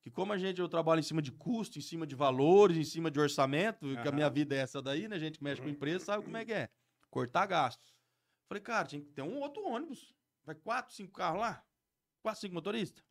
que, 0.02 0.10
como 0.10 0.32
a 0.32 0.38
gente 0.38 0.60
eu 0.60 0.68
trabalho 0.68 0.98
em 0.98 1.04
cima 1.04 1.22
de 1.22 1.30
custo, 1.30 1.78
em 1.78 1.82
cima 1.82 2.04
de 2.04 2.16
valores, 2.16 2.76
em 2.76 2.84
cima 2.84 3.08
de 3.08 3.20
orçamento, 3.20 3.86
que 4.02 4.08
a 4.08 4.12
minha 4.12 4.28
vida 4.30 4.56
é 4.56 4.58
essa 4.58 4.82
daí, 4.82 5.06
né? 5.06 5.14
A 5.14 5.18
gente 5.20 5.38
que 5.38 5.44
mexe 5.44 5.62
com 5.62 5.68
empresa, 5.68 6.06
sabe 6.06 6.24
como 6.24 6.36
é 6.36 6.44
que 6.44 6.52
é? 6.52 6.68
Cortar 7.08 7.46
gastos. 7.46 7.95
Falei, 8.48 8.62
cara, 8.62 8.86
tinha 8.86 9.02
que 9.02 9.10
ter 9.10 9.22
um 9.22 9.40
outro 9.40 9.64
ônibus. 9.64 10.14
Vai 10.44 10.54
quatro, 10.54 10.94
cinco 10.94 11.12
carros 11.12 11.40
lá? 11.40 11.66
Quatro, 12.22 12.40
cinco 12.40 12.54
motoristas? 12.54 13.04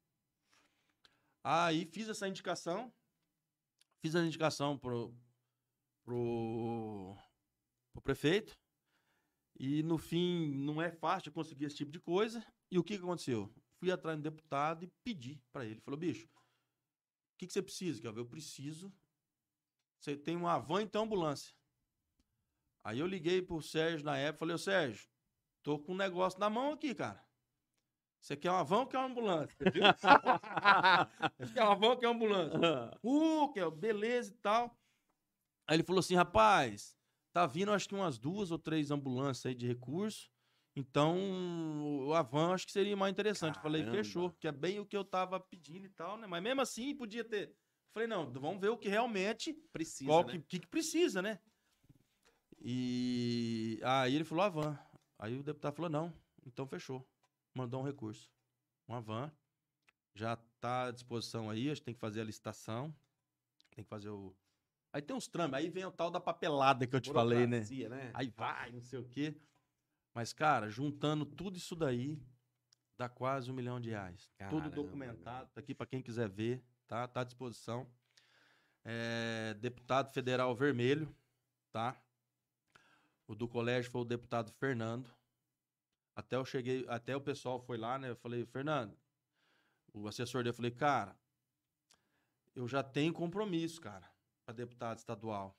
Aí 1.43 1.85
fiz 1.85 2.07
essa 2.07 2.27
indicação. 2.27 2.93
Fiz 4.01 4.15
a 4.15 4.23
indicação 4.23 4.77
pro, 4.77 5.15
pro, 6.03 7.17
pro 7.91 8.01
prefeito. 8.01 8.57
E 9.57 9.83
no 9.83 9.97
fim, 9.97 10.53
não 10.55 10.81
é 10.81 10.91
fácil 10.91 11.31
conseguir 11.31 11.65
esse 11.65 11.77
tipo 11.77 11.91
de 11.91 11.99
coisa. 11.99 12.45
E 12.71 12.79
o 12.79 12.83
que, 12.83 12.97
que 12.97 13.03
aconteceu? 13.03 13.53
Fui 13.77 13.91
atrás 13.91 14.17
do 14.17 14.23
deputado 14.23 14.83
e 14.83 14.91
pedi 15.03 15.41
para 15.51 15.65
ele. 15.65 15.81
Falou, 15.81 15.99
bicho, 15.99 16.25
o 16.25 17.37
que, 17.37 17.47
que 17.47 17.53
você 17.53 17.61
precisa? 17.61 18.01
Quer? 18.01 18.17
Eu 18.17 18.25
preciso. 18.25 18.93
Você 19.99 20.15
tem 20.15 20.35
uma 20.35 20.57
van 20.59 20.83
e 20.83 20.89
uma 20.93 21.03
ambulância. 21.03 21.53
Aí 22.83 22.99
eu 22.99 23.07
liguei 23.07 23.41
pro 23.41 23.61
Sérgio 23.61 24.05
na 24.05 24.17
época 24.17 24.39
falei, 24.39 24.55
ô 24.55 24.59
Sérgio, 24.59 25.09
tô 25.65 25.79
com 25.79 25.93
um 25.93 25.97
negócio 25.97 26.39
na 26.39 26.47
mão 26.47 26.73
aqui, 26.73 26.93
cara. 26.93 27.25
Você 28.21 28.37
quer 28.37 28.51
uma 28.51 28.63
van 28.63 28.81
ou 28.81 28.87
quer 28.87 28.99
uma 28.99 29.07
ambulância? 29.07 29.57
Viu? 29.71 29.83
Você 31.39 31.53
quer 31.53 31.63
uma 31.63 31.75
van 31.75 31.87
ou 31.89 31.97
quer 31.97 32.07
uma 32.07 32.15
ambulância? 32.15 32.59
Uh, 33.03 33.51
que 33.51 33.59
é- 33.59 33.69
beleza 33.71 34.31
e 34.31 34.35
tal. 34.35 34.79
Aí 35.67 35.75
ele 35.75 35.83
falou 35.83 35.99
assim, 35.99 36.15
rapaz, 36.15 36.95
tá 37.33 37.47
vindo 37.47 37.71
acho 37.71 37.89
que 37.89 37.95
umas 37.95 38.19
duas 38.19 38.51
ou 38.51 38.59
três 38.59 38.91
ambulâncias 38.91 39.47
aí 39.47 39.55
de 39.55 39.67
recurso. 39.67 40.29
Então, 40.75 41.17
o- 42.07 42.13
a 42.13 42.21
van 42.21 42.53
acho 42.53 42.67
que 42.67 42.71
seria 42.71 42.95
mais 42.95 43.11
interessante. 43.11 43.55
Eu 43.55 43.61
Falei, 43.61 43.81
Caramba. 43.83 43.97
fechou, 44.03 44.29
que 44.31 44.47
é 44.47 44.51
bem 44.51 44.79
o 44.79 44.85
que 44.85 44.95
eu 44.95 45.03
tava 45.03 45.39
pedindo 45.39 45.87
e 45.87 45.89
tal, 45.89 46.15
né? 46.17 46.27
Mas 46.27 46.43
mesmo 46.43 46.61
assim, 46.61 46.95
podia 46.95 47.23
ter. 47.23 47.55
Falei, 47.91 48.07
não, 48.07 48.31
vamos 48.31 48.59
ver 48.61 48.69
o 48.69 48.77
que 48.77 48.89
realmente 48.89 49.53
Precisa, 49.71 50.11
qual 50.11 50.25
né? 50.25 50.31
que, 50.33 50.39
que, 50.41 50.59
que 50.59 50.67
precisa, 50.67 51.21
né? 51.23 51.39
E 52.59 53.79
aí 53.83 54.15
ele 54.15 54.23
falou 54.23 54.43
a 54.43 54.49
van. 54.49 54.84
Aí 55.17 55.37
o 55.37 55.43
deputado 55.43 55.75
falou, 55.75 55.89
não, 55.89 56.13
então 56.45 56.67
fechou. 56.67 57.07
Mandou 57.53 57.81
um 57.81 57.85
recurso. 57.85 58.29
Uma 58.87 59.01
van. 59.01 59.31
Já 60.13 60.35
tá 60.59 60.87
à 60.87 60.91
disposição 60.91 61.49
aí, 61.49 61.69
a 61.69 61.73
gente 61.73 61.83
tem 61.83 61.93
que 61.93 61.99
fazer 61.99 62.21
a 62.21 62.23
licitação. 62.23 62.93
Tem 63.75 63.83
que 63.83 63.89
fazer 63.89 64.09
o. 64.09 64.35
Aí 64.93 65.01
tem 65.01 65.15
uns 65.15 65.27
trâmites, 65.27 65.59
aí 65.59 65.69
vem 65.69 65.85
o 65.85 65.91
tal 65.91 66.09
da 66.09 66.21
papelada 66.21 66.87
que 66.87 66.95
eu 66.95 67.01
te 67.01 67.11
falei, 67.11 67.45
né? 67.45 67.59
Né? 67.89 68.11
Aí 68.13 68.29
vai, 68.29 68.71
não 68.71 68.81
sei 68.81 68.99
o 68.99 69.03
quê. 69.03 69.35
Mas, 70.13 70.31
cara, 70.31 70.69
juntando 70.69 71.25
tudo 71.25 71.57
isso 71.57 71.75
daí, 71.75 72.17
dá 72.97 73.09
quase 73.09 73.51
um 73.51 73.53
milhão 73.53 73.79
de 73.79 73.89
reais. 73.89 74.29
Tudo 74.49 74.61
Caramba, 74.61 74.69
documentado, 74.69 75.49
tá 75.53 75.59
aqui 75.59 75.75
para 75.75 75.85
quem 75.85 76.01
quiser 76.01 76.29
ver, 76.29 76.63
tá? 76.87 77.05
Tá 77.07 77.21
à 77.21 77.23
disposição. 77.25 77.85
É, 78.85 79.53
deputado 79.59 80.13
federal 80.13 80.55
vermelho, 80.55 81.13
tá? 81.71 82.01
O 83.27 83.35
do 83.35 83.47
colégio 83.47 83.91
foi 83.91 84.01
o 84.01 84.05
deputado 84.05 84.51
Fernando. 84.53 85.09
Até 86.15 86.37
eu 86.37 86.45
cheguei, 86.45 86.85
até 86.87 87.15
o 87.15 87.21
pessoal 87.21 87.59
foi 87.59 87.77
lá, 87.77 87.99
né? 87.99 88.09
Eu 88.09 88.15
falei, 88.15 88.45
Fernando, 88.45 88.97
o 89.93 90.07
assessor 90.07 90.41
dele, 90.41 90.49
eu 90.51 90.53
falei, 90.53 90.71
cara, 90.71 91.17
eu 92.55 92.67
já 92.67 92.81
tenho 92.81 93.13
compromisso, 93.13 93.81
cara, 93.81 94.09
para 94.45 94.55
deputado 94.55 94.97
estadual. 94.97 95.57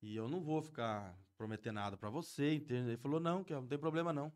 E 0.00 0.16
eu 0.16 0.28
não 0.28 0.40
vou 0.40 0.62
ficar 0.62 1.18
prometendo 1.36 1.74
nada 1.74 1.96
para 1.96 2.08
você, 2.08 2.54
entende? 2.54 2.90
Ele 2.90 2.96
falou, 2.96 3.20
não, 3.20 3.44
que 3.44 3.52
não 3.52 3.66
tem 3.66 3.78
problema 3.78 4.12
não. 4.12 4.32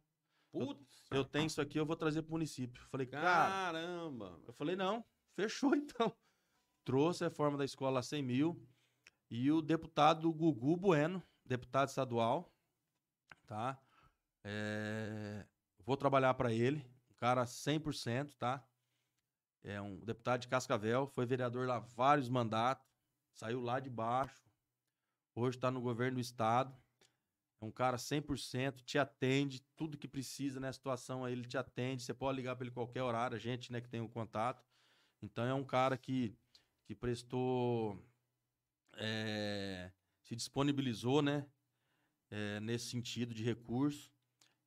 Putz, 0.51 1.09
Eu 1.11 1.25
tenho 1.25 1.47
isso 1.47 1.63
aqui, 1.63 1.79
eu 1.79 1.87
vou 1.87 1.97
trazer 1.97 2.23
pro 2.23 2.33
município. 2.33 2.83
Eu 2.83 2.89
falei, 2.89 3.07
cara, 3.07 3.25
caramba. 3.27 4.39
eu 4.47 4.53
falei, 4.53 4.77
não, 4.77 5.03
fechou 5.35 5.73
então. 5.75 6.15
Trouxe 6.85 7.25
a 7.25 7.29
reforma 7.29 7.57
da 7.57 7.65
escola 7.65 8.01
a 8.01 8.03
100 8.03 8.23
mil. 8.23 8.69
E 9.31 9.51
o 9.51 9.63
deputado 9.63 10.31
Gugu 10.31 10.77
Bueno, 10.77 11.23
deputado 11.43 11.89
estadual, 11.89 12.53
tá? 13.47 13.81
É, 14.45 15.47
vou 15.79 15.97
trabalhar 15.97 16.35
para 16.35 16.53
ele, 16.53 16.85
um 17.11 17.15
cara 17.15 17.45
100%, 17.45 18.35
tá? 18.35 18.67
É 19.63 19.81
um 19.81 19.99
deputado 20.01 20.41
de 20.41 20.49
Cascavel, 20.49 21.07
foi 21.07 21.25
vereador 21.25 21.67
lá 21.69 21.79
vários 21.79 22.29
mandatos, 22.29 22.87
saiu 23.33 23.61
lá 23.61 23.79
de 23.79 23.89
baixo, 23.89 24.51
hoje 25.35 25.57
está 25.57 25.71
no 25.71 25.81
governo 25.81 26.17
do 26.17 26.21
estado. 26.21 26.77
É 27.61 27.65
um 27.65 27.71
cara 27.71 27.97
100%, 27.97 28.83
te 28.85 28.99
atende, 28.99 29.63
tudo 29.77 29.97
que 29.97 30.09
precisa 30.09 30.59
nessa 30.59 30.79
situação 30.79 31.25
aí, 31.25 31.33
ele 31.33 31.47
te 31.47 31.57
atende. 31.57 32.03
Você 32.03 32.13
pode 32.13 32.37
ligar 32.37 32.57
para 32.57 32.65
ele 32.65 32.75
qualquer 32.75 33.03
horário, 33.03 33.37
a 33.37 33.39
gente, 33.39 33.71
né, 33.71 33.81
que 33.81 33.89
tem 33.89 34.01
o 34.01 34.09
contato. 34.09 34.67
Então 35.23 35.45
é 35.45 35.55
um 35.55 35.65
cara 35.65 35.97
que, 35.97 36.37
que 36.85 36.93
prestou, 36.93 37.97
é, 38.95 39.93
se 40.25 40.35
disponibilizou, 40.35 41.23
né, 41.23 41.47
é, 42.33 42.59
nesse 42.59 42.87
sentido 42.87 43.33
de 43.33 43.45
recurso. 43.45 44.11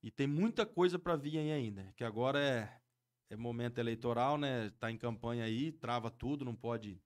E 0.06 0.11
tem 0.11 0.27
muita 0.27 0.67
coisa 0.67 1.00
para 1.00 1.16
vir 1.16 1.40
aí 1.40 1.51
ainda, 1.51 1.92
que 1.98 2.03
agora 2.03 2.40
é, 2.40 2.80
é 3.27 3.35
momento 3.35 3.80
eleitoral, 3.80 4.38
né? 4.38 4.69
Tá 4.80 4.92
em 4.92 5.00
campanha 5.00 5.43
aí, 5.45 5.72
trava 5.72 6.11
tudo, 6.11 6.45
não 6.45 6.56
pode 6.56 7.01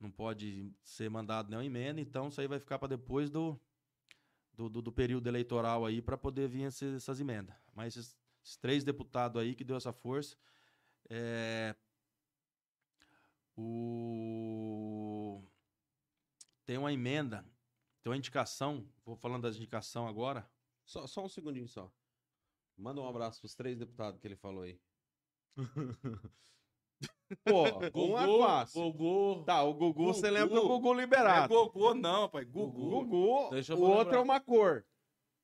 não 0.00 0.10
pode 0.10 0.72
ser 0.84 1.10
mandado 1.10 1.50
nenhuma 1.50 1.66
emenda, 1.66 2.00
então 2.00 2.28
isso 2.28 2.40
aí 2.40 2.48
vai 2.48 2.60
ficar 2.60 2.78
para 2.78 2.88
depois 2.88 3.30
do, 3.30 3.60
do, 4.54 4.68
do- 4.70 4.82
do 4.82 4.92
período 4.92 5.28
eleitoral 5.28 5.86
aí 5.86 6.02
para 6.02 6.18
poder 6.18 6.48
vir 6.48 6.62
esses- 6.64 6.96
essas 6.96 7.20
emendas. 7.20 7.54
Mas 7.74 7.96
esses, 7.96 8.16
esses 8.44 8.56
três 8.56 8.84
deputados 8.84 9.40
aí 9.42 9.54
que 9.54 9.64
deu 9.64 9.76
essa 9.76 9.92
força, 9.92 10.36
é, 11.10 11.76
o 13.56 15.42
tem 16.64 16.78
uma 16.78 16.92
emenda, 16.92 17.44
tem 18.02 18.10
uma 18.10 18.16
indicação, 18.16 18.88
vou 19.04 19.16
falando 19.16 19.42
das 19.42 19.56
indicação 19.56 20.06
agora. 20.06 20.48
Só, 20.84 21.06
só 21.06 21.24
um 21.24 21.28
segundinho 21.28 21.68
só. 21.68 21.92
Manda 22.76 23.00
um 23.00 23.08
abraço 23.08 23.40
pros 23.40 23.54
três 23.54 23.78
deputados 23.78 24.20
que 24.20 24.26
ele 24.26 24.36
falou 24.36 24.62
aí. 24.62 24.80
Pô, 27.44 27.64
um 27.94 28.18
é 28.18 28.46
fácil. 28.46 28.92
Gugu. 28.92 29.44
Tá, 29.44 29.62
o 29.62 29.72
Gugu, 29.74 30.04
você 30.06 30.28
Gugu. 30.28 30.34
lembra 30.34 30.54
do 30.54 30.68
Gugu 30.68 30.92
Não 30.92 31.00
é 31.00 31.04
liberado. 31.04 31.48
Gogô, 31.48 31.94
não, 31.94 32.28
pai. 32.28 32.44
Gugu. 32.44 33.04
Gugu. 33.04 33.50
Deixa 33.50 33.72
eu 33.72 33.78
o 33.78 33.82
outro 33.82 33.98
lembrar. 34.04 34.18
é 34.18 34.20
uma 34.22 34.40
cor. 34.40 34.84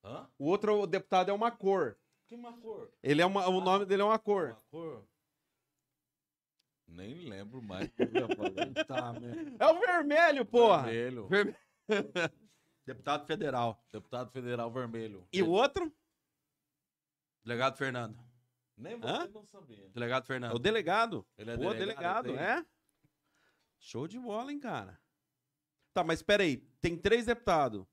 Hã? 0.05 0.29
O 0.39 0.47
outro 0.47 0.87
deputado 0.87 1.31
é 1.31 1.33
uma 1.35 1.51
cor. 1.51 1.99
Que 2.29 2.35
uma 2.35 2.53
cor? 2.53 2.93
Ele 3.03 3.23
é 3.23 3.27
uma, 3.27 3.49
o 3.49 3.61
nome 3.61 3.87
dele 3.87 4.03
é 4.03 4.05
uma 4.05 4.19
cor. 4.19 4.51
Uma 4.51 4.63
cor? 4.71 5.05
Nem 6.87 7.15
lembro 7.29 7.63
mais. 7.63 7.91
Tá? 8.87 9.15
É 9.59 9.67
o 9.67 9.81
vermelho, 9.81 10.45
porra. 10.45 10.85
Vermelho. 10.85 11.29
Deputado 12.87 13.27
federal. 13.27 13.83
Deputado 13.93 14.31
federal 14.31 14.71
vermelho. 14.71 15.27
E 15.33 15.43
o 15.43 15.51
outro? 15.51 15.93
Delegado 17.45 17.77
Fernando. 17.77 18.19
Nem 18.77 18.95
Hã? 18.95 19.27
você 19.27 19.29
não 19.33 19.45
sabia. 19.45 19.89
Delegado 19.91 20.23
É 20.23 20.27
Fernando. 20.27 20.55
o 20.55 20.59
delegado. 20.59 21.27
Ele 21.37 21.51
é 21.51 21.57
Pô, 21.57 21.73
delegado, 21.75 22.27
delegado, 22.27 22.39
é? 22.39 22.65
Show 23.81 24.07
de 24.07 24.19
bola, 24.19 24.53
hein, 24.53 24.59
cara. 24.61 25.01
Tá, 25.93 26.05
mas 26.05 26.23
peraí. 26.23 26.59
Tem 26.81 26.97
três 26.97 27.27
deputados. 27.27 27.85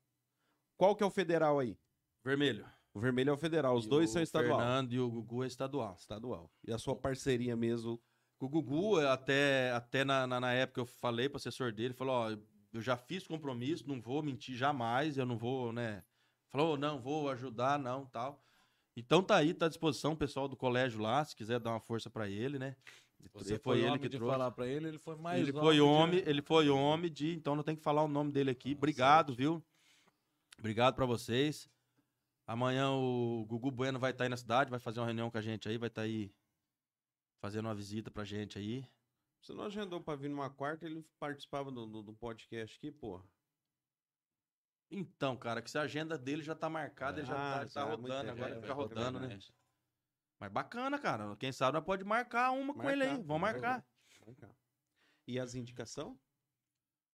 Qual 0.77 0.95
que 0.95 1.03
é 1.03 1.05
o 1.05 1.11
federal 1.11 1.59
aí? 1.59 1.77
Vermelho. 2.23 2.69
O 2.93 2.99
vermelho 2.99 3.29
é 3.29 3.33
o 3.33 3.37
federal. 3.37 3.75
Os 3.75 3.85
E 3.85 3.89
dois 3.89 4.09
o 4.09 4.13
são 4.13 4.21
estadual. 4.21 4.59
Fernando 4.59 4.93
e 4.93 4.99
o 4.99 5.09
Gugu 5.09 5.43
é 5.43 5.47
estadual. 5.47 5.95
Estadual. 5.97 6.51
E 6.63 6.71
a 6.71 6.77
sua 6.77 6.95
parceria 6.95 7.55
mesmo. 7.55 8.01
O 8.39 8.49
Gugu, 8.49 8.99
até, 8.99 9.71
até 9.71 10.03
na, 10.03 10.27
na, 10.27 10.39
na 10.39 10.53
época 10.53 10.81
eu 10.81 10.85
falei 10.85 11.29
pro 11.29 11.37
assessor 11.37 11.71
dele, 11.71 11.93
falou, 11.93 12.13
ó, 12.15 12.29
eu 12.73 12.81
já 12.81 12.97
fiz 12.97 13.25
compromisso, 13.25 13.87
não 13.87 14.01
vou 14.01 14.21
mentir 14.21 14.55
jamais, 14.55 15.17
eu 15.17 15.25
não 15.25 15.37
vou, 15.37 15.71
né? 15.71 16.03
Falou, 16.49 16.77
não, 16.77 16.99
vou 17.01 17.29
ajudar, 17.29 17.79
não, 17.79 18.05
tal. 18.05 18.43
Então 18.95 19.21
tá 19.21 19.35
aí, 19.37 19.53
tá 19.53 19.65
à 19.65 19.69
disposição 19.69 20.13
o 20.13 20.17
pessoal 20.17 20.47
do 20.47 20.55
colégio 20.55 21.01
lá, 21.01 21.23
se 21.25 21.35
quiser 21.35 21.59
dar 21.59 21.71
uma 21.71 21.79
força 21.79 22.09
pra 22.09 22.29
ele, 22.29 22.57
né? 22.57 22.75
Você 23.33 23.57
foi, 23.57 23.81
ele 23.81 23.97
que 23.97 24.07
trouxe. 24.09 24.31
falar 24.31 24.51
pra 24.51 24.67
ele, 24.67 24.87
ele 24.87 24.99
foi 24.99 25.15
mais 25.15 25.41
ele 25.41 25.51
foi 25.51 25.81
homem, 25.81 26.23
de- 26.23 26.29
ele 26.29 26.41
foi 26.41 26.69
homem 26.69 27.11
de, 27.11 27.33
então 27.35 27.55
não 27.55 27.63
tem 27.63 27.75
que 27.75 27.81
falar 27.81 28.03
o 28.03 28.07
nome 28.07 28.31
dele 28.31 28.51
aqui. 28.51 28.71
Ah, 28.73 28.77
Obrigado, 28.77 29.33
viu? 29.33 29.63
Obrigado 30.59 30.95
pra 30.95 31.05
vocês. 31.05 31.67
Amanhã 32.47 32.91
o 32.91 33.43
Gugu 33.47 33.71
Bueno 33.71 33.97
vai 33.99 34.11
estar 34.11 34.25
aí 34.25 34.29
na 34.29 34.37
cidade, 34.37 34.69
vai 34.69 34.79
fazer 34.79 34.99
uma 34.99 35.07
reunião 35.07 35.31
com 35.31 35.37
a 35.37 35.41
gente 35.41 35.67
aí, 35.67 35.77
vai 35.77 35.87
estar 35.89 36.03
aí 36.03 36.31
fazendo 37.41 37.65
uma 37.65 37.73
visita 37.75 38.11
pra 38.11 38.23
gente 38.23 38.57
aí. 38.59 38.85
Você 39.41 39.53
não 39.53 39.63
agendou 39.63 39.99
pra 39.99 40.15
vir 40.15 40.29
numa 40.29 40.49
quarta, 40.49 40.85
ele 40.85 41.03
participava 41.19 41.71
do, 41.71 41.85
do, 41.87 42.03
do 42.03 42.13
podcast 42.13 42.77
aqui, 42.77 42.91
pô. 42.91 43.19
Então, 44.89 45.35
cara, 45.35 45.61
que 45.61 45.69
se 45.69 45.77
a 45.77 45.81
agenda 45.81 46.17
dele 46.17 46.43
já 46.43 46.55
tá 46.55 46.69
marcada, 46.69 47.19
ele 47.19 47.27
já 47.27 47.33
Ah, 47.33 47.59
tá, 47.59 47.65
tá 47.65 47.67
já 47.67 47.85
muito 47.97 48.01
rodando, 48.01 48.31
agora 48.31 48.51
é, 48.51 48.55
fica 48.55 48.67
é 48.67 48.73
rodando, 48.73 49.19
né? 49.19 49.39
Mas 50.39 50.51
bacana, 50.51 50.99
cara. 50.99 51.35
Quem 51.37 51.51
sabe 51.51 51.77
nós 51.77 51.85
pode 51.85 52.03
marcar 52.03 52.51
uma 52.51 52.73
com 52.73 52.89
ele 52.89 53.03
aí. 53.03 53.09
Marcar, 53.09 53.25
Vamos 53.25 53.41
marcar. 53.41 53.85
marcar. 54.25 54.55
E 55.27 55.39
as 55.39 55.55
indicações? 55.55 56.15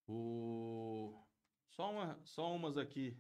O... 0.07 1.15
Só, 1.69 1.91
uma, 1.91 2.19
só 2.25 2.53
umas 2.53 2.77
aqui. 2.77 3.17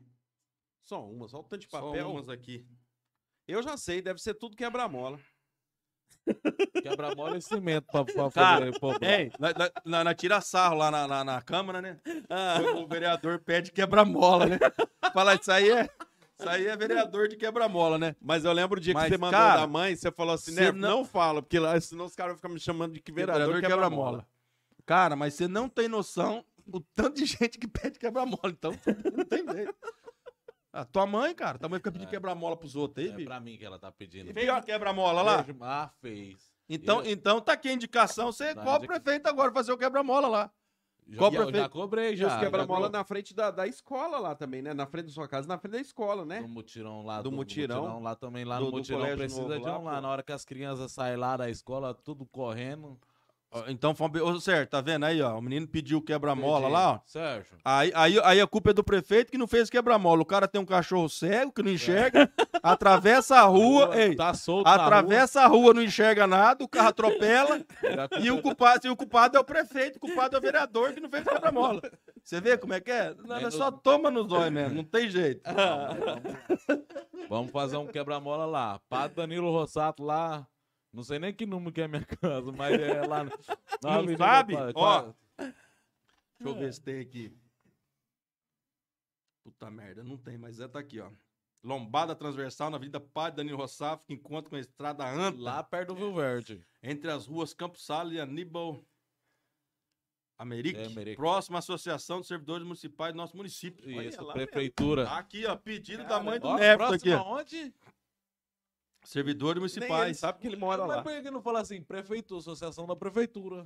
Só 0.83 1.07
uma, 1.09 1.27
só 1.27 1.39
o 1.39 1.43
tanto 1.43 1.61
de 1.61 1.69
Só 1.69 1.79
papel. 1.81 2.11
umas 2.11 2.27
aqui. 2.27 2.67
Eu 3.47 3.63
já 3.63 3.77
sei, 3.77 4.01
deve 4.01 4.19
ser 4.19 4.33
tudo 4.33 4.55
quebra-mola. 4.55 5.19
Quebra 6.81 7.15
mola 7.15 7.37
e 7.37 7.41
cimento 7.41 7.87
pra, 7.91 8.05
pra 8.05 8.31
Cara, 8.31 8.71
fazer 8.79 9.03
Ei, 9.03 9.31
na, 9.39 9.71
na, 9.85 10.03
na, 10.03 10.13
tira 10.13 10.39
sarro 10.41 10.75
lá 10.75 10.91
na, 10.91 11.07
na, 11.07 11.23
na 11.23 11.41
Câmara, 11.41 11.81
né? 11.81 11.97
Ah. 12.29 12.59
O 12.77 12.87
vereador 12.87 13.39
pede 13.39 13.71
quebra-mola, 13.71 14.45
né? 14.45 14.59
Fala, 15.13 15.35
isso 15.35 15.51
aí 15.51 15.69
é. 15.69 15.89
Isso 16.39 16.49
aí 16.49 16.67
é 16.67 16.75
vereador 16.75 17.27
de 17.27 17.35
quebra-mola, 17.37 17.97
né? 17.99 18.15
Mas 18.21 18.45
eu 18.45 18.51
lembro 18.51 18.77
o 18.79 18.81
dia 18.81 18.93
Mas, 18.93 19.03
que 19.05 19.09
você 19.11 19.17
mandou 19.17 19.39
cara, 19.39 19.61
da 19.61 19.67
mãe, 19.67 19.95
você 19.95 20.11
falou 20.11 20.33
assim, 20.33 20.53
né? 20.53 20.71
não- 20.71 20.97
Não... 20.99 21.05
fala, 21.05 21.41
porque 21.41 21.59
lá, 21.59 21.79
senão 21.79 22.05
os 22.05 22.15
caras 22.15 22.35
ficam 22.35 22.51
me 22.51 22.59
chamando 22.59 22.93
de 22.93 22.99
que 22.99 23.11
vereador, 23.11 23.61
quebra-mola. 23.61 24.25
Cara, 24.85 25.15
mas 25.15 25.35
você 25.35 25.47
não 25.47 25.69
tem 25.69 25.87
noção 25.87 26.43
o 26.71 26.79
tanto 26.79 27.17
de 27.17 27.25
gente 27.25 27.57
que 27.57 27.67
pede 27.67 27.99
quebra-mola. 27.99 28.39
Então, 28.47 28.71
não 29.15 29.25
tem 29.25 29.45
jeito. 29.53 29.75
A 30.73 30.85
tua 30.85 31.05
mãe, 31.05 31.35
cara, 31.35 31.57
tua 31.59 31.67
mãe 31.67 31.79
fica 31.79 31.91
pedindo 31.91 32.07
É. 32.07 32.11
quebra-mola 32.11 32.55
pros 32.55 32.75
outros 32.75 33.03
aí, 33.05 33.11
É 33.11 33.15
bicho. 33.15 33.27
pra 33.27 33.39
mim 33.39 33.57
que 33.57 33.65
ela 33.65 33.77
tá 33.77 33.91
pedindo. 33.91 34.33
Fez 34.33 34.49
uma 34.49 34.61
quebra-mola 34.61 35.21
lá? 35.21 35.45
Ah, 35.61 35.89
fez. 36.01 36.49
Então, 36.69 37.03
Eu- 37.03 37.11
então 37.11 37.41
tá 37.41 37.53
aqui 37.53 37.67
a 37.67 37.73
indicação. 37.73 38.31
Você 38.31 38.55
cobra 38.55 38.83
o 38.85 38.87
prefeito 38.87 39.27
agora 39.27 39.51
fazer 39.51 39.73
o 39.73 39.77
quebra-mola 39.77 40.27
lá. 40.29 40.51
Já, 41.07 41.17
Qual 41.17 41.31
já, 41.31 41.37
prefeito? 41.39 41.63
já 41.63 41.69
cobrei, 41.69 42.15
já. 42.15 42.27
os 42.27 42.39
quebra-mola 42.39 42.87
na 42.87 43.03
frente 43.03 43.33
da, 43.33 43.51
da 43.51 43.67
escola 43.67 44.17
lá 44.17 44.33
também, 44.33 44.61
né? 44.61 44.73
Na 44.73 44.85
frente 44.87 45.07
da 45.07 45.11
sua 45.11 45.27
casa, 45.27 45.45
na 45.45 45.57
frente 45.57 45.73
da 45.73 45.81
escola, 45.81 46.23
né? 46.23 46.41
Do 46.41 46.47
mutirão 46.47 47.03
lá. 47.03 47.21
Do 47.21 47.31
mutirão. 47.31 48.01
lá 48.01 48.15
também. 48.15 48.45
Lá 48.45 48.59
Do- 48.59 48.65
no 48.65 48.71
do 48.71 48.77
mutirão 48.77 49.01
precisa 49.17 49.59
de 49.59 49.65
lá, 49.65 49.77
um 49.79 49.83
lá. 49.83 49.95
pô. 49.95 50.01
Na 50.01 50.07
hora 50.09 50.23
que 50.23 50.31
as 50.31 50.45
crianças 50.45 50.91
saem 50.93 51.17
lá 51.17 51.35
da 51.35 51.49
escola, 51.49 51.93
tudo 51.93 52.25
correndo. 52.25 52.97
Então, 53.67 53.93
fomos- 53.93 54.21
ô, 54.21 54.39
certo, 54.39 54.69
tá 54.69 54.79
vendo 54.79 55.03
aí, 55.05 55.21
ó? 55.21 55.37
O 55.37 55.41
menino 55.41 55.67
pediu 55.67 55.97
o 55.97 56.01
quebra-mola 56.01 56.69
lá, 56.69 56.91
ó. 56.93 56.99
Sérgio. 57.05 57.57
Aí, 57.65 57.91
aí, 57.93 58.17
aí 58.23 58.39
a 58.39 58.47
culpa 58.47 58.69
é 58.69 58.73
do 58.73 58.81
prefeito 58.83 59.29
que 59.29 59.37
não 59.37 59.45
fez 59.45 59.69
quebra-mola. 59.69 60.21
O 60.21 60.25
cara 60.25 60.47
tem 60.47 60.61
um 60.61 60.65
cachorro 60.65 61.09
cego 61.09 61.51
que 61.51 61.61
não 61.61 61.69
enxerga, 61.71 62.31
atravessa 62.63 63.35
a 63.39 63.41
rua, 63.43 63.91
ei, 63.99 64.15
Tá 64.15 64.33
solto 64.33 64.67
atravessa 64.67 65.41
a 65.41 65.47
rua, 65.47 65.73
não 65.73 65.81
enxerga 65.83 66.25
nada, 66.25 66.63
o 66.63 66.67
carro 66.67 66.87
atropela 66.87 67.55
rua. 67.57 68.09
e 68.21 68.31
o 68.31 68.41
culpado, 68.41 68.87
e 68.87 68.89
o 68.89 68.95
culpado 68.95 69.35
é 69.37 69.39
o 69.39 69.43
prefeito, 69.43 69.97
o 69.97 69.99
culpado 69.99 70.33
é 70.35 70.39
o 70.39 70.41
vereador 70.41 70.93
que 70.93 71.01
não 71.01 71.09
fez 71.09 71.23
quebra-mola. 71.25 71.81
Você 72.23 72.39
vê 72.39 72.57
como 72.57 72.73
é 72.73 72.79
que 72.79 72.89
é? 72.91 73.13
É 73.41 73.49
só 73.51 73.69
toma 73.69 74.09
no 74.09 74.27
zóio 74.29 74.51
mesmo, 74.51 74.75
não 74.75 74.83
tem 74.85 75.09
jeito. 75.09 75.41
Vamos 77.29 77.51
fazer 77.51 77.77
um 77.77 77.87
quebra-mola 77.87 78.45
lá. 78.45 78.79
Padre 78.89 79.15
Danilo 79.17 79.51
Rossato 79.51 80.03
lá. 80.03 80.47
Não 80.93 81.03
sei 81.03 81.19
nem 81.19 81.33
que 81.33 81.45
número 81.45 81.71
que 81.71 81.81
é 81.81 81.87
minha 81.87 82.03
casa, 82.21 82.51
mas 82.51 82.79
é 82.79 83.05
lá. 83.07 83.23
no- 83.23 83.31
Não 83.81 83.89
Avenida 83.91 84.17
sabe? 84.17 84.53
Ó. 84.75 85.13
Deixa 85.37 85.53
eu 86.39 86.55
ver 86.55 86.73
se 86.73 86.81
tem 86.81 86.99
aqui. 86.99 87.37
Puta 89.43 89.71
merda, 89.71 90.03
não 90.03 90.17
tem, 90.17 90.37
mas 90.37 90.59
é 90.59 90.67
tá 90.67 90.79
aqui, 90.79 90.99
ó. 90.99 91.09
Lombada 91.63 92.15
transversal 92.15 92.69
na 92.69 92.77
Avenida 92.77 92.99
Padre 92.99 93.37
Danilo 93.37 93.57
Rossaf, 93.57 94.05
que 94.05 94.13
encontra 94.13 94.49
com 94.49 94.55
a 94.55 94.59
estrada 94.59 95.07
Anta, 95.07 95.39
Lá 95.41 95.63
perto 95.63 95.89
do 95.89 95.95
Rio 95.95 96.13
Verde. 96.15 96.65
entre 96.81 97.09
as 97.11 97.27
ruas 97.27 97.53
Campos 97.53 97.85
Sala 97.85 98.13
e 98.13 98.19
Aníbal 98.19 98.83
Americ, 100.39 100.75
É, 100.79 100.85
Americ. 100.87 101.15
próxima 101.15 101.57
à 101.57 101.59
Associação 101.59 102.19
de 102.19 102.25
Servidores 102.27 102.65
Municipais 102.65 103.13
do 103.13 103.17
nosso 103.17 103.37
município. 103.37 103.89
Isso, 104.01 104.23
lá, 104.23 104.33
prefeitura. 104.33 105.05
Tá 105.05 105.19
aqui, 105.19 105.45
ó, 105.45 105.55
pedido 105.55 106.01
da 106.03 106.09
Cara, 106.09 106.23
mãe 106.23 106.39
do 106.39 106.47
Ó, 106.47 106.57
Neto 106.57 106.77
próximo 106.77 107.13
aqui. 107.13 107.23
ó. 107.23 107.43
Servidores 109.03 109.61
Nem 109.61 109.71
ele 109.83 109.87
municipais. 109.87 110.19
sabe 110.19 110.39
que 110.39 110.47
ele 110.47 110.55
mora 110.55 110.85
Mas 110.85 110.97
lá. 110.97 111.03
por 111.03 111.21
que 111.21 111.31
não 111.31 111.41
fala 111.41 111.59
assim? 111.61 111.81
Prefeitura, 111.81 112.39
associação 112.39 112.85
da 112.85 112.95
prefeitura. 112.95 113.65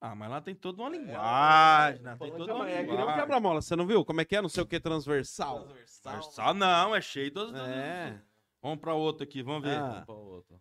Ah, 0.00 0.14
mas 0.14 0.30
lá 0.30 0.40
tem 0.40 0.54
toda 0.54 0.80
uma 0.80 0.94
É, 0.94 0.98
linguagem, 0.98 2.02
né? 2.02 2.16
Tem 2.20 2.30
toda 2.36 2.54
uma 2.54 2.68
É 2.70 2.76
que 2.82 2.82
nem 2.86 2.96
linguagem. 2.96 3.14
quebra-mola, 3.20 3.60
você 3.60 3.74
não 3.74 3.84
viu? 3.86 4.04
Como 4.04 4.20
é 4.20 4.24
que 4.24 4.36
é? 4.36 4.40
Não 4.42 4.48
sei 4.48 4.62
o 4.62 4.66
que, 4.66 4.78
transversal. 4.78 5.66
Transversal 6.02 6.54
não, 6.54 6.94
é 6.94 7.00
cheio 7.00 7.32
das... 7.32 7.52
É. 7.54 8.20
Vamos 8.62 8.78
pra 8.78 8.94
outro 8.94 9.24
aqui, 9.24 9.42
vamos 9.42 9.62
ver. 9.62 9.76
Ah. 9.78 10.02
Pra 10.06 10.14
outra. 10.14 10.56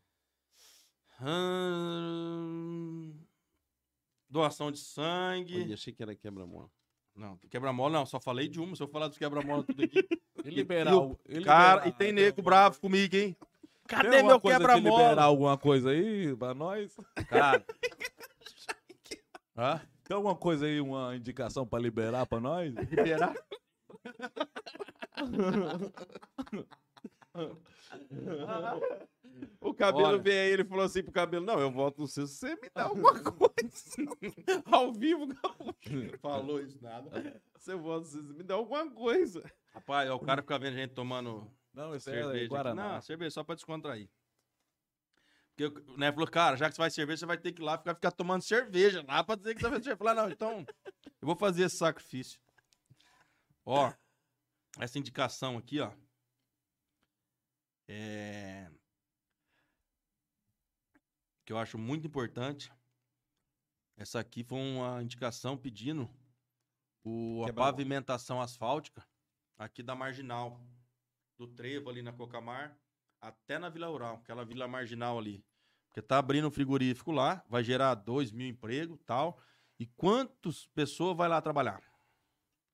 Hum, 1.22 3.14
Doação 4.30 4.72
de 4.72 4.80
sangue. 4.80 5.62
Olha, 5.64 5.74
achei 5.74 5.94
que 5.94 6.04
era 6.04 6.14
quebra-mola. 6.16 6.70
Não, 7.16 7.38
quebra-mola 7.50 7.92
não, 8.00 8.06
só 8.06 8.20
falei 8.20 8.48
de 8.48 8.60
uma. 8.60 8.76
Se 8.76 8.84
eu 8.84 8.88
falar 8.88 9.08
dos 9.08 9.18
quebra-mola 9.18 9.64
tudo 9.64 9.84
aqui. 9.84 10.08
E 10.46 10.50
liberar. 10.52 10.94
e 11.28 11.40
o 11.40 11.44
Cara, 11.44 11.88
e 11.90 11.92
tem 11.92 12.14
nego 12.14 12.42
bravo 12.42 12.80
comigo, 12.80 13.14
hein? 13.18 13.36
Cadê 13.88 14.22
meu 14.24 14.40
de 14.40 14.48
liberar 14.48 14.76
quebra-mola? 14.76 15.22
alguma 15.24 15.58
coisa 15.58 15.90
aí 15.92 16.36
pra 16.36 16.54
nós? 16.54 16.96
Cara. 17.30 17.66
Hã? 19.58 19.82
Tem 20.04 20.16
alguma 20.16 20.36
coisa 20.36 20.66
aí, 20.66 20.80
uma 20.80 21.16
indicação 21.16 21.66
pra 21.68 21.80
liberar 21.80 22.26
pra 22.26 22.40
nós? 22.40 22.74
Liberar? 22.74 23.34
O 29.62 29.74
cabelo 29.74 30.08
Olha. 30.08 30.18
veio 30.18 30.42
aí, 30.42 30.52
ele 30.52 30.64
falou 30.66 30.86
assim 30.86 31.04
pro 31.04 31.12
cabelo: 31.12 31.46
Não, 31.46 31.60
eu 31.60 31.72
volto 31.72 32.00
no 32.00 32.08
seu, 32.08 32.26
você 32.28 32.56
me 32.56 32.70
dá 32.74 32.84
alguma 32.84 33.14
coisa. 33.22 34.08
Ao 34.72 34.92
vivo, 34.94 35.28
Falou 36.22 36.60
isso 36.62 36.78
nada. 36.82 37.42
você 37.58 37.76
volta, 37.76 38.08
você 38.08 38.22
me 38.22 38.44
dá 38.44 38.56
alguma 38.56 38.90
coisa. 38.90 39.44
Rapaz, 39.74 40.10
ó, 40.10 40.16
o 40.16 40.20
cara 40.20 40.42
fica 40.42 40.58
vendo 40.58 40.74
a 40.74 40.78
gente 40.78 40.94
tomando 40.94 41.48
Não, 41.74 41.94
esse 41.96 42.06
cerveja. 42.06 42.30
é 42.34 42.36
aqui. 42.38 42.48
Guaraná. 42.48 42.94
Não, 42.94 43.02
cerveja 43.02 43.32
só 43.32 43.44
pra 43.44 43.56
descontrair. 43.56 44.10
Porque 45.56 45.66
o 45.92 45.98
né, 45.98 46.12
falou, 46.12 46.28
cara, 46.28 46.56
já 46.56 46.70
que 46.70 46.76
você 46.76 46.82
vai 46.82 46.90
cerveja, 46.92 47.20
você 47.22 47.26
vai 47.26 47.38
ter 47.38 47.52
que 47.52 47.62
ir 47.62 47.66
lá 47.66 47.78
ficar, 47.78 47.96
ficar 47.96 48.12
tomando 48.12 48.42
cerveja 48.44 49.04
lá 49.08 49.24
pra 49.24 49.36
dizer 49.36 49.56
que 49.56 49.62
você 49.62 49.70
vai 49.70 49.78
cerveja. 49.82 49.94
Eu 49.94 49.98
falei, 49.98 50.14
não, 50.14 50.30
então 50.30 50.66
eu 50.86 51.26
vou 51.26 51.36
fazer 51.36 51.64
esse 51.64 51.78
sacrifício. 51.78 52.40
Ó, 53.66 53.92
essa 54.80 55.00
indicação 55.00 55.58
aqui, 55.58 55.80
ó. 55.80 55.92
É. 57.88 58.70
Que 61.46 61.54
eu 61.54 61.58
acho 61.58 61.78
muito 61.78 62.06
importante. 62.06 62.72
Essa 63.96 64.20
aqui 64.20 64.44
foi 64.44 64.60
uma 64.60 65.02
indicação 65.02 65.58
pedindo 65.58 66.08
o, 67.04 67.42
a 67.44 67.48
Quebra- 67.48 67.64
pavimentação 67.64 68.40
asfáltica 68.40 69.04
aqui 69.58 69.82
da 69.82 69.96
Marginal. 69.96 70.62
Do 71.38 71.48
Trevo 71.48 71.90
ali 71.90 72.02
na 72.02 72.12
Cocamar 72.12 72.78
até 73.22 73.60
na 73.60 73.70
Vila 73.70 73.88
Rural, 73.88 74.16
aquela 74.16 74.44
vila 74.44 74.68
marginal 74.68 75.18
ali. 75.18 75.44
Porque 75.88 76.02
tá 76.02 76.18
abrindo 76.18 76.48
um 76.48 76.52
frigorífico 76.52 77.12
lá, 77.12 77.44
vai 77.50 77.64
gerar 77.64 77.96
2 77.96 78.32
mil 78.32 78.48
empregos 78.48 79.00
tal. 79.06 79.40
E 79.80 79.86
quantas 79.86 80.68
pessoas 80.68 81.16
vai 81.16 81.28
lá 81.28 81.42
trabalhar? 81.42 81.82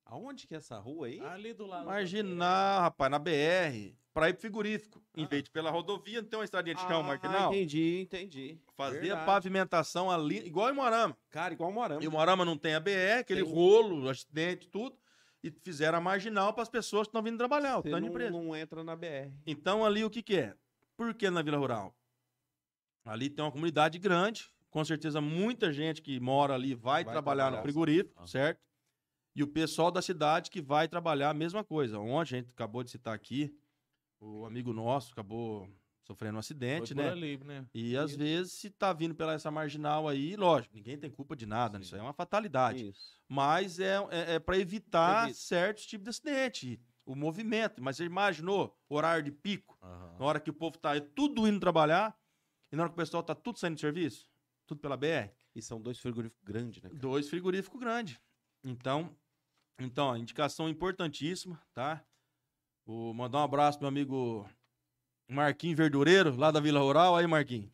Aonde 0.06 0.45
que 0.48 0.53
é 0.53 0.58
essa 0.58 0.77
rua 0.80 1.08
aí? 1.08 1.19
Ali 1.22 1.53
do 1.53 1.66
lado. 1.66 1.85
Marginal, 1.85 2.82
rapaz, 2.82 3.09
na 3.11 3.19
BR, 3.19 3.95
pra 4.14 4.30
ir 4.30 4.33
pro 4.33 4.42
frigorífico. 4.42 5.01
Em 5.16 5.25
vez 5.25 5.43
de 5.43 5.51
pela 5.51 5.72
rodovia, 5.72 6.22
não 6.22 6.30
tem 6.30 6.38
uma 6.40 6.45
estradinha 6.45 6.75
de 6.75 6.82
chão, 6.82 7.01
marginal. 7.03 7.51
Ah, 7.51 7.56
entendi, 7.56 8.01
entendi. 8.01 8.59
Fazer 8.75 8.98
a 8.98 9.01
Verdade. 9.01 9.25
pavimentação 9.25 10.11
ali, 10.11 10.45
igual 10.45 10.69
em 10.69 10.74
Moarama. 10.74 11.17
Cara, 11.30 11.53
igual 11.53 11.72
Morama. 11.72 12.03
E 12.03 12.08
o 12.08 12.11
Moarama 12.11 12.45
não 12.45 12.58
tem 12.58 12.75
a 12.75 12.80
BR, 12.80 13.19
aquele 13.19 13.43
Tem. 13.43 13.53
rolo, 13.53 14.09
acidente, 14.09 14.67
tudo. 14.67 14.98
E 15.44 15.52
fizeram 15.52 15.98
a 15.98 16.02
marginal 16.02 16.54
para 16.54 16.64
as 16.64 16.70
pessoas 16.70 17.06
que 17.06 17.10
estão 17.10 17.22
vindo 17.22 17.38
trabalhar, 17.38 17.80
o 17.80 17.84
tanto 17.84 18.02
de 18.02 18.08
empresa. 18.08 18.32
não 18.32 18.56
entra 18.56 18.84
na 18.84 18.96
BR. 18.96 19.30
Então, 19.46 19.84
ali 19.86 20.04
o 20.06 20.10
que, 20.10 20.24
que 20.24 20.38
é? 20.38 20.56
Por 20.96 21.14
que 21.14 21.30
na 21.30 21.42
Vila 21.42 21.58
Rural? 21.58 21.94
Ali 23.04 23.30
tem 23.30 23.44
uma 23.44 23.52
comunidade 23.52 24.00
grande, 24.00 24.50
com 24.70 24.84
certeza 24.86 25.20
muita 25.20 25.74
gente 25.74 26.02
que 26.02 26.18
mora 26.20 26.54
ali 26.54 26.74
vai, 26.74 27.04
Vai 27.04 27.14
trabalhar, 27.14 27.44
trabalhar, 27.44 27.58
no 27.58 27.64
frigorífico, 27.64 28.24
Ah. 28.24 28.26
certo? 28.28 28.62
E 29.36 29.44
o 29.44 29.48
pessoal 29.48 29.92
da 29.92 30.02
cidade 30.02 30.50
que 30.50 30.62
vai 30.62 30.88
trabalhar 30.88 31.30
a 31.32 31.34
mesma 31.34 31.64
coisa. 31.64 32.00
Ontem 32.00 32.38
a 32.38 32.40
gente 32.42 32.50
acabou 32.52 32.84
de 32.84 32.92
citar 32.92 33.14
aqui, 33.14 33.54
o 34.22 34.46
amigo 34.46 34.72
nosso 34.72 35.12
acabou 35.12 35.68
sofrendo 36.03 36.35
um 36.35 36.40
acidente, 36.40 36.93
né? 36.93 37.09
ali, 37.09 37.38
né? 37.38 37.65
E 37.73 37.98
às 37.98 38.15
vezes, 38.15 38.53
se 38.53 38.69
tá 38.69 38.91
vindo 38.93 39.15
pela 39.15 39.33
essa 39.33 39.49
marginal 39.49 40.07
aí, 40.07 40.35
lógico, 40.35 40.75
ninguém 40.75 40.98
tem 40.98 41.09
culpa 41.09 41.35
de 41.35 41.45
nada, 41.45 41.77
né? 41.77 41.83
Sim. 41.83 41.88
isso 41.88 41.95
é 41.95 42.01
uma 42.01 42.14
fatalidade. 42.14 42.90
Isso. 42.90 43.19
Mas 43.27 43.80
é, 43.80 43.95
é, 44.11 44.40
para 44.40 44.57
evitar 44.57 45.25
Evita. 45.25 45.40
certos 45.40 45.85
tipos 45.85 46.03
de 46.03 46.09
acidente, 46.09 46.82
o 47.06 47.15
movimento. 47.15 47.82
Mas 47.82 47.98
você 47.98 48.06
imaginou 48.06 48.77
horário 48.90 49.23
de 49.23 49.32
pico? 49.32 49.77
Aham. 49.82 50.15
Na 50.19 50.25
hora 50.25 50.40
que 50.40 50.49
o 50.49 50.53
povo 50.53 50.77
tá 50.77 50.99
tudo 50.99 51.48
indo 51.48 51.59
trabalhar, 51.59 52.17
e 52.72 52.75
na 52.75 52.83
hora 52.83 52.90
que 52.90 52.95
o 52.95 52.98
pessoal 52.98 53.23
tá 53.23 53.33
tudo 53.33 53.59
saindo 53.59 53.75
de 53.75 53.82
serviço, 53.82 54.27
tudo 54.65 54.80
pela 54.80 54.98
BR, 54.98 55.30
E 55.56 55.61
são 55.61 55.82
dois 55.82 55.99
frigoríficos 55.99 56.43
grandes, 56.43 56.82
né? 56.82 56.90
cara? 56.90 56.99
dois 56.99 57.30
frigoríficos 57.30 57.80
grandes. 57.80 58.19
Então, 58.64 59.15
então, 59.80 60.15
indicação 60.15 60.69
importantíssima, 60.69 61.61
tá? 61.73 62.03
Vou 62.85 63.14
mandar 63.14 63.40
um 63.40 63.43
abraço 63.43 63.77
pro 63.77 63.85
meu 63.85 63.90
amigo 63.90 64.49
Marquinhos 65.34 65.78
Verdureiro, 65.78 66.36
lá 66.36 66.52
da 66.52 66.60
Vila 66.60 66.80
Rural. 66.80 67.16
Aí, 67.16 67.28
Marquinhos. 67.28 67.72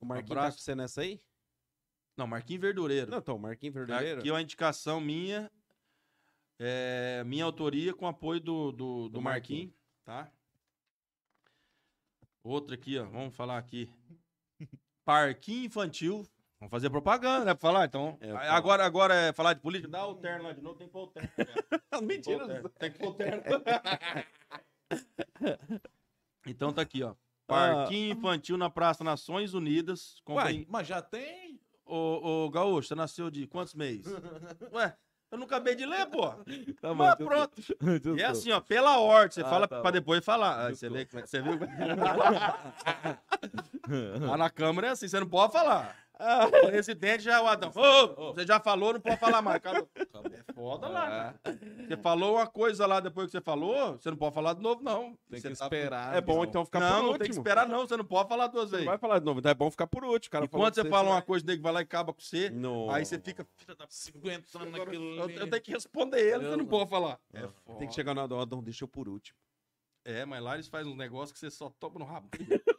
O 0.00 0.06
Marquinhos 0.06 0.28
tá 0.28 0.40
abraço. 0.40 0.58
com 0.58 0.62
você 0.62 0.74
nessa 0.74 1.02
aí? 1.02 1.20
Não, 2.16 2.26
Marquinhos 2.26 2.60
Verdureiro. 2.62 3.10
Não, 3.10 3.18
então, 3.18 3.38
Marquinhos 3.38 3.74
Verdadeiro. 3.74 4.20
Aqui 4.20 4.28
é 4.28 4.32
uma 4.32 4.42
indicação 4.42 5.00
minha, 5.00 5.50
é, 6.58 7.22
minha 7.24 7.44
autoria 7.44 7.92
com 7.92 8.06
apoio 8.06 8.40
do, 8.40 8.72
do, 8.72 9.02
do 9.04 9.08
Do 9.10 9.22
Marquinhos, 9.22 9.72
tá? 10.04 10.30
Outra 12.42 12.74
aqui, 12.74 12.98
ó, 12.98 13.04
vamos 13.04 13.34
falar 13.34 13.58
aqui. 13.58 13.90
Parquinho 15.04 15.66
infantil. 15.66 16.26
Vamos 16.60 16.70
fazer 16.70 16.88
propaganda, 16.90 17.44
né? 17.44 17.54
Pra 17.54 17.60
falar, 17.60 17.86
então. 17.86 18.16
É, 18.20 18.30
agora, 18.30 18.84
agora 18.84 19.14
é 19.14 19.32
falar 19.32 19.54
de 19.54 19.60
política? 19.60 19.90
Dá 19.90 20.06
o 20.06 20.14
terno 20.14 20.44
lá 20.44 20.52
de 20.52 20.62
novo, 20.62 20.76
tem 20.76 20.86
que 20.86 20.92
pôr 20.92 21.04
o 21.04 21.06
terno. 21.08 21.28
Mentira. 22.02 22.70
Tem 22.78 22.92
que 22.92 22.98
pôr 22.98 23.08
o 23.08 23.14
terno. 23.14 23.42
então 26.46 26.72
tá 26.72 26.82
aqui, 26.82 27.02
ó. 27.02 27.10
Ah. 27.10 27.14
Parquinho 27.46 28.12
infantil 28.12 28.56
na 28.56 28.70
Praça 28.70 29.04
Nações 29.04 29.52
Unidas. 29.54 30.16
Ué, 30.28 30.64
mas 30.68 30.86
já 30.86 31.02
tem? 31.02 31.60
Ô, 31.84 32.44
ô, 32.46 32.50
Gaúcho, 32.50 32.88
você 32.88 32.94
nasceu 32.94 33.30
de 33.30 33.46
quantos 33.46 33.74
meses? 33.74 34.06
Ué, 34.72 34.96
eu 35.30 35.36
não 35.36 35.44
acabei 35.44 35.74
de 35.74 35.84
ler, 35.84 36.06
pô. 36.06 36.28
Tá 36.80 36.94
Mas 36.94 37.14
pronto. 37.16 37.60
E 38.18 38.22
é 38.22 38.24
assim, 38.26 38.50
ó, 38.50 38.60
pela 38.60 38.98
ordem, 38.98 39.32
você 39.32 39.42
Ah, 39.42 39.48
fala 39.50 39.68
tá 39.68 39.80
pra 39.80 39.90
bom. 39.90 39.92
depois 39.92 40.24
falar. 40.24 40.66
Aí 40.68 40.74
você 40.76 40.88
vê 40.88 41.00
é 41.00 41.04
que 41.04 41.12
você 41.20 41.42
viu? 41.42 41.58
Lá 44.20 44.36
na 44.36 44.48
câmera 44.50 44.86
é 44.88 44.90
assim, 44.90 45.08
você 45.08 45.20
não 45.20 45.28
pode 45.28 45.52
falar. 45.52 46.03
O 46.16 46.66
presidente 46.68 47.24
já 47.24 47.34
é 47.38 47.40
o 47.40 47.46
Adão. 47.48 47.70
Ô, 47.74 48.32
você 48.32 48.46
já 48.46 48.60
falou, 48.60 48.92
não 48.92 49.00
pode 49.00 49.16
falar 49.18 49.42
mais. 49.42 49.56
Acabou. 49.56 49.88
É 49.96 50.52
foda 50.52 50.88
lá. 50.88 51.04
Ah, 51.04 51.34
cara. 51.42 51.58
Você 51.88 51.96
falou 51.96 52.36
uma 52.36 52.46
coisa 52.46 52.86
lá 52.86 53.00
depois 53.00 53.26
que 53.26 53.32
você 53.32 53.40
falou, 53.40 53.98
você 53.98 54.10
não 54.10 54.16
pode 54.16 54.32
falar 54.34 54.54
de 54.54 54.62
novo, 54.62 54.80
não. 54.82 55.16
Tem 55.28 55.40
Você 55.40 55.50
que 55.50 55.56
tá- 55.58 55.64
esperar. 55.66 56.14
É 56.16 56.20
bom 56.20 56.44
então 56.44 56.64
ficar 56.64 56.78
Não, 56.80 56.88
por 56.88 56.94
não 56.94 57.02
último. 57.08 57.18
tem 57.18 57.28
que 57.30 57.34
esperar, 57.36 57.68
não. 57.68 57.80
Você 57.86 57.96
não 57.96 58.04
pode 58.04 58.28
falar 58.28 58.46
duas 58.46 58.64
Não 58.66 58.70
vezes. 58.70 58.86
vai 58.86 58.96
falar 58.96 59.18
de 59.18 59.24
novo, 59.24 59.40
então 59.40 59.50
é 59.50 59.54
bom 59.54 59.70
ficar 59.70 59.86
por 59.88 60.04
último. 60.04 60.30
Cara 60.30 60.44
E 60.44 60.48
quando 60.48 60.74
você 60.74 60.84
fala 60.84 61.02
vai- 61.02 61.12
uma 61.14 61.22
coisa, 61.22 61.44
o 61.44 61.48
nego 61.48 61.62
vai 61.62 61.72
lá 61.72 61.80
e 61.80 61.82
acaba 61.82 62.12
com 62.14 62.20
você. 62.20 62.48
Não. 62.48 62.90
Aí 62.90 63.04
você 63.04 63.18
fica. 63.18 63.44
Filha 63.56 63.74
da 63.74 63.86
50 63.88 64.58
anos 64.62 64.72
naquilo 64.78 65.16
eu, 65.20 65.30
eu 65.30 65.50
tenho 65.50 65.62
que 65.62 65.72
responder 65.72 66.20
ele, 66.20 66.44
você 66.48 66.56
não 66.56 66.66
pode 66.66 66.88
falar. 66.88 67.18
É 67.32 67.40
Tem 67.40 67.50
foda. 67.66 67.86
que 67.88 67.92
chegar 67.94 68.14
no 68.14 68.20
Adão, 68.20 68.38
Adão, 68.40 68.62
deixa 68.62 68.84
eu 68.84 68.88
por 68.88 69.08
último. 69.08 69.36
É, 70.04 70.24
mas 70.24 70.42
lá 70.42 70.54
eles 70.54 70.68
fazem 70.68 70.92
um 70.92 70.96
negócio 70.96 71.32
que 71.34 71.40
você 71.40 71.50
só 71.50 71.70
toma 71.80 71.98
no 71.98 72.04
rabo. 72.04 72.28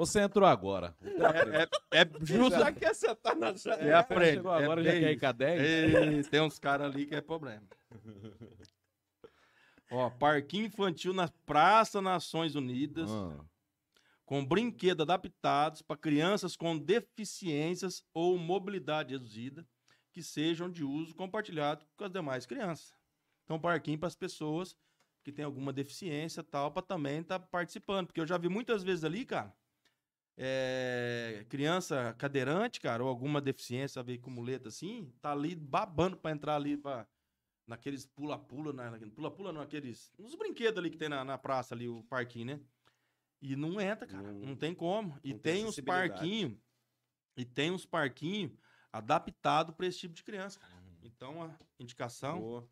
Você 0.00 0.18
entrou 0.20 0.48
agora. 0.48 0.96
É, 1.02 1.98
é, 1.98 2.00
é 2.00 2.10
justo. 2.22 2.58
Já 2.58 2.72
quer 2.72 2.94
sentar 2.94 3.36
na 3.36 3.48
É 3.80 3.92
a 3.92 4.02
frente. 4.02 4.36
Chegou 4.36 4.50
agora, 4.50 4.80
é 4.80 4.84
já 4.84 4.92
bem 4.92 5.00
quer 5.02 5.12
ir 5.12 5.20
com 5.20 5.26
a 5.26 5.32
10? 5.32 5.60
Ei, 5.62 6.22
tem 6.24 6.40
uns 6.40 6.58
caras 6.58 6.90
ali 6.90 7.04
que 7.04 7.14
é 7.14 7.20
problema. 7.20 7.62
Ó, 9.92 10.08
parquinho 10.08 10.64
infantil 10.64 11.12
na 11.12 11.28
Praça 11.44 12.00
Nações 12.00 12.54
Unidas, 12.54 13.10
Ah. 13.10 13.44
com 14.24 14.42
brinquedos 14.42 15.02
adaptados 15.02 15.82
para 15.82 15.98
crianças 15.98 16.56
com 16.56 16.78
deficiências 16.78 18.02
ou 18.14 18.38
mobilidade 18.38 19.12
reduzida, 19.12 19.66
que 20.12 20.22
sejam 20.22 20.70
de 20.70 20.82
uso 20.82 21.14
compartilhado 21.14 21.84
com 21.94 22.04
as 22.04 22.10
demais 22.10 22.46
crianças. 22.46 22.94
Então, 23.44 23.60
parquinho 23.60 23.98
para 23.98 24.08
as 24.08 24.16
pessoas 24.16 24.74
que 25.22 25.30
têm 25.30 25.44
alguma 25.44 25.74
deficiência 25.74 26.40
e 26.40 26.44
tal, 26.44 26.70
para 26.70 26.80
também 26.80 27.20
estar 27.20 27.38
participando. 27.38 28.06
Porque 28.06 28.20
eu 28.22 28.26
já 28.26 28.38
vi 28.38 28.48
muitas 28.48 28.82
vezes 28.82 29.04
ali, 29.04 29.26
cara, 29.26 29.54
é, 30.42 31.44
criança 31.50 32.14
cadeirante, 32.14 32.80
cara, 32.80 33.02
ou 33.02 33.10
alguma 33.10 33.42
deficiência, 33.42 34.02
muleta 34.26 34.68
assim, 34.70 35.12
tá 35.20 35.32
ali 35.32 35.54
babando 35.54 36.16
para 36.16 36.30
entrar 36.30 36.56
ali 36.56 36.78
pra, 36.78 37.06
naqueles 37.66 38.06
pula-pula, 38.06 38.72
na- 38.72 38.98
pula-pula 39.14 39.52
não, 39.52 39.60
aqueles, 39.60 40.10
nos 40.18 40.34
brinquedos 40.34 40.78
ali 40.78 40.88
que 40.88 40.96
tem 40.96 41.10
na, 41.10 41.22
na 41.26 41.36
praça 41.36 41.74
ali, 41.74 41.90
o 41.90 42.02
parquinho, 42.04 42.46
né? 42.46 42.60
E 43.42 43.54
não 43.54 43.78
entra, 43.78 44.06
cara, 44.06 44.32
Não- 44.32 44.48
não, 44.48 44.56
tem 44.56 44.74
como. 44.74 45.18
E 45.22 45.34
tem 45.34 45.56
tem 45.56 45.64
uns 45.66 45.78
parquinhos, 45.78 46.58
e 47.36 47.44
tem 47.44 47.70
uns 47.70 47.84
parquinhos 47.84 48.52
adaptados 48.90 49.74
para 49.74 49.86
esse 49.86 49.98
tipo 49.98 50.14
de 50.14 50.24
criança, 50.24 50.58
cara. 50.58 50.82
Então, 51.02 51.42
a 51.42 51.54
indicação... 51.78 52.40
Boa. 52.40 52.68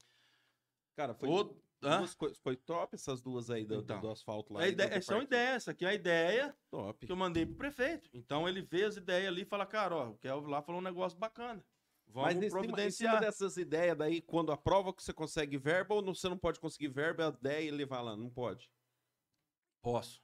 Cara, 0.97 1.15
foi, 1.15 1.29
Outro-? 1.29 1.63
Duas 1.81 2.15
coisas- 2.15 2.39
foi 2.39 2.57
top 2.57 2.95
essas 2.95 3.21
duas 3.23 3.51
aí 3.51 3.65
do, 3.65 3.77
do- 3.77 3.83
Então. 3.83 4.01
do 4.01 4.11
asfalto 4.11 4.53
lá. 4.53 4.67
Ideia, 4.67 5.01
são 5.03 5.17
parquinho. 5.19 5.23
ideias, 5.27 5.55
essa 5.57 5.71
aqui 5.71 5.85
é 5.85 5.89
a 5.89 5.95
ideia 5.95 6.57
Top. 6.71 7.07
que 7.07 7.11
eu 7.13 7.17
mandei 7.17 7.47
pro 7.47 7.55
prefeito. 7.57 8.09
Então 8.13 8.49
ele 8.49 8.63
vê 8.63 8.85
as 8.85 8.97
ideias 8.97 9.29
ali 9.29 9.43
e 9.43 9.47
fala, 9.47 9.65
cara, 9.67 9.95
ó, 9.97 10.09
o 10.11 10.19
Kelvin 10.19 10.51
lá 10.51 10.61
falou 10.63 10.81
um 10.81 10.85
negócio 10.85 11.19
bacana. 11.19 11.65
Vamos 12.11 12.35
Mas 12.35 12.37
em 12.37 12.41
cima, 12.41 12.47
em 12.47 12.51
cima 12.51 12.63
providenciar. 12.75 13.21
dessas 13.21 13.57
ideias 13.59 13.97
daí, 13.97 14.23
quando 14.23 14.51
aprova 14.51 14.95
que 14.95 15.03
você 15.03 15.13
consegue 15.13 15.59
verba 15.59 15.95
ou 15.95 16.03
não- 16.03 16.15
você 16.15 16.29
não 16.29 16.39
pode 16.39 16.59
conseguir 16.59 16.89
verba, 16.89 17.27
a 17.27 17.29
ideia 17.29 17.69
e 17.69 17.71
levar 17.71 18.01
lá? 18.01 18.17
Não 18.17 18.31
pode. 18.31 18.71
Posso. 19.83 20.23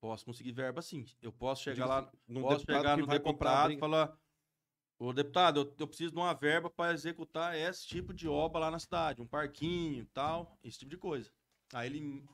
Posso 0.00 0.24
conseguir 0.24 0.52
verba 0.52 0.82
sim. 0.82 1.04
Eu 1.22 1.32
posso 1.32 1.62
chegar 1.62 1.84
Digo 2.26 2.40
lá, 2.40 2.48
posso 2.48 2.64
chegar 2.64 2.96
no 2.98 3.06
deputado 3.06 3.72
e 3.72 3.78
falar, 3.78 4.18
ô 5.06 5.12
deputado, 5.12 5.60
eu, 5.60 5.76
eu 5.80 5.86
preciso 5.88 6.12
de 6.12 6.16
uma 6.18 6.32
verba 6.34 6.68
para 6.70 6.92
executar 6.92 7.56
esse 7.56 7.86
tipo 7.86 8.12
de 8.12 8.28
obra 8.28 8.58
lá 8.60 8.70
na 8.70 8.78
cidade, 8.78 9.20
um 9.22 9.26
parquinho 9.26 10.02
e 10.02 10.06
tal, 10.06 10.58
esse 10.62 10.78
tipo 10.78 10.90
de 10.90 10.96
coisa. 10.98 11.30
Aí 11.72 11.88
ele... 11.88 12.24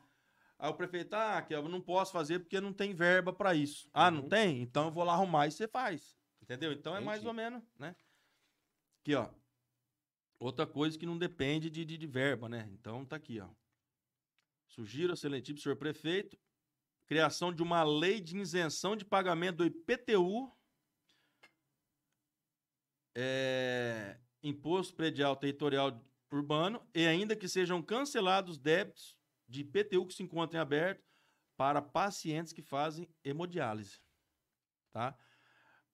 Aí 0.58 0.68
o 0.70 0.74
prefeito, 0.74 1.14
ah, 1.14 1.40
Kelvin, 1.40 1.68
eu 1.68 1.72
não 1.72 1.80
posso 1.80 2.12
fazer 2.12 2.40
porque 2.40 2.60
não 2.60 2.72
tem 2.72 2.92
verba 2.94 3.32
para 3.32 3.54
isso. 3.54 3.88
Ah, 3.94 4.10
não 4.10 4.22
Uhum. 4.24 4.28
tem? 4.28 4.60
Então 4.60 4.86
eu 4.86 4.90
vou 4.92 5.04
lá 5.04 5.14
arrumar 5.14 5.46
e 5.46 5.50
você 5.50 5.66
faz. 5.66 6.14
Entendeu? 6.42 6.70
Então 6.72 6.94
é 6.94 7.00
mais 7.00 7.18
Entendi. 7.22 7.28
ou 7.28 7.34
menos, 7.34 7.62
né? 7.78 7.96
Aqui, 9.00 9.14
ó. 9.14 9.30
Outra 10.38 10.66
coisa 10.66 10.98
que 10.98 11.06
não 11.06 11.16
depende 11.16 11.70
de, 11.70 11.84
de, 11.84 11.96
de 11.96 12.06
verba, 12.06 12.46
né? 12.48 12.68
Então 12.72 13.06
tá 13.06 13.16
aqui, 13.16 13.40
ó. 13.40 13.48
Sugiro, 14.66 15.14
excelentíssimo 15.14 15.60
senhor 15.62 15.76
prefeito, 15.76 16.38
criação 17.06 17.52
de 17.52 17.62
uma 17.62 17.82
lei 17.82 18.20
de 18.20 18.36
isenção 18.38 18.94
de 18.94 19.04
pagamento 19.04 19.56
do 19.58 19.64
IPTU, 19.66 20.52
é, 23.20 24.18
Imposto 24.42 24.94
Predial 24.94 25.36
Territorial 25.36 26.02
Urbano, 26.32 26.80
e 26.94 27.06
ainda 27.06 27.36
que 27.36 27.48
sejam 27.48 27.82
cancelados 27.82 28.56
débitos 28.56 29.16
de 29.46 29.60
IPTU 29.60 30.06
que 30.06 30.14
se 30.14 30.22
encontrem 30.22 30.60
abertos 30.60 31.04
para 31.56 31.82
pacientes 31.82 32.52
que 32.52 32.62
fazem 32.62 33.08
hemodiálise. 33.22 34.00
Tá? 34.92 35.18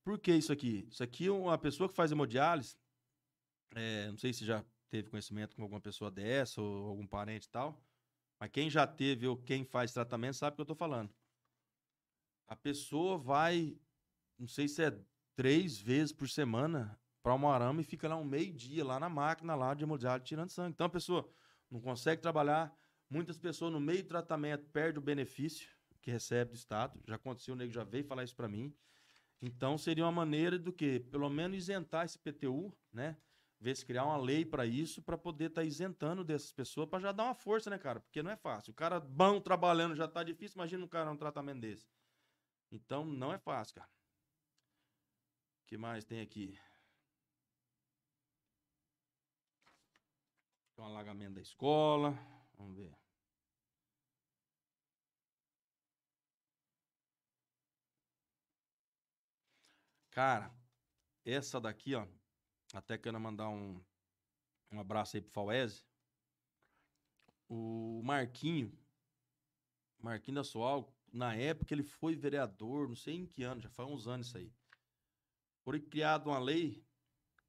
Por 0.04 0.18
que 0.20 0.32
isso 0.32 0.52
aqui? 0.52 0.86
Isso 0.88 1.02
aqui, 1.02 1.28
uma 1.28 1.58
pessoa 1.58 1.88
que 1.88 1.96
faz 1.96 2.12
hemodiálise, 2.12 2.76
é, 3.74 4.08
não 4.08 4.18
sei 4.18 4.32
se 4.32 4.44
já 4.44 4.64
teve 4.88 5.10
conhecimento 5.10 5.56
com 5.56 5.62
alguma 5.62 5.80
pessoa 5.80 6.10
dessa 6.10 6.60
ou 6.60 6.86
algum 6.86 7.06
parente 7.06 7.46
e 7.46 7.50
tal, 7.50 7.82
mas 8.38 8.50
quem 8.50 8.70
já 8.70 8.86
teve 8.86 9.26
ou 9.26 9.36
quem 9.36 9.64
faz 9.64 9.92
tratamento 9.92 10.36
sabe 10.36 10.52
o 10.52 10.56
que 10.56 10.60
eu 10.60 10.64
estou 10.64 10.76
falando. 10.76 11.12
A 12.46 12.54
pessoa 12.54 13.18
vai, 13.18 13.76
não 14.38 14.46
sei 14.46 14.68
se 14.68 14.84
é 14.84 14.96
três 15.34 15.78
vezes 15.80 16.12
por 16.12 16.28
semana 16.28 16.96
para 17.26 17.34
uma 17.34 17.52
arama 17.52 17.80
e 17.80 17.84
fica 17.84 18.06
lá 18.06 18.14
um 18.14 18.22
meio-dia 18.22 18.84
lá 18.84 19.00
na 19.00 19.08
máquina 19.08 19.56
lá 19.56 19.74
de 19.74 19.82
hemodiálise 19.82 20.24
tirando 20.24 20.48
sangue. 20.48 20.70
Então 20.70 20.86
a 20.86 20.88
pessoa 20.88 21.28
não 21.68 21.80
consegue 21.80 22.22
trabalhar. 22.22 22.72
Muitas 23.10 23.36
pessoas 23.36 23.72
no 23.72 23.80
meio 23.80 24.04
do 24.04 24.06
tratamento 24.06 24.64
perdem 24.66 25.02
o 25.02 25.04
benefício 25.04 25.68
que 26.00 26.08
recebe 26.08 26.52
do 26.52 26.54
Estado. 26.56 27.02
Já 27.04 27.16
aconteceu, 27.16 27.54
o 27.54 27.56
nego 27.56 27.72
já 27.72 27.82
veio 27.82 28.04
falar 28.04 28.22
isso 28.22 28.36
para 28.36 28.46
mim. 28.46 28.72
Então 29.42 29.76
seria 29.76 30.04
uma 30.04 30.12
maneira 30.12 30.56
do 30.56 30.72
que? 30.72 31.00
Pelo 31.00 31.28
menos 31.28 31.56
isentar 31.56 32.04
esse 32.04 32.16
PTU, 32.16 32.72
né? 32.92 33.16
Ver 33.58 33.74
se 33.74 33.84
criar 33.84 34.04
uma 34.04 34.16
lei 34.16 34.44
para 34.44 34.64
isso, 34.64 35.02
para 35.02 35.18
poder 35.18 35.46
estar 35.46 35.64
isentando 35.64 36.22
dessas 36.22 36.52
pessoas, 36.52 36.88
para 36.88 37.00
já 37.00 37.10
dar 37.10 37.24
uma 37.24 37.34
força, 37.34 37.68
né, 37.68 37.76
cara? 37.76 37.98
Porque 37.98 38.22
não 38.22 38.30
é 38.30 38.36
fácil. 38.36 38.70
O 38.70 38.74
cara 38.74 39.00
bom 39.00 39.40
trabalhando 39.40 39.96
já 39.96 40.06
tá 40.06 40.22
difícil, 40.22 40.54
imagina 40.54 40.84
um 40.84 40.88
cara 40.88 41.10
num 41.10 41.16
tratamento 41.16 41.58
desse. 41.58 41.88
Então 42.70 43.04
não 43.04 43.32
é 43.32 43.38
fácil, 43.38 43.74
cara. 43.74 43.90
O 45.64 45.66
que 45.66 45.76
mais 45.76 46.04
tem 46.04 46.20
aqui? 46.20 46.56
Tem 50.76 50.84
um 50.84 50.88
alagamento 50.88 51.36
da 51.36 51.40
escola. 51.40 52.12
Vamos 52.58 52.76
ver. 52.76 52.94
Cara, 60.10 60.54
essa 61.24 61.58
daqui, 61.58 61.94
ó. 61.94 62.06
Até 62.74 62.98
quero 62.98 63.18
mandar 63.18 63.48
um, 63.48 63.82
um 64.70 64.78
abraço 64.78 65.16
aí 65.16 65.22
pro 65.22 65.32
Fauese. 65.32 65.82
O 67.48 68.02
Marquinho, 68.04 68.70
Marquinho 69.98 70.36
da 70.36 70.44
Soal, 70.44 70.94
na 71.10 71.34
época 71.34 71.72
ele 71.72 71.84
foi 71.84 72.14
vereador, 72.14 72.88
não 72.88 72.96
sei 72.96 73.14
em 73.14 73.26
que 73.26 73.42
ano, 73.42 73.60
já 73.60 73.70
faz 73.70 73.88
uns 73.88 74.06
anos 74.06 74.26
isso 74.26 74.36
aí. 74.36 74.52
Foi 75.64 75.80
criada 75.80 76.28
uma 76.28 76.38
lei 76.38 76.84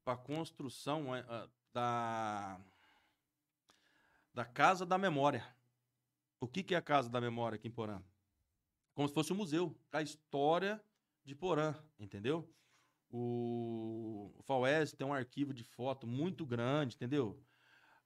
para 0.02 0.16
construção 0.16 1.12
ah, 1.12 1.50
da 1.72 2.60
da 4.38 4.44
Casa 4.44 4.86
da 4.86 4.96
Memória. 4.96 5.44
O 6.40 6.46
que, 6.46 6.62
que 6.62 6.72
é 6.72 6.78
a 6.78 6.80
Casa 6.80 7.10
da 7.10 7.20
Memória 7.20 7.56
aqui 7.56 7.66
em 7.66 7.72
Porã? 7.72 8.00
Como 8.94 9.08
se 9.08 9.12
fosse 9.12 9.32
um 9.32 9.36
museu, 9.36 9.76
a 9.90 10.00
história 10.00 10.80
de 11.24 11.34
Porã, 11.34 11.74
entendeu? 11.98 12.48
O, 13.10 14.32
o 14.38 14.42
FAUES 14.44 14.92
tem 14.92 15.04
um 15.04 15.12
arquivo 15.12 15.52
de 15.52 15.64
foto 15.64 16.06
muito 16.06 16.46
grande, 16.46 16.94
entendeu? 16.94 17.42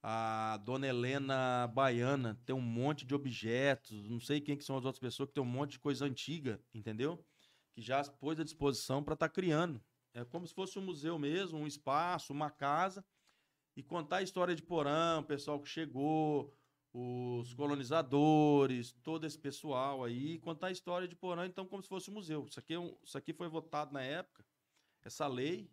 A 0.03 0.57
dona 0.65 0.87
Helena 0.87 1.67
Baiana 1.67 2.41
tem 2.47 2.57
um 2.57 2.63
monte 2.63 3.05
de 3.05 3.15
objetos, 3.15 4.09
não 4.09 4.19
sei 4.19 4.41
quem 4.41 4.57
que 4.57 4.65
são 4.65 4.79
as 4.79 4.87
outras 4.87 5.01
pessoas 5.01 5.29
que 5.29 5.35
tem 5.35 5.43
um 5.43 5.47
monte 5.47 5.73
de 5.73 5.81
coisa 5.81 6.07
antiga, 6.07 6.59
entendeu? 6.73 7.23
Que 7.75 7.83
já 7.83 8.03
pôs 8.05 8.41
à 8.41 8.43
disposição 8.43 9.05
para 9.05 9.13
estar 9.13 9.29
criando. 9.29 9.85
É 10.15 10.25
como 10.25 10.47
se 10.47 10.55
fosse 10.55 10.79
um 10.79 10.83
museu 10.83 11.19
mesmo, 11.19 11.59
um 11.59 11.67
espaço, 11.67 12.33
uma 12.33 12.51
casa, 12.51 13.05
e 13.77 13.83
contar 13.83 14.19
a 14.19 14.23
história 14.23 14.55
de 14.55 14.63
Porã, 14.63 15.21
o 15.21 15.25
pessoal 15.25 15.61
que 15.61 15.69
chegou, 15.69 16.55
os 16.93 17.55
colonizadores, 17.55 18.93
todo 19.03 19.27
esse 19.27 19.39
pessoal 19.39 20.05
aí, 20.05 20.39
contar 20.41 20.69
a 20.69 20.73
história 20.73 21.09
de 21.09 21.17
Porã, 21.17 21.47
então, 21.47 21.67
como 21.67 21.83
se 21.83 21.89
fosse 21.89 22.11
um 22.11 22.15
museu. 22.15 22.45
Isso 22.47 22.61
aqui, 22.61 22.75
é 22.75 22.79
isso 23.03 23.17
aqui 23.19 23.33
foi 23.33 23.49
votado 23.49 23.93
na 23.93 24.03
época, 24.03 24.45
essa 25.03 25.27
lei, 25.27 25.71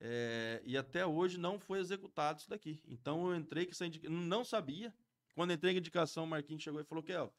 é, 0.00 0.62
e 0.64 0.76
até 0.76 1.04
hoje 1.06 1.38
não 1.38 1.58
foi 1.60 1.78
executado 1.80 2.40
isso 2.40 2.48
daqui. 2.50 2.82
Então, 2.86 3.30
eu 3.30 3.36
entrei 3.36 3.66
com 3.66 3.72
essa 3.72 3.86
indicação, 3.86 4.16
não 4.16 4.44
sabia. 4.44 4.94
Quando 5.34 5.52
entrei 5.52 5.72
com 5.74 5.78
a 5.78 5.80
indicação, 5.80 6.24
o 6.24 6.26
Marquinhos 6.26 6.62
chegou 6.62 6.80
e 6.80 6.84
falou 6.84 7.02
que, 7.04 7.14
ó, 7.14 7.30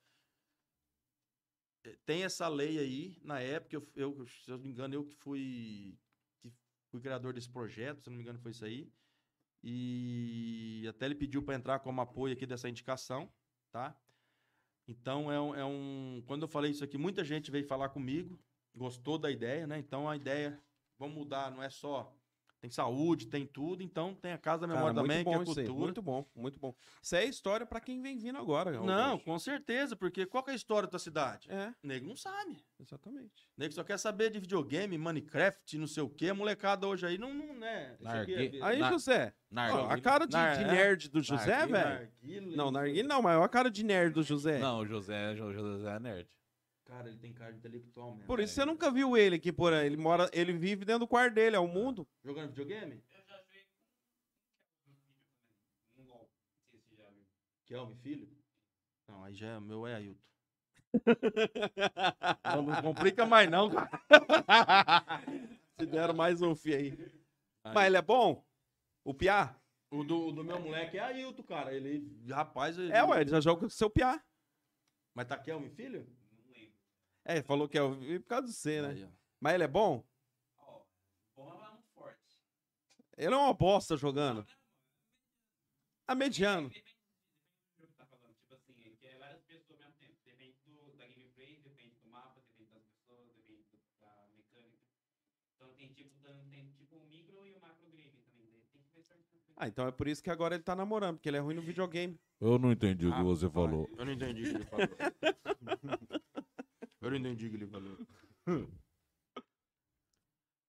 é, 1.83 1.95
tem 2.05 2.23
essa 2.23 2.47
lei 2.47 2.77
aí, 2.79 3.17
na 3.23 3.39
época, 3.39 3.75
eu, 3.75 3.91
eu- 3.95 4.27
se 4.27 4.49
eu 4.51 4.57
não 4.57 4.63
me 4.63 4.69
engano, 4.71 4.93
eu 4.95 5.05
que 5.05 5.15
fui, 5.15 5.99
que 6.41 6.51
fui 6.89 7.01
criador 7.01 7.33
desse 7.33 7.49
projeto, 7.49 8.03
se 8.03 8.09
não 8.09 8.17
me 8.17 8.23
engano, 8.23 8.39
foi 8.39 8.51
isso 8.51 8.65
aí. 8.65 8.91
E 9.63 10.85
até 10.89 11.05
ele 11.05 11.15
pediu 11.15 11.43
para 11.43 11.55
entrar 11.55 11.79
como 11.79 12.01
apoio 12.01 12.33
aqui 12.33 12.45
dessa 12.45 12.69
indicação, 12.69 13.33
tá? 13.71 13.99
Então 14.87 15.31
é 15.31 15.39
um, 15.41 15.55
é 15.55 15.65
um- 15.65 16.23
Quando 16.27 16.43
eu 16.43 16.47
falei 16.47 16.71
isso 16.71 16.83
aqui, 16.83 16.97
muita 16.97 17.23
gente 17.23 17.51
veio 17.51 17.65
falar 17.65 17.89
comigo, 17.89 18.39
gostou 18.75 19.17
da 19.17 19.31
ideia, 19.31 19.67
né? 19.67 19.79
Então 19.79 20.09
a 20.09 20.15
ideia, 20.15 20.63
vamos 20.97 21.15
mudar, 21.15 21.51
não 21.51 21.61
é 21.63 21.69
só. 21.69 22.20
Tem 22.61 22.69
saúde, 22.69 23.25
tem 23.25 23.43
tudo, 23.43 23.81
então 23.81 24.13
tem 24.13 24.33
a 24.33 24.37
Casa 24.37 24.67
da 24.67 24.73
Cara, 24.75 24.93
Memória 24.93 24.93
muito 24.93 25.07
também, 25.09 25.23
que 25.23 25.29
é 25.31 25.51
isso 25.51 25.59
aí, 25.59 25.65
cultura. 25.65 25.85
Muito 25.85 26.01
bom, 26.03 26.25
muito 26.35 26.59
bom. 26.59 26.75
Isso 27.01 27.15
é 27.15 27.25
história 27.25 27.65
pra 27.65 27.81
quem 27.81 27.99
vem 28.03 28.19
vindo 28.19 28.37
agora. 28.37 28.71
Não, 28.79 29.17
com 29.17 29.39
certeza, 29.39 29.95
porque 29.95 30.27
qual 30.27 30.43
que 30.43 30.51
é 30.51 30.53
a 30.53 30.55
história 30.55 30.85
da 30.85 30.91
tua 30.91 30.99
cidade? 30.99 31.49
É, 31.51 31.73
O 31.83 31.87
nego 31.87 32.05
não 32.07 32.15
sabe. 32.15 32.63
exatamente. 32.79 33.47
O 33.57 33.61
nego 33.61 33.73
só 33.73 33.83
quer 33.83 33.97
saber 33.97 34.29
de 34.29 34.39
videogame, 34.39 34.95
Minecraft, 34.95 35.75
não 35.79 35.87
sei 35.87 36.03
o 36.03 36.09
quê. 36.09 36.29
A 36.29 36.35
molecada 36.35 36.85
hoje 36.85 37.03
aí 37.03 37.17
não, 37.17 37.33
não 37.33 37.55
né? 37.55 37.97
É 37.99 38.63
Aí, 38.63 38.77
Na- 38.77 38.91
José, 38.91 39.33
ó, 39.55 39.89
a 39.89 39.99
cara 39.99 40.27
de, 40.27 40.33
Nar- 40.37 40.57
de 40.57 40.63
é. 40.63 40.67
nerd 40.67 41.09
do 41.09 41.23
José, 41.23 41.65
velho. 41.65 42.11
Não, 42.55 42.69
narguilha 42.69 43.07
não, 43.07 43.23
mas 43.23 43.41
a 43.41 43.49
cara 43.49 43.71
de 43.71 43.83
nerd 43.83 44.13
do 44.13 44.21
José. 44.21 44.59
Não, 44.59 44.81
o 44.81 44.85
José, 44.85 45.31
o 45.33 45.51
José 45.51 45.95
é 45.95 45.99
nerd. 45.99 46.29
Cara, 46.91 47.07
ele 47.07 47.19
tem 47.19 47.31
cara 47.31 47.55
intelectual 47.55 48.11
mesmo. 48.11 48.27
Por 48.27 48.41
isso 48.41 48.53
você 48.53 48.59
velho. 48.59 48.73
nunca 48.73 48.91
viu 48.91 49.15
ele 49.15 49.37
aqui 49.37 49.49
por 49.49 49.71
aí. 49.71 49.85
Ele 49.85 49.95
mora, 49.95 50.29
ele 50.33 50.51
vive 50.51 50.83
dentro 50.83 50.99
do 50.99 51.07
quarto 51.07 51.33
dele, 51.33 51.55
é 51.55 51.59
o 51.59 51.65
mundo. 51.65 52.05
Jogando 52.21 52.49
videogame? 52.49 53.01
Kelvin, 57.65 57.95
filho? 57.95 58.29
Não, 59.07 59.23
aí 59.23 59.33
já 59.33 59.47
é 59.47 59.57
o 59.57 59.61
meu 59.61 59.87
é 59.87 59.95
Ailton. 59.95 60.19
não, 62.43 62.61
não 62.63 62.81
complica 62.81 63.25
mais 63.25 63.49
não, 63.49 63.69
cara. 63.69 63.89
Se 65.79 65.85
deram 65.85 66.13
mais 66.13 66.41
um 66.41 66.53
fio 66.53 66.75
aí. 66.75 66.91
Aí. 67.63 67.73
Mas 67.73 67.87
ele 67.87 67.95
é 67.95 68.01
bom? 68.01 68.45
O 69.05 69.13
Piá? 69.13 69.57
O 69.89 70.03
do, 70.03 70.27
o 70.27 70.31
do 70.33 70.43
meu 70.43 70.59
moleque 70.59 70.97
é 70.97 71.03
Ailton, 71.03 71.43
cara. 71.43 71.73
Ele, 71.73 72.21
rapaz... 72.27 72.77
Ele... 72.77 72.91
É, 72.91 73.01
ué, 73.01 73.21
ele 73.21 73.29
já 73.29 73.39
joga 73.39 73.61
com 73.61 73.67
o 73.67 73.69
seu 73.69 73.89
Piá. 73.89 74.21
Mas 75.15 75.27
tá 75.27 75.37
Kelvin, 75.37 75.69
filho? 75.69 76.05
É, 77.23 77.41
falou 77.41 77.67
que 77.69 77.77
é 77.77 77.81
o 77.81 77.95
por 78.21 78.27
causa 78.27 78.47
do 78.47 78.53
C, 78.53 78.81
né? 78.81 78.89
Aí. 78.89 79.09
Mas 79.39 79.53
ele 79.55 79.63
é 79.63 79.67
bom? 79.67 80.03
Ele 83.17 83.33
é 83.33 83.37
uma 83.37 83.53
bosta 83.53 83.95
jogando. 83.95 84.45
A 86.07 86.15
mediano. 86.15 86.69
tá 86.69 88.05
falando, 88.05 88.33
tipo 88.35 88.53
assim, 88.55 88.73
que 88.73 89.05
é 89.07 89.17
várias 89.19 89.43
pessoas 89.43 89.79
ao 89.81 89.91
mesmo 89.91 89.99
tempo. 89.99 90.17
Depende 90.25 90.57
do, 90.65 90.97
da 90.97 91.05
gameplay, 91.07 91.61
depende 91.63 91.95
do 92.03 92.09
mapa, 92.09 92.41
depende 92.47 92.71
das 92.71 92.83
pessoas, 92.83 93.27
depende 93.35 93.63
do- 93.69 93.77
da 94.01 94.27
mecânica. 94.35 94.85
Então 95.55 95.73
tem 95.75 95.93
tipo, 95.93 96.17
dan- 96.23 96.49
tem 96.49 96.71
tipo 96.71 96.95
o 96.95 97.05
micro 97.07 97.45
e 97.45 97.53
o 97.53 97.59
macro 97.61 97.91
game 97.91 98.17
também. 98.25 98.49
daí 98.49 98.61
Tem 98.73 98.81
que 98.81 98.95
ver 98.95 99.03
certinho. 99.03 99.43
Ah, 99.55 99.67
então 99.67 99.87
é 99.87 99.91
por 99.91 100.07
isso 100.07 100.23
que 100.23 100.31
agora 100.31 100.55
ele 100.55 100.63
tá 100.63 100.75
namorando, 100.75 101.17
porque 101.17 101.29
ele 101.29 101.37
é 101.37 101.41
ruim 101.41 101.53
no 101.55 101.61
videogame. 101.75 102.19
Eu 102.39 102.57
não 102.57 102.71
entendi 102.71 103.05
o 103.07 103.11
que 103.13 103.19
Ah, 103.19 103.23
você 103.23 103.47
falou. 103.49 103.87
Eu 103.97 104.05
não 104.05 104.13
entendi 104.13 104.41
o 104.41 104.45
que 104.49 104.55
ele 104.55 104.65
falou. 104.65 104.87
Eu 107.01 107.09
não 107.09 107.17
entendi 107.17 107.47
o 107.47 107.49
que 107.49 107.55
ele 107.55 107.67
falou. 107.67 107.97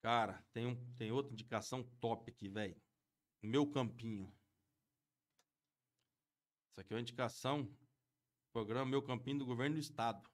Cara, 0.02 0.42
tem, 0.52 0.66
um, 0.66 0.94
tem 0.96 1.12
outra 1.12 1.32
indicação 1.32 1.84
top 2.00 2.30
aqui, 2.30 2.48
velho. 2.48 2.76
Meu 3.42 3.70
Campinho. 3.70 4.26
Isso 6.70 6.80
aqui 6.80 6.92
é 6.92 6.96
uma 6.96 7.00
indicação. 7.02 7.68
Programa 8.52 8.90
Meu 8.90 9.02
Campinho 9.02 9.38
do 9.38 9.46
Governo 9.46 9.76
do 9.76 9.80
Estado. 9.80 10.28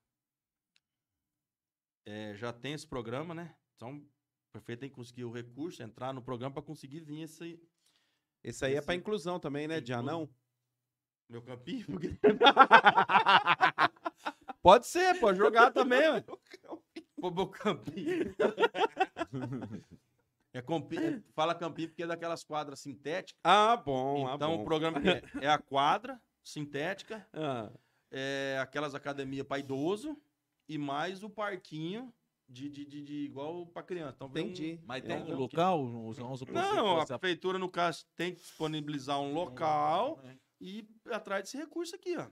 É, 2.06 2.34
já 2.36 2.52
tem 2.52 2.72
esse 2.72 2.86
programa, 2.86 3.34
né? 3.34 3.54
Então, 3.76 3.98
o 3.98 4.08
prefeito 4.52 4.80
tem 4.80 4.88
que 4.88 4.94
conseguir 4.96 5.24
o 5.24 5.32
recurso, 5.32 5.82
entrar 5.82 6.12
no 6.14 6.22
programa 6.22 6.54
para 6.54 6.62
conseguir 6.62 7.00
vir 7.00 7.20
esse 7.22 7.60
Esse 8.42 8.64
aí 8.64 8.74
é 8.74 8.80
pra 8.80 8.94
Esse- 8.94 9.00
inclusão 9.00 9.38
também, 9.38 9.68
né? 9.68 9.80
De 9.80 9.92
Inclusão. 9.92 10.20
anão. 10.22 10.34
meu 11.28 11.42
campinho. 11.42 11.84
porque- 11.86 12.08
pode 14.68 14.86
ser, 14.86 15.18
pode 15.18 15.38
jogar 15.38 15.70
também, 15.72 16.06
ué. 16.10 16.22
É 20.52 20.62
campi... 20.62 20.96
é- 20.96 21.20
Fala 21.34 21.54
campinho 21.54 21.88
porque 21.88 22.02
é 22.02 22.06
daquelas 22.06 22.42
quadras 22.42 22.80
sintéticas. 22.80 23.38
Ah, 23.44 23.76
bom. 23.76 24.26
ah, 24.26 24.34
então 24.34 24.56
bom. 24.56 24.62
o 24.62 24.64
programa 24.64 24.98
é, 25.08 25.22
é 25.42 25.48
a 25.48 25.58
quadra 25.58 26.20
sintética, 26.42 27.26
Ah, 27.32 27.70
é 28.10 28.58
aquelas 28.60 28.94
academias 28.94 29.46
para 29.46 29.58
idoso 29.58 30.16
e 30.68 30.78
mais 30.78 31.22
o 31.22 31.28
parquinho 31.30 32.12
de, 32.48 32.68
de, 32.70 32.84
de, 32.86 33.02
de 33.02 33.14
igual 33.24 33.66
para 33.66 33.82
criança. 33.82 34.14
Então, 34.16 34.28
um- 34.28 34.30
entendi. 34.30 34.80
Mas 34.84 35.04
É, 35.04 35.08
tem 35.08 35.16
um 35.18 35.24
então, 35.26 35.38
local? 35.38 35.86
Vamos 35.86 36.18
vamos 36.18 36.38
supor 36.40 36.62
se 36.62 36.74
Não, 36.74 37.00
a 37.00 37.06
prefeitura, 37.06 37.58
no 37.58 37.68
caso, 37.70 38.06
tem 38.16 38.34
que 38.34 38.40
disponibilizar 38.40 39.20
um 39.20 39.32
local 39.34 40.18
É. 40.24 40.34
e 40.60 40.78
ir 40.80 40.88
atrás 41.10 41.44
desse 41.44 41.56
recurso 41.58 41.94
aqui, 41.94 42.16
ó. 42.16 42.26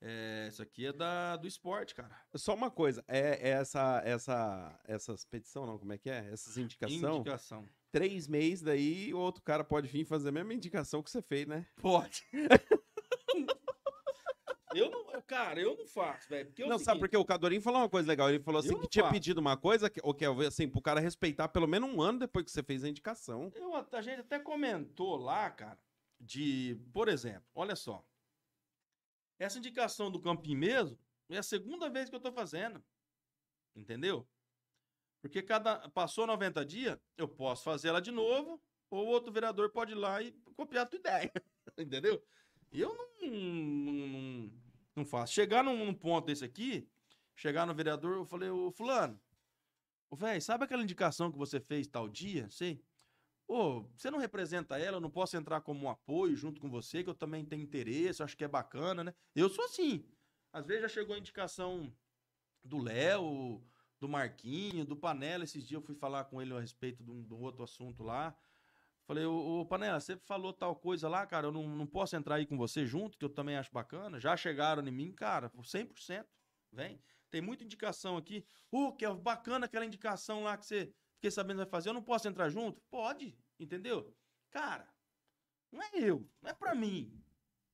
É, 0.00 0.46
isso 0.48 0.60
aqui 0.62 0.86
é 0.86 0.92
da, 0.92 1.36
do 1.36 1.46
esporte, 1.46 1.94
cara. 1.94 2.14
Só 2.34 2.54
uma 2.54 2.70
coisa, 2.70 3.02
é, 3.08 3.48
é 3.48 3.52
essa, 3.52 4.02
essa, 4.04 4.80
essas 4.84 5.24
petição, 5.24 5.66
não, 5.66 5.78
como 5.78 5.92
é 5.92 5.98
que 5.98 6.10
é? 6.10 6.28
Essas 6.32 6.56
indicação, 6.58 7.16
Indicação. 7.16 7.68
três 7.90 8.28
meses 8.28 8.62
daí, 8.62 9.12
o 9.14 9.18
outro 9.18 9.42
cara 9.42 9.64
pode 9.64 9.88
vir 9.88 10.04
fazer 10.04 10.28
a 10.28 10.32
mesma 10.32 10.52
indicação 10.54 11.02
que 11.02 11.10
você 11.10 11.22
fez, 11.22 11.46
né? 11.46 11.66
Pode. 11.80 12.26
eu 14.74 14.90
não, 14.90 15.22
cara, 15.22 15.58
eu 15.60 15.76
não 15.76 15.86
faço, 15.86 16.28
velho. 16.28 16.52
É 16.58 16.62
não, 16.62 16.78
sabe 16.78 16.84
seguinte, 16.84 17.00
porque 17.00 17.16
o 17.16 17.24
Cadorinho 17.24 17.62
falou 17.62 17.80
uma 17.80 17.88
coisa 17.88 18.06
legal, 18.06 18.28
ele 18.28 18.40
falou 18.42 18.60
assim 18.60 18.72
Eu 18.72 18.80
que 18.80 18.88
tinha 18.88 19.04
faço. 19.04 19.14
pedido 19.14 19.40
uma 19.40 19.56
coisa, 19.56 19.88
que, 19.88 20.00
ou 20.02 20.12
que 20.12 20.24
assim, 20.46 20.68
pro 20.68 20.82
cara 20.82 21.00
respeitar 21.00 21.48
pelo 21.48 21.66
menos 21.66 21.88
um 21.88 22.02
ano 22.02 22.18
depois 22.18 22.44
que 22.44 22.50
você 22.50 22.62
fez 22.62 22.84
a 22.84 22.88
indicação. 22.88 23.50
eu- 23.54 23.74
a 23.74 24.02
gente 24.02 24.20
até 24.20 24.38
comentou 24.38 25.16
lá, 25.16 25.50
cara, 25.50 25.78
de, 26.20 26.78
por 26.92 27.08
exemplo, 27.08 27.44
olha 27.54 27.74
só. 27.74 28.04
Essa 29.38 29.58
indicação 29.58 30.10
do 30.10 30.20
Campinho 30.20 30.58
mesmo 30.58 30.98
é 31.28 31.38
a 31.38 31.42
segunda 31.42 31.88
vez 31.90 32.08
que 32.08 32.16
eu 32.16 32.20
tô 32.20 32.32
fazendo. 32.32 32.82
Entendeu? 33.74 34.26
Porque 35.20 35.42
cada 35.42 35.88
passou 35.90 36.26
90 36.26 36.64
dias, 36.64 36.98
eu 37.16 37.28
posso 37.28 37.64
fazer 37.64 37.88
ela 37.88 38.00
de 38.00 38.10
novo, 38.10 38.60
ou 38.90 39.06
outro 39.06 39.32
vereador 39.32 39.70
pode 39.70 39.92
ir 39.92 39.96
lá 39.96 40.22
e 40.22 40.32
copiar 40.54 40.84
a 40.84 40.88
tua 40.88 40.98
ideia. 40.98 41.32
Entendeu? 41.76 42.22
Eu 42.72 42.94
não, 42.94 43.30
não, 43.30 44.52
não, 44.96 45.04
faço. 45.04 45.32
Chegar 45.32 45.62
num, 45.64 45.84
num 45.84 45.94
ponto 45.94 46.26
desse 46.26 46.44
aqui, 46.44 46.88
chegar 47.34 47.66
no 47.66 47.74
vereador, 47.74 48.16
eu 48.16 48.24
falei, 48.24 48.48
ô 48.50 48.70
fulano, 48.70 49.20
ô 50.10 50.16
velho, 50.16 50.40
sabe 50.40 50.64
aquela 50.64 50.82
indicação 50.82 51.30
que 51.30 51.38
você 51.38 51.60
fez 51.60 51.86
tal 51.86 52.08
dia? 52.08 52.48
Sei. 52.50 52.82
Ô, 53.48 53.82
você 53.96 54.10
não 54.10 54.18
representa 54.18 54.78
ela, 54.78 54.96
eu 54.96 55.00
não 55.00 55.10
posso 55.10 55.36
entrar 55.36 55.60
como 55.60 55.86
um 55.86 55.90
apoio 55.90 56.34
junto 56.36 56.60
com 56.60 56.68
você, 56.68 57.04
que 57.04 57.10
eu 57.10 57.14
também 57.14 57.44
tenho 57.44 57.62
interesse, 57.62 58.22
acho 58.22 58.36
que 58.36 58.44
é 58.44 58.48
bacana, 58.48 59.04
né? 59.04 59.14
Eu 59.34 59.48
sou 59.48 59.64
assim. 59.64 60.04
Às 60.52 60.66
vezes 60.66 60.82
já 60.82 60.88
chegou 60.88 61.14
a 61.14 61.18
indicação 61.18 61.92
do 62.64 62.78
Léo, 62.78 63.62
do 64.00 64.08
Marquinho, 64.08 64.84
do 64.84 64.96
Panela. 64.96 65.44
Esses 65.44 65.66
dias 65.66 65.80
eu 65.80 65.86
fui 65.86 65.94
falar 65.94 66.24
com 66.24 66.42
ele 66.42 66.52
a 66.54 66.60
respeito 66.60 67.04
de 67.04 67.10
um, 67.10 67.22
de 67.22 67.34
um 67.34 67.40
outro 67.40 67.62
assunto 67.62 68.02
lá. 68.02 68.36
Falei, 69.06 69.24
ô, 69.24 69.60
ô, 69.60 69.66
Panela, 69.66 70.00
você 70.00 70.16
falou 70.16 70.52
tal 70.52 70.74
coisa 70.74 71.08
lá, 71.08 71.24
cara, 71.24 71.46
eu 71.46 71.52
não, 71.52 71.68
não 71.68 71.86
posso 71.86 72.16
entrar 72.16 72.36
aí 72.36 72.46
com 72.46 72.56
você 72.56 72.84
junto, 72.84 73.16
que 73.16 73.24
eu 73.24 73.28
também 73.28 73.56
acho 73.56 73.72
bacana. 73.72 74.18
Já 74.18 74.36
chegaram 74.36 74.86
em 74.86 74.90
mim, 74.90 75.12
cara, 75.12 75.48
por 75.48 75.64
100%. 75.64 76.26
Vem. 76.72 77.00
Tem 77.30 77.40
muita 77.40 77.62
indicação 77.62 78.16
aqui. 78.16 78.44
Ô, 78.70 78.92
que 78.92 79.04
é 79.04 79.14
bacana 79.14 79.66
aquela 79.66 79.86
indicação 79.86 80.42
lá 80.42 80.56
que 80.56 80.66
você 80.66 80.92
fiquei 81.16 81.30
sabendo 81.30 81.58
vai 81.58 81.66
fazer. 81.66 81.88
Eu 81.90 81.94
não 81.94 82.02
posso 82.02 82.28
entrar 82.28 82.48
junto? 82.48 82.80
Pode, 82.90 83.36
entendeu? 83.58 84.14
Cara, 84.50 84.88
não 85.72 85.82
é 85.82 85.90
eu, 85.94 86.28
não 86.40 86.50
é 86.50 86.54
pra 86.54 86.74
mim. 86.74 87.22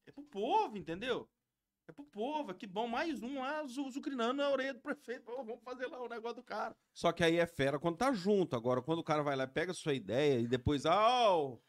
É 0.06 0.10
pro 0.12 0.24
povo, 0.24 0.76
entendeu? 0.76 1.28
É 1.88 1.92
pro 1.92 2.04
povo, 2.04 2.50
é 2.52 2.54
que 2.54 2.66
bom, 2.66 2.86
mais 2.86 3.22
um 3.22 3.40
lá, 3.40 3.64
zu- 3.66 3.90
zucrinando 3.90 4.34
na 4.34 4.48
orelha 4.50 4.74
do 4.74 4.80
prefeito. 4.80 5.24
Vamos 5.24 5.62
fazer 5.62 5.86
lá 5.86 6.00
o 6.00 6.08
negócio 6.08 6.36
do 6.36 6.42
cara. 6.44 6.76
Só 6.94 7.12
que 7.12 7.24
aí 7.24 7.36
é 7.36 7.46
fera 7.46 7.78
quando 7.78 7.96
tá 7.98 8.12
junto. 8.12 8.54
Agora, 8.56 8.80
quando 8.80 9.00
o 9.00 9.04
cara 9.04 9.22
vai 9.22 9.36
lá 9.36 9.46
pega 9.46 9.72
a 9.72 9.74
sua 9.74 9.92
ideia 9.94 10.40
e 10.40 10.46
depois, 10.46 10.86
ah, 10.86 11.36
ô, 11.36 11.60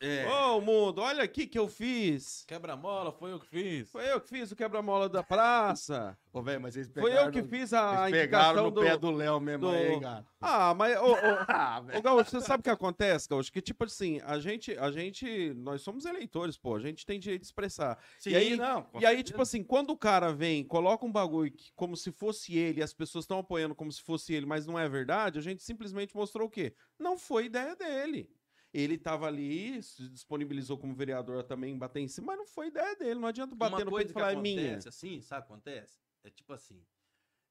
É. 0.00 0.26
Ô, 0.26 0.60
mundo, 0.60 1.00
olha 1.00 1.22
aqui 1.22 1.46
que 1.46 1.58
eu 1.58 1.66
fiz. 1.68 2.44
Quebra-mola, 2.46 3.10
foi 3.12 3.32
eu 3.32 3.40
que 3.40 3.46
fiz. 3.46 3.90
Foi 3.90 4.04
eu 4.10 4.20
que 4.20 4.28
fiz 4.28 4.50
o 4.52 4.56
quebra-mola 4.56 5.08
da 5.08 5.22
praça. 5.22 6.18
Ô, 6.32 6.42
velho, 6.42 6.60
mas 6.60 6.76
eles 6.76 6.90
Foi 6.92 7.16
eu 7.16 7.30
que 7.30 7.42
fiz 7.42 7.72
a 7.72 8.08
Eles 8.08 8.20
pegaram 8.20 8.64
no 8.64 8.70
do... 8.70 8.80
pé 8.82 8.98
do 8.98 9.10
Léo 9.10 9.40
mesmo 9.40 9.60
do- 9.62 9.70
aí, 9.70 9.98
cara. 10.00 10.26
Ah, 10.40 10.74
mas... 10.74 10.96
Ô, 10.98 11.12
ô, 11.12 11.16
Ah, 11.48 11.82
Ô, 11.96 12.02
Gaúcho, 12.02 12.30
você 12.32 12.40
sabe 12.40 12.60
o 12.60 12.64
que 12.64 12.70
acontece, 12.70 13.28
Gaúcho? 13.28 13.50
Que, 13.52 13.62
tipo 13.62 13.84
assim, 13.84 14.20
a 14.24 14.38
gente, 14.38 14.76
a 14.76 14.90
gente, 14.90 15.54
nós 15.54 15.80
somos 15.80 16.04
eleitores, 16.04 16.58
pô, 16.58 16.74
a 16.76 16.80
gente 16.80 17.06
tem 17.06 17.18
direito 17.18 17.42
de 17.42 17.46
expressar. 17.46 17.96
Sim, 18.18 18.30
E 18.30 18.36
aí- 18.36 18.56
não. 18.56 18.86
e 19.00 19.06
aí, 19.06 19.22
tipo 19.22 19.40
assim, 19.40 19.62
quando 19.62 19.90
o 19.90 19.96
cara 19.96 20.32
vem, 20.32 20.64
coloca 20.64 21.06
um 21.06 21.12
bagulho 21.12 21.50
que, 21.50 21.72
como 21.74 21.96
se 21.96 22.10
fosse 22.12 22.58
ele, 22.58 22.80
e 22.80 22.82
as 22.82 22.92
pessoas 22.92 23.22
estão 23.24 23.38
apoiando 23.38 23.74
como 23.74 23.90
se 23.90 24.02
fosse 24.02 24.34
ele, 24.34 24.44
mas 24.44 24.66
não 24.66 24.78
é 24.78 24.86
verdade, 24.88 25.38
a 25.38 25.42
gente 25.42 25.62
simplesmente 25.62 26.14
mostrou 26.14 26.46
o 26.48 26.50
quê? 26.50 26.74
Não 26.98 27.16
foi 27.16 27.46
ideia 27.46 27.74
dele. 27.76 28.28
Ele 28.74 28.98
tava 28.98 29.28
ali, 29.28 29.80
se 29.84 30.08
disponibilizou 30.08 30.76
como 30.76 30.96
vereador 30.96 31.44
também 31.44 31.78
bater 31.78 32.00
em 32.00 32.08
cima, 32.08 32.28
mas 32.28 32.38
não 32.38 32.46
foi 32.46 32.66
ideia 32.66 32.96
dele. 32.96 33.20
Não 33.20 33.28
adianta 33.28 33.54
bater 33.54 33.76
Uma 33.76 33.84
no 33.84 33.96
peito 33.96 34.10
e 34.10 34.12
que 34.12 34.20
falar, 34.20 34.32
é 34.32 34.36
minha. 34.36 34.76
assim, 34.78 35.20
sabe 35.22 35.42
o 35.42 35.46
que 35.46 35.52
acontece? 35.52 36.00
É 36.24 36.30
tipo 36.30 36.52
assim, 36.52 36.84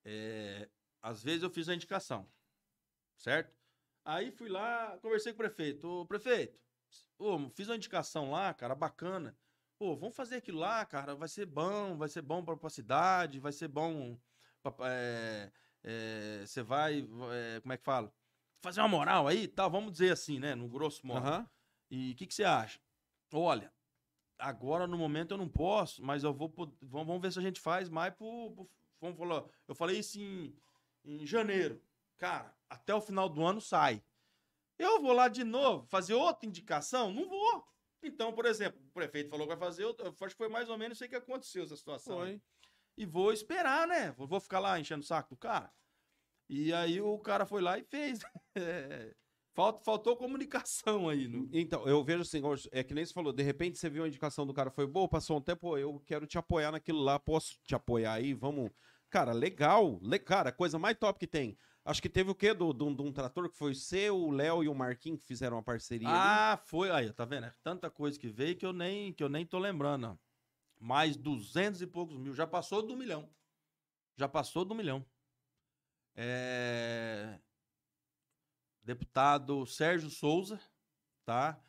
é, 0.03 0.69
às 1.01 1.23
vezes 1.23 1.43
eu 1.43 1.49
fiz 1.49 1.69
a 1.69 1.73
indicação, 1.73 2.29
certo? 3.17 3.55
Aí 4.03 4.31
fui 4.31 4.49
lá, 4.49 4.97
conversei 5.01 5.31
com 5.31 5.37
o 5.37 5.45
prefeito. 5.45 5.87
Ô, 5.87 6.05
prefeito, 6.05 6.59
ô, 7.17 7.49
fiz 7.51 7.69
uma 7.69 7.77
indicação 7.77 8.29
lá, 8.29 8.53
cara, 8.53 8.75
bacana. 8.75 9.33
Pô, 9.79 9.95
vamos 9.95 10.17
fazer 10.17 10.35
aquilo 10.35 10.59
lá, 10.59 10.85
cara, 10.85 11.15
vai 11.15 11.29
ser 11.29 11.45
bom, 11.45 11.95
vai 11.97 12.09
ser 12.09 12.21
bom 12.21 12.43
pra, 12.43 12.57
pra 12.57 12.69
cidade, 12.69 13.39
vai 13.39 13.53
ser 13.53 13.69
bom. 13.69 14.19
Você 16.45 16.61
vai, 16.63 17.07
é, 17.31 17.61
como 17.61 17.71
é 17.71 17.77
que 17.77 17.83
fala? 17.83 18.13
Fazer 18.63 18.79
uma 18.79 18.87
moral 18.87 19.27
aí 19.27 19.43
e 19.43 19.47
tal, 19.49 19.69
vamos 19.69 19.91
dizer 19.91 20.13
assim, 20.13 20.39
né, 20.39 20.55
no 20.55 20.69
grosso 20.69 21.05
modo. 21.05 21.27
Aham. 21.27 21.49
E 21.91 22.13
o 22.13 22.15
que, 22.15 22.25
que 22.25 22.33
você 22.33 22.45
acha? 22.45 22.79
Olha, 23.33 23.69
agora 24.39 24.87
no 24.87 24.97
momento 24.97 25.31
eu 25.33 25.37
não 25.37 25.49
posso, 25.49 26.01
mas 26.01 26.23
eu 26.23 26.33
vou. 26.33 26.51
Vamos, 26.81 27.21
ver 27.21 27.33
se 27.33 27.39
a 27.39 27.41
gente 27.41 27.59
faz 27.59 27.89
mais 27.89 28.13
pro. 28.15 28.51
pro- 28.51 28.69
vamos 29.01 29.17
falar, 29.17 29.43
eu 29.67 29.75
falei 29.75 29.99
isso 29.99 30.17
em, 30.17 30.55
em 31.03 31.25
janeiro. 31.27 31.83
Cara, 32.17 32.55
até 32.69 32.95
o 32.95 33.01
final 33.01 33.27
do 33.27 33.43
ano 33.45 33.59
sai. 33.59 34.01
Eu 34.79 35.01
vou 35.01 35.11
lá 35.11 35.27
de 35.27 35.43
novo 35.43 35.85
fazer 35.87 36.13
outra 36.13 36.47
indicação? 36.47 37.11
Não 37.13 37.27
vou. 37.27 37.67
Então, 38.01 38.31
por 38.31 38.45
exemplo, 38.45 38.81
o 38.81 38.91
prefeito 38.91 39.29
falou 39.29 39.45
que 39.45 39.53
vai 39.55 39.67
fazer, 39.67 39.83
outra- 39.83 40.07
eu 40.07 40.11
acho 40.21 40.29
que 40.35 40.37
foi 40.37 40.47
mais 40.47 40.69
ou 40.69 40.77
menos 40.77 40.97
isso 41.01 41.09
que 41.09 41.15
aconteceu, 41.17 41.63
essa 41.65 41.75
situação. 41.75 42.19
Foi. 42.19 42.41
E 42.97 43.05
vou 43.05 43.33
esperar, 43.33 43.85
né? 43.87 44.11
Vou, 44.13 44.25
vou 44.25 44.39
ficar 44.39 44.59
lá 44.59 44.79
enchendo 44.79 45.01
o 45.03 45.05
saco 45.05 45.31
do 45.31 45.37
cara. 45.37 45.69
E 46.55 46.71
aí 46.71 47.01
o 47.01 47.17
cara 47.17 47.47
foi 47.47 47.61
lá 47.61 47.79
e 47.79 47.83
fez. 47.83 48.19
É, 48.55 49.11
falta, 49.55 49.83
faltou 49.83 50.15
comunicação 50.15 51.09
aí. 51.09 51.27
No... 51.27 51.49
Então, 51.51 51.87
eu 51.87 52.03
vejo 52.03 52.21
assim, 52.21 52.39
é 52.71 52.83
que 52.83 52.93
nem 52.93 53.03
você 53.03 53.11
falou, 53.11 53.33
de 53.33 53.41
repente 53.41 53.79
você 53.79 53.89
viu 53.89 54.03
a 54.03 54.07
indicação 54.07 54.45
do 54.45 54.53
cara, 54.53 54.69
foi 54.69 54.85
boa, 54.85 55.09
passou 55.09 55.37
um 55.37 55.41
tempo, 55.41 55.75
eu 55.75 55.99
quero 56.05 56.27
te 56.27 56.37
apoiar 56.37 56.71
naquilo 56.71 57.01
lá, 57.01 57.17
posso 57.17 57.57
te 57.63 57.73
apoiar 57.73 58.13
aí, 58.13 58.35
vamos. 58.35 58.69
Cara, 59.09 59.33
legal, 59.33 59.99
le... 60.03 60.19
cara, 60.19 60.51
coisa 60.51 60.77
mais 60.77 60.95
top 60.99 61.19
que 61.19 61.25
tem. 61.25 61.57
Acho 61.83 61.99
que 61.99 62.09
teve 62.09 62.29
o 62.29 62.35
quê 62.35 62.53
do, 62.53 62.71
do, 62.71 62.93
de 62.93 63.01
um 63.01 63.11
trator 63.11 63.49
que 63.49 63.57
foi 63.57 63.73
você, 63.73 64.11
o 64.11 64.29
Léo 64.29 64.63
e 64.63 64.69
o 64.69 64.75
Marquinhos 64.75 65.19
que 65.19 65.25
fizeram 65.25 65.57
uma 65.57 65.63
parceria 65.63 66.07
ali. 66.07 66.15
Ah, 66.15 66.61
foi. 66.63 66.91
Aí, 66.91 67.11
tá 67.11 67.25
vendo? 67.25 67.47
É 67.47 67.53
tanta 67.63 67.89
coisa 67.89 68.19
que 68.19 68.27
veio 68.27 68.55
que 68.55 68.65
eu 68.65 68.71
nem, 68.71 69.11
que 69.11 69.23
eu 69.23 69.29
nem 69.29 69.47
tô 69.47 69.57
lembrando. 69.57 70.07
ó. 70.07 70.15
Mais 70.79 71.17
duzentos 71.17 71.81
e 71.81 71.87
poucos 71.87 72.17
mil. 72.19 72.35
Já 72.35 72.45
passou 72.45 72.83
do 72.83 72.95
milhão. 72.95 73.27
Já 74.15 74.29
passou 74.29 74.63
do 74.63 74.75
milhão. 74.75 75.03
É... 76.15 77.39
Deputado 78.83 79.65
Sérgio 79.65 80.09
Souza, 80.09 80.59
tá? 81.25 81.59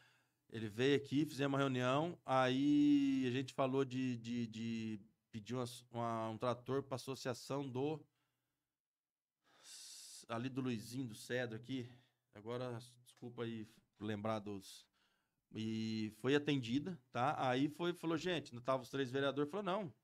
Ele 0.50 0.68
veio 0.68 0.96
aqui, 0.96 1.24
fizemos 1.24 1.52
uma 1.54 1.58
reunião. 1.58 2.18
Aí 2.24 3.24
a 3.26 3.30
gente 3.30 3.52
falou 3.54 3.84
de, 3.84 4.16
de, 4.18 4.46
de 4.46 5.00
pedir 5.30 5.54
umas- 5.54 5.84
uma- 5.90 6.30
um 6.30 6.38
trator 6.38 6.82
para 6.82 6.96
associação 6.96 7.68
do. 7.68 8.04
Ali 10.28 10.48
do 10.48 10.60
Luizinho, 10.60 11.06
do 11.06 11.14
Cedro 11.14 11.56
aqui. 11.56 11.88
Agora, 12.34 12.78
desculpa 13.04 13.44
aí 13.44 13.68
lembrar 14.00 14.38
dos. 14.38 14.86
E 15.54 16.12
foi 16.18 16.34
atendida, 16.34 16.98
tá? 17.12 17.36
Aí 17.48 17.68
foi, 17.68 17.92
falou, 17.92 18.16
gente, 18.16 18.54
não 18.54 18.60
tava 18.62 18.82
os 18.82 18.90
três 18.90 19.10
vereadores, 19.10 19.50
falou, 19.50 19.64
não. 19.64 19.94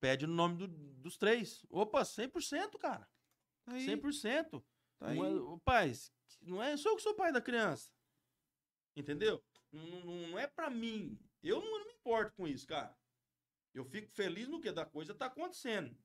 Pede 0.00 0.26
no 0.26 0.34
nome 0.34 0.56
do- 0.56 0.68
dos 0.68 1.16
três. 1.16 1.64
Opa, 1.70 2.04
100%, 2.04 2.78
cara. 2.78 3.08
Tá 3.64 3.72
aí, 3.72 3.86
100%. 3.86 4.62
tá 4.98 5.08
é, 5.08 5.12
aí. 5.12 5.18
ô, 5.18 5.58
pais, 5.60 6.12
não 6.42 6.62
é 6.62 6.76
só 6.76 6.94
que 6.94 7.02
sou 7.02 7.14
pai 7.14 7.32
da 7.32 7.40
criança. 7.40 7.90
Entendeu? 8.96 9.42
Não, 9.72 9.84
não- 9.84 10.28
não 10.28 10.38
é 10.38 10.46
pra 10.46 10.68
mim. 10.68 11.18
Eu 11.42 11.60
não, 11.60 11.78
não 11.78 11.86
me 11.86 11.92
importo 11.94 12.34
com 12.34 12.46
isso, 12.46 12.66
cara. 12.66 12.94
Eu 13.72 13.84
fico 13.84 14.08
feliz 14.10 14.48
no 14.48 14.60
que 14.60 14.72
da 14.72 14.84
coisa 14.84 15.14
tá 15.14 15.26
acontecendo. 15.26 15.96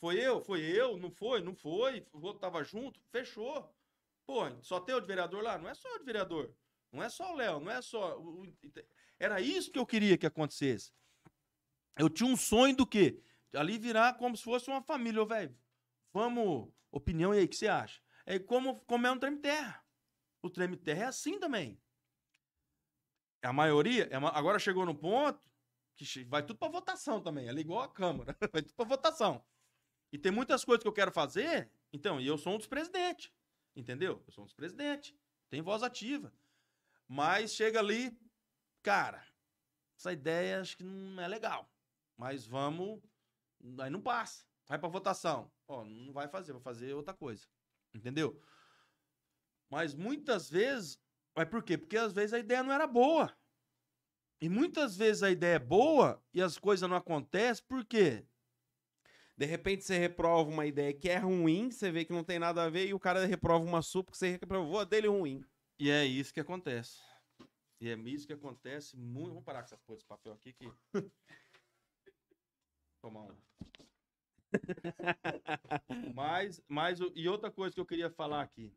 Foi 0.00 0.18
eu? 0.18 0.40
Foi 0.40 0.60
eu? 0.60 0.96
Não 0.96 1.10
foi? 1.10 1.40
Não 1.40 1.54
foi? 1.54 2.06
O 2.12 2.20
outro 2.20 2.40
tava 2.40 2.64
junto? 2.64 3.00
Fechou. 3.10 3.72
Pô, 4.26 4.42
só 4.62 4.80
tem 4.80 4.94
o 4.94 5.00
de 5.00 5.06
vereador 5.06 5.42
lá? 5.42 5.58
Não 5.58 5.68
é 5.68 5.74
só 5.74 5.94
o 5.94 5.98
de 5.98 6.04
vereador. 6.04 6.54
Não 6.90 7.02
é 7.02 7.08
só 7.08 7.32
o 7.32 7.36
Léo, 7.36 7.60
não 7.60 7.70
é 7.70 7.82
só. 7.82 8.18
Era 9.18 9.40
isso 9.40 9.70
que 9.70 9.78
eu 9.78 9.86
queria 9.86 10.16
que 10.16 10.26
acontecesse. 10.26 10.92
Eu 11.96 12.08
tinha 12.08 12.28
um 12.28 12.36
sonho 12.36 12.74
do 12.74 12.86
quê? 12.86 13.20
Ali 13.52 13.78
virar 13.78 14.16
como 14.16 14.36
se 14.36 14.42
fosse 14.42 14.68
uma 14.68 14.82
família, 14.82 15.24
velho. 15.24 15.56
Vamos. 16.14 16.72
Opinião 16.92 17.34
e 17.34 17.38
aí, 17.38 17.44
o 17.44 17.48
que 17.48 17.56
você 17.56 17.66
acha? 17.66 18.00
É 18.24 18.38
como, 18.38 18.80
como 18.86 19.04
é 19.06 19.10
um 19.10 19.18
treme 19.18 19.38
terra. 19.40 19.84
O 20.40 20.48
treme 20.48 20.76
terra 20.76 21.02
é 21.02 21.06
assim 21.06 21.40
também. 21.40 21.78
A 23.42 23.52
maioria, 23.52 24.04
é 24.10 24.16
uma- 24.16 24.30
agora 24.30 24.58
chegou 24.60 24.86
no 24.86 24.94
ponto 24.94 25.42
que 25.96 26.24
vai 26.24 26.42
tudo 26.46 26.56
para 26.56 26.70
votação 26.70 27.20
também. 27.20 27.48
Ela 27.48 27.58
é 27.58 27.60
igual 27.60 27.82
a 27.82 27.92
Câmara. 27.92 28.36
Vai 28.52 28.62
tudo 28.62 28.74
para 28.74 28.84
votação. 28.84 29.44
E 30.12 30.18
tem 30.18 30.32
muitas 30.32 30.64
coisas 30.64 30.82
que 30.82 30.88
eu 30.88 30.92
quero 30.92 31.12
fazer. 31.12 31.70
Então, 31.92 32.20
e 32.20 32.26
eu 32.26 32.38
sou 32.38 32.54
um 32.54 32.58
dos 32.58 32.66
presidentes. 32.66 33.32
Entendeu? 33.76 34.22
Eu 34.26 34.32
sou 34.32 34.42
um 34.42 34.46
dos 34.46 34.54
presidentes. 34.54 35.14
Tem 35.50 35.60
voz 35.62 35.82
ativa. 35.82 36.32
Mas 37.06 37.52
chega 37.54 37.78
ali, 37.80 38.16
cara, 38.82 39.24
essa 39.96 40.12
ideia 40.12 40.60
acho 40.60 40.76
que 40.76 40.84
não 40.84 41.22
é 41.22 41.28
legal. 41.28 41.70
Mas 42.16 42.46
vamos. 42.46 43.00
Aí 43.78 43.90
não 43.90 44.00
passa. 44.00 44.44
Vai 44.66 44.78
para 44.78 44.88
votação. 44.88 45.50
Ó, 45.68 45.84
não 45.84 46.12
vai 46.12 46.28
fazer, 46.28 46.52
vai 46.52 46.62
fazer 46.62 46.94
outra 46.94 47.14
coisa. 47.14 47.46
Entendeu? 47.94 48.40
Mas 49.70 49.94
muitas 49.94 50.48
vezes. 50.50 50.98
Mas 51.36 51.48
por 51.48 51.62
quê? 51.62 51.76
Porque 51.76 51.96
às 51.96 52.12
vezes 52.12 52.32
a 52.32 52.38
ideia 52.38 52.62
não 52.62 52.72
era 52.72 52.86
boa. 52.86 53.36
E 54.40 54.48
muitas 54.48 54.96
vezes 54.96 55.22
a 55.22 55.30
ideia 55.30 55.56
é 55.56 55.58
boa 55.58 56.22
e 56.32 56.42
as 56.42 56.58
coisas 56.58 56.88
não 56.88 56.96
acontecem, 56.96 57.64
por 57.66 57.84
quê? 57.84 58.26
De 59.36 59.46
repente 59.46 59.82
você 59.82 59.98
reprova 59.98 60.50
uma 60.50 60.66
ideia 60.66 60.92
que 60.92 61.08
é 61.08 61.16
ruim, 61.16 61.70
você 61.70 61.90
vê 61.90 62.04
que 62.04 62.12
não 62.12 62.22
tem 62.22 62.38
nada 62.38 62.62
a 62.62 62.70
ver, 62.70 62.86
e 62.86 62.94
o 62.94 63.00
cara 63.00 63.24
reprova 63.24 63.64
uma 63.64 63.82
sua 63.82 64.04
porque 64.04 64.18
você 64.18 64.32
reprovou 64.32 64.80
a 64.80 64.84
dele 64.84 65.08
ruim. 65.08 65.42
E 65.78 65.90
é 65.90 66.04
isso 66.04 66.32
que 66.32 66.40
acontece. 66.40 67.00
E 67.80 67.88
é 67.88 67.94
isso 67.94 68.26
que 68.26 68.32
acontece 68.32 68.96
muito. 68.96 69.30
Vamos 69.30 69.44
parar 69.44 69.60
com 69.60 69.66
essas 69.66 69.82
coisas 69.82 70.02
de 70.02 70.06
papel 70.06 70.32
aqui 70.34 70.52
que. 70.52 70.70
Tomar 73.02 73.22
um. 73.22 73.36
Mas, 76.14 76.62
mas, 76.68 76.98
e 77.14 77.28
outra 77.28 77.50
coisa 77.50 77.74
que 77.74 77.80
eu 77.80 77.86
queria 77.86 78.10
falar 78.10 78.42
aqui. 78.42 78.72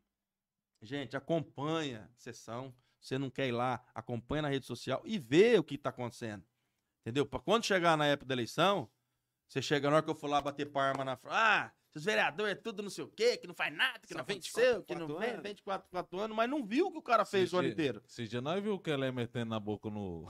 Gente, 0.80 1.16
acompanha 1.16 2.10
a 2.14 2.18
sessão. 2.18 2.74
Você 3.00 3.16
não 3.16 3.30
quer 3.30 3.46
ir 3.48 3.52
lá, 3.52 3.84
acompanha 3.94 4.42
na 4.42 4.48
rede 4.48 4.66
social 4.66 5.00
e 5.04 5.18
vê 5.18 5.56
o 5.58 5.62
que 5.64 5.76
está 5.76 5.90
acontecendo. 5.90 6.44
Entendeu? 7.00 7.24
Para 7.24 7.38
quando 7.40 7.64
chegar 7.64 7.96
na 7.96 8.06
época 8.06 8.26
da 8.26 8.34
eleição, 8.34 8.90
você 9.48 9.62
chega 9.62 9.88
na 9.88 9.96
hora 9.96 10.04
que 10.04 10.10
eu 10.10 10.14
for 10.16 10.28
lá 10.28 10.40
bater 10.40 10.66
palma 10.66 11.04
na 11.04 11.16
frente. 11.16 11.32
Ah, 11.34 11.72
os 11.94 12.04
vereadores 12.04 12.52
é 12.52 12.54
tudo 12.56 12.82
não 12.82 12.90
sei 12.90 13.04
o 13.04 13.08
quê, 13.08 13.36
que 13.36 13.46
não 13.46 13.54
faz 13.54 13.74
nada, 13.74 14.00
que 14.00 14.08
Só 14.12 14.18
não 14.18 14.24
24, 14.24 14.60
aconteceu, 14.72 14.84
que 14.84 14.94
não 14.94 15.06
24 15.06 15.20
vem, 15.26 15.30
anos. 15.34 15.48
24, 15.48 15.90
4 15.90 16.18
anos, 16.20 16.36
mas 16.36 16.50
não 16.50 16.64
viu 16.66 16.86
o 16.86 16.92
que 16.92 16.98
o 16.98 17.02
cara 17.02 17.24
fez 17.24 17.52
o 17.52 17.58
ano 17.58 17.68
Esse- 17.68 17.74
inteiro. 17.74 18.02
Esse 18.06 18.28
dia 18.28 18.40
nós 18.40 18.62
viu 18.62 18.74
o 18.74 18.80
Kelé 18.80 19.10
metendo 19.12 19.50
na 19.50 19.60
boca 19.60 19.88
no. 19.88 20.26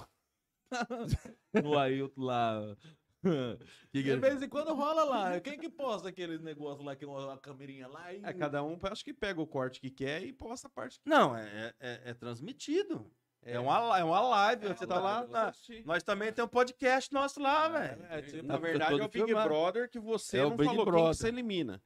no 1.55 1.78
Ailton 1.78 2.23
lá. 2.23 2.77
Que 3.91 4.03
que 4.03 4.15
De 4.15 4.17
vez 4.17 4.43
em 4.43 4.49
quando 4.49 4.75
rola 4.75 5.03
lá. 5.05 5.41
Quem 5.41 5.59
que 5.59 5.69
posta 5.69 6.09
aqueles 6.09 6.41
negócios 6.41 6.85
lá, 6.85 6.95
que 6.95 7.05
é 7.05 7.09
uma 7.09 7.37
câmerinha 7.39 7.89
lá 7.89 8.13
e. 8.13 8.21
É, 8.23 8.33
cada 8.33 8.63
um 8.63 8.79
acho 8.83 9.05
que 9.05 9.13
pega 9.15 9.41
o 9.41 9.47
corte 9.47 9.81
que 9.81 9.91
quer 9.91 10.23
e 10.23 10.33
posta 10.33 10.69
a 10.69 10.71
parte 10.71 11.01
que 11.01 11.09
Não, 11.09 11.37
é, 11.37 11.75
é, 11.81 12.01
é 12.11 12.15
transmitido. 12.15 13.11
É, 13.43 13.59
uma, 13.59 13.95
li- 13.97 14.01
é 14.01 14.05
uma 14.05 14.21
live. 14.21 14.69
você 14.69 14.87
tá 14.87 14.99
lá. 15.01 15.27
na- 15.27 15.53
Nós 15.85 16.03
também 16.03 16.33
tem 16.33 16.45
um 16.45 16.49
podcast 16.49 17.13
nosso 17.13 17.41
lá, 17.41 17.69
velho. 17.69 18.05
É, 18.11 18.21
tipo, 18.23 18.39
Tá 18.43 18.53
na 18.53 18.57
verdade, 18.59 19.01
é 19.01 19.05
o 19.05 19.09
Big 19.09 19.25
filmado. 19.27 19.49
Brother 19.49 19.89
que 19.89 19.99
você 20.01 20.39
É 20.39 20.43
não 20.43 20.57
falou 20.57 20.75
quem 20.75 20.85
Brother. 20.85 21.11
que 21.11 21.17
você 21.17 21.29
elimina. 21.29 21.83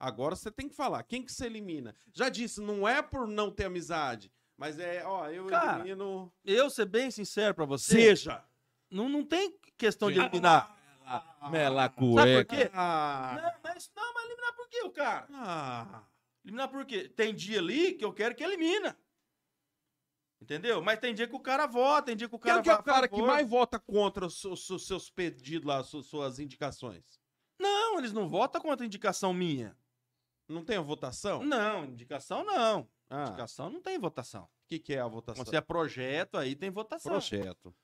Agora 0.00 0.36
você 0.36 0.50
tem 0.50 0.68
que 0.68 0.76
falar 0.76 1.02
quem 1.02 1.24
que 1.24 1.32
você 1.32 1.46
elimina. 1.46 1.94
Já 2.14 2.28
disse, 2.28 2.60
não 2.60 2.86
é 2.86 3.02
por 3.02 3.26
não 3.26 3.50
ter 3.50 3.64
amizade, 3.64 4.32
mas 4.56 4.78
é, 4.78 5.04
ó, 5.04 5.28
eu 5.28 5.46
Cara, 5.46 5.80
elimino... 5.80 6.32
Eu, 6.44 6.70
ser 6.70 6.86
bem 6.86 7.10
sincero 7.10 7.52
pra 7.54 7.64
você, 7.64 7.94
Seja! 7.94 8.44
Não, 8.90 9.08
não 9.08 9.24
tem 9.24 9.56
questão 9.76 10.10
de 10.10 10.18
eliminar. 10.18 10.76
Mela 11.50 11.82
Sabe 11.84 11.96
cueca. 11.96 12.44
por 12.44 12.56
quê? 12.56 12.70
Ah, 12.74 13.32
Não, 13.36 13.52
mas, 13.64 13.90
não, 13.96 14.14
mas 14.14 14.24
eliminar 14.26 14.52
por 14.54 14.68
quê, 14.68 14.82
o 14.82 14.90
cara? 14.90 15.26
ah, 15.32 16.02
Eliminar 16.44 16.68
por 16.68 16.84
quê? 16.84 17.08
Tem 17.08 17.34
dia 17.34 17.58
ali 17.60 17.92
que 17.94 18.04
eu 18.04 18.12
quero 18.12 18.34
que 18.34 18.44
elimina. 18.44 18.96
Entendeu? 20.40 20.80
Mas 20.82 21.00
tem 21.00 21.14
dia 21.14 21.26
que 21.26 21.34
o 21.34 21.40
cara 21.40 21.66
vota, 21.66 22.06
tem 22.06 22.16
dia 22.16 22.28
que 22.28 22.34
o 22.34 22.38
Quem 22.38 22.48
cara 22.52 22.60
é 22.60 22.62
que 22.62 22.70
é 22.70 22.74
o 22.74 22.82
cara 22.82 23.08
que 23.08 23.14
favor. 23.16 23.26
mais 23.26 23.48
vota 23.48 23.78
contra 23.78 24.26
os 24.26 24.40
seus, 24.40 24.68
os 24.70 24.86
seus 24.86 25.10
pedidos 25.10 25.66
lá, 25.66 25.82
su- 25.82 26.02
suas 26.02 26.38
indicações? 26.38 27.18
Não, 27.58 27.98
eles 27.98 28.12
não 28.12 28.28
votam 28.28 28.60
contra 28.60 28.84
a 28.84 28.86
indicação 28.86 29.32
minha. 29.34 29.76
Não 30.48 30.64
tem 30.64 30.76
a 30.76 30.80
votação? 30.80 31.42
Não, 31.42 31.84
indicação 31.84 32.44
não. 32.44 32.88
Ah, 33.10 33.24
o 33.24 33.28
Indicação 33.28 33.68
não 33.70 33.80
tem 33.82 33.98
votação. 33.98 34.48
que, 34.66 34.78
que 34.78 34.94
é 34.94 35.00
a 35.00 35.08
votação? 35.08 35.42
Quando 35.42 35.50
você 35.50 35.56
é 35.56 35.60
projeto, 35.60 36.36
aí 36.38 36.54
tem 36.54 36.70
votação. 36.70 37.10
Projeto. 37.12 37.74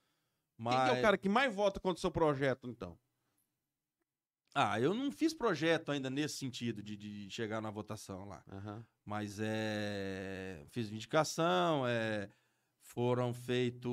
Mas... 0.57 0.75
Quem 0.75 0.85
que 0.85 0.91
é 0.91 0.99
o 0.99 1.03
cara 1.03 1.19
que 1.19 1.29
mais 1.29 1.55
vota 1.55 1.81
contra 1.81 1.99
o 1.99 2.01
seu 2.01 2.11
projeto, 2.11 2.69
então? 2.69 2.99
Ah, 4.55 4.81
eu 4.81 4.95
não 4.95 5.11
fiz 5.11 5.35
projeto 5.35 5.91
ainda 5.91 6.09
nesse 6.09 6.37
sentido 6.37 6.81
de, 6.81 6.97
de 6.97 7.29
chegar 7.29 7.61
na 7.61 7.71
votação 7.71 8.25
lá. 8.25 8.43
Aham. 8.49 8.87
Mas 9.05 9.41
é. 9.41 10.65
Fiz 10.69 10.93
indicação, 10.93 11.85
é. 11.87 12.31
Foram 12.81 13.35
feitos. 13.35 13.91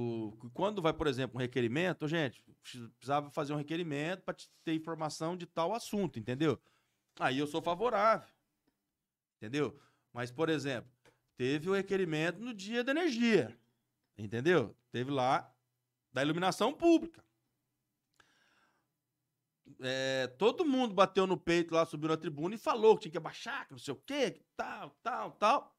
Quando 0.53 0.81
vai, 0.81 0.93
por 0.93 1.07
exemplo, 1.07 1.37
um 1.37 1.41
requerimento, 1.41 2.07
gente, 2.07 2.43
precisava 2.61 3.31
fazer 3.31 3.53
um 3.53 3.57
requerimento 3.57 4.21
para 4.21 4.35
ter 4.63 4.75
informação 4.75 5.35
de 5.35 5.47
tal 5.47 5.73
assunto, 5.73 6.19
entendeu? 6.19 6.61
Aí 7.19 7.39
eu 7.39 7.47
sou 7.47 7.61
favorável. 7.61 8.29
Entendeu? 9.37 9.79
Mas, 10.13 10.29
por 10.29 10.49
exemplo, 10.49 10.91
teve 11.35 11.69
o 11.69 11.73
requerimento 11.73 12.39
no 12.39 12.53
dia 12.53 12.83
da 12.83 12.91
energia. 12.91 13.57
Entendeu? 14.15 14.75
Teve 14.91 15.09
lá 15.09 15.51
da 16.11 16.21
iluminação 16.21 16.73
pública. 16.73 17.23
É, 19.79 20.27
todo 20.37 20.65
mundo 20.65 20.93
bateu 20.93 21.25
no 21.25 21.37
peito 21.37 21.73
lá, 21.73 21.85
subiu 21.85 22.09
na 22.09 22.17
tribuna 22.17 22.55
e 22.55 22.57
falou 22.57 22.95
que 22.95 23.03
tinha 23.03 23.11
que 23.13 23.17
abaixar, 23.17 23.65
que 23.65 23.71
não 23.71 23.79
sei 23.79 23.93
o 23.93 23.97
quê, 24.05 24.31
que 24.31 24.43
tal, 24.55 24.91
tal, 25.01 25.31
tal. 25.31 25.75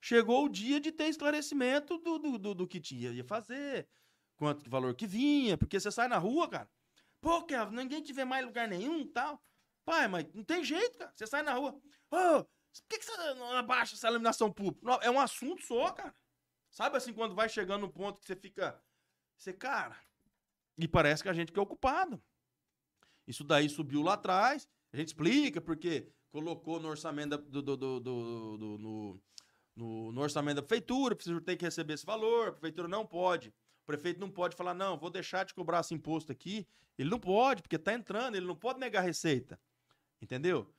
Chegou 0.00 0.44
o 0.44 0.48
dia 0.48 0.80
de 0.80 0.92
ter 0.92 1.08
esclarecimento 1.08 1.98
do, 1.98 2.18
do, 2.18 2.38
do, 2.38 2.54
do 2.54 2.66
que 2.68 2.80
tinha 2.80 3.10
ia 3.10 3.24
fazer, 3.24 3.88
quanto 4.36 4.62
que 4.62 4.70
valor 4.70 4.94
que 4.94 5.06
vinha, 5.06 5.58
porque 5.58 5.78
você 5.80 5.90
sai 5.90 6.08
na 6.08 6.18
rua, 6.18 6.48
cara. 6.48 6.70
Pô, 7.20 7.42
Kevin, 7.42 7.74
ninguém 7.74 8.02
te 8.02 8.12
vê 8.12 8.24
mais 8.24 8.44
lugar 8.44 8.68
nenhum 8.68 9.06
tal. 9.06 9.42
Pai, 9.84 10.06
mas 10.08 10.26
não 10.32 10.44
tem 10.44 10.62
jeito, 10.64 10.98
cara. 10.98 11.12
Você 11.14 11.26
sai 11.26 11.42
na 11.42 11.54
rua. 11.54 11.80
Ô, 12.10 12.44
por 12.44 12.88
que, 12.88 12.98
que 12.98 13.04
você 13.04 13.34
não 13.34 13.52
abaixa 13.52 13.94
essa 13.94 14.08
iluminação 14.08 14.52
pública? 14.52 14.80
Não, 14.84 15.00
É 15.02 15.10
um 15.10 15.18
assunto 15.20 15.64
só, 15.64 15.90
cara. 15.92 16.14
Sabe 16.70 16.96
assim, 16.96 17.12
quando 17.12 17.34
vai 17.34 17.48
chegando 17.48 17.82
no 17.82 17.92
ponto 17.92 18.20
que 18.20 18.26
você 18.26 18.36
fica. 18.36 18.80
Você, 19.36 19.52
cara. 19.52 19.96
E 20.78 20.86
parece 20.86 21.22
que 21.22 21.28
a 21.28 21.32
gente 21.32 21.52
que 21.52 21.58
é 21.58 21.62
ocupado. 21.62 22.22
Isso 23.26 23.42
daí 23.44 23.68
subiu 23.68 24.02
lá 24.02 24.14
atrás. 24.14 24.68
A 24.92 24.96
gente 24.96 25.08
explica 25.08 25.60
porque 25.60 26.08
colocou 26.30 26.78
no 26.80 26.88
orçamento 26.88 27.36
do, 27.38 27.62
do- 27.62 27.76
do- 27.76 28.00
do- 28.00 28.00
do- 28.00 28.78
no, 28.78 29.20
no- 29.74 30.12
no 30.12 30.20
orçamento 30.20 30.56
da 30.56 30.62
prefeitura, 30.62 31.14
a 31.14 31.16
prefeitura 31.16 31.44
tem 31.44 31.56
que 31.56 31.64
receber 31.64 31.94
esse 31.94 32.06
valor, 32.06 32.48
a 32.48 32.52
prefeitura 32.52 32.88
não 32.88 33.06
pode. 33.06 33.48
O 33.82 33.86
prefeito 33.86 34.20
não 34.20 34.30
pode 34.30 34.56
falar, 34.56 34.74
não, 34.74 34.98
vou 34.98 35.10
deixar 35.10 35.44
de 35.44 35.54
cobrar 35.54 35.80
esse 35.80 35.94
imposto 35.94 36.32
aqui. 36.32 36.66
Ele 36.98 37.08
não 37.10 37.18
pode, 37.20 37.62
porque 37.62 37.78
tá 37.78 37.92
entrando, 37.94 38.36
ele 38.36 38.46
não 38.46 38.56
pode 38.56 38.78
negar 38.80 39.02
receita. 39.02 39.60
Entendeu? 40.20 40.72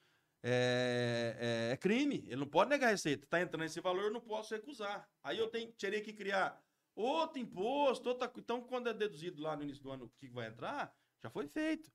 É, 0.43 1.69
é- 1.69 1.73
é 1.73 1.77
crime, 1.77 2.23
ele 2.27 2.37
não 2.37 2.47
pode 2.47 2.69
negar 2.69 2.89
receita. 2.89 3.25
Tá 3.27 3.41
entrando 3.41 3.65
esse 3.65 3.79
valor, 3.81 4.03
eu 4.05 4.13
não 4.13 4.21
posso 4.21 4.53
recusar. 4.53 5.07
Aí 5.23 5.37
eu 5.37 5.47
tenho, 5.49 5.71
teria 5.73 6.01
que 6.01 6.13
criar 6.13 6.61
outro 7.03 7.39
imposto, 7.39 8.09
outra, 8.09 8.31
então 8.37 8.61
quando 8.61 8.89
é 8.89 8.93
deduzido 8.93 9.41
lá 9.41 9.55
no 9.55 9.63
início 9.63 9.83
do 9.83 9.91
ano 9.91 10.05
o 10.05 10.09
que 10.09 10.27
vai 10.27 10.47
entrar, 10.47 10.95
já 11.21 11.29
foi 11.29 11.47
feito. 11.47 11.91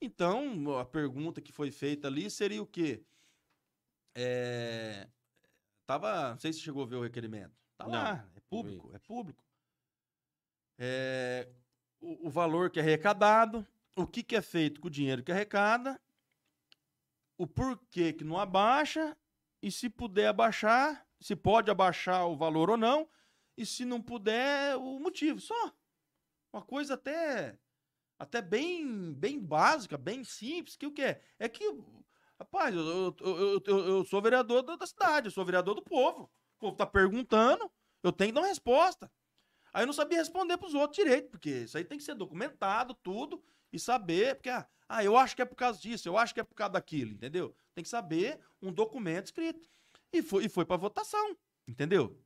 Então, 0.00 0.78
a 0.78 0.84
pergunta 0.84 1.40
que 1.40 1.52
foi 1.52 1.70
feita 1.70 2.06
ali 2.06 2.30
seria 2.30 2.62
o 2.62 2.66
quê? 2.66 3.04
É, 4.14 5.08
tava, 5.86 6.30
não 6.30 6.38
sei 6.38 6.52
se 6.52 6.60
chegou 6.60 6.82
a 6.84 6.86
ver 6.86 6.96
o 6.96 7.02
requerimento. 7.02 7.56
Tá 7.76 7.84
Não, 7.84 7.92
lá, 7.92 8.28
é 8.34 8.40
público, 8.48 8.90
é 8.94 8.98
público. 8.98 9.44
É, 10.78 11.48
o, 12.00 12.28
o 12.28 12.30
valor 12.30 12.70
que 12.70 12.78
é 12.78 12.82
arrecadado, 12.82 13.66
o 13.96 14.06
que, 14.06 14.22
que 14.22 14.36
é 14.36 14.42
feito 14.42 14.80
com 14.80 14.88
o 14.88 14.90
dinheiro 14.90 15.22
que 15.22 15.32
arrecada, 15.32 16.00
o 17.36 17.46
porquê 17.46 18.12
que 18.12 18.24
não 18.24 18.38
abaixa, 18.38 19.16
e 19.60 19.70
se 19.70 19.90
puder 19.90 20.28
abaixar, 20.28 21.06
se 21.20 21.34
pode 21.34 21.70
abaixar 21.70 22.26
o 22.26 22.36
valor 22.36 22.70
ou 22.70 22.76
não, 22.76 23.08
e 23.62 23.66
se 23.66 23.84
não 23.84 24.00
puder, 24.02 24.76
o 24.76 24.98
motivo. 25.00 25.40
Só. 25.40 25.54
Uma 26.52 26.62
coisa 26.62 26.94
até 26.94 27.58
até 28.18 28.42
bem 28.42 29.12
bem 29.14 29.40
básica, 29.40 29.98
bem 29.98 30.24
simples, 30.24 30.76
que 30.76 30.86
o 30.86 30.92
que 30.92 31.02
é? 31.02 31.22
É 31.38 31.48
que, 31.48 31.64
rapaz, 32.38 32.74
eu, 32.74 33.14
eu, 33.20 33.62
eu, 33.66 33.78
eu- 33.86 34.04
sou 34.04 34.22
vereador 34.22 34.62
da 34.62 34.76
da 34.76 34.86
cidade, 34.86 35.28
eu 35.28 35.32
sou 35.32 35.44
vereador 35.44 35.74
do 35.74 35.82
povo. 35.82 36.24
O 36.56 36.60
povo 36.60 36.76
tá 36.76 36.86
perguntando, 36.86 37.70
eu 38.02 38.12
tenho 38.12 38.30
que 38.30 38.34
dar 38.34 38.42
uma 38.42 38.48
resposta. 38.48 39.10
Aí 39.72 39.82
eu 39.82 39.86
não 39.86 39.92
sabia 39.92 40.18
responder 40.18 40.56
pros 40.58 40.74
outros 40.74 40.96
direito, 40.96 41.30
porque 41.30 41.50
isso 41.50 41.76
aí 41.76 41.84
tem 41.84 41.98
que 41.98 42.04
ser 42.04 42.14
documentado, 42.14 42.94
tudo, 42.94 43.42
e 43.72 43.78
saber, 43.78 44.34
porque, 44.36 44.48
ah, 44.50 44.66
ah, 44.88 45.04
eu 45.04 45.16
acho 45.16 45.36
que 45.36 45.42
é 45.42 45.44
por 45.44 45.56
causa 45.56 45.78
disso, 45.80 46.08
eu 46.08 46.16
acho 46.16 46.34
que 46.34 46.40
é 46.40 46.44
por 46.44 46.54
causa 46.54 46.72
daquilo, 46.72 47.12
entendeu? 47.12 47.54
Tem 47.74 47.84
que 47.84 47.90
saber 47.90 48.40
um 48.62 48.72
documento 48.72 49.26
escrito. 49.26 49.68
E 50.12 50.22
foi, 50.22 50.46
e 50.46 50.48
foi 50.48 50.64
pra 50.64 50.76
votação, 50.76 51.36
entendeu? 51.66 52.18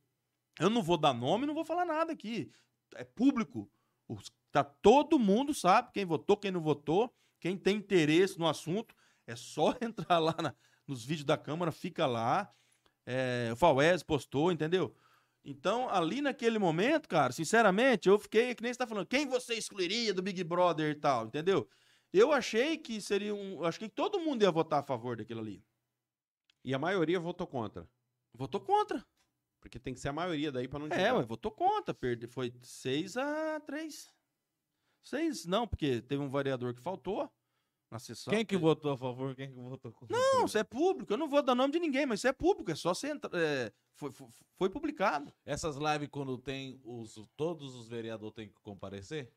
Eu 0.59 0.69
não 0.69 0.81
vou 0.83 0.97
dar 0.97 1.13
nome, 1.13 1.45
não 1.45 1.53
vou 1.53 1.65
falar 1.65 1.85
nada 1.85 2.11
aqui. 2.13 2.51
É 2.95 3.03
público. 3.03 3.69
Os- 4.07 4.31
tá, 4.51 4.63
todo 4.63 5.17
mundo 5.19 5.53
sabe 5.53 5.91
quem 5.93 6.05
votou, 6.05 6.37
quem 6.37 6.51
não 6.51 6.61
votou, 6.61 7.13
quem 7.39 7.57
tem 7.57 7.77
interesse 7.77 8.37
no 8.37 8.47
assunto. 8.47 8.95
É 9.25 9.35
só 9.35 9.75
entrar 9.81 10.19
lá 10.19 10.35
na- 10.41 10.55
nos 10.87 11.03
vídeos 11.03 11.25
da 11.25 11.37
Câmara, 11.37 11.71
fica 11.71 12.05
lá. 12.05 12.51
É, 13.05 13.49
o 13.51 13.55
Faués 13.55 14.03
postou, 14.03 14.51
entendeu? 14.51 14.95
Então, 15.43 15.89
ali 15.89 16.21
naquele 16.21 16.57
momento, 16.57 17.07
cara, 17.09 17.33
sinceramente, 17.33 18.07
eu 18.07 18.17
fiquei, 18.17 18.55
que 18.55 18.63
nem 18.63 18.71
você 18.71 18.77
tá 18.79 18.87
falando, 18.87 19.05
quem 19.07 19.27
você 19.27 19.55
excluiria 19.55 20.13
do 20.13 20.21
Big 20.21 20.41
Brother 20.43 20.91
e 20.91 20.95
tal, 20.95 21.25
entendeu? 21.25 21.67
Eu 22.13 22.31
achei 22.31 22.77
que 22.77 23.01
seria 23.01 23.33
um. 23.35 23.55
eu 23.55 23.65
Achei 23.65 23.89
que 23.89 23.93
todo 23.95 24.19
mundo 24.21 24.41
ia 24.43 24.51
votar 24.51 24.79
a 24.79 24.83
favor 24.83 25.17
daquilo 25.17 25.41
ali. 25.41 25.61
E 26.63 26.73
a 26.73 26.79
maioria 26.79 27.19
votou 27.19 27.45
contra. 27.47 27.89
Votou 28.33 28.61
contra. 28.61 29.03
Porque 29.63 29.79
tem 29.79 29.93
que 29.93 29.99
ser 30.01 30.09
a 30.09 30.13
maioria 30.13 30.51
daí 30.51 30.67
pra 30.67 30.77
não 30.77 30.87
É, 30.87 30.89
dividir. 30.89 31.13
ué, 31.13 31.23
votou 31.23 31.49
contra. 31.49 31.93
Perde, 31.93 32.27
foi 32.27 32.53
6 32.61 33.15
a 33.15 33.61
3. 33.61 34.13
6, 35.03 35.45
não, 35.45 35.65
porque 35.65 36.01
teve 36.01 36.21
um 36.21 36.29
vereador 36.29 36.73
que 36.75 36.81
faltou 36.81 37.31
na 37.89 37.97
sessão. 37.97 38.33
Quem 38.33 38.45
que 38.45 38.57
votou 38.57 38.91
a 38.91 38.97
favor, 38.97 39.33
quem 39.35 39.49
que 39.49 39.55
votou 39.55 39.91
contra? 39.93 40.15
Não, 40.17 40.45
isso 40.45 40.57
é 40.57 40.63
público. 40.65 41.13
Eu 41.13 41.17
não 41.17 41.29
vou 41.29 41.41
dar 41.41 41.55
nome 41.55 41.71
de 41.71 41.79
ninguém, 41.79 42.05
mas 42.05 42.19
isso 42.19 42.27
é 42.27 42.33
público. 42.33 42.71
É 42.71 42.75
só 42.75 42.93
você 42.93 43.11
entrar. 43.11 43.31
é, 43.39 43.71
foi, 43.95 44.11
foi, 44.11 44.27
foi 44.57 44.69
publicado. 44.69 45.33
Essas 45.45 45.77
lives, 45.77 46.09
quando 46.11 46.37
tem 46.37 46.81
os. 46.83 47.15
Todos 47.37 47.73
os 47.73 47.87
vereadores 47.87 48.35
têm 48.35 48.49
que 48.49 48.59
comparecer? 48.61 49.31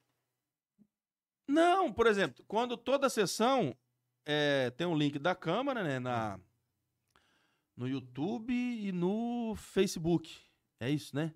Não, 1.48 1.92
por 1.92 2.06
exemplo, 2.08 2.44
quando 2.48 2.76
toda 2.76 3.08
sessão 3.08 3.76
é, 4.24 4.70
tem 4.70 4.86
um 4.86 4.96
link 4.96 5.18
da 5.20 5.34
Câmara, 5.36 5.84
né? 5.84 6.00
Na, 6.00 6.40
no 7.76 7.86
YouTube 7.86 8.52
e 8.52 8.90
no 8.92 9.54
Facebook. 9.56 10.38
É 10.80 10.90
isso, 10.90 11.14
né? 11.14 11.34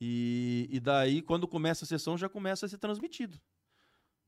E, 0.00 0.68
e 0.70 0.80
daí, 0.80 1.22
quando 1.22 1.46
começa 1.46 1.84
a 1.84 1.88
sessão, 1.88 2.18
já 2.18 2.28
começa 2.28 2.66
a 2.66 2.68
ser 2.68 2.78
transmitido. 2.78 3.40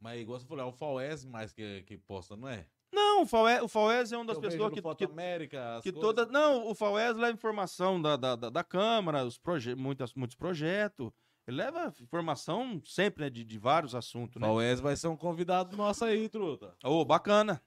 Mas 0.00 0.20
igual 0.20 0.38
você 0.38 0.46
falou, 0.46 0.64
é 0.64 0.68
o 0.68 0.72
Faués 0.72 1.24
mais 1.24 1.52
que, 1.52 1.82
que 1.82 1.98
posta, 1.98 2.36
não 2.36 2.48
é? 2.48 2.66
Não, 2.92 3.22
o 3.22 3.26
Faués, 3.26 3.62
o 3.62 3.68
Faués 3.68 4.12
é 4.12 4.16
uma 4.16 4.24
das 4.24 4.36
Eu 4.36 4.42
pessoas 4.42 4.72
que, 4.72 4.80
Foto 4.80 4.98
que, 4.98 5.04
América, 5.04 5.80
que 5.82 5.92
coisas. 5.92 6.00
toda. 6.00 6.26
Não, 6.32 6.68
o 6.68 6.74
Faués 6.74 7.16
leva 7.16 7.32
informação 7.32 8.00
da, 8.00 8.16
da, 8.16 8.36
da, 8.36 8.50
da 8.50 8.64
Câmara, 8.64 9.24
os 9.24 9.38
proje 9.38 9.74
muitas, 9.74 10.14
muitos 10.14 10.36
projetos. 10.36 11.10
Ele 11.46 11.58
leva 11.58 11.92
informação 12.00 12.80
sempre, 12.84 13.24
né? 13.24 13.30
De, 13.30 13.44
de 13.44 13.58
vários 13.58 13.94
assuntos, 13.94 14.40
né? 14.40 14.46
Faués 14.46 14.80
vai 14.80 14.96
ser 14.96 15.08
um 15.08 15.16
convidado 15.16 15.76
nosso 15.76 16.04
aí, 16.04 16.28
truta. 16.28 16.76
Ô, 16.84 17.04
bacana. 17.04 17.60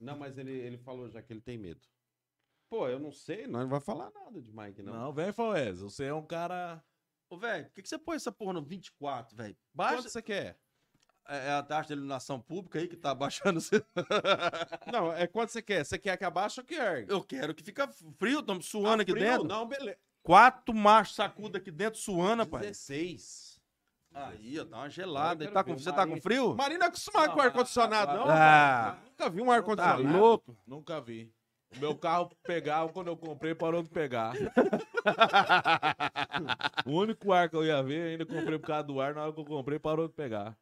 Não, 0.00 0.16
mas 0.16 0.38
ele, 0.38 0.52
ele 0.52 0.78
falou 0.78 1.08
já 1.08 1.22
que 1.22 1.32
ele 1.32 1.40
tem 1.40 1.58
medo. 1.58 1.80
Pô, 2.68 2.88
eu 2.88 2.98
não 2.98 3.12
sei, 3.12 3.46
não 3.46 3.68
vai 3.68 3.80
falar 3.80 4.10
nada 4.12 4.40
de 4.42 4.52
Mike, 4.52 4.82
não. 4.82 4.92
Não, 4.92 5.12
vem, 5.12 5.32
Faués. 5.32 5.80
Você 5.80 6.04
é 6.06 6.14
um 6.14 6.24
cara. 6.24 6.82
Ô, 7.30 7.36
velho, 7.36 7.64
por 7.66 7.74
que, 7.74 7.82
que 7.82 7.88
você 7.88 7.98
põe 7.98 8.16
essa 8.16 8.32
porra 8.32 8.54
no 8.54 8.62
24, 8.62 9.36
velho? 9.36 9.56
Baixa. 9.72 9.96
Quanto 9.96 10.08
você 10.10 10.22
quer? 10.22 10.58
É 11.28 11.50
a 11.52 11.62
taxa 11.62 11.88
de 11.88 11.94
iluminação 11.94 12.40
pública 12.40 12.78
aí 12.78 12.86
que 12.86 12.96
tá 12.96 13.12
baixando. 13.14 13.58
Não, 14.92 15.12
é 15.12 15.26
quanto 15.26 15.50
você 15.50 15.60
quer? 15.60 15.84
Você 15.84 15.98
quer 15.98 16.16
que 16.16 16.24
abaixe 16.24 16.60
ou 16.60 16.66
quer? 16.66 17.04
Eu 17.08 17.22
quero 17.22 17.52
que 17.54 17.64
fica 17.64 17.88
frio, 18.16 18.40
estamos 18.40 18.66
suando 18.66 19.02
aqui 19.02 19.10
Ah, 19.10 19.14
frio? 19.14 19.26
dentro. 19.30 19.44
Não, 19.48 19.66
beleza. 19.66 19.98
Quatro 20.22 20.72
machos 20.74 21.16
sacuda 21.16 21.58
aqui 21.58 21.70
dentro 21.70 21.98
suando, 21.98 22.42
rapaz. 22.44 22.62
16. 22.66 23.60
Aí, 24.14 24.58
ó, 24.58 24.64
tá 24.64 24.76
uma 24.78 24.88
gelada. 24.88 25.50
Tá 25.50 25.62
com... 25.64 25.76
Você 25.76 25.92
tá 25.92 26.06
com 26.06 26.20
frio? 26.20 26.54
Marinho 26.54 26.78
não 26.78 26.86
é 26.86 26.88
acostumado 26.88 27.32
com 27.34 27.40
ar-condicionado, 27.40 28.12
não. 28.14 28.26
Ah. 28.28 28.98
Nunca 29.04 29.28
vi 29.28 29.42
um 29.42 29.46
Tá 29.46 29.54
ar-condicionado. 29.54 30.18
louco? 30.18 30.56
Nunca 30.66 31.00
vi. 31.00 31.32
Meu 31.78 31.94
carro 31.94 32.30
pegava, 32.42 32.92
quando 32.92 33.08
eu 33.08 33.16
comprei, 33.16 33.54
parou 33.54 33.82
de 33.82 33.88
pegar. 33.88 34.34
o 36.86 36.90
único 36.90 37.32
ar 37.32 37.48
que 37.48 37.56
eu 37.56 37.64
ia 37.64 37.82
ver, 37.82 38.12
ainda 38.12 38.26
comprei 38.26 38.58
por 38.58 38.66
causa 38.66 38.84
do 38.84 39.00
ar, 39.00 39.14
na 39.14 39.24
hora 39.24 39.32
que 39.32 39.40
eu 39.40 39.44
comprei, 39.44 39.78
parou 39.78 40.08
de 40.08 40.14
pegar. 40.14 40.56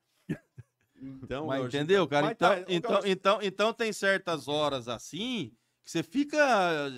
Então, 0.96 1.46
Mas 1.46 1.58
meu, 1.58 1.68
entendeu, 1.68 2.08
cara? 2.08 2.26
Mas 2.26 2.32
Então, 2.32 2.48
tá, 2.48 2.64
então, 2.68 2.90
Gaucho. 2.92 3.08
então, 3.08 3.38
então 3.42 3.72
tem 3.72 3.92
certas 3.92 4.48
horas 4.48 4.88
assim 4.88 5.52
que 5.84 5.90
você 5.90 6.02
fica 6.02 6.38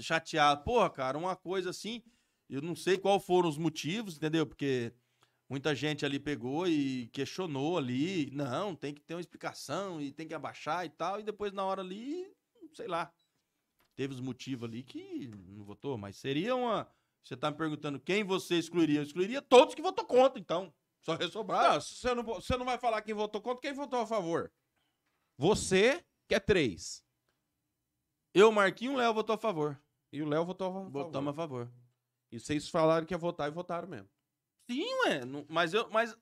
chateado. 0.01 0.63
Porra, 0.63 0.89
cara, 0.89 1.19
uma 1.19 1.35
coisa 1.35 1.71
assim. 1.71 2.03
Eu 2.49 2.63
não 2.63 2.77
sei 2.77 2.97
qual 2.97 3.19
foram 3.19 3.49
os 3.49 3.59
motivos, 3.59 4.17
entendeu? 4.17 4.47
Porque 4.47 4.93
muita 5.49 5.75
gente 5.75 6.07
ali 6.07 6.21
pegou 6.21 6.69
e 6.69 7.09
questionou 7.09 7.77
ali. 7.77 8.31
Não, 8.33 8.77
tem 8.77 8.95
que 8.95 9.03
ter 9.03 9.15
uma 9.15 9.21
explicação 9.21 10.01
e 10.01 10.13
tem 10.13 10.29
que 10.29 10.35
abaixar 10.35 10.87
e 10.87 10.91
tal. 10.91 11.19
E 11.19 11.25
depois, 11.25 11.53
na 11.53 11.65
hora 11.65 11.83
ali, 11.83 12.31
sei 12.75 12.87
lá. 12.87 13.13
Teve 13.97 14.13
os 14.15 14.21
motivos 14.21 14.69
ali 14.69 14.83
que 14.85 15.27
não 15.49 15.65
votou, 15.65 15.97
mas 15.99 16.17
seria 16.17 16.55
uma. 16.55 16.89
Você 17.25 17.37
tá 17.37 17.51
me 17.51 17.57
perguntando 17.57 17.99
quem 17.99 18.23
você 18.23 18.57
excluiria? 18.57 19.01
Eu 19.01 19.03
excluiria 19.03 19.43
todos 19.43 19.75
que 19.75 19.83
votou 19.83 20.05
contra, 20.05 20.39
então. 20.39 20.73
Só 21.01 21.15
ressobrar. 21.17 21.73
Não, 21.75 21.81
você 21.81 22.15
não, 22.15 22.23
você 22.23 22.57
não 22.57 22.65
vai 22.65 22.79
falar 22.79 23.01
quem 23.03 23.15
votou 23.15 23.41
contra, 23.41 23.61
quem 23.63 23.73
votou 23.73 23.99
a 24.01 24.07
favor? 24.07 24.53
Você, 25.39 26.05
que 26.29 26.35
é 26.35 26.41
três. 26.41 27.03
Eu, 28.35 28.53
Marquinho, 28.53 28.93
o 28.93 28.97
Léo 28.97 29.15
votou 29.15 29.35
a 29.35 29.39
favor. 29.39 29.81
E 30.13 30.23
o 30.23 30.29
Léo 30.29 30.45
votou 30.45 30.69
a 30.69 30.73
favor. 30.73 30.91
Votamos 30.91 31.31
a 31.33 31.35
favor. 31.35 31.73
E 32.31 32.39
vocês 32.39 32.69
falaram 32.69 33.07
que 33.07 33.15
ia 33.15 33.19
votar 33.19 33.49
e 33.49 33.53
votaram 33.55 33.89
mesmo. 33.89 34.09
Sim, 34.71 34.85
ué. 35.07 35.25
não- 35.25 35.47
Mas 35.49 35.73
eu. 35.73 35.89
Mas 35.91 36.17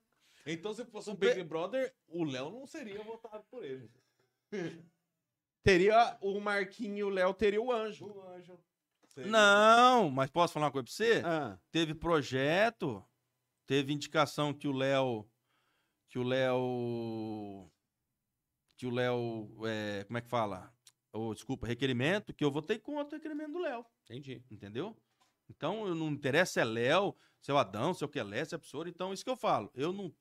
Então, 0.45 0.73
se 0.73 0.85
fosse 0.85 1.09
um 1.09 1.15
Big 1.15 1.43
Brother, 1.43 1.93
o 2.07 2.23
Léo 2.23 2.51
não 2.51 2.65
seria 2.65 3.03
votado 3.03 3.43
por 3.49 3.63
ele. 3.65 3.91
Teria 5.65 6.15
o 6.21 6.39
Marquinho 6.39 6.97
e 6.99 7.03
o 7.03 7.09
Léo 7.09 7.33
teria 7.33 7.59
o 7.59 7.71
anjo. 7.71 8.05
O 8.05 8.21
anjo. 8.29 8.59
seria- 9.07 9.31
Não, 9.31 10.11
mas 10.11 10.29
posso 10.29 10.53
falar 10.53 10.67
uma 10.67 10.71
coisa 10.71 10.85
pra 10.85 10.93
você? 10.93 11.21
Ah, 11.25 11.57
Teve 11.71 11.95
projeto, 11.95 13.03
teve 13.65 13.91
indicação 13.91 14.53
que 14.53 14.67
o 14.67 14.71
Léo. 14.71 15.27
Que 16.07 16.19
o 16.19 16.23
Léo. 16.23 17.67
Que 18.77 18.85
o 18.85 18.91
Léo. 18.91 19.49
é, 19.65 20.03
como 20.03 20.17
é 20.19 20.21
que 20.21 20.29
fala? 20.29 20.71
Ô, 21.11 21.33
desculpa, 21.33 21.65
requerimento, 21.65 22.31
que 22.33 22.43
eu 22.45 22.51
votei 22.51 22.77
contra 22.77 23.15
o 23.15 23.17
requerimento 23.17 23.53
do 23.53 23.59
Léo. 23.59 23.83
entendi. 24.03 24.43
Entendeu? 24.51 24.95
Então, 25.49 25.87
eu 25.87 25.95
não 25.95 26.09
interessa 26.09 26.53
se 26.53 26.59
é 26.59 26.63
Léo, 26.65 27.15
se 27.41 27.49
é 27.49 27.53
o 27.53 27.57
Adão, 27.57 27.93
se 27.93 28.03
é 28.03 28.05
o 28.05 28.09
Quelé, 28.09 28.45
se 28.45 28.53
é 28.53 28.57
a 28.57 28.59
pessoa. 28.59 28.87
Então, 28.87 29.13
isso 29.13 29.23
que 29.23 29.29
eu 29.31 29.37
falo. 29.37 29.71
Eu 29.73 29.91
não, 29.93 30.13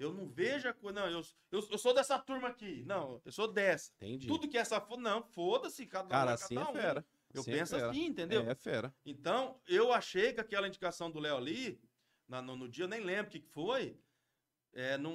eu 0.00 0.12
não 0.12 0.26
vejo 0.28 0.68
a 0.68 0.72
coisa. 0.72 1.00
Não, 1.00 1.06
eu, 1.10 1.22
eu, 1.52 1.68
eu 1.70 1.78
sou 1.78 1.92
dessa 1.94 2.18
turma 2.18 2.48
aqui. 2.48 2.82
Não, 2.84 3.20
eu 3.24 3.30
sou 3.32 3.46
dessa. 3.46 3.92
Entendi. 3.96 4.26
Tudo 4.26 4.48
que 4.48 4.56
essa. 4.58 4.80
fo- 4.80 4.96
Não, 4.96 5.22
foda-se, 5.22 5.86
cada 5.86 6.06
um. 6.06 6.08
Cara, 6.08 6.30
é 6.32 6.34
assim 6.34 6.54
cada 6.54 6.66
é 6.66 6.70
um. 6.70 6.74
fera. 6.74 7.06
Eu 7.32 7.40
Assim 7.42 7.50
é 7.52 7.58
penso 7.58 7.74
fera. 7.76 7.90
assim, 7.90 8.04
entendeu? 8.06 8.42
É, 8.46 8.50
é 8.50 8.54
fera. 8.54 8.94
Então, 9.04 9.60
eu 9.68 9.92
achei 9.92 10.32
que 10.32 10.40
aquela 10.40 10.66
indicação 10.66 11.10
do 11.10 11.20
Léo 11.20 11.36
ali, 11.36 11.80
na- 12.26 12.42
no, 12.42 12.56
no 12.56 12.68
dia, 12.68 12.84
eu 12.84 12.88
nem 12.88 13.00
lembro 13.04 13.28
o 13.28 13.30
que, 13.30 13.40
que 13.40 13.48
foi. 13.48 13.96
É, 14.72 14.96
não, 14.98 15.14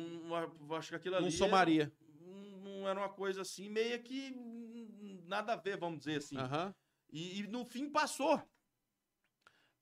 acho 0.75 0.89
que 0.89 0.95
aquilo 0.95 1.15
ali. 1.15 1.25
Não 1.25 1.31
somaria. 1.31 1.91
não, 2.19 2.57
não 2.59 2.87
era 2.87 2.99
uma 2.99 3.09
coisa 3.09 3.41
assim, 3.41 3.69
meio 3.69 4.01
que 4.03 4.31
hum, 4.37 5.21
nada 5.25 5.53
a 5.53 5.55
ver, 5.55 5.77
vamos 5.77 5.99
dizer 5.99 6.17
assim. 6.17 6.37
Aham. 6.37 6.73
E, 7.09 7.39
e 7.41 7.47
no 7.47 7.65
fim 7.65 7.89
passou. 7.89 8.41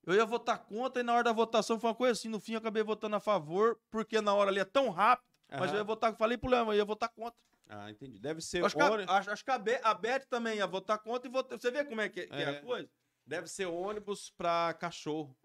Eu 0.05 0.13
ia 0.13 0.25
votar 0.25 0.59
contra 0.65 1.01
e 1.01 1.03
na 1.03 1.13
hora 1.13 1.23
da 1.23 1.31
votação 1.31 1.79
foi 1.79 1.89
uma 1.89 1.95
coisa 1.95 2.11
assim. 2.13 2.27
No 2.27 2.39
fim 2.39 2.53
eu 2.53 2.57
acabei 2.59 2.83
votando 2.83 3.15
a 3.15 3.19
favor, 3.19 3.79
porque 3.89 4.19
na 4.21 4.33
hora 4.33 4.49
ali 4.49 4.59
é 4.59 4.65
tão 4.65 4.89
rápido. 4.89 5.25
Mas 5.49 5.61
Aham. 5.63 5.71
eu 5.73 5.77
ia 5.77 5.83
votar, 5.83 6.15
falei 6.15 6.37
pro 6.37 6.49
Léo, 6.49 6.65
eu 6.67 6.73
ia 6.73 6.85
votar 6.85 7.09
contra. 7.09 7.39
Ah, 7.69 7.89
entendi. 7.89 8.19
Deve 8.19 8.41
ser 8.41 8.63
Acho 8.65 8.75
que, 8.75 8.81
a, 8.81 8.91
ônibus, 8.91 9.15
acho, 9.15 9.31
acho 9.31 9.45
que 9.45 9.51
a, 9.51 9.57
Be- 9.57 9.79
a 9.83 9.93
Beth 9.93 10.25
também 10.29 10.57
ia 10.57 10.67
votar 10.67 10.99
contra 10.99 11.27
e 11.29 11.31
votar. 11.31 11.59
Você 11.59 11.71
vê 11.71 11.85
como 11.85 12.01
é 12.01 12.09
que, 12.09 12.27
que 12.27 12.33
é. 12.35 12.41
É. 12.43 12.49
a 12.57 12.61
coisa? 12.61 12.89
deve 13.25 13.47
ser 13.47 13.65
ônibus 13.67 14.31
pra 14.31 14.73
cachorro. 14.73 15.35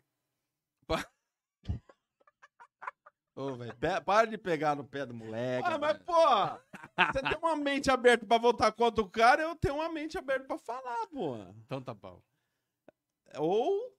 Ô, 3.36 3.54
velho, 3.54 3.72
para 4.04 4.26
de 4.26 4.36
pegar 4.36 4.74
no 4.74 4.82
pé 4.84 5.06
do 5.06 5.14
moleque. 5.14 5.68
Ah, 5.68 5.78
mas 5.78 5.96
pô, 5.98 6.12
você 6.12 7.22
tem 7.22 7.38
uma 7.40 7.54
mente 7.54 7.88
aberta 7.88 8.26
pra 8.26 8.36
votar 8.36 8.72
contra 8.72 9.00
o 9.04 9.08
cara, 9.08 9.42
eu 9.42 9.54
tenho 9.54 9.76
uma 9.76 9.88
mente 9.88 10.18
aberta 10.18 10.44
pra 10.44 10.58
falar, 10.58 11.06
pô. 11.06 11.36
Então 11.64 11.80
tá 11.80 11.94
bom. 11.94 12.20
Ou 13.36 13.96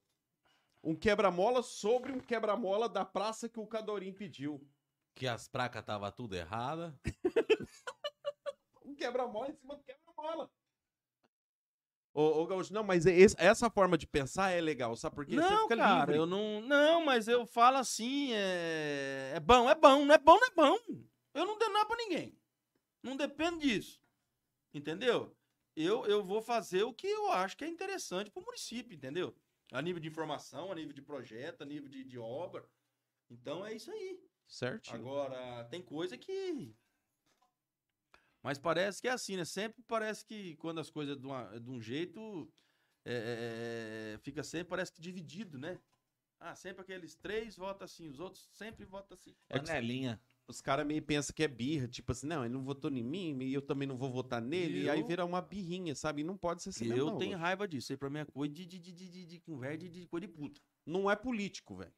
um 0.82 0.94
quebra-mola 0.94 1.62
sobre 1.62 2.12
um 2.12 2.20
quebra-mola 2.20 2.88
da 2.88 3.04
praça 3.04 3.48
que 3.48 3.60
o 3.60 3.66
Cadorim 3.66 4.12
pediu. 4.12 4.66
Que 5.14 5.26
as 5.26 5.46
placas 5.48 5.84
tava 5.84 6.10
tudo 6.10 6.34
errada. 6.34 6.98
Um 8.84 8.94
quebra-mola 8.94 9.48
em 9.48 9.54
cima 9.54 9.76
do 9.76 9.82
quebra-mola. 9.84 10.50
Ô, 12.12 12.22
ô 12.42 12.46
Gaúcho, 12.46 12.72
não, 12.72 12.82
mas 12.82 13.06
esse- 13.06 13.36
essa 13.38 13.70
forma 13.70 13.96
de 13.96 14.06
pensar 14.06 14.50
é 14.50 14.60
legal, 14.60 14.96
sabe 14.96 15.14
por 15.14 15.24
quê? 15.24 15.36
Você 15.36 15.40
Não, 15.40 15.62
fica 15.62 15.76
cara, 15.76 16.00
livre. 16.00 16.16
eu 16.16 16.26
não. 16.26 16.60
Não, 16.62 17.04
mas 17.04 17.28
eu 17.28 17.46
falo 17.46 17.76
assim, 17.76 18.32
é. 18.32 19.32
É 19.36 19.40
bom, 19.40 19.70
é 19.70 19.74
bom, 19.76 20.04
não 20.04 20.14
é 20.14 20.18
bom, 20.18 20.36
não 20.38 20.46
é 20.46 20.50
bom. 20.50 20.78
Eu 21.34 21.46
não 21.46 21.56
dou 21.56 21.70
nada 21.72 21.86
pra 21.86 21.96
ninguém. 21.96 22.36
Não 23.02 23.16
depende 23.16 23.60
disso. 23.60 24.02
Entendeu? 24.74 25.36
Eu, 25.76 26.04
eu 26.06 26.22
vou 26.24 26.42
fazer 26.42 26.82
o 26.82 26.92
que 26.92 27.06
eu 27.06 27.30
acho 27.30 27.56
que 27.56 27.64
é 27.64 27.68
interessante 27.68 28.30
pro 28.30 28.42
município, 28.44 28.94
entendeu? 28.96 29.34
A 29.72 29.80
nível 29.80 30.00
de 30.00 30.08
informação, 30.08 30.72
a 30.72 30.74
nível 30.74 30.92
de 30.92 31.02
projeto, 31.02 31.62
a 31.62 31.66
nível 31.66 31.88
de, 31.88 32.04
de 32.04 32.18
obra. 32.18 32.68
Então 33.30 33.64
é 33.64 33.72
isso 33.74 33.90
aí. 33.90 34.20
Certo. 34.46 34.90
Agora, 34.92 35.64
tem 35.66 35.80
coisa 35.80 36.18
que. 36.18 36.74
Mas 38.42 38.58
parece 38.58 39.00
que 39.00 39.08
é 39.08 39.12
assim, 39.12 39.36
né? 39.36 39.44
Sempre 39.44 39.82
parece 39.86 40.24
que 40.24 40.56
quando 40.56 40.80
as 40.80 40.90
coisas 40.90 41.16
de, 41.16 41.26
uma- 41.26 41.58
de 41.60 41.70
um 41.70 41.80
jeito. 41.80 42.52
é, 43.04 44.14
é, 44.14 44.18
fica 44.18 44.42
sempre, 44.42 44.68
parece 44.68 44.92
que 44.92 45.00
dividido, 45.00 45.58
né? 45.58 45.80
Ah, 46.38 46.54
sempre 46.56 46.82
aqueles 46.82 47.14
três 47.14 47.56
votam 47.56 47.84
assim, 47.84 48.08
os 48.08 48.18
outros 48.18 48.48
sempre 48.52 48.84
votam 48.84 49.14
assim. 49.14 49.36
É 49.48 49.58
Panelinha. 49.58 50.20
Os 50.50 50.60
caras 50.60 50.84
meio 50.84 51.00
pensam 51.00 51.32
que 51.34 51.44
é 51.44 51.48
birra, 51.48 51.86
tipo 51.86 52.10
assim, 52.10 52.26
não, 52.26 52.44
ele 52.44 52.52
não 52.52 52.64
votou 52.64 52.90
em 52.90 53.02
mim, 53.04 53.40
e 53.40 53.54
eu 53.54 53.62
também 53.62 53.86
não 53.86 53.96
vou 53.96 54.10
votar 54.10 54.42
nele, 54.42 54.82
e 54.82 54.90
aí 54.90 55.00
Eu- 55.00 55.06
vira 55.06 55.24
uma 55.24 55.40
birrinha, 55.40 55.94
sabe? 55.94 56.22
E 56.22 56.24
não 56.24 56.36
pode 56.36 56.62
ser 56.62 56.70
assim, 56.70 56.88
eu 56.88 57.06
não, 57.06 57.18
tenho 57.18 57.38
raiva 57.38 57.68
disso. 57.68 57.86
Isso 57.86 57.92
aí 57.92 57.96
pra 57.96 58.10
mim 58.10 58.18
é 58.18 58.24
coisa 58.24 58.52
de, 58.52 58.66
de, 58.66 58.78
de, 58.78 58.92
de, 58.92 59.08
de, 59.08 59.24
de, 59.24 59.88
de 59.88 60.06
coisa 60.08 60.26
de 60.26 60.32
puta. 60.32 60.60
Não 60.84 61.08
é 61.10 61.14
político, 61.14 61.76
velho. 61.76 61.92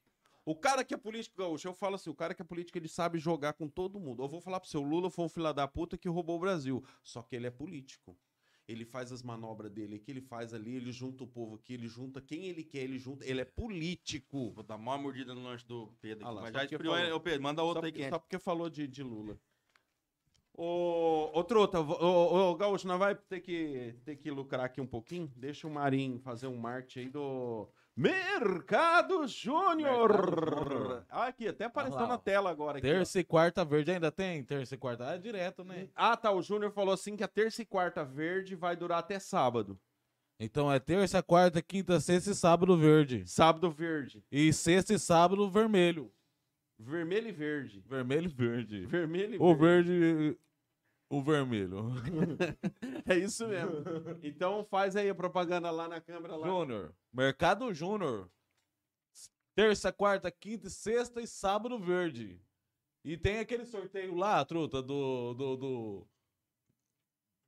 O 0.44 0.55
cara 0.56 0.84
que 0.84 0.92
é 0.92 0.97
político, 0.97 1.39
Gaúcho, 1.39 1.68
eu 1.68 1.72
falo 1.74 1.94
assim, 1.94 2.10
o 2.10 2.14
cara 2.14 2.34
que 2.34 2.42
é 2.42 2.44
político, 2.44 2.76
ele 2.76 2.89
sabe 2.89 3.18
jogar 3.18 3.52
com 3.55 3.68
todo 3.68 3.98
mundo. 4.00 4.22
Eu 4.22 4.28
vou 4.28 4.40
falar 4.40 4.60
pro 4.60 4.68
seu 4.68 4.82
Lula 4.82 5.08
foi 5.08 5.24
um 5.24 5.28
filho 5.28 5.52
da 5.52 5.66
puta 5.68 5.97
que 5.97 6.08
roubou 6.08 6.36
o 6.36 6.40
Brasil. 6.40 6.84
Só 7.02 7.22
que 7.22 7.36
ele 7.36 7.47
é 7.47 7.50
político. 7.50 8.18
Ele 8.68 8.84
faz 8.84 9.10
as 9.10 9.23
manobras 9.23 9.70
dele 9.70 9.97
aqui, 9.97 10.10
ele 10.10 10.20
faz 10.20 10.55
ali, 10.55 10.76
ele 10.76 10.92
junta 10.92 11.24
o 11.24 11.26
povo 11.26 11.57
aqui, 11.57 11.74
ele 11.74 11.89
junta 11.89 12.20
quem 12.20 12.47
ele 12.47 12.62
quer, 12.62 12.78
ele 12.78 12.99
junta. 12.99 13.24
Ele 13.26 13.41
é 13.41 13.44
político. 13.44 14.52
Vou 14.52 14.62
dar 14.62 14.76
uma 14.76 14.97
mordida 14.97 15.34
no 15.34 15.42
lanche 15.42 15.66
do 15.66 15.92
Pedro 16.00 16.26
Ah 16.26 16.31
lá, 16.31 16.42
mas 16.42 16.52
só 16.52 16.58
já 16.58 16.65
esfriou, 16.65 16.94
falou. 16.94 17.20
Pedro, 17.20 17.42
manda 17.42 17.60
Só 17.60 17.66
outra 17.66 17.86
aí 17.86 17.92
porque, 17.92 18.02
quente. 18.02 18.10
só 18.10 18.18
porque 18.18 18.39
falou 18.39 18.70
de, 18.70 18.86
de 18.86 19.02
Lula. 19.02 19.39
Ô, 20.55 21.31
ô 21.32 21.44
Truta, 21.44 21.81
ô, 21.81 21.84
ô, 21.84 22.50
ô, 22.50 22.55
Gaúcho, 22.55 22.86
nós 22.86 22.99
vai 22.99 23.15
ter 23.15 23.41
que, 23.41 23.94
ter 24.05 24.16
que 24.16 24.31
lucrar 24.31 24.66
aqui 24.66 24.81
um 24.81 24.86
pouquinho. 24.86 25.32
Deixa 25.34 25.66
o 25.66 25.70
Marinho 25.70 26.18
fazer 26.20 26.47
um 26.47 26.57
marketing 26.57 27.00
aí 27.00 27.08
do 27.08 27.68
Mercado 27.94 29.26
Júnior. 29.26 31.04
Ah, 31.10 31.26
aqui, 31.26 31.46
até 31.46 31.66
apareceu 31.66 32.00
lá, 32.00 32.06
na 32.08 32.14
ó. 32.14 32.18
tela 32.18 32.50
agora. 32.50 32.78
Aqui, 32.78 32.86
ó. 32.86 32.90
Terça 32.90 33.20
e 33.20 33.24
quarta 33.24 33.64
verde 33.64 33.90
ainda 33.90 34.10
tem? 34.10 34.42
Terça 34.42 34.74
e 34.74 34.78
quarta 34.78 35.04
é 35.04 35.18
direto, 35.18 35.62
né? 35.62 35.88
Ah, 35.94 36.16
tá. 36.16 36.32
O 36.32 36.40
Júnior 36.42 36.72
falou 36.72 36.94
assim 36.94 37.16
que 37.16 37.22
a 37.22 37.28
terça 37.28 37.60
e 37.62 37.66
quarta 37.66 38.04
verde 38.04 38.56
vai 38.56 38.74
durar 38.74 38.98
até 39.00 39.18
sábado. 39.18 39.78
Então 40.40 40.72
é 40.72 40.80
terça, 40.80 41.22
quarta, 41.22 41.60
quinta, 41.62 42.00
sexta 42.00 42.30
e 42.30 42.34
sábado 42.34 42.76
verde. 42.76 43.24
Sábado 43.26 43.70
verde. 43.70 44.24
E 44.32 44.52
sexta 44.52 44.94
e 44.94 44.98
sábado 44.98 45.48
vermelho. 45.50 46.10
Vermelho 46.78 47.28
e 47.28 47.32
verde. 47.32 47.84
Vermelho 47.86 48.26
e 48.26 48.32
verde. 48.34 48.86
Vermelho 48.86 49.34
e 49.36 49.38
O 49.38 49.54
verde. 49.54 50.36
O 51.12 51.23
vermelho. 51.23 51.76
É 53.05 53.16
isso 53.18 53.47
mesmo. 53.49 53.73
Então 54.23 54.65
faz 54.65 54.97
aí 54.97 55.10
a 55.10 55.15
propaganda 55.15 55.70
lá 55.70 55.86
na 55.89 56.00
câmera. 56.00 56.36
Lá. 56.36 56.47
Júnior. 56.47 56.94
Mercado 57.12 57.74
Júnior. 57.74 58.31
Terça, 59.55 59.92
quarta, 59.92 60.31
quinta, 60.31 60.70
sexta 60.70 61.20
e 61.20 61.26
sábado 61.26 61.78
verde. 61.78 62.41
E 63.05 63.16
tem 63.18 63.41
aquele 63.41 63.66
sorteio 63.66 64.15
lá, 64.15 64.42
truta, 64.44 64.81
do. 64.81 65.34
do, 65.34 65.57
do- 65.57 66.08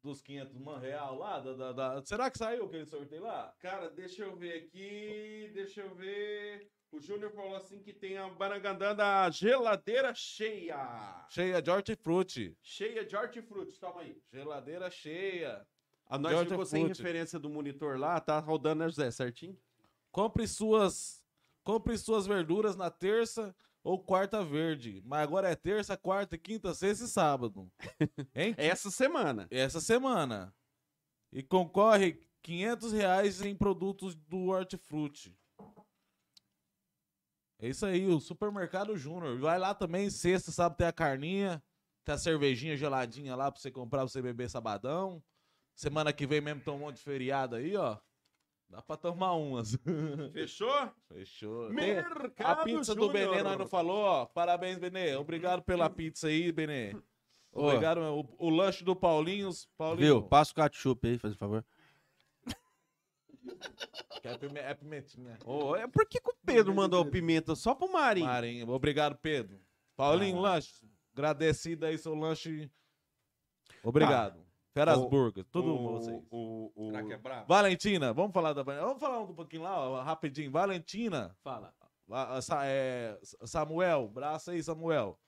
dos 0.02 0.20
500 0.20 0.58
man 0.58 0.78
real 0.78 1.16
lá. 1.16 1.40
da- 1.40 1.54
da- 1.54 1.72
da- 1.72 2.04
Será 2.04 2.30
que 2.30 2.36
saiu 2.36 2.66
aquele 2.66 2.84
sorteio 2.84 3.22
lá? 3.22 3.54
Cara, 3.60 3.88
deixa 3.88 4.24
eu 4.24 4.36
ver 4.36 4.64
aqui, 4.64 5.50
deixa 5.54 5.80
eu 5.80 5.94
ver. 5.94 6.70
O 6.94 7.00
Júnior 7.00 7.32
falou 7.32 7.56
assim 7.56 7.80
que 7.80 7.92
tem 7.92 8.16
a 8.16 8.28
Barangandã 8.28 8.94
da 8.94 9.28
geladeira 9.28 10.14
cheia. 10.14 11.26
Cheia 11.28 11.60
de 11.60 11.68
hortifruti. 11.68 12.56
Cheia 12.62 13.04
de 13.04 13.16
hortifruti, 13.16 13.76
toma 13.80 14.02
aí. 14.02 14.16
Geladeira 14.32 14.88
cheia. 14.88 15.66
A 16.06 16.16
nós 16.16 16.38
De 16.38 16.50
ficou 16.50 16.64
sem 16.64 16.86
referência 16.86 17.36
do 17.36 17.50
monitor 17.50 17.98
lá, 17.98 18.20
tá 18.20 18.38
rodando, 18.38 18.84
né, 18.84 18.88
José, 18.88 19.10
certinho? 19.10 19.58
Compre 20.12 20.46
suas. 20.46 21.20
Compre 21.64 21.98
suas 21.98 22.28
verduras 22.28 22.76
na 22.76 22.90
terça 22.90 23.52
ou 23.82 23.98
quarta 23.98 24.44
verde. 24.44 25.02
Mas 25.04 25.22
agora 25.22 25.50
é 25.50 25.56
terça, 25.56 25.96
quarta, 25.96 26.38
quinta, 26.38 26.72
sexta 26.74 27.06
e 27.06 27.08
sábado. 27.08 27.68
Hein? 28.36 28.54
Essa 28.56 28.88
semana. 28.88 29.48
essa 29.50 29.80
semana. 29.80 30.54
E 31.32 31.42
concorre 31.42 32.20
500 32.40 32.92
reais 32.92 33.42
em 33.42 33.56
produtos 33.56 34.14
do 34.14 34.50
Hortifruti. 34.50 35.36
É 37.64 37.68
isso 37.68 37.86
aí, 37.86 38.06
o 38.06 38.20
Supermercado 38.20 38.94
Júnior. 38.94 39.38
Vai 39.38 39.58
lá 39.58 39.74
também, 39.74 40.10
sexta, 40.10 40.52
sábado 40.52 40.76
tem 40.76 40.86
a 40.86 40.92
carninha, 40.92 41.62
tem 42.04 42.14
a 42.14 42.18
cervejinha 42.18 42.76
geladinha 42.76 43.34
lá 43.34 43.50
pra 43.50 43.58
você 43.58 43.70
comprar, 43.70 44.00
pra 44.00 44.08
você 44.08 44.20
beber 44.20 44.50
sabadão. 44.50 45.24
Semana 45.74 46.12
que 46.12 46.26
vem 46.26 46.42
mesmo 46.42 46.60
tem 46.60 46.74
um 46.74 46.78
monte 46.78 46.96
de 46.96 47.02
feriado 47.02 47.56
aí, 47.56 47.74
ó. 47.74 47.96
Dá 48.68 48.82
pra 48.82 48.98
tomar 48.98 49.32
umas. 49.32 49.78
Fechou? 50.34 50.90
Fechou. 51.08 51.70
Mercado 51.70 52.60
A 52.60 52.64
pizza 52.64 52.94
do. 52.94 53.08
Benê 53.08 53.42
nós 53.42 53.58
não 53.58 53.66
falou, 53.66 54.02
ó. 54.02 54.26
Parabéns, 54.26 54.76
Benê. 54.76 55.16
Obrigado 55.16 55.62
pela 55.62 55.88
pizza 55.88 56.26
aí, 56.26 56.52
Benê. 56.52 56.94
Obrigado. 57.50 57.98
O, 58.02 58.46
o 58.46 58.50
lanche 58.50 58.84
do 58.84 58.94
Paulinhos. 58.94 59.66
Paulinho. 59.78 60.20
Viu? 60.20 60.22
Passa 60.22 60.52
o 60.52 60.54
ketchup 60.54 61.08
aí, 61.08 61.16
faz 61.16 61.34
favor. 61.34 61.64
Que 64.22 64.28
é, 64.28 64.38
pime- 64.38 64.60
é 64.60 64.74
pimentinha. 64.74 65.38
Ô, 65.44 65.76
é 65.76 65.86
por 65.86 66.06
que, 66.06 66.20
que 66.20 66.30
o 66.30 66.36
Pedro 66.46 66.74
mandou 66.74 67.04
pimenta 67.04 67.54
só 67.54 67.74
pro 67.74 67.92
Marinho? 67.92 68.26
Marinho. 68.26 68.70
Obrigado, 68.70 69.16
Pedro. 69.16 69.60
Paulinho, 69.96 70.40
lanche. 70.40 70.86
Agradecido 71.12 71.86
aí 71.86 71.96
seu 71.98 72.14
lanche. 72.14 72.70
Obrigado. 73.82 74.42
Feras 74.72 74.98
O- 74.98 75.08
Burgers. 75.08 75.46
Tudo 75.52 75.74
o, 75.74 75.92
vocês. 75.92 76.22
O, 76.30 76.72
o, 76.74 76.86
Será 76.90 77.04
que 77.04 77.12
é 77.12 77.18
brabo? 77.18 77.46
Valentina, 77.46 78.12
vamos 78.12 78.32
falar 78.32 78.52
da 78.52 78.62
Vamos 78.62 78.98
falar 78.98 79.20
um 79.20 79.32
pouquinho 79.34 79.62
lá, 79.62 79.78
ó, 79.88 80.02
rapidinho. 80.02 80.50
Valentina, 80.50 81.36
Fala. 81.44 81.72
Va- 82.08 82.40
Sa- 82.42 82.66
é, 82.66 83.18
Samuel, 83.44 84.08
braço 84.08 84.50
aí, 84.50 84.62
Samuel. 84.62 85.18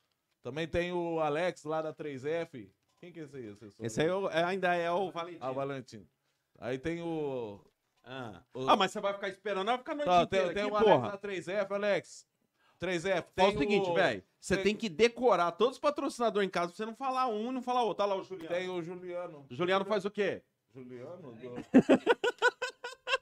Também 0.43 0.67
tem 0.67 0.93
o 0.93 1.21
Alex 1.21 1.63
lá 1.65 1.81
da 1.81 1.93
3F. 1.95 2.71
Quem 3.01 3.13
que 3.13 3.21
é 3.21 3.23
esse 3.25 3.37
aí? 3.37 3.57
Esse 3.81 4.01
aí 4.01 4.09
é 4.09 4.15
o- 4.15 4.29
é- 4.29 4.43
ainda 4.45 4.75
é 4.75 4.91
o 4.91 5.11
Valentim. 5.11 5.39
Ah, 5.41 5.51
o 5.51 5.55
Valentim. 5.55 6.09
Aí 6.59 6.79
tem 6.79 7.01
o. 7.03 7.61
Ah. 8.07 8.41
o- 8.55 8.69
Ah, 8.71 8.77
mas 8.77 8.93
você 8.93 9.01
vai 9.01 9.13
ficar 9.15 9.29
esperando, 9.29 9.67
vai 9.67 9.79
ficar 9.79 9.93
a 9.93 9.95
noite 9.97 10.09
Tá, 10.09 10.23
inteira 10.23 10.45
tem, 10.47 10.55
tem 10.55 10.63
aqui, 10.65 10.73
o 10.73 10.77
Alex 10.77 10.93
porra. 10.93 11.11
da 11.11 11.19
3F, 11.19 11.73
Alex. 11.75 12.27
3F. 12.79 13.25
Fala 13.35 13.49
Tem 13.49 13.57
o 13.57 13.59
seguinte, 13.59 13.93
velho. 13.95 14.23
Você 14.39 14.55
tem- 14.55 14.65
tem 14.65 14.77
que 14.77 14.89
decorar 14.89 15.51
todos 15.53 15.75
os 15.75 15.81
patrocinadores 15.81 16.47
em 16.47 16.51
casa 16.51 16.69
pra 16.69 16.77
você 16.77 16.87
não 16.87 16.95
falar 16.95 17.27
um 17.27 17.49
e 17.51 17.53
não 17.53 17.63
falar 17.63 17.83
outro. 17.83 18.05
Olha 18.05 18.15
lá 18.15 18.21
o 18.21 18.25
Juliano. 18.25 18.55
Tem 18.55 18.69
o 18.69 18.83
Juliano. 18.83 19.47
O 19.51 19.55
Juliano 19.55 19.85
faz 19.85 20.05
o 20.05 20.11
quê? 20.11 20.43
Juliano? 20.75 21.33
Do... 21.33 21.55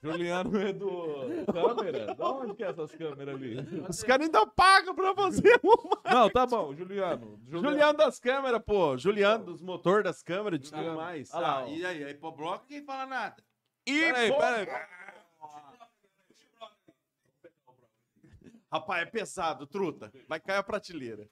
Juliano 0.02 0.60
é 0.60 0.72
do. 0.72 1.46
Câmera? 1.50 2.14
Da 2.14 2.30
onde 2.30 2.54
que 2.54 2.62
é 2.62 2.68
essas 2.68 2.90
câmeras 2.94 3.34
ali? 3.34 3.56
Os 3.88 4.02
caras 4.02 4.26
ainda 4.26 4.46
pagam 4.46 4.94
pra 4.94 5.12
você. 5.14 5.40
Não, 6.04 6.28
tá 6.28 6.44
bom, 6.44 6.74
Juliano. 6.74 7.40
Juliano 7.46 7.96
das 7.96 8.18
câmeras, 8.20 8.60
pô. 8.66 8.98
Juliano 8.98 9.44
dos 9.46 9.62
motor 9.62 10.02
das 10.02 10.22
câmeras, 10.22 10.60
de 10.60 10.70
tudo 10.70 10.92
mais. 10.94 11.32
Olha 11.32 11.40
lá, 11.46 11.64
ó. 11.64 11.68
e 11.68 11.86
aí, 11.86 12.04
aí 12.04 12.14
pro 12.14 12.32
bloco 12.32 12.66
ninguém 12.68 12.84
fala 12.84 13.06
nada. 13.06 13.42
E, 13.86 14.00
Peraí, 14.00 14.30
peraí. 14.32 14.66
Rapaz, 18.72 19.06
é 19.06 19.10
pesado, 19.10 19.66
truta. 19.66 20.12
Vai 20.26 20.40
cair 20.40 20.56
a 20.58 20.62
prateleira. 20.62 21.28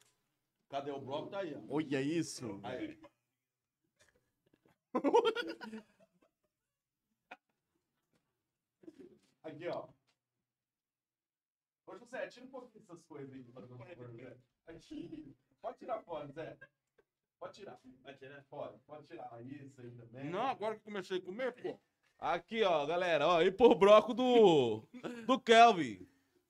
Cadê 0.68 0.90
o 0.90 1.00
bloco? 1.00 1.30
Tá 1.30 1.40
aí, 1.40 1.54
ó. 1.54 1.60
Olha 1.68 2.00
isso. 2.00 2.60
Aí. 2.62 2.98
Aqui, 9.42 9.66
ó. 9.68 9.88
Ô, 11.86 11.98
José, 11.98 12.28
tira 12.28 12.46
um 12.46 12.50
pouquinho 12.50 12.80
dessas 12.84 13.02
coisas 13.04 13.34
aí. 13.34 13.44
Aqui. 14.66 15.34
Pode 15.60 15.78
tirar 15.78 16.00
fora, 16.02 16.28
Zé. 16.28 16.56
Pode 17.40 17.54
tirar. 17.54 17.80
Pode 18.02 18.18
tirar? 18.18 18.44
Pode. 18.48 18.78
Pode 18.80 19.06
tirar 19.06 19.42
isso 19.42 19.80
aí 19.80 19.90
também. 19.90 20.30
Não, 20.30 20.46
agora 20.46 20.76
que 20.76 20.84
comecei 20.84 21.18
a 21.18 21.22
comer, 21.22 21.52
pô. 21.60 21.80
Aqui, 22.22 22.62
ó, 22.62 22.86
galera, 22.86 23.26
ó, 23.26 23.42
e 23.42 23.50
por 23.50 23.74
bloco 23.74 24.14
do 24.14 24.84
do 25.26 25.40
Kelvin. 25.40 26.06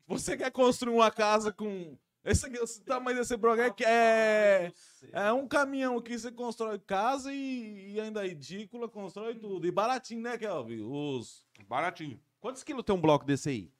Você 0.06 0.36
quer 0.36 0.50
construir 0.50 0.92
uma 0.92 1.10
casa 1.10 1.50
com 1.50 1.96
esse, 2.22 2.44
aqui, 2.44 2.58
esse 2.58 2.82
tamanho 2.82 3.16
desse 3.16 3.34
bloco 3.38 3.58
é 3.58 3.70
que 3.70 3.82
é 3.82 4.70
é 5.10 5.32
um 5.32 5.48
caminhão 5.48 5.98
que 6.02 6.18
você 6.18 6.30
constrói 6.30 6.78
casa 6.78 7.32
e, 7.32 7.94
e 7.94 7.98
ainda 7.98 8.22
é 8.22 8.28
ridícula, 8.28 8.86
constrói 8.86 9.34
tudo. 9.34 9.66
E 9.66 9.70
baratinho, 9.70 10.20
né, 10.20 10.36
Kelvin? 10.36 10.82
Os 10.82 11.46
Baratinho. 11.66 12.20
Quantos 12.38 12.62
quilos 12.62 12.84
tem 12.84 12.94
um 12.94 13.00
bloco 13.00 13.24
desse 13.24 13.48
aí? 13.48 13.72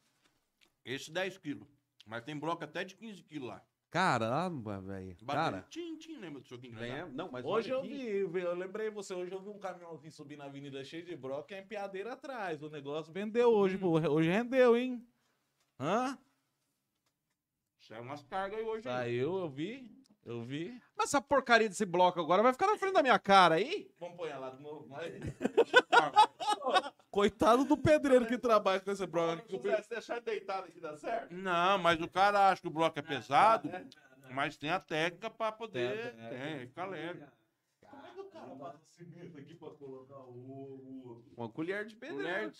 Esse 0.86 1.12
10 1.12 1.36
quilos. 1.36 1.68
Mas 2.06 2.24
tem 2.24 2.38
bloco 2.38 2.64
até 2.64 2.84
de 2.84 2.96
15 2.96 3.22
quilos 3.24 3.48
lá. 3.50 3.62
Caramba, 3.92 4.80
velho. 4.80 5.14
Cara. 5.26 5.66
Tim, 5.68 5.98
tim, 5.98 6.16
lembra 6.16 6.40
do 6.40 6.48
choquinho? 6.48 6.82
É, 6.82 7.06
não, 7.10 7.30
mas 7.30 7.44
Hoje 7.44 7.68
eu 7.68 7.80
aqui. 7.80 8.24
vi, 8.24 8.40
eu 8.40 8.54
lembrei 8.54 8.88
você, 8.88 9.12
hoje 9.12 9.30
eu 9.30 9.38
vi 9.38 9.50
um 9.50 9.58
caminhãozinho 9.58 10.10
subir 10.10 10.38
na 10.38 10.46
avenida 10.46 10.82
cheio 10.82 11.04
de 11.04 11.14
broca 11.14 11.54
e 11.54 11.58
a 11.58 11.60
empiadeira 11.60 12.14
atrás. 12.14 12.62
O 12.62 12.70
negócio 12.70 13.12
vendeu 13.12 13.50
hoje, 13.50 13.76
pô. 13.76 13.90
Hoje 14.10 14.30
rendeu, 14.30 14.74
hein? 14.78 15.06
Hã? 15.78 16.18
Saiu 17.80 18.00
umas 18.00 18.22
cargas 18.22 18.60
aí 18.60 18.64
hoje. 18.64 18.88
aí. 18.88 18.94
Saiu, 18.94 19.36
eu 19.36 19.50
vi, 19.50 19.94
eu 20.24 20.42
vi. 20.42 20.80
Mas 20.96 21.10
essa 21.10 21.20
porcaria 21.20 21.68
desse 21.68 21.84
bloco 21.84 22.18
agora 22.18 22.42
vai 22.42 22.54
ficar 22.54 22.68
na 22.68 22.78
frente 22.78 22.94
da 22.94 23.02
minha 23.02 23.18
cara 23.18 23.56
aí? 23.56 23.92
Vamos 24.00 24.16
pôr 24.16 24.26
lá 24.30 24.48
de 24.48 24.62
novo. 24.62 24.88
Mas... 24.88 25.12
Coitado 27.10 27.65
do 27.65 27.76
pedreiro 27.76 28.26
que 28.26 28.39
trabalha 28.39 28.81
com 28.81 28.91
esse 28.91 29.07
bloco. 29.07 29.42
se 29.82 29.89
deixar 29.91 30.20
deitado 30.20 30.66
aqui 30.68 30.81
dá 30.81 30.97
certo? 30.97 31.32
Não, 31.34 31.78
mas 31.78 32.00
o 32.00 32.08
cara 32.08 32.49
acha 32.50 32.62
que 32.62 32.68
o 32.68 32.70
bloco 32.70 32.99
é 32.99 33.02
pesado, 33.02 33.68
mas 34.31 34.57
tem 34.57 34.70
a 34.70 34.81
técnica 34.81 35.28
pra 35.28 35.52
poder. 35.52 36.15
Tem 36.31 36.66
fica 36.68 36.84
leve. 36.86 37.24
Como 37.81 38.07
é 38.07 38.10
que 38.10 38.20
o 38.20 38.24
cara 38.31 38.47
passa 38.57 38.78
cimento 38.86 39.39
aqui 39.39 39.55
pra 39.55 39.70
colocar 39.70 40.18
o... 40.20 41.23
Uma 41.36 41.49
colher 41.50 41.84
de 41.84 41.94
pedreiro. 41.94 42.50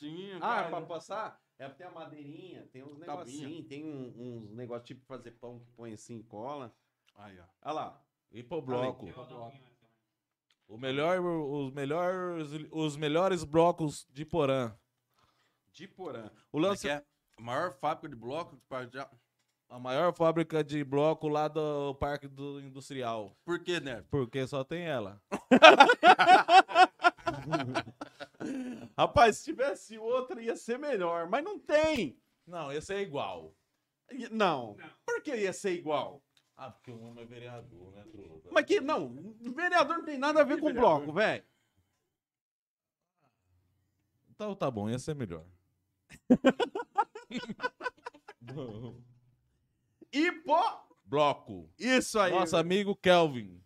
Ah, 0.41 0.59
é 0.61 0.63
cara. 0.65 0.69
pra 0.69 0.81
passar? 0.83 1.41
É, 1.59 1.69
tem 1.69 1.87
a 1.87 1.91
madeirinha, 1.91 2.67
tem 2.73 2.83
uns 2.83 2.99
negocinhos, 2.99 3.67
tem 3.69 3.85
um- 3.85 4.43
uns 4.45 4.51
negócios 4.53 4.87
tipo 4.87 5.05
fazer 5.07 5.31
pão 5.33 5.61
que 5.61 5.67
põe 5.77 5.93
assim 5.95 6.19
e 6.19 6.23
cola. 6.25 6.75
Aí, 7.15 7.39
ó. 7.39 7.45
Olha 7.63 7.73
lá. 7.75 8.03
E 8.33 8.43
pro 8.43 8.61
bloco 8.61 9.07
dou 9.07 9.11
um 9.11 9.15
pouquinho 9.15 9.41
mais 9.41 9.55
também. 9.55 9.73
O 10.69 10.79
melhor, 10.79 11.21
os, 11.21 11.73
melhores, 11.73 12.49
os 12.71 12.97
melhores 12.97 13.45
blocos 13.45 14.07
de 14.11 14.25
Porã. 14.25 14.75
De 15.73 15.89
porã. 15.89 16.31
O 16.53 16.59
O 16.59 16.61
lance 16.61 16.89
é 16.89 17.03
a 17.39 17.43
maior 17.43 17.73
fábrica 17.73 18.09
de 18.09 18.17
bloco. 18.21 18.61
pra 18.69 18.87
já- 18.87 19.11
A 19.71 19.79
maior 19.79 20.13
fábrica 20.15 20.63
de 20.63 20.85
bloco 20.85 21.29
lá 21.29 21.49
do 21.49 21.95
Parque 21.95 22.29
do 22.29 22.61
Industrial. 22.61 23.35
Por 23.45 23.59
quê, 23.59 23.81
né? 23.81 24.05
Porque 24.11 24.47
só 24.47 24.63
tem 24.65 24.83
ela. 24.85 25.21
Rapaz, 28.97 29.39
se 29.39 29.45
tivesse 29.45 29.99
outra 29.99 30.43
ia 30.43 30.57
ser 30.57 30.79
melhor, 30.79 31.29
mas 31.29 31.45
não 31.45 31.59
tem. 31.59 32.17
Não, 32.47 32.71
esse 32.73 32.93
é 32.93 33.01
igual. 33.01 33.55
I- 34.11 34.29
Não. 34.31 34.77
Por 35.07 35.23
que 35.23 35.35
ia 35.35 35.53
ser 35.53 35.73
igual? 35.73 36.23
Ah, 36.65 36.71
porque 36.71 36.93
o 36.93 37.03
homem 37.03 37.25
é 37.25 37.27
vereador, 37.27 37.91
né, 37.91 38.05
truta? 38.13 38.49
Mas 38.53 38.65
que 38.65 38.81
não, 38.81 39.35
vereador 39.53 39.97
não 39.97 40.05
tem 40.05 40.17
nada 40.17 40.43
a 40.43 40.45
ver 40.45 40.61
com 40.61 40.73
bloco, 40.73 41.13
velho. 41.13 41.43
Então 44.31 44.55
tá 44.55 44.71
bom, 44.71 44.89
ia 44.89 44.99
ser 44.99 45.17
melhor. 45.17 45.45
E 50.13 50.31
pô, 50.43 50.61
bloco. 51.07 51.71
isso 51.79 52.19
aí. 52.19 52.33
Nosso 52.33 52.55
amigo 52.55 52.95
Kelvin. 52.95 53.59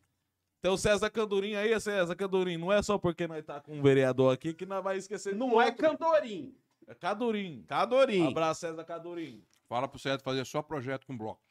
Tem 0.63 0.71
o 0.71 0.79
César 0.79 1.11
Candurim 1.11 1.57
aí, 1.57 1.79
César 1.81 2.15
Candurim. 2.15 2.57
Não 2.57 2.73
é 2.73 2.81
só 2.83 2.97
porque 2.97 3.27
nós 3.27 3.45
tá 3.45 3.61
com 3.61 3.79
um 3.79 3.83
vereador 3.83 4.33
aqui 4.33 4.55
que 4.55 4.65
nós 4.65 4.85
vai 4.85 4.97
esquecer 4.97 5.35
não 5.35 5.61
é 5.61 5.67
outro. 5.67 5.83
Candorim. 5.83 6.57
É 6.87 6.95
Cadurim. 6.95 7.65
Cadorim. 7.67 8.29
Abraço, 8.29 8.61
César 8.61 8.85
Cadurim. 8.85 9.45
Fala 9.69 9.89
pro 9.89 9.99
César 9.99 10.23
fazer 10.23 10.47
só 10.47 10.63
projeto 10.63 11.05
com 11.05 11.19
bloco. 11.19 11.46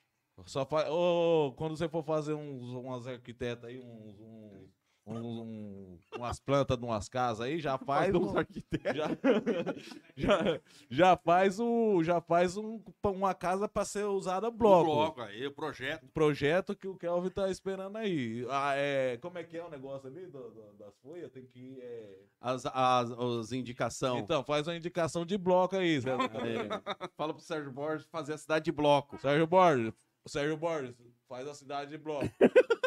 Só 0.45 0.65
fa... 0.65 0.89
Ô, 0.91 1.53
quando 1.53 1.77
você 1.77 1.87
for 1.87 2.03
fazer 2.03 2.33
uns, 2.33 2.61
umas 2.71 3.07
arquitetas 3.07 3.69
aí, 3.69 3.79
uns, 3.79 4.19
uns, 4.19 4.69
uns- 5.07 5.25
um- 5.25 5.97
umas 6.17 6.39
plantas 6.39 6.77
de 6.77 6.83
umas 6.83 7.07
casas 7.07 7.41
aí, 7.47 7.59
já 7.59 7.77
faz 7.79 8.11
Faz 8.11 8.15
um, 8.15 8.19
uns 8.29 8.35
arquitetos. 8.35 8.97
já, 8.97 9.07
já, 10.15 10.61
já 10.89 11.17
faz 11.17 11.59
o 11.59 12.03
já 12.03 12.19
faz 12.19 12.57
um, 12.57 12.81
uma 13.05 13.33
casa 13.33 13.67
para 13.67 13.85
ser 13.85 14.03
usada 14.05 14.49
bloco. 14.51 14.89
O 14.91 14.95
bloco 14.95 15.21
aí, 15.21 15.45
o 15.47 15.51
projeto. 15.53 16.05
Projeto 16.13 16.75
que 16.75 16.87
o 16.87 16.95
Kelvin 16.97 17.29
tá 17.29 17.49
esperando 17.49 17.97
aí. 17.97 18.45
Ah, 18.49 18.73
é, 18.75 19.17
como 19.17 19.37
é 19.37 19.43
que 19.43 19.57
é 19.57 19.63
o 19.63 19.69
negócio 19.69 20.07
ali 20.09 20.25
do- 20.27 20.51
do- 20.51 20.73
das 20.77 20.95
folhas? 20.97 21.31
Tem 21.31 21.45
que 21.45 21.79
é... 21.81 22.19
As, 22.41 22.65
as, 22.65 23.11
as 23.11 23.51
indicações. 23.51 24.21
Então, 24.21 24.43
faz 24.43 24.67
uma 24.67 24.75
indicação 24.75 25.25
de 25.25 25.37
bloco 25.37 25.75
aí, 25.75 25.99
César. 26.01 26.23
É, 26.45 27.07
fala 27.15 27.33
pro 27.33 27.41
Sérgio 27.41 27.71
Borges 27.71 28.05
fazer 28.07 28.33
a 28.33 28.37
cidade 28.37 28.65
de 28.65 28.71
bloco. 28.71 29.17
Sérgio 29.19 29.47
Borges. 29.47 29.93
Sérgio 30.27 30.57
Borges, 30.57 30.95
faz 31.27 31.47
a 31.47 31.53
cidade 31.53 31.91
de 31.91 31.97
bloco. 31.97 32.29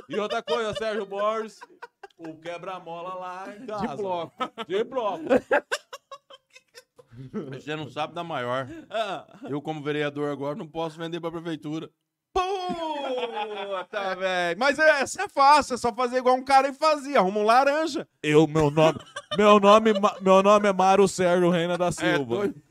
E 0.08 0.18
outra 0.18 0.42
coisa, 0.42 0.74
Sérgio 0.74 1.06
Borges, 1.06 1.60
o 2.16 2.38
quebra-mola 2.38 3.14
lá 3.14 3.56
em 3.56 3.66
casa. 3.66 3.88
De 3.88 3.96
bloco. 3.96 4.34
De 4.66 4.84
bloco. 4.84 5.24
Mas 7.50 7.64
Você 7.64 7.76
não 7.76 7.90
sabe 7.90 8.14
da 8.14 8.22
maior. 8.24 8.66
Eu, 9.48 9.60
como 9.60 9.82
vereador 9.82 10.30
agora, 10.30 10.56
não 10.56 10.68
posso 10.68 10.98
vender 10.98 11.20
pra 11.20 11.30
prefeitura. 11.30 11.90
Puta, 12.68 14.14
velho. 14.16 14.58
Mas 14.58 14.78
é, 14.78 15.00
essa 15.00 15.22
é 15.22 15.28
fácil, 15.28 15.74
é 15.74 15.76
só 15.76 15.94
fazer 15.94 16.18
igual 16.18 16.36
um 16.36 16.44
cara 16.44 16.68
e 16.68 16.74
fazia. 16.74 17.18
Arruma 17.18 17.40
um 17.40 17.44
laranja. 17.44 18.06
Eu, 18.22 18.46
meu 18.46 18.70
nome, 18.70 18.98
meu 19.36 19.58
nome, 19.60 19.92
meu 20.20 20.42
nome 20.42 20.68
é 20.68 20.72
Mário 20.72 21.08
Sérgio 21.08 21.50
Reina 21.50 21.78
da 21.78 21.90
Silva. 21.92 22.36
doido. 22.36 22.62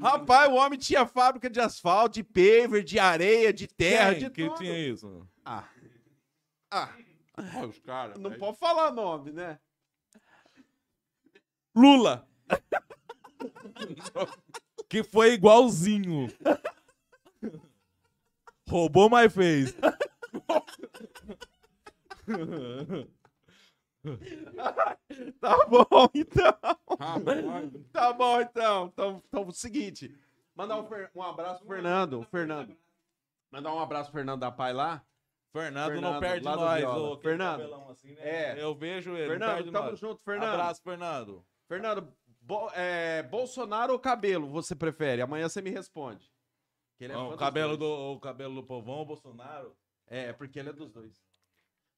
Rapaz, 0.00 0.50
o 0.50 0.54
homem 0.54 0.78
tinha 0.78 1.06
fábrica 1.06 1.48
de 1.48 1.60
asfalto, 1.60 2.14
de 2.14 2.24
paver, 2.24 2.84
de 2.84 2.98
areia, 2.98 3.52
de 3.52 3.66
terra, 3.66 4.14
Quem 4.14 4.24
de 4.24 4.30
que 4.30 4.44
tudo. 4.46 4.58
tinha 4.58 4.78
isso? 4.78 5.26
Ah. 5.44 5.64
Ah, 6.70 6.90
os 7.66 7.78
caras. 7.78 8.18
não 8.18 8.30
velho. 8.30 8.40
pode 8.40 8.58
falar 8.58 8.92
nome, 8.92 9.32
né? 9.32 9.58
Lula. 11.74 12.26
que 14.88 15.02
foi 15.02 15.34
igualzinho. 15.34 16.28
Roubou, 18.68 19.08
mas 19.08 19.32
fez. 19.32 19.74
Tá 25.40 25.66
bom, 25.66 26.08
então. 26.14 26.54
Rapaz, 26.98 27.72
Tá 27.92 28.12
bom, 28.12 28.40
então. 28.40 28.86
Então, 28.92 29.22
então 29.26 29.50
seguinte. 29.50 30.14
Mandar 30.54 30.80
um, 30.80 30.88
um 31.14 31.22
abraço 31.22 31.64
pro 31.64 31.74
Fernando. 31.74 32.26
Fernando. 32.30 32.76
Mandar 33.50 33.74
um 33.74 33.78
abraço 33.80 34.10
pro 34.10 34.18
Fernando 34.18 34.40
da 34.40 34.50
Pai 34.50 34.72
lá. 34.72 35.02
Fernando, 35.52 36.00
não 36.00 36.20
Fernando, 36.20 36.20
perde 36.20 36.44
lá 36.44 36.52
do 36.52 36.60
nós. 36.60 36.84
Ô, 36.84 37.12
aquele 37.14 37.22
Fernando. 37.22 37.90
assim, 37.90 38.14
né? 38.14 38.20
É. 38.20 38.62
Eu 38.62 38.74
vejo 38.74 39.12
ele, 39.16 39.22
não 39.22 39.28
Fernando, 39.30 39.54
perde 39.54 39.72
tamo 39.72 39.90
nós. 39.90 39.98
junto, 39.98 40.22
Fernando. 40.22 40.48
Abraço, 40.50 40.82
Fernando. 40.82 41.44
Fernando, 41.66 42.12
Bo- 42.40 42.70
é, 42.74 43.22
Bolsonaro 43.22 43.92
ou 43.94 43.98
cabelo 43.98 44.48
você 44.48 44.76
prefere? 44.76 45.22
Amanhã 45.22 45.48
você 45.48 45.62
me 45.62 45.70
responde. 45.70 46.30
É 47.00 47.16
o, 47.16 47.36
cabelo 47.36 47.76
do, 47.76 47.86
o 47.86 48.20
cabelo 48.20 48.54
do 48.56 48.62
povão, 48.66 49.02
o 49.02 49.04
Bolsonaro. 49.06 49.76
É, 50.06 50.32
porque 50.32 50.58
ele 50.58 50.70
é 50.70 50.72
dos 50.72 50.90
dois. 50.90 51.22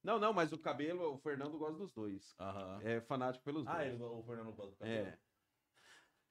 Não, 0.03 0.19
não, 0.19 0.33
mas 0.33 0.51
o 0.51 0.57
cabelo, 0.57 1.13
o 1.13 1.17
Fernando 1.19 1.57
gosta 1.57 1.77
dos 1.77 1.91
dois. 1.93 2.35
Aham. 2.39 2.79
É 2.83 3.01
fanático 3.01 3.43
pelos 3.43 3.67
Ah, 3.67 3.75
dois. 3.77 3.93
ele, 3.93 4.03
o 4.03 4.23
Fernando 4.23 4.51
gosta 4.53 4.71
do 4.71 4.77
cabelo. 4.77 5.07
É. 5.07 5.17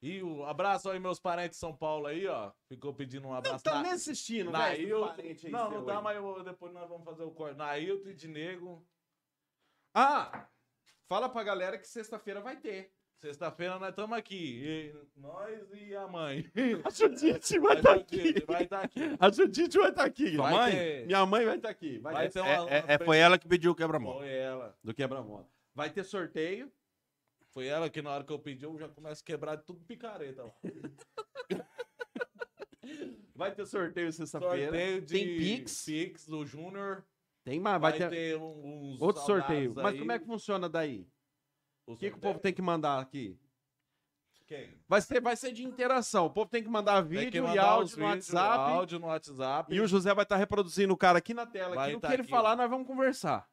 E 0.03 0.23
o 0.23 0.45
abraço 0.45 0.89
aí, 0.89 0.99
meus 0.99 1.21
parentes 1.21 1.57
de 1.57 1.61
São 1.61 1.77
Paulo 1.77 2.07
aí, 2.07 2.27
ó. 2.27 2.53
Ficou 2.69 2.95
pedindo 2.95 3.27
um 3.27 3.31
Não 3.31 3.37
abraço. 3.37 3.63
tá 3.63 3.83
nem 3.83 3.93
assistindo, 3.93 4.51
velho. 4.51 4.59
Nailton. 4.89 5.07
parente 5.09 5.47
aí 5.47 5.53
Não, 5.53 5.69
seu 5.69 5.79
não 5.81 5.87
dá, 5.87 5.99
aí. 5.99 6.03
mas 6.05 6.17
eu- 6.17 6.43
depois 6.43 6.73
nós 6.73 6.89
vamos 6.89 7.05
fazer 7.05 7.23
o 7.23 7.31
corte. 7.33 7.57
Nailton 7.57 8.09
e 8.09 8.15
de 8.15 8.27
Nego. 8.29 8.87
Ah! 9.95 10.49
Fala 11.07 11.29
pra 11.29 11.43
galera 11.43 11.77
que 11.79 11.87
sexta-feira 11.87 12.41
vai 12.41 12.57
ter. 12.57 12.93
Sexta-feira 13.21 13.79
nós 13.79 13.91
estamos 13.91 14.17
aqui. 14.17 14.63
E 14.65 15.21
nós 15.21 15.61
e 15.75 15.95
a 15.95 16.09
mãe. 16.09 16.51
A 16.85 16.91
Judite 16.91 17.59
Vai 17.59 17.77
estar 17.77 17.97
estar 17.99 18.17
aqui. 18.17 18.45
Vai 18.47 18.63
estar 18.65 18.81
aqui. 18.81 19.01
A 19.21 19.31
Judite 19.31 19.77
vai 19.79 19.91
estar 19.91 20.05
aqui. 20.05 20.35
Sua 20.35 20.43
Vai 20.45 20.53
mãe? 20.55 20.73
ter- 20.73 21.07
Minha 21.07 21.27
mãe 21.27 21.45
vai 21.45 21.57
estar 21.57 21.69
aqui. 21.69 21.99
Vai, 21.99 22.15
Vai 22.15 22.29
ter 22.31 22.39
é, 22.39 22.43
uma- 22.61 22.71
é- 22.71 22.85
é- 22.89 22.99
foi 22.99 23.19
ela 23.19 23.39
que 23.39 23.47
pediu 23.47 23.73
o 23.73 23.75
quebra-mola. 23.75 24.21
Foi 24.21 24.31
ela. 24.33 24.75
do 24.83 24.95
quebra-mola. 24.95 25.47
Vai 25.75 25.91
ter 25.91 26.03
sorteio. 26.05 26.73
Foi 27.51 27.67
ela 27.67 27.91
que 27.91 28.01
na 28.01 28.11
hora 28.11 28.25
que 28.25 28.33
eu 28.33 28.39
pedi, 28.39 28.65
eu 28.65 28.79
já 28.79 28.89
começo 28.89 29.23
a 29.23 29.27
quebrar 29.27 29.59
tudo 29.59 29.85
picareta. 29.85 30.45
lá. 30.45 30.53
Vai 33.35 33.55
ter 33.55 33.67
sorteio 33.67 34.13
sexta-feira. 34.13 34.65
Sorteio 34.65 35.01
de 35.03 35.13
Tem 35.15 35.27
Pix. 35.39 35.85
Pix 35.85 36.27
do 36.27 36.45
Júnior. 36.47 37.05
Tem 37.45 37.59
mais, 37.59 37.81
Vai, 37.81 37.91
vai, 37.99 37.99
ter, 37.99 38.11
ter 38.11 38.37
uns 38.37 39.01
outro 39.01 39.23
sorteio. 39.23 39.73
Mas 39.75 39.95
aí. 39.95 39.99
como 39.99 40.13
é 40.13 40.19
que 40.19 40.27
funciona 40.27 40.69
daí? 40.69 41.07
O 41.91 41.97
que, 41.97 42.09
que 42.09 42.17
o 42.17 42.21
povo 42.21 42.39
tem 42.39 42.53
que 42.53 42.63
mandar 42.63 43.01
aqui? 43.01 43.37
Quem? 44.47 44.81
Vai 44.89 45.01
ser, 45.01 45.21
vai 45.21 45.37
ser 45.37 45.53
de 45.53 45.65
interação. 45.65 46.27
O 46.27 46.31
povo 46.31 46.49
tem 46.49 46.63
que 46.63 46.69
mandar 46.69 47.01
vídeo 47.01 47.33
que 47.33 47.39
e 47.39 47.41
mandar 47.41 47.65
áudio 47.65 47.85
os 47.85 47.97
no 47.97 48.07
vídeos, 48.07 48.33
WhatsApp. 48.33 48.73
Áudio 48.73 48.99
no 49.01 49.07
WhatsApp. 49.09 49.75
E 49.75 49.81
o 49.81 49.89
José 49.89 50.15
vai 50.15 50.23
estar 50.23 50.37
reproduzindo 50.37 50.95
o 50.95 50.97
cara 50.97 51.19
aqui 51.19 51.35
na 51.35 51.47
tela. 51.47 51.75
Vai 51.75 51.91
Aqui, 51.91 52.01
tá 52.01 52.09
que 52.09 52.15
ele 52.15 52.23
aqui, 52.23 52.31
falar, 52.31 52.55
nós 52.55 52.71
vamos 52.71 52.87
conversar. 52.87 53.49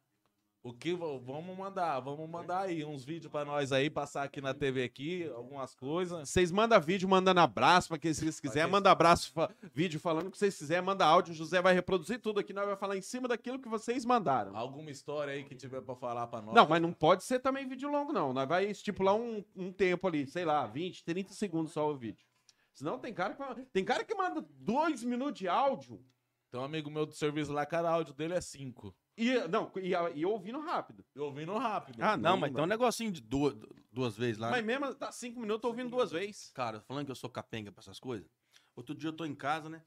O 0.64 0.74
que 0.74 0.94
vamos 0.94 1.58
mandar? 1.58 1.98
Vamos 2.02 2.30
mandar 2.30 2.64
aí 2.64 2.84
uns 2.84 3.06
vídeos 3.06 3.32
pra 3.32 3.46
nós 3.46 3.72
aí, 3.72 3.90
passar 3.90 4.24
aqui 4.24 4.42
na 4.42 4.54
TV 4.54 4.84
aqui, 4.84 5.26
algumas 5.34 5.74
coisas. 5.74 6.28
Vocês 6.28 6.52
mandam 6.52 6.82
vídeo 6.82 7.08
mandando 7.08 7.40
abraço 7.40 7.88
pra 7.88 7.98
quem 7.98 8.14
vocês 8.14 8.38
quiserem. 8.40 8.66
ter- 8.68 8.72
Manda 8.72 8.92
abraço, 8.92 9.32
fa- 9.32 9.50
vídeo 9.74 9.98
falando 9.98 10.28
o 10.28 10.32
que 10.32 10.38
vocês 10.38 10.58
quiserem. 10.58 10.84
Manda 10.84 11.06
áudio. 11.06 11.32
O 11.32 11.36
José 11.36 11.62
vai 11.62 11.74
reproduzir 11.74 12.20
tudo 12.20 12.42
aqui. 12.42 12.52
Nós 12.52 12.66
vamos 12.66 12.80
falar 12.82 12.98
em 12.98 13.02
cima 13.02 13.30
daquilo 13.30 13.60
que 13.60 13.70
vocês 13.70 14.04
mandaram. 14.04 14.58
Alguma 14.58 14.92
história 14.92 15.32
aí 15.34 15.46
que 15.46 15.56
tiver 15.56 15.80
pra 15.82 15.96
falar 15.96 16.28
pra 16.28 16.42
nós. 16.42 16.54
Não, 16.54 16.68
mas 16.68 16.82
não 16.82 16.92
pode 16.92 17.24
ser 17.24 17.40
também 17.40 17.66
vídeo 17.66 17.90
longo, 17.90 18.12
não. 18.12 18.34
Nós 18.34 18.48
vai 18.50 18.66
estipular 18.66 19.16
um, 19.16 19.42
um 19.56 19.72
tempo 19.72 20.06
ali, 20.06 20.28
sei 20.28 20.44
lá, 20.44 20.68
20, 20.68 21.02
30 21.02 21.34
segundos 21.34 21.72
só 21.72 21.90
o 21.90 21.96
vídeo. 21.96 22.26
Senão 22.74 23.00
tem 23.00 23.14
cara 23.14 23.34
que, 23.36 23.66
tem 23.72 23.86
cara 23.86 24.04
que 24.04 24.14
manda 24.14 24.46
dois 24.60 25.02
minutos 25.04 25.40
de 25.40 25.48
áudio 25.48 26.04
Tem 26.52 26.60
um 26.60 26.64
amigo 26.64 26.92
meu 26.92 27.06
do 27.06 27.14
serviço 27.14 27.54
lá, 27.54 27.66
cara, 27.66 27.90
áudio 27.90 28.14
dele 28.14 28.34
é 28.34 28.42
5. 28.42 28.94
E, 29.18 29.48
não, 29.48 29.72
e, 29.76 29.94
e 30.20 30.26
ouvindo 30.26 30.60
rápido. 30.60 31.04
Eu 31.16 31.26
ouvindo 31.26 31.58
rápido. 31.58 31.98
Ah, 32.02 32.16
Não, 32.16 32.32
Não, 32.32 32.38
mas 32.38 32.54
tem 32.54 32.64
um 32.64 32.68
negocinho 32.68 33.12
de 33.12 33.20
duas, 33.22 33.56
duas 33.92 34.16
vezes 34.16 34.38
lá. 34.38 34.52
Mas 34.52 34.64
mesmo 34.64 34.94
tá 34.94 35.12
cinco 35.12 35.40
minutos 35.40 35.68
ouvindo 35.68 35.90
duas 35.90 36.12
vezes. 36.12 36.52
Cara, 36.54 36.82
falando 36.82 37.06
que 37.06 37.12
eu 37.12 37.16
sou 37.16 37.30
capenga 37.30 37.72
pra 37.72 37.82
essas 37.82 38.00
coisas. 38.00 38.30
Outro 38.76 38.94
dia 38.94 39.10
eu 39.10 39.14
tô 39.14 39.26
em 39.26 39.34
casa, 39.36 39.70
né? 39.70 39.82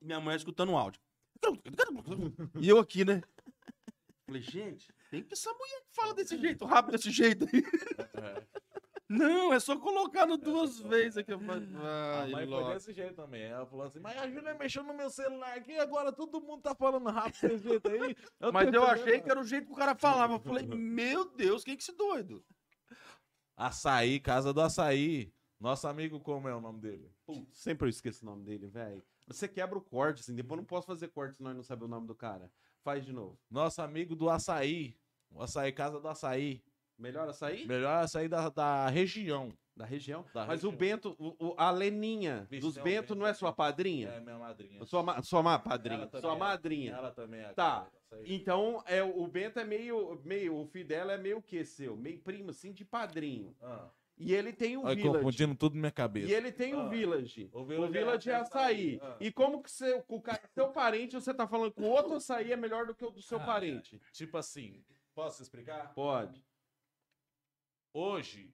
Minha 0.00 0.20
mulher 0.20 0.36
escutando 0.36 0.72
o 0.72 0.76
áudio. 0.76 1.00
E 2.60 2.68
eu 2.68 2.78
aqui, 2.78 3.04
né? 3.04 3.22
Falei, 4.26 4.42
gente, 4.42 4.92
tem 5.10 5.22
que 5.22 5.32
essa 5.32 5.52
mulher 5.52 5.80
que 5.82 5.94
fala 5.94 6.14
desse 6.14 6.38
jeito, 6.38 6.64
rápido 6.64 6.92
desse 6.92 7.10
jeito 7.10 7.44
aí. 7.52 7.62
Não, 9.12 9.52
é 9.52 9.60
só 9.60 9.78
colocar 9.78 10.26
no 10.26 10.38
duas 10.38 10.78
vezes 10.78 11.18
aqui. 11.18 11.32
Eu 11.32 11.40
falei, 11.40 11.68
A 11.76 12.26
mãe 12.28 12.46
foi 12.46 12.74
desse 12.74 12.92
jeito 12.92 13.14
também. 13.14 13.42
Ela 13.42 13.66
falou 13.66 13.86
assim, 13.86 14.00
mas 14.00 14.16
a 14.16 14.28
Júlia 14.28 14.54
mexeu 14.54 14.82
no 14.82 14.94
meu 14.94 15.10
celular 15.10 15.56
aqui, 15.56 15.76
agora 15.76 16.10
todo 16.10 16.40
mundo 16.40 16.62
tá 16.62 16.74
falando 16.74 17.08
rápido 17.10 17.48
desse 17.48 17.68
jeito 17.68 17.88
aí. 17.88 18.16
Mas 18.52 18.70
tô 18.70 18.76
eu 18.76 18.84
achei 18.84 19.12
nada." 19.12 19.20
que 19.20 19.30
era 19.30 19.40
o 19.40 19.44
jeito 19.44 19.66
que 19.66 19.72
o 19.72 19.76
cara 19.76 19.94
falava. 19.94 20.34
Eu 20.34 20.40
falei, 20.40 20.66
meu 20.66 21.24
Deus, 21.26 21.62
quem 21.62 21.76
que 21.76 21.82
é 21.82 21.84
esse 21.84 21.96
doido? 21.96 22.42
Açaí, 23.56 24.18
Casa 24.18 24.52
do 24.52 24.60
Açaí. 24.60 25.32
Nosso 25.60 25.86
amigo, 25.86 26.18
como 26.18 26.48
é 26.48 26.54
o 26.54 26.60
nome 26.60 26.80
dele? 26.80 27.08
Putz, 27.24 27.56
sempre 27.56 27.86
eu 27.86 27.90
esqueço 27.90 28.24
o 28.24 28.26
nome 28.26 28.42
dele, 28.44 28.66
velho. 28.66 29.02
Você 29.28 29.46
quebra 29.46 29.78
o 29.78 29.82
corte, 29.82 30.20
assim. 30.20 30.34
Depois 30.34 30.56
eu 30.56 30.62
não 30.62 30.64
posso 30.64 30.86
fazer 30.86 31.08
corte 31.08 31.36
se 31.36 31.42
nós 31.42 31.54
não 31.54 31.62
sabemos 31.62 31.92
o 31.92 31.94
nome 31.94 32.06
do 32.06 32.14
cara. 32.14 32.50
Faz 32.82 33.04
de 33.04 33.12
novo. 33.12 33.38
Nosso 33.48 33.80
amigo 33.80 34.16
do 34.16 34.28
Açaí. 34.28 34.96
O 35.30 35.40
Açaí, 35.40 35.70
Casa 35.72 36.00
do 36.00 36.08
Açaí. 36.08 36.62
Melhor 37.02 37.28
açaí? 37.28 37.66
Melhor 37.66 38.02
açaí 38.04 38.28
da, 38.28 38.48
da 38.48 38.88
região. 38.88 39.52
Da 39.74 39.84
região. 39.86 40.24
Da 40.34 40.44
Mas 40.46 40.64
o 40.64 40.70
região. 40.70 40.78
Bento, 40.78 41.16
o, 41.18 41.48
o- 41.48 41.54
a 41.56 41.70
Leninha 41.70 42.46
Vixe, 42.48 42.60
dos 42.60 42.76
é 42.76 42.80
o 42.80 42.84
Bento 42.84 43.00
Bento 43.02 43.14
não 43.14 43.26
é 43.26 43.32
sua 43.34 43.52
padrinha? 43.52 44.08
É, 44.10 44.20
minha 44.20 44.38
madrinha. 44.38 44.84
Sua, 44.84 45.02
ma- 45.02 45.22
sua 45.22 45.42
ma- 45.42 45.58
padrinha. 45.58 46.08
Sua 46.20 46.34
é. 46.34 46.38
madrinha. 46.38 46.92
Ela 46.92 47.10
também 47.10 47.40
é. 47.40 47.52
Tá. 47.54 47.86
Então, 48.26 48.82
é, 48.86 49.02
o 49.02 49.26
Bento 49.26 49.58
é 49.58 49.64
meio, 49.64 50.20
meio. 50.24 50.56
O 50.60 50.66
filho 50.66 50.86
dela 50.86 51.12
é 51.14 51.18
meio 51.18 51.38
o 51.38 51.42
que 51.42 51.64
seu? 51.64 51.96
Meio 51.96 52.18
primo, 52.20 52.50
assim, 52.50 52.70
de 52.72 52.84
padrinho. 52.84 53.56
Ah. 53.62 53.88
E 54.18 54.34
ele 54.34 54.52
tem 54.52 54.76
o 54.76 54.84
Olha, 54.84 54.94
Village. 54.94 55.16
confundindo 55.18 55.54
tudo 55.56 55.74
na 55.74 55.80
minha 55.80 55.90
cabeça. 55.90 56.28
E 56.30 56.34
ele 56.34 56.52
tem 56.52 56.74
o 56.74 56.80
Ah. 56.82 56.88
Village. 56.88 57.48
O 57.50 57.60
O 57.60 57.64
Village 57.64 57.92
Village, 57.92 58.30
é 58.30 58.32
é 58.34 58.36
açaí. 58.36 58.96
açaí. 58.96 59.00
Ah. 59.02 59.16
E 59.18 59.32
como 59.32 59.62
que 59.62 59.70
seu, 59.70 60.04
o 60.06 60.20
ca- 60.20 60.38
seu 60.54 60.68
parente, 60.68 61.14
você 61.14 61.32
tá 61.32 61.46
falando 61.48 61.72
que 61.72 61.80
o 61.80 61.86
outro 61.86 62.14
açaí 62.16 62.52
é 62.52 62.56
melhor 62.56 62.86
do 62.86 62.94
que 62.94 63.04
o 63.06 63.10
do 63.10 63.22
seu 63.22 63.38
Ah, 63.40 63.44
parente? 63.46 63.98
Tipo 64.12 64.36
assim, 64.36 64.84
posso 65.14 65.42
explicar? 65.42 65.94
Pode. 65.94 66.44
Hoje, 67.94 68.50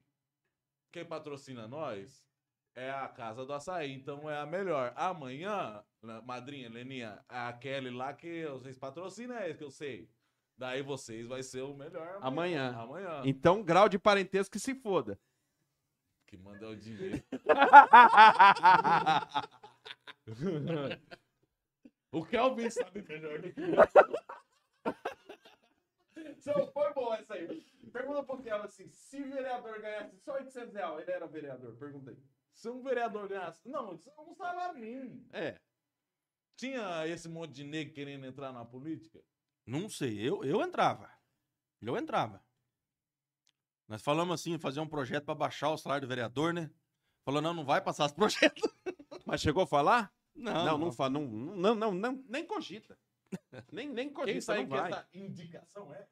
quem 0.91 1.05
patrocina 1.05 1.65
nós 1.65 2.27
é 2.75 2.91
a 2.91 3.07
Casa 3.07 3.45
do 3.45 3.53
Açaí, 3.53 3.93
então 3.93 4.29
é 4.29 4.37
a 4.37 4.45
melhor. 4.45 4.91
Amanhã, 4.97 5.81
né, 6.01 6.21
madrinha, 6.25 6.69
Leninha, 6.69 7.23
a 7.27 7.53
Kelly 7.53 7.89
lá 7.89 8.13
que 8.13 8.45
vocês 8.47 8.77
patrocinam 8.77 9.37
é 9.37 9.49
esse 9.49 9.57
que 9.57 9.63
eu 9.63 9.71
sei. 9.71 10.09
Daí 10.57 10.81
vocês 10.81 11.25
vai 11.25 11.41
ser 11.41 11.61
o 11.61 11.73
melhor 11.73 12.17
Amanhã. 12.21 12.75
Amanhã. 12.75 13.21
Então, 13.23 13.63
grau 13.63 13.87
de 13.87 13.97
parentesco 13.97 14.51
que 14.51 14.59
se 14.59 14.75
foda. 14.75 15.17
Que 16.27 16.35
manda 16.35 16.67
o 16.67 16.75
dinheiro. 16.75 17.23
o 22.11 22.25
Kelvin 22.25 22.69
sabe 22.69 23.01
melhor 23.03 23.41
do 23.41 23.53
que 23.53 23.61
eu. 23.61 23.71
Então, 26.39 26.67
foi 26.71 26.93
bom 26.93 27.13
essa 27.13 27.33
aí. 27.33 27.61
Pergunta 27.91 28.23
pro 28.23 28.41
Kelvin 28.41 28.65
assim: 28.65 28.89
se 28.89 29.21
o 29.21 29.29
vereador 29.29 29.81
ganhasse 29.81 30.17
só 30.19 30.33
800 30.33 30.73
reais, 30.73 30.99
ele 31.01 31.11
era 31.11 31.27
vereador? 31.27 31.75
Perguntei. 31.77 32.17
Se 32.53 32.69
um 32.69 32.81
vereador 32.81 33.27
ganhasse. 33.27 33.67
Não, 33.67 33.93
isso 33.93 34.09
é 34.09 34.21
um 34.21 34.33
salário 34.33 34.79
mínimo. 34.79 35.25
É. 35.31 35.59
Tinha 36.57 37.07
esse 37.07 37.29
monte 37.29 37.53
de 37.53 37.63
negro 37.63 37.93
querendo 37.93 38.25
entrar 38.25 38.51
na 38.51 38.65
política? 38.65 39.23
Não 39.65 39.87
sei, 39.87 40.19
eu, 40.19 40.43
eu 40.43 40.61
entrava. 40.61 41.09
Eu 41.81 41.95
entrava. 41.95 42.43
Nós 43.87 44.01
falamos 44.01 44.33
assim, 44.39 44.59
fazer 44.59 44.79
um 44.81 44.87
projeto 44.87 45.25
pra 45.25 45.35
baixar 45.35 45.69
o 45.69 45.77
salário 45.77 46.05
do 46.05 46.09
vereador, 46.09 46.53
né? 46.53 46.69
Falou, 47.23 47.41
não, 47.41 47.53
não 47.53 47.65
vai 47.65 47.81
passar 47.81 48.05
esse 48.05 48.15
projeto. 48.15 48.61
Mas 49.25 49.41
chegou 49.41 49.63
a 49.63 49.67
falar? 49.67 50.13
Não, 50.35 50.65
Não, 50.65 50.77
não, 50.77 50.91
fala. 50.91 51.11
Não, 51.11 51.21
não, 51.27 51.75
não, 51.75 51.93
não, 51.93 52.23
nem 52.27 52.45
cogita. 52.45 52.97
Nem, 53.71 53.89
nem 53.89 54.11
cogita, 54.11 54.53
Quem 54.55 54.63
não 54.63 54.69
com 54.69 54.75
vai. 54.75 54.91
essa 54.91 55.07
indicação 55.13 55.93
é? 55.93 56.07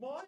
Morre! 0.00 0.26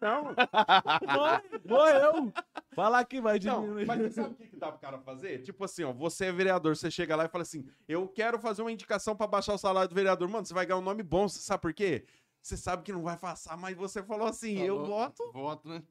Não, 0.00 0.22
Morre! 1.18 1.42
Morreu! 1.64 2.32
Fala 2.74 3.04
que 3.04 3.20
vai 3.20 3.40
não, 3.40 3.62
diminuir. 3.62 3.86
mas 3.86 4.00
você 4.02 4.10
sabe 4.10 4.34
o 4.34 4.36
que, 4.36 4.46
que 4.46 4.56
dá 4.56 4.70
pro 4.70 4.80
cara 4.80 5.00
fazer? 5.00 5.42
Tipo 5.42 5.64
assim, 5.64 5.82
ó, 5.82 5.92
você 5.92 6.26
é 6.26 6.32
vereador, 6.32 6.76
você 6.76 6.88
chega 6.90 7.16
lá 7.16 7.24
e 7.24 7.28
fala 7.28 7.42
assim: 7.42 7.68
eu 7.88 8.06
quero 8.08 8.38
fazer 8.38 8.62
uma 8.62 8.70
indicação 8.70 9.16
pra 9.16 9.26
baixar 9.26 9.52
o 9.54 9.58
salário 9.58 9.88
do 9.88 9.94
vereador. 9.94 10.28
Mano, 10.28 10.46
você 10.46 10.54
vai 10.54 10.64
ganhar 10.64 10.78
um 10.78 10.82
nome 10.82 11.02
bom, 11.02 11.28
você 11.28 11.40
sabe 11.40 11.60
por 11.62 11.74
quê? 11.74 12.06
Você 12.40 12.56
sabe 12.56 12.84
que 12.84 12.92
não 12.92 13.02
vai 13.02 13.18
passar, 13.18 13.56
mas 13.56 13.76
você 13.76 14.02
falou 14.02 14.28
assim: 14.28 14.58
eu 14.60 14.76
Falou. 14.76 14.86
voto. 14.88 15.32
Voto, 15.32 15.68
né? 15.68 15.82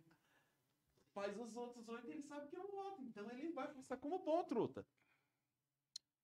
Mas 1.13 1.37
os 1.37 1.55
outros 1.57 1.87
oito, 1.89 2.09
ele 2.09 2.21
sabe 2.23 2.47
que 2.47 2.55
eu 2.55 2.67
voto. 2.71 3.01
Então 3.03 3.29
ele 3.31 3.51
vai 3.51 3.67
passar 3.67 3.97
como 3.97 4.19
bom, 4.19 4.43
truta. 4.45 4.79
O 4.81 4.83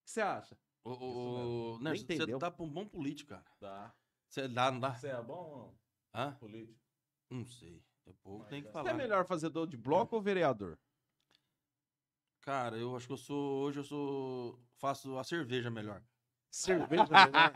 que 0.06 0.11
você 0.11 0.22
acha? 0.22 0.57
O, 0.83 0.91
o, 0.91 1.80
né, 1.80 1.91
Nem 1.91 2.17
você 2.17 2.38
tá 2.38 2.49
pra 2.49 2.64
um 2.64 2.69
bom 2.69 2.88
político, 2.88 3.32
cara. 3.32 3.43
Tá. 3.59 3.93
Você 4.30 4.48
dá, 4.48 4.72
não 4.72 4.80
dá? 4.80 4.95
Você 4.95 5.07
é 5.07 5.22
bom 5.22 5.33
ou 5.33 5.57
não? 5.57 5.75
Hã? 6.14 6.32
Político. 6.40 6.84
Não 7.29 7.45
sei. 7.45 7.81
O 8.05 8.13
povo 8.13 8.39
Mas 8.39 8.49
tem 8.49 8.61
que 8.61 8.67
é. 8.67 8.71
Você 8.71 8.77
é 8.79 8.83
falar. 8.83 8.93
melhor 8.93 9.25
fazedor 9.25 9.67
de 9.67 9.75
bloco 9.77 10.15
ou 10.15 10.21
vereador? 10.21 10.77
Cara, 12.41 12.77
eu 12.77 12.95
acho 12.95 13.07
que 13.07 13.13
eu 13.13 13.17
sou. 13.17 13.63
Hoje 13.63 13.79
eu 13.79 13.83
sou. 13.83 14.59
Faço 14.77 15.17
a 15.17 15.23
cerveja 15.23 15.69
melhor. 15.71 16.01
Cerveja 16.51 17.03
melhor. 17.05 17.51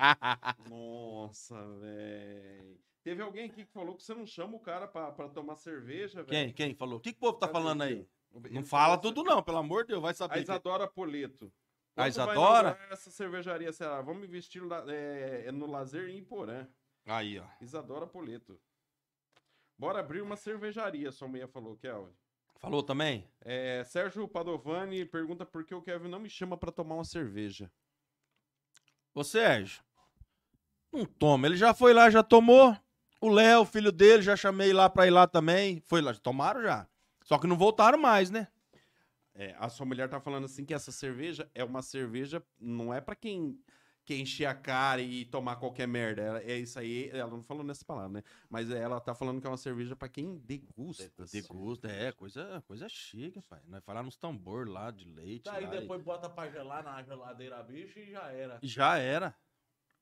Nossa, 0.70 1.56
velho. 1.78 2.80
Teve 3.04 3.22
alguém 3.22 3.46
aqui 3.46 3.64
que 3.66 3.72
falou 3.72 3.96
que 3.96 4.04
você 4.04 4.14
não 4.14 4.26
chama 4.26 4.56
o 4.58 4.60
cara 4.60 4.88
pra, 4.88 5.12
pra 5.12 5.30
tomar 5.30 5.56
cerveja, 5.56 6.24
velho. 6.24 6.28
Quem? 6.28 6.54
Quem 6.54 6.74
falou? 6.76 6.98
O 6.98 7.00
que, 7.00 7.12
que 7.14 7.18
o 7.18 7.22
povo 7.22 7.38
tá 7.38 7.48
Cadê 7.48 7.60
falando 7.60 7.82
aí? 7.84 8.08
Ele 8.34 8.50
Não 8.56 8.64
fala 8.64 8.94
assim- 8.96 9.02
tudo, 9.04 9.24
não, 9.24 9.42
pelo 9.42 9.58
amor 9.58 9.84
de 9.84 9.90
Deus, 9.90 10.02
vai 10.02 10.12
A 10.12 10.16
saber. 10.16 10.34
que- 10.36 10.40
Isadora 10.42 10.88
Poleto. 10.88 11.52
A 11.96 12.02
Quando 12.04 12.08
Isadora? 12.10 12.88
Essa 12.92 13.10
cervejaria, 13.10 13.72
será? 13.72 14.02
Vamos 14.02 14.24
investir 14.24 14.62
é, 14.90 15.46
é 15.48 15.52
no 15.52 15.66
lazer 15.66 16.10
em 16.10 16.24
Porã. 16.24 16.68
Aí, 17.06 17.40
ó. 17.40 17.46
Isadora 17.62 18.06
Poleto. 18.06 18.60
Bora 19.80 20.02
abrir 20.02 20.22
uma 20.22 20.36
cervejaria, 20.36 21.10
sua 21.10 21.30
mulher 21.30 21.48
falou, 21.48 21.78
Kelvin. 21.78 22.12
Falou 22.58 22.84
também? 22.84 23.26
É, 23.40 23.82
Sérgio 23.86 24.28
Padovani 24.28 25.06
pergunta 25.06 25.46
por 25.46 25.64
que 25.64 25.74
o 25.74 25.82
Kevin 25.82 26.10
não 26.10 26.20
me 26.20 26.30
chama 26.30 26.58
pra 26.58 26.70
tomar 26.70 26.96
uma 26.96 27.06
cerveja. 27.06 27.72
Ô, 29.16 29.24
Sérgio. 29.24 29.82
Não 30.92 31.06
toma. 31.06 31.48
Ele 31.48 31.56
já 31.56 31.74
foi 31.74 31.94
lá, 31.94 32.10
já 32.10 32.22
tomou. 32.22 32.76
O 33.22 33.30
Léo, 33.30 33.64
filho 33.64 33.90
dele, 33.90 34.22
já 34.22 34.36
chamei 34.36 34.74
lá 34.74 34.90
pra 34.90 35.08
ir 35.08 35.12
lá 35.12 35.26
também. 35.26 35.80
Foi 35.86 36.02
lá, 36.02 36.14
tomaram 36.14 36.62
já. 36.62 36.86
Só 37.24 37.38
que 37.38 37.48
não 37.48 37.58
voltaram 37.58 37.98
mais, 37.98 38.30
né? 38.30 38.50
É, 39.34 39.56
a 39.58 39.70
sua 39.70 39.86
mulher 39.86 40.10
tá 40.10 40.20
falando 40.20 40.44
assim 40.44 40.66
que 40.66 40.74
essa 40.74 40.92
cerveja 40.92 41.50
é 41.56 41.64
uma 41.64 41.82
cerveja, 41.82 42.44
não 42.60 42.94
é 42.94 43.00
pra 43.00 43.16
quem 43.16 43.58
quer 44.10 44.18
encher 44.18 44.46
a 44.46 44.56
cara 44.56 45.00
e 45.04 45.24
tomar 45.26 45.58
qualquer 45.58 45.88
merda. 45.88 46.22
Ela- 46.24 46.40
é 46.42 46.58
isso 46.58 46.80
aí, 46.80 47.10
ela 47.14 47.30
não 47.30 47.44
falou 47.44 47.64
nessa 47.64 47.86
palavra, 47.86 48.10
né? 48.10 48.24
Mas 48.50 48.72
ela 48.72 49.00
tá 49.00 49.14
falando 49.14 49.40
que 49.40 49.46
é 49.46 49.50
uma 49.52 49.56
cerveja 49.58 49.96
pra 49.96 50.10
quem 50.10 50.38
degusta. 50.40 51.26
De 51.32 51.42
gosto, 51.44 51.86
é, 51.86 52.12
coisa, 52.12 52.64
coisa 52.68 52.90
chique, 52.90 53.40
pai. 53.44 53.60
Nós 53.68 53.84
falar 53.84 54.02
nos 54.02 54.18
tambor 54.18 54.68
lá 54.68 54.90
de 54.90 55.06
leite. 55.06 55.44
Daí 55.46 55.66
lá, 55.66 55.76
e- 55.76 55.80
depois 55.82 56.02
bota 56.02 56.28
pra 56.28 56.50
gelar 56.50 56.84
na 56.84 57.04
geladeira, 57.04 57.62
bicho, 57.62 58.00
e 58.00 58.12
já 58.12 58.32
era. 58.32 58.58
já 58.64 58.98
era. 58.98 59.36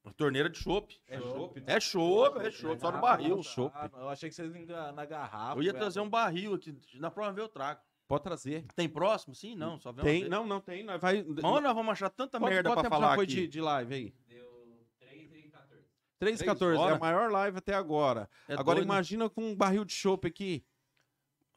Uma 0.03 0.13
torneira 0.13 0.49
de 0.49 0.57
chopp. 0.57 0.97
É 1.05 1.19
chopp? 1.19 1.63
É 1.65 1.79
chopp, 1.81 2.39
é 2.39 2.49
chopp, 2.51 2.79
só 2.79 2.91
no 2.93 3.01
barril. 3.01 3.41
Ah, 3.73 3.89
eu 3.93 4.07
achei 4.09 4.29
que 4.29 4.35
vocês 4.35 4.55
iam 4.55 4.93
na 4.93 5.03
garrafa. 5.03 5.59
Eu 5.59 5.63
ia 5.63 5.73
velho. 5.73 5.81
trazer 5.81 5.99
um 5.99 6.09
barril 6.09 6.53
aqui. 6.53 6.79
Na 6.93 7.11
próxima 7.11 7.33
vez 7.33 7.45
eu 7.45 7.51
trago. 7.53 7.81
Pode 8.07 8.23
trazer. 8.23 8.65
Tem 8.75 8.87
próximo? 8.87 9.35
Sim, 9.35 9.55
não. 9.55 9.77
Só 9.79 9.91
vem 9.91 10.03
Tem, 10.05 10.29
não, 10.29 10.47
não 10.47 10.61
tem. 10.61 10.83
Nós 10.83 11.01
vai. 11.01 11.23
Mas 11.23 11.43
onde 11.43 11.61
nós 11.63 11.75
vamos 11.75 11.91
achar 11.91 12.09
tanta 12.09 12.39
Quanto- 12.39 12.49
merda 12.53 12.69
quanto 12.69 12.75
pra 12.75 12.83
tempo 12.83 12.95
falar 12.95 13.09
já 13.09 13.15
foi 13.15 13.23
aqui? 13.25 13.33
de, 13.35 13.47
de 13.47 13.61
live 13.61 13.93
aí? 13.93 14.13
Deu 14.27 14.77
3 14.99 16.41
e 16.41 16.43
14. 16.43 16.45
3,14. 16.45 16.89
É 16.89 16.93
a 16.93 16.99
maior 16.99 17.29
live 17.31 17.57
até 17.57 17.73
agora. 17.73 18.29
É 18.47 18.53
agora 18.53 18.77
doido, 18.77 18.85
imagina 18.87 19.29
com 19.29 19.43
um 19.51 19.55
barril 19.55 19.83
de 19.83 19.93
chopp 19.93 20.25
aqui. 20.25 20.63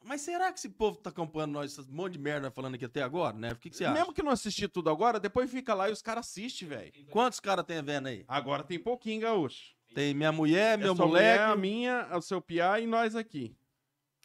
Mas 0.03 0.21
será 0.21 0.51
que 0.51 0.57
esse 0.57 0.69
povo 0.69 0.97
tá 0.97 1.09
acompanhando 1.11 1.51
nós, 1.51 1.77
esse 1.77 1.89
monte 1.91 2.13
de 2.13 2.19
merda 2.19 2.49
falando 2.49 2.73
aqui 2.75 2.85
até 2.85 3.03
agora, 3.03 3.37
né? 3.37 3.51
O 3.51 3.55
que, 3.55 3.69
que 3.69 3.75
você 3.77 3.85
acha? 3.85 3.93
Mesmo 3.93 4.11
que 4.13 4.23
não 4.23 4.31
assistir 4.31 4.67
tudo 4.67 4.89
agora, 4.89 5.19
depois 5.19 5.49
fica 5.49 5.73
lá 5.75 5.89
e 5.89 5.91
os 5.93 6.01
caras 6.01 6.27
assistem, 6.27 6.67
velho. 6.67 6.91
Quantos 7.11 7.39
caras 7.39 7.63
tem 7.63 7.81
vendo 7.83 8.07
aí? 8.07 8.25
Agora 8.27 8.63
tem 8.63 8.79
pouquinho, 8.79 9.21
gaúcho. 9.21 9.75
Tem 9.93 10.13
minha 10.13 10.31
mulher, 10.31 10.77
meu 10.77 10.93
é 10.93 10.95
moleque, 10.95 11.07
mulher, 11.07 11.39
a 11.41 11.55
minha, 11.55 12.17
o 12.17 12.21
seu 12.21 12.41
piá 12.41 12.79
e 12.79 12.87
nós 12.87 13.15
aqui. 13.15 13.55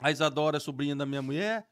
a 0.01 0.11
Isadora 0.11 0.57
é 0.57 0.61
sobrinha 0.61 0.97
da 0.97 1.05
minha 1.05 1.21
mulher. 1.23 1.69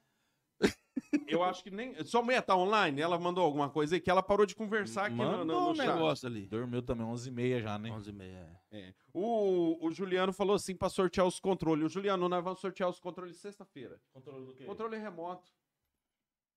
Eu 1.27 1.43
acho 1.43 1.63
que 1.63 1.71
nem. 1.71 1.95
Sua 2.05 2.23
mulher 2.23 2.43
tá 2.43 2.57
online? 2.57 3.01
Ela 3.01 3.19
mandou 3.19 3.45
alguma 3.45 3.69
coisa 3.71 3.95
aí 3.95 4.01
que 4.01 4.11
ela 4.11 4.23
parou 4.23 4.47
de 4.47 4.55
conversar 4.55 5.07
aqui 5.07 5.17
no, 5.17 5.25
Mandou 5.25 5.45
no, 5.45 5.61
no 5.61 5.71
um 5.71 5.73
negócio 5.75 6.29
ali. 6.29 6.47
Dormiu 6.47 6.83
também 6.83 7.07
11h30 7.07 7.61
já, 7.61 7.79
né? 7.79 7.91
11 7.91 8.11
e 8.11 8.13
meia, 8.13 8.61
é. 8.71 8.79
É. 8.79 8.95
O, 9.13 9.87
o 9.87 9.91
Juliano 9.93 10.33
falou 10.33 10.57
assim 10.57 10.75
pra 10.75 10.89
sortear 10.89 11.27
os 11.27 11.39
controles. 11.39 11.87
O 11.87 11.89
Juliano, 11.89 12.29
nós 12.29 12.43
vamos 12.43 12.61
sortear 12.61 12.89
os 12.89 12.99
controles 12.99 13.37
sexta-feira. 13.37 14.01
Controle 14.13 14.47
do 14.47 14.55
quê? 14.55 14.65
Controle 14.65 14.97
remoto. 14.97 15.53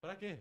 Pra 0.02 0.16
quê? 0.16 0.40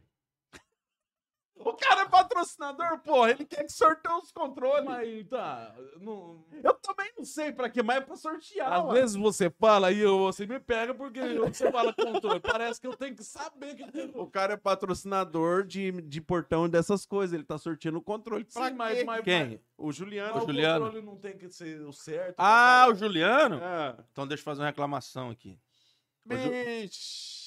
O 1.59 1.73
cara 1.73 2.03
é 2.03 2.09
patrocinador, 2.09 2.99
porra. 3.01 3.31
Ele 3.31 3.45
quer 3.45 3.65
que 3.65 3.73
sorteie 3.73 4.13
os 4.15 4.31
controles. 4.31 4.85
Mas 4.85 5.27
tá. 5.29 5.75
Não... 6.01 6.45
Eu 6.63 6.75
também 6.75 7.11
não 7.17 7.25
sei 7.25 7.51
pra 7.51 7.71
quê, 7.71 7.83
mas 7.83 7.97
é 7.97 8.01
pra 8.03 8.15
sortear. 8.15 8.73
Às 8.73 8.85
ué. 8.85 8.93
vezes 9.01 9.17
você 9.17 9.49
fala 9.51 9.91
e 9.91 9.99
eu, 9.99 10.19
você 10.19 10.47
me 10.47 10.61
pega 10.61 10.95
porque 10.95 11.21
você 11.39 11.73
fala 11.73 11.95
controle. 11.95 12.41
Parece 12.41 12.79
que 12.81 12.87
eu 12.87 12.95
tenho 12.95 13.17
que 13.17 13.25
saber 13.25 13.75
que. 13.75 13.85
O 14.19 14.27
cara 14.27 14.53
é 14.53 14.57
patrocinador 14.57 15.65
de, 15.65 15.93
de 16.03 16.21
portão 16.21 16.67
e 16.67 16.69
dessas 16.69 17.07
coisas. 17.07 17.33
Ele 17.33 17.45
tá 17.45 17.57
sorteando 17.57 17.99
o 17.99 18.03
controle. 18.03 18.45
Pra 18.45 18.69
Sim, 18.69 18.75
mas, 18.75 19.03
mas, 19.05 19.25
Quem? 19.25 19.61
O 19.79 19.91
Juliano. 19.93 20.35
mas 20.35 20.43
O 20.43 20.47
Juliano. 20.47 20.85
o 20.85 20.89
controle 20.89 21.07
não 21.07 21.17
tem 21.17 21.39
que 21.39 21.49
ser 21.49 21.81
o 21.83 21.93
certo. 21.93 22.35
Ah, 22.39 22.85
né, 22.87 22.93
o 22.93 22.97
Juliano? 22.97 23.61
Ah, 23.63 23.97
Então 24.13 24.27
deixa 24.27 24.43
eu 24.43 24.45
fazer 24.45 24.61
uma 24.61 24.67
reclamação 24.69 25.31
aqui. 25.31 25.59
bicho. 26.25 27.46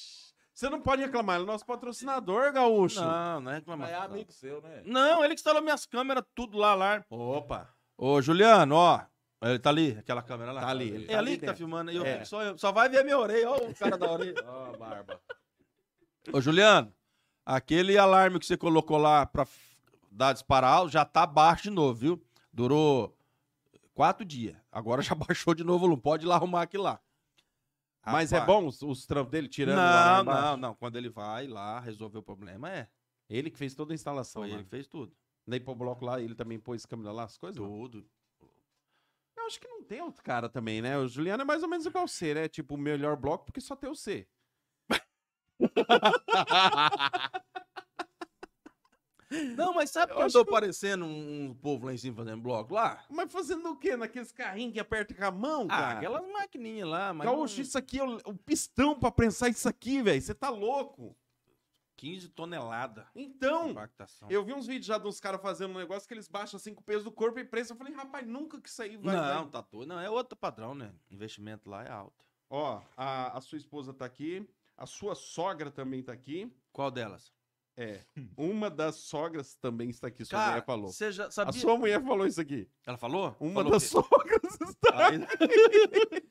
Você 0.60 0.68
não 0.68 0.78
pode 0.78 1.00
reclamar, 1.00 1.36
ele 1.36 1.44
é 1.44 1.46
nosso 1.46 1.64
patrocinador, 1.64 2.52
gaúcho. 2.52 3.00
Não, 3.00 3.40
não 3.40 3.50
é 3.50 3.54
Mas 3.54 3.54
reclamação. 3.60 3.94
é 3.94 3.98
amigo 4.04 4.30
seu, 4.30 4.60
né? 4.60 4.82
Não, 4.84 5.20
ele 5.24 5.28
que 5.34 5.40
instalou 5.40 5.62
minhas 5.62 5.86
câmeras, 5.86 6.22
tudo 6.34 6.58
lá, 6.58 6.74
lá. 6.74 7.02
Opa. 7.08 7.66
Ô, 7.96 8.20
Juliano, 8.20 8.74
ó. 8.74 9.00
Ele 9.42 9.58
tá 9.58 9.70
ali, 9.70 9.96
aquela 9.98 10.20
câmera 10.22 10.52
lá. 10.52 10.60
Tá 10.60 10.68
ali, 10.68 10.90
ele 10.90 11.04
É 11.06 11.12
tá 11.14 11.18
ali 11.18 11.30
que 11.30 11.38
tá 11.38 11.46
dentro. 11.46 11.56
filmando. 11.56 11.90
aí, 11.90 11.96
Eu 11.96 12.04
É. 12.04 12.26
só, 12.26 12.54
só 12.58 12.70
vai 12.72 12.90
ver 12.90 12.98
a 12.98 13.04
minha 13.04 13.18
orelha, 13.18 13.48
ó 13.50 13.56
o 13.56 13.74
cara 13.74 13.96
da 13.96 14.12
orelha. 14.12 14.34
Ó, 14.46 14.76
barba. 14.76 15.18
Ô, 16.30 16.42
Juliano, 16.42 16.92
aquele 17.46 17.96
alarme 17.96 18.38
que 18.38 18.44
você 18.44 18.58
colocou 18.58 18.98
lá 18.98 19.24
pra 19.24 19.46
dar 20.10 20.34
disparar 20.34 20.86
já 20.88 21.06
tá 21.06 21.24
baixo 21.24 21.62
de 21.62 21.70
novo, 21.70 21.94
viu? 21.94 22.22
Durou 22.52 23.16
quatro 23.94 24.26
dias. 24.26 24.56
Agora 24.70 25.00
já 25.00 25.14
baixou 25.14 25.54
de 25.54 25.64
novo 25.64 25.76
o 25.76 25.88
volume. 25.88 26.02
Pode 26.02 26.26
ir 26.26 26.28
lá 26.28 26.34
arrumar 26.34 26.60
aquilo 26.60 26.82
lá. 26.84 27.00
Mas 28.04 28.32
é 28.32 28.44
bom 28.44 28.66
os, 28.66 28.82
os 28.82 29.06
trampos 29.06 29.30
dele 29.30 29.48
tirando 29.48 29.76
lá 29.76 30.16
Não, 30.16 30.22
embaixo? 30.22 30.42
não, 30.42 30.56
não. 30.56 30.74
Quando 30.74 30.96
ele 30.96 31.08
vai 31.08 31.46
lá 31.46 31.80
resolver 31.80 32.18
o 32.18 32.22
problema, 32.22 32.70
é. 32.70 32.88
Ele 33.28 33.50
que 33.50 33.58
fez 33.58 33.74
toda 33.74 33.92
a 33.92 33.94
instalação. 33.94 34.42
Foi 34.42 34.48
lá. 34.48 34.56
ele 34.56 34.64
que 34.64 34.70
fez 34.70 34.88
tudo. 34.88 35.14
Pro 35.64 35.74
bloco 35.74 36.04
lá, 36.04 36.20
ele 36.20 36.34
também 36.34 36.60
pôs 36.60 36.86
câmera 36.86 37.12
lá, 37.12 37.24
as 37.24 37.36
coisas? 37.36 37.60
Tudo. 37.60 38.06
Eu 39.36 39.46
acho 39.46 39.60
que 39.60 39.66
não 39.66 39.82
tem 39.82 40.00
outro 40.00 40.22
cara 40.22 40.48
também, 40.48 40.80
né? 40.80 40.96
O 40.96 41.08
Juliano 41.08 41.42
é 41.42 41.44
mais 41.44 41.62
ou 41.62 41.68
menos 41.68 41.86
igual 41.86 42.06
você, 42.06 42.34
né? 42.34 42.48
Tipo, 42.48 42.74
o 42.74 42.78
melhor 42.78 43.16
bloco 43.16 43.46
porque 43.46 43.60
só 43.60 43.74
tem 43.74 43.90
o 43.90 43.96
C. 43.96 44.28
Não, 49.56 49.74
mas 49.74 49.90
sabe 49.90 50.12
Eu 50.12 50.16
que 50.16 50.22
eu 50.24 50.30
tô 50.32 50.44
que- 50.44 50.50
parecendo 50.50 51.04
um, 51.04 51.44
um 51.50 51.54
povo 51.54 51.86
lá 51.86 51.94
em 51.94 51.96
cima 51.96 52.16
fazendo 52.16 52.42
bloco 52.42 52.74
lá? 52.74 53.04
Mas 53.08 53.32
fazendo 53.32 53.68
o 53.70 53.76
quê? 53.76 53.96
Naqueles 53.96 54.32
carrinhos 54.32 54.72
que 54.72 54.80
aperta 54.80 55.14
com 55.14 55.24
a 55.24 55.30
mão, 55.30 55.62
Ah, 55.70 55.76
cara? 55.78 55.96
aquelas 55.98 56.26
maquininhas 56.32 56.88
lá, 56.88 57.12
mas. 57.14 57.28
Gaúcho, 57.28 57.56
não- 57.56 57.62
isso 57.62 57.78
aqui 57.78 57.98
é 57.98 58.04
o, 58.04 58.16
o 58.26 58.34
pistão 58.36 58.98
pra 58.98 59.10
prensar 59.10 59.48
isso 59.50 59.68
aqui, 59.68 60.02
velho. 60.02 60.20
Você 60.20 60.34
tá 60.34 60.48
louco? 60.50 61.16
15 61.96 62.30
toneladas. 62.30 63.04
Então, 63.14 63.74
eu 64.30 64.42
vi 64.42 64.54
uns 64.54 64.66
vídeos 64.66 64.86
já 64.86 64.96
de 64.96 65.06
uns 65.06 65.20
caras 65.20 65.40
fazendo 65.42 65.72
um 65.74 65.78
negócio 65.78 66.08
que 66.08 66.14
eles 66.14 66.26
baixam 66.28 66.56
assim 66.56 66.74
com 66.74 66.80
o 66.80 66.84
peso 66.84 67.04
do 67.04 67.12
corpo 67.12 67.38
e 67.38 67.44
prensam. 67.44 67.74
Eu 67.74 67.78
falei, 67.78 67.92
rapaz, 67.92 68.26
nunca 68.26 68.58
que 68.58 68.70
isso 68.70 68.82
aí 68.82 68.96
vai... 68.96 69.14
Não, 69.14 69.46
tá 69.50 69.60
doido. 69.60 69.90
Não, 69.90 70.00
é 70.00 70.08
outro 70.08 70.34
padrão, 70.34 70.74
né? 70.74 70.92
Investimento 71.10 71.68
lá 71.68 71.84
é 71.84 71.90
alto. 71.90 72.24
Ó, 72.48 72.80
a, 72.96 73.36
a 73.36 73.40
sua 73.42 73.58
esposa 73.58 73.92
tá 73.92 74.06
aqui. 74.06 74.48
A 74.78 74.86
sua 74.86 75.14
sogra 75.14 75.70
também 75.70 76.02
tá 76.02 76.10
aqui. 76.12 76.50
Qual 76.72 76.90
delas? 76.90 77.30
É. 77.82 78.04
Uma 78.36 78.68
das 78.68 78.96
sogras 78.96 79.54
também 79.56 79.88
está 79.88 80.08
aqui, 80.08 80.22
sua 80.24 80.38
Cara, 80.38 80.50
mulher 80.52 80.64
falou. 80.66 80.92
você 80.92 81.10
já 81.10 81.26
A 81.26 81.30
sabia... 81.30 81.58
sua 81.60 81.78
mulher 81.78 82.02
falou 82.02 82.26
isso 82.26 82.40
aqui. 82.40 82.68
Ela 82.86 82.98
falou? 82.98 83.34
Uma 83.40 83.54
Falou 83.62 83.70
das 83.72 83.84
que- 83.84 83.88
sogras 83.88 84.60
está 84.60 85.08
Aí- 85.08 85.20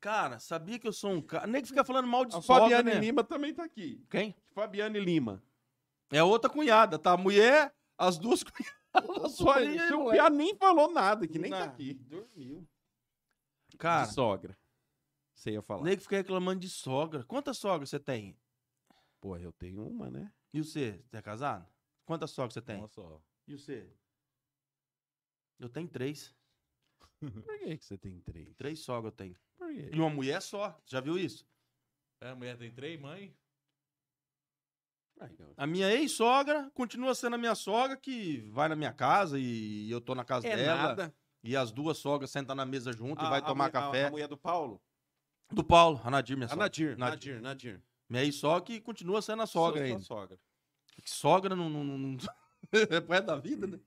Cara, 0.00 0.38
sabia 0.38 0.78
que 0.78 0.86
eu 0.86 0.92
sou 0.92 1.12
um 1.12 1.22
cara... 1.22 1.46
Nem 1.46 1.62
que 1.62 1.68
fica 1.68 1.82
falando 1.84 2.06
mal 2.06 2.24
de 2.26 2.36
A 2.36 2.42
sogra, 2.42 2.62
Fabiane 2.64 2.90
né? 2.94 3.00
Lima 3.00 3.24
também 3.24 3.54
tá 3.54 3.64
aqui. 3.64 4.04
Quem? 4.10 4.34
Fabiane 4.54 5.00
Lima. 5.00 5.42
É 6.12 6.22
outra 6.22 6.50
cunhada, 6.50 6.98
tá? 6.98 7.12
A 7.12 7.16
mulher, 7.16 7.74
as 7.96 8.18
duas 8.18 8.42
cunhadas. 8.44 9.32
Só, 9.32 9.58
e 9.60 9.78
seu. 9.88 10.10
Piá 10.10 10.28
nem 10.28 10.54
falou 10.56 10.92
nada, 10.92 11.26
que 11.26 11.38
nem 11.38 11.50
tá 11.50 11.60
Não, 11.60 11.66
aqui. 11.66 11.94
Dormiu. 11.94 12.68
Cara, 13.78 14.06
De 14.06 14.12
sogra. 14.12 14.56
Você 15.34 15.52
ia 15.52 15.62
falar. 15.62 15.82
nem 15.82 15.96
que 15.96 16.02
fica 16.02 16.16
reclamando 16.16 16.60
de 16.60 16.68
sogra. 16.68 17.24
Quantas 17.24 17.56
sogras 17.58 17.88
você 17.90 17.98
tem? 17.98 18.36
Pô, 19.24 19.38
eu 19.38 19.54
tenho 19.54 19.86
uma, 19.88 20.10
né? 20.10 20.30
E 20.52 20.62
você? 20.62 21.02
Você 21.08 21.16
é 21.16 21.22
casado? 21.22 21.66
Quantas 22.04 22.30
sogras 22.30 22.52
você 22.52 22.60
tem? 22.60 22.76
Olha 22.76 22.88
só. 22.88 23.22
E 23.48 23.56
você? 23.56 23.90
Eu 25.58 25.70
tenho 25.70 25.88
três. 25.88 26.36
Por 27.20 27.58
que, 27.58 27.78
que 27.78 27.84
você 27.86 27.96
tem 27.96 28.20
três? 28.20 28.54
Três 28.54 28.80
sogras 28.80 29.12
eu 29.12 29.16
tenho. 29.16 29.34
Por 29.56 29.72
quê? 29.72 29.88
E 29.94 29.98
uma 29.98 30.10
mulher 30.10 30.42
só. 30.42 30.78
Já 30.84 31.00
viu 31.00 31.18
isso? 31.18 31.48
É, 32.20 32.28
a 32.32 32.34
mulher 32.36 32.58
tem 32.58 32.70
três, 32.70 33.00
mãe? 33.00 33.34
A 35.56 35.66
minha 35.66 35.90
ex-sogra 35.90 36.70
continua 36.74 37.14
sendo 37.14 37.36
a 37.36 37.38
minha 37.38 37.54
sogra 37.54 37.96
que 37.96 38.42
vai 38.50 38.68
na 38.68 38.76
minha 38.76 38.92
casa 38.92 39.38
e 39.38 39.90
eu 39.90 40.02
tô 40.02 40.14
na 40.14 40.22
casa 40.22 40.46
É 40.46 40.54
dela. 40.54 40.88
nada. 40.88 41.16
E 41.42 41.56
as 41.56 41.72
duas 41.72 41.96
sogras 41.96 42.30
sentam 42.30 42.54
na 42.54 42.66
mesa 42.66 42.92
junto 42.92 43.22
e 43.22 43.26
A- 43.26 43.30
vai 43.30 43.38
a 43.38 43.42
tomar 43.42 43.66
a- 43.66 43.70
café. 43.70 44.04
A, 44.08 44.10
mulher 44.10 44.28
do 44.28 44.36
Paulo? 44.36 44.82
Do 45.50 45.64
Paulo, 45.64 45.98
a 46.04 46.10
Nadir, 46.10 46.36
minha 46.36 46.44
A 46.44 46.50
sogra. 46.50 46.64
Nadir, 46.64 46.98
Nadir. 46.98 47.40
Nadir, 47.40 47.40
Nadir. 47.40 47.82
Minha 48.08 48.22
ex-sogra 48.24 48.62
que 48.64 48.80
continua 48.80 49.20
sendo 49.22 49.42
a 49.42 49.46
sogra 49.46 49.84
ainda. 49.84 50.00
sogra. 50.00 50.38
Que 51.02 51.10
sogra 51.10 51.54
não... 51.56 51.68
não, 51.68 51.84
não, 51.84 52.16
é 52.72 53.20
da 53.22 53.36
vida, 53.36 53.66
né? 53.66 53.78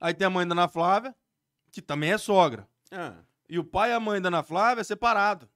Aí 0.00 0.14
tem 0.14 0.26
a 0.26 0.30
mãe 0.30 0.46
da 0.46 0.54
Ana 0.54 0.68
Flávia, 0.68 1.14
que 1.70 1.82
também 1.82 2.12
é 2.12 2.18
sogra. 2.18 2.68
Ah, 2.90 3.18
E 3.48 3.58
o 3.58 3.64
pai 3.64 3.90
e 3.90 3.92
a 3.92 4.00
mãe 4.00 4.20
da 4.20 4.28
Ana 4.28 4.42
Flávia 4.42 4.80
é 4.80 4.84
separado. 4.84 5.48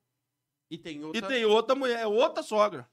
e 0.71 0.77
tem 0.77 1.03
outra... 1.05 1.19
E 1.19 1.23
tem 1.23 1.45
outra 1.45 1.75
mulher, 1.75 2.01
é 2.01 2.07
outra 2.07 2.43
sogra. 2.43 2.89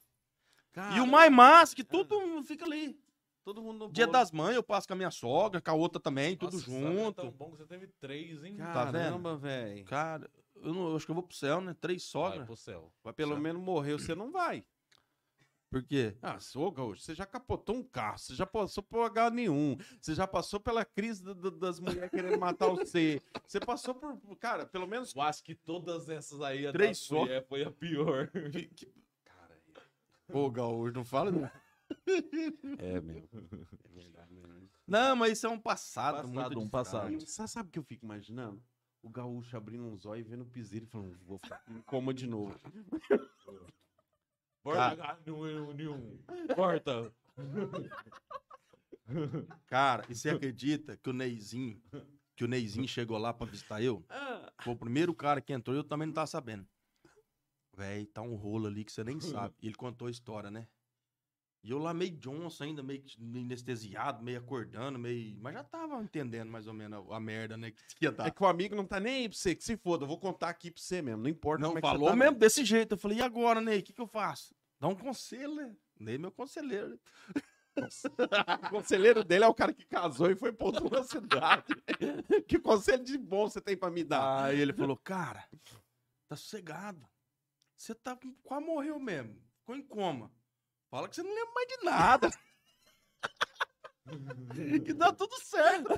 E 0.95 0.99
o 1.01 1.07
mais 1.07 1.31
massa, 1.31 1.75
que 1.75 1.83
todo 1.83 2.19
mundo 2.21 2.45
fica 2.45 2.63
ali. 2.65 2.97
Todo 3.43 3.61
mundo 3.61 3.87
no 3.87 3.91
Dia 3.91 4.05
bolo. 4.05 4.13
das 4.17 4.31
mães 4.31 4.55
eu 4.55 4.61
passo 4.63 4.87
com 4.87 4.93
a 4.93 4.95
minha 4.95 5.09
sogra, 5.11 5.59
com 5.59 5.71
a 5.71 5.73
outra 5.73 5.99
também, 5.99 6.37
tudo 6.37 6.53
Nossa, 6.53 6.65
sabe, 6.69 6.77
É 6.85 6.93
junto. 7.03 7.21
tão 7.21 7.31
bom 7.31 7.51
que 7.51 7.57
você 7.57 7.65
teve 7.65 7.87
três, 7.99 8.43
hein? 8.43 8.55
tá? 8.57 8.71
Caramba, 8.73 9.35
velho. 9.35 9.83
Cara, 9.85 10.29
eu, 10.55 10.73
não, 10.73 10.89
eu 10.89 10.95
acho 10.95 11.05
que 11.05 11.11
eu 11.11 11.15
vou 11.15 11.23
pro 11.23 11.35
céu, 11.35 11.59
né? 11.59 11.75
Três 11.81 12.03
Vai 12.03 12.09
sogras. 12.11 12.45
pro 12.45 12.55
céu. 12.55 12.93
Vai 13.03 13.11
pro 13.11 13.15
Pelo 13.15 13.33
céu. 13.33 13.41
menos 13.41 13.61
morreu, 13.61 13.97
você 13.97 14.13
não 14.13 14.31
vai. 14.31 14.63
Por 15.69 15.83
quê? 15.83 16.17
Ah, 16.21 16.39
ô, 16.55 16.71
Gaúcho, 16.71 17.01
você 17.03 17.13
já 17.13 17.27
capotou 17.27 17.75
um 17.75 17.83
carro, 17.83 18.17
você 18.17 18.33
já 18.33 18.45
passou 18.45 18.81
por 18.83 19.07
H1, 19.11 19.77
você 20.01 20.15
já 20.15 20.25
passou 20.25 20.59
pela 20.59 20.83
crise 20.83 21.23
do- 21.23 21.35
do- 21.35 21.51
das 21.51 21.79
mulheres 21.79 22.09
querendo 22.09 22.39
matar 22.39 22.69
você. 22.69 23.21
Você 23.45 23.59
passou 23.59 23.93
por. 23.93 24.17
Cara, 24.37 24.65
pelo 24.65 24.87
menos. 24.87 25.13
Eu 25.15 25.21
acho 25.21 25.43
que 25.43 25.53
todas 25.53 26.09
essas 26.09 26.41
aí, 26.41 26.65
a 26.65 26.71
Três 26.71 26.97
só. 26.97 27.19
mulher 27.19 27.45
foi 27.47 27.63
a 27.63 27.69
pior. 27.71 28.31
Ô, 30.31 30.49
Gaúcho, 30.49 30.93
não 30.93 31.05
fala 31.05 31.31
não. 31.31 31.49
É, 32.79 33.01
meu. 33.01 33.17
É 33.17 33.87
verdade, 33.89 34.33
né? 34.35 34.61
Não, 34.87 35.15
mas 35.15 35.33
isso 35.33 35.47
é 35.47 35.49
um 35.49 35.59
passado, 35.59 36.17
Passado, 36.17 36.33
muito 36.33 36.59
um 36.59 36.69
passado. 36.69 37.19
Você 37.19 37.47
sabe 37.47 37.69
o 37.69 37.71
que 37.71 37.79
eu 37.79 37.83
fico 37.83 38.05
imaginando? 38.05 38.61
O 39.01 39.09
gaúcho 39.09 39.55
abrindo 39.57 39.83
um 39.85 39.97
zóio 39.97 40.19
e 40.19 40.23
vendo 40.23 40.41
o 40.41 40.45
piseiro 40.45 40.85
e 40.85 40.87
falando, 40.89 41.17
vou 41.25 41.37
ficar 41.39 41.63
em 41.69 41.81
coma 41.81 42.13
de 42.13 42.27
novo. 42.27 42.55
Bora 44.63 45.17
nenhum, 45.25 45.73
nenhum. 45.73 46.19
Corta. 46.55 47.13
Cara, 49.67 50.05
e 50.09 50.15
você 50.15 50.29
acredita 50.29 50.97
que 50.97 51.09
o 51.09 51.13
Neizinho, 51.13 51.81
que 52.35 52.43
o 52.43 52.47
Neizinho 52.47 52.87
chegou 52.87 53.17
lá 53.17 53.33
pra 53.33 53.47
visitar 53.47 53.81
eu? 53.81 54.05
Foi 54.61 54.73
o 54.73 54.77
primeiro 54.77 55.13
cara 55.13 55.41
que 55.41 55.53
entrou 55.53 55.75
e 55.75 55.79
eu 55.79 55.83
também 55.83 56.07
não 56.07 56.13
tava 56.13 56.27
sabendo. 56.27 56.67
Véi, 57.75 58.05
tá 58.05 58.21
um 58.21 58.35
rolo 58.35 58.67
ali 58.67 58.83
que 58.83 58.91
você 58.91 59.03
nem 59.03 59.19
sabe. 59.19 59.55
E 59.61 59.67
ele 59.67 59.75
contou 59.75 60.07
a 60.07 60.11
história, 60.11 60.51
né? 60.51 60.67
E 61.61 61.71
eu 61.71 61.77
lá 61.77 61.93
meio 61.93 62.11
Johnson 62.17 62.63
ainda, 62.63 62.81
meio, 62.81 63.03
anestesiado, 63.19 64.23
meio 64.23 64.37
acordando, 64.37 64.97
meio... 64.97 65.37
Mas 65.41 65.53
já 65.53 65.63
tava 65.63 66.01
entendendo 66.01 66.49
mais 66.49 66.67
ou 66.67 66.73
menos 66.73 67.05
a, 67.11 67.17
a 67.17 67.19
merda, 67.19 67.57
né, 67.57 67.71
que 67.71 68.05
ia 68.05 68.11
dar. 68.11 68.27
É 68.27 68.31
que 68.31 68.41
o 68.41 68.47
amigo 68.47 68.75
não 68.75 68.85
tá 68.85 68.99
nem 68.99 69.15
aí 69.15 69.29
pra 69.29 69.37
você, 69.37 69.53
que 69.53 69.63
se 69.63 69.75
foda, 69.75 70.03
eu 70.03 70.07
vou 70.07 70.17
contar 70.17 70.49
aqui 70.49 70.71
pra 70.71 70.81
você 70.81 71.01
mesmo, 71.01 71.21
não 71.21 71.29
importa 71.29 71.61
Não, 71.61 71.69
como 71.69 71.79
é 71.79 71.81
que 71.81 71.87
falou 71.87 72.09
tá, 72.09 72.15
mesmo 72.15 72.37
desse 72.37 72.63
jeito. 72.63 72.93
Eu 72.93 72.97
falei, 72.97 73.17
e 73.17 73.21
agora, 73.21 73.59
Ney, 73.59 73.79
o 73.79 73.83
que 73.83 73.91
que 73.91 74.01
eu 74.01 74.07
faço? 74.07 74.55
Dá 74.79 74.87
um 74.87 74.95
conselho, 74.95 75.53
né? 75.55 75.75
Ney, 75.99 76.17
meu 76.17 76.31
conselheiro. 76.31 76.99
O 77.79 78.69
conselheiro 78.71 79.23
dele 79.23 79.45
é 79.45 79.47
o 79.47 79.53
cara 79.53 79.71
que 79.71 79.85
casou 79.85 80.29
e 80.29 80.35
foi 80.35 80.51
pra 80.51 80.65
outra 80.65 81.01
cidade. 81.03 81.63
que 82.45 82.59
conselho 82.59 83.05
de 83.05 83.17
bom 83.17 83.47
você 83.47 83.61
tem 83.61 83.77
pra 83.77 83.89
me 83.89 84.03
dar? 84.03 84.45
Aí 84.45 84.59
ele 84.59 84.73
falou, 84.73 84.97
cara, 84.97 85.47
tá 86.27 86.35
sossegado. 86.35 87.07
Você 87.77 87.95
tá 87.95 88.19
quase 88.43 88.65
morreu 88.65 88.99
mesmo. 88.99 89.41
Ficou 89.59 89.77
em 89.77 89.81
coma. 89.81 90.29
Fala 90.89 91.07
que 91.07 91.15
você 91.15 91.23
não 91.23 91.33
lembra 91.33 91.53
mais 91.53 91.67
de 91.67 91.83
nada. 91.85 92.29
que 94.85 94.93
dá 94.93 95.13
tudo 95.13 95.35
certo. 95.41 95.89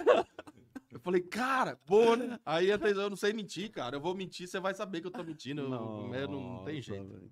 Eu 0.91 0.99
falei, 0.99 1.21
cara, 1.21 1.79
boa, 1.85 2.17
né? 2.17 2.39
Aí 2.45 2.69
entra, 2.69 2.89
eu 2.89 3.09
não 3.09 3.15
sei 3.15 3.31
mentir, 3.31 3.71
cara. 3.71 3.95
Eu 3.95 4.01
vou 4.01 4.13
mentir, 4.13 4.47
você 4.47 4.59
vai 4.59 4.73
saber 4.73 4.99
que 4.99 5.07
eu 5.07 5.11
tô 5.11 5.23
mentindo. 5.23 5.61
Eu- 5.61 5.65
eu 6.13 6.27
não, 6.27 6.41
não 6.57 6.63
tem 6.65 6.75
Nossa, 6.75 6.81
jeito. 6.81 7.07
velho. 7.07 7.31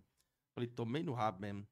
Falei, 0.55 0.69
tomei 0.69 1.03
no 1.03 1.13
rabo 1.13 1.41
mesmo. 1.41 1.67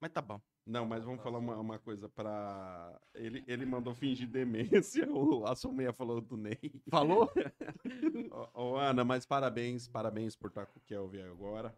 Mas 0.00 0.12
tá 0.12 0.22
bom. 0.22 0.40
Não, 0.64 0.86
mas 0.86 1.04
vamos 1.04 1.20
falar 1.20 1.38
uma, 1.38 1.56
uma 1.56 1.78
coisa 1.80 2.08
pra. 2.08 3.00
Ele, 3.14 3.42
ele 3.48 3.66
mandou 3.66 3.92
fingir 3.96 4.28
demência, 4.28 5.04
o, 5.10 5.44
a 5.44 5.56
sua 5.56 5.72
mulher 5.72 5.92
falou 5.92 6.20
do 6.20 6.36
Ney. 6.36 6.56
Falou? 6.88 7.28
Ô, 8.54 8.62
ô, 8.62 8.76
Ana, 8.76 9.04
mas 9.04 9.26
parabéns, 9.26 9.88
parabéns 9.88 10.36
por 10.36 10.50
estar 10.50 10.66
com 10.66 10.78
o 10.78 10.82
Kelvin 10.82 11.22
agora. 11.22 11.76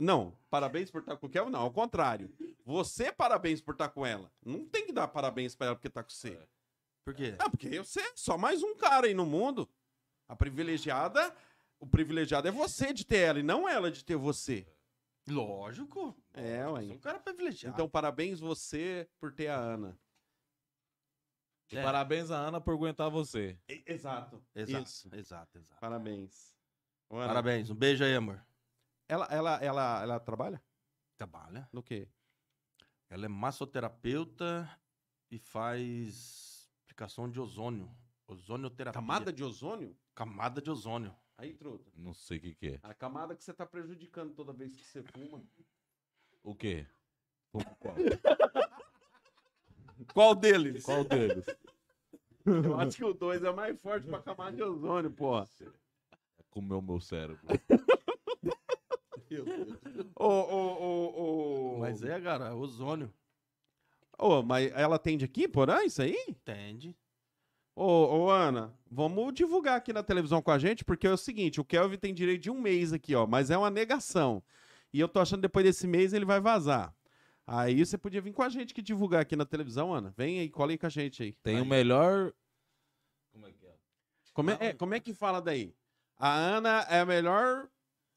Não, 0.00 0.36
parabéns 0.50 0.90
por 0.90 1.00
estar 1.00 1.16
com 1.16 1.26
o 1.26 1.30
Kelvin, 1.30 1.52
não, 1.52 1.60
ao 1.60 1.70
contrário. 1.72 2.30
Você, 2.64 3.12
parabéns 3.12 3.60
por 3.60 3.74
estar 3.74 3.88
com 3.90 4.04
ela. 4.04 4.30
Não 4.44 4.64
tem 4.66 4.86
que 4.86 4.92
dar 4.92 5.06
parabéns 5.08 5.54
pra 5.54 5.68
ela 5.68 5.76
porque 5.76 5.88
tá 5.90 6.02
com 6.02 6.10
você. 6.10 6.38
Por 7.04 7.14
quê? 7.14 7.36
É, 7.38 7.48
porque 7.48 7.78
você 7.78 8.00
é 8.00 8.12
só 8.16 8.36
mais 8.36 8.62
um 8.62 8.74
cara 8.76 9.06
aí 9.06 9.14
no 9.14 9.26
mundo. 9.26 9.68
A 10.26 10.34
privilegiada, 10.34 11.34
o 11.78 11.86
privilegiado 11.86 12.48
é 12.48 12.50
você 12.50 12.92
de 12.92 13.04
ter 13.04 13.18
ela 13.18 13.38
e 13.38 13.42
não 13.42 13.68
ela 13.68 13.90
de 13.90 14.04
ter 14.04 14.16
você. 14.16 14.66
Lógico. 15.28 16.16
É, 16.32 16.62
Eu 16.64 16.72
ué. 16.72 16.82
sou 16.86 16.94
um 16.94 16.98
cara 16.98 17.18
privilegiado. 17.20 17.74
Então, 17.74 17.88
parabéns 17.88 18.40
você 18.40 19.08
por 19.20 19.32
ter 19.32 19.48
a 19.48 19.56
Ana. 19.58 19.98
É. 21.70 21.82
parabéns 21.82 22.30
a 22.30 22.36
Ana 22.36 22.60
por 22.60 22.74
aguentar 22.74 23.10
você. 23.10 23.58
Exato. 23.86 24.42
exato, 24.54 24.84
Isso. 24.84 25.08
exato, 25.14 25.58
exato. 25.58 25.80
Parabéns. 25.80 26.54
Ana, 27.10 27.26
Parabéns. 27.26 27.70
Um 27.70 27.74
beijo 27.74 28.04
aí, 28.04 28.14
amor. 28.14 28.40
Ela, 29.08 29.26
ela, 29.30 29.56
ela, 29.62 30.02
ela 30.02 30.20
trabalha? 30.20 30.62
Trabalha. 31.16 31.68
No 31.72 31.82
quê? 31.82 32.08
Ela 33.10 33.26
é 33.26 33.28
massoterapeuta 33.28 34.68
e 35.30 35.38
faz 35.38 36.70
aplicação 36.84 37.30
de 37.30 37.38
ozônio. 37.38 37.90
Ozonioterapia. 38.26 39.00
Camada 39.00 39.32
de 39.32 39.44
ozônio? 39.44 39.96
Camada 40.14 40.62
de 40.62 40.70
ozônio. 40.70 41.14
Aí, 41.36 41.52
truta. 41.52 41.90
Não 41.96 42.14
sei 42.14 42.38
o 42.38 42.40
que 42.40 42.54
que 42.54 42.66
é. 42.68 42.80
A 42.82 42.94
camada 42.94 43.34
que 43.36 43.44
você 43.44 43.52
tá 43.52 43.66
prejudicando 43.66 44.32
toda 44.34 44.52
vez 44.52 44.74
que 44.74 44.84
você 44.84 45.02
fuma. 45.02 45.44
O 46.42 46.54
quê? 46.54 46.86
Qual? 47.52 47.94
Qual 50.12 50.34
deles? 50.34 50.84
Qual 50.84 51.04
deles? 51.04 51.44
Eu 52.46 52.78
acho 52.78 52.96
que 52.96 53.04
o 53.04 53.14
2 53.14 53.42
é 53.42 53.52
mais 53.52 53.80
forte 53.80 54.06
pra 54.06 54.20
camada 54.22 54.56
de 54.56 54.62
ozônio, 54.62 55.10
porra. 55.10 55.48
Comeu 56.50 56.80
meu 56.80 57.00
cérebro. 57.00 57.44
Ô, 60.16 60.26
ô, 60.26 60.82
ô, 60.82 61.74
ô. 61.76 61.78
Mas 61.78 62.02
é, 62.02 62.20
cara, 62.20 62.54
ozônio. 62.54 63.12
Ô, 64.18 64.42
mas 64.42 64.70
ela 64.72 64.96
atende 64.96 65.24
aqui, 65.24 65.48
porã, 65.48 65.82
isso 65.84 66.02
aí? 66.02 66.16
Entende? 66.28 66.96
Ô, 67.74 67.84
ô, 67.84 68.30
Ana, 68.30 68.72
vamos 68.88 69.34
divulgar 69.34 69.76
aqui 69.76 69.92
na 69.92 70.02
televisão 70.02 70.40
com 70.40 70.52
a 70.52 70.58
gente, 70.58 70.84
porque 70.84 71.06
é 71.06 71.10
o 71.10 71.16
seguinte, 71.16 71.60
o 71.60 71.64
Kelvin 71.64 71.96
tem 71.98 72.14
direito 72.14 72.42
de 72.42 72.50
um 72.50 72.60
mês 72.60 72.92
aqui, 72.92 73.14
ó, 73.14 73.26
mas 73.26 73.50
é 73.50 73.58
uma 73.58 73.70
negação. 73.70 74.42
E 74.92 75.00
eu 75.00 75.08
tô 75.08 75.18
achando 75.18 75.40
que 75.40 75.48
depois 75.48 75.64
desse 75.64 75.86
mês 75.86 76.12
ele 76.12 76.24
vai 76.24 76.40
vazar. 76.40 76.94
Aí 77.46 77.84
você 77.84 77.98
podia 77.98 78.22
vir 78.22 78.32
com 78.32 78.42
a 78.42 78.48
gente 78.48 78.72
que 78.72 78.80
divulgar 78.80 79.22
aqui 79.22 79.34
na 79.36 79.44
televisão, 79.44 79.92
Ana. 79.92 80.14
Vem 80.16 80.38
aí, 80.38 80.48
cola 80.48 80.70
aí 80.70 80.78
com 80.78 80.86
a 80.86 80.90
gente 80.90 81.22
aí. 81.22 81.32
Tem 81.32 81.56
o 81.56 81.62
Aí. 81.62 81.68
melhor. 81.68 82.32
Como 83.32 83.46
é 83.46 83.52
que 83.52 83.66
é? 83.66 83.74
Como 84.32 84.50
é, 84.50 84.56
é, 84.60 84.72
como 84.72 84.94
é 84.94 85.00
que 85.00 85.12
fala 85.12 85.42
daí? 85.42 85.74
A 86.16 86.32
Ana 86.32 86.86
é 86.88 87.00
a 87.00 87.04
melhor 87.06 87.68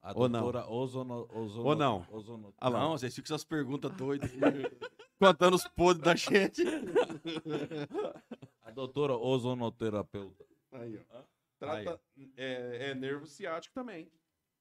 A 0.00 0.12
Ou 0.14 0.28
não. 0.28 0.42
doutora 0.42 0.70
Ozono, 0.70 1.28
Ozono, 1.34 1.68
Ou 1.68 1.74
não. 1.74 2.06
Ozono, 2.10 2.54
Ah 2.58 2.70
não, 2.70 2.92
vocês 2.92 3.12
ficam 3.14 3.28
com 3.28 3.34
essas 3.34 3.44
perguntas 3.44 3.90
doidas. 3.92 4.30
Contando 5.18 5.54
os 5.54 5.66
podres 5.66 6.04
da 6.04 6.14
gente. 6.14 6.62
a 8.62 8.70
doutora 8.70 9.16
ozonoterapeuta. 9.16 10.44
Aí, 10.70 11.00
ó. 11.10 11.22
Aí, 11.60 11.84
Trata, 11.84 12.00
é, 12.36 12.90
é 12.90 12.94
nervo 12.94 13.26
ciático 13.26 13.74
também. 13.74 14.10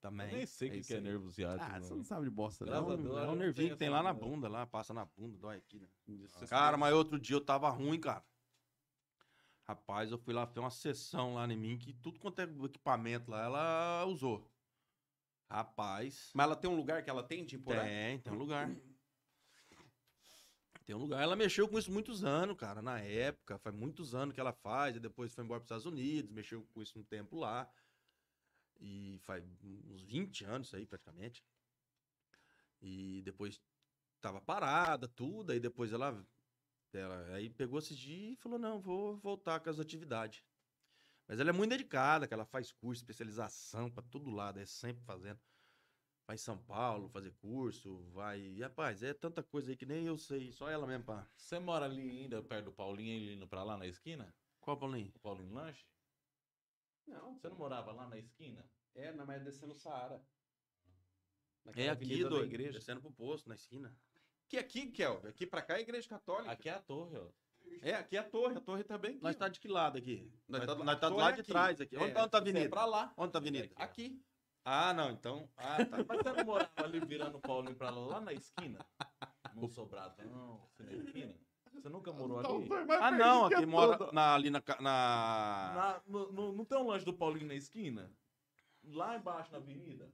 Também. 0.02 0.30
Eu 0.30 0.38
nem 0.38 0.46
sei 0.46 0.70
o 0.70 0.72
que, 0.72 0.78
isso 0.78 0.88
que 0.88 0.94
é 0.94 0.98
aí. 0.98 1.04
nervo 1.04 1.32
ciático. 1.32 1.72
Ah, 1.72 1.80
você 1.80 1.94
não. 1.94 2.04
sabe 2.04 2.26
de 2.26 2.32
bosta, 2.32 2.66
não. 2.66 2.98
Deus. 2.98 3.18
É 3.18 3.28
um 3.28 3.36
nervinho 3.36 3.70
que 3.72 3.78
tem 3.78 3.90
lá 3.90 4.02
na 4.04 4.14
bunda, 4.14 4.48
lá, 4.48 4.66
passa 4.66 4.94
na 4.94 5.06
bunda, 5.06 5.38
dói 5.38 5.58
aqui, 5.58 5.80
né? 5.80 5.88
Isso. 6.08 6.46
Cara, 6.48 6.78
mas 6.78 6.94
outro 6.94 7.20
dia 7.20 7.36
eu 7.36 7.42
tava 7.42 7.70
ruim, 7.70 8.00
cara. 8.00 8.24
Rapaz, 9.68 10.12
eu 10.12 10.18
fui 10.18 10.34
lá, 10.34 10.48
fez 10.48 10.58
uma 10.58 10.70
sessão 10.70 11.34
lá 11.34 11.46
em 11.46 11.58
mim 11.58 11.78
que 11.78 11.92
tudo 11.92 12.20
quanto 12.20 12.40
é 12.40 12.44
equipamento 12.44 13.30
lá, 13.30 13.44
ela 13.44 14.06
usou. 14.06 14.50
Rapaz. 15.50 16.32
Mas 16.34 16.46
ela 16.46 16.56
tem 16.56 16.70
um 16.70 16.76
lugar 16.76 17.04
que 17.04 17.10
ela 17.10 17.24
tem 17.24 17.46
de 17.46 17.58
Porã? 17.58 17.84
Tem, 17.84 18.20
tem 18.20 18.32
um 18.32 18.38
lugar. 18.38 18.70
Tem 20.88 20.96
um 20.96 21.00
lugar. 21.00 21.22
Ela 21.22 21.36
mexeu 21.36 21.68
com 21.68 21.78
isso 21.78 21.92
muitos 21.92 22.24
anos, 22.24 22.56
cara, 22.56 22.82
na 22.82 22.98
época. 22.98 23.60
Faz 23.60 23.76
muitos 23.76 24.16
anos 24.16 24.34
que 24.34 24.40
ela 24.40 24.54
faz. 24.54 24.98
Depois 24.98 25.34
foi 25.34 25.44
embora 25.44 25.60
para 25.60 25.66
os 25.66 25.68
Estados 25.68 25.86
Unidos, 25.86 26.32
mexeu 26.32 26.66
com 26.74 26.82
isso 26.82 26.98
um 26.98 27.04
tempo 27.04 27.36
lá. 27.36 27.70
E 28.80 29.20
faz 29.24 29.44
uns 29.62 30.02
20 30.04 30.46
anos 30.46 30.74
aí, 30.74 30.86
praticamente. 30.86 31.44
E 32.82 33.22
depois 33.26 33.62
tava 34.22 34.40
parada, 34.40 35.10
tudo. 35.10 35.52
Aí 35.52 35.60
depois 35.60 35.92
ela, 35.92 36.26
ela 36.94 37.36
aí 37.36 37.50
pegou 37.50 37.80
esses 37.80 37.98
dias 37.98 38.32
e 38.32 38.42
falou: 38.42 38.58
não, 38.58 38.80
vou 38.80 39.18
voltar 39.18 39.60
com 39.60 39.70
as 39.70 39.82
atividades. 39.82 40.42
Mas 41.28 41.42
ela 41.42 41.50
é 41.50 41.54
muito 41.54 41.72
dedicada, 41.72 42.26
que 42.26 42.34
ela 42.34 42.46
faz 42.46 42.72
curso, 42.72 43.02
especialização 43.02 43.92
para 43.92 44.04
todo 44.04 44.32
lado, 44.32 44.62
é 44.62 44.66
sempre 44.66 45.04
fazendo 45.04 45.42
vai 46.28 46.36
em 46.36 46.40
São 46.40 46.58
Paulo 46.58 47.08
fazer 47.10 47.32
curso, 47.42 48.00
vai. 48.14 48.40
E, 48.42 48.62
rapaz, 48.62 49.02
é 49.02 49.14
tanta 49.14 49.42
coisa 49.42 49.72
aí 49.72 49.78
que 49.78 49.86
nem 49.86 50.06
eu 50.06 50.18
sei, 50.18 50.52
só 50.52 50.70
ela 50.70 50.86
mesmo, 50.86 51.06
pá. 51.06 51.26
Você 51.36 51.58
mora 51.58 51.86
ali 51.86 52.02
ainda 52.22 52.44
perto 52.44 52.66
do 52.66 52.72
Paulinho, 52.74 53.14
ele 53.16 53.34
indo 53.34 53.48
pra 53.48 53.64
lá 53.64 53.78
na 53.78 53.88
esquina? 53.88 54.36
Qual, 54.60 54.78
Paulinho? 54.78 55.12
O 55.16 55.20
Paulinho 55.20 55.54
Lanche? 55.54 55.86
Não, 57.08 57.36
Você 57.40 57.48
não 57.48 57.56
morava 57.58 57.94
lá 57.94 58.06
na 58.08 58.18
esquina? 58.18 58.70
É, 58.94 59.14
na 59.14 59.26
mas 59.26 59.42
é 59.42 59.46
descendo 59.46 59.72
o 59.72 59.78
Saara. 59.78 60.22
É 61.76 61.90
aqui, 61.90 62.24
doido. 62.24 62.44
igreja. 62.46 62.80
Descendo 62.80 63.02
pro 63.02 63.12
posto, 63.12 63.48
na 63.48 63.56
esquina. 63.56 63.96
Que 64.50 64.58
aqui, 64.58 64.88
Kelvin? 64.88 65.28
Aqui 65.30 65.46
pra 65.46 65.62
cá 65.62 65.76
é 65.76 65.78
a 65.78 65.82
igreja 65.82 66.08
católica. 66.10 66.52
Aqui 66.52 66.68
é 66.70 66.74
a 66.74 66.82
torre, 66.82 67.18
ó. 67.18 67.28
É, 67.82 67.94
aqui 67.96 68.16
é 68.16 68.20
a 68.20 68.24
torre. 68.24 68.58
A 68.58 68.62
torre 68.62 68.84
tá 68.84 68.98
bem 68.98 69.12
aqui. 69.12 69.24
Nós 69.24 69.36
ó. 69.36 69.40
tá 69.40 69.48
de 69.50 69.60
que 69.60 69.68
lado 69.68 69.98
aqui? 69.98 70.32
Nós 70.48 70.60
Nós, 70.60 70.62
tá 70.62 70.68
tá, 70.68 70.74
do- 70.74 70.84
nós 70.86 71.00
tá 71.00 71.10
do 71.10 71.16
lado 71.16 71.30
é 71.32 71.36
de 71.36 71.42
aqui. 71.42 71.52
trás 71.52 71.82
aqui. 71.82 71.96
É, 71.96 72.00
Onde 72.00 72.14
tá 72.14 72.22
onde 72.24 72.32
tá 72.32 72.38
a 72.38 72.40
é 72.40 72.42
avenida? 72.42 72.70
pra 72.70 72.86
lá. 72.86 73.14
Onde 73.18 73.32
tá 73.34 73.38
a 73.38 73.42
avenida? 73.42 73.70
Aqui. 73.76 74.22
Ah, 74.70 74.94
não, 74.94 75.12
então. 75.12 75.50
Ah, 75.56 75.78
tá. 75.86 75.98
Mas 76.06 76.18
você 76.18 76.34
não 76.34 76.44
morava 76.44 76.70
ali 76.84 77.00
virando 77.00 77.38
o 77.38 77.40
Paulinho 77.40 77.74
pra 77.78 77.90
lá, 77.90 78.06
lá 78.06 78.20
na 78.20 78.34
esquina? 78.34 78.86
Sobradão, 79.70 80.62
assim, 80.66 80.84
na 80.84 80.92
esquina? 80.92 81.34
Você 81.74 81.88
nunca 81.88 82.12
morou 82.12 82.40
ali? 82.40 82.70
Ah, 83.00 83.10
não, 83.12 83.46
aqui 83.46 83.66
mora 83.66 84.12
na- 84.12 84.36
ali 84.36 84.50
na. 84.50 84.62
na... 84.82 84.84
Na- 85.74 86.02
no- 86.06 86.32
no- 86.34 86.52
não 86.52 86.66
tem 86.66 86.78
um 86.78 86.86
lanche 86.88 87.06
do 87.06 87.14
Paulinho 87.14 87.48
na 87.48 87.56
esquina? 87.56 88.12
Lá 88.84 89.16
embaixo 89.16 89.54
na 89.54 89.58
avenida? 89.58 90.12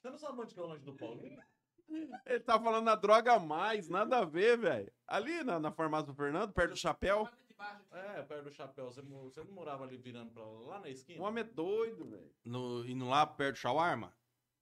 Você 0.00 0.10
não 0.10 0.18
sabe 0.18 0.40
onde 0.42 0.54
que 0.54 0.60
é 0.60 0.62
o 0.62 0.66
lanche 0.66 0.84
do 0.84 0.94
Paulinho? 0.94 1.42
Ele 2.24 2.40
tá 2.40 2.58
falando 2.60 2.84
na 2.84 2.94
droga 2.94 3.34
a 3.34 3.38
mais, 3.40 3.88
nada 3.88 4.18
a 4.18 4.24
ver, 4.24 4.56
velho. 4.58 4.92
Ali 5.08 5.42
na, 5.42 5.58
na 5.58 5.72
farmácia 5.72 6.06
do 6.06 6.14
Fernando, 6.14 6.52
perto 6.52 6.70
do 6.70 6.76
chapéu. 6.76 7.28
É, 7.92 8.22
perto 8.22 8.44
do 8.44 8.50
chapéu. 8.52 8.86
Você, 8.86 9.02
você 9.02 9.42
não 9.44 9.52
morava 9.52 9.84
ali 9.84 9.96
virando 9.96 10.30
pra 10.32 10.44
lá, 10.44 10.60
lá 10.68 10.80
na 10.80 10.88
esquina? 10.88 11.20
O 11.22 11.26
homem 11.26 11.42
é 11.42 11.46
doido, 11.46 12.04
velho. 12.08 12.30
No, 12.44 12.84
indo 12.86 13.08
lá 13.08 13.26
perto 13.26 13.54
do 13.54 13.58
Shawarma? 13.58 14.12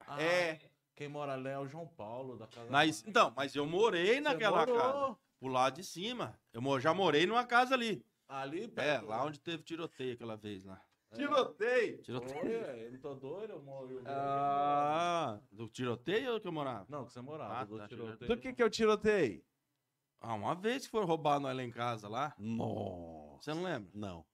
Ah, 0.07 0.21
É. 0.23 0.61
Quem 0.95 1.09
mora 1.09 1.33
ali 1.33 1.49
é 1.49 1.59
o 1.59 1.67
João 1.67 1.87
Paulo, 1.87 2.37
da 2.37 2.47
casa 2.47 2.69
Na 2.71 2.85
es- 2.85 3.03
Então, 3.07 3.33
mas 3.35 3.55
eu 3.57 3.65
morei 3.65 4.15
Você 4.17 4.21
naquela 4.21 4.59
morou 4.67 4.77
casa. 4.79 5.17
Pro 5.39 5.49
lado 5.49 5.77
de 5.77 5.85
cima. 5.85 6.39
Eu 6.53 6.81
já 6.81 6.93
morei 6.93 7.25
numa 7.27 7.47
casa 7.47 7.75
ali. 7.75 8.05
Ali 8.29 8.65
É, 8.65 8.69
perto. 8.69 9.07
lá 9.07 9.25
onde 9.25 9.41
teve 9.41 9.63
tiroteio 9.63 10.13
aquela 10.13 10.37
vez 10.37 10.65
lá. 10.65 10.79
Tiroteio. 11.15 12.03
Tiroteio. 12.03 12.65
É, 12.65 12.87
eu 12.87 12.93
não 12.93 12.99
tô 13.01 13.15
doido, 13.15 13.51
eu 13.55 13.63
moro. 13.63 13.91
eu- 13.91 14.03
Ah. 14.07 15.41
Do 15.51 15.69
tiroteio 15.69 16.41
que 16.41 16.47
eu 16.47 16.53
morava? 16.53 16.87
Não, 16.89 17.05
que 17.07 17.13
você 17.13 17.21
morava. 17.21 17.55
Ah, 17.61 17.65
do 17.65 17.79
tá, 17.79 17.89
tiroteio. 17.89 18.29
Do 18.29 18.37
que 18.41 18.53
que 18.53 18.63
eu 18.63 18.71
tirotei? 18.71 19.43
Ah, 20.21 20.35
uma 20.35 20.55
vez 20.55 20.85
que 20.85 20.91
foram 20.91 21.07
roubar 21.07 21.41
nós 21.41 21.57
lá 21.57 21.63
em 21.63 21.71
casa 21.71 22.09
lá. 22.09 22.35
Nossa. 22.39 23.43
Você 23.43 23.55
não 23.55 23.63
lembra? 23.63 23.91
Não. 23.95 24.25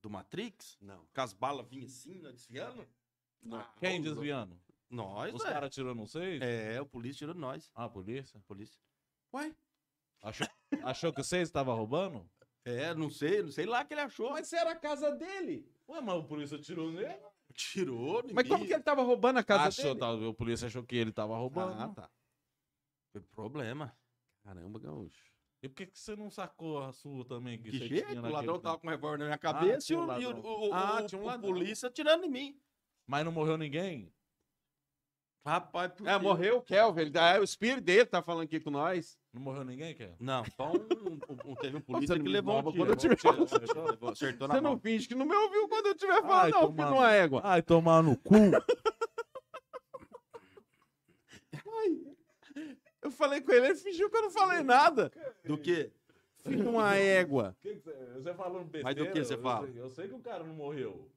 Do 0.00 0.08
Matrix? 0.08 0.78
Não. 0.80 1.04
Que 1.12 1.20
as 1.20 1.32
balas 1.34 1.68
vinham 1.68 1.86
assim, 1.86 2.18
nós 2.20 2.32
desviando? 2.32 2.86
Quem 3.78 4.00
desviando? 4.00 4.58
Nós, 4.88 5.32
Os 5.34 5.42
caras 5.42 5.76
não 5.76 6.06
sei? 6.06 6.40
É, 6.42 6.80
o 6.80 6.86
polícia 6.86 7.18
tirou 7.18 7.34
nós. 7.34 7.70
Ah, 7.74 7.84
a 7.84 7.88
polícia? 7.88 8.40
Polícia. 8.46 8.80
Uai? 9.32 9.54
Achou, 10.22 10.46
achou 10.82 11.12
que 11.12 11.22
vocês 11.22 11.48
estavam 11.48 11.76
roubando? 11.76 12.28
É, 12.64 12.92
não 12.94 13.08
sei, 13.08 13.42
não 13.42 13.52
sei 13.52 13.66
lá 13.66 13.84
que 13.84 13.94
ele 13.94 14.00
achou. 14.00 14.30
Mas 14.30 14.52
era 14.52 14.72
a 14.72 14.76
casa 14.76 15.12
dele. 15.12 15.70
Ué, 15.88 16.00
mas 16.00 16.14
o 16.16 16.24
polícia 16.24 16.58
tirou 16.58 16.90
nele? 16.90 17.14
tirou, 17.52 18.22
Mas 18.32 18.48
como 18.48 18.64
que 18.66 18.72
ele 18.72 18.82
tava 18.82 19.02
roubando 19.02 19.38
a 19.38 19.44
casa 19.44 19.68
Achou, 19.68 19.94
dele? 19.94 19.98
tá, 20.00 20.12
o 20.12 20.34
polícia 20.34 20.66
achou 20.66 20.84
que 20.84 20.96
ele 20.96 21.12
tava 21.12 21.36
roubando. 21.36 21.80
Ah, 21.80 21.88
tá. 21.88 22.10
Foi 23.12 23.20
problema. 23.20 23.96
Caramba, 24.52 24.80
gaúcho. 24.80 25.30
E 25.62 25.68
por 25.68 25.76
que, 25.76 25.86
que 25.86 25.98
você 25.98 26.16
não 26.16 26.28
sacou 26.28 26.82
a 26.82 26.92
sua 26.92 27.24
também? 27.24 27.56
Que, 27.56 27.70
Que 27.70 27.78
você 27.78 27.86
jeito, 27.88 28.08
tinha 28.08 28.20
o 28.20 28.30
ladrão 28.32 28.54
tempo? 28.54 28.64
tava 28.64 28.78
com 28.78 28.86
um 28.88 28.90
revólver 28.90 29.18
na 29.18 29.24
minha 29.26 29.38
cabeça 29.38 29.86
tinha 29.86 29.98
e, 29.98 30.02
um 30.02 30.06
o, 30.08 30.20
e 30.20 30.26
o, 30.26 30.68
o, 30.70 30.74
Ah, 30.74 31.00
o- 31.02 31.06
tinha 31.06 31.20
um 31.20 31.28
o 31.28 31.38
polícia 31.38 31.88
tirando 31.90 32.24
em 32.24 32.28
mim. 32.28 32.60
Mas 33.06 33.24
não 33.24 33.30
morreu 33.30 33.56
ninguém? 33.56 34.12
Rapaz, 35.46 35.92
por 35.92 36.06
É, 36.08 36.16
quê? 36.18 36.22
morreu 36.24 36.56
o 36.58 36.62
Kelvin. 36.62 37.00
Ele, 37.02 37.18
ah, 37.18 37.38
o 37.40 37.44
espírito 37.44 37.80
dele 37.82 38.04
tá 38.06 38.20
falando 38.22 38.44
aqui 38.44 38.58
com 38.58 38.70
nós. 38.70 39.16
Não 39.32 39.40
morreu 39.40 39.64
ninguém, 39.64 39.94
Kel? 39.94 40.16
Não, 40.18 40.42
só 40.56 40.72
um, 40.72 40.74
um- 40.76 41.52
um- 41.52 41.54
teve 41.54 41.76
um 41.76 41.80
polícia 41.80 42.14
Você 42.14 42.20
que 42.20 42.24
não 42.26 42.32
levou 42.32 42.58
um 42.58 42.62
tiro. 42.72 42.76
quando 42.76 42.90
eu 42.90 42.96
tiver- 42.96 43.14
um 43.30 43.46
Você 43.46 44.36
mão. 44.48 44.60
não 44.62 44.78
finge 44.78 45.06
que 45.08 45.14
não 45.14 45.24
me 45.26 45.34
ouviu 45.36 45.68
quando 45.68 45.86
eu 45.86 45.92
estiver 45.92 46.20
falando, 46.22 46.30
Ai, 46.44 46.50
não, 46.50 46.60
filho 46.72 46.74
de 46.74 46.92
uma 46.92 47.12
égua. 47.12 47.40
Ai, 47.44 47.62
tomar 47.62 48.02
no 48.02 48.16
cu. 48.16 48.34
Eu 53.10 53.16
falei 53.16 53.40
com 53.40 53.52
ele, 53.52 53.66
ele 53.66 53.74
fingiu 53.74 54.08
que 54.08 54.16
eu 54.16 54.22
não 54.22 54.30
falei 54.30 54.62
nada. 54.62 55.10
Do 55.44 55.58
quê? 55.58 55.90
Filho 56.38 56.62
de 56.62 56.68
uma 56.68 56.94
égua. 56.96 57.56
Que 57.60 57.74
que 57.74 57.80
você, 57.80 57.92
você 58.14 58.34
falando 58.34 58.64
besteira? 58.64 58.84
Mas 58.84 58.94
do 58.96 59.12
que 59.12 59.24
você 59.24 59.34
eu 59.34 59.42
fala? 59.42 59.66
sei- 59.66 59.80
Eu 59.82 59.90
sei, 59.90 60.08
que 60.08 60.14
o 60.14 60.20
cara 60.20 60.44
não 60.44 60.54
morreu. 60.54 61.10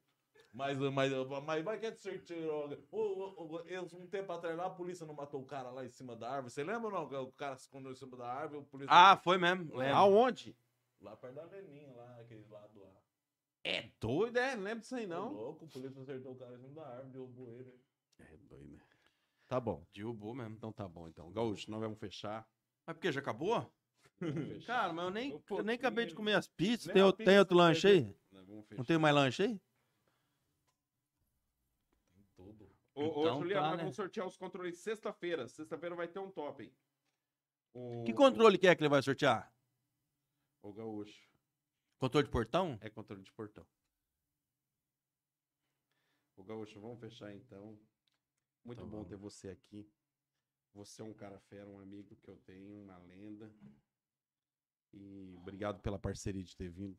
Mas, 0.52 0.78
mas, 0.78 1.12
mas 1.46 1.64
vai 1.64 1.80
que 1.80 1.86
é 1.88 1.92
ô, 3.32 3.62
eles, 3.66 3.92
um 3.94 4.06
tempo 4.06 4.32
atrás 4.34 4.56
lá, 4.56 4.66
a 4.68 4.70
polícia 4.70 5.06
não 5.06 5.14
matou 5.16 5.42
o 5.42 5.46
cara 5.46 5.72
lá 5.72 5.84
em 5.84 5.90
cima 5.90 6.16
da 6.16 6.30
árvore. 6.30 6.52
Você 6.54 6.64
lembra 6.64 6.90
ou 6.90 7.10
não? 7.10 7.24
O 7.24 7.32
cara 7.32 7.56
se 7.56 7.64
escondeu 7.64 7.92
em 7.92 7.96
cima 7.96 8.16
da 8.18 8.28
árvore, 8.28 8.60
o 8.62 8.66
polícia. 8.66 8.94
Ah, 8.94 9.18
foi 9.18 9.38
mesmo. 9.38 9.76
Lembro. 9.76 9.96
Aonde? 9.96 10.56
Lá 11.02 11.16
perto 11.16 11.36
da 11.36 11.46
Leninha, 11.46 11.92
lá, 11.96 12.18
aquele 12.20 12.46
lado 12.52 12.80
lá. 12.80 12.92
É 13.64 13.90
doido, 14.00 14.38
é? 14.38 14.56
Não 14.56 14.64
lembro 14.64 14.82
disso 14.82 14.96
aí, 14.96 15.08
não. 15.08 15.34
louco, 15.34 15.66
o 15.66 15.70
polícia 15.70 16.02
acertou 16.02 16.34
o 16.34 16.36
cara 16.36 16.54
em 16.54 16.60
cima 16.60 16.74
da 16.76 16.88
árvore, 16.88 17.10
derrubou 17.10 17.50
ele. 17.50 17.74
É 18.20 18.38
doido, 18.50 18.74
né? 18.74 18.80
Tá 19.54 19.60
bom. 19.60 19.86
Derrubou 19.94 20.34
mesmo. 20.34 20.56
Então 20.56 20.74
tá 20.74 20.88
bom, 20.88 21.08
então. 21.08 21.32
Gaúcho, 21.32 21.70
nós 21.70 21.80
vamos 21.80 22.00
fechar. 22.00 22.50
Mas 22.88 22.96
por 22.96 23.02
quê? 23.02 23.12
Já 23.12 23.20
acabou? 23.20 23.72
Cara, 24.66 24.92
mas 24.92 25.06
eu 25.06 25.12
nem, 25.12 25.32
Um 25.36 25.44
eu 25.52 25.64
nem 25.64 25.76
acabei 25.76 26.08
de 26.08 26.16
comer 26.16 26.34
as 26.34 26.48
pizzas. 26.48 26.92
Tem, 26.92 27.04
outro- 27.04 27.18
tem 27.18 27.26
pizza 27.28 27.40
outro 27.40 27.56
você 27.56 27.62
lanche 27.62 27.88
aí? 27.88 28.04
Fechar. 28.32 28.78
Não 28.78 28.84
tem 28.84 28.98
mais 28.98 29.14
lanche 29.14 29.44
aí? 29.44 29.62
Tudo. 32.36 32.68
Ô, 32.96 33.02
ô, 33.04 33.06
Então 33.22 33.42
Juliano, 33.42 33.62
tá, 33.62 33.68
nós 33.70 33.78
né? 33.78 33.84
vamos 33.84 33.96
sortear 33.96 34.26
os 34.26 34.36
controles 34.36 34.80
sexta-feira. 34.80 35.48
Sexta-feira 35.48 35.96
vai 35.96 36.08
ter 36.08 36.18
um 36.18 36.32
top, 36.32 36.64
hein? 36.64 36.74
O... 37.76 38.04
Que 38.06 38.14
controle 38.14 38.58
que 38.58 38.66
é 38.68 38.76
que 38.76 38.82
ele 38.82 38.90
vai 38.90 39.04
sortear? 39.04 39.54
O 40.64 40.74
Gaúcho. 40.74 41.30
Controle 42.00 42.26
de 42.26 42.32
portão? 42.32 42.80
É 42.82 42.90
controle 42.90 43.22
de 43.22 43.32
portão. 43.32 43.68
O 46.36 46.44
Gaúcho, 46.44 46.82
vamos 46.82 47.00
fechar 47.00 47.32
então. 47.32 47.78
Muito 48.64 48.80
Tá 48.80 48.86
bom 48.86 49.00
bom. 49.00 49.06
ter 49.06 49.16
você 49.18 49.50
aqui. 49.50 49.88
Você 50.74 51.02
é 51.02 51.06
um 51.06 51.14
cara 51.14 51.40
fera, 51.40 51.70
um 51.70 51.80
amigo 51.80 52.16
que 52.16 52.30
eu 52.30 52.38
tenho, 52.38 52.82
uma 52.84 52.98
lenda. 52.98 53.54
E 54.94 55.36
obrigado 55.40 55.82
pela 55.82 56.00
parceria 56.00 56.44
de 56.44 56.56
ter 56.56 56.70
vindo. 56.70 56.98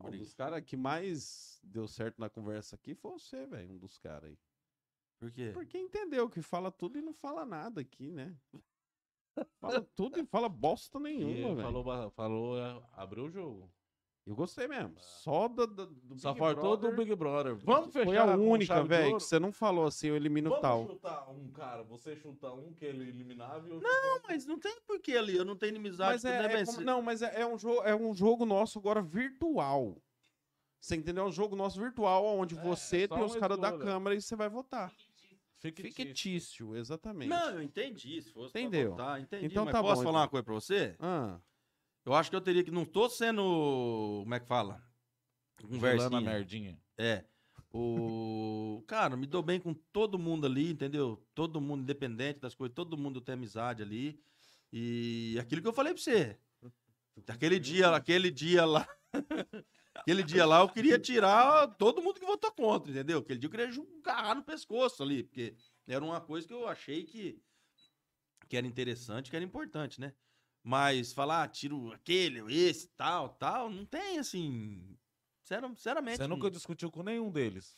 Um 0.00 0.10
dos 0.10 0.32
caras 0.34 0.62
que 0.64 0.76
mais 0.76 1.60
deu 1.64 1.88
certo 1.88 2.18
na 2.20 2.30
conversa 2.30 2.76
aqui 2.76 2.94
foi 2.94 3.12
você, 3.12 3.46
velho. 3.46 3.72
Um 3.72 3.78
dos 3.78 3.98
caras 3.98 4.30
aí. 4.30 4.38
Por 5.18 5.32
quê? 5.32 5.50
Porque 5.52 5.76
entendeu 5.78 6.30
que 6.30 6.40
fala 6.40 6.70
tudo 6.70 6.98
e 6.98 7.02
não 7.02 7.12
fala 7.12 7.44
nada 7.44 7.80
aqui, 7.80 8.12
né? 8.12 8.36
Fala 9.58 9.80
tudo 9.96 10.18
e 10.20 10.24
fala 10.26 10.48
bosta 10.48 10.98
nenhuma, 11.00 11.54
velho. 11.54 11.62
falou, 11.62 12.10
falou, 12.12 12.56
abriu 12.92 13.24
o 13.24 13.30
jogo. 13.30 13.72
Eu 14.28 14.34
gostei 14.34 14.68
mesmo. 14.68 14.92
Só 14.98 15.48
da, 15.48 15.64
da- 15.64 15.86
do 15.86 16.18
Só 16.18 16.32
Big 16.34 16.38
faltou 16.38 16.76
do 16.76 16.88
Brother. 16.88 16.96
Big 17.06 17.14
Brother. 17.16 17.56
Vamos 17.56 17.90
fechar 17.92 18.04
Foi 18.04 18.16
a 18.18 18.36
única, 18.36 18.82
velho, 18.84 19.16
que 19.16 19.22
você 19.22 19.38
não 19.38 19.50
falou 19.50 19.86
assim, 19.86 20.08
eu 20.08 20.16
elimino 20.16 20.50
Vamos 20.50 20.62
tal. 20.62 20.86
chutar 20.86 21.30
um 21.30 21.50
cara, 21.50 21.82
você 21.82 22.14
chuta 22.14 22.52
um 22.52 22.74
que 22.74 22.84
ele 22.84 23.08
eliminável. 23.08 23.80
Não, 23.80 24.20
mas 24.28 24.44
não 24.44 24.58
tem 24.58 24.78
porquê 24.86 25.16
ali. 25.16 25.34
Eu 25.34 25.46
não 25.46 25.56
tenho 25.56 25.70
inimizade. 25.70 26.12
Mas 26.12 26.22
com 26.22 26.28
é, 26.28 26.60
é 26.60 26.64
como- 26.66 26.80
não, 26.82 27.00
mas 27.00 27.22
é, 27.22 27.40
é 27.40 27.46
um 27.46 27.56
jogo, 27.58 27.82
é 27.84 27.96
um 27.96 28.12
jogo 28.14 28.44
nosso 28.44 28.78
agora 28.78 29.00
virtual. 29.00 29.96
Você 30.78 30.94
entendeu? 30.94 31.24
É 31.24 31.26
um 31.28 31.32
jogo 31.32 31.56
nosso 31.56 31.80
virtual, 31.80 32.26
onde 32.26 32.56
É, 32.56 32.60
você 32.62 33.04
é 33.04 33.08
tem 33.08 33.22
os 33.22 33.34
caras 33.34 33.58
da 33.58 33.72
câmera 33.76 34.14
e 34.14 34.20
você 34.20 34.36
vai 34.36 34.48
votar. 34.50 34.92
Fictício. 35.56 35.92
Fictício, 35.92 36.76
exatamente. 36.76 37.28
Não, 37.30 37.50
eu 37.54 37.62
entendi. 37.62 38.22
Se 38.22 38.30
fosse 38.30 38.52
pra 38.52 38.60
Entendeu? 38.60 38.90
votar, 38.90 39.20
entendi. 39.20 39.46
Então 39.46 39.64
mas 39.64 39.72
tá 39.72 39.80
posso 39.82 39.96
bom, 39.96 40.02
falar 40.04 40.10
então. 40.10 40.20
uma 40.22 40.28
coisa 40.28 40.44
pra 40.44 40.54
você? 40.54 40.94
Ah, 41.00 41.40
Eu 42.08 42.14
acho 42.14 42.30
que 42.30 42.36
eu 42.36 42.40
teria 42.40 42.64
que. 42.64 42.70
Não 42.70 42.86
tô 42.86 43.06
sendo. 43.06 43.42
Como 44.22 44.34
é 44.34 44.40
que 44.40 44.46
fala? 44.46 44.82
Gelando 45.68 46.16
a 46.16 46.20
merdinha. 46.22 46.80
É. 46.96 47.22
O. 47.70 48.82
Cara, 48.86 49.14
me 49.14 49.26
dou 49.26 49.42
bem 49.42 49.60
com 49.60 49.74
todo 49.74 50.18
mundo 50.18 50.46
ali, 50.46 50.70
entendeu? 50.70 51.22
Todo 51.34 51.60
mundo, 51.60 51.82
independente 51.82 52.40
das 52.40 52.54
coisas, 52.54 52.74
todo 52.74 52.96
mundo 52.96 53.20
tem 53.20 53.34
amizade 53.34 53.82
ali. 53.82 54.18
E 54.72 55.36
aquilo 55.38 55.60
que 55.60 55.68
eu 55.68 55.72
falei 55.72 55.92
pra 55.92 56.02
você. 56.02 56.38
Aquele 57.26 57.58
dia, 57.58 57.90
aquele 57.90 58.30
dia 58.30 58.64
lá. 58.64 58.88
aquele 59.94 60.22
dia 60.22 60.46
lá 60.46 60.60
eu 60.60 60.68
queria 60.70 60.98
tirar 60.98 61.68
todo 61.76 62.00
mundo 62.00 62.18
que 62.18 62.24
votou 62.24 62.52
contra, 62.52 62.90
entendeu? 62.90 63.18
Aquele 63.18 63.38
dia 63.38 63.48
eu 63.48 63.50
queria 63.50 63.70
jogar 63.70 64.34
no 64.34 64.42
pescoço 64.42 65.02
ali, 65.02 65.24
porque 65.24 65.54
era 65.86 66.02
uma 66.02 66.22
coisa 66.22 66.48
que 66.48 66.54
eu 66.54 66.66
achei 66.66 67.04
que, 67.04 67.38
que 68.48 68.56
era 68.56 68.66
interessante, 68.66 69.28
que 69.28 69.36
era 69.36 69.44
importante, 69.44 70.00
né? 70.00 70.14
Mas 70.68 71.14
falar, 71.14 71.44
ah, 71.44 71.48
tiro 71.48 71.90
aquele, 71.92 72.40
esse, 72.54 72.88
tal, 72.88 73.30
tal, 73.30 73.70
não 73.70 73.86
tem 73.86 74.18
assim. 74.18 74.94
Sincer- 75.42 75.66
Sinceramente. 75.70 76.18
Você 76.18 76.26
não- 76.26 76.36
nunca 76.36 76.50
discutiu 76.50 76.90
com 76.90 77.02
nenhum 77.02 77.30
deles. 77.30 77.74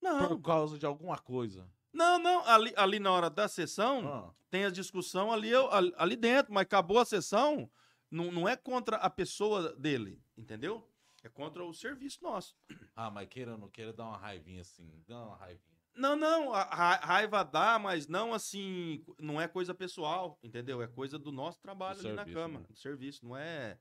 Não, 0.00 0.26
Por 0.28 0.40
causa 0.40 0.78
de 0.78 0.86
alguma 0.86 1.18
coisa. 1.18 1.70
não, 1.92 2.18
não. 2.18 2.46
Ali, 2.46 2.72
ali 2.78 2.98
na 2.98 3.12
hora 3.12 3.28
da 3.28 3.46
sessão, 3.46 4.08
Ah, 4.08 4.34
tem 4.48 4.64
a 4.64 4.70
discussão 4.70 5.30
ali, 5.30 5.50
eu- 5.50 5.70
ali, 5.70 5.92
ali 5.98 6.16
dentro, 6.16 6.50
mas 6.50 6.62
acabou 6.62 6.98
a 6.98 7.04
sessão, 7.04 7.70
não, 8.10 8.32
não 8.32 8.48
é 8.48 8.56
contra 8.56 8.96
a 8.96 9.10
pessoa 9.10 9.74
dele, 9.76 10.18
entendeu? 10.38 10.90
É 11.22 11.28
contra 11.28 11.62
o 11.62 11.74
serviço 11.74 12.22
nosso. 12.22 12.56
Ah, 12.96 13.10
mas 13.10 13.28
queira 13.28 13.52
ou 13.52 13.58
não 13.58 13.68
queira, 13.68 13.92
dá 13.92 14.06
uma 14.06 14.16
raivinha 14.16 14.62
assim. 14.62 14.90
Dá 15.06 15.26
uma 15.26 15.36
raivinha. 15.36 15.78
Não, 16.00 16.16
não, 16.16 16.54
a 16.54 16.62
ra- 16.64 16.96
raiva 16.96 17.42
dá, 17.44 17.78
mas 17.78 18.08
não 18.08 18.32
assim, 18.32 19.04
não 19.18 19.38
é 19.40 19.46
coisa 19.46 19.74
pessoal, 19.74 20.38
entendeu? 20.42 20.80
É 20.80 20.88
coisa 20.88 21.18
do 21.18 21.30
nosso 21.30 21.60
trabalho 21.60 22.00
Do 22.00 22.06
ali 22.08 22.16
na 22.16 22.22
serviço, 22.24 22.38
Câmara, 22.38 22.60
né? 22.62 22.66
do 22.70 22.76
serviço, 22.78 23.24
não 23.26 23.36
é. 23.36 23.78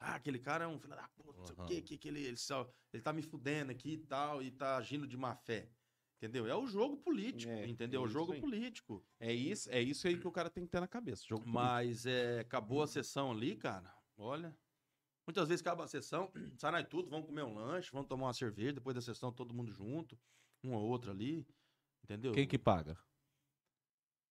Ah, 0.00 0.14
aquele 0.14 0.38
cara 0.38 0.64
é 0.64 0.66
um 0.66 0.78
filho 0.78 0.94
da 0.96 1.08
puta, 1.08 1.38
não 1.38 1.44
sei 1.46 1.56
o 1.56 1.66
quê, 1.66 1.82
que, 1.82 1.98
que 1.98 2.08
ele, 2.08 2.22
ele, 2.24 2.36
só, 2.36 2.66
ele 2.92 3.02
tá 3.02 3.12
me 3.12 3.20
fudendo 3.20 3.70
aqui 3.70 3.94
e 3.94 3.98
tal, 3.98 4.42
e 4.42 4.50
tá 4.50 4.76
agindo 4.76 5.06
de 5.06 5.16
má 5.16 5.34
fé. 5.34 5.68
Entendeu? 6.16 6.46
É 6.46 6.54
o 6.56 6.66
jogo 6.66 6.96
político, 6.96 7.52
É, 7.52 7.66
entendeu? 7.68 8.00
é 8.00 8.04
o 8.04 8.08
jogo 8.08 8.32
aí. 8.32 8.40
político. 8.40 9.04
é 9.20 9.32
isso, 9.32 9.70
é 9.70 9.80
isso 9.80 10.08
aí 10.08 10.18
que 10.18 10.26
o 10.26 10.32
cara 10.32 10.48
tem 10.50 10.64
que 10.64 10.70
ter 10.70 10.80
na 10.80 10.88
cabeça. 10.88 11.24
Mas 11.44 12.06
é, 12.06 12.40
acabou 12.40 12.82
a 12.82 12.86
sessão 12.88 13.30
ali, 13.30 13.54
cara. 13.56 13.92
Olha. 14.16 14.56
Muitas 15.26 15.46
vezes 15.48 15.60
acaba 15.60 15.84
a 15.84 15.88
sessão, 15.88 16.32
sai 16.58 16.84
tudo, 16.84 17.10
vamos 17.10 17.26
comer 17.26 17.42
um 17.44 17.54
lanche, 17.54 17.90
vamos 17.92 18.08
tomar 18.08 18.26
uma 18.28 18.32
cerveja, 18.32 18.72
depois 18.72 18.94
da 18.96 19.02
sessão 19.02 19.30
todo 19.30 19.52
mundo 19.54 19.70
junto, 19.70 20.18
um 20.64 20.72
ou 20.74 20.82
outro 20.88 21.10
ali. 21.10 21.46
Entendeu? 22.08 22.32
Quem 22.32 22.48
que 22.48 22.56
paga? 22.58 22.96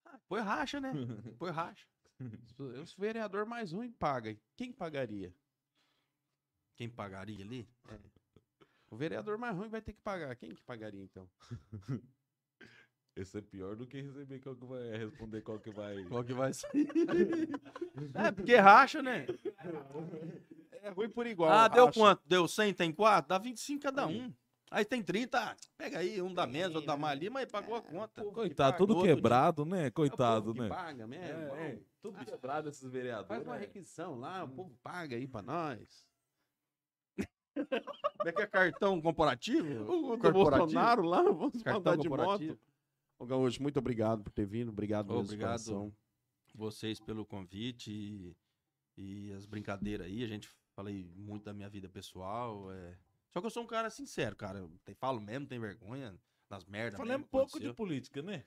Ah, 0.03 0.19
põe 0.27 0.41
racha, 0.41 0.81
né? 0.81 0.91
Põe 1.37 1.51
racha. 1.51 1.85
Os 2.81 2.95
vereador 2.95 3.45
mais 3.45 3.71
ruim 3.71 3.91
paga. 3.91 4.35
Quem 4.55 4.71
pagaria? 4.71 5.31
Quem 6.75 6.89
pagaria 6.89 7.45
ali? 7.45 7.69
O 8.89 8.97
vereador 8.97 9.37
mais 9.37 9.55
ruim 9.55 9.69
vai 9.69 9.81
ter 9.81 9.93
que 9.93 10.01
pagar. 10.01 10.35
Quem 10.35 10.55
que 10.55 10.63
pagaria, 10.63 11.03
então? 11.03 11.29
Esse 13.15 13.37
é 13.37 13.41
pior 13.41 13.75
do 13.75 13.85
que 13.85 14.01
receber 14.01 14.39
qual 14.39 14.55
que 14.55 14.65
vai 14.65 14.97
responder 14.97 15.41
qual 15.41 15.59
que 15.59 15.71
vai. 15.71 16.03
Qual 16.05 16.23
que 16.23 16.33
vai 16.33 16.53
sair? 16.53 16.87
é, 18.13 18.31
porque 18.31 18.55
racha, 18.55 19.01
né? 19.03 19.27
É 20.71 20.89
ruim 20.89 21.09
por 21.09 21.27
igual. 21.27 21.51
ah, 21.51 21.67
deu 21.67 21.85
racha. 21.85 21.99
quanto? 21.99 22.21
Deu 22.25 22.47
100, 22.47 22.73
tem 22.73 22.91
4? 22.91 23.29
Dá 23.29 23.37
25 23.37 23.83
cada 23.83 24.07
um. 24.07 24.33
Aí 24.69 24.83
tem 24.83 25.01
30, 25.01 25.39
ah, 25.39 25.55
pega 25.77 25.99
aí, 25.99 26.21
um 26.21 26.33
dá 26.33 26.45
menos, 26.45 26.75
outro 26.75 26.87
dá 26.87 26.97
mais 26.97 27.17
ali, 27.17 27.29
mas 27.29 27.45
pagou 27.49 27.75
a 27.75 27.81
conta. 27.81 28.21
pô, 28.21 28.31
Coitado, 28.33 28.73
que 28.73 28.77
tudo 28.77 29.01
quebrado, 29.01 29.65
né? 29.65 29.85
É 29.85 29.87
o 29.87 29.91
Coitado, 29.93 30.47
povo 30.47 30.53
que 30.55 30.61
né? 30.61 30.67
paga 30.67 31.07
mesmo. 31.07 31.55
É, 31.55 31.71
é, 31.71 31.79
tudo 32.01 32.25
quebrado 32.25 32.67
esses 32.67 32.91
vereadores. 32.91 33.27
Faz 33.29 33.43
uma 33.43 33.55
né? 33.55 33.61
requisição 33.61 34.19
lá, 34.19 34.43
o 34.43 34.49
povo 34.49 34.77
paga 34.83 35.15
aí 35.15 35.25
pra 35.25 35.41
nós. 35.41 36.05
Como 37.55 38.29
é 38.29 38.31
que 38.33 38.41
é 38.41 38.47
cartão 38.47 39.01
corporativo? 39.01 39.83
O 39.83 40.17
do 40.17 40.21
Corporativo? 40.21 40.57
Bolsonaro 40.57 41.01
lá, 41.03 41.23
vamos 41.23 41.63
Cartão 41.63 41.93
mandar 41.93 41.97
de 42.01 42.09
moto. 42.09 42.59
Ô, 43.17 43.25
Gaúcho, 43.25 43.61
muito 43.61 43.79
obrigado 43.79 44.21
por 44.21 44.31
ter 44.31 44.45
vindo. 44.45 44.69
Obrigado 44.69 45.07
mesmo, 45.07 45.23
de 45.23 45.33
Obrigado. 45.33 45.93
vocês 46.53 46.99
pelo 46.99 47.25
convite 47.25 47.89
e, 47.89 48.35
e 48.97 49.31
as 49.31 49.45
brincadeiras 49.45 50.05
aí. 50.05 50.23
A 50.23 50.27
gente 50.27 50.49
falei 50.75 51.09
muito 51.15 51.45
da 51.45 51.53
minha 51.53 51.69
vida 51.69 51.87
pessoal. 51.87 52.69
é. 52.71 53.06
Só 53.37 53.41
que 53.41 53.45
eu 53.45 53.51
sou 53.51 53.63
um 53.63 53.67
cara 53.67 53.89
sincero, 53.91 54.35
cara. 54.35 54.57
Eu 54.57 54.71
te- 54.83 54.95
falo 54.95 55.21
mesmo, 55.21 55.41
não 55.41 55.47
tenho 55.47 55.61
vergonha 55.61 56.19
das 56.49 56.65
merdas. 56.65 56.97
Falamos 56.97 57.17
mesmo 57.17 57.25
um 57.25 57.27
pouco 57.27 57.59
de 57.59 57.67
aconteceu. 57.67 57.75
política, 57.75 58.21
né? 58.23 58.43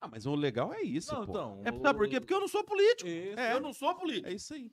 Ah, 0.00 0.08
mas 0.08 0.26
o 0.26 0.34
legal 0.34 0.74
é 0.74 0.82
isso, 0.82 1.14
não, 1.14 1.24
pô. 1.24 1.30
então. 1.30 1.62
É, 1.64 1.80
sabe 1.80 1.98
por 1.98 2.08
quê? 2.08 2.18
Porque 2.20 2.34
eu 2.34 2.40
não 2.40 2.48
sou 2.48 2.64
político. 2.64 3.08
Isso. 3.08 3.38
Eu 3.40 3.60
não 3.60 3.72
sou 3.72 3.94
político. 3.94 4.26
É 4.28 4.32
isso 4.32 4.52
aí. 4.52 4.72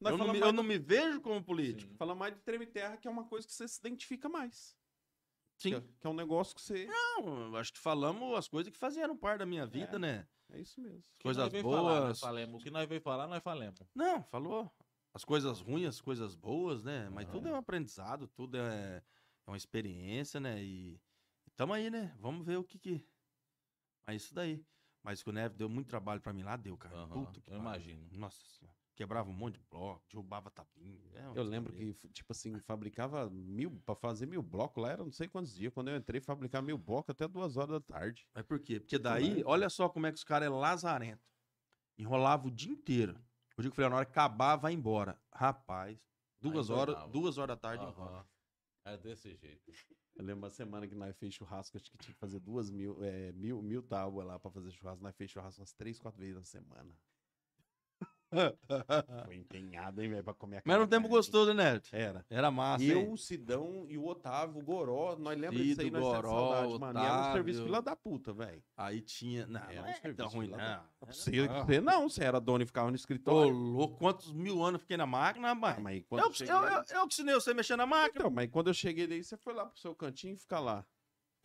Eu 0.00 0.16
não, 0.16 0.32
me, 0.32 0.38
eu 0.38 0.52
não 0.52 0.62
me 0.62 0.78
vejo 0.78 1.20
como 1.20 1.42
político. 1.42 1.90
Sim. 1.90 1.96
Fala 1.98 2.14
mais 2.14 2.32
de 2.32 2.40
treme 2.42 2.64
terra, 2.66 2.96
que 2.96 3.08
é 3.08 3.10
uma 3.10 3.24
coisa 3.24 3.44
que 3.44 3.52
você 3.52 3.66
se 3.66 3.80
identifica 3.80 4.28
mais. 4.28 4.76
Sim. 5.58 5.70
Que 5.70 5.74
é, 5.76 5.80
que 6.00 6.06
é 6.06 6.10
um 6.10 6.14
negócio 6.14 6.54
que 6.54 6.62
você. 6.62 6.86
Não, 6.86 7.48
eu 7.48 7.56
acho 7.56 7.72
que 7.72 7.80
falamos 7.80 8.36
as 8.38 8.46
coisas 8.46 8.72
que 8.72 8.78
faziam 8.78 9.16
parte 9.16 9.38
da 9.40 9.46
minha 9.46 9.66
vida, 9.66 9.96
É. 9.96 9.98
né? 9.98 10.28
É 10.52 10.60
isso 10.60 10.80
mesmo. 10.80 11.02
Coisas 11.20 11.52
nós 11.52 11.60
falar, 11.62 11.82
nós 11.82 12.04
boas. 12.04 12.20
falemos. 12.20 12.60
O 12.60 12.64
que 12.64 12.70
nós 12.70 12.88
veio 12.88 13.00
falar, 13.00 13.26
nós 13.26 13.42
falamos. 13.42 13.80
Não, 13.94 14.22
falou. 14.24 14.70
As 15.16 15.24
coisas 15.24 15.60
ruins, 15.60 15.86
as 15.88 16.00
coisas 16.02 16.34
boas, 16.34 16.84
né? 16.84 17.08
Mas 17.08 17.26
tudo 17.30 17.48
é 17.48 17.52
um 17.52 17.56
aprendizado, 17.56 18.28
tudo 18.28 18.58
é, 18.58 19.02
é 19.46 19.50
uma 19.50 19.56
experiência, 19.56 20.38
né? 20.38 20.62
E, 20.62 21.00
e 21.46 21.50
tamo 21.56 21.72
aí, 21.72 21.88
né? 21.88 22.14
Vamos 22.20 22.44
ver 22.44 22.58
o 22.58 22.62
que 22.62 22.78
que... 22.78 23.02
Mas 24.06 24.24
isso 24.24 24.34
daí. 24.34 24.62
Mas 25.02 25.22
que 25.22 25.30
o 25.30 25.32
Neve 25.32 25.54
deu 25.54 25.70
muito 25.70 25.88
trabalho 25.88 26.20
pra 26.20 26.34
mim 26.34 26.42
lá, 26.42 26.54
deu, 26.54 26.76
cara. 26.76 27.06
Puta 27.06 27.40
que 27.40 27.50
eu 27.50 27.56
imagino. 27.56 28.06
Nossa 28.12 28.44
senhora. 28.44 28.76
Quebrava 28.94 29.30
um 29.30 29.32
monte 29.32 29.54
de 29.54 29.64
bloco, 29.70 30.04
derrubava 30.10 30.50
tapinha. 30.50 31.00
é 31.14 31.32
Eu 31.34 31.44
lembro 31.44 31.72
que, 31.72 31.94
tipo 32.10 32.32
assim, 32.32 32.60
fabricava 32.60 33.30
mil. 33.30 33.70
Pra 33.86 33.94
fazer 33.94 34.26
mil 34.26 34.42
blocos 34.42 34.82
lá 34.82 34.90
era 34.90 35.02
não 35.02 35.12
sei 35.12 35.28
quantos 35.28 35.54
dias. 35.54 35.72
Quando 35.72 35.88
eu 35.88 35.96
entrei, 35.96 36.20
fabricar 36.20 36.62
mil 36.62 36.76
blocos 36.76 37.08
até 37.08 37.26
duas 37.26 37.56
horas 37.56 37.70
da 37.70 37.80
tarde. 37.80 38.28
Mas 38.34 38.44
por 38.44 38.60
quê? 38.60 38.80
Porque 38.80 38.98
daí, 38.98 39.42
olha 39.46 39.70
só 39.70 39.88
como 39.88 40.06
é 40.06 40.12
que 40.12 40.18
os 40.18 40.24
caras 40.24 40.48
é 40.48 40.50
lazarento. 40.50 41.24
Enrolava 41.96 42.48
o 42.48 42.50
dia 42.50 42.70
inteiro. 42.70 43.18
Eu 43.56 43.62
digo, 43.62 43.74
falei, 43.74 43.90
na 43.90 43.96
hora 43.96 44.04
que 44.04 44.12
acabar, 44.12 44.56
vai 44.56 44.72
embora. 44.72 45.18
Rapaz, 45.32 45.98
duas 46.40 46.70
Aí 46.70 46.76
horas, 46.76 47.10
duas 47.10 47.38
horas 47.38 47.56
da 47.56 47.60
tarde. 47.60 47.84
embora. 47.84 48.16
Aham. 48.16 48.26
É 48.84 48.96
desse 48.96 49.34
jeito. 49.34 49.72
Eu 50.14 50.24
lembro 50.24 50.44
uma 50.44 50.50
semana 50.50 50.86
que 50.86 50.94
nós 50.94 51.16
fez 51.18 51.34
churrasco, 51.34 51.76
acho 51.76 51.90
que 51.90 51.98
tinha 51.98 52.14
que 52.14 52.20
fazer 52.20 52.38
duas 52.38 52.70
mil, 52.70 53.02
é, 53.02 53.32
mil, 53.32 53.60
mil 53.60 53.82
tábuas 53.82 54.26
lá 54.26 54.38
pra 54.38 54.50
fazer 54.50 54.70
churrasco. 54.70 55.02
Nós 55.02 55.16
fez 55.16 55.30
churrasco 55.30 55.60
umas 55.60 55.72
três, 55.72 55.98
quatro 55.98 56.20
vezes 56.20 56.36
na 56.36 56.44
semana. 56.44 56.96
Foi 59.24 59.36
empenhado, 59.36 60.02
hein, 60.02 60.08
velho, 60.10 60.24
pra 60.24 60.34
comer 60.34 60.62
Mas 60.64 60.74
era 60.74 60.84
um 60.84 60.88
tempo 60.88 61.08
gostoso, 61.08 61.54
né, 61.54 61.72
Neto? 61.72 61.88
Era. 61.92 62.24
Era 62.28 62.50
massa, 62.50 62.84
eu, 62.84 63.00
hein? 63.00 63.12
o 63.12 63.16
Sidão 63.16 63.86
e 63.88 63.96
o 63.96 64.04
Otávio, 64.06 64.58
o 64.60 64.62
Goró, 64.64 65.16
nós 65.16 65.38
lembramos 65.38 65.66
disso 65.66 65.80
aí, 65.80 65.90
nós 65.90 66.02
temos 66.02 66.16
Goró, 66.22 66.52
saudade, 66.52 66.80
mano. 66.80 66.98
E 67.00 67.04
era 67.04 67.20
um 67.20 67.32
serviço 67.32 67.64
fila 67.64 67.82
da 67.82 67.96
puta, 67.96 68.32
velho. 68.32 68.62
Aí 68.76 69.00
tinha. 69.00 69.46
Não, 69.46 69.60
Era 69.70 69.82
um 69.82 69.86
é 69.86 69.94
serviço 69.94 70.28
ruim, 70.28 70.48
lá 70.48 70.56
não. 70.56 70.64
da- 70.64 70.82
não. 71.00 71.64
você 71.66 71.80
não, 71.80 72.08
você 72.08 72.24
era 72.24 72.40
dono 72.40 72.62
e 72.62 72.66
ficava 72.66 72.88
no 72.88 72.94
Ô, 72.94 72.96
escritório. 72.96 73.52
louco, 73.52 73.96
quantos 73.96 74.32
mil 74.32 74.62
anos 74.62 74.74
eu 74.74 74.80
fiquei 74.80 74.96
na 74.96 75.06
máquina, 75.06 75.48
Ah, 75.50 75.54
rapaz? 75.54 75.78
mas 75.78 76.02
Eu, 76.10 76.32
cheguei... 76.32 76.52
eu, 76.54 76.58
eu, 76.62 76.82
eu 76.90 77.00
que 77.06 77.14
ensinei 77.14 77.34
você 77.34 77.50
a 77.50 77.54
mexer 77.54 77.76
na 77.76 77.86
máquina. 77.86 78.20
Então, 78.22 78.30
mas 78.30 78.50
quando 78.50 78.68
eu 78.68 78.74
cheguei 78.74 79.06
daí, 79.06 79.22
você 79.22 79.36
foi 79.36 79.54
lá 79.54 79.66
pro 79.66 79.78
seu 79.78 79.94
cantinho 79.94 80.34
e 80.34 80.36
ficar 80.36 80.60
lá. 80.60 80.84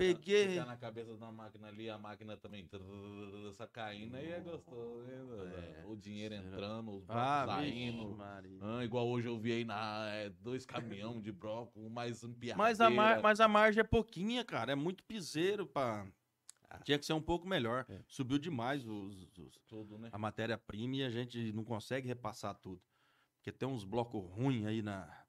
Peguei. 0.01 0.49
Ficar 0.49 0.65
na 0.65 0.77
cabeça 0.77 1.15
da 1.15 1.31
máquina 1.31 1.67
ali, 1.67 1.89
a 1.89 1.97
máquina 1.97 2.35
também 2.37 2.67
só 3.53 3.67
caindo, 3.67 4.15
aí 4.15 4.31
é 4.31 4.39
gostoso. 4.39 5.01
né? 5.03 5.81
É. 5.81 5.85
O 5.85 5.95
dinheiro 5.95 6.33
entrando, 6.35 6.91
os 6.97 7.03
blocos 7.05 7.23
Ah, 7.23 7.45
saindo. 7.47 8.17
Ah, 8.61 8.83
igual 8.83 9.07
hoje 9.07 9.27
eu 9.27 9.37
vi 9.37 9.51
aí 9.53 9.65
na, 9.65 10.07
é, 10.09 10.29
dois 10.29 10.65
caminhão 10.65 11.21
de 11.21 11.31
bloco, 11.31 11.89
mais 11.89 12.23
um 12.23 12.33
piadeira. 12.33 12.57
Mas 12.57 12.81
a, 12.81 12.89
mar, 12.89 13.21
mas 13.21 13.39
a 13.39 13.47
margem 13.47 13.81
é 13.81 13.83
pouquinha, 13.83 14.43
cara. 14.43 14.71
É 14.71 14.75
muito 14.75 15.03
piseiro 15.03 15.65
pra. 15.67 16.05
Tinha 16.85 16.97
que 16.97 17.05
ser 17.05 17.13
um 17.13 17.21
pouco 17.21 17.45
melhor. 17.47 17.85
É. 17.89 17.99
Subiu 18.07 18.39
demais 18.39 18.85
os- 18.87 19.27
os, 19.37 19.59
Tudo, 19.67 19.97
né? 19.97 20.09
a 20.11 20.17
matéria-prima 20.17 20.95
e 20.95 21.03
a 21.03 21.09
gente 21.09 21.51
não 21.51 21.65
consegue 21.65 22.07
repassar 22.07 22.55
tudo. 22.55 22.81
Porque 23.37 23.51
tem 23.51 23.67
uns 23.67 23.83
blocos 23.83 24.23
ruins 24.31 24.65
aí 24.65 24.81
na 24.81 25.20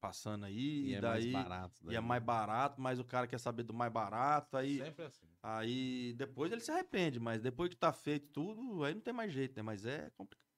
passando 0.00 0.44
aí, 0.44 0.86
e, 0.88 0.94
é 0.94 1.00
daí 1.00 1.32
mais 1.32 1.48
barato. 1.48 1.92
e 1.92 1.96
é 1.96 2.00
mais 2.00 2.22
barato, 2.22 2.80
mas 2.80 2.98
o 2.98 3.04
cara 3.04 3.26
quer 3.26 3.38
saber 3.38 3.62
do 3.62 3.74
mais 3.74 3.92
barato, 3.92 4.56
aí, 4.56 4.78
Sempre 4.78 5.04
assim. 5.04 5.26
aí 5.42 6.14
depois 6.16 6.52
ele 6.52 6.60
se 6.60 6.70
arrepende, 6.70 7.18
mas 7.18 7.42
depois 7.42 7.68
que 7.68 7.76
tá 7.76 7.92
feito 7.92 8.28
tudo, 8.28 8.84
aí 8.84 8.94
não 8.94 9.00
tem 9.00 9.12
mais 9.12 9.32
jeito, 9.32 9.56
né? 9.56 9.62
Mas 9.62 9.84
é 9.84 10.10
complicado. 10.16 10.48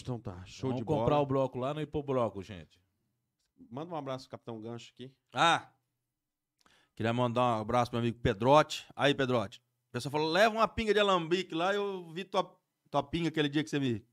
Então 0.00 0.20
tá. 0.20 0.44
Show 0.44 0.68
Vamos 0.68 0.80
de 0.80 0.84
bola. 0.84 1.00
comprar 1.00 1.20
o 1.20 1.26
bloco 1.26 1.58
lá 1.58 1.72
no 1.72 1.80
Hipobloco, 1.80 2.42
gente. 2.42 2.78
Manda 3.70 3.92
um 3.92 3.96
abraço 3.96 4.28
pro 4.28 4.32
Capitão 4.32 4.60
Gancho 4.60 4.92
aqui. 4.92 5.10
Ah, 5.32 5.70
queria 6.94 7.12
mandar 7.12 7.58
um 7.58 7.60
abraço 7.62 7.90
pro 7.90 7.98
meu 7.98 8.06
amigo 8.06 8.20
Pedrote. 8.20 8.86
Aí, 8.94 9.14
Pedrote. 9.14 9.60
O 9.88 9.92
pessoal 9.92 10.12
falou, 10.12 10.30
leva 10.30 10.54
uma 10.54 10.68
pinga 10.68 10.92
de 10.92 11.00
alambique 11.00 11.54
lá. 11.54 11.74
Eu 11.74 12.10
vi 12.12 12.24
tua, 12.24 12.54
tua 12.90 13.02
pinga 13.02 13.28
aquele 13.28 13.48
dia 13.48 13.62
que 13.64 13.70
você 13.70 13.78
me 13.78 14.04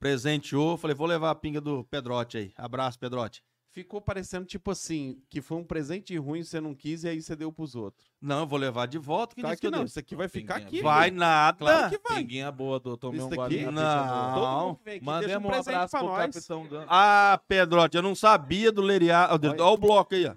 presenteou. 0.00 0.76
Falei, 0.76 0.94
vou 0.96 1.06
levar 1.06 1.30
a 1.30 1.34
pinga 1.34 1.60
do 1.60 1.84
Pedrote 1.84 2.38
aí. 2.38 2.52
Abraço, 2.56 2.98
Pedrote. 2.98 3.42
Ficou 3.72 4.00
parecendo 4.00 4.44
tipo 4.46 4.72
assim, 4.72 5.22
que 5.28 5.40
foi 5.40 5.56
um 5.56 5.62
presente 5.62 6.16
ruim, 6.16 6.42
você 6.42 6.60
não 6.60 6.74
quis 6.74 7.04
e 7.04 7.08
aí 7.08 7.22
você 7.22 7.36
deu 7.36 7.52
pros 7.52 7.76
outros. 7.76 8.10
Não, 8.20 8.40
eu 8.40 8.46
vou 8.46 8.58
levar 8.58 8.86
de 8.86 8.98
volta. 8.98 9.32
Que 9.32 9.42
Claro 9.42 9.54
disse 9.54 9.60
que 9.60 9.66
eu 9.68 9.70
não, 9.70 9.84
isso 9.84 9.96
aqui 9.96 10.16
vai 10.16 10.26
ficar 10.26 10.54
Pinguinha. 10.54 10.66
aqui. 10.68 10.82
Vai 10.82 11.10
nada. 11.12 11.56
Claro 11.58 11.88
que 11.90 12.00
vai. 12.08 12.18
Pinguinha 12.20 12.50
boa, 12.50 12.80
do 12.80 12.96
tomei 12.96 13.18
Isso 13.18 13.26
um 13.28 13.30
daqui? 13.30 13.42
golinho. 13.42 13.70
Não. 13.70 14.34
Todo 14.34 14.66
mundo 14.66 14.76
que 14.78 14.84
vem 14.84 14.96
aqui 14.96 15.04
Mandemos 15.04 15.26
deixa 15.28 15.38
um 15.38 15.50
presente 15.50 15.74
abraço 15.76 15.96
pro 15.98 16.06
nós. 16.06 16.34
Capitão 16.34 16.66
Gancho. 16.66 16.86
Ah, 16.90 17.40
Pedrote, 17.46 17.96
eu 17.96 18.02
não 18.02 18.14
sabia 18.16 18.72
do 18.72 18.82
Leriado. 18.82 19.48
Olha 19.48 19.64
o 19.64 19.76
bloco 19.76 20.16
aí, 20.16 20.26
ó. 20.26 20.34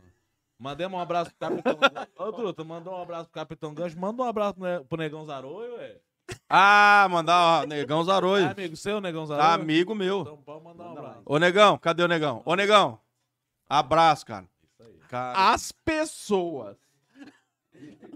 Mandemos 0.59 0.95
um 0.99 1.01
abraço 1.01 1.31
pro 1.31 1.49
Capitão 1.49 1.75
Gancho. 1.79 2.07
Ô, 2.19 2.31
Truta, 2.33 2.63
mandou 2.63 2.93
um 2.93 3.01
abraço 3.01 3.23
pro 3.31 3.33
Capitão 3.33 3.73
Gancho. 3.73 3.99
Manda 3.99 4.21
um 4.21 4.25
abraço 4.27 4.59
pro 4.87 4.97
Negão 4.99 5.25
Zaroio, 5.25 5.73
ué. 5.77 5.97
Ah, 6.49 7.07
mandar, 7.09 7.63
ó, 7.63 7.65
Negão 7.65 8.03
Zaroio. 8.03 8.45
É 8.45 8.51
amigo 8.51 8.75
seu, 8.75 9.01
Negão 9.01 9.25
Zaroio? 9.25 9.49
Amigo 9.49 9.93
meu. 9.95 10.21
Então 10.21 10.37
pode 10.37 10.63
mandar 10.63 10.85
um 10.85 10.97
abraço. 10.97 11.21
Ô, 11.25 11.37
Negão, 11.37 11.77
cadê 11.77 12.03
o 12.03 12.07
Negão? 12.07 12.41
Ô, 12.45 12.55
Negão, 12.55 12.99
abraço, 13.67 14.25
cara. 14.25 14.47
Isso 14.63 14.83
aí. 14.83 14.99
Cara, 15.09 15.51
As 15.53 15.71
pessoas. 15.71 16.77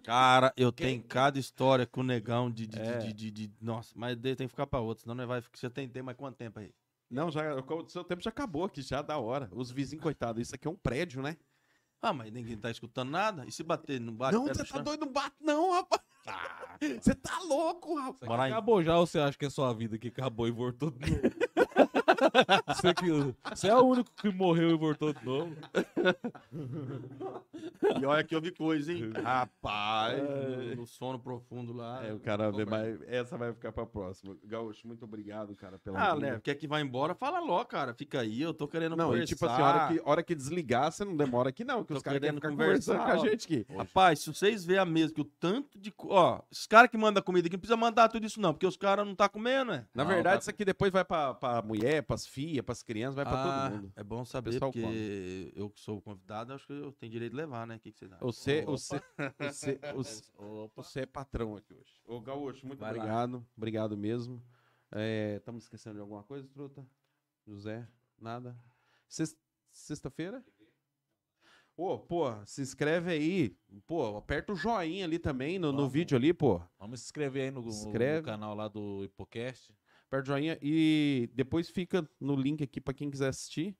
cara, 0.03 0.53
eu 0.55 0.71
tenho 0.71 1.01
cada 1.03 1.37
história 1.39 1.85
com 1.85 2.01
o 2.01 2.03
Negão 2.03 2.49
de... 2.49 2.65
de, 2.67 2.79
É. 2.79 2.97
de, 2.99 3.13
de- 3.13 3.31
de- 3.31 3.53
nossa, 3.61 3.91
mas 3.95 4.15
tem 4.17 4.35
que 4.35 4.47
ficar 4.47 4.67
pra 4.67 4.79
outro, 4.79 5.03
senão 5.03 5.15
não 5.15 5.27
vai... 5.27 5.41
Você 5.53 5.69
tem, 5.69 5.87
tem 5.89 6.01
mais 6.01 6.17
quanto 6.17 6.35
tempo 6.37 6.59
aí? 6.59 6.73
Não, 7.09 7.31
já, 7.31 7.55
o 7.55 7.89
seu 7.89 8.03
tempo 8.03 8.21
já 8.21 8.29
acabou 8.29 8.65
aqui, 8.65 8.81
já 8.81 9.01
da 9.01 9.17
hora. 9.17 9.49
Os 9.53 9.71
vizinhos, 9.71 10.03
coitados, 10.03 10.41
isso 10.41 10.55
aqui 10.55 10.67
é 10.67 10.71
um 10.71 10.75
prédio, 10.75 11.21
né? 11.21 11.37
Ah, 12.01 12.13
mas 12.13 12.31
ninguém 12.31 12.57
tá 12.57 12.69
escutando 12.69 13.09
nada? 13.09 13.45
E 13.47 13.51
se 13.51 13.63
bater, 13.63 13.99
não 13.99 14.13
bate? 14.13 14.33
não, 14.35 14.45
você 14.45 14.53
tá 14.59 14.65
chão? 14.65 14.83
doido, 14.83 15.05
não 15.05 15.11
bate 15.11 15.35
não, 15.41 15.71
rapaz. 15.71 16.01
Você 17.01 17.15
tá 17.15 17.39
louco, 17.47 17.95
rapaz. 17.95 18.51
Acabou 18.51 18.83
já 18.83 18.97
ou 18.97 19.05
você 19.07 19.19
acha 19.19 19.37
que 19.37 19.45
é 19.45 19.49
só 19.49 19.65
a 19.69 19.73
vida 19.73 19.97
que 19.97 20.07
acabou 20.09 20.47
e 20.47 20.51
voltou? 20.51 20.93
você, 22.67 22.93
que, 22.93 23.05
você 23.55 23.67
é 23.69 23.75
o 23.75 23.81
único 23.85 24.09
que 24.15 24.29
morreu 24.29 24.71
e 24.71 24.77
voltou 24.77 25.13
de 25.13 25.23
novo. 25.25 25.55
E 27.99 28.05
olha 28.05 28.23
que 28.23 28.35
houve 28.35 28.51
coisa, 28.51 28.91
hein? 28.91 29.11
Rapaz, 29.23 30.21
no, 30.21 30.75
no 30.77 30.85
sono 30.87 31.19
profundo 31.19 31.73
lá. 31.73 32.05
É, 32.05 32.13
o 32.13 32.19
cara 32.19 32.51
vê, 32.51 32.65
mas 32.65 32.99
essa 33.07 33.37
vai 33.37 33.53
ficar 33.53 33.71
pra 33.71 33.85
próxima. 33.85 34.35
Gaúcho, 34.43 34.87
muito 34.87 35.03
obrigado, 35.05 35.55
cara, 35.55 35.77
pela 35.79 35.99
Ah, 35.99 36.13
vinda. 36.15 36.31
né? 36.33 36.41
Quer 36.43 36.55
que 36.55 36.67
vá 36.67 36.79
embora? 36.81 37.15
Fala 37.15 37.39
logo, 37.39 37.65
cara. 37.65 37.93
Fica 37.93 38.21
aí, 38.21 38.41
eu 38.41 38.53
tô 38.53 38.67
querendo 38.67 38.95
Não, 38.95 39.05
conversar. 39.07 39.23
e 39.23 39.27
tipo 39.27 39.45
assim, 39.45 39.61
a 39.61 39.65
hora 39.65 39.87
que, 39.87 40.01
hora 40.05 40.23
que 40.23 40.35
desligar, 40.35 40.91
você 40.91 41.03
não 41.05 41.15
demora 41.15 41.49
aqui 41.49 41.63
não, 41.63 41.83
que 41.83 41.89
Tô 41.93 41.97
os 41.97 42.03
caras 42.03 42.19
querem 42.19 42.39
querendo 42.39 42.53
ficar 42.53 42.63
conversando 42.65 42.97
com 43.03 43.11
a 43.11 43.17
gente 43.17 43.45
aqui. 43.45 43.65
Rapaz, 43.75 44.19
se 44.19 44.33
vocês 44.33 44.65
verem 44.65 44.81
a 44.81 44.85
mesa, 44.85 45.13
que 45.13 45.21
o 45.21 45.25
tanto 45.25 45.79
de. 45.79 45.93
Ó, 45.99 46.41
os 46.51 46.65
caras 46.67 46.89
que 46.89 46.97
mandam 46.97 47.21
comida 47.23 47.47
aqui 47.47 47.55
não 47.55 47.59
precisa 47.61 47.77
mandar 47.77 48.09
tudo 48.09 48.25
isso, 48.25 48.39
não, 48.41 48.53
porque 48.53 48.65
os 48.67 48.77
caras 48.77 49.05
não 49.05 49.15
tá 49.15 49.27
comendo, 49.29 49.71
né? 49.71 49.85
Na 49.93 50.03
Não, 50.03 50.11
verdade, 50.11 50.35
tá- 50.37 50.39
isso 50.41 50.49
aqui 50.49 50.63
depois 50.65 50.91
vai 50.91 51.03
pra, 51.05 51.33
pra 51.33 51.61
mulher, 51.61 52.03
pras 52.07 52.25
filhas, 52.25 52.65
pras 52.65 52.81
crianças, 52.81 53.15
vai 53.15 53.25
pra 53.25 53.33
Ah, 53.65 53.69
todo 53.69 53.75
mundo. 53.75 53.93
É 53.95 54.03
bom 54.03 54.23
saber, 54.25 54.51
pessoal 54.51 54.71
porque 54.71 55.51
eu 55.55 55.69
que 55.69 55.79
sou 55.79 56.01
convidado, 56.01 56.53
acho 56.53 56.65
que 56.65 56.73
eu 56.73 56.91
tenho 56.93 57.11
direito 57.11 57.31
de 57.33 57.37
levar, 57.37 57.67
né? 57.67 57.75
O 57.75 57.79
que, 57.79 57.91
que? 57.91 58.07
Você, 58.21 58.61
Opa. 58.61 58.71
você, 58.71 59.01
você, 59.39 59.79
você, 59.93 60.23
Opa. 60.37 60.81
você 60.83 60.99
é 61.01 61.05
patrão 61.05 61.55
aqui 61.55 61.73
hoje. 61.73 61.93
Ô, 62.05 62.19
Gaúcho, 62.21 62.65
muito 62.65 62.79
Vai 62.79 62.93
lá. 62.93 62.97
obrigado. 62.97 63.45
Obrigado 63.55 63.97
mesmo. 63.97 64.41
Estamos 65.35 65.63
esquecendo 65.65 65.95
de 65.95 66.01
alguma 66.01 66.23
coisa, 66.23 66.47
Truta? 66.47 66.87
José? 67.45 67.87
Nada? 68.17 68.57
Sex- 69.07 69.37
Sexta-feira? 69.71 70.43
Ô, 71.75 71.99
pô, 71.99 72.25
se 72.45 72.61
inscreve 72.61 73.11
aí. 73.11 73.55
Pô, 73.85 74.17
aperta 74.17 74.51
o 74.51 74.55
joinha 74.55 75.05
ali 75.05 75.19
também 75.19 75.59
no, 75.59 75.71
no 75.71 75.87
vídeo 75.87 76.17
ali, 76.17 76.33
pô. 76.33 76.59
Vamos 76.79 77.01
se 77.01 77.05
inscrever 77.05 77.43
aí 77.43 77.51
no, 77.51 77.61
no- 77.61 77.67
no 78.17 78.23
canal 78.23 78.55
lá 78.55 78.67
do 78.67 79.03
Hipocast. 79.03 79.75
Aperta 80.07 80.31
o 80.31 80.33
joinha 80.35 80.57
e 80.61 81.29
depois 81.33 81.69
fica 81.69 82.09
no 82.19 82.35
link 82.35 82.63
aqui 82.63 82.79
pra 82.79 82.93
quem 82.93 83.09
quiser 83.09 83.27
assistir. 83.27 83.75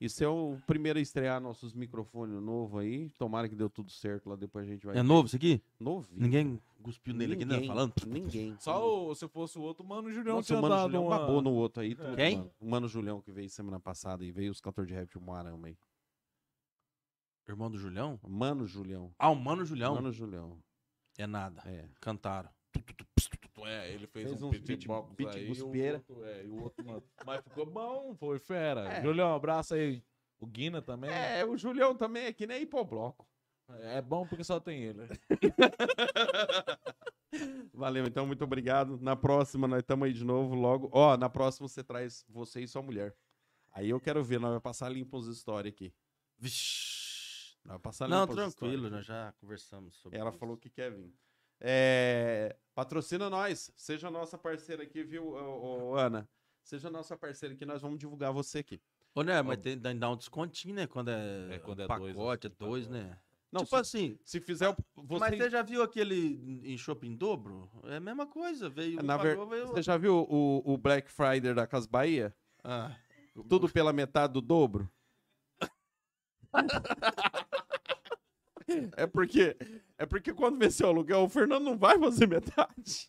Isso 0.00 0.22
é 0.24 0.28
o 0.28 0.58
primeiro 0.66 0.98
a 0.98 1.02
estrear 1.02 1.40
nossos 1.40 1.72
microfones 1.72 2.42
novo 2.42 2.78
aí. 2.78 3.08
Tomara 3.10 3.48
que 3.48 3.54
deu 3.54 3.70
tudo 3.70 3.90
certo 3.90 4.28
lá, 4.28 4.34
depois 4.34 4.66
a 4.66 4.68
gente 4.68 4.84
vai. 4.84 4.96
É 4.96 5.02
novo 5.02 5.26
isso 5.26 5.36
aqui? 5.36 5.62
Novinho. 5.78 6.20
Ninguém 6.20 6.60
cuspiu 6.82 7.14
nele 7.14 7.34
aqui, 7.34 7.44
né? 7.44 7.54
Ninguém, 7.54 7.68
Falando. 7.68 7.92
Ninguém. 8.06 8.56
Só 8.58 9.08
o, 9.08 9.14
se 9.14 9.28
fosse 9.28 9.58
o 9.58 9.62
outro, 9.62 9.84
mano, 9.84 10.08
o 10.08 10.12
Julião 10.12 10.36
Nossa, 10.36 10.46
tinha 10.48 10.58
o 10.58 10.62
Mano 10.62 10.74
dado 10.74 10.84
Julião 10.86 11.06
uma... 11.06 11.18
babou 11.18 11.40
no 11.40 11.52
outro 11.52 11.82
aí. 11.82 11.94
tudo, 11.94 12.16
Quem? 12.16 12.36
Mano. 12.38 12.50
O 12.60 12.68
Mano 12.68 12.88
Julião 12.88 13.20
que 13.20 13.30
veio 13.30 13.48
semana 13.48 13.78
passada 13.78 14.24
e 14.24 14.32
veio 14.32 14.50
os 14.50 14.60
cantores 14.60 14.88
de 14.88 14.94
rap 14.94 15.08
de 15.08 15.20
Moarama 15.20 15.68
aí. 15.68 15.78
Irmão 17.48 17.70
do 17.70 17.78
Julião? 17.78 18.18
Mano 18.26 18.66
Julião. 18.66 19.12
Ah, 19.16 19.30
o 19.30 19.36
Mano 19.36 19.64
Julião. 19.64 19.94
Mano 19.94 20.10
Julião. 20.10 20.58
É 21.16 21.28
nada. 21.28 21.62
É. 21.64 21.88
Cantaram. 22.00 22.50
É, 23.66 23.92
ele 23.92 24.06
fez, 24.06 24.28
Fez 24.28 24.42
um 24.42 24.48
uns 24.48 24.58
beatbox 24.58 25.12
beat- 25.14 25.30
beat 25.32 25.36
aí. 25.42 25.46
guspieira. 25.48 26.02
O 26.08 26.12
outro, 26.12 26.24
é, 26.26 26.44
e 26.44 26.48
o 26.48 26.62
outro, 26.62 26.84
mano. 26.86 27.02
Mas 27.24 27.42
ficou 27.44 27.66
bom, 27.66 28.14
foi 28.16 28.38
fera. 28.38 28.88
É. 28.88 29.02
Julião, 29.02 29.30
um 29.30 29.34
abraço 29.34 29.74
aí. 29.74 30.02
O 30.40 30.46
Guina 30.46 30.82
também. 30.82 31.10
É. 31.10 31.40
É, 31.40 31.44
o 31.44 31.56
Julião 31.56 31.94
também 31.94 32.24
é 32.24 32.32
que 32.32 32.46
nem 32.46 32.62
hipobloco. 32.62 33.26
bom 34.06 34.26
porque 34.26 34.44
só 34.44 34.58
tem 34.60 34.82
ele. 34.82 35.06
Valeu, 37.72 38.04
então, 38.06 38.26
muito 38.26 38.44
obrigado. 38.44 38.98
Na 39.00 39.16
próxima, 39.16 39.66
nós 39.66 39.78
estamos 39.80 40.06
aí 40.06 40.12
de 40.12 40.24
novo 40.24 40.54
logo. 40.54 40.90
Ó, 40.92 41.16
na 41.16 41.28
próxima 41.30 41.66
você 41.68 41.82
traz 41.82 42.24
você 42.28 42.60
e 42.60 42.68
sua 42.68 42.82
mulher. 42.82 43.14
Aí 43.72 43.88
eu 43.88 43.98
quero 44.00 44.22
ver, 44.22 44.38
nós 44.38 44.50
vamos 44.50 44.62
passar 44.62 44.88
limpo 44.90 45.16
as 45.18 45.26
histórias 45.26 45.72
aqui. 45.72 45.94
Vixe. 46.38 47.56
Nós 47.64 47.72
vamos 47.74 47.82
passar 47.82 48.08
Não, 48.08 48.26
limpo 48.26 48.38
as 48.38 48.54
tranquilo, 48.54 48.90
nós 48.90 49.06
já 49.06 49.32
conversamos 49.40 49.94
sobre 49.96 50.18
Ela 50.18 50.28
isso. 50.30 50.38
falou 50.38 50.56
que 50.58 50.68
quer 50.68 50.90
vir. 50.92 51.14
É, 51.64 52.56
patrocina 52.74 53.30
nós. 53.30 53.72
Seja 53.76 54.10
nossa 54.10 54.36
parceira 54.36 54.82
aqui, 54.82 55.04
viu, 55.04 55.28
ô, 55.28 55.90
ô, 55.92 55.96
Ana? 55.96 56.28
Seja 56.64 56.90
nossa 56.90 57.16
parceira 57.16 57.54
aqui, 57.54 57.64
nós 57.64 57.80
vamos 57.80 57.98
divulgar 57.98 58.32
você 58.32 58.58
aqui. 58.58 58.80
Ô, 59.14 59.22
né, 59.22 59.40
mas 59.42 59.58
tem, 59.58 59.78
dá 59.78 60.10
um 60.10 60.16
descontinho, 60.16 60.74
né? 60.74 60.86
Quando 60.88 61.10
é, 61.10 61.54
É, 61.54 61.58
quando 61.60 61.82
é 61.82 61.86
pacote, 61.86 62.12
dois, 62.14 62.28
é 62.44 62.46
assim, 62.48 62.56
dois, 62.58 62.86
pacote. 62.88 63.04
né? 63.04 63.18
Não, 63.52 63.60
tipo 63.64 63.76
se, 63.76 63.80
assim, 63.80 64.18
se 64.24 64.40
fizer 64.40 64.70
o. 64.70 64.76
Você, 64.96 65.20
mas 65.20 65.36
você 65.36 65.50
já 65.50 65.62
viu 65.62 65.82
aquele 65.82 66.62
em 66.64 66.76
shopping 66.78 67.14
dobro? 67.14 67.70
É 67.84 67.96
a 67.96 68.00
mesma 68.00 68.26
coisa, 68.26 68.68
veio 68.70 68.98
um 68.98 69.02
na 69.02 69.16
ver- 69.18 69.36
pagou, 69.36 69.46
veio 69.46 69.66
você 69.66 69.82
já 69.82 69.96
viu 69.96 70.26
o, 70.28 70.62
o 70.64 70.78
Black 70.78 71.10
Friday 71.12 71.52
da 71.54 71.66
Cas 71.66 71.86
Bahia? 71.86 72.34
Ah, 72.64 72.96
Tudo 73.48 73.68
pela 73.68 73.92
metade 73.92 74.32
do 74.32 74.40
dobro? 74.40 74.90
é 78.96 79.06
porque 79.06 79.56
é 79.98 80.06
porque 80.06 80.32
quando 80.34 80.58
vencer 80.58 80.86
o 80.86 80.88
aluguel, 80.90 81.22
o 81.22 81.28
Fernando 81.28 81.64
não 81.64 81.76
vai 81.78 81.98
fazer 81.98 82.26
metade. 82.28 83.06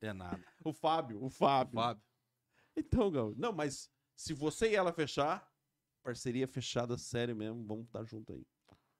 é 0.00 0.12
nada. 0.12 0.40
O 0.64 0.72
Fábio, 0.72 1.22
o 1.22 1.28
Fábio. 1.30 1.74
Fábio. 1.74 2.02
Então, 2.76 3.10
Gal, 3.10 3.34
não, 3.36 3.52
mas 3.52 3.90
se 4.16 4.32
você 4.32 4.70
e 4.70 4.74
ela 4.76 4.92
fechar, 4.92 5.46
parceria 6.02 6.46
fechada, 6.46 6.96
sério 6.96 7.34
mesmo, 7.36 7.64
vamos 7.66 7.86
estar 7.86 8.04
junto 8.04 8.32
aí. 8.32 8.46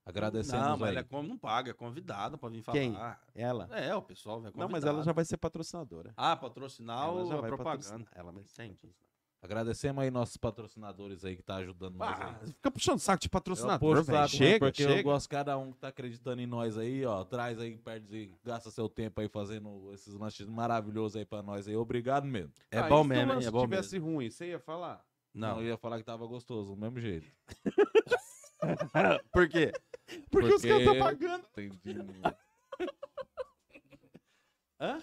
Agradecemos 0.05 0.67
Não, 0.67 0.77
mas 0.79 0.89
aí. 0.89 0.95
ela 0.95 1.01
é 1.01 1.05
como 1.05 1.29
não 1.29 1.39
paga, 1.39 1.71
é 1.71 1.75
convidada 1.75 2.37
pra 2.37 2.49
vir 2.49 2.63
falar. 2.63 2.79
Quem? 2.79 2.95
Ela? 3.35 3.69
É, 3.79 3.95
o 3.95 4.03
pessoal 4.03 4.41
vai 4.41 4.51
Não, 4.57 4.69
mas 4.69 4.83
ela 4.85 5.03
já 5.03 5.13
vai 5.13 5.25
ser 5.25 5.37
patrocinadora. 5.37 6.13
Ah, 6.17 6.35
patrocinar 6.37 7.05
ela 7.05 7.13
ou 7.21 7.27
já 7.27 7.35
a 7.37 7.41
vai 7.43 7.51
propaganda. 7.51 7.79
patrocinar. 7.83 8.13
Ela 8.15 8.33
vai 8.33 8.45
ser 8.45 8.65
Entendi. 8.65 8.95
Agradecemos 9.43 10.03
aí 10.05 10.11
nossos 10.11 10.37
patrocinadores 10.37 11.25
aí 11.25 11.35
que 11.35 11.43
tá 11.43 11.57
ajudando 11.57 11.97
nós 11.97 12.19
Ah, 12.21 12.39
aí. 12.43 12.49
fica 12.49 12.71
puxando 12.71 12.99
saco 12.99 13.21
de 13.23 13.27
Eu 13.27 13.31
patrocinador, 13.31 14.03
velho. 14.05 14.19
saco, 14.19 14.29
Chega, 14.29 14.67
porque 14.67 14.83
eu 14.83 14.89
chega. 14.89 15.03
gosto 15.03 15.23
de 15.25 15.29
cada 15.31 15.57
um 15.57 15.73
que 15.73 15.79
tá 15.79 15.89
acreditando 15.89 16.43
em 16.43 16.47
nós 16.47 16.77
aí, 16.77 17.07
ó. 17.07 17.25
Traz 17.25 17.59
aí, 17.59 17.79
perde, 17.79 18.15
e 18.17 18.35
gasta 18.45 18.71
seu 18.71 18.87
tempo 18.87 19.19
aí 19.21 19.29
fazendo 19.29 19.91
esses 19.95 20.13
lanches 20.13 20.47
maravilhosos 20.47 21.17
aí 21.17 21.25
pra 21.25 21.43
nós 21.43 21.67
aí. 21.67 21.75
Obrigado 21.75 22.27
mesmo. 22.27 22.53
É 22.71 22.81
Ah, 22.81 22.89
bom 22.89 23.03
se 23.03 23.09
mesmo, 23.09 23.33
hein? 23.33 23.47
É 23.47 23.51
bom 23.51 23.63
tivesse 23.63 23.99
mesmo. 23.99 24.13
ruim, 24.15 24.31
você 24.31 24.49
ia 24.51 24.59
falar? 24.61 25.03
Não, 25.33 25.55
Não, 25.57 25.63
eu 25.63 25.69
ia 25.69 25.77
falar 25.79 25.97
que 25.99 26.05
tava 26.05 26.27
gostoso, 26.27 26.75
do 26.75 26.81
mesmo 26.81 27.01
jeito. 27.01 27.27
por 29.33 29.49
quê? 29.49 29.73
Porque, 30.31 30.53
os 30.55 30.61
caras 30.63 30.63
Porque- 30.63 30.69
estão 30.79 30.99
pagando. 30.99 31.47
Entendi. 31.57 31.97
Hã? 34.81 35.01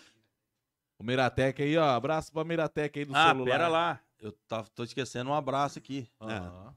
O 0.99 1.03
Miratec 1.03 1.61
aí, 1.61 1.77
ó. 1.77 1.85
Abraço 1.89 2.31
pra 2.31 2.43
Miratec 2.43 2.99
aí 2.99 3.05
do 3.05 3.15
Ah, 3.15 3.27
celular. 3.29 3.51
pera 3.51 3.67
lá. 3.67 3.99
Eu 4.19 4.31
tava, 4.47 4.67
tô 4.69 4.83
esquecendo 4.83 5.29
um 5.29 5.33
abraço 5.33 5.77
aqui. 5.77 6.09
Aham. 6.19 6.75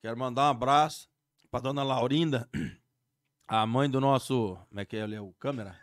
Quero 0.00 0.16
mandar 0.16 0.42
um 0.42 0.50
abraço 0.50 1.08
pra 1.50 1.60
dona 1.60 1.82
Laurinda, 1.82 2.48
a 3.46 3.66
mãe 3.66 3.90
do 3.90 4.00
nosso. 4.00 4.56
Como 4.68 4.80
é 4.80 4.84
que 4.84 4.96
é 4.96 5.00
ele 5.00 5.16
é? 5.16 5.20
O 5.20 5.32
câmera? 5.34 5.78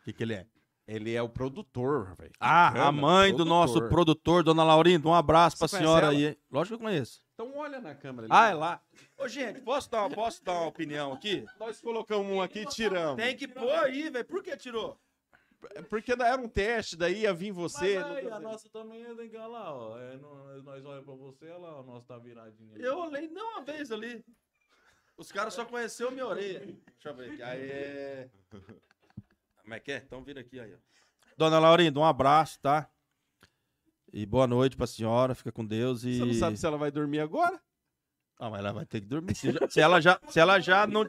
O 0.00 0.04
que, 0.04 0.12
que 0.12 0.22
ele 0.22 0.34
é? 0.34 0.46
Ele 0.86 1.12
é 1.14 1.20
o 1.20 1.28
produtor, 1.28 2.14
velho. 2.16 2.32
Ah, 2.38 2.68
a 2.68 2.72
Câmera, 2.72 2.92
mãe 2.92 3.30
do 3.32 3.38
produtor. 3.38 3.58
nosso 3.58 3.88
produtor, 3.88 4.44
dona 4.44 4.62
Laurinda. 4.62 5.08
Um 5.08 5.14
abraço 5.14 5.58
pra 5.58 5.66
Você 5.66 5.78
senhora 5.78 6.06
conhece 6.08 6.26
aí. 6.28 6.38
Lógico 6.50 6.78
que 6.78 6.82
eu 6.84 6.88
conheço. 6.88 7.20
Então 7.34 7.56
olha 7.56 7.80
na 7.80 7.94
câmera. 7.94 8.26
ali. 8.26 8.32
Ah, 8.32 8.48
é 8.48 8.54
lá. 8.54 8.80
Ô, 9.18 9.28
gente, 9.28 9.60
posso 9.60 9.90
dar, 9.90 10.08
posso 10.10 10.42
dar 10.44 10.52
uma 10.52 10.68
opinião 10.68 11.12
aqui? 11.12 11.44
Nós 11.58 11.80
colocamos 11.80 12.30
um 12.32 12.40
aqui 12.40 12.60
e 12.60 12.66
tiramos. 12.66 13.16
Tem 13.22 13.36
que 13.36 13.48
pôr 13.48 13.68
aí, 13.68 14.08
velho. 14.08 14.24
Por 14.24 14.42
que 14.42 14.56
tirou? 14.56 14.98
É 15.74 15.82
Porque 15.82 16.12
era 16.12 16.40
um 16.40 16.48
teste, 16.48 16.96
daí 16.96 17.20
ia 17.22 17.32
vir 17.34 17.52
você. 17.52 17.98
Mas 17.98 18.16
aí, 18.16 18.24
não- 18.24 18.34
a 18.36 18.40
nossa 18.40 18.68
também 18.70 19.02
é 19.04 19.12
legal 19.12 19.50
lá, 19.50 19.74
ó. 19.74 19.98
É, 19.98 20.16
não- 20.18 20.62
nós 20.62 20.84
olhamos 20.84 21.04
pra 21.04 21.14
você, 21.14 21.46
olha 21.46 21.58
lá, 21.58 21.80
o 21.80 21.82
nosso 21.84 22.06
tá 22.06 22.18
viradinho. 22.18 22.74
ali. 22.74 22.82
Eu 22.84 22.98
olhei 22.98 23.28
não 23.28 23.52
uma 23.52 23.62
vez 23.64 23.90
ali. 23.90 24.24
Os 25.16 25.32
caras 25.32 25.54
só 25.54 25.64
conheceram 25.64 26.10
minha 26.10 26.26
orelha. 26.26 26.60
Deixa 26.60 27.08
eu 27.08 27.14
ver 27.14 27.30
aqui. 27.32 27.42
Aí 27.42 27.70
é. 27.70 28.30
Como 29.62 29.74
é 29.74 29.80
que 29.80 29.92
é? 29.92 29.96
Então 29.98 30.22
vira 30.22 30.40
aqui 30.40 30.60
aí, 30.60 30.74
ó. 30.74 30.78
Dona 31.36 31.58
Laurinda, 31.58 31.98
um 31.98 32.04
abraço, 32.04 32.58
tá? 32.60 32.88
E 34.12 34.24
boa 34.24 34.46
noite 34.46 34.76
pra 34.76 34.86
senhora, 34.86 35.34
fica 35.34 35.50
com 35.52 35.64
Deus 35.64 36.04
e. 36.04 36.18
Você 36.18 36.24
não 36.24 36.34
sabe 36.34 36.56
se 36.56 36.64
ela 36.66 36.78
vai 36.78 36.90
dormir 36.90 37.20
agora? 37.20 37.60
Ah, 38.38 38.48
mas 38.50 38.60
ela 38.60 38.72
vai 38.72 38.86
ter 38.86 39.00
que 39.00 39.06
dormir. 39.06 39.34
Se, 39.34 39.50
já- 39.50 39.68
se 39.68 39.80
ela 39.80 40.00
já, 40.00 40.20
se 40.28 40.38
ela 40.38 40.60
já 40.60 40.86
não, 40.86 41.02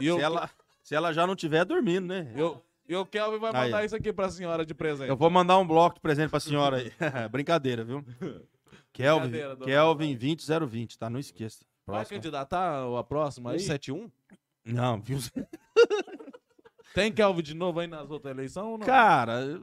eu, 0.00 0.16
se 0.16 0.22
ela, 0.22 0.50
se 0.82 0.94
ela 0.94 1.12
já 1.12 1.26
não 1.26 1.36
tiver 1.36 1.64
dormindo, 1.64 2.06
né? 2.06 2.32
eu, 2.36 2.62
e 2.92 2.96
o 2.96 3.06
Kelvin 3.06 3.38
vai 3.38 3.50
Aí, 3.54 3.70
mandar 3.70 3.82
ó. 3.82 3.84
isso 3.84 3.96
aqui 3.96 4.12
pra 4.12 4.28
senhora 4.28 4.66
de 4.66 4.74
presente. 4.74 5.08
Eu 5.08 5.16
vou 5.16 5.30
mandar 5.30 5.58
um 5.58 5.66
bloco 5.66 5.94
de 5.94 6.00
presente 6.00 6.30
pra 6.30 6.38
senhora 6.40 6.76
aí. 6.76 6.92
Brincadeira, 7.30 7.82
viu? 7.84 8.04
Kelvin, 8.92 9.30
Brincadeira, 9.30 9.64
Kelvin 9.64 10.16
20020, 10.16 10.98
tá? 10.98 11.08
Não 11.08 11.18
esqueça. 11.18 11.64
Vai 11.86 11.96
Próximo. 11.96 12.16
candidatar 12.18 12.84
a 12.98 13.02
próxima 13.04 13.52
aí? 13.52 13.58
171? 13.58 14.10
Não, 14.64 15.00
viu? 15.00 15.18
Tem 16.94 17.10
Kelvin 17.10 17.42
de 17.42 17.54
novo 17.54 17.80
aí 17.80 17.86
nas 17.86 18.10
outras 18.10 18.34
eleições 18.34 18.64
ou 18.64 18.78
não? 18.78 18.86
Cara, 18.86 19.58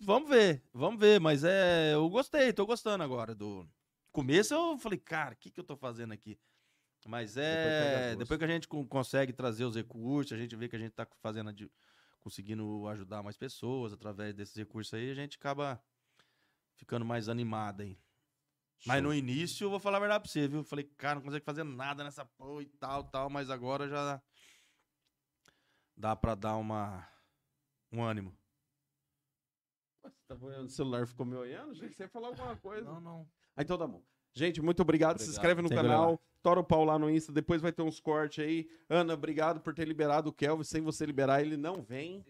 vamos 0.00 0.28
ver, 0.28 0.62
vamos 0.74 0.98
ver, 0.98 1.20
mas 1.20 1.44
é, 1.44 1.94
eu 1.94 2.08
gostei, 2.10 2.52
tô 2.52 2.66
gostando 2.66 3.04
agora 3.04 3.34
do 3.34 3.64
começo 4.10 4.52
eu 4.52 4.76
falei, 4.78 4.98
cara, 4.98 5.34
o 5.34 5.36
que 5.36 5.50
que 5.50 5.60
eu 5.60 5.64
tô 5.64 5.76
fazendo 5.76 6.12
aqui? 6.12 6.36
Mas 7.06 7.34
Depois 7.34 7.46
é, 7.46 8.08
gosto. 8.08 8.18
depois 8.18 8.38
que 8.38 8.44
a 8.44 8.48
gente 8.48 8.68
con- 8.68 8.86
consegue 8.86 9.32
trazer 9.32 9.64
os 9.64 9.76
recursos, 9.76 10.32
a 10.32 10.36
gente 10.40 10.54
vê 10.56 10.68
que 10.68 10.76
a 10.76 10.78
gente 10.78 10.92
tá 10.92 11.06
fazendo, 11.20 11.52
de- 11.52 11.70
conseguindo 12.20 12.86
ajudar 12.88 13.22
mais 13.22 13.36
pessoas 13.36 13.92
através 13.92 14.34
desses 14.34 14.54
recursos 14.56 14.92
aí, 14.94 15.10
a 15.10 15.14
gente 15.14 15.36
acaba 15.36 15.82
ficando 16.74 17.04
mais 17.04 17.28
animado 17.28 17.82
aí. 17.82 17.98
Mas 18.86 19.02
no 19.02 19.12
início, 19.12 19.64
eu 19.64 19.70
vou 19.70 19.80
falar 19.80 19.96
a 19.96 20.00
verdade 20.00 20.22
pra 20.22 20.30
você, 20.30 20.46
viu? 20.46 20.62
Falei, 20.62 20.84
cara, 20.96 21.16
não 21.16 21.22
consigo 21.22 21.44
fazer 21.44 21.64
nada 21.64 22.04
nessa 22.04 22.24
porra 22.24 22.62
e 22.62 22.66
tal, 22.66 23.04
tal, 23.04 23.28
mas 23.30 23.50
agora 23.50 23.88
já 23.88 24.22
dá 25.96 26.14
pra 26.14 26.34
dar 26.34 26.56
uma 26.56 27.08
um 27.90 28.02
ânimo. 28.02 28.36
Você 30.02 30.10
tá 30.26 30.34
olhando 30.44 30.66
o 30.66 30.70
celular 30.70 31.06
ficou 31.06 31.26
me 31.26 31.34
olhando? 31.36 31.74
Gente, 31.74 31.94
você 31.94 32.04
ia 32.04 32.08
falar 32.08 32.28
alguma 32.28 32.56
coisa. 32.56 32.84
Não, 32.84 33.00
não. 33.00 33.30
Ah, 33.56 33.62
então 33.62 33.76
tá 33.78 33.86
bom. 33.86 34.02
Gente, 34.38 34.62
muito 34.62 34.80
obrigado. 34.82 35.18
Se 35.18 35.24
Obrigado. 35.24 35.36
inscreve 35.36 35.62
no 35.62 35.68
Sempre 35.68 35.82
canal. 35.84 36.20
Tora 36.42 36.60
o 36.60 36.64
pau 36.64 36.84
lá 36.84 36.98
no 36.98 37.10
Insta. 37.10 37.32
Depois 37.32 37.60
vai 37.60 37.72
ter 37.72 37.82
uns 37.82 37.98
cortes 37.98 38.44
aí. 38.44 38.68
Ana, 38.88 39.14
obrigado 39.14 39.60
por 39.60 39.74
ter 39.74 39.86
liberado 39.86 40.30
o 40.30 40.32
Kelvin. 40.32 40.62
Sem 40.64 40.80
você 40.80 41.04
liberar, 41.04 41.40
ele 41.42 41.56
não 41.56 41.82
vem. 41.82 42.24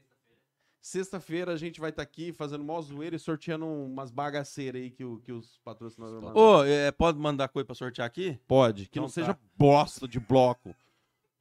Sexta-feira 0.80 1.52
a 1.52 1.56
gente 1.56 1.80
vai 1.80 1.90
estar 1.90 2.02
aqui 2.02 2.32
fazendo 2.32 2.64
mó 2.64 2.80
zoeira 2.80 3.16
e 3.16 3.18
sorteando 3.18 3.66
umas 3.66 4.10
bagaceiras 4.10 4.80
aí 4.80 4.90
que, 4.90 5.04
o- 5.04 5.18
que 5.20 5.32
os 5.32 5.58
patrocinadores 5.64 6.22
mandam. 6.24 6.40
Ô, 6.42 6.64
é, 6.64 6.90
pode 6.92 7.18
mandar 7.18 7.48
coisa 7.48 7.66
pra 7.66 7.74
sortear 7.74 8.06
aqui? 8.06 8.38
Pode, 8.46 8.84
que 8.84 8.98
Então 8.98 9.02
não 9.02 9.08
tá. 9.08 9.12
seja 9.14 9.38
bosta 9.56 10.06
de 10.08 10.18
bloco. 10.20 10.74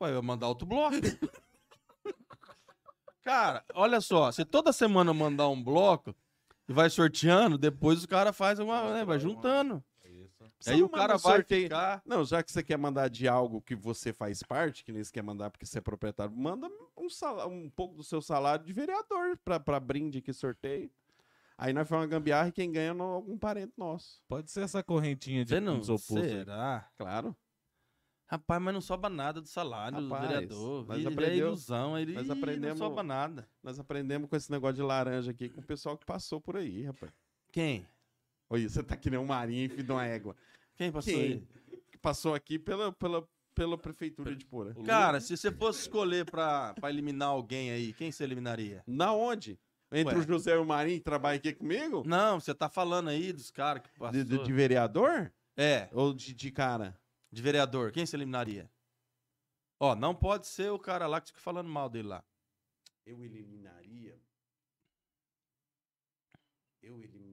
Ué, 0.02 0.10
eu 0.10 0.16
vou 0.16 0.24
mandar 0.24 0.48
outro 0.48 0.68
bloco. 0.68 0.96
cara, 3.24 3.64
olha 3.74 4.02
só, 4.02 4.32
se 4.32 4.44
toda 4.46 4.72
semana 4.74 5.14
mandar 5.14 5.48
um 5.50 5.62
bloco 5.64 6.16
e 6.68 6.74
vai 6.74 6.90
sorteando, 6.90 7.58
depois 7.58 8.04
o 8.04 8.08
cara 8.08 8.34
faz 8.34 8.60
uma, 8.60 8.94
né, 8.94 9.06
vai 9.06 9.20
juntando. 9.20 9.84
Aí 10.66 10.80
não 10.80 10.88
o 10.88 10.90
cara 10.90 11.18
vai 11.18 11.34
sorteio. 11.36 11.64
ficar... 11.64 12.02
Não, 12.06 12.26
já 12.26 12.42
que 12.42 12.52
você 12.52 12.64
quer 12.64 12.78
mandar 12.78 13.10
de 13.10 13.28
algo 13.28 13.62
que 13.62 13.76
você 13.76 14.12
faz 14.12 14.42
parte, 14.42 14.84
que 14.84 14.92
nem 14.92 15.04
você 15.04 15.12
quer 15.12 15.22
mandar 15.22 15.52
porque 15.52 15.66
você 15.66 15.78
é 15.78 15.82
proprietário, 15.82 16.36
manda 16.36 16.68
um, 16.98 17.10
sala- 17.10 17.46
um 17.48 17.70
pouco 17.70 17.96
do 17.96 18.04
seu 18.04 18.22
salário 18.22 18.66
de 18.66 18.74
vereador 18.74 19.38
pra, 19.46 19.60
pra 19.60 19.80
brinde 19.80 20.22
que 20.22 20.34
sorteio. 20.34 20.90
Aí 21.58 21.74
nós 21.74 21.88
fazemos 21.88 22.06
uma 22.06 22.10
gambiarra 22.20 22.50
e 22.50 22.52
quem 22.52 22.72
ganha 22.72 22.92
é 22.92 23.00
algum 23.02 23.38
parente 23.38 23.74
nosso. 23.78 24.22
Pode 24.28 24.50
ser 24.52 24.62
essa 24.62 24.82
correntinha 24.84 25.44
de 25.46 25.60
não, 25.60 25.80
isopor 25.80 26.20
aí. 26.24 26.30
será? 26.30 26.88
Claro. 26.98 27.36
Rapaz, 28.30 28.62
mas 28.62 28.74
não 28.74 28.82
sobra 28.82 29.10
nada 29.10 29.40
do 29.42 29.48
salário 29.48 30.00
do 30.02 30.10
Rapaz, 30.10 30.28
vereador. 30.30 30.86
nós 30.86 30.98
Ele 30.98 31.26
é 31.26 31.36
ilusão, 31.38 31.98
ele 31.98 32.14
nós 32.14 32.30
aprendemos- 32.30 32.80
não 32.80 32.88
sobra 32.90 33.02
nada. 33.04 33.48
Nós 33.64 33.80
aprendemos 33.80 34.30
com 34.30 34.36
esse 34.36 34.52
negócio 34.52 34.76
de 34.76 34.82
laranja 34.82 35.32
aqui 35.32 35.48
com 35.50 35.62
o 35.62 35.64
pessoal 35.64 35.98
que 35.98 36.06
passou 36.06 36.42
por 36.42 36.58
aí, 36.58 36.84
rapaz. 36.84 37.12
Quem? 37.52 37.88
Olha, 38.50 38.70
você 38.70 38.82
tá 38.84 38.96
que 38.96 39.10
nem 39.10 39.20
um 39.20 39.26
marinho 39.26 39.66
e 39.66 39.70
filho 39.70 39.84
de 39.84 39.92
uma 39.92 40.06
égua. 40.06 40.36
Quem 40.76 40.92
passou 40.92 41.14
Quem? 41.14 41.24
aí? 41.24 41.48
Passou 42.02 42.34
aqui 42.34 42.58
pela, 42.58 42.92
pela, 42.94 43.28
pela 43.54 43.78
prefeitura 43.78 44.36
de 44.36 44.46
Pura. 44.46 44.74
Cara, 44.86 45.20
se 45.20 45.36
você 45.36 45.52
fosse 45.52 45.82
escolher 45.82 46.26
pra, 46.30 46.74
pra 46.76 46.90
eliminar 46.90 47.30
alguém 47.30 47.72
aí, 47.72 47.92
quem 47.94 48.12
você 48.12 48.24
eliminaria? 48.24 48.84
Na 48.88 49.12
onde? 49.14 49.60
Entre 49.92 50.16
Ué. 50.16 50.22
o 50.22 50.28
José 50.28 50.54
e 50.54 50.58
o 50.58 50.66
Marinho 50.66 50.98
que 50.98 51.04
trabalha 51.04 51.38
aqui 51.38 51.54
comigo? 51.54 52.04
Não, 52.06 52.40
você 52.40 52.54
tá 52.54 52.70
falando 52.70 53.10
aí 53.10 53.32
dos 53.34 53.50
caras 53.50 53.82
que 53.84 53.90
passou. 53.98 54.12
De, 54.12 54.24
de- 54.38 54.44
de 54.44 54.54
vereador? 54.54 55.32
É, 55.56 55.90
Ou 55.92 56.14
de, 56.14 56.34
de 56.34 56.52
cara? 56.52 56.98
de 57.32 57.42
vereador, 57.42 57.92
quem 57.92 58.06
você 58.06 58.16
eliminaria? 58.16 58.70
Ó, 59.80 59.96
não 59.96 60.14
pode 60.16 60.48
ser 60.48 60.72
o 60.72 60.80
cara 60.80 61.06
lá 61.08 61.20
que 61.22 61.28
fica 61.28 61.40
falando 61.40 61.70
mal 61.70 61.90
dele 61.90 62.08
lá. 62.10 62.24
Eu 63.06 63.24
eliminaria. 63.24 64.20
Eu 66.82 66.96
eliminaria. 66.98 67.27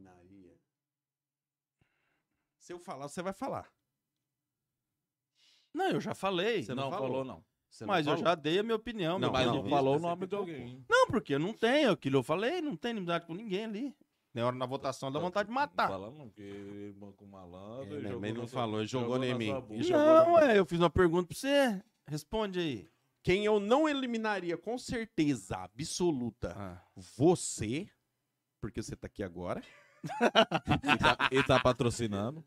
Se 2.64 2.72
eu 2.72 2.78
falar, 2.78 3.08
você 3.08 3.20
vai 3.20 3.34
falar. 3.34 3.70
Não, 5.74 5.90
eu 5.90 6.00
já 6.00 6.14
falei. 6.14 6.62
Você 6.62 6.74
não, 6.74 6.84
não 6.84 6.90
falou, 6.90 7.08
falou? 7.08 7.24
não. 7.26 7.44
Você 7.68 7.84
mas 7.84 8.06
eu 8.06 8.14
falou? 8.14 8.26
já 8.26 8.34
dei 8.34 8.58
a 8.58 8.62
minha 8.62 8.74
opinião. 8.74 9.18
Não, 9.18 9.30
Mas 9.30 9.46
não, 9.46 9.68
falou 9.68 9.96
o 9.96 9.98
nome 9.98 10.26
de 10.26 10.34
alguém. 10.34 10.82
Não, 10.88 11.06
porque 11.08 11.34
eu 11.34 11.38
não 11.38 11.52
tenho 11.52 11.90
aquilo. 11.90 12.16
Eu 12.16 12.22
falei, 12.22 12.62
não 12.62 12.74
tem 12.74 12.92
inimizade 12.92 13.26
com 13.26 13.34
ninguém 13.34 13.64
ali. 13.66 13.96
Na 14.32 14.46
hora 14.46 14.56
na 14.56 14.64
votação 14.64 15.12
dá 15.12 15.20
vontade 15.20 15.50
de 15.50 15.54
matar. 15.54 15.90
Não 15.90 15.92
fala 15.92 16.10
não, 16.10 16.28
porque 16.30 16.40
ele 16.40 16.92
banco 16.94 17.26
malandro. 17.26 17.96
É, 17.96 17.98
ele 17.98 18.08
jogou 18.08 18.20
mas 18.22 18.32
na 18.32 18.40
não 18.40 18.48
falou, 18.48 18.78
ele 18.80 18.86
jogou 18.88 19.18
na 19.18 19.26
em 19.26 19.34
mim. 19.34 19.50
Ele 19.68 19.82
jogou 19.82 20.02
Não, 20.02 20.38
é, 20.38 20.58
eu 20.58 20.64
fiz 20.64 20.80
uma 20.80 20.88
pergunta 20.88 21.26
pra 21.28 21.36
você. 21.36 21.84
Responde 22.06 22.60
aí. 22.60 22.90
Quem 23.22 23.44
eu 23.44 23.60
não 23.60 23.86
eliminaria 23.86 24.56
com 24.56 24.78
certeza 24.78 25.58
absoluta, 25.58 26.54
Ah. 26.56 26.82
você, 26.94 27.90
porque 28.58 28.82
você 28.82 28.96
tá 28.96 29.06
aqui 29.06 29.22
agora, 29.22 29.62
Ele 30.82 30.98
tá, 30.98 31.28
ele 31.30 31.42
tá 31.44 31.60
patrocinando. 31.60 32.44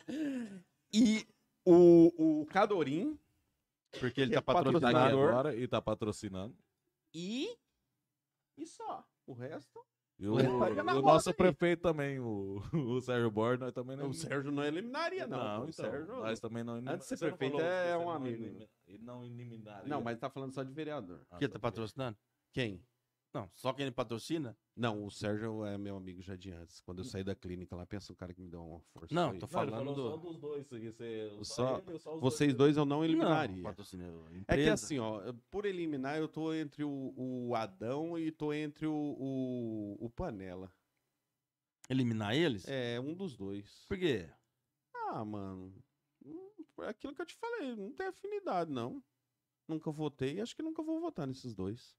e 0.93 1.25
o, 1.65 2.41
o 2.41 2.45
Cadorim, 2.47 3.17
Porque 3.99 4.21
ele 4.21 4.31
tá 4.33 4.37
é 4.39 4.41
patrocinador. 4.41 5.29
agora 5.29 5.55
e 5.55 5.67
tá 5.67 5.81
patrocinando. 5.81 6.55
e. 7.13 7.49
E 8.57 8.65
só. 8.65 9.05
O 9.25 9.33
resto. 9.33 9.79
E 10.19 10.27
o, 10.27 10.33
o 10.33 11.01
nosso 11.03 11.29
aí. 11.29 11.35
prefeito 11.35 11.81
também, 11.83 12.19
o, 12.19 12.59
o 12.73 12.99
Sérgio 13.01 13.29
Borges, 13.29 13.59
nós 13.59 13.71
também 13.71 13.95
não. 13.95 14.09
O 14.09 14.13
Sérgio 14.13 14.51
não 14.51 14.63
eliminaria, 14.63 15.27
não. 15.27 15.37
Não, 15.37 15.59
o 15.65 15.69
então, 15.69 15.85
Sérgio. 15.85 16.15
nós 16.15 16.39
também 16.39 16.63
não 16.63 16.73
Antes 16.75 17.07
de 17.07 17.17
ser 17.17 17.17
prefeito, 17.19 17.59
é 17.61 17.95
um 17.95 18.09
amigo. 18.09 18.67
não 19.01 19.23
eliminaria. 19.23 19.87
Não, 19.87 20.01
mas 20.01 20.17
tá 20.17 20.27
falando 20.27 20.53
só 20.53 20.63
de 20.63 20.73
vereador. 20.73 21.21
Ah, 21.29 21.37
Que 21.37 21.47
tá 21.47 21.53
tá 21.53 21.59
patrocinando? 21.59 22.17
Quem? 22.51 22.81
Não, 23.37 23.51
só 23.53 23.71
quem 23.73 23.83
ele 23.85 23.91
patrocina? 23.91 24.57
Não, 24.75 25.05
o 25.05 25.11
Sérgio 25.11 25.63
é 25.65 25.77
meu 25.77 25.95
amigo 25.95 26.21
já 26.21 26.35
de 26.35 26.51
antes. 26.51 26.79
Quando 26.81 26.99
eu 26.99 27.05
saí 27.05 27.23
da 27.23 27.35
clínica 27.35 27.75
lá, 27.75 27.85
pensa 27.85 28.11
um 28.11 28.15
cara 28.15 28.33
que 28.33 28.41
me 28.41 28.49
deu 28.49 28.63
uma 28.63 28.79
força. 28.93 29.13
Não, 29.13 29.29
foi- 29.29 29.39
tô 29.39 29.45
Não, 29.45 29.51
falando 29.51 29.71
falou 29.75 29.93
do- 29.95 30.09
só 30.09 30.17
dos 30.17 30.37
dois. 30.39 30.67
Você, 30.67 31.37
Só- 31.43 31.77
ele, 31.87 31.99
só 31.99 32.15
os 32.15 32.21
Vocês 32.21 32.53
dois 32.53 32.77
eu 32.77 32.85
não 32.85 32.97
Não, 32.97 33.05
eliminaria. 33.05 33.61
patrocina. 33.63 34.05
É 34.47 34.55
que 34.55 34.69
assim, 34.69 34.97
ó, 34.99 35.21
por 35.51 35.65
eliminar, 35.65 36.17
eu 36.17 36.27
tô 36.27 36.53
entre 36.53 36.83
o, 36.83 37.13
o 37.15 37.55
Adão 37.55 38.17
e 38.17 38.31
tô 38.31 38.51
entre 38.53 38.87
o, 38.87 38.91
o, 38.93 39.97
o 40.05 40.09
Panela. 40.09 40.71
Eliminar 41.89 42.35
eles? 42.35 42.67
É, 42.67 42.99
um 42.99 43.13
dos 43.13 43.35
dois. 43.37 43.85
Por 43.87 43.97
quê? 43.97 44.29
Ah, 44.93 45.23
mano. 45.23 45.73
hum, 46.25 46.49
É 46.81 46.87
aquilo 46.89 47.13
que 47.15 47.21
eu 47.21 47.25
te 47.25 47.35
falei, 47.35 47.75
não 47.75 47.93
tem 47.93 48.07
afinidade, 48.07 48.71
não. 48.71 49.01
Nunca 49.67 49.91
votei 49.91 50.35
e 50.35 50.41
acho 50.41 50.55
que 50.55 50.61
nunca 50.63 50.81
vou 50.83 50.99
votar 50.99 51.25
nesses 51.27 51.53
dois. 51.55 51.95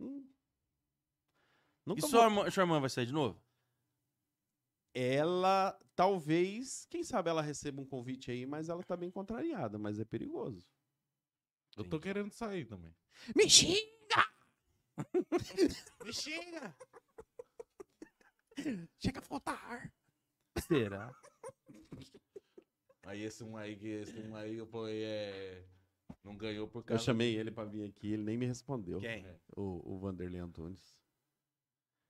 Hum. 0.00 0.26
E 1.86 1.88
Nunca 1.88 2.06
sua 2.06 2.28
vou... 2.28 2.40
irmã, 2.40 2.50
sua 2.50 2.62
irmã 2.62 2.80
vai 2.80 2.90
sair 2.90 3.06
de 3.06 3.12
novo? 3.12 3.40
Ela, 4.92 5.78
talvez, 5.94 6.86
quem 6.90 7.04
sabe 7.04 7.28
ela 7.28 7.42
receba 7.42 7.80
um 7.80 7.86
convite 7.86 8.30
aí, 8.30 8.46
mas 8.46 8.68
ela 8.68 8.82
tá 8.82 8.96
bem 8.96 9.10
contrariada, 9.10 9.78
mas 9.78 10.00
é 10.00 10.04
perigoso. 10.04 10.66
Eu 11.76 11.84
tô 11.84 12.00
querendo 12.00 12.32
sair 12.32 12.64
também. 12.64 12.94
Me 13.34 13.48
xinga! 13.48 14.26
Me 16.02 16.12
xinga! 16.12 16.74
Chega 18.98 19.20
a 19.20 19.22
votar! 19.22 19.92
Será? 20.66 21.14
Aí 23.04 23.22
esse 23.22 23.44
um 23.44 23.56
aí, 23.56 23.76
que 23.76 23.86
esse 23.86 24.18
um 24.18 24.34
aí, 24.34 24.64
pô, 24.66 24.88
é... 24.88 25.62
Não 26.26 26.36
ganhou 26.36 26.66
por 26.66 26.80
Eu 26.80 26.84
causa... 26.84 27.04
chamei 27.04 27.36
ele 27.36 27.52
pra 27.52 27.64
vir 27.64 27.84
aqui, 27.88 28.08
ele 28.14 28.24
nem 28.24 28.36
me 28.36 28.44
respondeu. 28.46 28.98
Quem? 28.98 29.24
O, 29.56 29.94
o 29.94 29.98
Vanderlei 29.98 30.40
Antunes. 30.40 30.98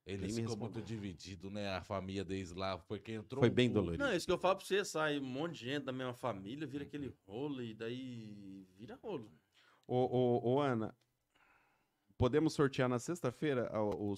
Ele 0.07 0.23
Nem 0.23 0.29
me 0.29 0.33
ficou 0.37 0.55
respondeu. 0.55 0.75
muito 0.75 0.87
dividido, 0.87 1.51
né? 1.51 1.69
A 1.75 1.83
família 1.83 2.25
deles 2.25 2.51
lá, 2.53 2.79
porque 2.79 3.13
entrou 3.13 3.41
Foi 3.43 3.51
bem 3.51 3.71
dolorido. 3.71 4.03
Não, 4.03 4.11
é 4.11 4.17
isso 4.17 4.25
que 4.25 4.33
eu 4.33 4.39
falo 4.39 4.57
pra 4.57 4.65
você, 4.65 4.83
sai 4.87 5.19
um 5.19 5.25
monte 5.25 5.59
de 5.59 5.67
gente 5.67 5.85
da 5.85 5.93
mesma 5.93 6.15
família, 6.15 6.67
vira 6.67 6.85
aquele 6.85 7.13
rolo 7.27 7.63
e 7.63 7.75
daí 7.75 8.67
vira 8.79 8.95
rolo. 9.03 9.31
Ô, 9.87 9.97
ô, 9.97 10.55
ô, 10.55 10.61
Ana, 10.63 10.97
podemos 12.17 12.55
sortear 12.55 12.89
na 12.89 12.99
sexta-feira 12.99 13.69
a, 13.71 13.83
o 13.85 14.15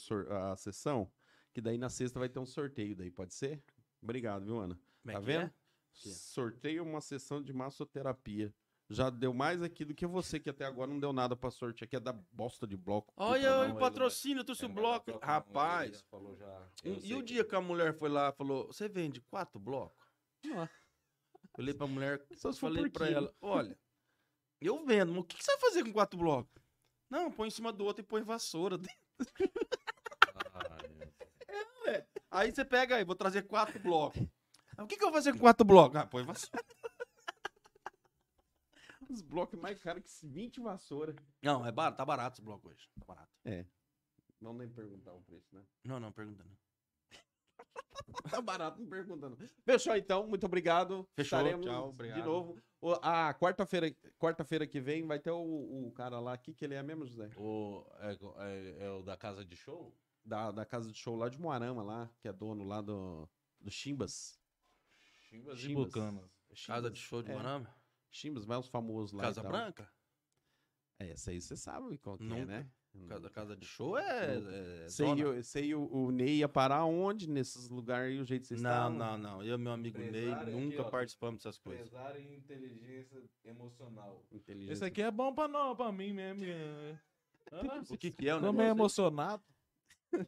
a 0.52 0.56
sessão? 0.56 1.10
Que 1.52 1.60
daí 1.60 1.76
na 1.76 1.88
sexta 1.88 2.20
vai 2.20 2.28
ter 2.28 2.38
um 2.38 2.46
sorteio 2.46 2.94
daí, 2.94 3.10
pode 3.10 3.34
ser? 3.34 3.60
Obrigado, 4.00 4.44
viu, 4.44 4.60
Ana? 4.60 4.78
Como 5.02 5.10
é 5.10 5.14
Tá 5.14 5.20
que 5.20 5.26
vendo? 5.26 5.40
é? 5.42 5.44
É? 5.46 5.52
Sorteio 5.92 6.84
uma 6.84 7.00
sessão 7.00 7.42
de 7.42 7.52
massoterapia. 7.52 8.54
Já 8.90 9.10
deu 9.10 9.34
mais 9.34 9.62
aqui 9.62 9.84
do 9.84 9.94
que 9.94 10.06
você, 10.06 10.40
que 10.40 10.48
até 10.48 10.64
agora 10.64 10.90
não 10.90 10.98
deu 10.98 11.12
nada 11.12 11.36
pra 11.36 11.50
sortear, 11.50 11.86
que 11.88 11.96
é 11.96 12.00
da 12.00 12.12
bosta 12.32 12.66
de 12.66 12.74
bloco. 12.76 13.12
Olha 13.16 13.50
não, 13.50 13.60
o 13.60 13.64
ele 13.64 13.72
vai- 13.74 13.80
patrocínio, 13.80 14.42
trouxe 14.44 14.64
o 14.64 14.70
É, 14.70 14.72
bloco. 14.72 15.18
Rapaz, 15.22 16.00
falou 16.10 16.34
já. 16.36 16.66
e- 16.84 16.88
Eu 16.88 16.98
e 17.02 17.14
o 17.14 17.22
dia 17.22 17.44
que 17.44 17.54
a 17.54 17.60
mulher 17.60 17.92
foi 17.98 18.08
lá 18.08 18.30
e 18.30 18.32
falou: 18.32 18.66
Você 18.68 18.88
vende 18.88 19.20
quatro 19.20 19.60
blocos? 19.60 20.06
Não. 20.44 20.66
Olhei 21.58 21.74
pra 21.74 21.86
mulher, 21.86 22.24
Só 22.36 22.50
se 22.52 22.60
falei 22.60 22.88
pra 22.88 23.08
ela: 23.10 23.34
Olha, 23.42 23.78
eu 24.60 24.82
vendo, 24.86 25.12
mas 25.12 25.20
o 25.20 25.24
que 25.24 25.36
que 25.36 25.44
você 25.44 25.52
vai 25.52 25.60
fazer 25.60 25.84
com 25.84 25.92
quatro 25.92 26.18
blocos? 26.18 26.50
Não, 27.10 27.30
põe 27.30 27.48
em 27.48 27.50
cima 27.50 27.70
do 27.72 27.84
outro 27.84 28.02
e 28.02 28.06
põe 28.06 28.22
vassoura. 28.22 28.78
Ai, 30.54 30.88
meu 30.88 31.08
Deus. 31.84 32.04
Aí 32.30 32.52
você 32.52 32.64
pega 32.64 32.96
aí, 32.96 33.04
vou 33.04 33.14
trazer 33.14 33.42
quatro 33.42 33.78
blocos. 33.80 34.22
Ah, 34.78 34.84
O 34.84 34.86
que, 34.86 34.96
que 34.96 35.02
eu 35.02 35.08
vou 35.08 35.14
fazer 35.16 35.32
com 35.32 35.40
quatro 35.40 35.66
blocos? 35.66 35.96
Ah, 35.96 36.06
põe 36.06 36.22
vassoura. 36.22 36.64
Os 39.08 39.22
blocos 39.22 39.58
mais 39.58 39.80
caros 39.82 40.02
que 40.20 40.26
20 40.26 40.60
vassoura. 40.60 41.14
Não, 41.42 41.64
é 41.66 41.72
barato, 41.72 41.96
tá 41.96 42.04
barato 42.04 42.34
os 42.38 42.44
blocos 42.44 42.70
hoje. 42.72 42.88
Tá 42.98 43.04
barato. 43.06 43.32
Não 44.40 44.52
nem 44.52 44.68
perguntar 44.68 45.12
o 45.14 45.22
preço, 45.22 45.54
né? 45.54 45.62
Não, 45.84 45.98
não, 45.98 46.12
pergunta 46.12 46.44
não. 46.44 46.56
Tá 48.30 48.40
barato, 48.40 48.80
não 48.80 48.88
pergunta 48.88 49.28
não. 49.28 49.36
Fechou 49.64 49.96
então, 49.96 50.26
muito 50.26 50.46
obrigado. 50.46 51.08
Fechou, 51.16 51.38
Estaremos 51.38 51.66
tchau, 51.66 51.82
de 51.88 51.88
obrigado. 51.94 52.24
novo. 52.24 52.56
O- 52.80 52.92
A 53.02 53.34
quarta-feira 53.34 53.90
quarta-feira 54.18 54.66
que 54.66 54.80
vem 54.80 55.04
vai 55.06 55.18
ter 55.18 55.30
o, 55.32 55.86
o 55.88 55.92
cara 55.92 56.20
lá 56.20 56.32
aqui, 56.32 56.54
que 56.54 56.64
ele 56.64 56.74
é 56.74 56.82
mesmo, 56.82 57.04
José? 57.06 57.30
O, 57.36 57.84
é, 57.98 58.12
é- 58.44 58.84
é 58.86 58.90
o 58.90 59.02
da 59.02 59.16
casa 59.16 59.44
de 59.44 59.56
show? 59.56 59.92
Da, 60.24 60.52
da 60.52 60.64
casa 60.64 60.90
de 60.92 60.96
show 60.98 61.16
lá 61.16 61.28
de 61.28 61.40
Moarama, 61.40 61.82
lá, 61.82 62.08
que 62.20 62.28
é 62.28 62.32
dono 62.32 62.62
lá 62.64 62.80
do, 62.80 63.28
do 63.60 63.70
Chimbas. 63.70 64.38
Chimbas 65.28 65.58
e 65.58 65.62
Chimbas. 65.62 65.86
Bucanas. 65.86 66.30
Casa 66.66 66.90
de 66.90 66.98
show 67.00 67.22
de 67.22 67.30
é. 67.30 67.34
Manama? 67.34 67.74
Chimbas, 68.10 68.44
vai 68.44 68.58
os 68.58 68.68
famosos 68.68 69.12
lá. 69.12 69.24
e 69.24 69.26
Casa 69.26 69.42
tal. 69.42 69.50
Branca? 69.52 69.88
É, 71.00 71.10
essa 71.10 71.30
aí 71.30 71.40
você 71.40 71.56
sabe 71.56 71.96
qual 71.98 72.16
que 72.18 72.24
é, 72.24 72.26
Nunca. 72.26 72.46
né? 72.46 72.66
Casa, 73.06 73.30
casa 73.30 73.56
de 73.56 73.64
show 73.66 73.96
é. 73.96 74.38
é 74.84 74.88
Sei, 74.88 75.06
eu, 75.22 75.44
sei 75.44 75.74
o, 75.74 75.82
o 75.92 76.10
Ney 76.10 76.38
ia 76.38 76.48
parar 76.48 76.84
onde 76.84 77.28
nesses 77.28 77.68
lugares 77.68 78.10
aí, 78.14 78.18
o 78.20 78.24
jeito 78.24 78.42
que 78.42 78.48
vocês 78.48 78.62
Não, 78.62 78.70
estavam? 78.70 78.98
não, 78.98 79.18
não. 79.18 79.42
Eu 79.44 79.54
e 79.54 79.58
meu 79.58 79.72
amigo 79.72 79.98
Ney 79.98 80.08
Empresário 80.08 80.42
aqui, 80.56 80.64
nunca 80.64 80.82
ó. 80.82 80.90
participamos 80.90 81.38
dessas 81.42 81.58
coisas. 81.58 81.86
Empresário 81.86 82.20
em 82.20 82.34
inteligência 82.34 83.22
emocional. 83.44 84.24
Inteligência. 84.32 84.72
Esse 84.72 84.84
aqui 84.84 85.02
é 85.02 85.10
bom 85.10 85.32
pra, 85.32 85.46
não, 85.46 85.76
pra 85.76 85.92
mim 85.92 86.12
mesmo. 86.12 86.44
é. 86.44 86.98
Ah, 87.50 87.82
O 87.88 87.96
que, 87.96 88.10
que 88.10 88.28
é 88.28 88.34
o 88.34 88.40
meio 88.40 88.52
negócio? 88.52 88.70
emocionado. 88.72 89.42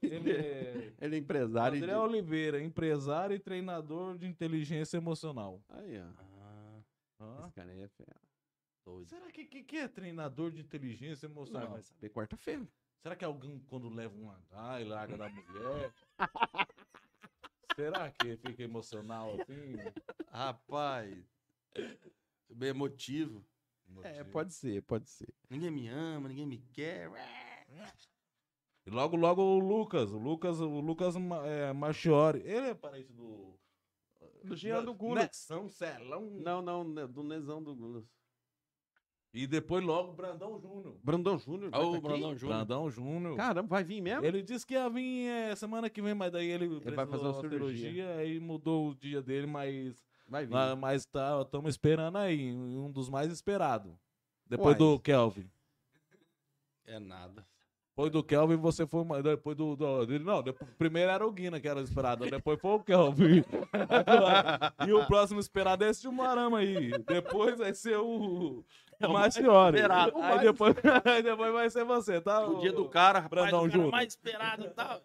Ele 0.03 0.31
é. 0.33 0.95
Ele 1.01 1.17
é 1.17 1.19
empresário. 1.19 1.77
André 1.77 1.93
de- 1.93 1.99
Oliveira, 1.99 2.63
empresário 2.63 3.35
e 3.37 3.39
treinador 3.39 4.17
de 4.17 4.27
inteligência 4.27 4.97
emocional. 4.97 5.61
Aí, 5.69 5.99
ó. 6.01 6.07
Hã? 7.21 7.41
Esse 7.45 7.53
cara 7.53 7.71
aí 7.71 7.81
é 7.83 7.89
fera. 7.89 8.21
doido. 8.85 9.09
Será 9.09 9.31
que, 9.31 9.45
que 9.45 9.63
que 9.63 9.77
é 9.77 9.89
treinador 9.89 10.51
de 10.51 10.61
inteligência 10.61 11.29
Não, 11.29 11.37
emocional? 11.37 11.71
vai 11.73 11.83
saber 11.83 12.11
quarta-feira. 12.11 12.67
Será 13.03 13.17
que 13.17 13.25
alguém 13.25 13.59
quando 13.69 13.89
leva 13.89 14.15
um 14.17 14.31
H 14.31 14.81
e 14.81 14.85
larga 14.85 15.17
da 15.17 15.29
mulher? 15.29 15.93
Será 17.77 18.11
que 18.11 18.37
fica 18.37 18.63
emocional 18.63 19.35
assim? 19.41 19.77
Rapaz. 20.31 21.25
Bem 22.51 22.71
emotivo. 22.71 23.45
É, 24.03 24.23
pode 24.25 24.55
ser, 24.55 24.83
pode 24.83 25.09
ser. 25.09 25.33
Ninguém 25.49 25.71
me 25.71 25.89
ama, 25.89 26.29
ninguém 26.29 26.47
me 26.47 26.59
quer. 26.73 27.11
E 28.87 28.91
logo, 28.91 29.17
logo 29.17 29.43
o 29.43 29.59
Lucas, 29.59 30.11
o 30.11 30.19
Lucas, 30.19 30.61
o 30.61 30.81
Lucas 30.81 31.15
é, 31.47 31.73
Marchiori, 31.73 32.41
ele 32.41 32.69
é 32.69 32.75
parente 32.75 33.13
do... 33.13 33.59
Do 34.45 34.57
Jean 34.57 34.85
do 34.85 34.95
Gulas. 34.95 35.25
Nexão, 35.25 35.69
Celão. 35.69 36.31
Não, 36.31 36.63
não, 36.63 36.85
né, 36.85 37.07
do 37.07 37.23
Nezão 37.23 37.63
do 37.63 37.75
Gulas. 37.75 38.05
E 39.33 39.47
depois 39.47 39.85
logo 39.85 40.13
Brandão 40.13 40.59
Júnior. 40.59 40.99
Brandão 41.05 41.39
Júnior. 41.39 41.71
vai 41.71 41.81
Ô, 41.81 41.93
tá 41.93 41.99
aqui? 41.99 42.07
Brandão 42.09 42.35
Júnior. 42.35 42.57
Brandão 42.57 42.91
Júnior. 42.91 43.37
Caramba, 43.37 43.69
vai 43.69 43.85
vir 43.85 44.01
mesmo? 44.01 44.25
Ele 44.25 44.43
disse 44.43 44.67
que 44.67 44.75
ia 44.75 44.89
vir 44.91 45.29
é, 45.29 45.55
semana 45.55 45.89
que 45.89 46.03
vem, 46.03 46.15
mas 46.15 46.33
daí 46.33 46.49
ele, 46.49 46.81
vai 46.81 47.07
fazer 47.07 47.25
uma 47.25 47.33
da 47.35 47.41
cirurgia. 47.41 48.17
aí 48.17 48.41
mudou 48.41 48.89
o 48.89 48.95
dia 48.95 49.23
dele, 49.23 49.47
mas 49.47 50.05
Vai 50.27 50.47
vir. 50.47 50.53
mas, 50.53 50.79
mas 50.79 51.07
tá, 51.07 51.41
estamos 51.43 51.71
esperando 51.71 52.19
aí, 52.19 52.53
um 52.53 52.91
dos 52.91 53.09
mais 53.09 53.33
esperados. 53.33 53.93
Depois 54.47 54.77
Uai. 54.77 54.79
do 54.79 54.99
Kelvin. 54.99 55.49
É 56.85 56.99
nada. 56.99 57.47
Depois 58.01 58.13
do 58.13 58.23
Kelvin, 58.23 58.57
você 58.57 58.87
foi. 58.87 59.05
Depois 59.23 59.57
do. 59.57 59.77
do- 59.77 60.07
dele- 60.07 60.25
não, 60.25 60.43
depois- 60.43 60.71
primeiro 60.79 61.11
era 61.11 61.27
o 61.27 61.31
Guina 61.31 61.61
que 61.61 61.69
era 61.69 61.79
o 61.81 61.83
esperado, 61.83 62.29
depois 62.31 62.59
foi 62.61 62.71
o 62.73 62.81
Kelvin. 62.81 63.45
e 64.89 64.93
o 64.93 65.05
próximo 65.07 65.39
esperado 65.41 65.85
é 65.85 65.91
esse 65.91 66.03
de 66.03 66.09
Marama 66.09 66.59
aí. 66.59 66.91
Depois 67.07 67.59
vai 67.59 67.75
ser 67.75 67.99
o. 67.99 68.65
É 68.99 69.07
O 69.07 69.13
mais 69.13 69.35
Marciori. 69.37 69.77
esperado. 69.77 70.13
Aí 70.21 70.39
depois, 70.41 70.75
aí 71.05 71.23
depois 71.23 71.53
vai 71.53 71.71
ser 71.71 71.85
você, 71.85 72.21
tá? 72.21 72.47
O 72.47 72.61
dia 72.61 72.73
do 72.73 72.87
cara, 72.89 73.19
rapaz, 73.21 73.43
Brandão 73.43 73.61
o 73.61 73.63
cara 73.63 73.73
Júnior. 73.73 73.91
mais 73.93 74.09
esperado 74.09 74.65
e 74.65 74.69
tal. 74.71 75.01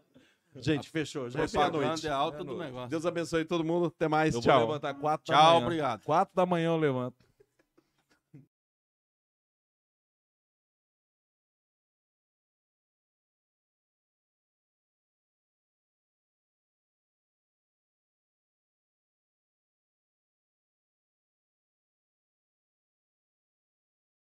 Gente, 0.58 0.90
fechou. 0.90 1.30
Já 1.30 1.42
é 1.42 1.44
é 1.44 2.10
alta 2.12 2.38
É 2.38 2.40
do 2.40 2.46
noite. 2.46 2.60
negócio. 2.68 2.90
Deus 2.90 3.06
abençoe 3.06 3.44
todo 3.44 3.64
mundo. 3.64 3.88
Até 3.88 4.08
mais. 4.08 4.34
Eu 4.36 4.42
Tchau. 4.42 4.60
vou 4.60 4.68
levantar 4.70 4.94
quatro 4.94 5.26
da 5.34 5.38
Tchau, 5.38 5.54
manhã. 5.56 5.66
obrigado. 5.66 6.04
Quatro 6.06 6.34
da 6.36 6.46
manhã 6.46 6.68
eu 6.68 6.78
levanto. 6.78 7.16